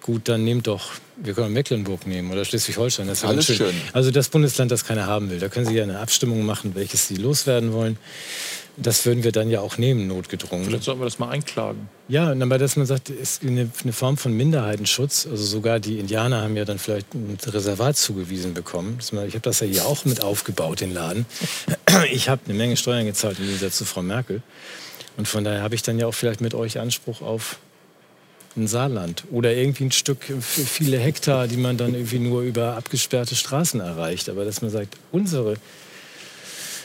gut, 0.00 0.28
dann 0.28 0.44
nehmt 0.44 0.66
doch, 0.66 0.92
wir 1.16 1.34
können 1.34 1.52
Mecklenburg 1.52 2.06
nehmen 2.06 2.30
oder 2.32 2.44
Schleswig-Holstein. 2.44 3.06
Das 3.06 3.18
ist 3.18 3.24
Alles 3.24 3.46
schön. 3.46 3.56
schön. 3.56 3.74
Also 3.92 4.10
das 4.10 4.28
Bundesland, 4.28 4.70
das 4.70 4.84
keiner 4.84 5.06
haben 5.06 5.30
will. 5.30 5.38
Da 5.38 5.48
können 5.48 5.66
Sie 5.66 5.74
ja 5.74 5.82
eine 5.82 5.98
Abstimmung 5.98 6.46
machen, 6.46 6.74
welches 6.74 7.08
Sie 7.08 7.16
loswerden 7.16 7.72
wollen 7.72 7.98
das 8.82 9.04
würden 9.04 9.24
wir 9.24 9.32
dann 9.32 9.50
ja 9.50 9.60
auch 9.60 9.78
nehmen, 9.78 10.06
notgedrungen. 10.06 10.66
Vielleicht 10.66 10.84
sollten 10.84 11.00
wir 11.00 11.04
das 11.04 11.18
mal 11.18 11.28
einklagen. 11.28 11.88
Ja, 12.08 12.32
aber 12.32 12.58
dass 12.58 12.76
man 12.76 12.86
sagt, 12.86 13.10
es 13.10 13.32
ist 13.32 13.42
eine, 13.42 13.70
eine, 13.82 13.92
Form 13.92 14.16
von 14.16 14.32
Minderheitenschutz. 14.32 15.28
Also 15.30 15.44
sogar 15.44 15.80
die 15.80 15.98
Indianer 15.98 16.42
haben 16.42 16.56
ja 16.56 16.64
dann 16.64 16.78
vielleicht 16.78 17.14
ein 17.14 17.38
Reservat 17.46 17.96
zugewiesen 17.96 18.54
bekommen. 18.54 18.98
Ich 19.00 19.34
habe 19.34 19.40
das 19.40 19.60
ja 19.60 19.66
hier 19.66 19.86
auch 19.86 20.04
mit 20.04 20.22
aufgebaut, 20.22 20.80
den 20.80 20.92
Laden. 20.94 21.26
Ich 22.12 22.28
habe 22.28 22.40
eine 22.46 22.54
Menge 22.54 22.76
Steuern 22.76 23.04
gezahlt 23.04 23.38
im 23.40 23.46
Gegensatz 23.46 23.76
zu 23.76 23.84
Frau 23.84 24.00
Merkel. 24.00 24.42
Und 25.16 25.26
von 25.26 25.44
daher 25.44 25.62
habe 25.62 25.74
ich 25.74 25.82
dann 25.82 25.98
ja 25.98 26.06
auch 26.06 26.14
vielleicht 26.14 26.40
mit 26.40 26.54
euch 26.54 26.78
Anspruch 26.78 27.20
auf 27.20 27.58
ein 28.56 28.66
Saarland 28.66 29.24
oder 29.30 29.52
irgendwie 29.52 29.84
ein 29.84 29.92
Stück 29.92 30.24
für 30.24 30.40
viele 30.40 30.98
Hektar, 30.98 31.46
die 31.46 31.56
man 31.56 31.76
dann 31.76 31.94
irgendwie 31.94 32.18
nur 32.18 32.42
über 32.42 32.76
abgesperrte 32.76 33.34
Straßen 33.34 33.80
erreicht. 33.80 34.28
Aber 34.28 34.44
dass 34.44 34.62
man 34.62 34.70
sagt, 34.70 34.96
unsere 35.12 35.56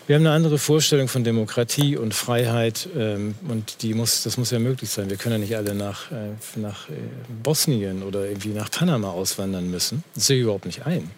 Wir 0.08 0.18
haben 0.18 0.28
eine 0.28 0.36
andere 0.36 0.60
Vorstellung 0.60 1.08
von 1.08 1.24
Demokratie 1.24 1.98
und 1.98 2.14
Freiheit 2.14 2.88
ähm, 2.96 3.34
und 3.48 3.82
die 3.82 3.96
muss, 3.96 4.22
das 4.22 4.38
muss 4.38 4.52
ja 4.52 4.60
möglich 4.60 4.92
sein. 4.92 5.10
Wir 5.10 5.18
können 5.18 5.34
ja 5.34 5.40
nicht 5.40 5.56
alle 5.58 5.74
nach, 5.74 6.12
äh, 6.12 6.36
nach 6.58 6.90
äh, 6.90 6.94
Bosnien 7.42 8.04
oder 8.04 8.28
irgendwie 8.28 8.50
nach 8.50 8.70
Panama 8.70 9.10
auswandern 9.10 9.72
müssen. 9.72 10.04
Das 10.14 10.28
sehe 10.28 10.38
ich 10.38 10.44
überhaupt 10.44 10.68
nicht 10.68 10.86
ein. 10.86 11.10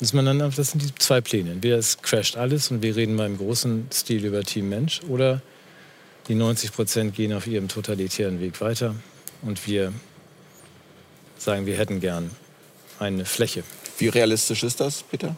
Das, 0.00 0.12
man 0.12 0.24
dann, 0.24 0.38
das 0.38 0.56
sind 0.56 0.82
die 0.82 0.92
zwei 0.96 1.20
Pläne. 1.20 1.52
Entweder 1.52 1.78
es 1.78 2.02
crasht 2.02 2.36
alles 2.36 2.72
und 2.72 2.82
wir 2.82 2.96
reden 2.96 3.14
mal 3.14 3.26
im 3.26 3.38
großen 3.38 3.86
Stil 3.92 4.24
über 4.24 4.42
Team 4.42 4.68
Mensch 4.70 5.02
oder 5.08 5.40
die 6.26 6.34
90 6.34 6.72
Prozent 6.72 7.14
gehen 7.14 7.32
auf 7.32 7.46
ihrem 7.46 7.68
totalitären 7.68 8.40
Weg 8.40 8.60
weiter 8.60 8.96
und 9.42 9.68
wir 9.68 9.92
sagen, 11.38 11.64
wir 11.64 11.76
hätten 11.76 12.00
gern 12.00 12.32
eine 12.98 13.24
Fläche. 13.24 13.62
Wie 13.98 14.08
realistisch 14.08 14.64
ist 14.64 14.80
das, 14.80 15.04
Peter? 15.04 15.36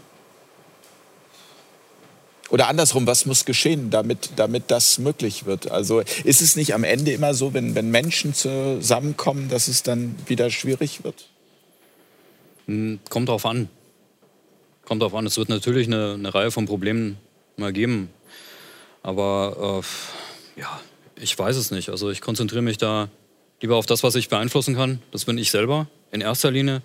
Oder 2.52 2.68
andersrum, 2.68 3.06
was 3.06 3.24
muss 3.24 3.46
geschehen, 3.46 3.88
damit, 3.88 4.32
damit 4.36 4.64
das 4.66 4.98
möglich 4.98 5.46
wird? 5.46 5.70
Also 5.70 6.00
ist 6.00 6.42
es 6.42 6.54
nicht 6.54 6.74
am 6.74 6.84
Ende 6.84 7.10
immer 7.10 7.32
so, 7.32 7.54
wenn, 7.54 7.74
wenn 7.74 7.90
Menschen 7.90 8.34
zusammenkommen, 8.34 9.48
dass 9.48 9.68
es 9.68 9.82
dann 9.82 10.14
wieder 10.26 10.50
schwierig 10.50 11.02
wird? 11.02 11.30
Hm, 12.66 13.00
kommt 13.08 13.30
drauf 13.30 13.46
an. 13.46 13.70
Kommt 14.84 15.00
drauf 15.00 15.14
an. 15.14 15.24
Es 15.24 15.38
wird 15.38 15.48
natürlich 15.48 15.86
eine, 15.86 16.12
eine 16.12 16.34
Reihe 16.34 16.50
von 16.50 16.66
Problemen 16.66 17.16
mal 17.56 17.72
geben. 17.72 18.10
Aber 19.02 19.82
äh, 19.82 20.60
ja, 20.60 20.78
ich 21.16 21.38
weiß 21.38 21.56
es 21.56 21.70
nicht. 21.70 21.88
Also 21.88 22.10
ich 22.10 22.20
konzentriere 22.20 22.60
mich 22.60 22.76
da 22.76 23.08
lieber 23.62 23.76
auf 23.76 23.86
das, 23.86 24.02
was 24.02 24.14
ich 24.14 24.28
beeinflussen 24.28 24.74
kann. 24.74 25.00
Das 25.10 25.24
bin 25.24 25.38
ich 25.38 25.50
selber 25.50 25.86
in 26.10 26.20
erster 26.20 26.50
Linie. 26.50 26.82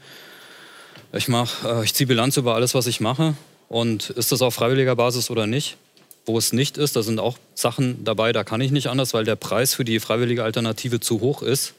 Ich, 1.12 1.28
äh, 1.28 1.84
ich 1.84 1.94
ziehe 1.94 2.08
Bilanz 2.08 2.38
über 2.38 2.56
alles, 2.56 2.74
was 2.74 2.88
ich 2.88 3.02
mache. 3.02 3.36
Und 3.70 4.10
ist 4.12 4.32
das 4.32 4.42
auf 4.42 4.56
freiwilliger 4.56 4.96
Basis 4.96 5.30
oder 5.30 5.48
nicht? 5.48 5.78
Wo 6.26 6.38
es 6.38 6.54
nicht 6.54 6.78
ist, 6.78 6.96
da 6.96 7.04
sind 7.04 7.20
auch 7.20 7.38
Sachen 7.56 8.04
dabei, 8.04 8.34
da 8.34 8.44
kann 8.44 8.60
ich 8.62 8.72
nicht 8.72 8.88
anders, 8.88 9.14
weil 9.14 9.24
der 9.24 9.36
Preis 9.36 9.74
für 9.74 9.86
die 9.86 10.00
freiwillige 10.00 10.44
Alternative 10.44 11.00
zu 11.00 11.22
hoch 11.22 11.42
ist. 11.42 11.74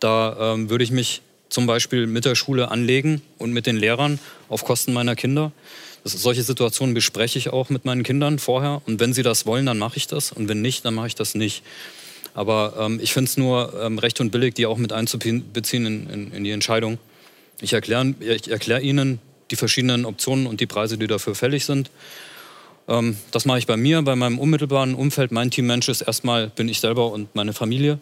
Da 0.00 0.54
ähm, 0.54 0.70
würde 0.70 0.84
ich 0.84 0.90
mich 0.90 1.22
zum 1.48 1.66
Beispiel 1.66 2.06
mit 2.06 2.24
der 2.24 2.34
Schule 2.34 2.70
anlegen 2.70 3.22
und 3.38 3.52
mit 3.52 3.66
den 3.66 3.76
Lehrern 3.76 4.18
auf 4.48 4.64
Kosten 4.64 4.92
meiner 4.92 5.16
Kinder. 5.16 5.52
Das, 6.04 6.12
solche 6.12 6.42
Situationen 6.42 6.94
bespreche 6.94 7.38
ich 7.38 7.50
auch 7.50 7.70
mit 7.70 7.84
meinen 7.84 8.02
Kindern 8.02 8.38
vorher. 8.38 8.82
Und 8.86 9.00
wenn 9.00 9.12
sie 9.12 9.22
das 9.22 9.46
wollen, 9.46 9.66
dann 9.66 9.78
mache 9.78 9.96
ich 9.96 10.06
das. 10.06 10.32
Und 10.32 10.48
wenn 10.48 10.60
nicht, 10.60 10.84
dann 10.84 10.94
mache 10.94 11.08
ich 11.08 11.14
das 11.14 11.34
nicht. 11.34 11.62
Aber 12.34 12.74
ähm, 12.78 13.00
ich 13.02 13.12
finde 13.12 13.28
es 13.28 13.36
nur 13.36 13.74
ähm, 13.80 13.98
recht 13.98 14.20
und 14.20 14.30
billig, 14.30 14.54
die 14.54 14.66
auch 14.66 14.78
mit 14.78 14.92
einzubeziehen 14.92 15.86
in, 15.86 16.10
in, 16.10 16.32
in 16.32 16.44
die 16.44 16.50
Entscheidung. 16.50 16.98
Ich 17.60 17.72
erkläre 17.72 18.14
ich 18.20 18.50
erklär 18.50 18.80
Ihnen 18.80 19.18
die 19.50 19.56
verschiedenen 19.56 20.04
Optionen 20.04 20.46
und 20.46 20.60
die 20.60 20.66
Preise, 20.66 20.98
die 20.98 21.06
dafür 21.06 21.34
fällig 21.34 21.64
sind. 21.64 21.90
Ähm, 22.88 23.16
das 23.30 23.44
mache 23.44 23.58
ich 23.58 23.66
bei 23.66 23.76
mir, 23.76 24.02
bei 24.02 24.16
meinem 24.16 24.38
unmittelbaren 24.38 24.94
Umfeld. 24.94 25.30
Mein 25.32 25.50
Teammensch 25.50 25.88
ist 25.88 26.00
erstmal 26.00 26.48
bin 26.48 26.68
ich 26.68 26.80
selber 26.80 27.12
und 27.12 27.34
meine 27.34 27.52
Familie. 27.52 27.98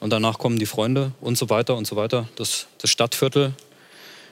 Und 0.00 0.10
danach 0.10 0.38
kommen 0.38 0.58
die 0.58 0.66
Freunde 0.66 1.12
und 1.20 1.36
so 1.36 1.50
weiter 1.50 1.76
und 1.76 1.86
so 1.86 1.96
weiter. 1.96 2.28
Das, 2.36 2.66
das 2.78 2.90
Stadtviertel. 2.90 3.52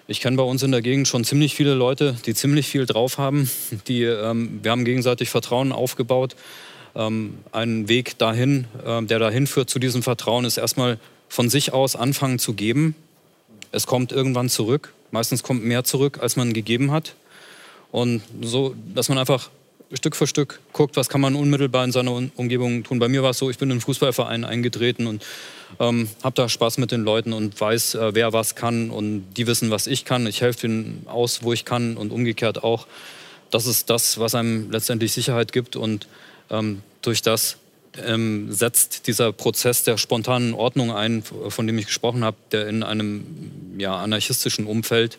Ich 0.07 0.21
kenne 0.21 0.37
bei 0.37 0.45
uns 0.45 0.63
in 0.63 0.71
der 0.71 0.83
Gegend 0.83 1.09
schon 1.09 1.25
ziemlich 1.25 1.57
viele 1.57 1.75
Leute, 1.75 2.17
die 2.27 2.35
ziemlich 2.35 2.69
viel 2.69 2.87
drauf 2.87 3.19
haben. 3.19 3.51
Die, 3.89 4.05
ähm, 4.05 4.61
wir 4.63 4.71
haben 4.71 4.85
gegenseitig 4.85 5.31
Vertrauen 5.31 5.73
aufgebaut. 5.73 6.37
Ähm, 6.95 7.39
ein 7.51 7.89
Weg 7.89 8.17
dahin, 8.19 8.67
äh, 8.85 9.03
der 9.03 9.19
dahin 9.19 9.49
führt 9.49 9.69
zu 9.69 9.81
diesem 9.81 10.05
Vertrauen, 10.05 10.45
ist 10.45 10.59
erstmal 10.59 10.99
von 11.29 11.51
sich 11.51 11.73
aus 11.73 11.97
anfangen 11.97 12.39
zu 12.39 12.55
geben. 12.55 12.95
Es 13.73 13.89
kommt 13.89 14.13
irgendwann 14.13 14.49
zurück. 14.49 14.93
Meistens 15.11 15.43
kommt 15.43 15.65
mehr 15.65 15.85
zurück, 15.85 16.19
als 16.21 16.37
man 16.37 16.53
gegeben 16.53 16.91
hat. 16.91 17.15
Und 17.93 18.23
so, 18.43 18.75
dass 18.95 19.09
man 19.09 19.19
einfach 19.19 19.51
Stück 19.93 20.17
für 20.17 20.27
Stück 20.27 20.61
guckt, 20.73 20.97
was 20.97 21.09
kann 21.09 21.21
man 21.21 21.37
unmittelbar 21.37 21.85
in 21.85 21.93
seiner 21.93 22.13
Umgebung 22.13 22.83
tun. 22.83 22.99
Bei 22.99 23.09
mir 23.09 23.23
war 23.23 23.31
es 23.31 23.39
so, 23.39 23.51
ich 23.51 23.59
bin 23.59 23.69
in 23.69 23.75
einen 23.75 23.81
Fußballverein 23.81 24.45
eingetreten 24.45 25.07
und 25.07 25.25
ähm, 25.79 26.09
habe 26.25 26.35
da 26.35 26.49
Spaß 26.49 26.79
mit 26.79 26.91
den 26.91 27.05
Leuten 27.05 27.33
und 27.33 27.59
weiß, 27.61 27.95
äh, 27.95 28.15
wer 28.15 28.33
was 28.33 28.57
kann 28.57 28.91
und 28.91 29.25
die 29.37 29.47
wissen, 29.47 29.71
was 29.71 29.87
ich 29.87 30.05
kann. 30.05 30.27
Ich 30.27 30.41
helfe 30.41 30.67
ihnen 30.67 31.07
aus, 31.07 31.45
wo 31.45 31.53
ich 31.53 31.65
kann 31.65 31.97
und 31.97 32.11
umgekehrt 32.11 32.65
auch. 32.65 32.87
Das 33.51 33.67
ist 33.67 33.89
das, 33.89 34.19
was 34.19 34.35
einem 34.35 34.73
letztendlich 34.73 35.13
Sicherheit 35.13 35.53
gibt 35.53 35.77
und 35.77 36.09
ähm, 36.51 36.83
durch 37.03 37.23
das 37.23 37.59
ähm, 38.05 38.53
setzt 38.53 39.07
dieser 39.07 39.33
Prozess 39.33 39.83
der 39.83 39.97
spontanen 39.99 40.55
Ordnung 40.55 40.93
ein, 40.93 41.23
von 41.23 41.67
dem 41.67 41.79
ich 41.79 41.87
gesprochen 41.87 42.25
habe, 42.25 42.37
der 42.53 42.69
in 42.69 42.83
einem 42.83 43.25
ja, 43.79 43.97
anarchistischen 43.97 44.67
Umfeld, 44.67 45.19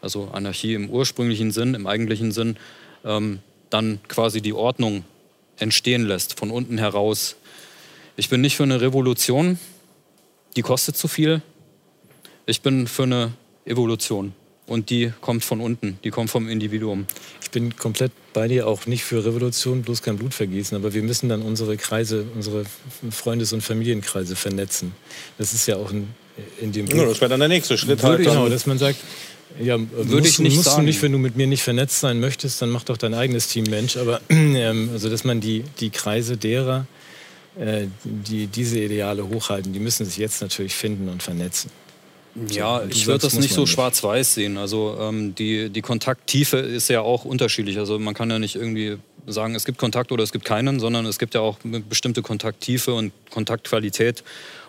also 0.00 0.28
Anarchie 0.32 0.74
im 0.74 0.90
ursprünglichen 0.90 1.50
Sinn, 1.50 1.74
im 1.74 1.86
eigentlichen 1.86 2.32
Sinn, 2.32 2.56
ähm, 3.04 3.40
dann 3.70 4.00
quasi 4.08 4.40
die 4.40 4.52
Ordnung 4.52 5.04
entstehen 5.58 6.04
lässt, 6.04 6.38
von 6.38 6.50
unten 6.50 6.78
heraus. 6.78 7.36
Ich 8.16 8.28
bin 8.28 8.40
nicht 8.40 8.56
für 8.56 8.62
eine 8.64 8.80
Revolution, 8.80 9.58
die 10.56 10.62
kostet 10.62 10.96
zu 10.96 11.08
viel. 11.08 11.42
Ich 12.46 12.60
bin 12.60 12.86
für 12.86 13.04
eine 13.04 13.32
Evolution 13.64 14.34
und 14.66 14.90
die 14.90 15.12
kommt 15.20 15.44
von 15.44 15.60
unten, 15.60 15.98
die 16.04 16.10
kommt 16.10 16.30
vom 16.30 16.48
Individuum. 16.48 17.06
Ich 17.42 17.50
bin 17.50 17.76
komplett 17.76 18.12
bei 18.32 18.48
dir, 18.48 18.66
auch 18.66 18.86
nicht 18.86 19.04
für 19.04 19.24
Revolution, 19.24 19.82
bloß 19.82 20.02
kein 20.02 20.16
Blut 20.16 20.34
vergießen, 20.34 20.76
aber 20.76 20.94
wir 20.94 21.02
müssen 21.02 21.28
dann 21.28 21.42
unsere 21.42 21.76
Kreise, 21.76 22.24
unsere 22.34 22.64
Freundes- 23.10 23.52
und 23.52 23.60
Familienkreise 23.60 24.36
vernetzen. 24.36 24.92
Das 25.38 25.52
ist 25.52 25.66
ja 25.66 25.76
auch 25.76 25.90
in, 25.90 26.08
in 26.60 26.72
dem 26.72 26.86
Buch. 26.86 26.96
Ja, 26.96 27.04
das 27.06 27.20
wäre 27.20 27.28
dann 27.28 27.40
der 27.40 27.48
nächste 27.48 27.76
Schritt. 27.76 28.02
Halt 28.02 28.24
genau, 28.24 28.48
dass 28.48 28.66
man 28.66 28.78
sagt, 28.78 28.98
ja, 29.60 29.78
würde 29.78 30.16
musst, 30.16 30.26
ich 30.26 30.38
nicht 30.40 30.56
musst 30.56 30.70
sagen. 30.70 30.82
du 30.82 30.86
nicht, 30.86 31.02
wenn 31.02 31.12
du 31.12 31.18
mit 31.18 31.36
mir 31.36 31.46
nicht 31.46 31.62
vernetzt 31.62 32.00
sein 32.00 32.18
möchtest, 32.18 32.60
dann 32.60 32.70
mach 32.70 32.82
doch 32.82 32.96
dein 32.96 33.14
eigenes 33.14 33.48
Team 33.48 33.64
Mensch. 33.64 33.96
Aber 33.96 34.20
ähm, 34.28 34.90
also, 34.92 35.08
dass 35.08 35.24
man 35.24 35.40
die, 35.40 35.64
die 35.78 35.90
Kreise 35.90 36.36
derer, 36.36 36.86
äh, 37.58 37.86
die 38.02 38.48
diese 38.48 38.80
Ideale 38.80 39.28
hochhalten, 39.28 39.72
die 39.72 39.78
müssen 39.78 40.06
sich 40.06 40.16
jetzt 40.16 40.42
natürlich 40.42 40.74
finden 40.74 41.08
und 41.08 41.22
vernetzen. 41.22 41.70
Ja, 42.50 42.82
ich 42.88 43.06
würde 43.06 43.20
das 43.20 43.34
nicht 43.34 43.54
so 43.54 43.64
schwarz-weiß 43.64 44.34
sehen. 44.34 44.56
Also 44.56 44.96
ähm, 45.00 45.34
die, 45.34 45.70
die 45.70 45.82
Kontakttiefe 45.82 46.56
ist 46.56 46.88
ja 46.88 47.00
auch 47.00 47.24
unterschiedlich. 47.24 47.78
Also 47.78 47.98
man 47.98 48.14
kann 48.14 48.30
ja 48.30 48.38
nicht 48.38 48.56
irgendwie 48.56 48.98
sagen, 49.26 49.54
es 49.54 49.64
gibt 49.64 49.78
Kontakt 49.78 50.12
oder 50.12 50.22
es 50.24 50.32
gibt 50.32 50.44
keinen, 50.44 50.80
sondern 50.80 51.06
es 51.06 51.18
gibt 51.18 51.34
ja 51.34 51.40
auch 51.40 51.58
eine 51.64 51.80
bestimmte 51.80 52.22
Kontakttiefe 52.22 52.92
und 52.94 53.12
Kontaktqualität. 53.30 54.24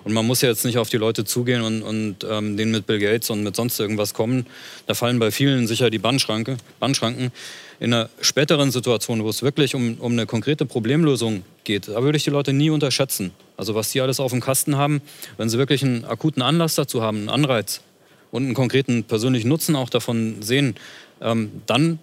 Und 0.06 0.14
man 0.14 0.26
muss 0.26 0.42
ja 0.42 0.50
jetzt 0.50 0.64
nicht 0.66 0.78
auf 0.78 0.88
die 0.90 0.98
Leute 0.98 1.26
zugehen 1.26 1.64
und, 1.64 1.82
und 1.82 2.18
ähm, 2.30 2.56
denen 2.58 2.72
mit 2.72 2.86
Bill 2.86 3.00
Gates 3.00 3.32
und 3.32 3.42
mit 3.44 3.56
sonst 3.56 3.80
irgendwas 3.80 4.14
kommen. 4.14 4.46
Da 4.86 4.94
fallen 4.94 5.18
bei 5.18 5.32
vielen 5.32 5.66
sicher 5.66 5.90
die 5.90 5.98
Bandschranke, 5.98 6.58
Bandschranken. 6.80 7.32
In 7.80 7.92
einer 7.92 8.10
späteren 8.22 8.70
Situation, 8.70 9.24
wo 9.24 9.30
es 9.30 9.42
wirklich 9.42 9.74
um, 9.74 9.96
um 9.96 10.12
eine 10.12 10.28
konkrete 10.28 10.68
Problemlösung 10.68 11.44
geht, 11.64 11.88
da 11.88 12.04
würde 12.04 12.18
ich 12.18 12.24
die 12.24 12.30
Leute 12.30 12.54
nie 12.54 12.70
unterschätzen. 12.70 13.32
Also 13.58 13.74
was 13.74 13.90
die 13.92 14.00
alles 14.00 14.20
auf 14.20 14.32
dem 14.32 14.42
Kasten 14.42 14.78
haben, 14.78 15.02
wenn 15.38 15.50
sie 15.50 15.58
wirklich 15.58 15.84
einen 15.84 16.06
akuten 16.06 16.44
Anlass 16.44 16.76
dazu 16.76 17.02
haben, 17.02 17.18
einen 17.18 17.30
Anreiz 17.30 17.82
und 18.30 18.44
einen 18.44 18.54
konkreten 18.54 19.06
persönlichen 19.06 19.50
Nutzen 19.50 19.76
auch 19.76 19.90
davon 19.90 20.44
sehen, 20.44 20.76
ähm, 21.20 21.50
dann 21.66 21.98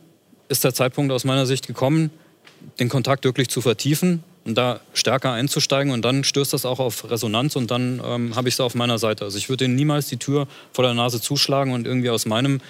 ist 0.49 0.65
der 0.65 0.75
Zeitpunkt 0.75 1.13
aus 1.13 1.23
meiner 1.23 1.47
Sicht 1.47 1.69
gekommen, 1.69 2.11
den 2.81 2.89
Kontakt 2.89 3.25
wirklich 3.25 3.49
zu 3.49 3.61
vertiefen 3.61 4.25
und 4.45 4.57
da 4.57 4.81
stärker 4.95 5.33
einzusteigen 5.33 5.93
und 5.93 6.05
dann 6.05 6.25
stößt 6.25 6.53
das 6.53 6.65
auch 6.65 6.81
auf 6.81 7.11
Resonanz 7.11 7.57
und 7.57 7.71
dann 7.71 8.01
ähm, 8.05 8.37
habe 8.37 8.49
ich 8.49 8.55
es 8.55 8.61
auf 8.61 8.75
meiner 8.75 8.99
Seite. 8.99 9.25
Also 9.25 9.39
ich 9.39 9.49
würde 9.49 9.65
ihnen 9.65 9.77
niemals 9.77 10.09
die 10.09 10.17
Tür 10.17 10.49
vor 10.73 10.85
der 10.85 10.95
Nase 10.95 11.21
zuschlagen 11.21 11.73
und 11.73 11.87
irgendwie 11.87 12.11
aus 12.11 12.27
meinem 12.27 12.61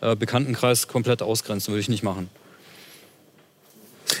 äh, 0.00 0.14
Bekanntenkreis 0.16 0.88
komplett 0.88 1.22
ausgrenzen, 1.22 1.72
würde 1.72 1.80
ich 1.80 1.88
nicht 1.88 2.02
machen. 2.02 2.28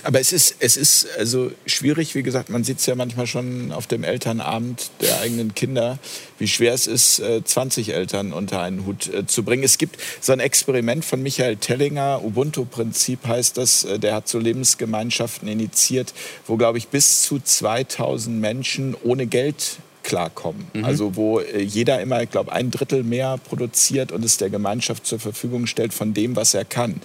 Aber 0.02 0.20
es 0.20 0.32
ist, 0.32 0.56
es 0.60 0.76
ist 0.76 1.06
also 1.18 1.50
schwierig, 1.66 2.14
wie 2.14 2.22
gesagt, 2.22 2.50
man 2.50 2.64
sieht 2.64 2.78
es 2.78 2.86
ja 2.86 2.94
manchmal 2.94 3.26
schon 3.26 3.72
auf 3.72 3.86
dem 3.86 4.04
Elternabend 4.04 4.90
der 5.00 5.20
eigenen 5.20 5.54
Kinder, 5.54 5.98
wie 6.38 6.48
schwer 6.48 6.74
es 6.74 6.86
ist, 6.86 7.22
20 7.44 7.88
äh, 7.88 7.92
Eltern 7.92 8.32
unter 8.32 8.60
einen 8.60 8.86
Hut 8.86 9.08
äh, 9.08 9.26
zu 9.26 9.42
bringen. 9.44 9.62
Es 9.62 9.78
gibt 9.78 9.98
so 10.20 10.32
ein 10.32 10.40
Experiment 10.40 11.04
von 11.04 11.22
Michael 11.22 11.56
Tellinger, 11.56 12.22
Ubuntu-Prinzip 12.24 13.26
heißt 13.26 13.56
das, 13.56 13.84
äh, 13.84 13.98
der 13.98 14.14
hat 14.14 14.28
so 14.28 14.38
Lebensgemeinschaften 14.38 15.48
initiiert, 15.48 16.14
wo, 16.46 16.56
glaube 16.56 16.78
ich, 16.78 16.88
bis 16.88 17.22
zu 17.22 17.38
2000 17.38 18.40
Menschen 18.40 18.96
ohne 19.02 19.26
Geld 19.26 19.78
klarkommen. 20.02 20.66
Mhm. 20.72 20.84
Also 20.84 21.16
wo 21.16 21.40
jeder 21.40 22.00
immer, 22.00 22.22
ich 22.22 22.30
glaube, 22.30 22.52
ein 22.52 22.70
Drittel 22.70 23.04
mehr 23.04 23.38
produziert 23.38 24.12
und 24.12 24.24
es 24.24 24.36
der 24.36 24.50
Gemeinschaft 24.50 25.06
zur 25.06 25.18
Verfügung 25.18 25.66
stellt 25.66 25.94
von 25.94 26.12
dem, 26.14 26.36
was 26.36 26.54
er 26.54 26.64
kann. 26.64 27.00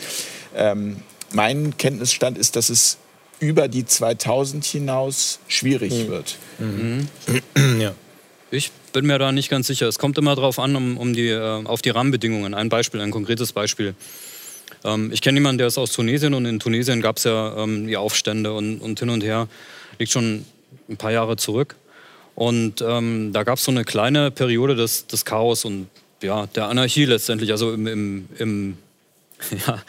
Ähm, 0.55 0.97
mein 1.33 1.77
Kenntnisstand 1.77 2.37
ist, 2.37 2.55
dass 2.55 2.69
es 2.69 2.97
über 3.39 3.67
die 3.67 3.85
2000 3.85 4.65
hinaus 4.65 5.39
schwierig 5.47 5.93
mhm. 5.93 6.07
wird. 6.07 6.35
Mhm. 6.59 7.07
Ja. 7.81 7.93
Ich 8.49 8.71
bin 8.93 9.05
mir 9.05 9.19
da 9.19 9.33
nicht 9.33 9.49
ganz 9.49 9.67
sicher. 9.67 9.87
Es 9.87 9.99
kommt 9.99 10.17
immer 10.17 10.33
darauf 10.33 10.57
an, 10.57 10.75
um, 10.75 10.97
um 10.97 11.13
die, 11.13 11.27
äh, 11.27 11.65
auf 11.65 11.81
die 11.81 11.89
Rahmenbedingungen. 11.89 12.53
Ein 12.53 12.69
Beispiel, 12.69 13.01
ein 13.01 13.11
konkretes 13.11 13.51
Beispiel. 13.51 13.93
Ähm, 14.85 15.11
ich 15.11 15.21
kenne 15.21 15.37
jemanden, 15.37 15.57
der 15.57 15.67
ist 15.67 15.77
aus 15.77 15.91
Tunesien 15.91 16.33
und 16.33 16.45
in 16.45 16.59
Tunesien 16.59 17.01
gab 17.01 17.17
es 17.17 17.25
ja 17.25 17.57
ähm, 17.57 17.87
die 17.87 17.97
Aufstände 17.97 18.53
und, 18.53 18.79
und 18.79 18.99
hin 18.99 19.09
und 19.09 19.21
her. 19.21 19.49
Liegt 19.99 20.11
schon 20.11 20.45
ein 20.87 20.95
paar 20.97 21.11
Jahre 21.11 21.35
zurück. 21.35 21.75
Und 22.35 22.81
ähm, 22.81 23.33
da 23.33 23.43
gab 23.43 23.57
es 23.57 23.65
so 23.65 23.71
eine 23.71 23.83
kleine 23.83 24.31
Periode 24.31 24.75
des, 24.75 25.07
des 25.07 25.25
Chaos 25.25 25.65
und 25.65 25.87
ja, 26.21 26.47
der 26.47 26.67
Anarchie 26.67 27.05
letztendlich, 27.05 27.51
also 27.51 27.73
im, 27.73 27.87
im, 27.87 28.29
im 28.37 28.77
ja, 29.67 29.81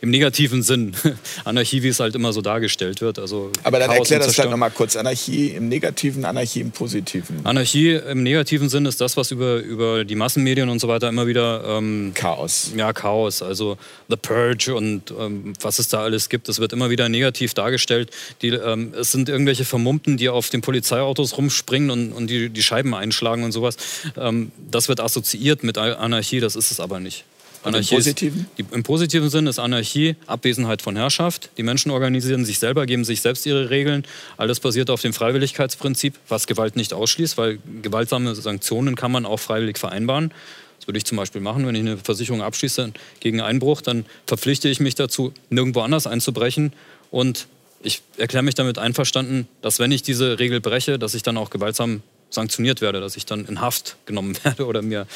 im 0.00 0.10
negativen 0.10 0.62
Sinn. 0.62 0.94
Anarchie, 1.44 1.82
wie 1.82 1.88
es 1.88 2.00
halt 2.00 2.14
immer 2.14 2.32
so 2.32 2.42
dargestellt 2.42 3.00
wird. 3.00 3.18
Also 3.18 3.50
Aber 3.62 3.78
dann 3.78 3.88
Chaos 3.88 4.10
erklär 4.10 4.18
das 4.20 4.34
vielleicht 4.34 4.50
nochmal 4.50 4.70
kurz. 4.70 4.96
Anarchie 4.96 5.48
im 5.48 5.68
negativen, 5.68 6.24
Anarchie 6.24 6.60
im 6.60 6.70
positiven. 6.70 7.44
Anarchie 7.44 7.92
im 7.92 8.22
negativen 8.22 8.68
Sinn 8.68 8.86
ist 8.86 9.00
das, 9.00 9.16
was 9.16 9.30
über, 9.30 9.56
über 9.56 10.04
die 10.04 10.14
Massenmedien 10.14 10.68
und 10.68 10.80
so 10.80 10.88
weiter 10.88 11.08
immer 11.08 11.26
wieder... 11.26 11.64
Ähm, 11.66 12.12
Chaos. 12.14 12.72
Ja, 12.76 12.92
Chaos. 12.92 13.42
Also 13.42 13.76
The 14.08 14.16
Purge 14.16 14.74
und 14.74 15.12
ähm, 15.18 15.54
was 15.60 15.78
es 15.78 15.88
da 15.88 16.02
alles 16.02 16.28
gibt. 16.28 16.48
Das 16.48 16.58
wird 16.58 16.72
immer 16.72 16.90
wieder 16.90 17.08
negativ 17.08 17.54
dargestellt. 17.54 18.10
Die, 18.42 18.48
ähm, 18.48 18.92
es 18.98 19.12
sind 19.12 19.28
irgendwelche 19.28 19.64
Vermummten, 19.64 20.16
die 20.16 20.28
auf 20.28 20.50
den 20.50 20.60
Polizeiautos 20.60 21.36
rumspringen 21.36 21.90
und, 21.90 22.12
und 22.12 22.28
die, 22.28 22.48
die 22.50 22.62
Scheiben 22.62 22.94
einschlagen 22.94 23.44
und 23.44 23.52
sowas. 23.52 23.76
Ähm, 24.16 24.52
das 24.70 24.88
wird 24.88 25.00
assoziiert 25.00 25.62
mit 25.62 25.78
Anarchie, 25.78 26.40
das 26.40 26.56
ist 26.56 26.70
es 26.70 26.80
aber 26.80 27.00
nicht. 27.00 27.24
Anarchie 27.66 27.94
Im 27.94 27.98
positiven? 27.98 28.40
Ist, 28.40 28.48
die, 28.58 28.74
Im 28.74 28.82
positiven 28.82 29.30
Sinn 29.30 29.46
ist 29.46 29.58
Anarchie 29.58 30.16
Abwesenheit 30.26 30.82
von 30.82 30.96
Herrschaft. 30.96 31.50
Die 31.56 31.62
Menschen 31.62 31.90
organisieren 31.90 32.44
sich 32.44 32.58
selber, 32.58 32.86
geben 32.86 33.04
sich 33.04 33.20
selbst 33.20 33.44
ihre 33.46 33.70
Regeln. 33.70 34.04
Alles 34.36 34.60
basiert 34.60 34.90
auf 34.90 35.02
dem 35.02 35.12
Freiwilligkeitsprinzip, 35.12 36.14
was 36.28 36.46
Gewalt 36.46 36.76
nicht 36.76 36.94
ausschließt, 36.94 37.36
weil 37.38 37.58
gewaltsame 37.82 38.34
Sanktionen 38.34 38.96
kann 38.96 39.12
man 39.12 39.26
auch 39.26 39.38
freiwillig 39.38 39.78
vereinbaren. 39.78 40.32
Das 40.78 40.86
würde 40.86 40.98
ich 40.98 41.04
zum 41.04 41.16
Beispiel 41.16 41.40
machen, 41.40 41.66
wenn 41.66 41.74
ich 41.74 41.80
eine 41.80 41.96
Versicherung 41.96 42.42
abschließe 42.42 42.92
gegen 43.20 43.40
Einbruch, 43.40 43.80
dann 43.80 44.06
verpflichte 44.26 44.68
ich 44.68 44.78
mich 44.78 44.94
dazu, 44.94 45.32
nirgendwo 45.50 45.80
anders 45.80 46.06
einzubrechen 46.06 46.72
und 47.10 47.46
ich 47.82 48.02
erkläre 48.16 48.42
mich 48.42 48.54
damit 48.54 48.78
einverstanden, 48.78 49.48
dass 49.62 49.78
wenn 49.78 49.92
ich 49.92 50.02
diese 50.02 50.38
Regel 50.38 50.60
breche, 50.60 50.98
dass 50.98 51.14
ich 51.14 51.22
dann 51.22 51.36
auch 51.36 51.50
gewaltsam 51.50 52.02
sanktioniert 52.30 52.80
werde, 52.80 53.00
dass 53.00 53.16
ich 53.16 53.26
dann 53.26 53.46
in 53.46 53.60
Haft 53.60 53.96
genommen 54.06 54.36
werde 54.44 54.66
oder 54.66 54.82
mir 54.82 55.06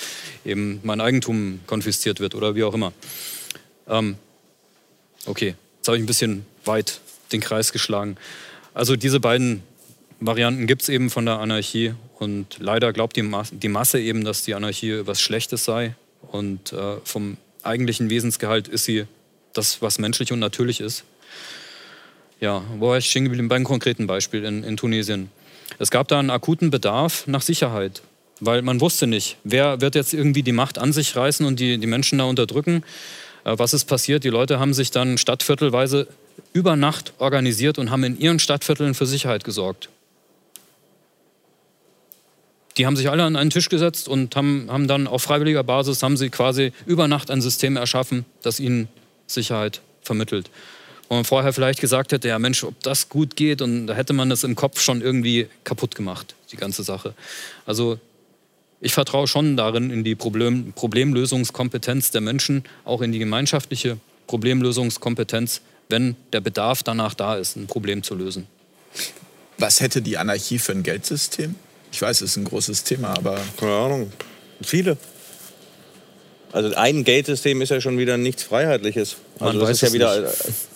eben 0.44 0.80
mein 0.82 1.00
Eigentum 1.00 1.60
konfisziert 1.66 2.20
wird 2.20 2.34
oder 2.34 2.54
wie 2.54 2.64
auch 2.64 2.74
immer. 2.74 2.92
Ähm, 3.88 4.16
okay, 5.26 5.54
jetzt 5.78 5.88
habe 5.88 5.96
ich 5.96 6.02
ein 6.02 6.06
bisschen 6.06 6.46
weit 6.64 7.00
den 7.32 7.40
Kreis 7.40 7.72
geschlagen. 7.72 8.16
Also 8.74 8.96
diese 8.96 9.20
beiden 9.20 9.62
Varianten 10.20 10.66
gibt 10.66 10.82
es 10.82 10.88
eben 10.88 11.10
von 11.10 11.24
der 11.26 11.38
Anarchie 11.38 11.94
und 12.18 12.58
leider 12.58 12.92
glaubt 12.92 13.16
die, 13.16 13.22
Mas 13.22 13.50
die, 13.52 13.68
Masse 13.68 14.00
eben, 14.00 14.24
dass 14.24 14.42
die 14.42 14.54
Anarchie 14.54 15.06
was 15.06 15.20
Schlechtes 15.20 15.64
sei 15.64 15.94
und 16.30 16.72
äh, 16.72 16.96
vom 17.04 17.36
eigentlichen 17.62 18.10
Wesensgehalt 18.10 18.68
ist 18.68 18.84
sie 18.84 19.06
das, 19.52 19.82
was 19.82 19.98
menschlich 19.98 20.32
und 20.32 20.38
natürlich 20.38 20.80
ist. 20.80 21.04
Ja, 22.40 22.62
wo 22.78 22.88
war 22.88 22.98
ich 22.98 23.10
stehen 23.10 23.24
geblieben? 23.24 23.48
Beim 23.48 23.64
konkreten 23.64 24.06
Beispiel 24.06 24.44
in, 24.44 24.64
in 24.64 24.76
Tunesien. 24.76 25.30
Es 25.80 25.90
gab 25.90 26.08
da 26.08 26.18
einen 26.18 26.28
akuten 26.28 26.70
Bedarf 26.70 27.26
nach 27.26 27.40
Sicherheit, 27.40 28.02
weil 28.38 28.60
man 28.60 28.82
wusste 28.82 29.06
nicht, 29.06 29.38
wer 29.44 29.80
wird 29.80 29.94
jetzt 29.94 30.12
irgendwie 30.12 30.42
die 30.42 30.52
Macht 30.52 30.78
an 30.78 30.92
sich 30.92 31.16
reißen 31.16 31.46
und 31.46 31.58
die, 31.58 31.78
die 31.78 31.86
Menschen 31.86 32.18
da 32.18 32.24
unterdrücken. 32.24 32.84
Äh, 33.44 33.54
was 33.56 33.72
ist 33.72 33.86
passiert? 33.86 34.22
Die 34.22 34.28
Leute 34.28 34.60
haben 34.60 34.74
sich 34.74 34.90
dann 34.90 35.16
stadtviertelweise 35.16 36.06
über 36.52 36.76
Nacht 36.76 37.14
organisiert 37.16 37.78
und 37.78 37.90
haben 37.90 38.04
in 38.04 38.20
ihren 38.20 38.38
Stadtvierteln 38.38 38.92
für 38.92 39.06
Sicherheit 39.06 39.42
gesorgt. 39.42 39.88
Die 42.76 42.84
haben 42.84 42.96
sich 42.96 43.08
alle 43.08 43.24
an 43.24 43.36
einen 43.36 43.48
Tisch 43.48 43.70
gesetzt 43.70 44.06
und 44.06 44.36
haben, 44.36 44.66
haben 44.70 44.86
dann 44.86 45.06
auf 45.06 45.22
freiwilliger 45.22 45.64
Basis 45.64 46.02
haben 46.02 46.18
sie 46.18 46.28
quasi 46.28 46.72
über 46.84 47.08
Nacht 47.08 47.30
ein 47.30 47.40
System 47.40 47.78
erschaffen, 47.78 48.26
das 48.42 48.60
ihnen 48.60 48.88
Sicherheit 49.26 49.80
vermittelt 50.02 50.50
wo 51.10 51.16
man 51.16 51.24
vorher 51.24 51.52
vielleicht 51.52 51.80
gesagt 51.80 52.12
hätte, 52.12 52.28
ja 52.28 52.38
Mensch, 52.38 52.62
ob 52.62 52.80
das 52.84 53.08
gut 53.08 53.34
geht 53.34 53.62
und 53.62 53.88
da 53.88 53.94
hätte 53.94 54.12
man 54.12 54.30
das 54.30 54.44
im 54.44 54.54
Kopf 54.54 54.80
schon 54.80 55.02
irgendwie 55.02 55.48
kaputt 55.64 55.96
gemacht, 55.96 56.36
die 56.52 56.56
ganze 56.56 56.84
Sache. 56.84 57.14
Also 57.66 57.98
ich 58.80 58.94
vertraue 58.94 59.26
schon 59.26 59.56
darin 59.56 59.90
in 59.90 60.04
die 60.04 60.14
Problem, 60.14 60.72
Problemlösungskompetenz 60.72 62.12
der 62.12 62.20
Menschen, 62.20 62.62
auch 62.84 63.02
in 63.02 63.10
die 63.10 63.18
gemeinschaftliche 63.18 63.98
Problemlösungskompetenz, 64.28 65.62
wenn 65.88 66.14
der 66.32 66.40
Bedarf 66.40 66.84
danach 66.84 67.14
da 67.14 67.34
ist, 67.34 67.56
ein 67.56 67.66
Problem 67.66 68.04
zu 68.04 68.14
lösen. 68.14 68.46
Was 69.58 69.80
hätte 69.80 70.02
die 70.02 70.16
Anarchie 70.16 70.60
für 70.60 70.72
ein 70.72 70.84
Geldsystem? 70.84 71.56
Ich 71.90 72.00
weiß, 72.00 72.20
es 72.20 72.30
ist 72.30 72.36
ein 72.36 72.44
großes 72.44 72.84
Thema, 72.84 73.08
aber. 73.08 73.40
Keine 73.58 73.72
Ahnung. 73.72 74.12
Viele. 74.62 74.96
Also 76.52 76.74
ein 76.76 77.02
Geldsystem 77.02 77.60
ist 77.62 77.70
ja 77.70 77.80
schon 77.80 77.98
wieder 77.98 78.16
nichts 78.16 78.44
Freiheitliches. 78.44 79.16
Also 79.40 79.58
Man 79.58 79.66
das 79.66 79.70
ist 79.70 79.80
ja 79.82 79.92
wieder, 79.92 80.20
nicht. 80.20 80.69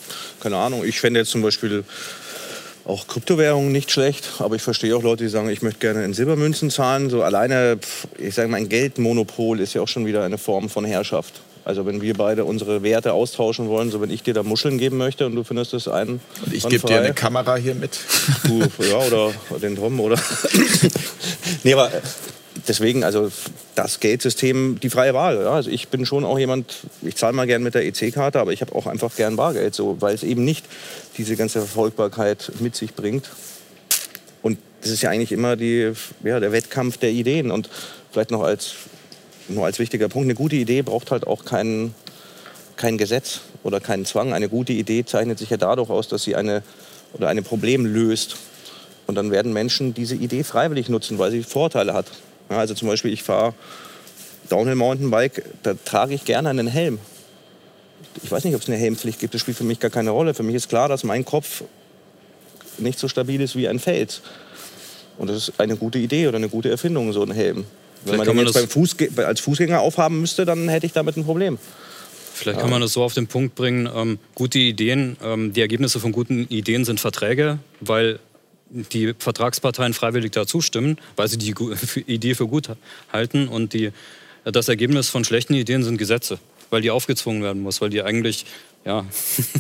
Keine 0.45 0.59
Ahnung, 0.59 0.85
ich 0.85 1.01
fände 1.01 1.21
jetzt 1.21 1.31
zum 1.31 1.41
Beispiel 1.41 1.85
auch 2.85 3.07
Kryptowährungen 3.07 3.73
nicht 3.73 3.91
schlecht, 3.91 4.29
aber 4.41 4.57
ich 4.57 4.63
verstehe 4.63 4.95
auch 4.95 5.03
Leute, 5.03 5.25
die 5.25 5.31
sagen, 5.31 5.49
ich 5.49 5.63
möchte 5.63 5.81
gerne 5.81 6.05
in 6.05 6.13
Silbermünzen 6.13 6.69
zahlen. 6.69 7.09
So 7.09 7.23
alleine, 7.23 7.79
ich 8.19 8.35
sage 8.35 8.49
mal, 8.49 8.59
ein 8.59 8.69
Geldmonopol 8.69 9.59
ist 9.59 9.73
ja 9.73 9.81
auch 9.81 9.89
schon 9.89 10.05
wieder 10.05 10.23
eine 10.23 10.37
Form 10.37 10.69
von 10.69 10.85
Herrschaft. 10.85 11.41
Also 11.65 11.87
wenn 11.87 12.03
wir 12.03 12.13
beide 12.13 12.45
unsere 12.45 12.83
Werte 12.83 13.15
austauschen 13.15 13.69
wollen, 13.71 13.91
so 13.91 14.03
wenn 14.03 14.11
ich 14.11 14.23
dir 14.23 14.35
da 14.35 14.43
Muscheln 14.43 14.77
geben 14.77 14.99
möchte 14.99 15.25
und 15.25 15.35
du 15.35 15.45
findest 15.45 15.73
das 15.73 15.89
ein. 15.89 16.21
Und 16.45 16.53
ich 16.53 16.69
gebe 16.69 16.87
dir 16.87 17.01
eine 17.01 17.15
Kamera 17.15 17.57
hier 17.57 17.75
mit. 17.75 17.99
Du, 18.47 18.61
ja, 18.85 18.99
oder 18.99 19.33
den 19.63 19.77
Tom, 19.77 19.99
oder? 19.99 20.19
nee, 21.63 21.73
aber 21.73 21.91
deswegen, 22.69 23.05
also 23.05 23.31
das 23.75 24.01
Geldsystem, 24.01 24.79
die 24.81 24.91
freie 24.91 25.15
Wahl. 25.15 25.37
Ja. 25.37 25.53
Also 25.53 25.71
ich 25.71 25.89
bin 25.89 26.07
schon 26.07 26.25
auch 26.25 26.39
jemand, 26.39 26.75
ich 27.03 27.17
zahle 27.17 27.33
mal 27.33 27.47
gern 27.47 27.63
mit 27.63 27.75
der 27.75 27.85
EC-Karte, 27.85 28.41
aber 28.41 28.53
ich 28.53 28.61
habe 28.61 28.75
auch 28.75 28.87
einfach 28.87 29.15
gern 29.17 29.37
Bargeld, 29.37 29.75
so, 29.75 30.01
weil 30.01 30.15
es 30.15 30.23
eben 30.23 30.45
nicht 30.45 30.65
diese 31.17 31.37
ganze 31.37 31.61
Verfolgbarkeit 31.61 32.53
mit 32.61 32.77
sich 32.77 32.95
bringt. 32.95 33.31
Und 34.43 34.59
das 34.83 34.91
ist 34.91 35.03
ja 35.03 35.11
eigentlich 35.11 35.33
immer 35.33 35.57
die, 35.57 35.93
ja, 36.23 36.41
der 36.41 36.53
Wettkampf 36.53 36.99
der 36.99 37.11
Ideen. 37.11 37.51
Und 37.51 37.69
vielleicht 38.13 38.31
noch 38.31 38.43
als, 38.43 38.75
nur 39.49 39.65
als 39.65 39.79
wichtiger 39.79 40.09
Punkt, 40.09 40.27
eine 40.27 40.35
gute 40.35 40.57
Idee 40.57 40.83
braucht 40.83 41.11
halt 41.11 41.27
auch 41.27 41.45
kein, 41.45 41.95
kein 42.77 42.99
Gesetz 42.99 43.41
oder 43.63 43.81
keinen 43.81 44.05
Zwang. 44.05 44.33
Eine 44.33 44.49
gute 44.49 44.73
Idee 44.73 45.05
zeichnet 45.05 45.39
sich 45.39 45.51
ja 45.51 45.57
dadurch 45.57 45.91
aus, 45.91 46.09
dass 46.09 46.23
sie 46.23 46.37
eine, 46.37 46.63
oder 47.15 47.29
ein 47.29 47.43
Problem 47.45 47.87
löst. 47.87 48.37
Und 49.07 49.17
dann 49.17 49.31
werden 49.31 49.53
Menschen 49.53 49.95
diese 49.95 50.15
Idee 50.15 50.45
freiwillig 50.45 50.89
nutzen, 50.89 51.19
weil 51.19 51.31
sie 51.31 51.43
Vorteile 51.43 51.93
hat. 51.95 52.07
Ja, 52.51 52.59
also 52.59 52.75
zum 52.75 52.89
Beispiel, 52.89 53.13
ich 53.13 53.23
fahre 53.23 53.55
Downhill 54.49 54.75
Mountainbike, 54.75 55.45
da 55.63 55.75
trage 55.85 56.15
ich 56.15 56.25
gerne 56.25 56.51
einen 56.51 56.67
Helm. 56.67 56.99
Ich 58.23 58.31
weiß 58.31 58.45
nicht, 58.45 58.55
ob 58.55 58.63
es 58.63 58.69
eine 58.69 58.77
Helmpflicht 58.77 59.19
gibt, 59.19 59.35
das 59.35 59.41
spielt 59.41 59.57
für 59.57 59.65
mich 59.65 59.81
gar 59.81 59.91
keine 59.91 60.11
Rolle. 60.11 60.35
Für 60.35 60.43
mich 60.43 60.55
ist 60.55 60.69
klar, 60.69 60.89
dass 60.89 61.05
mein 61.05 61.25
Kopf 61.25 61.65
nicht 62.79 62.99
so 62.99 63.09
stabil 63.09 63.41
ist 63.41 63.57
wie 63.57 63.69
ein 63.69 63.79
Fels. 63.79 64.21
Und 65.19 65.31
das 65.31 65.49
ist 65.49 65.61
eine 65.61 65.77
gute 65.77 65.99
Idee 65.99 66.27
oder 66.27 66.37
eine 66.37 66.49
gute 66.49 66.71
Erfindung, 66.71 67.13
so 67.13 67.23
ein 67.23 67.31
Helm. 67.31 67.65
Wenn 68.05 68.17
man 68.17 68.27
den 68.27 68.39
jetzt 68.39 68.55
beim 68.55 68.69
Fuß, 68.69 68.97
als 69.17 69.41
Fußgänger 69.41 69.81
aufhaben 69.81 70.21
müsste, 70.21 70.45
dann 70.45 70.69
hätte 70.69 70.87
ich 70.87 70.93
damit 70.93 71.17
ein 71.17 71.25
Problem. 71.25 71.59
Vielleicht 72.35 72.59
kann 72.59 72.71
man 72.71 72.81
das 72.81 72.93
so 72.93 73.03
auf 73.03 73.15
den 73.15 73.29
Punkt 73.29 73.55
bringen, 73.55 73.89
ähm, 73.95 74.19
gute 74.35 74.59
Ideen, 74.59 75.17
ähm, 75.23 75.53
die 75.53 75.61
Ergebnisse 75.61 76.01
von 76.01 76.11
guten 76.11 76.49
Ideen 76.49 76.85
sind 76.85 76.99
Verträge, 76.99 77.59
weil 77.81 78.19
die 78.75 79.15
Vertragsparteien 79.19 79.95
freiwillig 79.95 80.33
da 80.33 80.47
zustimmen, 80.47 80.99
weil 81.17 81.29
sie 81.29 81.39
die 81.39 81.55
Idee 82.07 82.35
für 82.35 82.47
gut 82.47 82.71
halten. 83.13 83.49
Und 83.49 83.73
die, 83.73 83.93
das 84.45 84.69
Ergebnis 84.69 85.09
von 85.09 85.25
schlechten 85.25 85.55
Ideen 85.55 85.85
sind 85.85 85.97
Gesetze, 85.97 86.39
weil 86.71 86.83
die 86.83 86.91
aufgezwungen 86.91 87.43
werden 87.43 87.63
muss, 87.63 87.81
weil 87.81 87.91
die 87.91 88.03
eigentlich 88.03 88.47
ja, 88.85 89.07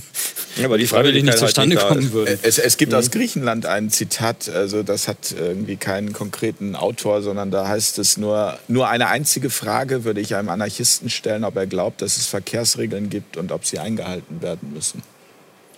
ja 0.56 0.68
weil 0.68 0.78
die 0.78 0.86
freiwillig 0.86 1.22
nicht 1.22 1.32
halt 1.32 1.40
zustande 1.40 1.76
halt 1.76 1.88
kommen 1.88 2.12
würden. 2.12 2.38
Es, 2.42 2.58
es 2.58 2.76
gibt 2.76 2.92
mhm. 2.92 2.98
aus 2.98 3.10
Griechenland 3.10 3.64
ein 3.64 3.88
Zitat, 3.88 4.48
also 4.50 4.82
das 4.82 5.08
hat 5.08 5.34
irgendwie 5.38 5.76
keinen 5.76 6.12
konkreten 6.12 6.76
Autor, 6.76 7.22
sondern 7.22 7.50
da 7.50 7.66
heißt 7.66 7.98
es 7.98 8.18
nur, 8.18 8.58
nur 8.68 8.88
eine 8.88 9.08
einzige 9.08 9.48
Frage 9.48 10.04
würde 10.04 10.20
ich 10.20 10.34
einem 10.34 10.50
Anarchisten 10.50 11.08
stellen, 11.08 11.44
ob 11.44 11.56
er 11.56 11.66
glaubt, 11.66 12.02
dass 12.02 12.18
es 12.18 12.26
Verkehrsregeln 12.26 13.08
gibt 13.08 13.36
und 13.36 13.50
ob 13.50 13.64
sie 13.64 13.78
eingehalten 13.78 14.42
werden 14.42 14.72
müssen. 14.74 15.02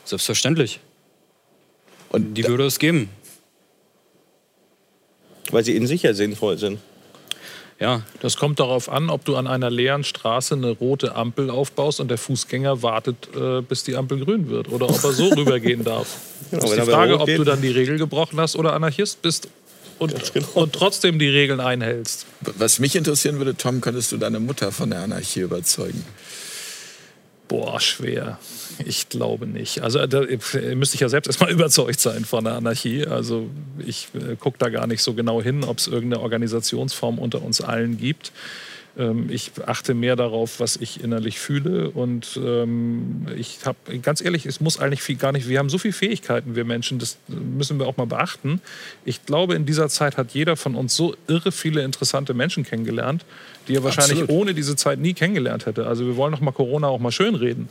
Selbstverständlich. 0.04 0.80
Und 2.08 2.34
die 2.34 2.44
würde 2.44 2.66
es 2.66 2.78
geben. 2.78 3.08
Weil 5.52 5.64
sie 5.64 5.76
in 5.76 5.86
sich 5.86 6.02
ja 6.02 6.14
sinnvoll 6.14 6.58
sind. 6.58 6.78
Ja. 7.78 8.02
Das 8.20 8.36
kommt 8.36 8.58
darauf 8.58 8.88
an, 8.88 9.10
ob 9.10 9.24
du 9.24 9.36
an 9.36 9.46
einer 9.46 9.70
leeren 9.70 10.02
Straße 10.02 10.54
eine 10.54 10.70
rote 10.70 11.14
Ampel 11.14 11.50
aufbaust 11.50 12.00
und 12.00 12.08
der 12.08 12.18
Fußgänger 12.18 12.82
wartet, 12.82 13.28
äh, 13.36 13.60
bis 13.60 13.84
die 13.84 13.96
Ampel 13.96 14.24
grün 14.24 14.48
wird. 14.48 14.70
Oder 14.70 14.88
ob 14.88 15.04
er 15.04 15.12
so 15.12 15.28
rübergehen 15.36 15.84
darf. 15.84 16.16
Genau, 16.50 16.62
das 16.62 16.70
ist 16.70 16.80
die 16.80 16.90
Frage, 16.90 17.20
ob 17.20 17.26
du 17.26 17.44
dann 17.44 17.60
die 17.60 17.70
Regel 17.70 17.98
gebrochen 17.98 18.40
hast 18.40 18.56
oder 18.56 18.72
Anarchist 18.72 19.20
bist 19.20 19.48
und, 19.98 20.32
genau. 20.32 20.46
und 20.54 20.72
trotzdem 20.72 21.18
die 21.18 21.28
Regeln 21.28 21.60
einhältst. 21.60 22.26
Was 22.40 22.78
mich 22.78 22.96
interessieren 22.96 23.38
würde, 23.38 23.56
Tom, 23.56 23.80
könntest 23.80 24.12
du 24.12 24.16
deine 24.16 24.40
Mutter 24.40 24.72
von 24.72 24.90
der 24.90 25.00
Anarchie 25.00 25.40
überzeugen? 25.40 26.04
Boah, 27.48 27.78
schwer. 27.80 28.38
Ich 28.84 29.08
glaube 29.08 29.46
nicht. 29.46 29.82
Also 29.82 30.04
da 30.06 30.22
müsste 30.74 30.96
ich 30.96 31.00
ja 31.00 31.08
selbst 31.08 31.28
erstmal 31.28 31.50
überzeugt 31.52 32.00
sein 32.00 32.24
von 32.24 32.44
der 32.44 32.54
Anarchie. 32.54 33.06
Also 33.06 33.48
ich 33.78 34.08
äh, 34.14 34.36
gucke 34.36 34.58
da 34.58 34.68
gar 34.68 34.86
nicht 34.86 35.02
so 35.02 35.14
genau 35.14 35.40
hin, 35.40 35.62
ob 35.64 35.78
es 35.78 35.86
irgendeine 35.86 36.22
Organisationsform 36.22 37.18
unter 37.18 37.42
uns 37.42 37.60
allen 37.60 37.98
gibt. 37.98 38.32
Ähm, 38.98 39.28
ich 39.30 39.52
achte 39.64 39.94
mehr 39.94 40.16
darauf, 40.16 40.58
was 40.60 40.76
ich 40.76 41.02
innerlich 41.02 41.38
fühle. 41.38 41.90
Und 41.90 42.38
ähm, 42.42 43.26
ich 43.36 43.58
habe, 43.64 43.98
ganz 44.00 44.20
ehrlich, 44.20 44.46
es 44.46 44.60
muss 44.60 44.78
eigentlich 44.78 45.02
viel, 45.02 45.16
gar 45.16 45.32
nicht, 45.32 45.48
wir 45.48 45.58
haben 45.58 45.68
so 45.68 45.78
viele 45.78 45.94
Fähigkeiten, 45.94 46.56
wir 46.56 46.64
Menschen, 46.64 46.98
das 46.98 47.18
müssen 47.28 47.78
wir 47.78 47.86
auch 47.86 47.96
mal 47.96 48.06
beachten. 48.06 48.60
Ich 49.04 49.24
glaube, 49.24 49.54
in 49.54 49.66
dieser 49.66 49.88
Zeit 49.88 50.16
hat 50.16 50.32
jeder 50.32 50.56
von 50.56 50.74
uns 50.74 50.96
so 50.96 51.14
irre 51.28 51.52
viele 51.52 51.82
interessante 51.82 52.34
Menschen 52.34 52.64
kennengelernt, 52.64 53.24
die 53.68 53.74
er 53.74 53.84
wahrscheinlich 53.84 54.22
Absolut. 54.22 54.42
ohne 54.42 54.54
diese 54.54 54.76
Zeit 54.76 54.98
nie 54.98 55.14
kennengelernt 55.14 55.66
hätte. 55.66 55.86
Also 55.86 56.06
wir 56.06 56.16
wollen 56.16 56.32
doch 56.32 56.40
mal 56.40 56.52
Corona 56.52 56.88
auch 56.88 56.98
mal 56.98 57.12
schön 57.12 57.34
reden. 57.34 57.68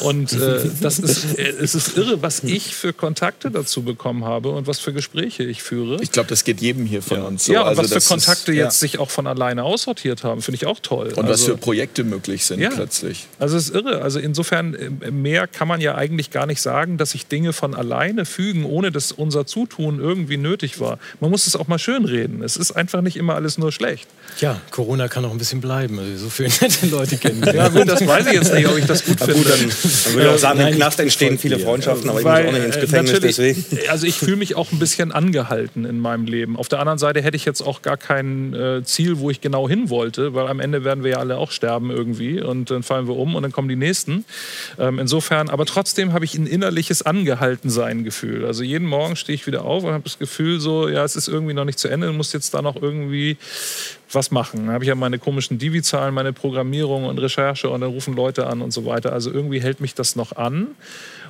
Und 0.00 0.32
äh, 0.32 0.60
das 0.80 0.98
ist, 0.98 1.38
äh, 1.38 1.48
es 1.60 1.74
ist 1.74 1.96
irre, 1.96 2.22
was 2.22 2.42
ich 2.44 2.74
für 2.74 2.92
Kontakte 2.92 3.50
dazu 3.50 3.82
bekommen 3.82 4.24
habe 4.24 4.50
und 4.50 4.66
was 4.66 4.78
für 4.78 4.92
Gespräche 4.92 5.44
ich 5.44 5.62
führe. 5.62 5.98
Ich 6.00 6.12
glaube, 6.12 6.28
das 6.28 6.44
geht 6.44 6.60
jedem 6.60 6.86
hier 6.86 7.02
von 7.02 7.18
ja. 7.18 7.24
uns 7.24 7.44
so. 7.44 7.52
Ja, 7.52 7.62
und 7.62 7.68
also 7.68 7.82
was 7.82 8.04
für 8.04 8.14
Kontakte 8.14 8.52
ist, 8.52 8.58
jetzt 8.58 8.82
ja. 8.82 8.88
sich 8.88 8.98
auch 8.98 9.10
von 9.10 9.26
alleine 9.26 9.64
aussortiert 9.64 10.24
haben, 10.24 10.42
finde 10.42 10.56
ich 10.56 10.66
auch 10.66 10.80
toll. 10.80 11.08
Und 11.08 11.18
also, 11.18 11.30
was 11.30 11.44
für 11.44 11.56
Projekte 11.56 12.04
möglich 12.04 12.44
sind 12.44 12.60
ja. 12.60 12.70
plötzlich. 12.70 13.26
Also 13.38 13.56
es 13.56 13.70
ist 13.70 13.74
irre. 13.74 14.02
Also 14.02 14.18
insofern, 14.18 14.74
äh, 14.74 15.10
mehr 15.10 15.46
kann 15.46 15.68
man 15.68 15.80
ja 15.80 15.94
eigentlich 15.94 16.30
gar 16.30 16.46
nicht 16.46 16.60
sagen, 16.60 16.98
dass 16.98 17.12
sich 17.12 17.26
Dinge 17.26 17.52
von 17.52 17.74
alleine 17.74 18.24
fügen, 18.24 18.64
ohne 18.64 18.92
dass 18.92 19.12
unser 19.12 19.46
Zutun 19.46 20.00
irgendwie 20.00 20.36
nötig 20.36 20.80
war. 20.80 20.98
Man 21.20 21.30
muss 21.30 21.46
es 21.46 21.56
auch 21.56 21.68
mal 21.68 21.78
schön 21.78 22.04
reden. 22.04 22.42
Es 22.42 22.56
ist 22.56 22.72
einfach 22.72 23.00
nicht 23.00 23.16
immer 23.16 23.34
alles 23.34 23.58
nur 23.58 23.72
schlecht. 23.72 24.08
Ja, 24.40 24.60
Corona 24.70 25.08
kann 25.08 25.15
auch 25.24 25.30
ein 25.30 25.38
bisschen 25.38 25.60
bleiben. 25.60 25.98
Also 25.98 26.16
so 26.24 26.30
viele 26.30 26.48
nette 26.60 26.86
Leute 26.86 27.16
kennen. 27.16 27.42
ja 27.54 27.68
gut, 27.68 27.88
das 27.88 28.06
weiß 28.06 28.26
ich 28.26 28.32
jetzt 28.32 28.52
nicht, 28.52 28.68
ob 28.68 28.78
ich 28.78 28.86
das 28.86 29.04
gut 29.04 29.18
finde. 29.18 29.34
Gut, 29.34 29.48
dann, 29.48 29.60
dann 29.60 30.14
würde 30.14 30.28
ich 30.28 30.34
auch 30.34 30.38
sagen, 30.38 30.60
im 30.60 30.74
Knast 30.74 31.00
entstehen 31.00 31.38
viele 31.38 31.58
Freundschaften, 31.58 32.10
aber 32.10 32.22
Weil, 32.24 32.46
ich 32.46 32.52
muss 32.52 32.54
auch 32.54 32.58
nicht 32.58 32.74
ins 32.74 32.80
Gefängnis 32.80 33.20
deswegen. 33.20 33.64
Also 33.88 34.06
ich 34.06 34.16
fühle 34.16 34.36
mich 34.36 34.56
auch 34.56 34.72
ein 34.72 34.78
bisschen 34.78 35.12
angehalten 35.12 35.84
in 35.84 35.98
meinem 35.98 36.26
Leben. 36.26 36.56
Auf 36.56 36.68
der 36.68 36.80
anderen 36.80 36.98
Seite 36.98 37.22
hätte 37.22 37.36
ich 37.36 37.44
jetzt 37.44 37.62
auch 37.62 37.82
gar 37.82 37.96
kein 37.96 38.54
äh, 38.54 38.82
Ziel, 38.84 39.18
wo 39.18 39.30
ich 39.30 39.40
genau 39.40 39.68
hin 39.68 39.90
wollte, 39.90 40.34
weil 40.34 40.48
am 40.48 40.60
Ende 40.60 40.84
werden 40.84 41.04
wir 41.04 41.12
ja 41.12 41.18
alle 41.18 41.36
auch 41.38 41.50
sterben 41.50 41.90
irgendwie 41.90 42.40
und 42.40 42.70
dann 42.70 42.82
fallen 42.82 43.08
wir 43.08 43.16
um 43.16 43.34
und 43.34 43.42
dann 43.42 43.52
kommen 43.52 43.68
die 43.68 43.76
nächsten. 43.76 44.24
Ähm, 44.78 44.98
insofern, 44.98 45.48
aber 45.48 45.66
trotzdem 45.66 46.12
habe 46.12 46.24
ich 46.24 46.34
ein 46.34 46.46
innerliches 46.46 47.02
Angehaltensein-Gefühl. 47.02 48.44
Also 48.44 48.62
jeden 48.62 48.86
Morgen 48.86 49.16
stehe 49.16 49.34
ich 49.34 49.46
wieder 49.46 49.64
auf 49.64 49.84
und 49.84 49.92
habe 49.92 50.04
das 50.04 50.18
Gefühl 50.18 50.60
so, 50.60 50.88
ja, 50.88 51.04
es 51.04 51.16
ist 51.16 51.28
irgendwie 51.28 51.54
noch 51.54 51.64
nicht 51.64 51.78
zu 51.78 51.88
Ende, 51.88 52.08
du 52.08 52.12
musst 52.12 52.34
jetzt 52.34 52.54
da 52.54 52.62
noch 52.62 52.80
irgendwie 52.80 53.36
was 54.10 54.30
machen. 54.30 54.66
Dann 54.66 54.74
habe 54.74 54.84
ich 54.84 54.88
ja 54.88 54.94
meine 54.94 55.18
komischen 55.18 55.58
Divi-Zahlen, 55.58 56.14
meine 56.14 56.32
Programmierung 56.32 57.04
und 57.04 57.18
Recherche 57.18 57.68
und 57.68 57.80
dann 57.80 57.90
rufen 57.90 58.14
Leute 58.14 58.46
an 58.46 58.62
und 58.62 58.72
so 58.72 58.86
weiter. 58.86 59.12
Also 59.12 59.32
irgendwie 59.32 59.60
hält 59.60 59.80
mich 59.80 59.94
das 59.94 60.16
noch 60.16 60.36
an. 60.36 60.68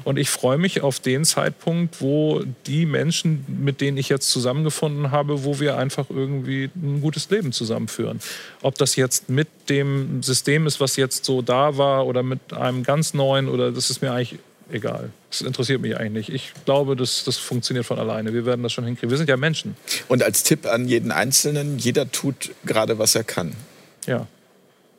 Und 0.05 0.19
ich 0.19 0.31
freue 0.31 0.59
mich 0.59 0.83
auf 0.83 1.01
den 1.01 1.25
Zeitpunkt, 1.25 2.01
wo 2.01 2.43
die 2.67 2.87
Menschen, 2.87 3.45
mit 3.49 3.81
denen 3.81 3.97
ich 3.97 4.09
jetzt 4.09 4.31
zusammengefunden 4.31 5.11
habe, 5.11 5.45
wo 5.45 5.59
wir 5.59 5.79
einfach 5.79 6.07
irgendwie 6.11 6.71
ein 6.77 7.01
gutes 7.01 7.29
Leben 7.31 7.51
zusammenführen. 7.51 8.21
Ob 8.63 8.77
das 8.77 8.95
jetzt 8.95 9.29
mit 9.29 9.49
dem 9.69 10.23
System 10.23 10.67
ist, 10.67 10.79
was 10.81 10.97
jetzt 10.97 11.25
so 11.25 11.43
da 11.43 11.77
war 11.77 12.07
oder 12.07 12.23
mit 12.23 12.53
einem 12.53 12.85
ganz 12.85 13.15
neuen 13.15 13.49
oder 13.49 13.73
das 13.73 13.91
ist 13.91 14.01
mir 14.01 14.13
eigentlich 14.13 14.39
egal. 14.71 15.11
Das 15.31 15.41
interessiert 15.43 15.81
mich 15.81 15.97
eigentlich 15.97 16.29
nicht. 16.29 16.35
Ich 16.35 16.65
glaube, 16.65 16.97
das, 16.97 17.25
das 17.25 17.37
funktioniert 17.37 17.87
von 17.87 17.99
alleine. 17.99 18.33
Wir 18.33 18.47
werden 18.47 18.63
das 18.63 18.73
schon 18.73 18.85
hinkriegen. 18.85 19.11
Wir 19.11 19.19
sind 19.19 19.29
ja 19.29 19.37
Menschen. 19.37 19.77
Und 20.09 20.23
als 20.23 20.43
Tipp 20.43 20.67
an 20.67 20.89
jeden 20.89 21.13
Einzelnen, 21.13 21.79
jeder 21.79 22.11
tut 22.11 22.53
gerade, 22.65 22.99
was 22.99 23.15
er 23.15 23.25
kann. 23.25 23.55
Ja. 24.07 24.27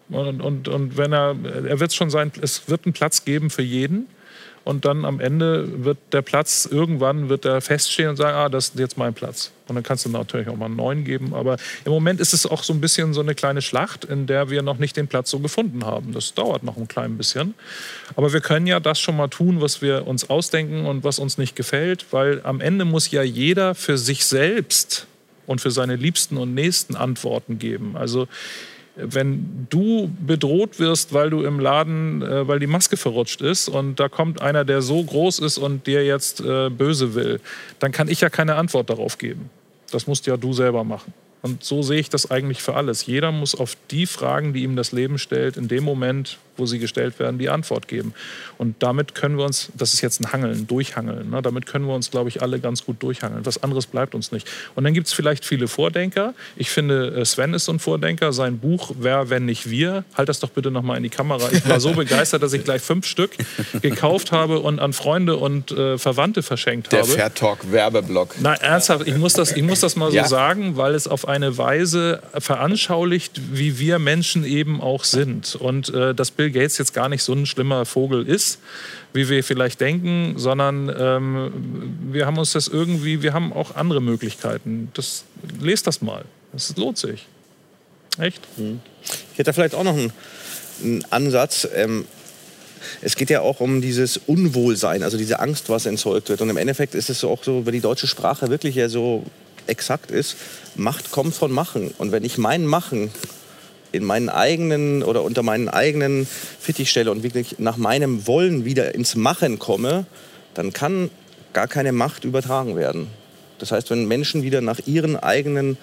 Und, 0.10 0.42
und, 0.42 0.68
und 0.68 0.98
wenn 0.98 1.12
er, 1.12 1.36
er 1.68 1.80
wird 1.80 1.94
schon 1.94 2.10
sein, 2.10 2.32
es 2.42 2.70
wird 2.70 2.86
einen 2.86 2.94
Platz 2.94 3.26
geben 3.26 3.50
für 3.50 3.62
jeden 3.62 4.08
und 4.68 4.84
dann 4.84 5.06
am 5.06 5.22
Ende 5.22 5.86
wird 5.86 5.98
der 6.12 6.22
Platz, 6.22 6.68
irgendwann 6.70 7.30
wird 7.30 7.46
er 7.46 7.62
feststehen 7.62 8.10
und 8.10 8.18
sagen, 8.18 8.36
ah, 8.36 8.50
das 8.50 8.68
ist 8.70 8.80
jetzt 8.80 8.98
mein 8.98 9.14
Platz. 9.14 9.54
Und 9.70 9.76
dann 9.76 9.84
kannst 9.84 10.04
du 10.04 10.10
natürlich 10.10 10.50
auch 10.50 10.58
mal 10.58 10.66
einen 10.66 10.76
neuen 10.76 11.06
geben. 11.06 11.34
Aber 11.34 11.56
im 11.86 11.92
Moment 11.94 12.20
ist 12.20 12.34
es 12.34 12.46
auch 12.46 12.64
so 12.64 12.74
ein 12.74 12.82
bisschen 12.82 13.14
so 13.14 13.22
eine 13.22 13.34
kleine 13.34 13.62
Schlacht, 13.62 14.04
in 14.04 14.28
der 14.28 14.50
wir 14.50 14.64
noch 14.64 14.78
nicht 14.78 14.98
den 14.98 15.08
Platz 15.08 15.30
so 15.30 15.40
gefunden 15.40 15.86
haben. 15.86 16.12
Das 16.12 16.34
dauert 16.34 16.64
noch 16.64 16.76
ein 16.76 16.90
klein 16.90 17.18
bisschen. 17.18 17.54
Aber 18.18 18.34
wir 18.34 18.42
können 18.42 18.68
ja 18.68 18.82
das 18.82 19.00
schon 19.00 19.16
mal 19.16 19.30
tun, 19.30 19.62
was 19.62 19.82
wir 19.82 20.06
uns 20.06 20.30
ausdenken 20.30 20.86
und 20.86 21.06
was 21.06 21.18
uns 21.18 21.38
nicht 21.38 21.56
gefällt, 21.56 22.08
weil 22.12 22.42
am 22.44 22.60
Ende 22.60 22.84
muss 22.84 23.10
ja 23.10 23.24
jeder 23.24 23.74
für 23.74 23.98
sich 23.98 24.26
selbst 24.26 25.08
und 25.46 25.62
für 25.62 25.72
seine 25.72 25.96
Liebsten 25.96 26.36
und 26.36 26.54
Nächsten 26.54 26.98
Antworten 26.98 27.58
geben. 27.58 27.96
Also 27.96 28.28
wenn 28.98 29.68
du 29.70 30.10
bedroht 30.26 30.80
wirst, 30.80 31.14
weil 31.14 31.30
du 31.30 31.44
im 31.44 31.60
Laden, 31.60 32.22
äh, 32.22 32.48
weil 32.48 32.60
die 32.60 32.68
Maske 32.68 32.98
verrutscht 32.98 33.42
ist 33.42 33.70
und 33.70 34.00
da 34.00 34.10
kommt 34.10 34.42
einer, 34.42 34.66
der 34.66 34.82
so 34.82 35.04
groß 35.04 35.40
ist 35.40 35.58
und 35.58 35.88
dir 35.88 36.06
jetzt 36.06 36.42
äh, 36.42 36.70
böse 36.70 37.14
will, 37.14 37.40
dann 37.80 37.92
kann 37.92 38.08
ich 38.08 38.22
ja 38.22 38.30
keine 38.30 38.56
Antwort 38.56 38.90
darauf 38.90 39.18
geben. 39.18 39.50
Das 39.92 40.08
musst 40.08 40.28
ja 40.28 40.36
du 40.36 40.54
selber 40.54 40.84
machen. 40.84 41.14
Und 41.42 41.64
so 41.64 41.82
sehe 41.82 42.00
ich 42.00 42.10
das 42.10 42.30
eigentlich 42.30 42.62
für 42.62 42.74
alles. 42.74 43.06
Jeder 43.06 43.32
muss 43.32 43.56
auf 43.56 43.78
die 43.92 44.06
Fragen, 44.06 44.54
die 44.54 44.64
ihm 44.64 44.76
das 44.76 44.92
Leben 44.92 45.18
stellt, 45.18 45.56
in 45.56 45.68
dem 45.68 45.84
Moment 45.84 46.40
wo 46.58 46.66
sie 46.66 46.80
gestellt 46.80 47.20
werden, 47.20 47.38
die 47.38 47.50
Antwort 47.50 47.88
geben. 47.88 48.14
Und 48.58 48.76
damit 48.80 49.16
können 49.16 49.38
wir 49.38 49.46
uns, 49.46 49.70
das 49.76 49.94
ist 49.94 50.02
jetzt 50.02 50.22
ein 50.22 50.32
Hangeln, 50.32 50.68
Durchhangeln, 50.68 51.30
ne? 51.30 51.42
damit 51.42 51.66
können 51.66 51.86
wir 51.86 51.94
uns, 51.94 52.12
glaube 52.12 52.30
ich, 52.30 52.42
alle 52.42 52.60
ganz 52.60 52.86
gut 52.86 53.02
durchhangeln. 53.02 53.46
Was 53.46 53.64
anderes 53.64 53.86
bleibt 53.86 54.16
uns 54.16 54.32
nicht. 54.32 54.48
Und 54.76 54.84
dann 54.84 54.94
gibt 54.94 55.08
es 55.08 55.14
vielleicht 55.14 55.46
viele 55.46 55.68
Vordenker. 55.68 56.34
Ich 56.56 56.70
finde, 56.70 57.16
äh, 57.16 57.26
Sven 57.26 57.54
ist 57.54 57.66
so 57.66 57.74
ein 57.74 57.80
Vordenker. 57.80 58.34
Sein 58.34 58.60
Buch 58.60 58.92
Wer, 59.00 59.30
wenn 59.30 59.46
nicht 59.46 59.70
wir, 59.70 60.04
halt 60.16 60.30
das 60.30 60.40
doch 60.40 60.50
bitte 60.50 60.72
nochmal 60.72 60.98
in 60.98 61.04
die 61.04 61.10
Kamera. 61.10 61.50
Ich 61.52 61.68
war 61.68 61.80
so 61.80 61.92
begeistert, 61.94 62.44
dass 62.44 62.54
ich 62.54 62.64
gleich 62.64 62.82
fünf 62.82 63.06
Stück 63.06 63.32
gekauft 63.82 64.32
habe 64.32 64.60
und 64.60 64.80
an 64.80 64.94
Freunde 64.94 65.38
und 65.38 65.72
äh, 65.72 65.98
Verwandte 65.98 66.44
verschenkt 66.44 66.92
Der 66.92 67.00
habe. 67.00 67.10
Der 67.10 67.18
Fair 67.18 67.34
Talk 67.34 67.72
Werbeblock. 67.72 68.36
Nein, 68.42 68.58
ernsthaft, 68.62 69.08
ich 69.08 69.18
muss 69.18 69.34
das, 69.34 69.52
ich 69.52 69.64
muss 69.64 69.82
das 69.82 69.96
mal 69.96 70.12
so 70.12 70.18
ja. 70.18 70.28
sagen, 70.28 70.78
weil 70.78 70.96
es 70.96 71.08
auf 71.08 71.28
eine 71.28 71.58
Weise 71.58 72.22
veranschaulicht, 72.38 73.42
wie 73.52 73.80
wir 73.80 74.00
Menschen 74.00 74.46
eben 74.46 74.82
auch 74.82 75.04
sind. 75.04 75.56
Und 75.56 75.94
äh, 75.94 76.14
das 76.16 76.32
Bild 76.32 76.47
Bill 76.48 76.62
Gates 76.62 76.78
jetzt 76.78 76.94
gar 76.94 77.10
nicht 77.10 77.24
so 77.24 77.34
ein 77.34 77.46
schlimmer 77.46 77.86
Vogel 77.86 78.26
ist, 78.26 78.60
wie 79.14 79.28
wir 79.28 79.44
vielleicht 79.44 79.82
denken, 79.82 80.36
sondern 80.38 80.94
ähm, 80.98 81.98
wir 82.12 82.26
haben 82.26 82.38
uns 82.38 82.54
das 82.54 82.68
irgendwie, 82.68 83.22
wir 83.22 83.34
haben 83.34 83.52
auch 83.52 83.76
andere 83.76 84.02
Möglichkeiten. 84.02 84.90
Das, 84.94 85.26
lest 85.60 85.88
das 85.88 86.02
mal. 86.02 86.24
Das 86.54 86.76
lohnt 86.78 86.98
sich. 86.98 87.26
Echt? 88.18 88.42
Hm. 88.56 88.80
Ich 89.34 89.40
hätte 89.40 89.52
vielleicht 89.54 89.76
auch 89.76 89.84
noch 89.84 89.96
einen, 89.96 90.14
einen 90.82 91.06
Ansatz. 91.10 91.68
Ähm, 91.76 92.06
es 93.02 93.16
geht 93.16 93.30
ja 93.30 93.42
auch 93.42 93.60
um 93.60 93.82
dieses 93.82 94.18
Unwohlsein, 94.18 95.04
also 95.04 95.18
diese 95.18 95.40
Angst, 95.40 95.70
was 95.70 95.86
entzeugt 95.86 96.30
wird. 96.30 96.42
Und 96.42 96.50
im 96.50 96.58
Endeffekt 96.58 96.96
ist 96.96 97.10
es 97.10 97.24
auch 97.24 97.44
so, 97.44 97.66
wenn 97.66 97.74
die 97.74 97.82
deutsche 97.82 98.08
Sprache 98.08 98.50
wirklich 98.50 98.76
ja 98.76 98.88
so 98.88 99.26
exakt 99.66 100.12
ist, 100.12 100.38
Macht 100.76 101.12
kommt 101.12 101.36
von 101.36 101.52
Machen. 101.52 101.94
Und 101.98 102.14
wenn 102.14 102.24
ich 102.24 102.38
mein 102.38 102.66
Machen 102.66 103.12
in 103.92 104.04
meinen 104.04 104.30
eigenen 104.30 105.04
oder 105.04 105.24
unter 105.24 105.44
meinen 105.44 105.70
eigenen 105.70 106.28
Fittich 106.60 106.90
stelle 106.90 107.12
und 107.12 107.24
wirklich 107.24 107.60
nach 107.60 107.78
meinem 107.78 108.28
Wollen 108.28 108.66
wieder 108.66 108.94
ins 108.96 109.16
Machen 109.16 109.60
komme, 109.60 110.06
dann 110.54 110.74
kann 110.74 111.10
gar 111.54 111.68
keine 111.68 111.92
Macht 111.92 112.26
übertragen 112.26 112.76
werden. 112.76 113.08
Das 113.60 113.72
heißt, 113.72 113.90
wenn 113.90 114.08
Menschen 114.08 114.44
wieder 114.44 114.62
nach 114.62 114.80
ihren 114.86 115.16
eigenen 115.16 115.78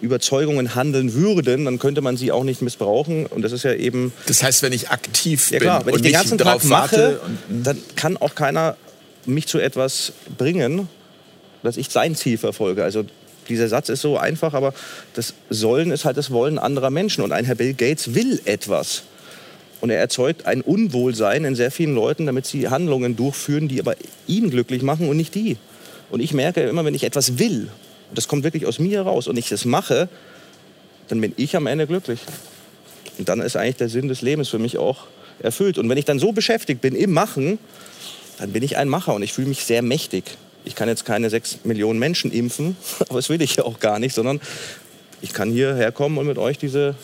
Überzeugungen 0.00 0.74
handeln 0.74 1.14
würden, 1.14 1.64
dann 1.64 1.78
könnte 1.78 2.00
man 2.00 2.16
sie 2.16 2.32
auch 2.32 2.44
nicht 2.44 2.62
missbrauchen. 2.62 3.26
Und 3.26 3.42
das 3.42 3.52
ist 3.52 3.64
ja 3.64 3.72
eben. 3.72 4.12
Das 4.26 4.42
heißt, 4.42 4.62
wenn 4.62 4.72
ich 4.72 4.90
aktiv 4.90 5.50
ja, 5.50 5.58
klar, 5.58 5.78
bin 5.80 5.86
wenn 5.86 5.94
und 5.94 6.00
ich 6.00 6.12
den 6.12 6.12
ganzen 6.12 6.38
Tag 6.38 6.64
mache, 6.64 7.20
dann 7.48 7.78
kann 7.96 8.16
auch 8.16 8.34
keiner 8.34 8.76
mich 9.24 9.46
zu 9.46 9.58
etwas 9.58 10.12
bringen, 10.38 10.88
dass 11.62 11.76
ich 11.76 11.88
sein 11.90 12.14
Ziel 12.14 12.38
verfolge. 12.38 12.84
Also 12.84 13.04
dieser 13.48 13.68
Satz 13.68 13.88
ist 13.88 14.00
so 14.00 14.18
einfach, 14.18 14.54
aber 14.54 14.74
das 15.14 15.34
Sollen 15.50 15.90
ist 15.90 16.04
halt 16.04 16.16
das 16.16 16.30
Wollen 16.30 16.58
anderer 16.58 16.90
Menschen. 16.90 17.22
Und 17.22 17.32
ein 17.32 17.44
Herr 17.44 17.54
Bill 17.54 17.74
Gates 17.74 18.14
will 18.14 18.40
etwas. 18.44 19.02
Und 19.80 19.90
er 19.90 19.98
erzeugt 19.98 20.46
ein 20.46 20.62
Unwohlsein 20.62 21.44
in 21.44 21.54
sehr 21.54 21.70
vielen 21.70 21.94
Leuten, 21.94 22.26
damit 22.26 22.46
sie 22.46 22.68
Handlungen 22.68 23.16
durchführen, 23.16 23.68
die 23.68 23.80
aber 23.80 23.94
ihn 24.26 24.50
glücklich 24.50 24.82
machen 24.82 25.08
und 25.08 25.16
nicht 25.16 25.34
die. 25.34 25.56
Und 26.10 26.20
ich 26.20 26.32
merke 26.32 26.62
immer, 26.62 26.84
wenn 26.84 26.94
ich 26.94 27.04
etwas 27.04 27.38
will, 27.38 27.68
und 28.08 28.16
das 28.16 28.28
kommt 28.28 28.44
wirklich 28.44 28.66
aus 28.66 28.78
mir 28.78 28.98
heraus, 28.98 29.28
und 29.28 29.36
ich 29.36 29.48
das 29.48 29.64
mache, 29.64 30.08
dann 31.08 31.20
bin 31.20 31.32
ich 31.36 31.56
am 31.56 31.66
Ende 31.66 31.86
glücklich. 31.86 32.20
Und 33.18 33.28
dann 33.28 33.40
ist 33.40 33.56
eigentlich 33.56 33.76
der 33.76 33.88
Sinn 33.88 34.08
des 34.08 34.22
Lebens 34.22 34.48
für 34.48 34.58
mich 34.58 34.78
auch 34.78 35.06
erfüllt. 35.40 35.78
Und 35.78 35.88
wenn 35.88 35.98
ich 35.98 36.04
dann 36.04 36.18
so 36.18 36.32
beschäftigt 36.32 36.80
bin 36.80 36.94
im 36.94 37.12
Machen, 37.12 37.58
dann 38.38 38.52
bin 38.52 38.62
ich 38.62 38.76
ein 38.76 38.88
Macher 38.88 39.14
und 39.14 39.22
ich 39.22 39.32
fühle 39.32 39.48
mich 39.48 39.64
sehr 39.64 39.82
mächtig 39.82 40.24
ich 40.66 40.74
kann 40.74 40.88
jetzt 40.88 41.06
keine 41.06 41.30
sechs 41.30 41.60
Millionen 41.64 41.98
Menschen 41.98 42.30
impfen, 42.30 42.76
aber 43.08 43.18
das 43.18 43.30
will 43.30 43.40
ich 43.40 43.56
ja 43.56 43.64
auch 43.64 43.80
gar 43.80 43.98
nicht, 43.98 44.14
sondern 44.14 44.40
ich 45.22 45.32
kann 45.32 45.50
hierher 45.50 45.92
kommen 45.92 46.18
und 46.18 46.26
mit 46.26 46.36
euch 46.36 46.58
diese 46.58 46.94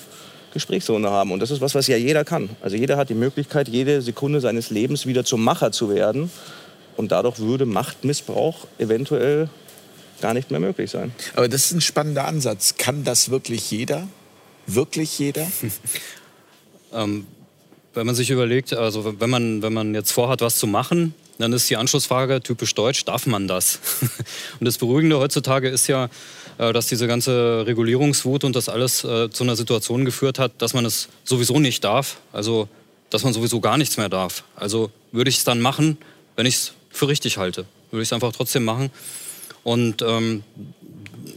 Gesprächsrunde 0.52 1.10
haben. 1.10 1.32
Und 1.32 1.40
das 1.40 1.50
ist 1.50 1.62
was, 1.62 1.74
was 1.74 1.86
ja 1.86 1.96
jeder 1.96 2.24
kann. 2.24 2.50
Also 2.60 2.76
jeder 2.76 2.98
hat 2.98 3.08
die 3.08 3.14
Möglichkeit, 3.14 3.68
jede 3.68 4.02
Sekunde 4.02 4.40
seines 4.40 4.68
Lebens 4.68 5.06
wieder 5.06 5.24
zum 5.24 5.42
Macher 5.42 5.72
zu 5.72 5.88
werden. 5.88 6.30
Und 6.96 7.10
dadurch 7.10 7.38
würde 7.38 7.64
Machtmissbrauch 7.64 8.66
eventuell 8.78 9.48
gar 10.20 10.34
nicht 10.34 10.50
mehr 10.50 10.60
möglich 10.60 10.90
sein. 10.90 11.12
Aber 11.34 11.48
das 11.48 11.66
ist 11.66 11.72
ein 11.72 11.80
spannender 11.80 12.26
Ansatz. 12.26 12.76
Kann 12.76 13.02
das 13.02 13.30
wirklich 13.30 13.70
jeder? 13.70 14.06
Wirklich 14.66 15.18
jeder? 15.18 15.46
ähm, 16.92 17.26
wenn 17.94 18.06
man 18.06 18.14
sich 18.14 18.30
überlegt, 18.30 18.74
also 18.74 19.18
wenn 19.20 19.30
man, 19.30 19.62
wenn 19.62 19.72
man 19.72 19.94
jetzt 19.94 20.12
vorhat, 20.12 20.42
was 20.42 20.56
zu 20.58 20.66
machen, 20.66 21.14
Dann 21.42 21.52
ist 21.52 21.68
die 21.68 21.76
Anschlussfrage 21.76 22.40
typisch 22.40 22.72
deutsch, 22.74 23.04
darf 23.04 23.26
man 23.26 23.48
das? 23.48 23.80
und 24.60 24.64
das 24.64 24.78
Beruhigende 24.78 25.18
heutzutage 25.18 25.68
ist 25.68 25.88
ja, 25.88 26.08
äh, 26.58 26.72
dass 26.72 26.86
diese 26.86 27.08
ganze 27.08 27.64
Regulierungswut 27.66 28.44
und 28.44 28.54
das 28.54 28.68
alles 28.68 29.02
äh, 29.02 29.28
zu 29.28 29.42
einer 29.42 29.56
Situation 29.56 30.04
geführt 30.04 30.38
hat, 30.38 30.52
dass 30.58 30.72
man 30.72 30.84
es 30.84 31.08
sowieso 31.24 31.58
nicht 31.58 31.82
darf. 31.82 32.18
Also, 32.32 32.68
dass 33.10 33.24
man 33.24 33.32
sowieso 33.32 33.60
gar 33.60 33.76
nichts 33.76 33.96
mehr 33.96 34.08
darf. 34.08 34.44
Also 34.54 34.90
würde 35.10 35.30
ich 35.30 35.38
es 35.38 35.44
dann 35.44 35.60
machen, 35.60 35.98
wenn 36.36 36.46
ich 36.46 36.54
es 36.54 36.72
für 36.90 37.08
richtig 37.08 37.38
halte. 37.38 37.66
Würde 37.90 38.02
ich 38.02 38.08
es 38.08 38.12
einfach 38.12 38.32
trotzdem 38.32 38.64
machen. 38.64 38.90
Und 39.64 40.00
ähm, 40.02 40.44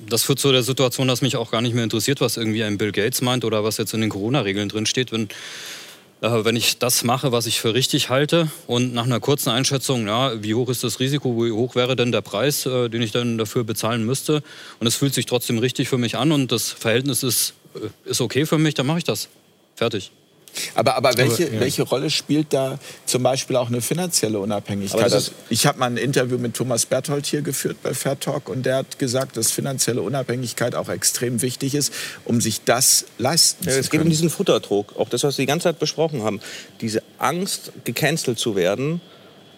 das 0.07 0.23
führt 0.23 0.37
zu 0.37 0.51
der 0.51 0.61
Situation, 0.61 1.07
dass 1.07 1.21
mich 1.21 1.35
auch 1.35 1.49
gar 1.49 1.61
nicht 1.61 1.73
mehr 1.73 1.83
interessiert, 1.83 2.21
was 2.21 2.37
irgendwie 2.37 2.63
ein 2.63 2.77
Bill 2.77 2.91
Gates 2.91 3.21
meint 3.21 3.43
oder 3.43 3.63
was 3.63 3.77
jetzt 3.77 3.93
in 3.95 4.01
den 4.01 4.11
Corona-Regeln 4.11 4.69
drinsteht. 4.69 5.11
Wenn 5.11 5.29
wenn 6.31 6.55
ich 6.55 6.77
das 6.77 7.03
mache, 7.03 7.31
was 7.31 7.45
ich 7.45 7.59
für 7.59 7.73
richtig 7.73 8.09
halte 8.09 8.49
und 8.67 8.93
nach 8.93 9.05
einer 9.05 9.19
kurzen 9.19 9.49
Einschätzung, 9.49 10.07
ja, 10.07 10.41
wie 10.43 10.55
hoch 10.55 10.69
ist 10.69 10.83
das 10.83 10.99
Risiko, 10.99 11.35
wie 11.43 11.51
hoch 11.51 11.75
wäre 11.75 11.95
denn 11.95 12.11
der 12.11 12.21
Preis, 12.21 12.65
äh, 12.65 12.89
den 12.89 13.01
ich 13.01 13.11
dann 13.11 13.37
dafür 13.37 13.63
bezahlen 13.63 14.05
müsste 14.05 14.43
und 14.79 14.87
es 14.87 14.95
fühlt 14.95 15.13
sich 15.13 15.25
trotzdem 15.25 15.57
richtig 15.57 15.89
für 15.89 15.97
mich 15.97 16.17
an 16.17 16.31
und 16.31 16.51
das 16.51 16.71
Verhältnis 16.71 17.23
ist, 17.23 17.53
äh, 17.75 18.09
ist 18.09 18.21
okay 18.21 18.45
für 18.45 18.57
mich, 18.57 18.73
dann 18.73 18.85
mache 18.85 18.99
ich 18.99 19.03
das. 19.03 19.29
Fertig. 19.75 20.11
Aber, 20.73 20.95
aber 20.95 21.17
welche, 21.17 21.45
aber, 21.45 21.53
ja. 21.55 21.59
welche 21.61 21.83
Rolle 21.83 22.09
spielt 22.09 22.53
da 22.53 22.79
zum 23.05 23.23
Beispiel 23.23 23.55
auch 23.55 23.67
eine 23.67 23.81
finanzielle 23.81 24.39
Unabhängigkeit? 24.39 25.01
Also 25.01 25.31
ich 25.49 25.65
habe 25.65 25.79
mal 25.79 25.87
ein 25.87 25.97
Interview 25.97 26.37
mit 26.37 26.53
Thomas 26.55 26.85
Berthold 26.85 27.25
hier 27.25 27.41
geführt 27.41 27.77
bei 27.83 27.93
Fair 27.93 28.19
Talk 28.19 28.49
und 28.49 28.65
der 28.65 28.77
hat 28.77 28.99
gesagt, 28.99 29.37
dass 29.37 29.51
finanzielle 29.51 30.01
Unabhängigkeit 30.01 30.75
auch 30.75 30.89
extrem 30.89 31.41
wichtig 31.41 31.75
ist, 31.75 31.93
um 32.25 32.41
sich 32.41 32.63
das 32.63 33.05
leisten 33.17 33.65
ja, 33.65 33.69
zu 33.69 33.71
können. 33.71 33.79
Es 33.81 33.89
geht 33.89 34.01
um 34.01 34.09
diesen 34.09 34.29
Futterdruck, 34.29 34.95
auch 34.97 35.09
das, 35.09 35.23
was 35.23 35.37
wir 35.37 35.43
die 35.43 35.47
ganze 35.47 35.65
Zeit 35.65 35.79
besprochen 35.79 36.23
haben. 36.23 36.39
Diese 36.81 37.03
Angst, 37.17 37.71
gecancelt 37.83 38.39
zu 38.39 38.55
werden, 38.55 39.01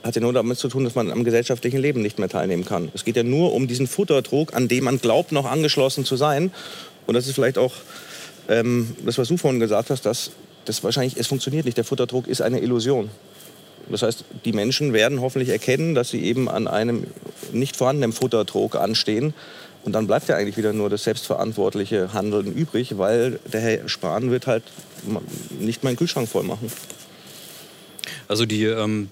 hat 0.04 0.16
ja 0.16 0.22
nur 0.22 0.34
damit 0.34 0.58
zu 0.58 0.70
tun, 0.70 0.84
dass 0.84 0.96
man 0.96 1.12
am 1.12 1.24
gesellschaftlichen 1.24 1.80
Leben 1.80 2.02
nicht 2.02 2.20
mehr 2.20 2.30
teilnehmen 2.30 2.66
kann. 2.66 2.90
Es 2.94 3.04
geht 3.04 3.16
ja 3.16 3.24
nur 3.24 3.54
um 3.54 3.68
diesen 3.68 3.88
Futterdruck, 3.88 4.54
an 4.54 4.68
dem 4.68 4.86
man 4.86 5.00
glaubt, 5.00 5.32
noch 5.32 5.46
angeschlossen 5.46 6.06
zu 6.06 6.16
sein. 6.16 6.52
Und 7.06 7.14
das 7.14 7.28
ist 7.28 7.36
vielleicht 7.36 7.58
auch 7.58 7.74
ähm, 8.48 8.96
das, 9.06 9.18
was 9.18 9.28
du 9.28 9.38
vorhin 9.38 9.60
gesagt 9.60 9.90
hast, 9.90 10.06
dass 10.06 10.32
das 10.68 10.84
wahrscheinlich, 10.84 11.18
es 11.18 11.28
funktioniert 11.28 11.66
nicht. 11.66 11.78
Der 11.78 11.84
Futterdruck 11.84 12.28
ist 12.28 12.42
eine 12.42 12.60
Illusion. 12.60 13.10
Das 13.90 14.02
heißt, 14.02 14.26
die 14.44 14.52
Menschen 14.52 14.94
werden 14.94 15.22
hoffentlich 15.22 15.50
erkennen, 15.50 15.96
dass 15.96 16.10
sie 16.10 16.22
eben 16.24 16.50
an 16.50 16.68
einem 16.68 17.08
nicht 17.54 17.78
vorhandenen 17.78 18.12
Futterdruck 18.12 18.76
anstehen. 18.76 19.34
Und 19.84 19.94
dann 19.94 20.08
bleibt 20.08 20.28
ja 20.28 20.36
eigentlich 20.36 20.58
wieder 20.58 20.74
nur 20.74 20.90
das 20.90 21.06
selbstverantwortliche 21.06 22.14
Handeln 22.14 22.54
übrig, 22.54 22.98
weil 22.98 23.40
der 23.52 23.62
Herr 23.62 23.90
Spahn 23.90 24.32
wird 24.32 24.46
halt 24.46 24.64
nicht 25.60 25.84
meinen 25.86 25.96
Kühlschrank 25.96 26.28
voll 26.28 26.44
machen. 26.44 26.70
Also 28.28 28.46
die, 28.46 28.66
ähm, 28.66 29.10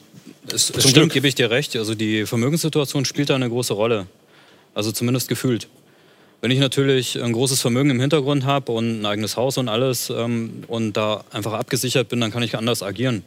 es, 0.51 0.69
es 0.71 0.89
stimmt, 0.89 1.13
gebe 1.13 1.27
ich 1.27 1.35
dir 1.35 1.49
recht. 1.49 1.77
Also 1.77 1.95
die 1.95 2.25
Vermögenssituation 2.25 3.05
spielt 3.05 3.29
da 3.29 3.35
eine 3.35 3.49
große 3.49 3.73
Rolle. 3.73 4.07
Also 4.73 4.91
zumindest 4.91 5.29
gefühlt. 5.29 5.69
Wenn 6.45 6.51
ich 6.51 6.59
natürlich 6.59 7.19
ein 7.19 7.33
großes 7.33 7.59
Vermögen 7.59 7.89
im 7.89 7.99
Hintergrund 7.99 8.45
habe 8.45 8.71
und 8.71 9.01
ein 9.01 9.05
eigenes 9.07 9.35
Haus 9.35 9.57
und 9.57 9.67
alles 9.67 10.11
ähm, 10.11 10.63
und 10.67 10.93
da 10.93 11.23
einfach 11.31 11.53
abgesichert 11.53 12.07
bin, 12.07 12.21
dann 12.21 12.29
kann 12.29 12.43
ich 12.43 12.55
anders 12.55 12.83
agieren. 12.83 13.23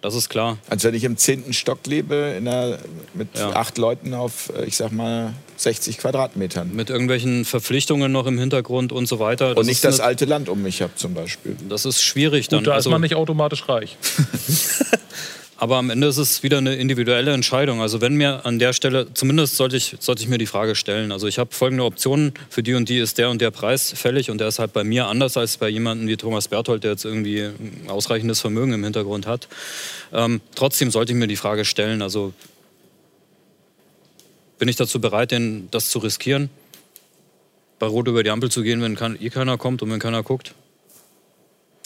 Das 0.00 0.14
ist 0.14 0.28
klar. 0.28 0.58
Als 0.68 0.84
wenn 0.84 0.94
ich 0.94 1.02
im 1.02 1.16
zehnten 1.16 1.54
Stock 1.54 1.84
lebe, 1.88 2.34
einer, 2.36 2.78
mit 3.14 3.36
ja. 3.36 3.50
acht 3.56 3.78
Leuten 3.78 4.14
auf, 4.14 4.52
äh, 4.56 4.64
ich 4.64 4.76
sag 4.76 4.92
mal, 4.92 5.34
60 5.56 5.98
Quadratmetern. 5.98 6.72
Mit 6.72 6.88
irgendwelchen 6.88 7.44
Verpflichtungen 7.44 8.12
noch 8.12 8.28
im 8.28 8.38
Hintergrund 8.38 8.92
und 8.92 9.06
so 9.06 9.18
weiter. 9.18 9.48
Das 9.48 9.58
und 9.58 9.66
nicht 9.66 9.82
das 9.82 9.98
alte 9.98 10.24
Land 10.24 10.48
um 10.48 10.62
mich 10.62 10.82
habe 10.82 10.94
zum 10.94 11.14
Beispiel. 11.14 11.56
Das 11.68 11.84
ist 11.84 12.00
schwierig 12.00 12.46
dann. 12.46 12.60
Gut, 12.60 12.68
da 12.68 12.74
also, 12.74 12.90
ist 12.90 12.92
man 12.92 13.00
nicht 13.00 13.16
automatisch 13.16 13.68
reich. 13.68 13.96
Aber 15.62 15.76
am 15.76 15.90
Ende 15.90 16.08
ist 16.08 16.16
es 16.16 16.42
wieder 16.42 16.58
eine 16.58 16.74
individuelle 16.74 17.32
Entscheidung. 17.32 17.80
Also 17.80 18.00
wenn 18.00 18.16
mir 18.16 18.44
an 18.44 18.58
der 18.58 18.72
Stelle, 18.72 19.06
zumindest 19.14 19.56
sollte 19.56 19.76
ich, 19.76 19.94
sollte 20.00 20.20
ich 20.20 20.28
mir 20.28 20.38
die 20.38 20.46
Frage 20.46 20.74
stellen. 20.74 21.12
Also 21.12 21.28
ich 21.28 21.38
habe 21.38 21.54
folgende 21.54 21.84
Optionen, 21.84 22.34
für 22.50 22.64
die 22.64 22.74
und 22.74 22.88
die 22.88 22.98
ist 22.98 23.16
der 23.16 23.30
und 23.30 23.40
der 23.40 23.52
Preis 23.52 23.92
fällig 23.92 24.28
und 24.28 24.38
der 24.38 24.48
ist 24.48 24.58
halt 24.58 24.72
bei 24.72 24.82
mir 24.82 25.06
anders 25.06 25.36
als 25.36 25.58
bei 25.58 25.68
jemandem 25.68 26.08
wie 26.08 26.16
Thomas 26.16 26.48
Berthold, 26.48 26.82
der 26.82 26.90
jetzt 26.90 27.04
irgendwie 27.04 27.50
ausreichendes 27.86 28.40
Vermögen 28.40 28.72
im 28.72 28.82
Hintergrund 28.82 29.28
hat. 29.28 29.46
Ähm, 30.12 30.40
trotzdem 30.56 30.90
sollte 30.90 31.12
ich 31.12 31.18
mir 31.20 31.28
die 31.28 31.36
Frage 31.36 31.64
stellen, 31.64 32.02
also 32.02 32.32
bin 34.58 34.66
ich 34.66 34.74
dazu 34.74 35.00
bereit, 35.00 35.30
denn 35.30 35.68
das 35.70 35.90
zu 35.90 36.00
riskieren? 36.00 36.50
Bei 37.78 37.86
Rot 37.86 38.08
über 38.08 38.24
die 38.24 38.30
Ampel 38.30 38.50
zu 38.50 38.64
gehen, 38.64 38.82
wenn 38.82 38.98
eh 39.20 39.30
keiner 39.30 39.58
kommt 39.58 39.80
und 39.80 39.92
wenn 39.92 40.00
keiner 40.00 40.24
guckt? 40.24 40.56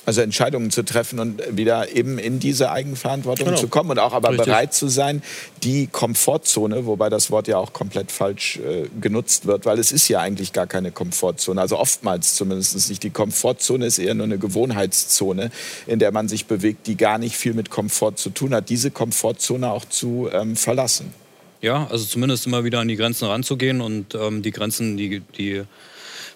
Also 0.06 0.20
Entscheidungen 0.20 0.70
zu 0.70 0.84
treffen 0.84 1.18
und 1.18 1.42
wieder 1.56 1.94
eben 1.94 2.18
in 2.18 2.38
diese 2.38 2.70
Eigenverantwortung 2.70 3.46
genau. 3.46 3.58
zu 3.58 3.68
kommen 3.68 3.90
und 3.90 3.98
auch 3.98 4.12
aber 4.12 4.30
Richtig. 4.30 4.46
bereit 4.46 4.72
zu 4.72 4.88
sein, 4.88 5.20
die 5.64 5.88
Komfortzone, 5.88 6.86
wobei 6.86 7.10
das 7.10 7.30
Wort 7.32 7.48
ja 7.48 7.58
auch 7.58 7.72
komplett 7.72 8.12
falsch 8.12 8.58
äh, 8.58 8.88
genutzt 9.00 9.46
wird, 9.46 9.66
weil 9.66 9.80
es 9.80 9.90
ist 9.90 10.08
ja 10.08 10.20
eigentlich 10.20 10.52
gar 10.52 10.68
keine 10.68 10.92
Komfortzone, 10.92 11.60
also 11.60 11.76
oftmals 11.76 12.36
zumindest 12.36 12.88
nicht. 12.88 13.02
Die 13.02 13.10
Komfortzone 13.10 13.84
ist 13.84 13.98
eher 13.98 14.14
nur 14.14 14.24
eine 14.24 14.38
Gewohnheitszone, 14.38 15.50
in 15.88 15.98
der 15.98 16.12
man 16.12 16.28
sich 16.28 16.46
bewegt, 16.46 16.86
die 16.86 16.96
gar 16.96 17.18
nicht 17.18 17.36
viel 17.36 17.54
mit 17.54 17.70
Komfort 17.70 18.12
zu 18.16 18.30
tun 18.30 18.54
hat, 18.54 18.68
diese 18.68 18.92
Komfortzone 18.92 19.70
auch 19.70 19.84
zu 19.84 20.28
ähm, 20.32 20.54
verlassen. 20.54 21.12
Ja, 21.60 21.88
also 21.90 22.04
zumindest 22.04 22.46
immer 22.46 22.62
wieder 22.62 22.78
an 22.78 22.86
die 22.86 22.96
Grenzen 22.96 23.24
ranzugehen 23.26 23.80
und 23.80 24.14
ähm, 24.14 24.42
die 24.42 24.52
Grenzen, 24.52 24.96
die, 24.96 25.20
die 25.36 25.64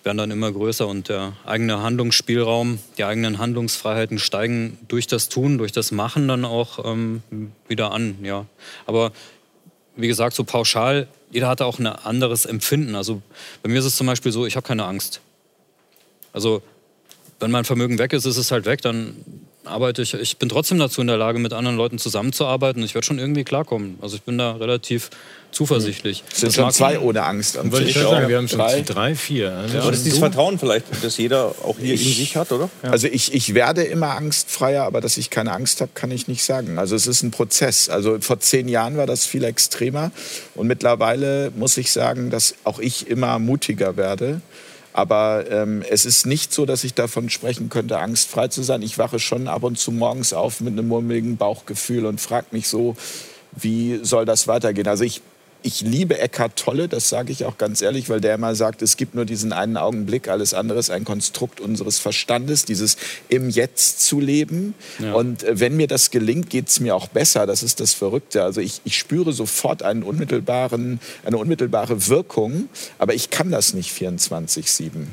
werden 0.02 0.18
dann 0.18 0.30
immer 0.30 0.50
größer 0.50 0.86
und 0.86 1.08
der 1.08 1.34
eigene 1.44 1.82
Handlungsspielraum, 1.82 2.78
die 2.96 3.04
eigenen 3.04 3.38
Handlungsfreiheiten 3.38 4.18
steigen 4.18 4.78
durch 4.88 5.06
das 5.06 5.28
Tun, 5.28 5.58
durch 5.58 5.72
das 5.72 5.92
Machen 5.92 6.28
dann 6.28 6.44
auch 6.44 6.84
ähm, 6.84 7.22
wieder 7.68 7.92
an. 7.92 8.18
Ja. 8.22 8.46
Aber 8.86 9.12
wie 9.96 10.08
gesagt, 10.08 10.34
so 10.34 10.44
pauschal, 10.44 11.08
jeder 11.30 11.48
hat 11.48 11.62
auch 11.62 11.78
ein 11.78 11.86
anderes 11.86 12.46
Empfinden. 12.46 12.94
Also 12.94 13.22
bei 13.62 13.68
mir 13.68 13.78
ist 13.78 13.84
es 13.84 13.96
zum 13.96 14.06
Beispiel 14.06 14.32
so, 14.32 14.46
ich 14.46 14.56
habe 14.56 14.66
keine 14.66 14.84
Angst. 14.84 15.20
Also 16.32 16.62
wenn 17.38 17.50
mein 17.50 17.64
Vermögen 17.64 17.98
weg 17.98 18.12
ist, 18.12 18.26
ist 18.26 18.36
es 18.36 18.50
halt 18.50 18.66
weg, 18.66 18.82
dann 18.82 19.16
arbeite 19.70 20.02
ich. 20.02 20.14
Ich 20.14 20.36
bin 20.36 20.48
trotzdem 20.48 20.78
dazu 20.78 21.00
in 21.00 21.06
der 21.06 21.16
Lage, 21.16 21.38
mit 21.38 21.52
anderen 21.52 21.76
Leuten 21.76 21.98
zusammenzuarbeiten. 21.98 22.82
Ich 22.82 22.94
werde 22.94 23.06
schon 23.06 23.18
irgendwie 23.18 23.44
klarkommen. 23.44 23.98
Also 24.02 24.16
ich 24.16 24.22
bin 24.22 24.36
da 24.38 24.52
relativ 24.52 25.10
zuversichtlich. 25.52 26.22
Es 26.30 26.40
sind 26.40 26.52
schon 26.52 26.70
zwei 26.70 26.98
ohne 26.98 27.24
Angst. 27.24 27.58
Am 27.58 27.72
ich 27.74 27.94
sagen, 27.94 28.28
wir 28.28 28.36
haben 28.36 28.48
schon 28.48 28.58
drei, 28.58 28.82
drei 28.82 29.14
vier. 29.14 29.52
Also 29.52 29.78
ja. 29.78 29.86
das 29.86 29.96
ist 29.98 30.06
dieses 30.06 30.18
Vertrauen 30.18 30.58
vielleicht, 30.58 30.86
das 31.02 31.16
jeder 31.16 31.54
auch 31.64 31.76
hier 31.78 31.94
ich, 31.94 32.06
in 32.06 32.14
sich 32.14 32.36
hat, 32.36 32.52
oder? 32.52 32.68
Ja. 32.82 32.90
Also 32.90 33.08
ich, 33.08 33.34
ich 33.34 33.54
werde 33.54 33.82
immer 33.82 34.16
angstfreier, 34.16 34.84
aber 34.84 35.00
dass 35.00 35.16
ich 35.16 35.30
keine 35.30 35.52
Angst 35.52 35.80
habe, 35.80 35.90
kann 35.94 36.10
ich 36.10 36.28
nicht 36.28 36.44
sagen. 36.44 36.78
Also 36.78 36.94
es 36.94 37.06
ist 37.06 37.22
ein 37.22 37.30
Prozess. 37.30 37.88
Also 37.88 38.18
vor 38.20 38.40
zehn 38.40 38.68
Jahren 38.68 38.96
war 38.96 39.06
das 39.06 39.26
viel 39.26 39.44
extremer 39.44 40.12
und 40.54 40.66
mittlerweile 40.66 41.52
muss 41.56 41.76
ich 41.76 41.90
sagen, 41.90 42.30
dass 42.30 42.54
auch 42.64 42.78
ich 42.78 43.08
immer 43.08 43.38
mutiger 43.38 43.96
werde. 43.96 44.40
Aber 44.92 45.44
ähm, 45.50 45.82
es 45.88 46.04
ist 46.04 46.26
nicht 46.26 46.52
so, 46.52 46.66
dass 46.66 46.84
ich 46.84 46.94
davon 46.94 47.30
sprechen 47.30 47.68
könnte, 47.68 47.98
angstfrei 47.98 48.48
zu 48.48 48.62
sein. 48.62 48.82
Ich 48.82 48.98
wache 48.98 49.18
schon 49.18 49.46
ab 49.46 49.62
und 49.62 49.78
zu 49.78 49.92
morgens 49.92 50.32
auf 50.32 50.60
mit 50.60 50.72
einem 50.72 50.88
murmeligen 50.88 51.36
Bauchgefühl 51.36 52.06
und 52.06 52.20
frage 52.20 52.46
mich 52.50 52.68
so, 52.68 52.96
wie 53.52 54.00
soll 54.02 54.24
das 54.24 54.48
weitergehen? 54.48 54.88
Also 54.88 55.04
ich 55.04 55.22
ich 55.62 55.82
liebe 55.82 56.18
Eckhart 56.18 56.56
Tolle, 56.56 56.88
das 56.88 57.08
sage 57.08 57.32
ich 57.32 57.44
auch 57.44 57.58
ganz 57.58 57.82
ehrlich, 57.82 58.08
weil 58.08 58.20
der 58.20 58.34
immer 58.34 58.54
sagt, 58.54 58.82
es 58.82 58.96
gibt 58.96 59.14
nur 59.14 59.24
diesen 59.24 59.52
einen 59.52 59.76
Augenblick, 59.76 60.28
alles 60.28 60.54
andere 60.54 60.78
ist 60.78 60.90
ein 60.90 61.04
Konstrukt 61.04 61.60
unseres 61.60 61.98
Verstandes, 61.98 62.64
dieses 62.64 62.96
im 63.28 63.50
Jetzt 63.50 64.00
zu 64.00 64.20
leben. 64.20 64.74
Ja. 64.98 65.14
Und 65.14 65.42
äh, 65.42 65.60
wenn 65.60 65.76
mir 65.76 65.86
das 65.86 66.10
gelingt, 66.10 66.50
geht 66.50 66.68
es 66.68 66.80
mir 66.80 66.94
auch 66.94 67.08
besser. 67.08 67.46
Das 67.46 67.62
ist 67.62 67.80
das 67.80 67.92
Verrückte. 67.92 68.42
Also 68.42 68.60
ich, 68.60 68.80
ich 68.84 68.96
spüre 68.96 69.32
sofort 69.32 69.82
einen 69.82 70.02
unmittelbaren, 70.02 71.00
eine 71.24 71.38
unmittelbare 71.38 72.08
Wirkung, 72.08 72.68
aber 72.98 73.14
ich 73.14 73.30
kann 73.30 73.50
das 73.50 73.74
nicht 73.74 73.92
24-7. 73.92 75.06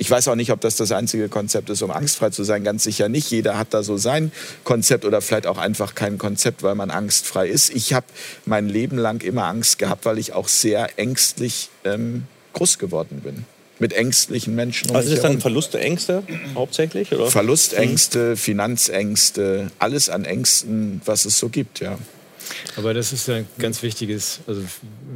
Ich 0.00 0.10
weiß 0.10 0.28
auch 0.28 0.34
nicht, 0.34 0.50
ob 0.50 0.62
das 0.62 0.76
das 0.76 0.92
einzige 0.92 1.28
Konzept 1.28 1.68
ist, 1.68 1.82
um 1.82 1.90
angstfrei 1.90 2.30
zu 2.30 2.42
sein. 2.42 2.64
Ganz 2.64 2.84
sicher 2.84 3.10
nicht. 3.10 3.30
Jeder 3.30 3.58
hat 3.58 3.74
da 3.74 3.82
so 3.82 3.98
sein 3.98 4.32
Konzept 4.64 5.04
oder 5.04 5.20
vielleicht 5.20 5.46
auch 5.46 5.58
einfach 5.58 5.94
kein 5.94 6.16
Konzept, 6.16 6.62
weil 6.62 6.74
man 6.74 6.90
angstfrei 6.90 7.46
ist. 7.46 7.68
Ich 7.68 7.92
habe 7.92 8.06
mein 8.46 8.66
Leben 8.66 8.96
lang 8.96 9.22
immer 9.22 9.44
Angst 9.44 9.78
gehabt, 9.78 10.06
weil 10.06 10.16
ich 10.16 10.32
auch 10.32 10.48
sehr 10.48 10.98
ängstlich 10.98 11.68
ähm, 11.84 12.24
groß 12.54 12.78
geworden 12.78 13.20
bin 13.22 13.44
mit 13.78 13.92
ängstlichen 13.92 14.54
Menschen. 14.54 14.88
Um 14.88 14.96
also 14.96 15.10
ist 15.12 15.22
das 15.22 15.30
dann 15.30 15.38
Verlustängste 15.38 16.22
hauptsächlich? 16.54 17.12
Oder? 17.12 17.26
Verlustängste, 17.26 18.38
Finanzängste, 18.38 19.70
alles 19.78 20.08
an 20.08 20.24
Ängsten, 20.24 21.02
was 21.04 21.26
es 21.26 21.38
so 21.38 21.50
gibt, 21.50 21.80
ja. 21.80 21.98
Aber 22.76 22.94
das 22.94 23.12
ist 23.12 23.28
ein 23.28 23.46
ganz 23.58 23.82
wichtiges, 23.82 24.40
also 24.46 24.62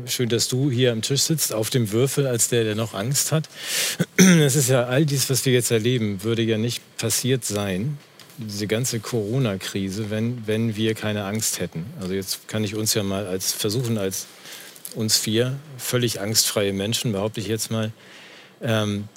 schön, 0.07 0.29
dass 0.29 0.49
du 0.49 0.71
hier 0.71 0.93
am 0.93 1.03
Tisch 1.03 1.23
sitzt, 1.23 1.53
auf 1.53 1.71
dem 1.71 1.91
Würfel, 1.93 2.27
als 2.27 2.49
der, 2.49 2.65
der 2.65 2.75
noch 2.75 2.95
Angst 2.95 3.33
hat. 3.33 3.49
Es 4.17 4.57
ist 4.57 4.69
ja 4.69 4.85
all 4.85 5.07
dies, 5.07 5.31
was 5.31 5.45
wir 5.45 5.53
jetzt 5.53 5.71
erleben, 5.71 6.23
würde 6.23 6.43
ja 6.43 6.59
nicht 6.59 6.83
passiert 6.97 7.45
sein, 7.45 7.99
diese 8.39 8.67
ganze 8.67 9.01
Corona-Krise, 9.01 10.11
wenn, 10.11 10.47
wenn 10.47 10.77
wir 10.77 10.95
keine 10.95 11.25
Angst 11.25 11.61
hätten. 11.61 11.87
Also 12.01 12.15
jetzt 12.15 12.49
kann 12.49 12.65
ich 12.65 12.75
uns 12.75 12.95
ja 12.95 13.03
mal 13.03 13.27
als 13.27 13.53
versuchen, 13.53 13.99
als 13.99 14.27
uns 14.95 15.17
vier 15.17 15.57
völlig 15.79 16.21
angstfreie 16.21 16.73
Menschen, 16.73 17.13
behaupte 17.13 17.41
ich 17.41 17.49
jetzt 17.49 17.71
mal, 17.71 17.93
Ähm, 18.63 19.09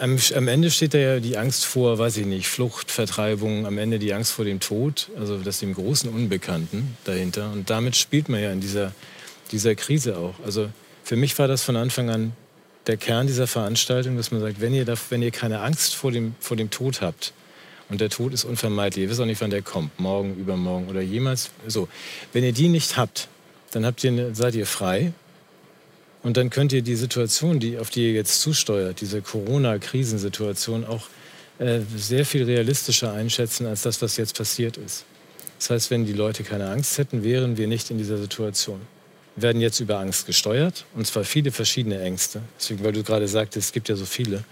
am, 0.00 0.18
am, 0.34 0.48
Ende 0.48 0.70
steht 0.70 0.94
da 0.94 0.98
ja 0.98 1.20
die 1.20 1.36
Angst 1.36 1.64
vor, 1.64 1.98
weiß 1.98 2.16
ich 2.18 2.26
nicht, 2.26 2.48
Flucht, 2.48 2.90
Vertreibung, 2.90 3.66
am 3.66 3.78
Ende 3.78 3.98
die 3.98 4.12
Angst 4.12 4.32
vor 4.32 4.44
dem 4.44 4.60
Tod, 4.60 5.08
also 5.18 5.38
das 5.38 5.60
dem 5.60 5.74
großen 5.74 6.10
Unbekannten 6.10 6.96
dahinter. 7.04 7.52
Und 7.52 7.70
damit 7.70 7.96
spielt 7.96 8.28
man 8.28 8.40
ja 8.42 8.52
in 8.52 8.60
dieser, 8.60 8.92
dieser 9.52 9.74
Krise 9.74 10.16
auch. 10.18 10.34
Also 10.44 10.68
für 11.04 11.16
mich 11.16 11.38
war 11.38 11.48
das 11.48 11.62
von 11.62 11.76
Anfang 11.76 12.10
an 12.10 12.32
der 12.86 12.96
Kern 12.96 13.26
dieser 13.26 13.46
Veranstaltung, 13.46 14.16
dass 14.16 14.30
man 14.30 14.40
sagt, 14.40 14.60
wenn 14.60 14.74
ihr, 14.74 14.84
da, 14.84 14.94
wenn 15.10 15.22
ihr 15.22 15.30
keine 15.30 15.60
Angst 15.60 15.94
vor 15.94 16.10
dem, 16.10 16.34
vor 16.40 16.56
dem 16.56 16.70
Tod 16.70 17.00
habt, 17.00 17.32
und 17.90 18.02
der 18.02 18.10
Tod 18.10 18.34
ist 18.34 18.44
unvermeidlich, 18.44 19.04
ihr 19.04 19.10
wisst 19.10 19.20
auch 19.20 19.24
nicht, 19.24 19.40
wann 19.40 19.50
der 19.50 19.62
kommt, 19.62 19.98
morgen, 19.98 20.36
übermorgen 20.36 20.88
oder 20.88 21.00
jemals, 21.00 21.50
so. 21.66 21.88
Wenn 22.34 22.44
ihr 22.44 22.52
die 22.52 22.68
nicht 22.68 22.98
habt, 22.98 23.28
dann 23.70 23.86
habt 23.86 24.04
ihr, 24.04 24.34
seid 24.34 24.54
ihr 24.54 24.66
frei 24.66 25.12
und 26.28 26.36
dann 26.36 26.50
könnt 26.50 26.74
ihr 26.74 26.82
die 26.82 26.94
Situation, 26.94 27.58
die, 27.58 27.78
auf 27.78 27.88
die 27.88 28.08
ihr 28.08 28.12
jetzt 28.12 28.42
zusteuert, 28.42 29.00
diese 29.00 29.22
Corona-Krisensituation, 29.22 30.84
auch 30.84 31.06
äh, 31.58 31.80
sehr 31.96 32.26
viel 32.26 32.44
realistischer 32.44 33.14
einschätzen 33.14 33.66
als 33.66 33.80
das, 33.80 34.02
was 34.02 34.18
jetzt 34.18 34.36
passiert 34.36 34.76
ist. 34.76 35.06
Das 35.58 35.70
heißt, 35.70 35.90
wenn 35.90 36.04
die 36.04 36.12
Leute 36.12 36.44
keine 36.44 36.68
Angst 36.68 36.98
hätten, 36.98 37.24
wären 37.24 37.56
wir 37.56 37.66
nicht 37.66 37.90
in 37.90 37.96
dieser 37.96 38.18
Situation. 38.18 38.78
Wir 39.36 39.44
werden 39.44 39.62
jetzt 39.62 39.80
über 39.80 40.00
Angst 40.00 40.26
gesteuert, 40.26 40.84
und 40.94 41.06
zwar 41.06 41.24
viele 41.24 41.50
verschiedene 41.50 41.98
Ängste. 41.98 42.42
Deswegen, 42.60 42.84
weil 42.84 42.92
du 42.92 43.02
gerade 43.02 43.26
sagtest, 43.26 43.68
es 43.68 43.72
gibt 43.72 43.88
ja 43.88 43.96
so 43.96 44.04
viele. 44.04 44.44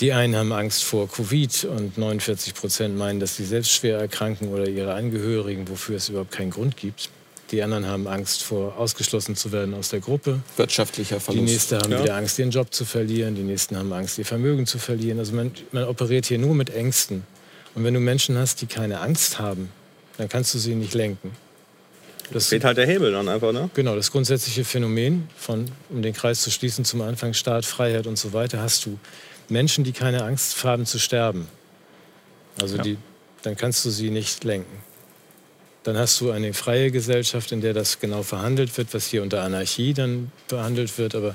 Die 0.00 0.14
einen 0.14 0.36
haben 0.36 0.54
Angst 0.54 0.84
vor 0.84 1.06
Covid 1.06 1.64
und 1.64 1.98
49 1.98 2.54
Prozent 2.54 2.96
meinen, 2.96 3.20
dass 3.20 3.36
sie 3.36 3.44
selbst 3.44 3.72
schwer 3.72 3.98
erkranken 3.98 4.48
oder 4.48 4.66
ihre 4.66 4.94
Angehörigen, 4.94 5.68
wofür 5.68 5.96
es 5.96 6.08
überhaupt 6.08 6.32
keinen 6.32 6.50
Grund 6.50 6.78
gibt. 6.78 7.10
Die 7.50 7.62
anderen 7.62 7.86
haben 7.86 8.06
Angst 8.06 8.42
vor, 8.42 8.76
ausgeschlossen 8.76 9.34
zu 9.34 9.52
werden 9.52 9.72
aus 9.74 9.88
der 9.88 10.00
Gruppe. 10.00 10.40
Wirtschaftlicher 10.56 11.18
Verlust. 11.18 11.46
Die 11.46 11.52
nächsten 11.52 11.78
haben 11.78 11.92
ja. 11.92 12.02
wieder 12.02 12.14
Angst, 12.14 12.38
ihren 12.38 12.50
Job 12.50 12.74
zu 12.74 12.84
verlieren. 12.84 13.34
Die 13.34 13.42
nächsten 13.42 13.76
haben 13.76 13.92
Angst, 13.92 14.18
ihr 14.18 14.26
Vermögen 14.26 14.66
zu 14.66 14.78
verlieren. 14.78 15.18
Also 15.18 15.34
man, 15.34 15.52
man 15.72 15.84
operiert 15.84 16.26
hier 16.26 16.38
nur 16.38 16.54
mit 16.54 16.70
Ängsten. 16.70 17.24
Und 17.74 17.84
wenn 17.84 17.94
du 17.94 18.00
Menschen 18.00 18.36
hast, 18.36 18.60
die 18.60 18.66
keine 18.66 19.00
Angst 19.00 19.38
haben, 19.38 19.70
dann 20.18 20.28
kannst 20.28 20.52
du 20.52 20.58
sie 20.58 20.74
nicht 20.74 20.94
lenken. 20.94 21.30
Das 22.32 22.48
fehlt 22.48 22.64
halt 22.64 22.76
der 22.76 22.86
Hebel 22.86 23.12
dann 23.12 23.28
einfach, 23.28 23.52
ne? 23.52 23.70
Genau, 23.72 23.96
das 23.96 24.12
grundsätzliche 24.12 24.64
Phänomen 24.64 25.28
von, 25.36 25.70
um 25.88 26.02
den 26.02 26.12
Kreis 26.12 26.42
zu 26.42 26.50
schließen, 26.50 26.84
zum 26.84 27.00
Anfang 27.00 27.32
Staat, 27.32 27.64
Freiheit 27.64 28.06
und 28.06 28.18
so 28.18 28.34
weiter, 28.34 28.60
hast 28.60 28.84
du 28.84 28.98
Menschen, 29.48 29.84
die 29.84 29.92
keine 29.92 30.24
Angst 30.24 30.62
haben 30.62 30.84
zu 30.84 30.98
sterben. 30.98 31.48
Also 32.60 32.76
ja. 32.76 32.82
die, 32.82 32.98
dann 33.42 33.56
kannst 33.56 33.84
du 33.84 33.90
sie 33.90 34.10
nicht 34.10 34.44
lenken. 34.44 34.87
Dann 35.88 35.96
hast 35.96 36.20
du 36.20 36.30
eine 36.32 36.52
freie 36.52 36.90
Gesellschaft, 36.90 37.50
in 37.50 37.62
der 37.62 37.72
das 37.72 37.98
genau 37.98 38.22
verhandelt 38.22 38.76
wird, 38.76 38.92
was 38.92 39.06
hier 39.06 39.22
unter 39.22 39.42
Anarchie 39.42 39.94
dann 39.94 40.30
behandelt 40.46 40.98
wird. 40.98 41.14
Aber 41.14 41.34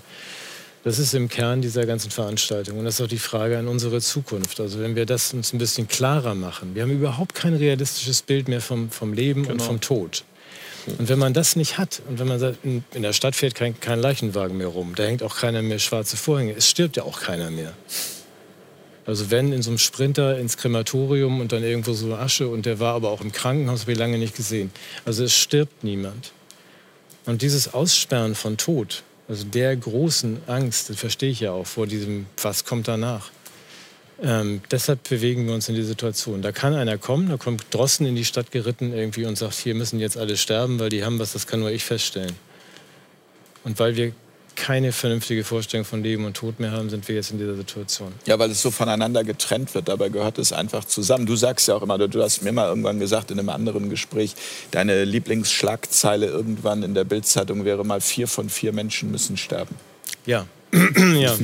das 0.84 1.00
ist 1.00 1.16
im 1.16 1.28
Kern 1.28 1.64
dieser 1.64 1.88
ganzen 1.88 2.12
Veranstaltung. 2.12 2.78
Und 2.78 2.86
das 2.86 3.00
ist 3.00 3.02
auch 3.02 3.08
die 3.08 3.18
Frage 3.18 3.58
an 3.58 3.68
unsere 3.68 4.00
Zukunft. 4.00 4.60
Also 4.60 4.80
wenn 4.80 4.96
wir 4.96 5.08
das 5.08 5.34
uns 5.34 5.54
ein 5.54 5.58
bisschen 5.58 5.88
klarer 5.88 6.36
machen. 6.36 6.76
Wir 6.76 6.84
haben 6.84 6.92
überhaupt 6.92 7.34
kein 7.34 7.56
realistisches 7.56 8.22
Bild 8.22 8.48
mehr 8.48 8.62
vom, 8.62 8.92
vom 8.92 9.14
Leben 9.14 9.42
genau. 9.42 9.54
und 9.54 9.62
vom 9.64 9.82
Tod. 9.82 10.24
Und 11.00 11.10
wenn 11.10 11.18
man 11.18 11.34
das 11.34 11.56
nicht 11.56 11.80
hat 11.80 12.04
und 12.08 12.20
wenn 12.20 12.28
man 12.28 12.38
sagt, 12.38 12.60
in 12.64 12.84
der 12.94 13.14
Stadt 13.14 13.36
fährt 13.36 13.56
kein, 13.56 13.80
kein 13.80 14.00
Leichenwagen 14.00 14.56
mehr 14.56 14.68
rum, 14.68 14.94
da 14.96 15.02
hängt 15.02 15.24
auch 15.24 15.36
keiner 15.36 15.64
mehr 15.64 15.80
schwarze 15.80 16.16
Vorhänge, 16.16 16.54
es 16.56 16.70
stirbt 16.70 16.96
ja 16.96 17.04
auch 17.04 17.22
keiner 17.22 17.50
mehr. 17.50 17.74
Also 19.06 19.32
wenn 19.32 19.52
in 19.52 19.62
so 19.62 19.70
einem 19.70 19.80
Sprinter 19.80 20.38
ins 20.38 20.58
Krematorium 20.58 21.42
und 21.42 21.52
dann 21.52 21.64
irgendwo 21.64 21.94
so 21.94 22.14
Asche 22.16 22.48
und 22.48 22.66
der 22.66 22.80
war 22.80 22.96
aber 22.96 23.10
auch 23.10 23.22
im 23.22 23.32
Krankenhaus, 23.32 23.82
habe 23.82 23.92
ich 23.92 23.98
lange 23.98 24.18
nicht 24.18 24.36
gesehen. 24.36 24.72
Also 25.06 25.24
es 25.24 25.34
stirbt 25.34 25.84
niemand. 25.84 26.32
Und 27.26 27.42
dieses 27.42 27.74
Aussperren 27.74 28.36
von 28.36 28.58
Tod, 28.58 29.04
also 29.28 29.46
der 29.46 29.76
großen 29.76 30.38
Angst, 30.48 30.90
das 30.90 30.98
verstehe 30.98 31.32
ich 31.32 31.42
ja 31.42 31.52
auch 31.52 31.68
vor 31.68 31.88
diesem, 31.88 32.28
was 32.42 32.66
kommt 32.66 32.88
danach. 32.88 33.32
Ähm, 34.22 34.62
deshalb 34.72 35.08
bewegen 35.08 35.48
wir 35.48 35.54
uns 35.54 35.68
in 35.68 35.76
die 35.76 35.84
Situation. 35.84 36.42
Da 36.42 36.52
kann 36.52 36.74
einer 36.74 36.98
kommen, 36.98 37.30
da 37.30 37.38
kommt 37.38 37.66
Drossen 37.72 38.06
in 38.06 38.16
die 38.16 38.26
Stadt 38.26 38.52
geritten 38.52 38.94
irgendwie 38.94 39.26
und 39.26 39.38
sagt, 39.38 39.56
hier 39.56 39.76
müssen 39.76 40.00
jetzt 40.00 40.18
alle 40.18 40.38
sterben, 40.38 40.80
weil 40.80 40.90
die 40.90 41.04
haben 41.04 41.20
was, 41.20 41.34
das 41.34 41.48
kann 41.48 41.60
nur 41.60 41.72
ich 41.72 41.84
feststellen. 41.84 42.34
Und 43.64 43.80
weil 43.80 43.96
wir 43.96 44.14
keine 44.56 44.92
vernünftige 44.92 45.44
Vorstellung 45.44 45.86
von 45.86 46.04
Leben 46.04 46.26
und 46.26 46.36
Tod 46.36 46.60
mehr 46.60 46.72
haben, 46.72 46.90
sind 46.90 47.08
wir 47.08 47.16
jetzt 47.16 47.32
in 47.32 47.38
dieser 47.38 47.56
Situation. 47.56 48.14
Ja, 48.26 48.40
weil 48.40 48.52
es 48.52 48.62
so 48.62 48.72
voneinander 48.72 49.24
getrennt 49.24 49.74
wird. 49.76 49.88
Dabei 49.88 50.10
gehört 50.10 50.38
es 50.38 50.54
einfach 50.54 50.86
zusammen. 50.86 51.26
Du 51.26 51.36
sagst 51.36 51.68
ja 51.68 51.76
auch 51.76 51.82
immer, 51.82 51.98
du 51.98 52.22
hast 52.22 52.44
mir 52.44 52.52
mal 52.52 52.68
irgendwann 52.68 53.00
gesagt 53.00 53.32
in 53.32 53.40
einem 53.40 53.50
anderen 53.50 53.90
Gespräch, 53.90 54.36
deine 54.72 55.04
Lieblingsschlagzeile 55.04 56.28
irgendwann 56.28 56.84
in 56.84 56.94
der 56.94 57.04
Bildzeitung 57.04 57.66
wäre 57.66 57.84
mal, 57.84 58.02
vier 58.02 58.28
von 58.28 58.50
vier 58.50 58.74
Menschen 58.74 59.12
müssen 59.12 59.38
sterben. 59.38 59.76
Ja, 60.26 60.46
ja. 60.74 61.36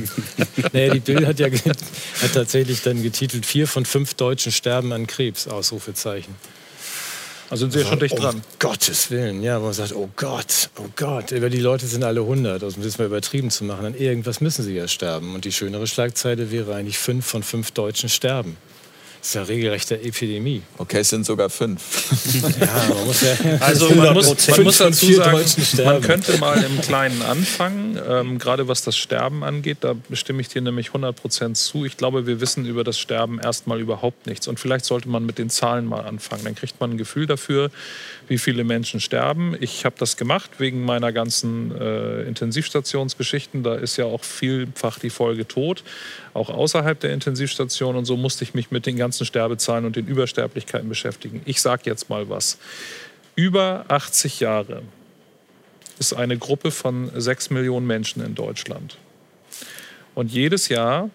Naja, 0.72 0.94
die 0.94 1.00
Bild 1.00 1.26
hat 1.26 1.38
ja 1.38 1.48
hat 1.48 2.32
tatsächlich 2.34 2.82
dann 2.82 3.02
getitelt, 3.02 3.46
vier 3.46 3.68
von 3.68 3.84
fünf 3.84 4.14
Deutschen 4.14 4.50
sterben 4.50 4.92
an 4.92 5.06
Krebs, 5.06 5.46
Ausrufezeichen. 5.46 6.34
Also 7.50 7.64
sind 7.64 7.72
Sie 7.72 7.80
ja 7.80 7.86
schon 7.86 7.98
dicht 7.98 8.16
dran. 8.16 8.36
Um 8.36 8.42
Gottes 8.60 9.10
Willen, 9.10 9.42
ja, 9.42 9.60
wo 9.60 9.64
man 9.64 9.74
sagt, 9.74 9.92
oh 9.92 10.08
Gott, 10.14 10.70
oh 10.78 10.86
Gott, 10.94 11.32
die 11.32 11.38
Leute 11.38 11.86
sind 11.86 12.04
alle 12.04 12.20
100, 12.20 12.62
also 12.62 12.76
um 12.76 12.82
das 12.84 12.98
mal 12.98 13.06
übertrieben 13.06 13.50
zu 13.50 13.64
machen, 13.64 13.86
an 13.86 13.94
irgendwas 13.94 14.40
müssen 14.40 14.64
sie 14.64 14.74
ja 14.74 14.86
sterben. 14.86 15.34
Und 15.34 15.44
die 15.44 15.52
schönere 15.52 15.88
Schlagzeile 15.88 16.52
wäre 16.52 16.76
eigentlich, 16.76 16.98
fünf 16.98 17.26
von 17.26 17.42
fünf 17.42 17.72
Deutschen 17.72 18.08
sterben. 18.08 18.56
Das 19.20 19.28
ist 19.28 19.34
ja 19.34 19.42
regelrechte 19.42 20.00
Epidemie. 20.00 20.62
Okay, 20.78 21.00
es 21.00 21.10
sind 21.10 21.26
sogar 21.26 21.50
fünf. 21.50 21.82
ja, 22.58 22.94
man 22.94 23.04
muss 23.06 23.20
ja 23.20 23.34
also 23.60 23.90
man 23.94 24.14
muss, 24.14 24.48
man 24.48 24.62
muss 24.62 24.78
dazu 24.78 25.12
sagen, 25.12 25.44
man 25.84 26.00
könnte 26.00 26.38
mal 26.38 26.64
im 26.64 26.80
Kleinen 26.80 27.20
anfangen, 27.20 28.00
ähm, 28.08 28.38
gerade 28.38 28.66
was 28.66 28.80
das 28.80 28.96
Sterben 28.96 29.44
angeht. 29.44 29.78
Da 29.82 29.94
bestimme 30.08 30.40
ich 30.40 30.48
dir 30.48 30.62
nämlich 30.62 30.88
100 30.88 31.14
Prozent 31.14 31.58
zu. 31.58 31.84
Ich 31.84 31.98
glaube, 31.98 32.26
wir 32.26 32.40
wissen 32.40 32.64
über 32.64 32.82
das 32.82 32.98
Sterben 32.98 33.38
erstmal 33.38 33.78
überhaupt 33.78 34.26
nichts. 34.26 34.48
Und 34.48 34.58
vielleicht 34.58 34.86
sollte 34.86 35.10
man 35.10 35.26
mit 35.26 35.36
den 35.36 35.50
Zahlen 35.50 35.84
mal 35.84 36.06
anfangen. 36.06 36.44
Dann 36.44 36.54
kriegt 36.54 36.80
man 36.80 36.92
ein 36.92 36.96
Gefühl 36.96 37.26
dafür, 37.26 37.70
wie 38.28 38.38
viele 38.38 38.64
Menschen 38.64 39.00
sterben. 39.00 39.54
Ich 39.60 39.84
habe 39.84 39.96
das 39.98 40.16
gemacht 40.16 40.52
wegen 40.58 40.82
meiner 40.82 41.12
ganzen 41.12 41.78
äh, 41.78 42.22
Intensivstationsgeschichten. 42.22 43.64
Da 43.64 43.74
ist 43.74 43.98
ja 43.98 44.06
auch 44.06 44.24
vielfach 44.24 44.98
die 44.98 45.10
Folge 45.10 45.46
tot, 45.46 45.82
auch 46.34 46.50
außerhalb 46.50 46.98
der 46.98 47.12
Intensivstation. 47.12 47.96
Und 47.96 48.04
so 48.04 48.16
musste 48.16 48.44
ich 48.44 48.54
mich 48.54 48.70
mit 48.70 48.86
den 48.86 48.96
ganzen 48.96 49.24
Sterbezahlen 49.26 49.84
und 49.84 49.96
den 49.96 50.06
Übersterblichkeiten 50.06 50.88
beschäftigen. 50.88 51.42
Ich 51.44 51.60
sage 51.60 51.82
jetzt 51.86 52.10
mal 52.10 52.28
was. 52.28 52.58
Über 53.36 53.84
80 53.88 54.40
Jahre 54.40 54.82
ist 55.98 56.12
eine 56.12 56.38
Gruppe 56.38 56.70
von 56.70 57.10
6 57.14 57.50
Millionen 57.50 57.86
Menschen 57.86 58.24
in 58.24 58.34
Deutschland. 58.34 58.96
Und 60.14 60.32
jedes 60.32 60.68
Jahr 60.68 61.10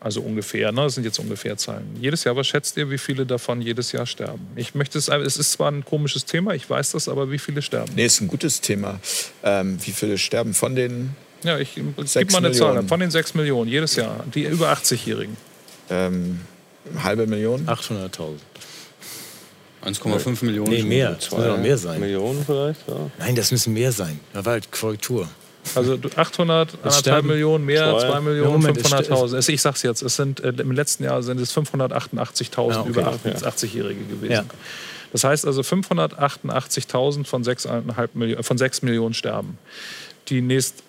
also 0.00 0.22
ungefähr, 0.22 0.72
ne? 0.72 0.82
das 0.82 0.94
sind 0.94 1.04
jetzt 1.04 1.18
ungefähr 1.18 1.58
Zahlen. 1.58 1.94
Jedes 2.00 2.24
Jahr, 2.24 2.34
was 2.34 2.46
schätzt 2.46 2.76
ihr, 2.78 2.90
wie 2.90 2.96
viele 2.96 3.26
davon 3.26 3.60
jedes 3.60 3.92
Jahr 3.92 4.06
sterben? 4.06 4.46
Ich 4.56 4.74
möchte 4.74 4.96
es, 4.96 5.08
es 5.08 5.36
ist 5.36 5.52
zwar 5.52 5.70
ein 5.70 5.84
komisches 5.84 6.24
Thema, 6.24 6.54
ich 6.54 6.68
weiß 6.68 6.92
das, 6.92 7.06
aber 7.06 7.30
wie 7.30 7.38
viele 7.38 7.60
sterben? 7.60 7.92
Nee, 7.94 8.06
ist 8.06 8.20
ein 8.22 8.28
gutes 8.28 8.62
Thema. 8.62 8.98
Ähm, 9.42 9.78
wie 9.84 9.90
viele 9.90 10.16
sterben 10.16 10.54
von 10.54 10.74
den 10.74 11.14
Ja, 11.42 11.58
ich 11.58 11.74
gebe 11.74 11.92
mal 11.94 12.04
eine 12.38 12.48
Millionen. 12.48 12.54
Zahl. 12.54 12.88
Von 12.88 13.00
den 13.00 13.10
6 13.10 13.34
Millionen 13.34 13.70
jedes 13.70 13.96
Jahr, 13.96 14.24
die 14.34 14.44
über 14.44 14.72
80-Jährigen. 14.72 15.36
Ähm, 15.88 16.40
halbe 17.02 17.26
Million? 17.26 17.66
800.000. 17.66 18.38
1,5 19.84 20.44
Millionen. 20.44 20.70
Nee, 20.70 20.82
mehr. 20.82 21.12
Das 21.12 21.30
muss 21.30 21.44
noch 21.44 21.58
mehr 21.58 21.78
sein. 21.78 22.00
Millionen 22.00 22.44
vielleicht? 22.44 22.86
Ja. 22.86 23.10
Nein, 23.18 23.34
das 23.34 23.50
müssen 23.50 23.72
mehr 23.72 23.92
sein. 23.92 24.20
Da 24.32 24.44
war 24.44 24.52
halt 24.52 24.70
Korrektur. 24.70 25.28
Also 25.74 25.98
800, 26.16 26.78
anderthalb 26.82 27.24
Millionen 27.24 27.64
mehr, 27.66 27.96
2 27.98 28.20
Millionen, 28.20 28.66
500.000. 28.66 29.48
Ich 29.50 29.60
sag's 29.60 29.82
jetzt, 29.82 30.02
es 30.02 30.16
sind, 30.16 30.40
äh, 30.40 30.48
im 30.48 30.72
letzten 30.72 31.04
Jahr 31.04 31.22
sind 31.22 31.38
es 31.38 31.54
588.000 31.54 32.72
ah, 32.72 32.80
okay, 32.80 32.88
über 32.88 33.12
80-Jährige 33.12 34.04
gewesen. 34.04 34.32
Ja. 34.32 34.44
Das 35.12 35.24
heißt 35.24 35.46
also 35.46 35.60
588.000 35.60 37.26
von 37.26 37.44
6,5 37.44 38.08
Millionen, 38.14 38.42
von 38.42 38.58
6 38.58 38.82
Millionen 38.82 39.14
sterben. 39.14 39.58
Die 40.28 40.40
nächst 40.40 40.82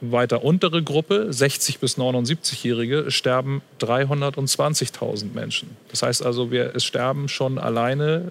weiter 0.00 0.44
untere 0.44 0.82
Gruppe, 0.82 1.32
60 1.32 1.78
bis 1.78 1.98
79-Jährige, 1.98 3.10
sterben 3.10 3.62
320.000 3.80 5.34
Menschen. 5.34 5.76
Das 5.90 6.02
heißt 6.02 6.24
also, 6.24 6.50
wir, 6.50 6.74
es 6.74 6.84
sterben 6.84 7.28
schon 7.28 7.58
alleine 7.58 8.30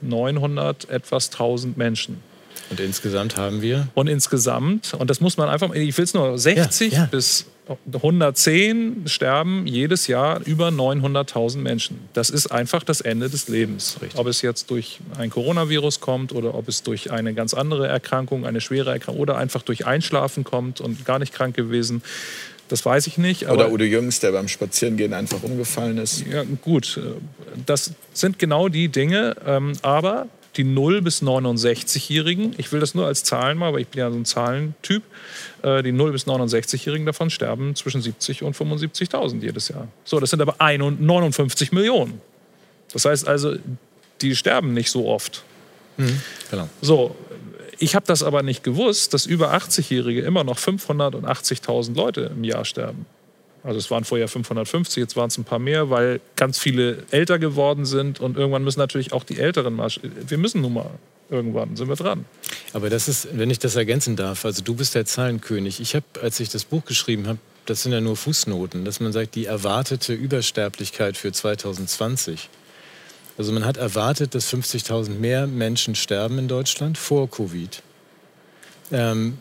900 0.00 0.88
etwas 0.88 1.30
1000 1.30 1.76
Menschen. 1.76 2.22
Und 2.70 2.78
insgesamt 2.78 3.36
haben 3.36 3.62
wir? 3.62 3.88
Und 3.94 4.08
insgesamt, 4.08 4.94
und 4.94 5.10
das 5.10 5.20
muss 5.20 5.36
man 5.36 5.48
einfach, 5.48 5.74
ich 5.74 5.96
will 5.96 6.04
es 6.04 6.14
nur, 6.14 6.38
60 6.38 6.92
ja, 6.92 7.00
ja. 7.00 7.04
bis 7.06 7.46
110 7.92 9.02
sterben 9.06 9.66
jedes 9.66 10.06
Jahr 10.06 10.40
über 10.44 10.68
900.000 10.68 11.58
Menschen. 11.58 11.98
Das 12.12 12.30
ist 12.30 12.48
einfach 12.48 12.82
das 12.82 13.00
Ende 13.00 13.28
des 13.28 13.48
Lebens. 13.48 13.98
Richtig. 14.00 14.18
Ob 14.18 14.26
es 14.26 14.42
jetzt 14.42 14.70
durch 14.70 15.00
ein 15.18 15.30
Coronavirus 15.30 16.00
kommt 16.00 16.32
oder 16.32 16.54
ob 16.54 16.68
es 16.68 16.82
durch 16.82 17.10
eine 17.10 17.34
ganz 17.34 17.54
andere 17.54 17.86
Erkrankung, 17.86 18.46
eine 18.46 18.60
schwere 18.60 18.90
Erkrankung 18.90 19.20
oder 19.20 19.36
einfach 19.36 19.62
durch 19.62 19.86
Einschlafen 19.86 20.44
kommt 20.44 20.80
und 20.80 21.04
gar 21.04 21.18
nicht 21.18 21.32
krank 21.32 21.54
gewesen. 21.54 22.02
Das 22.68 22.86
weiß 22.86 23.08
ich 23.08 23.18
nicht. 23.18 23.48
Oder 23.48 23.72
Udo 23.72 23.84
Jüngs, 23.84 24.20
der 24.20 24.30
beim 24.30 24.46
Spazierengehen 24.46 25.12
einfach 25.12 25.42
umgefallen 25.42 25.98
ist. 25.98 26.24
Ja, 26.26 26.44
gut. 26.62 27.00
Das 27.66 27.92
sind 28.12 28.38
genau 28.38 28.68
die 28.68 28.88
Dinge. 28.88 29.36
Ähm, 29.44 29.72
aber 29.82 30.28
die 30.56 30.64
0 30.64 31.02
bis 31.02 31.22
69-Jährigen, 31.22 32.54
ich 32.58 32.72
will 32.72 32.80
das 32.80 32.94
nur 32.94 33.06
als 33.06 33.24
Zahlen 33.24 33.58
mal, 33.58 33.68
aber 33.68 33.80
ich 33.80 33.88
bin 33.88 34.00
ja 34.00 34.10
so 34.10 34.16
ein 34.16 34.24
Zahlentyp, 34.24 35.02
äh, 35.62 35.82
die 35.82 35.92
0 35.92 36.12
bis 36.12 36.26
69-Jährigen 36.26 37.06
davon 37.06 37.30
sterben 37.30 37.76
zwischen 37.76 38.02
70 38.02 38.42
und 38.42 38.56
75.000 38.56 39.40
jedes 39.40 39.68
Jahr. 39.68 39.88
So, 40.04 40.18
das 40.18 40.30
sind 40.30 40.42
aber 40.42 40.56
59 40.58 41.72
Millionen. 41.72 42.20
Das 42.92 43.04
heißt 43.04 43.28
also, 43.28 43.56
die 44.20 44.34
sterben 44.34 44.72
nicht 44.72 44.90
so 44.90 45.06
oft. 45.06 45.44
Mhm, 45.96 46.20
genau. 46.50 46.68
So, 46.82 47.14
ich 47.78 47.94
habe 47.94 48.06
das 48.06 48.22
aber 48.22 48.42
nicht 48.42 48.62
gewusst, 48.64 49.14
dass 49.14 49.26
über 49.26 49.54
80-Jährige 49.54 50.20
immer 50.22 50.44
noch 50.44 50.58
580.000 50.58 51.94
Leute 51.94 52.32
im 52.34 52.44
Jahr 52.44 52.64
sterben. 52.64 53.06
Also 53.62 53.78
es 53.78 53.90
waren 53.90 54.04
vorher 54.04 54.26
550, 54.26 54.96
jetzt 54.96 55.16
waren 55.16 55.28
es 55.28 55.36
ein 55.36 55.44
paar 55.44 55.58
mehr, 55.58 55.90
weil 55.90 56.20
ganz 56.36 56.58
viele 56.58 57.04
älter 57.10 57.38
geworden 57.38 57.84
sind 57.84 58.20
und 58.20 58.36
irgendwann 58.36 58.64
müssen 58.64 58.80
natürlich 58.80 59.12
auch 59.12 59.24
die 59.24 59.38
Älteren 59.38 59.74
mal. 59.74 59.90
Wir 60.26 60.38
müssen 60.38 60.62
nun 60.62 60.74
mal 60.74 60.90
irgendwann 61.30 61.76
sind 61.76 61.88
wir 61.88 61.96
dran. 61.96 62.24
Aber 62.72 62.90
das 62.90 63.08
ist, 63.08 63.28
wenn 63.32 63.50
ich 63.50 63.58
das 63.58 63.76
ergänzen 63.76 64.16
darf, 64.16 64.44
also 64.44 64.62
du 64.62 64.74
bist 64.74 64.94
der 64.94 65.06
Zahlenkönig. 65.06 65.80
Ich 65.80 65.94
habe, 65.94 66.04
als 66.22 66.40
ich 66.40 66.48
das 66.48 66.64
Buch 66.64 66.84
geschrieben 66.84 67.26
habe, 67.26 67.38
das 67.66 67.82
sind 67.82 67.92
ja 67.92 68.00
nur 68.00 68.16
Fußnoten, 68.16 68.84
dass 68.84 69.00
man 69.00 69.12
sagt, 69.12 69.34
die 69.36 69.46
erwartete 69.46 70.12
Übersterblichkeit 70.12 71.16
für 71.16 71.32
2020. 71.32 72.48
Also 73.38 73.52
man 73.52 73.64
hat 73.64 73.76
erwartet, 73.76 74.34
dass 74.34 74.52
50.000 74.52 75.10
mehr 75.10 75.46
Menschen 75.46 75.94
sterben 75.94 76.38
in 76.38 76.48
Deutschland 76.48 76.98
vor 76.98 77.30
Covid. 77.30 77.82
Ähm, 78.92 79.38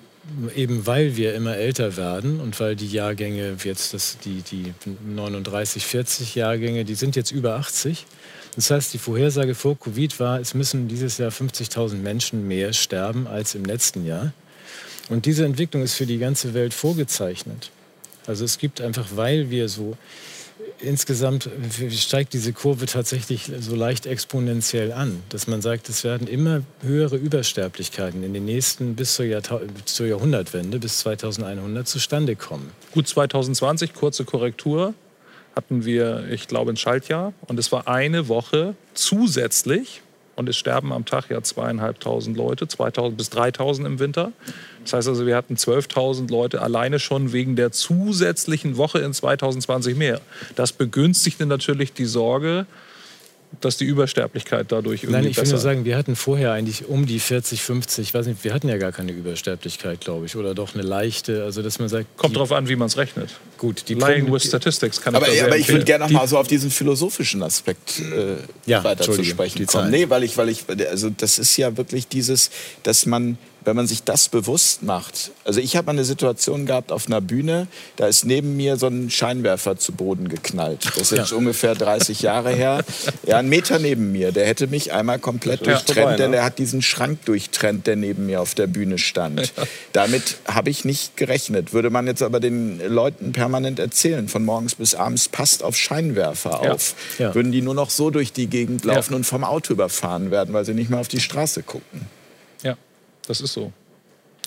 eben 0.55 0.85
weil 0.85 1.15
wir 1.15 1.33
immer 1.33 1.55
älter 1.55 1.97
werden 1.97 2.39
und 2.39 2.59
weil 2.59 2.75
die 2.75 2.87
Jahrgänge 2.87 3.55
jetzt, 3.63 3.93
das, 3.93 4.17
die, 4.23 4.41
die 4.41 4.73
39, 5.07 5.85
40 5.85 6.35
Jahrgänge, 6.35 6.85
die 6.85 6.95
sind 6.95 7.15
jetzt 7.15 7.31
über 7.31 7.55
80. 7.55 8.05
Das 8.55 8.71
heißt, 8.71 8.93
die 8.93 8.97
Vorhersage 8.97 9.55
vor 9.55 9.77
Covid 9.77 10.19
war, 10.19 10.39
es 10.39 10.53
müssen 10.53 10.87
dieses 10.87 11.17
Jahr 11.17 11.31
50.000 11.31 11.95
Menschen 11.95 12.47
mehr 12.47 12.73
sterben 12.73 13.27
als 13.27 13.55
im 13.55 13.65
letzten 13.65 14.05
Jahr. 14.05 14.33
Und 15.09 15.25
diese 15.25 15.45
Entwicklung 15.45 15.83
ist 15.83 15.95
für 15.95 16.05
die 16.05 16.17
ganze 16.17 16.53
Welt 16.53 16.73
vorgezeichnet. 16.73 17.71
Also 18.27 18.45
es 18.45 18.57
gibt 18.57 18.81
einfach, 18.81 19.07
weil 19.15 19.49
wir 19.49 19.69
so 19.69 19.97
insgesamt 20.81 21.49
steigt 21.91 22.33
diese 22.33 22.53
Kurve 22.53 22.85
tatsächlich 22.85 23.51
so 23.59 23.75
leicht 23.75 24.05
exponentiell 24.05 24.91
an, 24.91 25.21
dass 25.29 25.47
man 25.47 25.61
sagt, 25.61 25.89
es 25.89 26.03
werden 26.03 26.27
immer 26.27 26.61
höhere 26.81 27.15
Übersterblichkeiten 27.15 28.23
in 28.23 28.33
den 28.33 28.45
nächsten 28.45 28.95
bis 28.95 29.15
zur, 29.15 29.25
Jahrta 29.25 29.61
zur 29.85 30.07
Jahrhundertwende, 30.07 30.79
bis 30.79 30.99
2100 30.99 31.87
zustande 31.87 32.35
kommen. 32.35 32.71
Gut 32.93 33.07
2020, 33.07 33.93
kurze 33.93 34.25
Korrektur, 34.25 34.93
hatten 35.55 35.85
wir, 35.85 36.25
ich 36.31 36.47
glaube, 36.47 36.71
ein 36.71 36.77
Schaltjahr 36.77 37.33
und 37.47 37.59
es 37.59 37.71
war 37.71 37.87
eine 37.87 38.27
Woche 38.27 38.75
zusätzlich 38.93 40.01
und 40.39 40.47
es 40.47 40.55
sterben 40.55 40.93
am 40.93 41.05
Tag 41.05 41.29
ja 41.29 41.41
zweieinhalbtausend 41.43 42.37
Leute, 42.37 42.67
2000 42.67 43.17
bis 43.17 43.29
3000 43.29 43.85
im 43.85 43.99
Winter. 43.99 44.31
Das 44.83 44.93
heißt 44.93 45.09
also, 45.09 45.25
wir 45.25 45.35
hatten 45.35 45.55
12.000 45.55 46.31
Leute 46.31 46.61
alleine 46.61 46.99
schon 46.99 47.33
wegen 47.33 47.57
der 47.57 47.73
zusätzlichen 47.73 48.77
Woche 48.77 48.99
in 48.99 49.13
2020 49.13 49.97
mehr. 49.97 50.21
Das 50.55 50.71
begünstigte 50.71 51.45
natürlich 51.45 51.91
die 51.91 52.05
Sorge, 52.05 52.65
dass 53.59 53.75
die 53.75 53.85
Übersterblichkeit 53.85 54.71
dadurch 54.71 55.03
irgendwie 55.03 55.21
Nein, 55.23 55.31
ich 55.31 55.37
will 55.37 55.49
nur 55.49 55.57
sagen, 55.57 55.83
wir 55.83 55.97
hatten 55.97 56.15
vorher 56.15 56.53
eigentlich 56.53 56.87
um 56.87 57.05
die 57.05 57.19
40, 57.19 57.61
50, 57.61 58.07
ich 58.07 58.13
weiß 58.13 58.27
nicht, 58.27 58.43
wir 58.45 58.53
hatten 58.53 58.69
ja 58.69 58.77
gar 58.77 58.93
keine 58.93 59.11
Übersterblichkeit, 59.11 59.99
glaube 59.99 60.25
ich, 60.25 60.37
oder 60.37 60.55
doch 60.55 60.73
eine 60.73 60.83
leichte, 60.83 61.43
also 61.43 61.61
dass 61.61 61.79
man 61.79 61.89
sagt... 61.89 62.15
Kommt 62.15 62.37
darauf 62.37 62.53
an, 62.53 62.69
wie 62.69 62.77
man 62.77 62.87
es 62.87 62.95
rechnet. 62.95 63.31
Gut, 63.59 63.83
die 63.89 63.93
Lying 63.93 64.31
with 64.31 64.45
Statistics 64.45 65.01
kann 65.01 65.13
aber, 65.15 65.27
ich 65.27 65.39
da 65.39 65.47
Aber 65.47 65.57
ich 65.57 65.67
würde 65.67 65.83
gerne 65.83 66.05
noch 66.05 66.11
mal 66.11 66.27
so 66.27 66.37
auf 66.37 66.47
diesen 66.47 66.71
philosophischen 66.71 67.43
Aspekt 67.43 67.99
äh, 67.99 68.37
ja, 68.65 68.81
weiter 68.85 69.03
zu 69.03 69.21
sprechen 69.21 69.65
kommen. 69.65 69.91
Nee, 69.91 70.09
weil 70.09 70.23
ich, 70.23 70.37
weil 70.37 70.47
ich, 70.47 70.63
also 70.89 71.09
das 71.09 71.37
ist 71.37 71.57
ja 71.57 71.75
wirklich 71.75 72.07
dieses, 72.07 72.51
dass 72.83 73.05
man 73.05 73.37
wenn 73.65 73.75
man 73.75 73.87
sich 73.87 74.03
das 74.03 74.29
bewusst 74.29 74.83
macht. 74.83 75.31
Also 75.43 75.59
ich 75.59 75.75
habe 75.75 75.91
eine 75.91 76.05
Situation 76.05 76.65
gehabt 76.65 76.91
auf 76.91 77.07
einer 77.07 77.21
Bühne, 77.21 77.67
da 77.97 78.07
ist 78.07 78.25
neben 78.25 78.55
mir 78.57 78.77
so 78.77 78.87
ein 78.87 79.09
Scheinwerfer 79.09 79.77
zu 79.77 79.91
Boden 79.91 80.29
geknallt. 80.29 80.85
Das 80.85 81.11
ist 81.11 81.11
jetzt 81.11 81.31
ja. 81.31 81.37
ungefähr 81.37 81.75
30 81.75 82.21
Jahre 82.21 82.51
her. 82.51 82.83
Ja, 83.27 83.37
ein 83.37 83.49
Meter 83.49 83.79
neben 83.79 84.11
mir. 84.11 84.31
Der 84.31 84.47
hätte 84.47 84.67
mich 84.67 84.93
einmal 84.93 85.19
komplett 85.19 85.65
durchtrennt, 85.65 85.99
vorbei, 85.99 86.15
denn 86.15 86.31
ne? 86.31 86.37
er 86.37 86.43
hat 86.45 86.57
diesen 86.57 86.81
Schrank 86.81 87.25
durchtrennt, 87.25 87.85
der 87.85 87.95
neben 87.95 88.25
mir 88.25 88.41
auf 88.41 88.55
der 88.55 88.67
Bühne 88.67 88.97
stand. 88.97 89.53
Ja. 89.55 89.63
Damit 89.93 90.37
habe 90.45 90.69
ich 90.69 90.85
nicht 90.85 91.17
gerechnet. 91.17 91.73
Würde 91.73 91.89
man 91.89 92.07
jetzt 92.07 92.21
aber 92.21 92.39
den 92.39 92.79
Leuten 92.79 93.33
permanent 93.33 93.48
erzählen, 93.53 94.27
von 94.27 94.45
morgens 94.45 94.75
bis 94.75 94.95
abends, 94.95 95.29
passt 95.29 95.63
auf 95.63 95.75
Scheinwerfer 95.75 96.61
auf, 96.61 96.95
würden 97.17 97.51
die 97.51 97.61
nur 97.61 97.73
noch 97.73 97.89
so 97.89 98.09
durch 98.09 98.33
die 98.33 98.47
Gegend 98.47 98.85
laufen 98.85 99.13
und 99.13 99.25
vom 99.25 99.43
Auto 99.43 99.73
überfahren 99.73 100.31
werden, 100.31 100.53
weil 100.53 100.65
sie 100.65 100.73
nicht 100.73 100.89
mehr 100.89 100.99
auf 100.99 101.07
die 101.07 101.19
Straße 101.19 101.63
gucken. 101.63 102.01
Das 103.29 103.41
ist 103.41 103.53
so. 103.53 103.71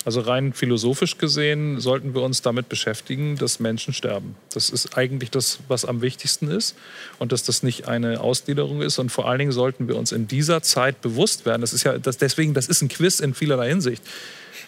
Also 0.04 0.20
rein 0.22 0.52
philosophisch 0.52 1.18
gesehen 1.18 1.78
sollten 1.78 2.14
wir 2.14 2.22
uns 2.22 2.42
damit 2.42 2.68
beschäftigen, 2.68 3.36
dass 3.36 3.60
Menschen 3.60 3.94
sterben. 3.94 4.34
Das 4.52 4.70
ist 4.70 4.98
eigentlich 4.98 5.30
das, 5.30 5.60
was 5.68 5.84
am 5.84 6.02
wichtigsten 6.02 6.48
ist 6.48 6.74
und 7.20 7.30
dass 7.30 7.44
das 7.44 7.62
nicht 7.62 7.86
eine 7.86 8.20
Ausgliederung 8.20 8.82
ist. 8.82 8.98
Und 8.98 9.10
vor 9.10 9.28
allen 9.28 9.38
Dingen 9.38 9.52
sollten 9.52 9.86
wir 9.86 9.94
uns 9.94 10.10
in 10.10 10.26
dieser 10.26 10.62
Zeit 10.62 11.00
bewusst 11.00 11.46
werden. 11.46 11.60
Das 11.60 11.72
ist 11.72 11.84
ja 11.84 11.98
das, 11.98 12.18
deswegen, 12.18 12.54
das 12.54 12.66
ist 12.66 12.82
ein 12.82 12.88
Quiz 12.88 13.20
in 13.20 13.34
vielerlei 13.34 13.68
Hinsicht. 13.68 14.02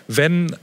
Wenn 0.06 0.54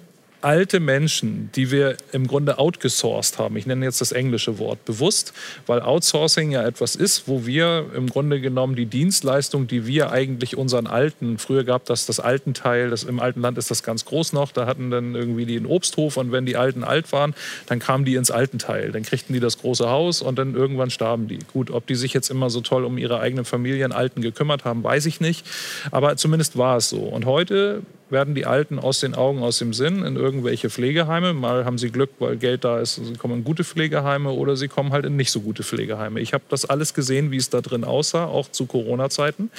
alte 0.41 0.80
Menschen, 0.80 1.49
die 1.55 1.72
wir 1.72 1.97
im 2.11 2.27
Grunde 2.27 2.59
outgesourced 2.59 3.38
haben. 3.39 3.57
Ich 3.57 3.65
nenne 3.65 3.85
jetzt 3.85 4.01
das 4.01 4.11
englische 4.11 4.59
Wort 4.59 4.84
bewusst, 4.85 5.34
weil 5.68 5.81
Outsourcing 5.81 6.51
ja 6.51 6.65
etwas 6.65 6.95
ist, 6.95 7.27
wo 7.27 7.45
wir 7.45 7.85
im 7.95 8.07
Grunde 8.07 8.41
genommen 8.41 8.76
die 8.76 8.85
Dienstleistung, 8.85 9.68
die 9.68 9.85
wir 9.85 10.11
eigentlich 10.11 10.57
unseren 10.57 10.88
Alten, 10.88 11.38
früher 11.38 11.63
gab 11.63 11.85
das 11.85 12.05
das 12.05 12.19
alten 12.19 12.53
Teil, 12.53 12.89
das, 12.89 13.03
im 13.03 13.19
alten 13.19 13.41
Land 13.41 13.57
ist 13.57 13.72
das 13.72 13.84
ganz 13.84 14.05
groß 14.05 14.34
noch, 14.34 14.51
da 14.51 14.65
hatten 14.65 14.91
dann 14.91 15.15
irgendwie 15.15 15.45
die 15.45 15.57
einen 15.57 15.65
Obsthof 15.65 16.18
und 16.18 16.31
wenn 16.31 16.45
die 16.45 16.57
Alten 16.57 16.84
alt 16.84 17.11
waren, 17.11 17.34
dann 17.68 17.80
kamen 17.80 18.05
die 18.05 18.15
ins 18.15 18.31
alten 18.31 18.59
Teil, 18.59 18.91
dann 18.91 19.03
kriegten 19.03 19.34
die 19.34 19.39
das 19.39 19.59
große 19.59 19.89
Haus 19.89 20.22
und 20.22 20.38
dann 20.38 20.55
irgendwann 20.55 20.89
starben 20.89 21.27
die. 21.27 21.39
Gut, 21.53 21.72
ob 21.72 21.88
die 21.88 21.95
sich 21.95 22.13
jetzt 22.13 22.30
immer 22.30 22.49
so 22.49 22.61
toll 22.61 22.85
um 22.85 22.97
ihre 22.97 23.19
eigenen 23.19 23.45
Familien 23.45 23.91
Alten 23.91 24.22
gekümmert 24.22 24.65
haben, 24.65 24.84
weiß 24.84 25.05
ich 25.05 25.19
nicht, 25.19 25.45
aber 25.91 26.15
zumindest 26.18 26.57
war 26.57 26.77
es 26.77 26.89
so. 26.89 26.99
Und 26.99 27.26
heute 27.26 27.81
werden 28.11 28.35
die 28.35 28.45
Alten 28.45 28.79
aus 28.79 28.99
den 28.99 29.15
Augen, 29.15 29.41
aus 29.43 29.57
dem 29.57 29.73
Sinn 29.73 30.03
in 30.03 30.15
irgendwelche 30.15 30.69
Pflegeheime. 30.69 31.33
Mal 31.33 31.65
haben 31.65 31.77
sie 31.77 31.89
Glück, 31.89 32.11
weil 32.19 32.38
Geld 32.38 32.63
da 32.63 32.79
ist, 32.79 32.95
sie 32.95 33.13
kommen 33.13 33.39
in 33.39 33.43
gute 33.43 33.63
Pflegeheime 33.63 34.31
oder 34.31 34.55
sie 34.55 34.67
kommen 34.67 34.91
halt 34.91 35.05
in 35.05 35.15
nicht 35.15 35.31
so 35.31 35.41
gute 35.41 35.63
Pflegeheime. 35.63 36.19
Ich 36.19 36.33
habe 36.33 36.43
das 36.49 36.65
alles 36.65 36.93
gesehen, 36.93 37.31
wie 37.31 37.38
es 37.38 37.49
da 37.49 37.61
drin 37.61 37.83
aussah, 37.83 38.25
auch 38.25 38.49
zu 38.49 38.65
Corona-Zeiten. 38.65 39.51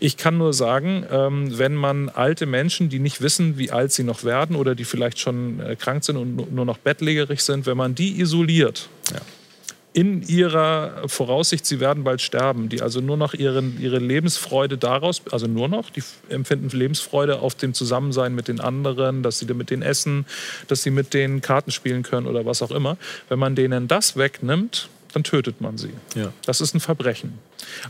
Ich 0.00 0.16
kann 0.16 0.38
nur 0.38 0.54
sagen, 0.54 1.04
ähm, 1.10 1.58
wenn 1.58 1.74
man 1.74 2.08
alte 2.08 2.46
Menschen, 2.46 2.88
die 2.88 2.98
nicht 2.98 3.20
wissen, 3.20 3.58
wie 3.58 3.70
alt 3.70 3.92
sie 3.92 4.04
noch 4.04 4.24
werden 4.24 4.56
oder 4.56 4.74
die 4.74 4.84
vielleicht 4.84 5.18
schon 5.18 5.60
äh, 5.60 5.76
krank 5.76 6.04
sind 6.04 6.16
und 6.16 6.52
nur 6.52 6.64
noch 6.64 6.78
bettlägerig 6.78 7.42
sind, 7.42 7.66
wenn 7.66 7.76
man 7.76 7.94
die 7.94 8.20
isoliert, 8.20 8.88
ja 9.12 9.20
in 9.98 10.22
ihrer 10.22 11.08
Voraussicht, 11.08 11.66
sie 11.66 11.80
werden 11.80 12.04
bald 12.04 12.22
sterben, 12.22 12.68
die 12.68 12.82
also 12.82 13.00
nur 13.00 13.16
noch 13.16 13.34
ihren, 13.34 13.80
ihre 13.80 13.98
Lebensfreude 13.98 14.78
daraus, 14.78 15.22
also 15.32 15.48
nur 15.48 15.66
noch, 15.66 15.90
die 15.90 16.04
empfinden 16.28 16.68
Lebensfreude 16.68 17.40
auf 17.40 17.56
dem 17.56 17.74
Zusammensein 17.74 18.32
mit 18.32 18.46
den 18.46 18.60
anderen, 18.60 19.24
dass 19.24 19.40
sie 19.40 19.52
mit 19.52 19.70
denen 19.70 19.82
essen, 19.82 20.24
dass 20.68 20.84
sie 20.84 20.92
mit 20.92 21.14
denen 21.14 21.40
Karten 21.40 21.72
spielen 21.72 22.04
können 22.04 22.28
oder 22.28 22.46
was 22.46 22.62
auch 22.62 22.70
immer. 22.70 22.96
Wenn 23.28 23.40
man 23.40 23.56
denen 23.56 23.88
das 23.88 24.16
wegnimmt, 24.16 24.88
dann 25.14 25.24
tötet 25.24 25.60
man 25.60 25.78
sie. 25.78 25.90
Ja. 26.14 26.32
Das 26.46 26.60
ist 26.60 26.76
ein 26.76 26.80
Verbrechen. 26.80 27.32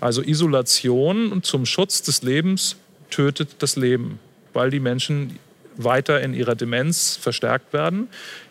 Also 0.01 0.23
Isolation 0.23 1.43
zum 1.43 1.67
Schutz 1.67 2.01
des 2.01 2.23
Lebens 2.23 2.77
tötet 3.11 3.57
das 3.59 3.77
Leben, 3.77 4.19
weil 4.55 4.71
die 4.71 4.81
Menschen 4.81 5.39
weiter 5.77 6.23
in 6.23 6.33
ihrer 6.33 6.55
Demenz 6.55 7.19
verstärkt 7.21 7.75
werden, 7.75 8.09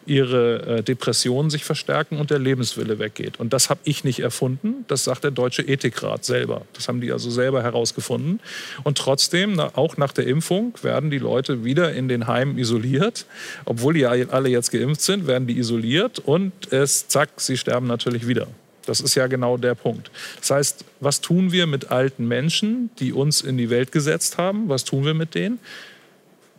ihre 0.07 0.77
äh, 0.77 0.83
Depressionen 0.83 1.49
sich 1.49 1.63
verstärken 1.63 2.17
und 2.17 2.31
der 2.31 2.39
Lebenswille 2.39 2.99
weggeht. 2.99 3.39
Und 3.39 3.53
das 3.53 3.69
habe 3.69 3.79
ich 3.83 4.03
nicht 4.03 4.19
erfunden, 4.19 4.85
das 4.87 5.03
sagt 5.03 5.23
der 5.23 5.31
Deutsche 5.31 5.61
Ethikrat 5.61 6.25
selber. 6.25 6.63
Das 6.73 6.87
haben 6.87 7.01
die 7.01 7.11
also 7.11 7.29
selber 7.29 7.63
herausgefunden. 7.63 8.39
Und 8.83 8.97
trotzdem, 8.97 9.59
auch 9.59 9.97
nach 9.97 10.13
der 10.13 10.27
Impfung, 10.27 10.73
werden 10.81 11.11
die 11.11 11.19
Leute 11.19 11.63
wieder 11.63 11.93
in 11.93 12.07
den 12.07 12.27
Heimen 12.27 12.57
isoliert. 12.57 13.25
Obwohl 13.65 13.93
die 13.93 14.05
alle 14.05 14.49
jetzt 14.49 14.71
geimpft 14.71 15.01
sind, 15.01 15.27
werden 15.27 15.47
die 15.47 15.57
isoliert 15.57 16.19
und 16.19 16.51
es, 16.71 17.07
zack, 17.07 17.29
sie 17.37 17.57
sterben 17.57 17.87
natürlich 17.87 18.27
wieder. 18.27 18.47
Das 18.85 19.01
ist 19.01 19.15
ja 19.15 19.27
genau 19.27 19.57
der 19.57 19.75
Punkt. 19.75 20.09
Das 20.39 20.51
heißt, 20.51 20.85
was 21.01 21.19
tun 21.19 21.51
wir 21.51 21.67
mit 21.67 21.91
alten 21.91 22.25
Menschen, 22.27 22.89
die 22.99 23.11
uns 23.11 23.41
in 23.41 23.57
die 23.57 23.69
Welt 23.69 23.91
gesetzt 23.91 24.37
haben? 24.37 24.69
Was 24.69 24.85
tun 24.85 25.03
wir 25.03 25.13
mit 25.13 25.35
denen? 25.35 25.59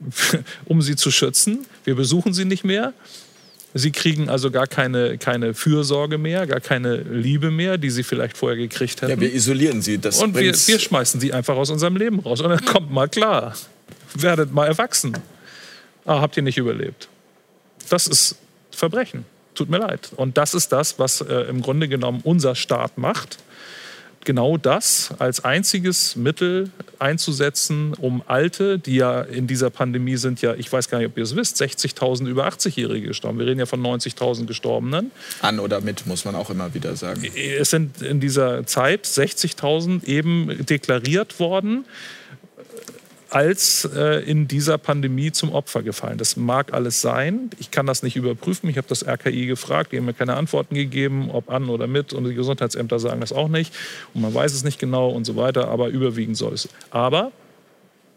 um 0.67 0.83
sie 0.83 0.97
zu 0.97 1.11
schützen. 1.11 1.67
Wir 1.85 1.95
besuchen 1.95 2.33
sie 2.33 2.45
nicht 2.45 2.65
mehr. 2.65 2.93
Sie 3.79 3.93
kriegen 3.93 4.29
also 4.29 4.51
gar 4.51 4.67
keine, 4.67 5.19
keine 5.19 5.55
Fürsorge 5.55 6.19
mehr, 6.19 6.47
gar 6.47 6.61
keine 6.61 6.97
Liebe 6.97 7.51
mehr, 7.51 7.79
die 7.79 7.91
sie 7.91 8.03
vielleicht 8.03 8.37
vorher 8.37 8.57
gekriegt 8.57 9.03
hätten. 9.03 9.11
Ja, 9.11 9.21
wir 9.21 9.33
isolieren 9.33 9.83
sie. 9.83 9.99
Das 9.99 10.21
und 10.21 10.35
wir, 10.35 10.53
wir 10.53 10.79
schmeißen 10.79 11.21
sie 11.21 11.33
einfach 11.33 11.57
aus 11.57 11.71
unserem 11.71 11.97
Leben 11.97 12.21
raus. 12.21 12.41
Und 12.41 12.51
dann 12.51 12.65
kommt 12.65 12.91
mal 12.91 13.09
klar. 13.09 13.55
Werdet 14.15 14.53
mal 14.53 14.67
erwachsen. 14.67 15.17
Ah, 16.05 16.21
habt 16.21 16.37
ihr 16.37 16.43
nicht 16.43 16.59
überlebt. 16.59 17.09
Das 17.89 18.07
ist 18.07 18.37
Verbrechen. 18.71 19.25
Tut 19.55 19.71
mir 19.71 19.79
leid. 19.79 20.11
Und 20.17 20.39
das 20.39 20.55
ist 20.55 20.73
das, 20.73 20.99
was 20.99 21.21
äh, 21.21 21.35
im 21.49 21.63
Grunde 21.63 21.89
genommen 21.89 22.21
unser 22.25 22.55
Staat 22.55 22.99
macht 22.99 23.39
genau 24.25 24.57
das 24.57 25.15
als 25.19 25.45
einziges 25.45 26.17
Mittel 26.17 26.71
einzusetzen, 26.99 27.95
um 27.95 28.23
Alte, 28.27 28.79
die 28.79 28.97
ja 28.97 29.23
in 29.23 29.47
dieser 29.47 29.71
Pandemie 29.71 30.17
sind, 30.17 30.43
ja, 30.43 30.55
ich 30.55 30.71
weiß 30.73 30.89
gar 30.89 30.99
nicht, 30.99 31.09
ob 31.09 31.17
ihr 31.17 31.25
es 31.25 31.37
wisst, 31.37 31.61
60.000 31.63 32.27
über 32.27 32.47
80-Jährige 32.49 33.09
gestorben. 33.09 33.39
Wir 33.39 33.47
reden 33.47 33.61
ja 33.61 33.67
von 33.67 33.81
90.000 33.81 34.47
Gestorbenen. 34.47 35.11
An 35.43 35.61
oder 35.61 35.81
mit, 35.81 36.07
muss 36.07 36.25
man 36.25 36.35
auch 36.35 36.51
immer 36.51 36.75
wieder 36.75 36.97
sagen. 36.97 37.23
Es 37.35 37.71
sind 37.71 38.03
in 38.03 38.21
dieser 38.21 38.67
Zeit 38.67 39.05
60.000 39.05 40.05
eben 40.05 40.67
deklariert 40.67 41.39
worden 41.41 41.85
als 43.31 43.89
äh, 43.95 44.23
in 44.25 44.49
dieser 44.49 44.79
Pandemie 44.79 45.33
zum 45.33 45.53
Opfer 45.53 45.83
gefallen. 45.83 46.19
Das 46.19 46.37
mag 46.37 46.73
alles 46.73 47.01
sein. 47.01 47.51
Ich 47.59 47.71
kann 47.71 47.87
das 47.87 48.03
nicht 48.03 48.17
überprüfen. 48.17 48.71
Ich 48.71 48.77
habe 48.79 48.89
das 48.89 49.07
RKI 49.07 49.47
gefragt. 49.47 49.93
Die 49.93 49.99
haben 49.99 50.07
mir 50.07 50.15
keine 50.15 50.37
Antworten 50.37 50.75
gegeben, 50.75 51.31
ob 51.31 51.51
an 51.51 51.69
oder 51.69 51.87
mit. 51.87 52.13
Und 52.13 52.25
die 52.25 52.35
Gesundheitsämter 52.35 52.99
sagen 52.99 53.21
das 53.21 53.33
auch 53.33 53.49
nicht. 53.49 53.75
Und 54.15 54.23
man 54.23 54.33
weiß 54.33 54.53
es 54.55 54.65
nicht 54.65 54.79
genau 54.79 55.11
und 55.11 55.25
so 55.25 55.37
weiter. 55.37 55.69
Aber 55.69 55.89
überwiegend 55.89 56.37
soll 56.37 56.55
es. 56.55 56.69
Aber 56.91 57.33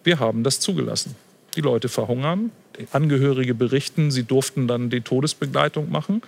wir 0.04 0.20
haben 0.20 0.44
das 0.44 0.60
zugelassen. 0.60 1.16
Die 1.56 1.62
Leute 1.62 1.90
verhungern. 1.90 2.52
Angehörige 2.92 3.54
berichten, 3.54 4.12
sie 4.12 4.24
durften 4.24 4.68
dann 4.68 4.90
die 4.90 5.02
Todesbegleitung 5.02 5.92
machen. 5.92 6.22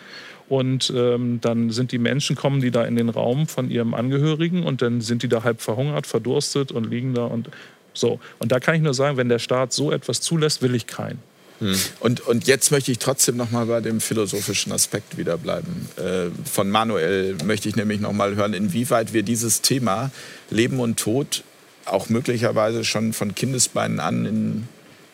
Und 0.49 0.93
ähm, 0.95 1.39
dann 1.41 1.69
sind 1.69 1.93
die 1.93 1.97
Menschen, 1.97 2.35
kommen 2.35 2.59
die 2.59 2.69
da 2.69 2.83
in 2.83 2.95
den 2.97 3.09
Raum 3.09 3.47
von 3.47 3.71
ihrem 3.71 3.93
Angehörigen 3.93 4.63
und 4.63 4.81
dann 4.81 4.99
sind 4.99 5.23
die 5.23 5.29
da 5.29 5.43
halb 5.43 5.61
verhungert, 5.61 6.05
verdurstet 6.05 6.71
und 6.71 6.89
liegen 6.89 7.13
da 7.13 7.25
und 7.25 7.49
so, 7.93 8.19
und 8.39 8.51
da 8.51 8.59
kann 8.59 8.75
ich 8.75 8.81
nur 8.81 8.93
sagen, 8.93 9.17
wenn 9.17 9.29
der 9.29 9.39
Staat 9.39 9.73
so 9.73 9.91
etwas 9.91 10.21
zulässt, 10.21 10.61
will 10.61 10.75
ich 10.75 10.87
keinen. 10.87 11.19
Hm. 11.59 11.75
Und, 11.99 12.21
und 12.21 12.47
jetzt 12.47 12.71
möchte 12.71 12.91
ich 12.91 12.99
trotzdem 12.99 13.37
noch 13.37 13.51
mal 13.51 13.65
bei 13.67 13.79
dem 13.79 14.01
philosophischen 14.01 14.71
Aspekt 14.71 15.17
wieder 15.17 15.37
bleiben. 15.37 15.87
Äh, 15.97 16.29
von 16.49 16.69
Manuel 16.69 17.37
möchte 17.45 17.69
ich 17.69 17.75
nämlich 17.75 18.01
noch 18.01 18.11
mal 18.11 18.35
hören, 18.35 18.53
inwieweit 18.53 19.13
wir 19.13 19.23
dieses 19.23 19.61
Thema 19.61 20.11
Leben 20.49 20.79
und 20.79 20.99
Tod 20.99 21.43
auch 21.85 22.09
möglicherweise 22.09 22.83
schon 22.83 23.13
von 23.13 23.35
Kindesbeinen 23.35 23.99
an 23.99 24.25
in, 24.25 24.67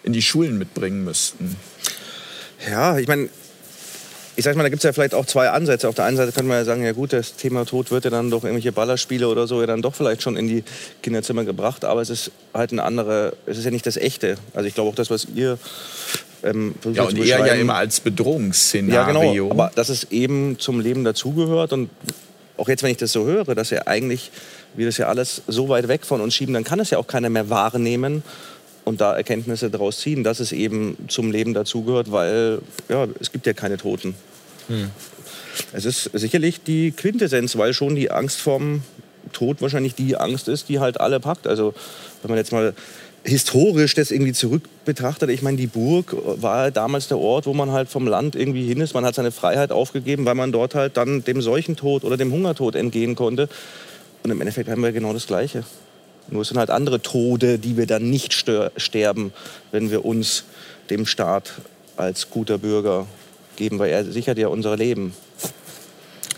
in 0.04 0.14
die 0.14 0.22
Schulen 0.22 0.58
mitbringen 0.58 1.04
müssten. 1.04 1.56
Ja, 2.70 2.98
ich 2.98 3.08
meine, 3.08 3.30
ich 4.40 4.46
sag 4.46 4.56
mal, 4.56 4.64
da 4.64 4.70
gibt 4.70 4.80
es 4.80 4.84
ja 4.86 4.94
vielleicht 4.94 5.14
auch 5.14 5.26
zwei 5.26 5.50
Ansätze. 5.50 5.90
Auf 5.90 5.96
der 5.96 6.06
einen 6.06 6.16
Seite 6.16 6.32
könnte 6.32 6.48
man 6.48 6.58
ja 6.60 6.64
sagen, 6.64 6.82
ja 6.82 6.94
gut, 6.94 7.12
das 7.12 7.36
Thema 7.36 7.66
Tod 7.66 7.92
wird 7.92 8.06
ja 8.06 8.10
dann 8.10 8.32
durch 8.32 8.46
irgendwelche 8.46 8.72
Ballerspiele 8.72 9.28
oder 9.28 9.48
so 9.48 9.60
ja 9.60 9.68
dann 9.68 9.82
doch 9.82 9.94
vielleicht 9.94 10.22
schon 10.22 10.38
in 10.38 10.48
die 10.48 10.64
Kinderzimmer 11.04 11.44
gebracht. 11.44 11.84
Aber 11.84 12.02
es 12.02 12.10
ist 12.10 12.32
halt 12.54 12.72
eine 12.72 12.84
andere, 12.84 13.34
es 13.46 13.58
ist 13.58 13.66
ja 13.66 13.72
nicht 13.72 13.86
das 13.86 13.98
Echte. 13.98 14.38
Also 14.54 14.66
ich 14.66 14.76
glaube 14.76 14.92
auch 14.92 14.96
das, 14.96 15.10
was 15.10 15.28
ihr 15.36 15.60
ähm, 16.42 16.74
ja, 16.94 17.04
und 17.04 17.18
eher 17.18 17.46
ja 17.46 17.54
immer 17.54 17.76
als 17.76 18.00
Bedrohungsszenario. 18.00 18.94
Ja, 19.14 19.34
genau. 19.34 19.52
Aber 19.52 19.72
dass 19.76 19.90
es 19.90 20.06
eben 20.10 20.58
zum 20.58 20.80
Leben 20.80 21.04
dazugehört 21.04 21.74
und 21.74 21.90
auch 22.56 22.70
jetzt, 22.70 22.82
wenn 22.82 22.92
ich 22.92 22.98
das 22.98 23.12
so 23.12 23.26
höre, 23.26 23.56
dass 23.56 23.72
ja 23.72 23.88
eigentlich 23.88 24.32
wir 24.74 24.86
das 24.86 24.98
ja 24.98 25.08
alles 25.08 25.42
so 25.48 25.68
weit 25.68 25.90
weg 25.90 26.06
von 26.06 26.22
uns 26.22 26.34
schieben, 26.34 26.54
dann 26.54 26.64
kann 26.64 26.80
es 26.80 26.92
ja 26.92 26.98
auch 26.98 27.08
keiner 27.08 27.30
mehr 27.30 27.50
wahrnehmen 27.50 28.24
und 28.86 29.02
da 29.02 29.16
Erkenntnisse 29.16 29.70
daraus 29.70 30.00
ziehen, 30.00 30.24
dass 30.24 30.40
es 30.40 30.54
eben 30.54 30.98
zum 31.10 31.30
Leben 31.32 31.54
dazugehört, 31.54 32.12
weil 32.14 32.60
ja, 32.88 33.06
es 33.20 33.34
gibt 33.34 33.46
ja 33.46 33.54
keine 33.54 33.76
Toten. 33.76 34.16
Es 35.74 35.86
ist 35.86 36.10
sicherlich 36.14 36.64
die 36.64 36.92
Quintessenz, 36.92 37.58
weil 37.58 37.74
schon 37.74 37.96
die 37.96 38.12
Angst 38.12 38.40
vorm 38.40 38.84
Tod 39.34 39.62
wahrscheinlich 39.62 39.96
die 39.96 40.16
Angst 40.16 40.48
ist, 40.48 40.70
die 40.70 40.80
halt 40.80 41.00
alle 41.00 41.20
packt. 41.20 41.48
Also 41.48 41.74
wenn 42.22 42.30
man 42.30 42.38
jetzt 42.38 42.52
mal 42.52 42.74
historisch 43.24 43.96
das 43.96 44.12
irgendwie 44.12 44.34
zurück 44.34 44.64
betrachtet, 44.86 45.30
ich 45.30 45.42
meine, 45.42 45.58
die 45.58 45.68
Burg 45.68 46.16
war 46.42 46.72
damals 46.72 47.10
der 47.10 47.20
Ort, 47.20 47.46
wo 47.46 47.54
man 47.54 47.72
halt 47.72 47.90
vom 47.90 48.08
Land 48.08 48.36
irgendwie 48.36 48.66
hin 48.66 48.82
ist. 48.82 48.94
Man 48.94 49.06
hat 49.06 49.16
seine 49.16 49.32
Freiheit 49.32 49.72
aufgegeben, 49.72 50.26
weil 50.26 50.36
man 50.36 50.52
dort 50.52 50.76
halt 50.76 50.98
dann 50.98 51.24
dem 51.24 51.42
Seuchentod 51.42 52.04
oder 52.04 52.18
dem 52.18 52.32
Hungertod 52.32 52.76
entgehen 52.76 53.16
konnte. 53.16 53.50
Und 54.24 54.32
im 54.32 54.40
Endeffekt 54.42 54.70
haben 54.70 54.84
wir 54.84 54.92
genau 54.92 55.14
das 55.14 55.28
Gleiche. 55.28 55.64
Nur 56.30 56.44
es 56.44 56.50
sind 56.50 56.58
halt 56.58 56.70
andere 56.70 57.02
Tode, 57.02 57.60
die 57.60 57.78
wir 57.78 57.88
dann 57.88 58.10
nicht 58.10 58.34
sterben, 58.78 59.34
wenn 59.72 59.92
wir 59.92 60.06
uns 60.06 60.44
dem 60.90 61.06
Staat 61.06 61.54
als 61.98 62.30
guter 62.30 62.58
Bürger 62.58 63.08
geben, 63.60 63.78
weil 63.78 63.92
er 63.92 64.04
sichert 64.04 64.40
ja 64.40 64.48
unser 64.48 64.76
Leben. 64.76 65.14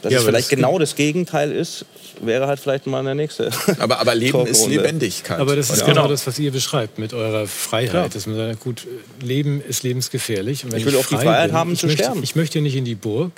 Dass 0.02 0.12
ja, 0.12 0.20
es 0.20 0.26
vielleicht 0.26 0.52
das 0.52 0.58
genau 0.58 0.80
das 0.80 0.96
Gegenteil 0.96 1.52
ist, 1.52 1.86
wäre 2.22 2.48
halt 2.48 2.60
vielleicht 2.60 2.88
mal 2.88 3.04
der 3.04 3.16
nächste. 3.16 3.52
Aber, 3.80 4.00
aber 4.00 4.16
Leben 4.16 4.46
ist 4.48 4.68
Lebendigkeit. 4.68 5.40
Aber 5.40 5.56
das 5.56 5.70
ist 5.70 5.82
ja. 5.82 5.86
genau 5.86 6.08
das, 6.08 6.26
was 6.26 6.38
ihr 6.40 6.52
beschreibt 6.52 6.98
mit 6.98 7.14
eurer 7.14 7.48
Freiheit. 7.48 7.94
Ja. 7.94 8.08
Dass 8.10 8.26
man 8.26 8.36
sagt, 8.36 8.60
gut, 8.60 8.88
Leben 9.22 9.62
ist 9.62 9.84
lebensgefährlich. 9.84 10.66
ich 10.76 10.86
will 10.86 10.96
auch 10.96 11.06
die 11.06 11.16
Freiheit 11.16 11.50
bin, 11.50 11.58
haben 11.58 11.76
zu 11.78 11.86
möchte, 11.86 12.04
sterben. 12.04 12.24
Ich 12.24 12.36
möchte 12.36 12.62
nicht 12.62 12.76
in 12.76 12.86
die 12.86 12.96
Burg 12.96 13.32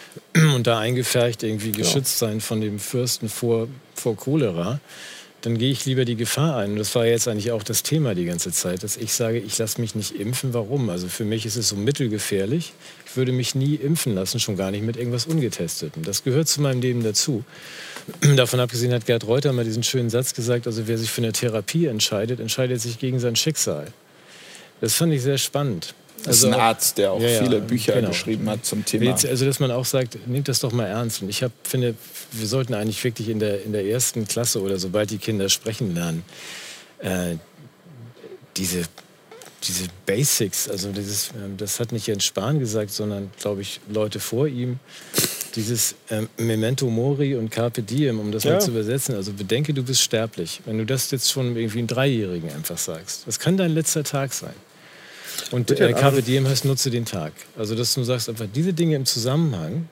und 0.54 0.66
da 0.66 0.78
eingefärcht 0.78 1.42
irgendwie 1.42 1.72
geschützt 1.72 2.18
sein 2.18 2.40
von 2.40 2.60
dem 2.60 2.78
Fürsten 2.78 3.28
vor, 3.28 3.68
vor 3.94 4.16
Cholera 4.16 4.80
dann 5.42 5.58
gehe 5.58 5.70
ich 5.70 5.86
lieber 5.86 6.04
die 6.04 6.16
Gefahr 6.16 6.56
ein. 6.56 6.72
Und 6.72 6.76
das 6.76 6.94
war 6.94 7.06
jetzt 7.06 7.28
eigentlich 7.28 7.52
auch 7.52 7.62
das 7.62 7.82
Thema 7.82 8.14
die 8.14 8.24
ganze 8.24 8.52
Zeit, 8.52 8.82
dass 8.82 8.96
ich 8.96 9.12
sage, 9.12 9.38
ich 9.38 9.56
lasse 9.58 9.80
mich 9.80 9.94
nicht 9.94 10.14
impfen. 10.14 10.54
Warum? 10.54 10.90
Also 10.90 11.08
für 11.08 11.24
mich 11.24 11.46
ist 11.46 11.56
es 11.56 11.68
so 11.68 11.76
mittelgefährlich. 11.76 12.72
Ich 13.10 13.16
würde 13.16 13.32
mich 13.32 13.56
nie 13.56 13.74
impfen 13.74 14.14
lassen, 14.14 14.38
schon 14.38 14.56
gar 14.56 14.70
nicht 14.70 14.84
mit 14.84 14.96
irgendwas 14.96 15.26
Ungetestetem. 15.26 16.04
Das 16.04 16.22
gehört 16.22 16.46
zu 16.46 16.60
meinem 16.60 16.80
Leben 16.80 17.02
dazu. 17.02 17.42
Davon 18.36 18.60
abgesehen 18.60 18.92
hat 18.92 19.04
Gerd 19.04 19.26
Reuter 19.26 19.52
mal 19.52 19.64
diesen 19.64 19.82
schönen 19.82 20.10
Satz 20.10 20.32
gesagt, 20.32 20.68
also 20.68 20.86
wer 20.86 20.96
sich 20.96 21.10
für 21.10 21.20
eine 21.20 21.32
Therapie 21.32 21.86
entscheidet, 21.86 22.38
entscheidet 22.38 22.80
sich 22.80 23.00
gegen 23.00 23.18
sein 23.18 23.34
Schicksal. 23.34 23.88
Das 24.80 24.94
fand 24.94 25.12
ich 25.12 25.22
sehr 25.22 25.38
spannend. 25.38 25.92
Das 26.24 26.36
ist 26.36 26.44
ein 26.44 26.52
also, 26.52 26.62
Arzt, 26.62 26.98
der 26.98 27.10
auch 27.10 27.20
ja, 27.20 27.42
viele 27.42 27.56
ja, 27.56 27.64
Bücher 27.64 27.94
genau. 27.94 28.10
geschrieben 28.10 28.48
hat 28.48 28.64
zum 28.64 28.84
Thema. 28.84 29.10
Also, 29.12 29.44
dass 29.44 29.58
man 29.58 29.72
auch 29.72 29.86
sagt, 29.86 30.28
nehmt 30.28 30.46
das 30.46 30.60
doch 30.60 30.70
mal 30.70 30.86
ernst. 30.86 31.22
Und 31.22 31.30
ich 31.30 31.42
hab, 31.42 31.50
finde, 31.64 31.96
wir 32.30 32.46
sollten 32.46 32.74
eigentlich 32.74 33.02
wirklich 33.02 33.28
in 33.28 33.40
der, 33.40 33.64
in 33.64 33.72
der 33.72 33.86
ersten 33.86 34.28
Klasse 34.28 34.60
oder 34.60 34.78
sobald 34.78 35.10
die 35.10 35.18
Kinder 35.18 35.48
sprechen 35.48 35.94
lernen, 35.94 36.22
äh, 37.00 37.36
diese, 38.56 38.84
diese 39.64 39.84
Basics, 40.06 40.68
also 40.68 40.90
dieses, 40.90 41.28
äh, 41.28 41.32
das 41.56 41.80
hat 41.80 41.92
nicht 41.92 42.06
Jens 42.06 42.24
Spahn 42.24 42.58
gesagt, 42.58 42.90
sondern, 42.90 43.30
glaube 43.40 43.62
ich, 43.62 43.80
Leute 43.88 44.20
vor 44.20 44.46
ihm, 44.46 44.78
dieses 45.54 45.96
äh, 46.08 46.22
Memento 46.38 46.86
Mori 46.86 47.34
und 47.34 47.50
Carpe 47.50 47.82
Diem, 47.82 48.20
um 48.20 48.32
das 48.32 48.44
ja. 48.44 48.52
mal 48.52 48.60
zu 48.60 48.70
übersetzen. 48.70 49.14
Also 49.14 49.32
bedenke, 49.32 49.74
du 49.74 49.82
bist 49.82 50.00
sterblich. 50.00 50.60
Wenn 50.64 50.78
du 50.78 50.86
das 50.86 51.10
jetzt 51.10 51.30
schon 51.30 51.56
irgendwie 51.56 51.78
einen 51.78 51.88
Dreijährigen 51.88 52.50
einfach 52.52 52.78
sagst, 52.78 53.26
das 53.26 53.38
kann 53.38 53.56
dein 53.56 53.72
letzter 53.72 54.04
Tag 54.04 54.32
sein. 54.32 54.54
Und 55.50 55.70
äh, 55.70 55.92
Carpe 55.92 56.22
Diem 56.22 56.46
heißt 56.46 56.64
nutze 56.64 56.90
den 56.90 57.04
Tag. 57.04 57.32
Also 57.56 57.74
dass 57.74 57.94
du 57.94 58.04
sagst 58.04 58.28
einfach 58.28 58.46
diese 58.52 58.72
Dinge 58.72 58.96
im 58.96 59.06
Zusammenhang. 59.06 59.88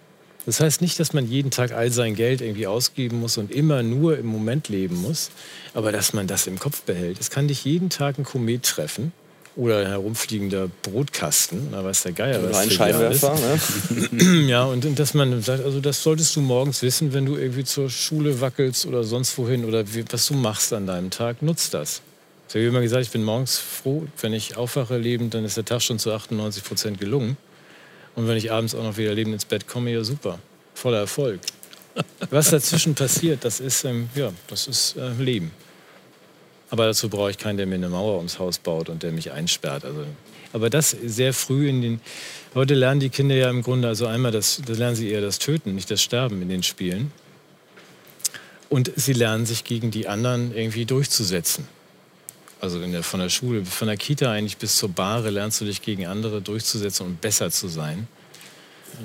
Das 0.46 0.60
heißt 0.60 0.80
nicht, 0.80 0.98
dass 0.98 1.12
man 1.12 1.26
jeden 1.28 1.50
Tag 1.50 1.72
all 1.72 1.90
sein 1.90 2.14
Geld 2.14 2.40
irgendwie 2.40 2.66
ausgeben 2.66 3.20
muss 3.20 3.36
und 3.36 3.50
immer 3.50 3.82
nur 3.82 4.16
im 4.16 4.26
Moment 4.26 4.68
leben 4.68 4.96
muss, 5.02 5.30
aber 5.74 5.92
dass 5.92 6.14
man 6.14 6.26
das 6.26 6.46
im 6.46 6.58
Kopf 6.58 6.82
behält. 6.82 7.20
Es 7.20 7.28
kann 7.28 7.48
dich 7.48 7.64
jeden 7.64 7.90
Tag 7.90 8.18
ein 8.18 8.24
Komet 8.24 8.62
treffen 8.62 9.12
oder 9.58 9.80
ein 9.80 9.88
herumfliegender 9.88 10.70
Brotkasten, 10.82 11.72
da 11.72 11.84
weiß 11.84 12.04
der 12.04 12.12
Geier 12.12 12.42
was. 12.44 12.56
Ein 12.56 12.70
Scheinwerfer, 12.70 13.34
ne? 13.34 14.46
ja, 14.48 14.62
und, 14.62 14.86
und, 14.86 14.98
dass 15.00 15.14
man 15.14 15.42
sagt, 15.42 15.64
also 15.64 15.80
das 15.80 16.00
solltest 16.00 16.36
du 16.36 16.40
morgens 16.40 16.80
wissen, 16.82 17.12
wenn 17.12 17.26
du 17.26 17.36
irgendwie 17.36 17.64
zur 17.64 17.90
Schule 17.90 18.40
wackelst 18.40 18.86
oder 18.86 19.02
sonst 19.02 19.36
wohin 19.36 19.64
oder 19.64 19.92
wie, 19.92 20.04
was 20.10 20.28
du 20.28 20.34
machst 20.34 20.72
an 20.72 20.86
deinem 20.86 21.10
Tag, 21.10 21.42
nutzt 21.42 21.74
das. 21.74 22.02
Ich 22.48 22.54
habe 22.54 22.64
immer 22.64 22.80
gesagt, 22.80 23.02
ich 23.02 23.10
bin 23.10 23.24
morgens 23.24 23.58
froh, 23.58 24.06
wenn 24.20 24.32
ich 24.32 24.56
aufwache 24.56 24.96
lebend, 24.96 25.34
dann 25.34 25.44
ist 25.44 25.56
der 25.56 25.64
Tag 25.64 25.82
schon 25.82 25.98
zu 25.98 26.12
98 26.12 26.62
Prozent 26.62 27.00
gelungen. 27.00 27.36
Und 28.14 28.28
wenn 28.28 28.36
ich 28.36 28.52
abends 28.52 28.76
auch 28.76 28.84
noch 28.84 28.96
wieder 28.96 29.12
lebend 29.12 29.34
ins 29.34 29.44
Bett 29.44 29.66
komme, 29.66 29.90
ja 29.90 30.04
super, 30.04 30.38
voller 30.74 30.98
Erfolg. 30.98 31.40
Was 32.30 32.50
dazwischen 32.50 32.94
passiert, 32.94 33.44
das 33.44 33.58
ist, 33.58 33.84
ähm, 33.84 34.08
ja, 34.14 34.30
das 34.46 34.68
ist 34.68 34.96
äh, 34.96 35.10
Leben. 35.20 35.50
Aber 36.70 36.86
dazu 36.86 37.08
brauche 37.08 37.30
ich 37.30 37.38
keinen, 37.38 37.56
der 37.56 37.66
mir 37.66 37.76
eine 37.76 37.88
Mauer 37.88 38.16
ums 38.18 38.38
Haus 38.38 38.58
baut 38.58 38.88
und 38.88 39.02
der 39.02 39.12
mich 39.12 39.32
einsperrt. 39.32 39.84
Also, 39.84 40.04
aber 40.52 40.70
das 40.70 40.90
sehr 40.90 41.32
früh 41.32 41.68
in 41.68 41.82
den. 41.82 42.00
Heute 42.54 42.74
lernen 42.74 43.00
die 43.00 43.10
Kinder 43.10 43.34
ja 43.34 43.50
im 43.50 43.62
Grunde, 43.62 43.88
also 43.88 44.06
einmal, 44.06 44.32
das, 44.32 44.60
das 44.66 44.78
lernen 44.78 44.96
sie 44.96 45.10
eher 45.10 45.20
das 45.20 45.38
Töten, 45.38 45.74
nicht 45.74 45.90
das 45.90 46.02
Sterben 46.02 46.42
in 46.42 46.48
den 46.48 46.62
Spielen. 46.62 47.12
Und 48.68 48.90
sie 48.96 49.14
lernen 49.14 49.46
sich 49.46 49.64
gegen 49.64 49.90
die 49.90 50.08
anderen 50.08 50.54
irgendwie 50.54 50.84
durchzusetzen. 50.84 51.66
Also 52.60 52.84
der, 52.84 53.02
von 53.02 53.20
der 53.20 53.28
Schule, 53.28 53.64
von 53.64 53.88
der 53.88 53.96
Kita 53.96 54.30
eigentlich 54.30 54.56
bis 54.56 54.76
zur 54.76 54.88
Bahre 54.88 55.30
lernst 55.30 55.60
du 55.60 55.64
dich 55.64 55.80
gegen 55.80 56.06
andere 56.06 56.42
durchzusetzen 56.42 57.06
und 57.06 57.20
besser 57.20 57.50
zu 57.50 57.68
sein. 57.68 58.08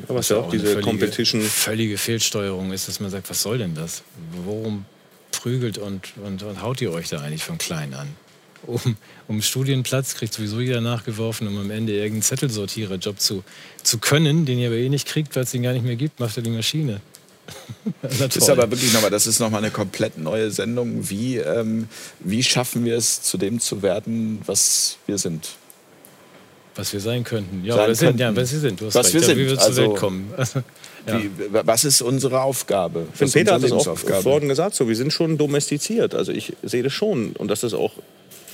Aber 0.08 0.20
was 0.20 0.30
ja 0.30 0.38
auch, 0.38 0.46
auch 0.46 0.50
diese 0.50 0.66
völlige, 0.66 0.82
Competition. 0.82 1.42
Völlige 1.42 1.98
Fehlsteuerung 1.98 2.74
ist, 2.74 2.88
dass 2.88 3.00
man 3.00 3.12
sagt, 3.12 3.30
was 3.30 3.42
soll 3.42 3.60
denn 3.60 3.76
das? 3.76 4.04
Worum 4.44 4.86
prügelt 5.44 5.78
und, 5.78 6.14
und, 6.24 6.42
und 6.42 6.62
haut 6.62 6.80
ihr 6.80 6.92
euch 6.92 7.10
da 7.10 7.20
eigentlich 7.20 7.44
von 7.44 7.58
klein 7.58 7.94
an? 7.94 8.08
Um, 8.66 8.96
um 9.28 9.42
Studienplatz 9.42 10.16
kriegt 10.16 10.34
sowieso 10.34 10.62
jeder 10.62 10.80
nachgeworfen, 10.80 11.48
um 11.50 11.58
am 11.58 11.70
Ende 11.70 11.92
irgendeinen 11.92 12.22
Zettelsortiererjob 12.22 13.20
zu, 13.20 13.44
zu 13.84 13.98
können, 13.98 14.46
den 14.46 14.58
ihr 14.58 14.70
aber 14.70 14.78
eh 14.78 14.88
nicht 14.88 15.06
kriegt, 15.06 15.36
weil 15.36 15.44
es 15.44 15.52
den 15.52 15.64
gar 15.64 15.74
nicht 15.74 15.84
mehr 15.84 15.98
gibt, 15.98 16.22
macht 16.22 16.38
er 16.38 16.44
die 16.44 16.50
Maschine. 16.50 17.02
das 18.02 18.38
ist 18.38 18.50
aber 18.50 18.72
wirklich 18.72 18.94
nochmal, 18.94 19.12
das 19.12 19.28
ist 19.28 19.40
nochmal 19.40 19.62
eine 19.62 19.72
komplett 19.72 20.18
neue 20.18 20.50
Sendung. 20.50 21.10
Wie, 21.10 21.36
ähm, 21.36 21.90
wie 22.22 22.42
schaffen 22.42 22.86
wir 22.86 22.96
es, 22.96 23.22
zu 23.22 23.38
dem 23.38 23.60
zu 23.60 23.82
werden, 23.82 24.40
was 24.46 24.98
wir 25.08 25.18
sind? 25.18 25.50
Was 26.76 26.94
wir 26.94 27.02
sein 27.02 27.26
könnten. 27.26 27.66
Ja, 27.66 27.76
sein 27.76 27.90
was, 27.90 28.00
sind, 28.00 28.20
ja 28.22 28.34
was 28.34 28.54
wir 28.54 28.60
sind. 28.60 28.80
Du 28.80 28.86
hast 28.86 28.96
was 28.96 29.08
recht. 29.08 29.16
wir 29.16 29.22
sind. 29.24 29.38
Ja, 29.38 29.44
wie 29.44 29.50
wir 29.50 29.60
also, 29.60 29.74
zur 29.74 29.90
Welt 29.90 30.00
kommen. 30.00 30.34
ja. 31.08 31.22
wie, 31.22 31.30
was 31.52 31.84
ist 31.84 32.02
unsere 32.02 32.42
Aufgabe? 32.42 33.08
Ich 33.12 33.18
finde, 33.18 33.34
Peter 33.34 33.54
hat 33.56 33.64
es 33.64 33.72
auch 33.72 33.98
vorhin 33.98 34.50
gesagt, 34.50 34.76
so, 34.76 34.88
wir 34.88 34.96
sind 34.96 35.12
schon 35.12 35.38
domestiziert. 35.38 36.16
Also 36.16 36.32
ich 36.32 36.54
sehe 36.64 36.84
das 36.84 36.94
schon. 36.94 37.34
Und 37.34 37.50
dass 37.50 37.62
das 37.62 37.74
auch 37.74 37.94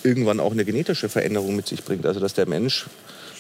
irgendwann 0.03 0.39
auch 0.39 0.51
eine 0.51 0.65
genetische 0.65 1.09
Veränderung 1.09 1.55
mit 1.55 1.67
sich 1.67 1.83
bringt. 1.83 2.05
Also 2.05 2.19
dass 2.19 2.33
der 2.33 2.47
Mensch 2.47 2.87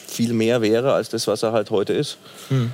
viel 0.07 0.33
mehr 0.33 0.61
wäre 0.61 0.93
als 0.93 1.09
das, 1.09 1.27
was 1.27 1.43
er 1.43 1.51
halt 1.51 1.71
heute 1.71 1.93
ist. 1.93 2.17
Hm. 2.49 2.71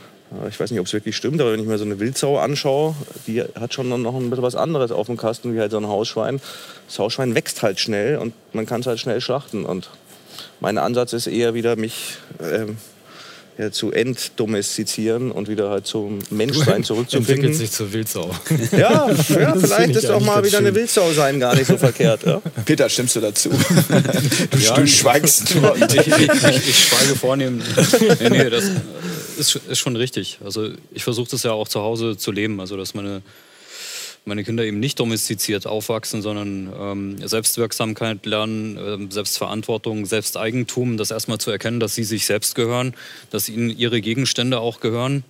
Ich 0.49 0.59
weiß 0.59 0.71
nicht, 0.71 0.79
ob 0.79 0.87
es 0.87 0.93
wirklich 0.93 1.15
stimmt, 1.15 1.39
aber 1.39 1.53
wenn 1.53 1.59
ich 1.59 1.67
mir 1.67 1.77
so 1.77 1.85
eine 1.85 1.99
Wildsau 1.99 2.39
anschaue, 2.39 2.95
die 3.27 3.43
hat 3.43 3.73
schon 3.73 3.89
noch 3.89 4.15
ein 4.15 4.29
bisschen 4.29 4.43
was 4.43 4.55
anderes 4.55 4.91
auf 4.91 5.05
dem 5.05 5.17
Kasten 5.17 5.53
wie 5.53 5.59
halt 5.59 5.71
so 5.71 5.77
ein 5.77 5.87
Hausschwein. 5.87 6.41
Das 6.87 6.97
Hausschwein 6.97 7.35
wächst 7.35 7.61
halt 7.61 7.79
schnell 7.79 8.17
und 8.17 8.33
man 8.51 8.65
kann 8.65 8.81
es 8.81 8.87
halt 8.87 8.99
schnell 8.99 9.21
schlachten. 9.21 9.65
Und 9.65 9.89
mein 10.59 10.77
Ansatz 10.77 11.13
ist 11.13 11.27
eher 11.27 11.53
wieder, 11.53 11.75
mich 11.75 12.17
ähm, 12.41 12.77
ja, 13.57 13.71
zu 13.71 13.91
entdomestizieren 13.91 15.31
und 15.31 15.47
wieder 15.47 15.69
halt 15.69 15.87
zum 15.87 16.19
Menschsein 16.29 16.83
zurückzufinden. 16.83 17.35
Entwickelt 17.35 17.55
sich 17.55 17.71
zur 17.71 17.93
Wildsau. 17.93 18.29
Ja, 18.71 19.09
ja 19.09 19.55
vielleicht 19.55 19.95
ist 19.95 20.09
auch 20.09 20.19
mal 20.19 20.39
wieder 20.43 20.57
schön. 20.57 20.67
eine 20.67 20.75
Wildsau 20.75 21.11
sein 21.13 21.39
gar 21.39 21.55
nicht 21.55 21.67
so 21.67 21.77
verkehrt. 21.77 22.25
Ja? 22.25 22.41
Peter, 22.65 22.89
stimmst 22.89 23.15
du 23.15 23.21
dazu? 23.21 23.49
du, 23.49 24.57
ja, 24.57 24.75
du 24.75 24.87
schweigst 24.87 25.55
nur. 25.55 25.75
Ich, 25.95 26.07
ich, 26.07 26.17
ich, 26.17 26.69
ich, 26.69 26.85
schweige 26.85 27.15
vornehm. 27.15 27.61
Nee, 28.19 28.29
nee, 28.29 28.49
das 28.49 28.65
ist, 29.37 29.55
ist 29.55 29.79
schon 29.79 29.95
richtig. 29.95 30.39
Also 30.43 30.69
ich 30.93 31.03
versuche 31.03 31.29
das 31.29 31.43
ja 31.43 31.51
auch 31.51 31.67
zu 31.67 31.81
Hause 31.81 32.17
zu 32.17 32.31
leben. 32.31 32.59
Also 32.59 32.75
dass 32.75 32.93
meine 32.93 33.21
meine 34.25 34.43
Kinder 34.43 34.63
eben 34.63 34.79
nicht 34.79 34.99
domestiziert 34.99 35.67
aufwachsen, 35.67 36.21
sondern 36.21 36.73
ähm, 36.77 37.27
Selbstwirksamkeit 37.27 38.25
lernen, 38.25 38.77
äh, 38.77 39.13
Selbstverantwortung, 39.13 40.05
Selbsteigentum, 40.05 40.97
das 40.97 41.11
erstmal 41.11 41.37
zu 41.37 41.51
erkennen, 41.51 41.79
dass 41.79 41.95
sie 41.95 42.03
sich 42.03 42.25
selbst 42.25 42.55
gehören, 42.55 42.95
dass 43.29 43.49
ihnen 43.49 43.69
ihre 43.69 44.01
Gegenstände 44.01 44.59
auch 44.59 44.79
gehören. 44.79 45.23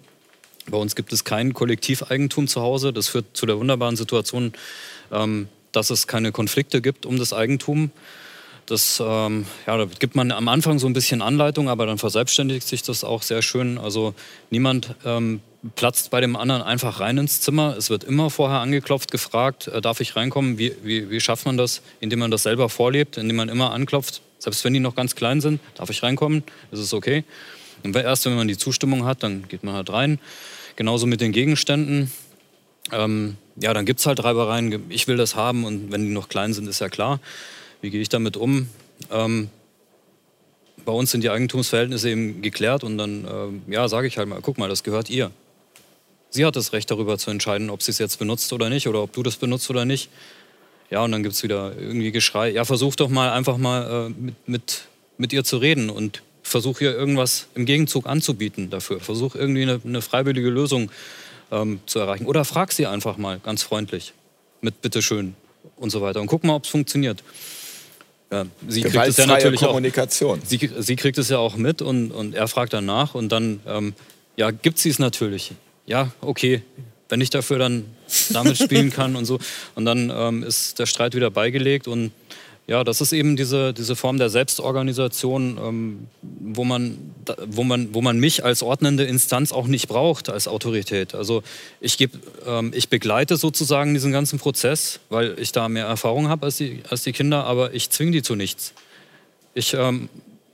Bei 0.69 0.77
uns 0.77 0.95
gibt 0.95 1.13
es 1.13 1.23
kein 1.23 1.53
Kollektiveigentum 1.53 2.47
zu 2.47 2.61
Hause. 2.61 2.93
Das 2.93 3.09
führt 3.09 3.25
zu 3.33 3.45
der 3.45 3.59
wunderbaren 3.59 3.97
Situation, 3.97 4.53
ähm, 5.11 5.49
dass 5.71 5.89
es 5.89 6.07
keine 6.07 6.31
Konflikte 6.31 6.81
gibt 6.81 7.05
um 7.05 7.19
das 7.19 7.33
Eigentum. 7.33 7.91
Das, 8.65 9.01
ähm, 9.05 9.45
ja, 9.67 9.77
da 9.77 9.85
gibt 9.85 10.15
man 10.15 10.31
am 10.31 10.47
Anfang 10.47 10.79
so 10.79 10.87
ein 10.87 10.93
bisschen 10.93 11.21
Anleitung, 11.21 11.69
aber 11.69 11.85
dann 11.85 11.99
verselbstständigt 11.99 12.67
sich 12.67 12.81
das 12.81 13.03
auch 13.03 13.21
sehr 13.21 13.43
schön. 13.43 13.77
Also 13.77 14.15
niemand 14.49 14.95
ähm, 15.05 15.41
platzt 15.75 16.09
bei 16.09 16.19
dem 16.19 16.35
anderen 16.35 16.63
einfach 16.63 16.99
rein 16.99 17.17
ins 17.19 17.41
Zimmer. 17.41 17.75
Es 17.77 17.91
wird 17.91 18.03
immer 18.03 18.31
vorher 18.31 18.59
angeklopft, 18.59 19.11
gefragt, 19.11 19.67
äh, 19.67 19.81
darf 19.81 20.01
ich 20.01 20.15
reinkommen? 20.15 20.57
Wie, 20.57 20.73
wie, 20.83 21.11
wie 21.11 21.19
schafft 21.19 21.45
man 21.45 21.57
das? 21.57 21.81
Indem 21.99 22.19
man 22.19 22.31
das 22.31 22.43
selber 22.43 22.69
vorlebt, 22.69 23.17
indem 23.17 23.37
man 23.37 23.49
immer 23.49 23.71
anklopft. 23.71 24.21
Selbst 24.39 24.63
wenn 24.63 24.73
die 24.73 24.79
noch 24.79 24.95
ganz 24.95 25.15
klein 25.15 25.41
sind, 25.41 25.59
darf 25.75 25.89
ich 25.91 26.01
reinkommen? 26.01 26.43
Ist 26.71 26.79
es 26.79 26.93
okay? 26.93 27.23
Und 27.83 27.95
erst 27.95 28.25
wenn 28.25 28.35
man 28.35 28.47
die 28.47 28.57
Zustimmung 28.57 29.05
hat, 29.05 29.21
dann 29.21 29.47
geht 29.47 29.63
man 29.63 29.75
halt 29.75 29.91
rein. 29.91 30.19
Genauso 30.75 31.05
mit 31.05 31.21
den 31.21 31.31
Gegenständen. 31.31 32.11
Ähm, 32.91 33.37
ja, 33.55 33.73
dann 33.73 33.85
gibt 33.85 33.99
es 33.99 34.05
halt 34.05 34.23
Reibereien. 34.23 34.85
Ich 34.89 35.07
will 35.07 35.17
das 35.17 35.35
haben 35.35 35.65
und 35.65 35.91
wenn 35.91 36.01
die 36.03 36.11
noch 36.11 36.29
klein 36.29 36.53
sind, 36.53 36.67
ist 36.67 36.79
ja 36.79 36.89
klar. 36.89 37.19
Wie 37.85 37.91
gehe 37.91 38.01
ich 38.01 38.09
damit 38.09 38.35
um? 38.35 38.67
Ähm, 39.11 39.49
bei 40.85 40.91
uns 40.91 41.11
sind 41.11 41.23
die 41.23 41.29
Eigentumsverhältnisse 41.29 42.09
eben 42.09 42.41
geklärt 42.41 42.83
und 42.83 42.97
dann 42.97 43.61
äh, 43.67 43.73
ja, 43.73 43.87
sage 43.87 44.07
ich 44.07 44.17
halt 44.17 44.27
mal, 44.27 44.39
guck 44.41 44.57
mal, 44.57 44.67
das 44.67 44.83
gehört 44.83 45.07
ihr. 45.11 45.29
Sie 46.31 46.43
hat 46.47 46.55
das 46.55 46.73
Recht 46.73 46.89
darüber 46.89 47.19
zu 47.19 47.29
entscheiden, 47.29 47.69
ob 47.69 47.83
sie 47.83 47.91
es 47.91 47.99
jetzt 47.99 48.17
benutzt 48.17 48.51
oder 48.53 48.71
nicht 48.71 48.87
oder 48.87 49.03
ob 49.03 49.13
du 49.13 49.21
das 49.21 49.35
benutzt 49.35 49.69
oder 49.69 49.85
nicht. 49.85 50.09
Ja, 50.89 51.03
und 51.03 51.11
dann 51.11 51.21
gibt 51.21 51.35
es 51.35 51.43
wieder 51.43 51.77
irgendwie 51.77 52.11
Geschrei. 52.11 52.49
Ja, 52.49 52.65
versuch 52.65 52.95
doch 52.95 53.09
mal 53.09 53.29
einfach 53.29 53.57
mal 53.57 54.07
äh, 54.07 54.09
mit, 54.19 54.47
mit, 54.47 54.85
mit 55.19 55.31
ihr 55.31 55.43
zu 55.43 55.57
reden 55.57 55.91
und 55.91 56.23
versuch 56.41 56.81
ihr 56.81 56.91
irgendwas 56.91 57.49
im 57.53 57.67
Gegenzug 57.67 58.07
anzubieten 58.07 58.71
dafür. 58.71 58.99
Versuch 58.99 59.35
irgendwie 59.35 59.61
eine, 59.61 59.79
eine 59.85 60.01
freiwillige 60.01 60.49
Lösung 60.49 60.89
ähm, 61.51 61.81
zu 61.85 61.99
erreichen. 61.99 62.25
Oder 62.25 62.45
frag 62.45 62.71
sie 62.71 62.87
einfach 62.87 63.17
mal 63.17 63.39
ganz 63.43 63.61
freundlich 63.61 64.13
mit 64.61 64.81
Bitteschön 64.81 65.35
und 65.77 65.89
so 65.91 66.01
weiter 66.01 66.21
und 66.21 66.27
guck 66.27 66.43
mal, 66.43 66.55
ob 66.55 66.63
es 66.63 66.69
funktioniert. 66.69 67.23
Ja, 68.35 68.45
sie 68.67 68.81
kriegt 68.81 69.07
es 69.07 69.17
ja 69.17 69.25
natürlich 69.25 69.61
Kommunikation. 69.61 70.39
Auch, 70.39 70.45
sie, 70.45 70.69
sie, 70.79 70.95
kriegt 70.95 71.17
es 71.17 71.29
ja 71.29 71.37
auch 71.37 71.55
mit 71.55 71.81
und, 71.81 72.11
und 72.11 72.35
er 72.35 72.47
fragt 72.47 72.73
danach 72.73 73.15
und 73.15 73.29
dann 73.29 73.59
ähm, 73.67 73.93
ja, 74.35 74.51
gibt 74.51 74.79
sie 74.79 74.89
es 74.89 74.99
natürlich 74.99 75.53
ja, 75.85 76.11
okay, 76.21 76.61
wenn 77.09 77.21
ich 77.21 77.29
dafür 77.29 77.59
dann 77.59 77.85
damit 78.31 78.57
spielen 78.57 78.89
kann 78.91 79.15
und 79.15 79.25
so. 79.25 79.39
Und 79.75 79.85
dann 79.85 80.11
ähm, 80.13 80.43
ist 80.43 80.79
der 80.79 80.85
Streit 80.85 81.15
wieder 81.15 81.29
beigelegt 81.29 81.87
und 81.87 82.11
ja, 82.67 82.83
das 82.83 82.99
ist 82.99 83.13
eben 83.13 83.35
diese, 83.35 83.73
diese 83.73 83.95
Form 83.95 84.17
der 84.17 84.29
Selbstorganisation, 84.29 85.59
ähm, 85.63 86.07
wo, 86.21 86.63
man, 86.63 86.97
wo, 87.45 87.63
man, 87.63 87.93
wo 87.93 88.01
man 88.01 88.19
mich 88.19 88.43
als 88.43 88.63
ordnende 88.63 89.03
Instanz 89.03 89.51
auch 89.51 89.67
nicht 89.67 89.87
braucht 89.87 90.29
als 90.29 90.47
Autorität. 90.47 91.13
Also 91.13 91.43
ich, 91.79 91.97
geb, 91.97 92.13
ähm, 92.47 92.71
ich 92.73 92.89
begleite 92.89 93.37
sozusagen 93.37 93.93
diesen 93.93 94.11
ganzen 94.11 94.39
Prozess, 94.39 94.99
weil 95.09 95.37
ich 95.37 95.51
da 95.51 95.69
mehr 95.69 95.85
Erfahrung 95.85 96.27
habe 96.27 96.47
als 96.47 96.57
die, 96.57 96.81
als 96.89 97.03
die 97.03 97.11
Kinder, 97.11 97.43
aber 97.43 97.73
ich 97.75 97.91
zwinge 97.91 98.11
die 98.11 98.23
zu 98.23 98.33
nichts. 98.33 98.73
Ich 99.53 99.75
ähm, 99.75 100.09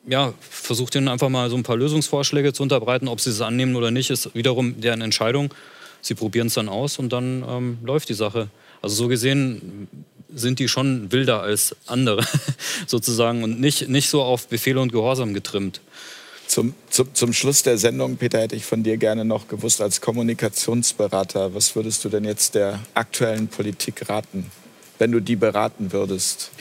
ja, 0.05 0.33
versucht 0.41 0.95
ihnen 0.95 1.07
einfach 1.07 1.29
mal 1.29 1.49
so 1.49 1.55
ein 1.55 1.63
paar 1.63 1.77
Lösungsvorschläge 1.77 2.51
zu 2.51 2.61
unterbreiten. 2.63 3.07
Ob 3.07 3.21
sie 3.21 3.29
es 3.29 3.39
annehmen 3.39 3.75
oder 3.77 3.89
nicht, 3.89 4.09
ist 4.09 4.35
wiederum 4.35 4.81
deren 4.81 5.01
Entscheidung. 5.01 5.53
Sie 6.01 6.15
probieren 6.15 6.47
es 6.47 6.55
dann 6.55 6.67
aus 6.67 6.99
und 6.99 7.13
dann 7.13 7.45
ähm, 7.47 7.77
läuft 7.83 8.09
die 8.09 8.15
Sache. 8.15 8.49
Also 8.81 8.95
so 8.95 9.07
gesehen 9.07 9.87
sind 10.33 10.59
die 10.59 10.67
schon 10.67 11.11
wilder 11.11 11.41
als 11.41 11.75
andere 11.87 12.25
sozusagen 12.87 13.43
und 13.43 13.59
nicht, 13.59 13.89
nicht 13.89 14.09
so 14.09 14.21
auf 14.21 14.47
Befehle 14.47 14.79
und 14.81 14.91
Gehorsam 14.91 15.33
getrimmt. 15.33 15.81
Zum, 16.47 16.73
zum, 16.89 17.13
zum 17.13 17.31
Schluss 17.31 17.63
der 17.63 17.77
Sendung, 17.77 18.17
Peter, 18.17 18.39
hätte 18.39 18.57
ich 18.57 18.65
von 18.65 18.83
dir 18.83 18.97
gerne 18.97 19.23
noch 19.23 19.47
gewusst, 19.47 19.79
als 19.79 20.01
Kommunikationsberater, 20.01 21.53
was 21.53 21.75
würdest 21.75 22.03
du 22.03 22.09
denn 22.09 22.25
jetzt 22.25 22.55
der 22.55 22.79
aktuellen 22.93 23.47
Politik 23.47 24.09
raten, 24.09 24.51
wenn 24.99 25.13
du 25.13 25.21
die 25.21 25.37
beraten 25.37 25.93
würdest? 25.93 26.51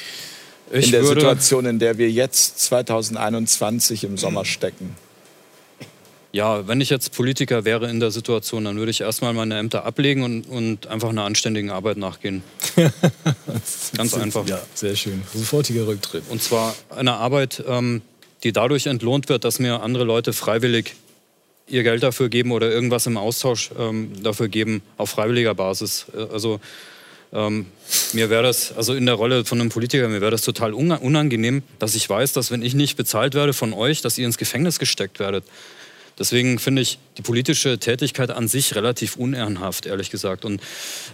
Ich 0.71 0.87
in 0.87 0.93
der 0.93 1.05
Situation, 1.05 1.67
in 1.67 1.81
der 1.81 1.99
wir 1.99 2.09
jetzt 2.09 2.61
2021 2.61 4.05
im 4.05 4.17
Sommer 4.17 4.45
stecken? 4.45 4.95
Ja, 6.33 6.69
wenn 6.69 6.81
ich 6.81 6.91
jetzt 6.91 7.13
Politiker 7.13 7.65
wäre 7.65 7.91
in 7.91 7.99
der 7.99 8.13
Situation, 8.13 8.65
dann 8.65 8.77
würde 8.77 8.91
ich 8.91 9.01
erstmal 9.01 9.33
meine 9.33 9.59
Ämter 9.59 9.85
ablegen 9.85 10.23
und, 10.23 10.43
und 10.49 10.87
einfach 10.87 11.09
einer 11.09 11.25
anständigen 11.25 11.71
Arbeit 11.71 11.97
nachgehen. 11.97 12.43
Ganz 13.97 14.15
einfach. 14.15 14.47
Ja, 14.47 14.61
sehr 14.75 14.95
schön. 14.95 15.23
Sofortiger 15.35 15.89
Rücktritt. 15.89 16.25
Und 16.29 16.41
zwar 16.41 16.77
eine 16.91 17.15
Arbeit, 17.15 17.65
ähm, 17.67 18.03
die 18.45 18.53
dadurch 18.53 18.87
entlohnt 18.87 19.29
wird, 19.29 19.45
dass 19.45 19.59
mir 19.59 19.83
andere 19.83 20.05
Leute 20.05 20.33
freiwillig 20.33 20.95
ihr 21.67 21.83
Geld 21.83 22.03
dafür 22.03 22.29
geben 22.29 22.53
oder 22.53 22.71
irgendwas 22.71 23.07
im 23.07 23.17
Austausch 23.17 23.71
ähm, 23.79 24.13
dafür 24.23 24.49
geben, 24.49 24.83
auf 24.99 25.11
freiwilliger 25.11 25.55
Basis. 25.55 26.07
Äh, 26.15 26.33
also 26.33 26.61
ähm, 27.33 27.67
mir 28.13 28.31
wäre 28.31 28.43
das, 28.43 28.73
also 28.77 28.95
in 28.95 29.07
der 29.07 29.15
Rolle 29.15 29.45
von 29.45 29.61
einem 29.61 29.71
Politiker, 29.71 30.09
mir 30.09 30.21
wäre 30.21 30.31
das 30.31 30.43
total 30.43 30.75
unangenehm, 30.75 31.63
dass 31.79 31.95
ich 31.95 32.09
weiß, 32.09 32.33
dass 32.33 32.51
wenn 32.51 32.63
ich 32.63 32.75
nicht 32.75 32.97
bezahlt 32.97 33.35
werde 33.35 33.53
von 33.53 33.73
euch, 33.73 34.01
dass 34.01 34.19
ihr 34.19 34.27
ins 34.27 34.39
Gefängnis 34.39 34.79
gesteckt 34.79 35.19
werdet. 35.19 35.45
Deswegen 36.21 36.59
finde 36.59 36.83
ich 36.83 36.99
die 37.17 37.23
politische 37.23 37.79
Tätigkeit 37.79 38.31
an 38.31 38.47
sich 38.47 38.77
relativ 38.77 39.17
unehrenhaft, 39.17 39.87
ehrlich 39.87 40.11
gesagt. 40.11 40.45
Und 40.45 40.61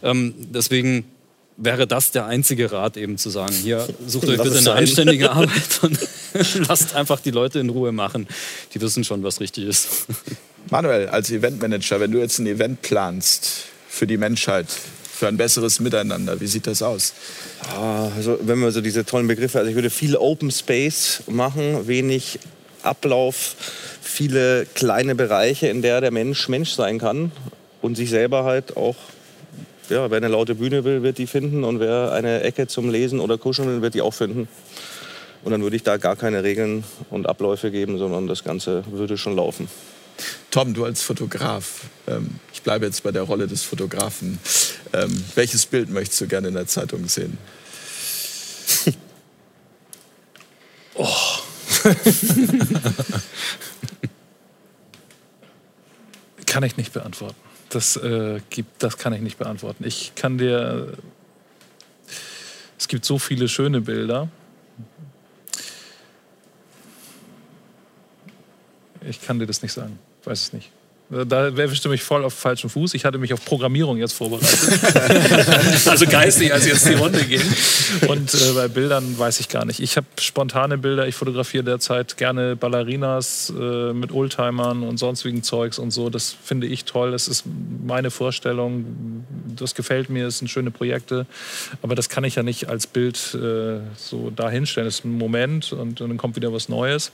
ähm, 0.03 0.35
deswegen 0.37 1.05
wäre 1.57 1.87
das 1.87 2.11
der 2.11 2.27
einzige 2.27 2.73
Rat, 2.73 2.97
eben 2.97 3.17
zu 3.17 3.31
sagen, 3.31 3.55
hier 3.55 3.87
sucht 4.07 4.29
euch 4.29 4.43
bitte 4.43 4.59
eine 4.59 4.73
anständige 4.73 5.31
Arbeit 5.31 5.79
und 5.83 5.99
lasst 6.69 6.97
einfach 6.97 7.21
die 7.21 7.31
Leute 7.31 7.61
in 7.61 7.71
Ruhe 7.71 7.93
machen. 7.93 8.27
Die 8.75 8.81
wissen 8.81 9.05
schon, 9.05 9.23
was 9.23 9.41
richtig 9.41 9.65
ist. 9.65 10.07
Manuel, 10.71 11.09
als 11.09 11.31
Eventmanager, 11.31 12.01
wenn 12.01 12.11
du 12.11 12.19
jetzt 12.19 12.41
ein 12.41 12.47
Event 12.49 12.83
planst 12.83 13.67
für 13.89 14.09
die 14.09 14.17
Menschheit, 14.17 14.67
für 14.69 15.29
ein 15.29 15.37
besseres 15.37 15.79
Miteinander. 15.81 16.41
Wie 16.41 16.49
sieht 16.49 16.67
das 16.67 16.83
aus? 16.83 17.15
Ah, 17.63 18.11
also 18.15 18.39
wenn 18.43 18.59
wir 18.59 18.71
so 18.73 18.81
diese 18.81 19.05
tollen 19.05 19.29
Begriffe, 19.29 19.59
also 19.59 19.71
ich 19.71 19.77
würde 19.77 19.89
viel 19.89 20.17
Open 20.17 20.51
Space 20.51 21.23
machen, 21.29 21.87
wenig 21.87 22.41
Ablauf, 22.87 23.57
viele 24.01 24.67
kleine 24.75 25.15
Bereiche, 25.15 25.69
in 25.69 25.83
der 25.83 26.01
der 26.01 26.11
Mensch 26.11 26.49
Mensch 26.49 26.73
sein 26.73 26.99
kann 26.99 27.33
und 27.83 27.97
sich 27.97 28.11
selber 28.11 28.45
halt 28.45 28.77
auch, 28.77 28.97
ja, 29.89 30.11
wer 30.11 30.17
eine 30.17 30.29
laute 30.29 30.55
Bühne 30.55 30.85
will, 30.85 31.03
wird 31.03 31.19
die 31.19 31.27
finden 31.27 31.65
und 31.65 31.81
wer 31.81 32.13
eine 32.13 32.43
Ecke 32.43 32.67
zum 32.67 32.91
Lesen 32.91 33.21
oder 33.21 33.39
Kuscheln 33.39 33.69
will, 33.69 33.83
wird 33.83 33.95
die 33.95 34.03
auch 34.03 34.15
finden. 34.15 34.49
Und 35.45 35.53
dann 35.53 35.63
würde 35.63 35.77
ich 35.77 35.85
da 35.85 35.97
gar 35.97 36.17
keine 36.17 36.43
Regeln 36.43 36.83
und 37.11 37.29
Abläufe 37.29 37.71
geben, 37.71 37.99
sondern 37.99 38.27
das 38.27 38.43
Ganze 38.43 38.83
würde 38.91 39.17
schon 39.17 39.37
laufen. 39.37 39.69
Tom, 40.51 40.75
du 40.75 40.85
als 40.85 41.03
Fotograf, 41.03 41.83
ähm, 42.09 42.41
ich 42.53 42.63
bleibe 42.63 42.87
jetzt 42.87 43.03
bei 43.03 43.13
der 43.13 43.23
Rolle 43.23 43.47
des 43.47 43.63
Fotografen. 43.63 44.41
Ähm, 44.93 45.25
welches 45.35 45.67
Bild 45.67 45.91
möchtest 45.91 46.21
du 46.23 46.27
gerne 46.27 46.49
in 46.49 46.55
der 46.55 46.67
Zeitung 46.67 47.07
sehen? 47.07 47.39
oh. 50.95 51.07
kann 56.47 56.63
ich 56.63 56.77
nicht 56.77 56.93
beantworten. 56.93 57.37
Das, 57.69 57.97
äh, 57.97 58.41
gibt, 58.51 58.83
das 58.83 58.99
kann 58.99 59.13
ich 59.13 59.21
nicht 59.21 59.39
beantworten. 59.39 59.85
Ich 59.85 60.15
kann 60.15 60.39
dir. 60.39 60.97
Es 62.79 62.87
gibt 62.89 63.05
so 63.05 63.19
viele 63.19 63.49
schöne 63.49 63.81
Bilder. 63.81 64.29
Ich 69.09 69.23
kann 69.23 69.39
dir 69.39 69.47
das 69.47 69.63
nicht 69.63 69.73
sagen. 69.73 69.99
Weiß 70.25 70.43
es 70.43 70.53
nicht. 70.53 70.71
Da 71.09 71.47
erwischte 71.47 71.85
du 71.85 71.91
mich 71.91 72.03
voll 72.03 72.25
auf 72.25 72.35
falschen 72.35 72.69
Fuß. 72.69 72.95
Ich 72.95 73.05
hatte 73.05 73.19
mich 73.19 73.33
auf 73.33 73.45
Programmierung 73.45 73.97
jetzt 73.97 74.15
vorbereitet. 74.15 75.87
also 75.87 76.05
geistig, 76.07 76.53
als 76.53 76.67
jetzt 76.67 76.89
die 76.89 76.95
Runde 76.95 77.23
ging. 77.25 77.43
Und 78.09 78.35
äh, 78.35 78.53
bei 78.57 78.67
Bildern 78.67 79.17
weiß 79.17 79.39
ich 79.39 79.49
gar 79.49 79.65
nicht. 79.65 79.79
Ich 79.79 79.97
habe 79.97 80.07
spontane 80.19 80.79
Bilder. 80.79 81.07
Ich 81.07 81.15
fotografiere 81.15 81.63
derzeit 81.63 82.17
gerne 82.17 82.57
Ballerinas 82.57 83.53
äh, 83.57 83.93
mit 83.93 84.11
Oldtimern 84.11 84.83
und 84.83 84.99
sonstigen 84.99 85.45
Zeugs 85.45 85.79
und 85.79 85.93
so. 85.93 86.11
Das 86.11 86.35
finde 86.43 86.67
ich 86.67 86.85
toll. 86.85 87.13
Das 87.13 87.29
ist 87.29 87.45
meine 87.87 88.11
Vorstellung. 88.11 89.25
Das 89.55 89.77
gefällt 89.77 90.11
mir. 90.11 90.25
Das 90.25 90.39
sind 90.39 90.49
schöne 90.49 90.73
Projekte. 90.73 91.27
Aber 91.83 91.95
das 91.95 92.09
kann 92.09 92.25
ich 92.25 92.35
ja 92.35 92.43
nicht 92.43 92.69
als 92.69 92.89
Bild 92.89 93.33
äh, 93.33 93.79
so 93.97 94.31
dahinstellen. 94.31 94.89
Das 94.89 94.97
ist 94.97 95.05
ein 95.05 95.17
Moment 95.17 95.73
und, 95.73 96.01
und 96.01 96.09
dann 96.09 96.17
kommt 96.17 96.35
wieder 96.35 96.53
was 96.53 96.69
Neues. 96.69 97.13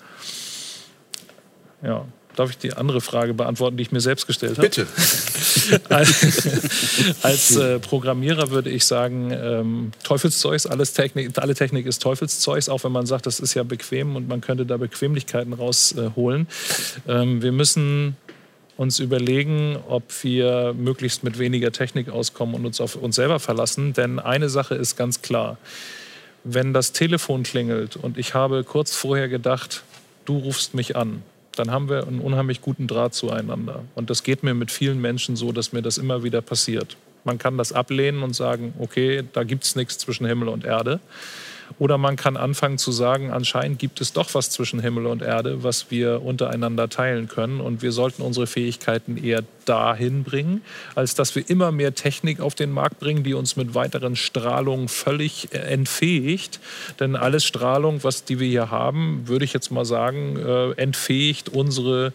Ja. 1.83 2.07
Darf 2.37 2.51
ich 2.51 2.59
die 2.59 2.73
andere 2.73 3.01
Frage 3.01 3.35
beantworten, 3.35 3.77
die 3.77 3.83
ich 3.83 3.93
mir 3.93 4.01
selbst 4.01 4.27
gestellt 4.27 4.57
habe? 4.57 4.69
Bitte. 4.69 4.87
als, 7.23 7.57
äh, 7.57 7.79
Programmierer 7.79 8.51
würde 8.51 8.71
ich 8.71 8.87
sagen, 8.87 9.31
ähm, 9.33 9.93
Teufelszeugs, 10.03 10.67
alles 10.67 10.95
Technik, 10.95 11.39
alle 11.39 11.55
Technik 11.55 11.87
ist 11.87 12.01
Teufelszeugs, 12.03 12.69
auch 12.71 12.85
wenn 12.85 12.93
man 12.93 13.05
sagt, 13.05 13.27
das 13.27 13.39
ist 13.39 13.53
ja 13.55 13.63
bequem 13.65 14.17
und 14.17 14.29
man 14.29 14.41
könnte 14.41 14.65
da 14.65 14.79
Bequemlichkeiten 14.79 15.53
rausholen. 15.53 16.49
Äh, 17.07 17.13
ähm, 17.13 17.43
wir 17.43 17.53
müssen 17.53 18.17
uns 18.77 18.99
überlegen, 18.99 19.77
ob 19.89 20.05
wir 20.23 20.75
möglichst 20.75 21.25
mit 21.25 21.39
weniger 21.39 21.71
Technik 21.71 22.09
auskommen 22.09 22.55
und 22.55 22.65
uns 22.65 22.81
auf 22.81 22.97
uns 22.97 23.17
selber 23.17 23.41
verlassen. 23.41 23.93
Denn 23.93 24.19
eine 24.19 24.49
Sache 24.49 24.75
ist 24.75 24.97
ganz 24.97 25.21
klar. 25.23 25.59
Wenn 26.45 26.73
das 26.73 26.93
Telefon 26.93 27.43
klingelt 27.43 27.97
und 27.97 28.19
ich 28.19 28.35
habe 28.35 28.65
kurz 28.65 28.95
vorher 28.95 29.29
gedacht, 29.29 29.85
du 30.25 30.39
rufst 30.39 30.75
mich 30.75 30.97
an, 30.97 31.23
dann 31.57 31.71
haben 31.71 31.89
wir 31.89 32.07
einen 32.07 32.21
unheimlich 32.21 32.61
guten 32.61 32.87
Draht 32.87 33.15
zueinander. 33.15 33.85
Und 33.95 34.11
das 34.11 34.23
geht 34.23 34.43
mir 34.43 34.55
mit 34.55 34.71
vielen 34.71 35.01
Menschen 35.01 35.37
so, 35.37 35.53
dass 35.53 35.73
mir 35.73 35.83
das 35.83 35.99
immer 35.99 36.23
wieder 36.23 36.41
passiert. 36.41 36.97
Man 37.25 37.39
kann 37.39 37.59
das 37.59 37.73
ablehnen 37.73 38.23
und 38.23 38.35
sagen, 38.35 38.75
okay, 38.79 39.23
da 39.33 39.45
gibt 39.45 39.65
es 39.65 39.77
nichts 39.77 39.99
zwischen 39.99 40.27
Himmel 40.27 40.49
und 40.49 40.65
Erde. 40.65 41.01
Oder 41.79 41.99
man 41.99 42.17
kann 42.17 42.37
anfangen 42.37 42.79
zu 42.79 42.93
sagen, 42.93 43.31
anscheinend 43.31 43.79
gibt 43.79 44.01
es 44.01 44.13
doch 44.13 44.35
was 44.35 44.51
zwischen 44.51 44.81
Himmel 44.81 45.07
und 45.07 45.23
Erde, 45.23 45.63
was 45.63 45.91
wir 45.91 46.23
untereinander 46.23 46.89
teilen 46.89 47.29
können. 47.29 47.61
Und 47.61 47.83
wir 47.83 47.93
sollten 47.93 48.23
unsere 48.23 48.47
Fähigkeiten 48.47 49.17
eher 49.17 49.43
dahin 49.65 50.25
bringen, 50.25 50.63
als 50.95 51.15
dass 51.15 51.35
wir 51.35 51.49
immer 51.49 51.73
mehr 51.73 51.95
Technik 51.95 52.41
auf 52.41 52.55
den 52.55 52.71
Markt 52.71 53.01
bringen, 53.01 53.23
die 53.25 53.35
uns 53.35 53.57
mit 53.57 53.75
weiteren 53.75 54.17
Strahlungen 54.17 54.89
völlig 54.89 55.49
äh, 55.53 55.59
entfähigt. 55.59 56.61
Denn 57.01 57.17
alles 57.17 57.45
Strahlung, 57.45 58.05
was 58.05 58.25
die 58.25 58.39
wir 58.39 58.49
hier 58.49 58.71
haben, 58.71 59.23
würde 59.27 59.45
ich 59.45 59.53
jetzt 59.53 59.71
mal 59.71 59.85
sagen, 59.85 60.37
äh, 60.37 60.71
entfähigt 60.73 61.49
unsere 61.49 62.13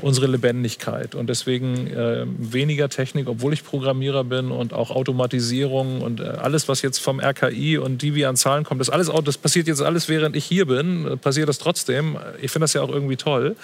unsere 0.00 0.26
Lebendigkeit. 0.26 1.14
Und 1.14 1.28
deswegen 1.28 1.86
äh, 1.88 2.24
weniger 2.26 2.88
Technik, 2.88 3.28
obwohl 3.28 3.52
ich 3.52 3.64
Programmierer 3.64 4.24
bin 4.24 4.50
und 4.50 4.72
auch 4.72 4.90
Automatisierung 4.90 6.00
und 6.00 6.20
äh, 6.20 6.24
alles, 6.24 6.68
was 6.68 6.82
jetzt 6.82 6.98
vom 6.98 7.20
RKI 7.20 7.78
und 7.78 8.02
die 8.02 8.14
wie 8.14 8.26
an 8.26 8.36
Zahlen 8.36 8.64
kommt, 8.64 8.80
das 8.80 8.90
alles, 8.90 9.10
das 9.24 9.38
passiert 9.38 9.66
jetzt 9.66 9.82
alles, 9.82 10.08
während 10.08 10.36
ich 10.36 10.44
hier 10.44 10.66
bin, 10.66 11.06
äh, 11.06 11.16
passiert 11.16 11.48
das 11.48 11.58
trotzdem. 11.58 12.18
Ich 12.40 12.50
finde 12.50 12.64
das 12.64 12.74
ja 12.74 12.82
auch 12.82 12.90
irgendwie 12.90 13.16
toll. 13.16 13.56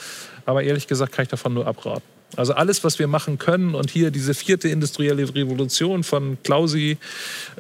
Aber 0.44 0.62
ehrlich 0.62 0.86
gesagt 0.86 1.12
kann 1.12 1.24
ich 1.24 1.28
davon 1.28 1.54
nur 1.54 1.66
abraten. 1.66 2.15
Also 2.36 2.54
alles, 2.54 2.84
was 2.84 2.98
wir 2.98 3.06
machen 3.06 3.38
können 3.38 3.74
und 3.74 3.90
hier 3.90 4.10
diese 4.10 4.34
vierte 4.34 4.68
industrielle 4.68 5.34
Revolution 5.34 6.04
von 6.04 6.38
Klausi, 6.42 6.98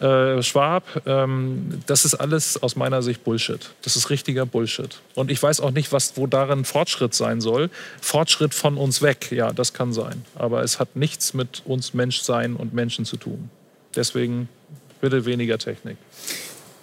äh, 0.00 0.42
Schwab, 0.42 1.02
ähm, 1.06 1.82
das 1.86 2.04
ist 2.04 2.14
alles 2.14 2.62
aus 2.62 2.76
meiner 2.76 3.02
Sicht 3.02 3.24
Bullshit. 3.24 3.70
Das 3.82 3.96
ist 3.96 4.10
richtiger 4.10 4.46
Bullshit. 4.46 5.00
Und 5.14 5.30
ich 5.30 5.42
weiß 5.42 5.60
auch 5.60 5.70
nicht, 5.70 5.92
was, 5.92 6.16
wo 6.16 6.26
darin 6.26 6.64
Fortschritt 6.64 7.14
sein 7.14 7.40
soll. 7.40 7.70
Fortschritt 8.00 8.54
von 8.54 8.76
uns 8.76 9.02
weg, 9.02 9.32
ja, 9.32 9.52
das 9.52 9.72
kann 9.72 9.92
sein. 9.92 10.24
Aber 10.34 10.62
es 10.62 10.78
hat 10.78 10.94
nichts 10.94 11.34
mit 11.34 11.62
uns 11.64 11.94
Menschsein 11.94 12.54
und 12.54 12.74
Menschen 12.74 13.04
zu 13.04 13.16
tun. 13.16 13.50
Deswegen 13.94 14.48
bitte 15.00 15.24
weniger 15.24 15.58
Technik. 15.58 15.96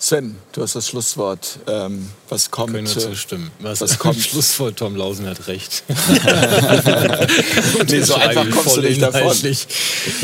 Sven, 0.04 0.36
du 0.52 0.62
hast 0.62 0.76
das 0.76 0.90
Schlusswort. 0.90 1.60
Ähm, 1.66 2.10
was 2.28 2.52
kommt? 2.52 2.74
Können 2.74 2.86
wir 2.86 2.98
äh, 2.98 3.00
zustimmen. 3.00 3.52
Was, 3.62 3.80
was 3.80 3.98
kommt? 4.00 4.20
Schlusswort, 4.20 4.76
Tom 4.76 4.98
Lausen 4.98 5.26
hat 5.26 5.48
recht. 5.48 5.82
nee, 7.90 8.02
so 8.02 8.16
einfach 8.16 8.50
kommst 8.50 8.76
du 8.76 8.82
nicht 8.82 9.02
davon. 9.02 9.32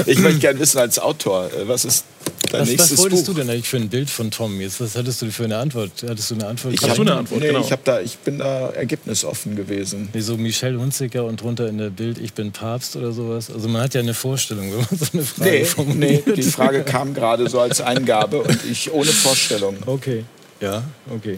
Ich 0.06 0.20
möchte 0.20 0.40
gerne 0.40 0.60
wissen 0.60 0.80
als 0.80 1.00
Autor, 1.00 1.46
äh, 1.54 1.66
was 1.66 1.86
ist 1.86 2.04
dein 2.52 2.62
was, 2.62 2.68
nächstes 2.70 2.92
was 2.92 2.98
wolltest 3.00 3.26
Buch? 3.28 3.36
du 3.36 3.40
denn 3.42 3.50
eigentlich 3.50 3.70
für 3.70 3.78
ein 3.78 3.88
Bild 3.88 4.10
von 4.10 4.32
Tom? 4.32 4.60
Jetzt, 4.60 4.82
was 4.82 4.98
hattest 4.98 5.22
du 5.22 5.32
für 5.32 5.46
eine 5.46 5.58
Antwort? 5.58 5.92
Hattest 6.06 6.32
du 6.32 6.36
eine 6.36 6.48
Antwort? 6.48 6.74
Ich 6.74 6.82
Hast 6.82 6.90
hab, 6.90 6.96
du 6.98 7.02
eine 7.04 7.16
Antwort? 7.16 7.40
Nee, 7.40 7.48
Genau. 7.48 7.62
ich, 7.62 7.72
hab 7.72 7.86
da, 7.86 8.02
ich 8.02 8.18
bin 8.18 8.40
da 8.40 8.72
ergebnisoffen 8.72 9.56
gewesen. 9.56 10.10
Wie 10.12 10.20
so 10.22 10.36
Michelle 10.36 10.78
Hunziker 10.78 11.24
und 11.24 11.42
drunter 11.42 11.70
in 11.70 11.78
der 11.78 11.90
Bild, 11.90 12.18
ich 12.18 12.34
bin 12.34 12.52
Papst 12.52 12.98
oder 12.98 13.14
sowas. 13.14 13.50
Also 13.50 13.70
man 13.70 13.82
hat 13.84 13.94
ja 13.94 14.02
eine 14.02 14.14
Vorstellung, 14.14 14.72
wenn 14.72 14.80
man 14.80 14.88
so 15.00 15.06
eine 15.14 15.24
Frage 15.24 15.50
Nee, 15.52 15.64
formuliert. 15.64 16.28
nee, 16.28 16.34
die 16.34 16.44
Frage 16.44 16.84
kam 16.84 17.14
gerade 17.14 17.50
so 17.50 17.62
als 17.62 17.80
Eingabe 17.80 18.42
und 18.42 18.60
ich 18.70 18.92
ohne 18.92 19.12
Vorstellung. 19.12 19.69
Okay, 19.86 20.26
ja, 20.60 20.84
okay. 21.10 21.38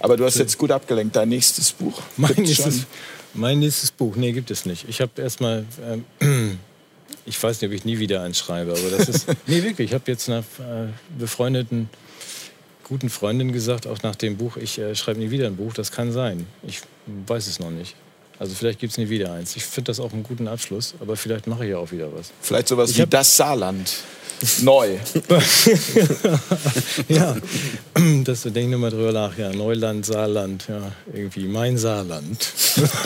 Aber 0.00 0.16
du 0.16 0.24
hast 0.24 0.38
jetzt 0.38 0.58
gut 0.58 0.70
abgelenkt. 0.72 1.14
Dein 1.14 1.28
nächstes 1.28 1.70
Buch? 1.72 2.00
Mein 2.16 2.34
nächstes, 2.36 2.86
mein 3.34 3.60
nächstes 3.60 3.90
Buch, 3.92 4.16
nee, 4.16 4.32
gibt 4.32 4.50
es 4.50 4.66
nicht. 4.66 4.88
Ich 4.88 5.00
habe 5.00 5.12
erstmal, 5.20 5.64
ähm, 6.20 6.58
ich 7.24 7.40
weiß 7.40 7.60
nicht, 7.60 7.70
ob 7.70 7.74
ich 7.74 7.84
nie 7.84 7.98
wieder 7.98 8.22
eins 8.22 8.38
schreibe, 8.38 8.72
aber 8.72 8.96
das 8.96 9.08
ist, 9.08 9.28
nee, 9.46 9.62
wirklich, 9.62 9.90
ich 9.90 9.94
habe 9.94 10.04
jetzt 10.10 10.28
einer 10.28 10.40
äh, 10.40 10.88
befreundeten, 11.18 11.88
guten 12.84 13.10
Freundin 13.10 13.52
gesagt, 13.52 13.86
auch 13.86 14.02
nach 14.02 14.16
dem 14.16 14.36
Buch, 14.36 14.56
ich 14.56 14.78
äh, 14.78 14.94
schreibe 14.96 15.20
nie 15.20 15.30
wieder 15.30 15.46
ein 15.46 15.56
Buch, 15.56 15.72
das 15.72 15.92
kann 15.92 16.10
sein. 16.10 16.46
Ich 16.66 16.80
weiß 17.26 17.46
es 17.46 17.60
noch 17.60 17.70
nicht. 17.70 17.94
Also 18.38 18.56
vielleicht 18.56 18.80
gibt 18.80 18.90
es 18.90 18.98
nie 18.98 19.08
wieder 19.08 19.32
eins. 19.32 19.54
Ich 19.54 19.64
finde 19.64 19.90
das 19.90 20.00
auch 20.00 20.12
einen 20.12 20.24
guten 20.24 20.48
Abschluss, 20.48 20.94
aber 21.00 21.16
vielleicht 21.16 21.46
mache 21.46 21.64
ich 21.64 21.70
ja 21.70 21.78
auch 21.78 21.92
wieder 21.92 22.12
was. 22.12 22.32
Vielleicht 22.40 22.66
sowas 22.66 22.90
Ich 22.90 22.98
wie 22.98 23.06
das 23.06 23.36
Saarland. 23.36 23.94
Neu. 24.62 24.98
Ja, 27.08 27.36
das 28.24 28.42
denke 28.42 28.60
ich 28.60 28.66
nur 28.68 28.78
mal 28.78 28.90
drüber 28.90 29.12
nach. 29.12 29.36
Ja, 29.38 29.52
Neuland, 29.52 30.06
Saarland, 30.06 30.66
ja, 30.68 30.92
irgendwie 31.12 31.46
mein 31.46 31.76
Saarland. 31.78 32.52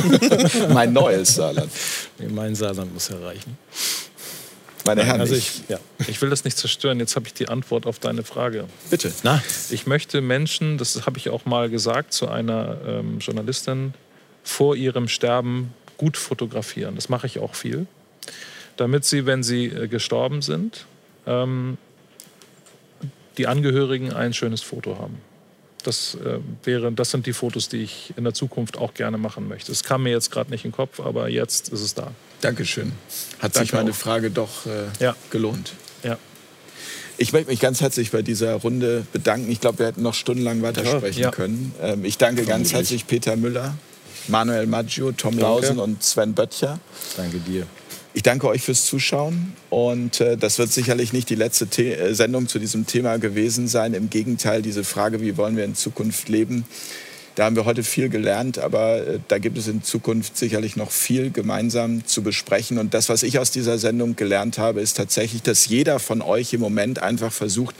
Mein 0.73 0.93
neues 0.93 1.35
Saarland. 1.35 1.71
Nee, 2.19 2.29
mein 2.29 2.55
Saarland 2.55 2.93
muss 2.95 3.11
erreichen. 3.11 3.59
Meine 4.85 5.05
Herren, 5.05 5.21
Also 5.21 5.35
ich, 5.35 5.63
ich, 5.65 5.69
ja. 5.69 5.79
Ich 6.07 6.23
will 6.23 6.31
das 6.31 6.45
nicht 6.45 6.57
zerstören. 6.57 7.01
Jetzt 7.01 7.17
habe 7.17 7.27
ich 7.27 7.35
die 7.35 7.49
Antwort 7.49 7.87
auf 7.87 7.99
deine 7.99 8.23
Frage. 8.23 8.67
bitte. 8.91 9.13
Na, 9.25 9.43
Ich 9.71 9.87
möchte 9.87 10.21
Menschen, 10.21 10.79
das 10.79 11.05
habe 11.07 11.19
ich 11.19 11.29
auch 11.31 11.45
mal 11.45 11.69
gesagt 11.69 12.13
zu 12.13 12.29
einer 12.29 12.79
ähm, 12.87 13.19
Journalistin, 13.19 13.95
vor 14.45 14.77
ihrem 14.77 15.09
Sterben 15.09 15.75
gut 15.99 16.17
fotografieren. 16.17 16.95
Das 16.95 17.09
mache 17.09 17.27
ich 17.27 17.41
auch 17.41 17.55
viel. 17.55 17.87
Damit 18.77 19.05
sie, 19.05 19.27
wenn 19.27 19.43
sie 19.43 19.67
äh, 19.67 19.89
gestorben 19.89 20.43
sind, 20.43 20.87
ähm, 21.27 21.79
die 23.39 23.47
Angehörigen 23.47 24.13
ein 24.13 24.33
schönes 24.33 24.63
Foto 24.63 24.99
haben. 24.99 25.19
Das, 25.83 26.17
äh, 26.17 26.39
wäre, 26.65 26.91
das 26.91 27.11
sind 27.13 27.27
die 27.27 27.33
Fotos, 27.33 27.69
die 27.69 27.79
ich 27.83 28.13
in 28.17 28.25
der 28.25 28.35
Zukunft 28.35 28.77
auch 28.77 28.95
gerne 28.95 29.19
machen 29.19 29.47
möchte. 29.47 29.71
Es 29.71 29.85
kam 29.85 30.03
mir 30.03 30.11
jetzt 30.11 30.31
gerade 30.33 30.51
nicht 30.51 30.65
in 30.65 30.71
den 30.73 30.77
Kopf, 30.77 30.99
aber 31.01 31.29
jetzt 31.29 31.69
ist 31.69 31.81
es 31.81 31.95
da. 31.95 32.11
Dankeschön. 32.41 32.93
Hat 33.39 33.55
Danke 33.55 33.59
sich 33.67 33.73
meine 33.73 33.91
auch. 33.93 33.95
Frage 33.95 34.31
doch 34.31 34.67
äh, 34.67 34.87
Ja. 35.05 35.15
gelohnt. 35.31 35.75
Ja. 36.03 36.19
Ich 37.19 37.33
möchte 37.33 37.51
mich 37.51 37.61
ganz 37.61 37.81
herzlich 37.81 38.11
bei 38.11 38.23
dieser 38.23 38.55
Runde 38.57 39.07
bedanken. 39.13 39.51
Ich 39.51 39.61
glaube, 39.61 39.79
wir 39.79 39.87
hätten 39.87 40.03
noch 40.03 40.15
stundenlang 40.15 40.61
weitersprechen 40.63 41.23
Ja. 41.23 41.31
können. 41.31 41.73
Ähm, 41.81 42.05
ich 42.05 42.19
danke 42.19 42.45
ganz 42.45 42.73
herzlich 42.73 43.07
Peter 43.07 43.37
Müller, 43.37 43.77
Manuel 44.29 44.67
Maggio, 44.67 45.13
Tom 45.13 45.39
Lausen 45.39 45.79
und 45.79 46.03
Sven 46.03 46.35
Böttcher. 46.35 46.81
danke 47.17 47.39
dir. 47.39 47.67
Ich 48.17 48.23
danke 48.23 48.49
euch 48.49 48.63
fürs 48.63 48.87
Zuschauen 48.87 49.53
und 49.69 50.23
äh, 50.23 50.39
das 50.39 50.59
wird 50.59 50.73
sicherlich 50.73 51.13
nicht 51.13 51.29
die 51.29 51.35
letzte 51.35 51.69
The 51.71 51.93
äh, 51.93 52.15
Sendung 52.15 52.49
zu 52.49 52.59
diesem 52.59 52.87
Thema 52.87 53.19
gewesen 53.19 53.69
sein. 53.69 53.93
Im 53.93 54.09
Gegenteil, 54.09 54.63
diese 54.63 54.85
Frage, 54.85 55.21
wie 55.21 55.37
wollen 55.37 55.55
wir 55.55 55.67
in 55.67 55.75
Zukunft 55.75 56.31
leben, 56.31 56.65
da 57.35 57.45
haben 57.45 57.57
wir 57.57 57.67
heute 57.67 57.83
viel 57.83 58.09
gelernt, 58.09 58.59
aber 58.59 59.07
äh, 59.07 59.19
da 59.29 59.37
gibt 59.37 59.59
es 59.59 59.69
in 59.69 59.83
Zukunft 59.83 60.39
sicherlich 60.39 60.77
noch 60.77 60.93
viel 60.93 61.31
gemeinsam 61.31 62.07
zu 62.07 62.23
besprechen. 62.23 62.79
Und 62.79 62.95
das, 62.95 63.11
was 63.11 63.23
ich 63.23 63.39
aus 63.39 63.51
dieser 63.51 63.77
Sendung 63.77 64.17
gelernt 64.17 64.57
habe, 64.57 64.81
ist 64.81 64.97
tatsächlich, 64.97 65.43
dass 65.43 65.67
jeder 65.67 65.99
von 65.99 66.23
euch 66.23 66.55
im 66.55 66.61
Moment 66.63 67.03
einfach 67.03 67.35
versucht, 67.35 67.75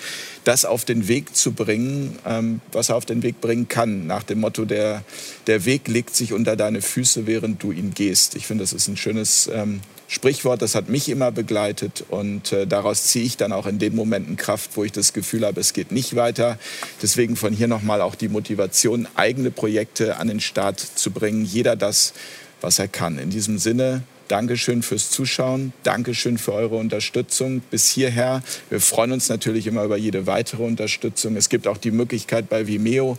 das 0.45 0.67
auf 0.67 0.85
den 0.85 1.09
Weg 1.09 1.35
zu 1.35 1.53
bringen, 1.53 2.19
ähm, 2.27 2.61
was 2.73 2.91
er 2.91 2.97
auf 2.97 3.07
den 3.07 3.23
Weg 3.23 3.41
bringen 3.41 3.69
kann. 3.69 4.07
Nach 4.07 4.23
dem 4.23 4.41
Motto, 4.41 4.67
der, 4.67 5.03
der 5.47 5.65
Weg 5.65 5.89
legt 5.89 6.15
sich 6.15 6.35
unter 6.35 6.57
deine 6.57 6.83
Füße, 6.83 7.27
während 7.27 7.63
du 7.63 7.73
ihn 7.73 7.95
gehst. 7.95 8.37
Ich 8.37 8.47
finde, 8.47 8.65
das 8.65 8.75
ist 8.75 8.87
ein 8.89 8.99
schönes 8.99 9.51
ähm, 9.51 9.81
Sprichwort, 10.09 10.63
das 10.63 10.75
hat 10.77 10.89
mich 10.89 11.09
immer 11.09 11.33
begleitet 11.33 12.05
und 12.09 12.53
äh, 12.53 12.67
daraus 12.67 13.05
ziehe 13.05 13.25
ich 13.25 13.37
dann 13.37 13.53
auch 13.53 13.67
in 13.67 13.81
den 13.81 13.97
Momenten 13.97 14.37
Kraft, 14.37 14.71
wo 14.75 14.85
ich 14.85 14.93
das 14.93 15.13
Gefühl 15.13 15.45
habe, 15.45 15.61
es 15.61 15.73
geht 15.73 15.91
nicht 15.91 16.15
weiter. 16.15 16.59
Deswegen 17.03 17.35
von 17.35 17.53
hier 17.53 17.67
nochmal 17.67 18.01
auch 18.01 18.15
die 18.15 18.29
Motivation, 18.29 19.09
eigene 19.17 19.51
Projekte 19.51 20.19
an 20.19 20.29
den 20.29 20.41
Start 20.41 20.79
zu 20.79 21.11
bringen. 21.11 21.45
Jeder 21.45 21.75
das, 21.75 22.13
was 22.61 22.79
er 22.79 22.87
kann. 22.87 23.19
In 23.19 23.31
diesem 23.31 23.59
Sinne, 23.59 24.03
Dankeschön 24.29 24.83
fürs 24.83 25.11
Zuschauen, 25.11 25.73
Dankeschön 25.83 26.39
für 26.39 26.53
eure 26.53 26.77
Unterstützung 26.77 27.61
bis 27.71 27.89
hierher. 27.89 28.43
Wir 28.71 28.81
freuen 28.81 29.13
uns 29.13 29.29
natürlich 29.29 29.67
immer 29.67 29.85
über 29.85 29.97
jede 29.97 30.27
weitere 30.27 30.65
Unterstützung. 30.65 31.37
Es 31.37 31.49
gibt 31.49 31.67
auch 31.67 31.79
die 31.79 31.93
Möglichkeit 31.93 32.49
bei 32.49 32.67
Vimeo, 32.67 33.19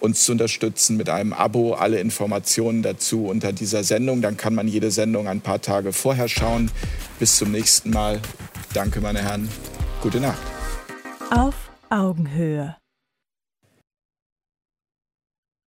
uns 0.00 0.24
zu 0.24 0.32
unterstützen 0.32 0.96
mit 0.96 1.08
einem 1.08 1.32
Abo. 1.32 1.74
Alle 1.74 2.00
Informationen 2.00 2.82
dazu 2.82 3.26
unter 3.26 3.52
dieser 3.52 3.84
Sendung. 3.84 4.22
Dann 4.22 4.36
kann 4.36 4.54
man 4.54 4.66
jede 4.66 4.90
Sendung 4.90 5.28
ein 5.28 5.40
paar 5.40 5.60
Tage 5.60 5.92
vorher 5.92 6.28
schauen. 6.28 6.70
Bis 7.18 7.36
zum 7.36 7.52
nächsten 7.52 7.90
Mal. 7.90 8.20
Danke, 8.74 9.00
meine 9.00 9.22
Herren. 9.22 9.48
Gute 10.02 10.20
Nacht. 10.20 10.40
Auf 11.30 11.54
Augenhöhe. 11.90 12.79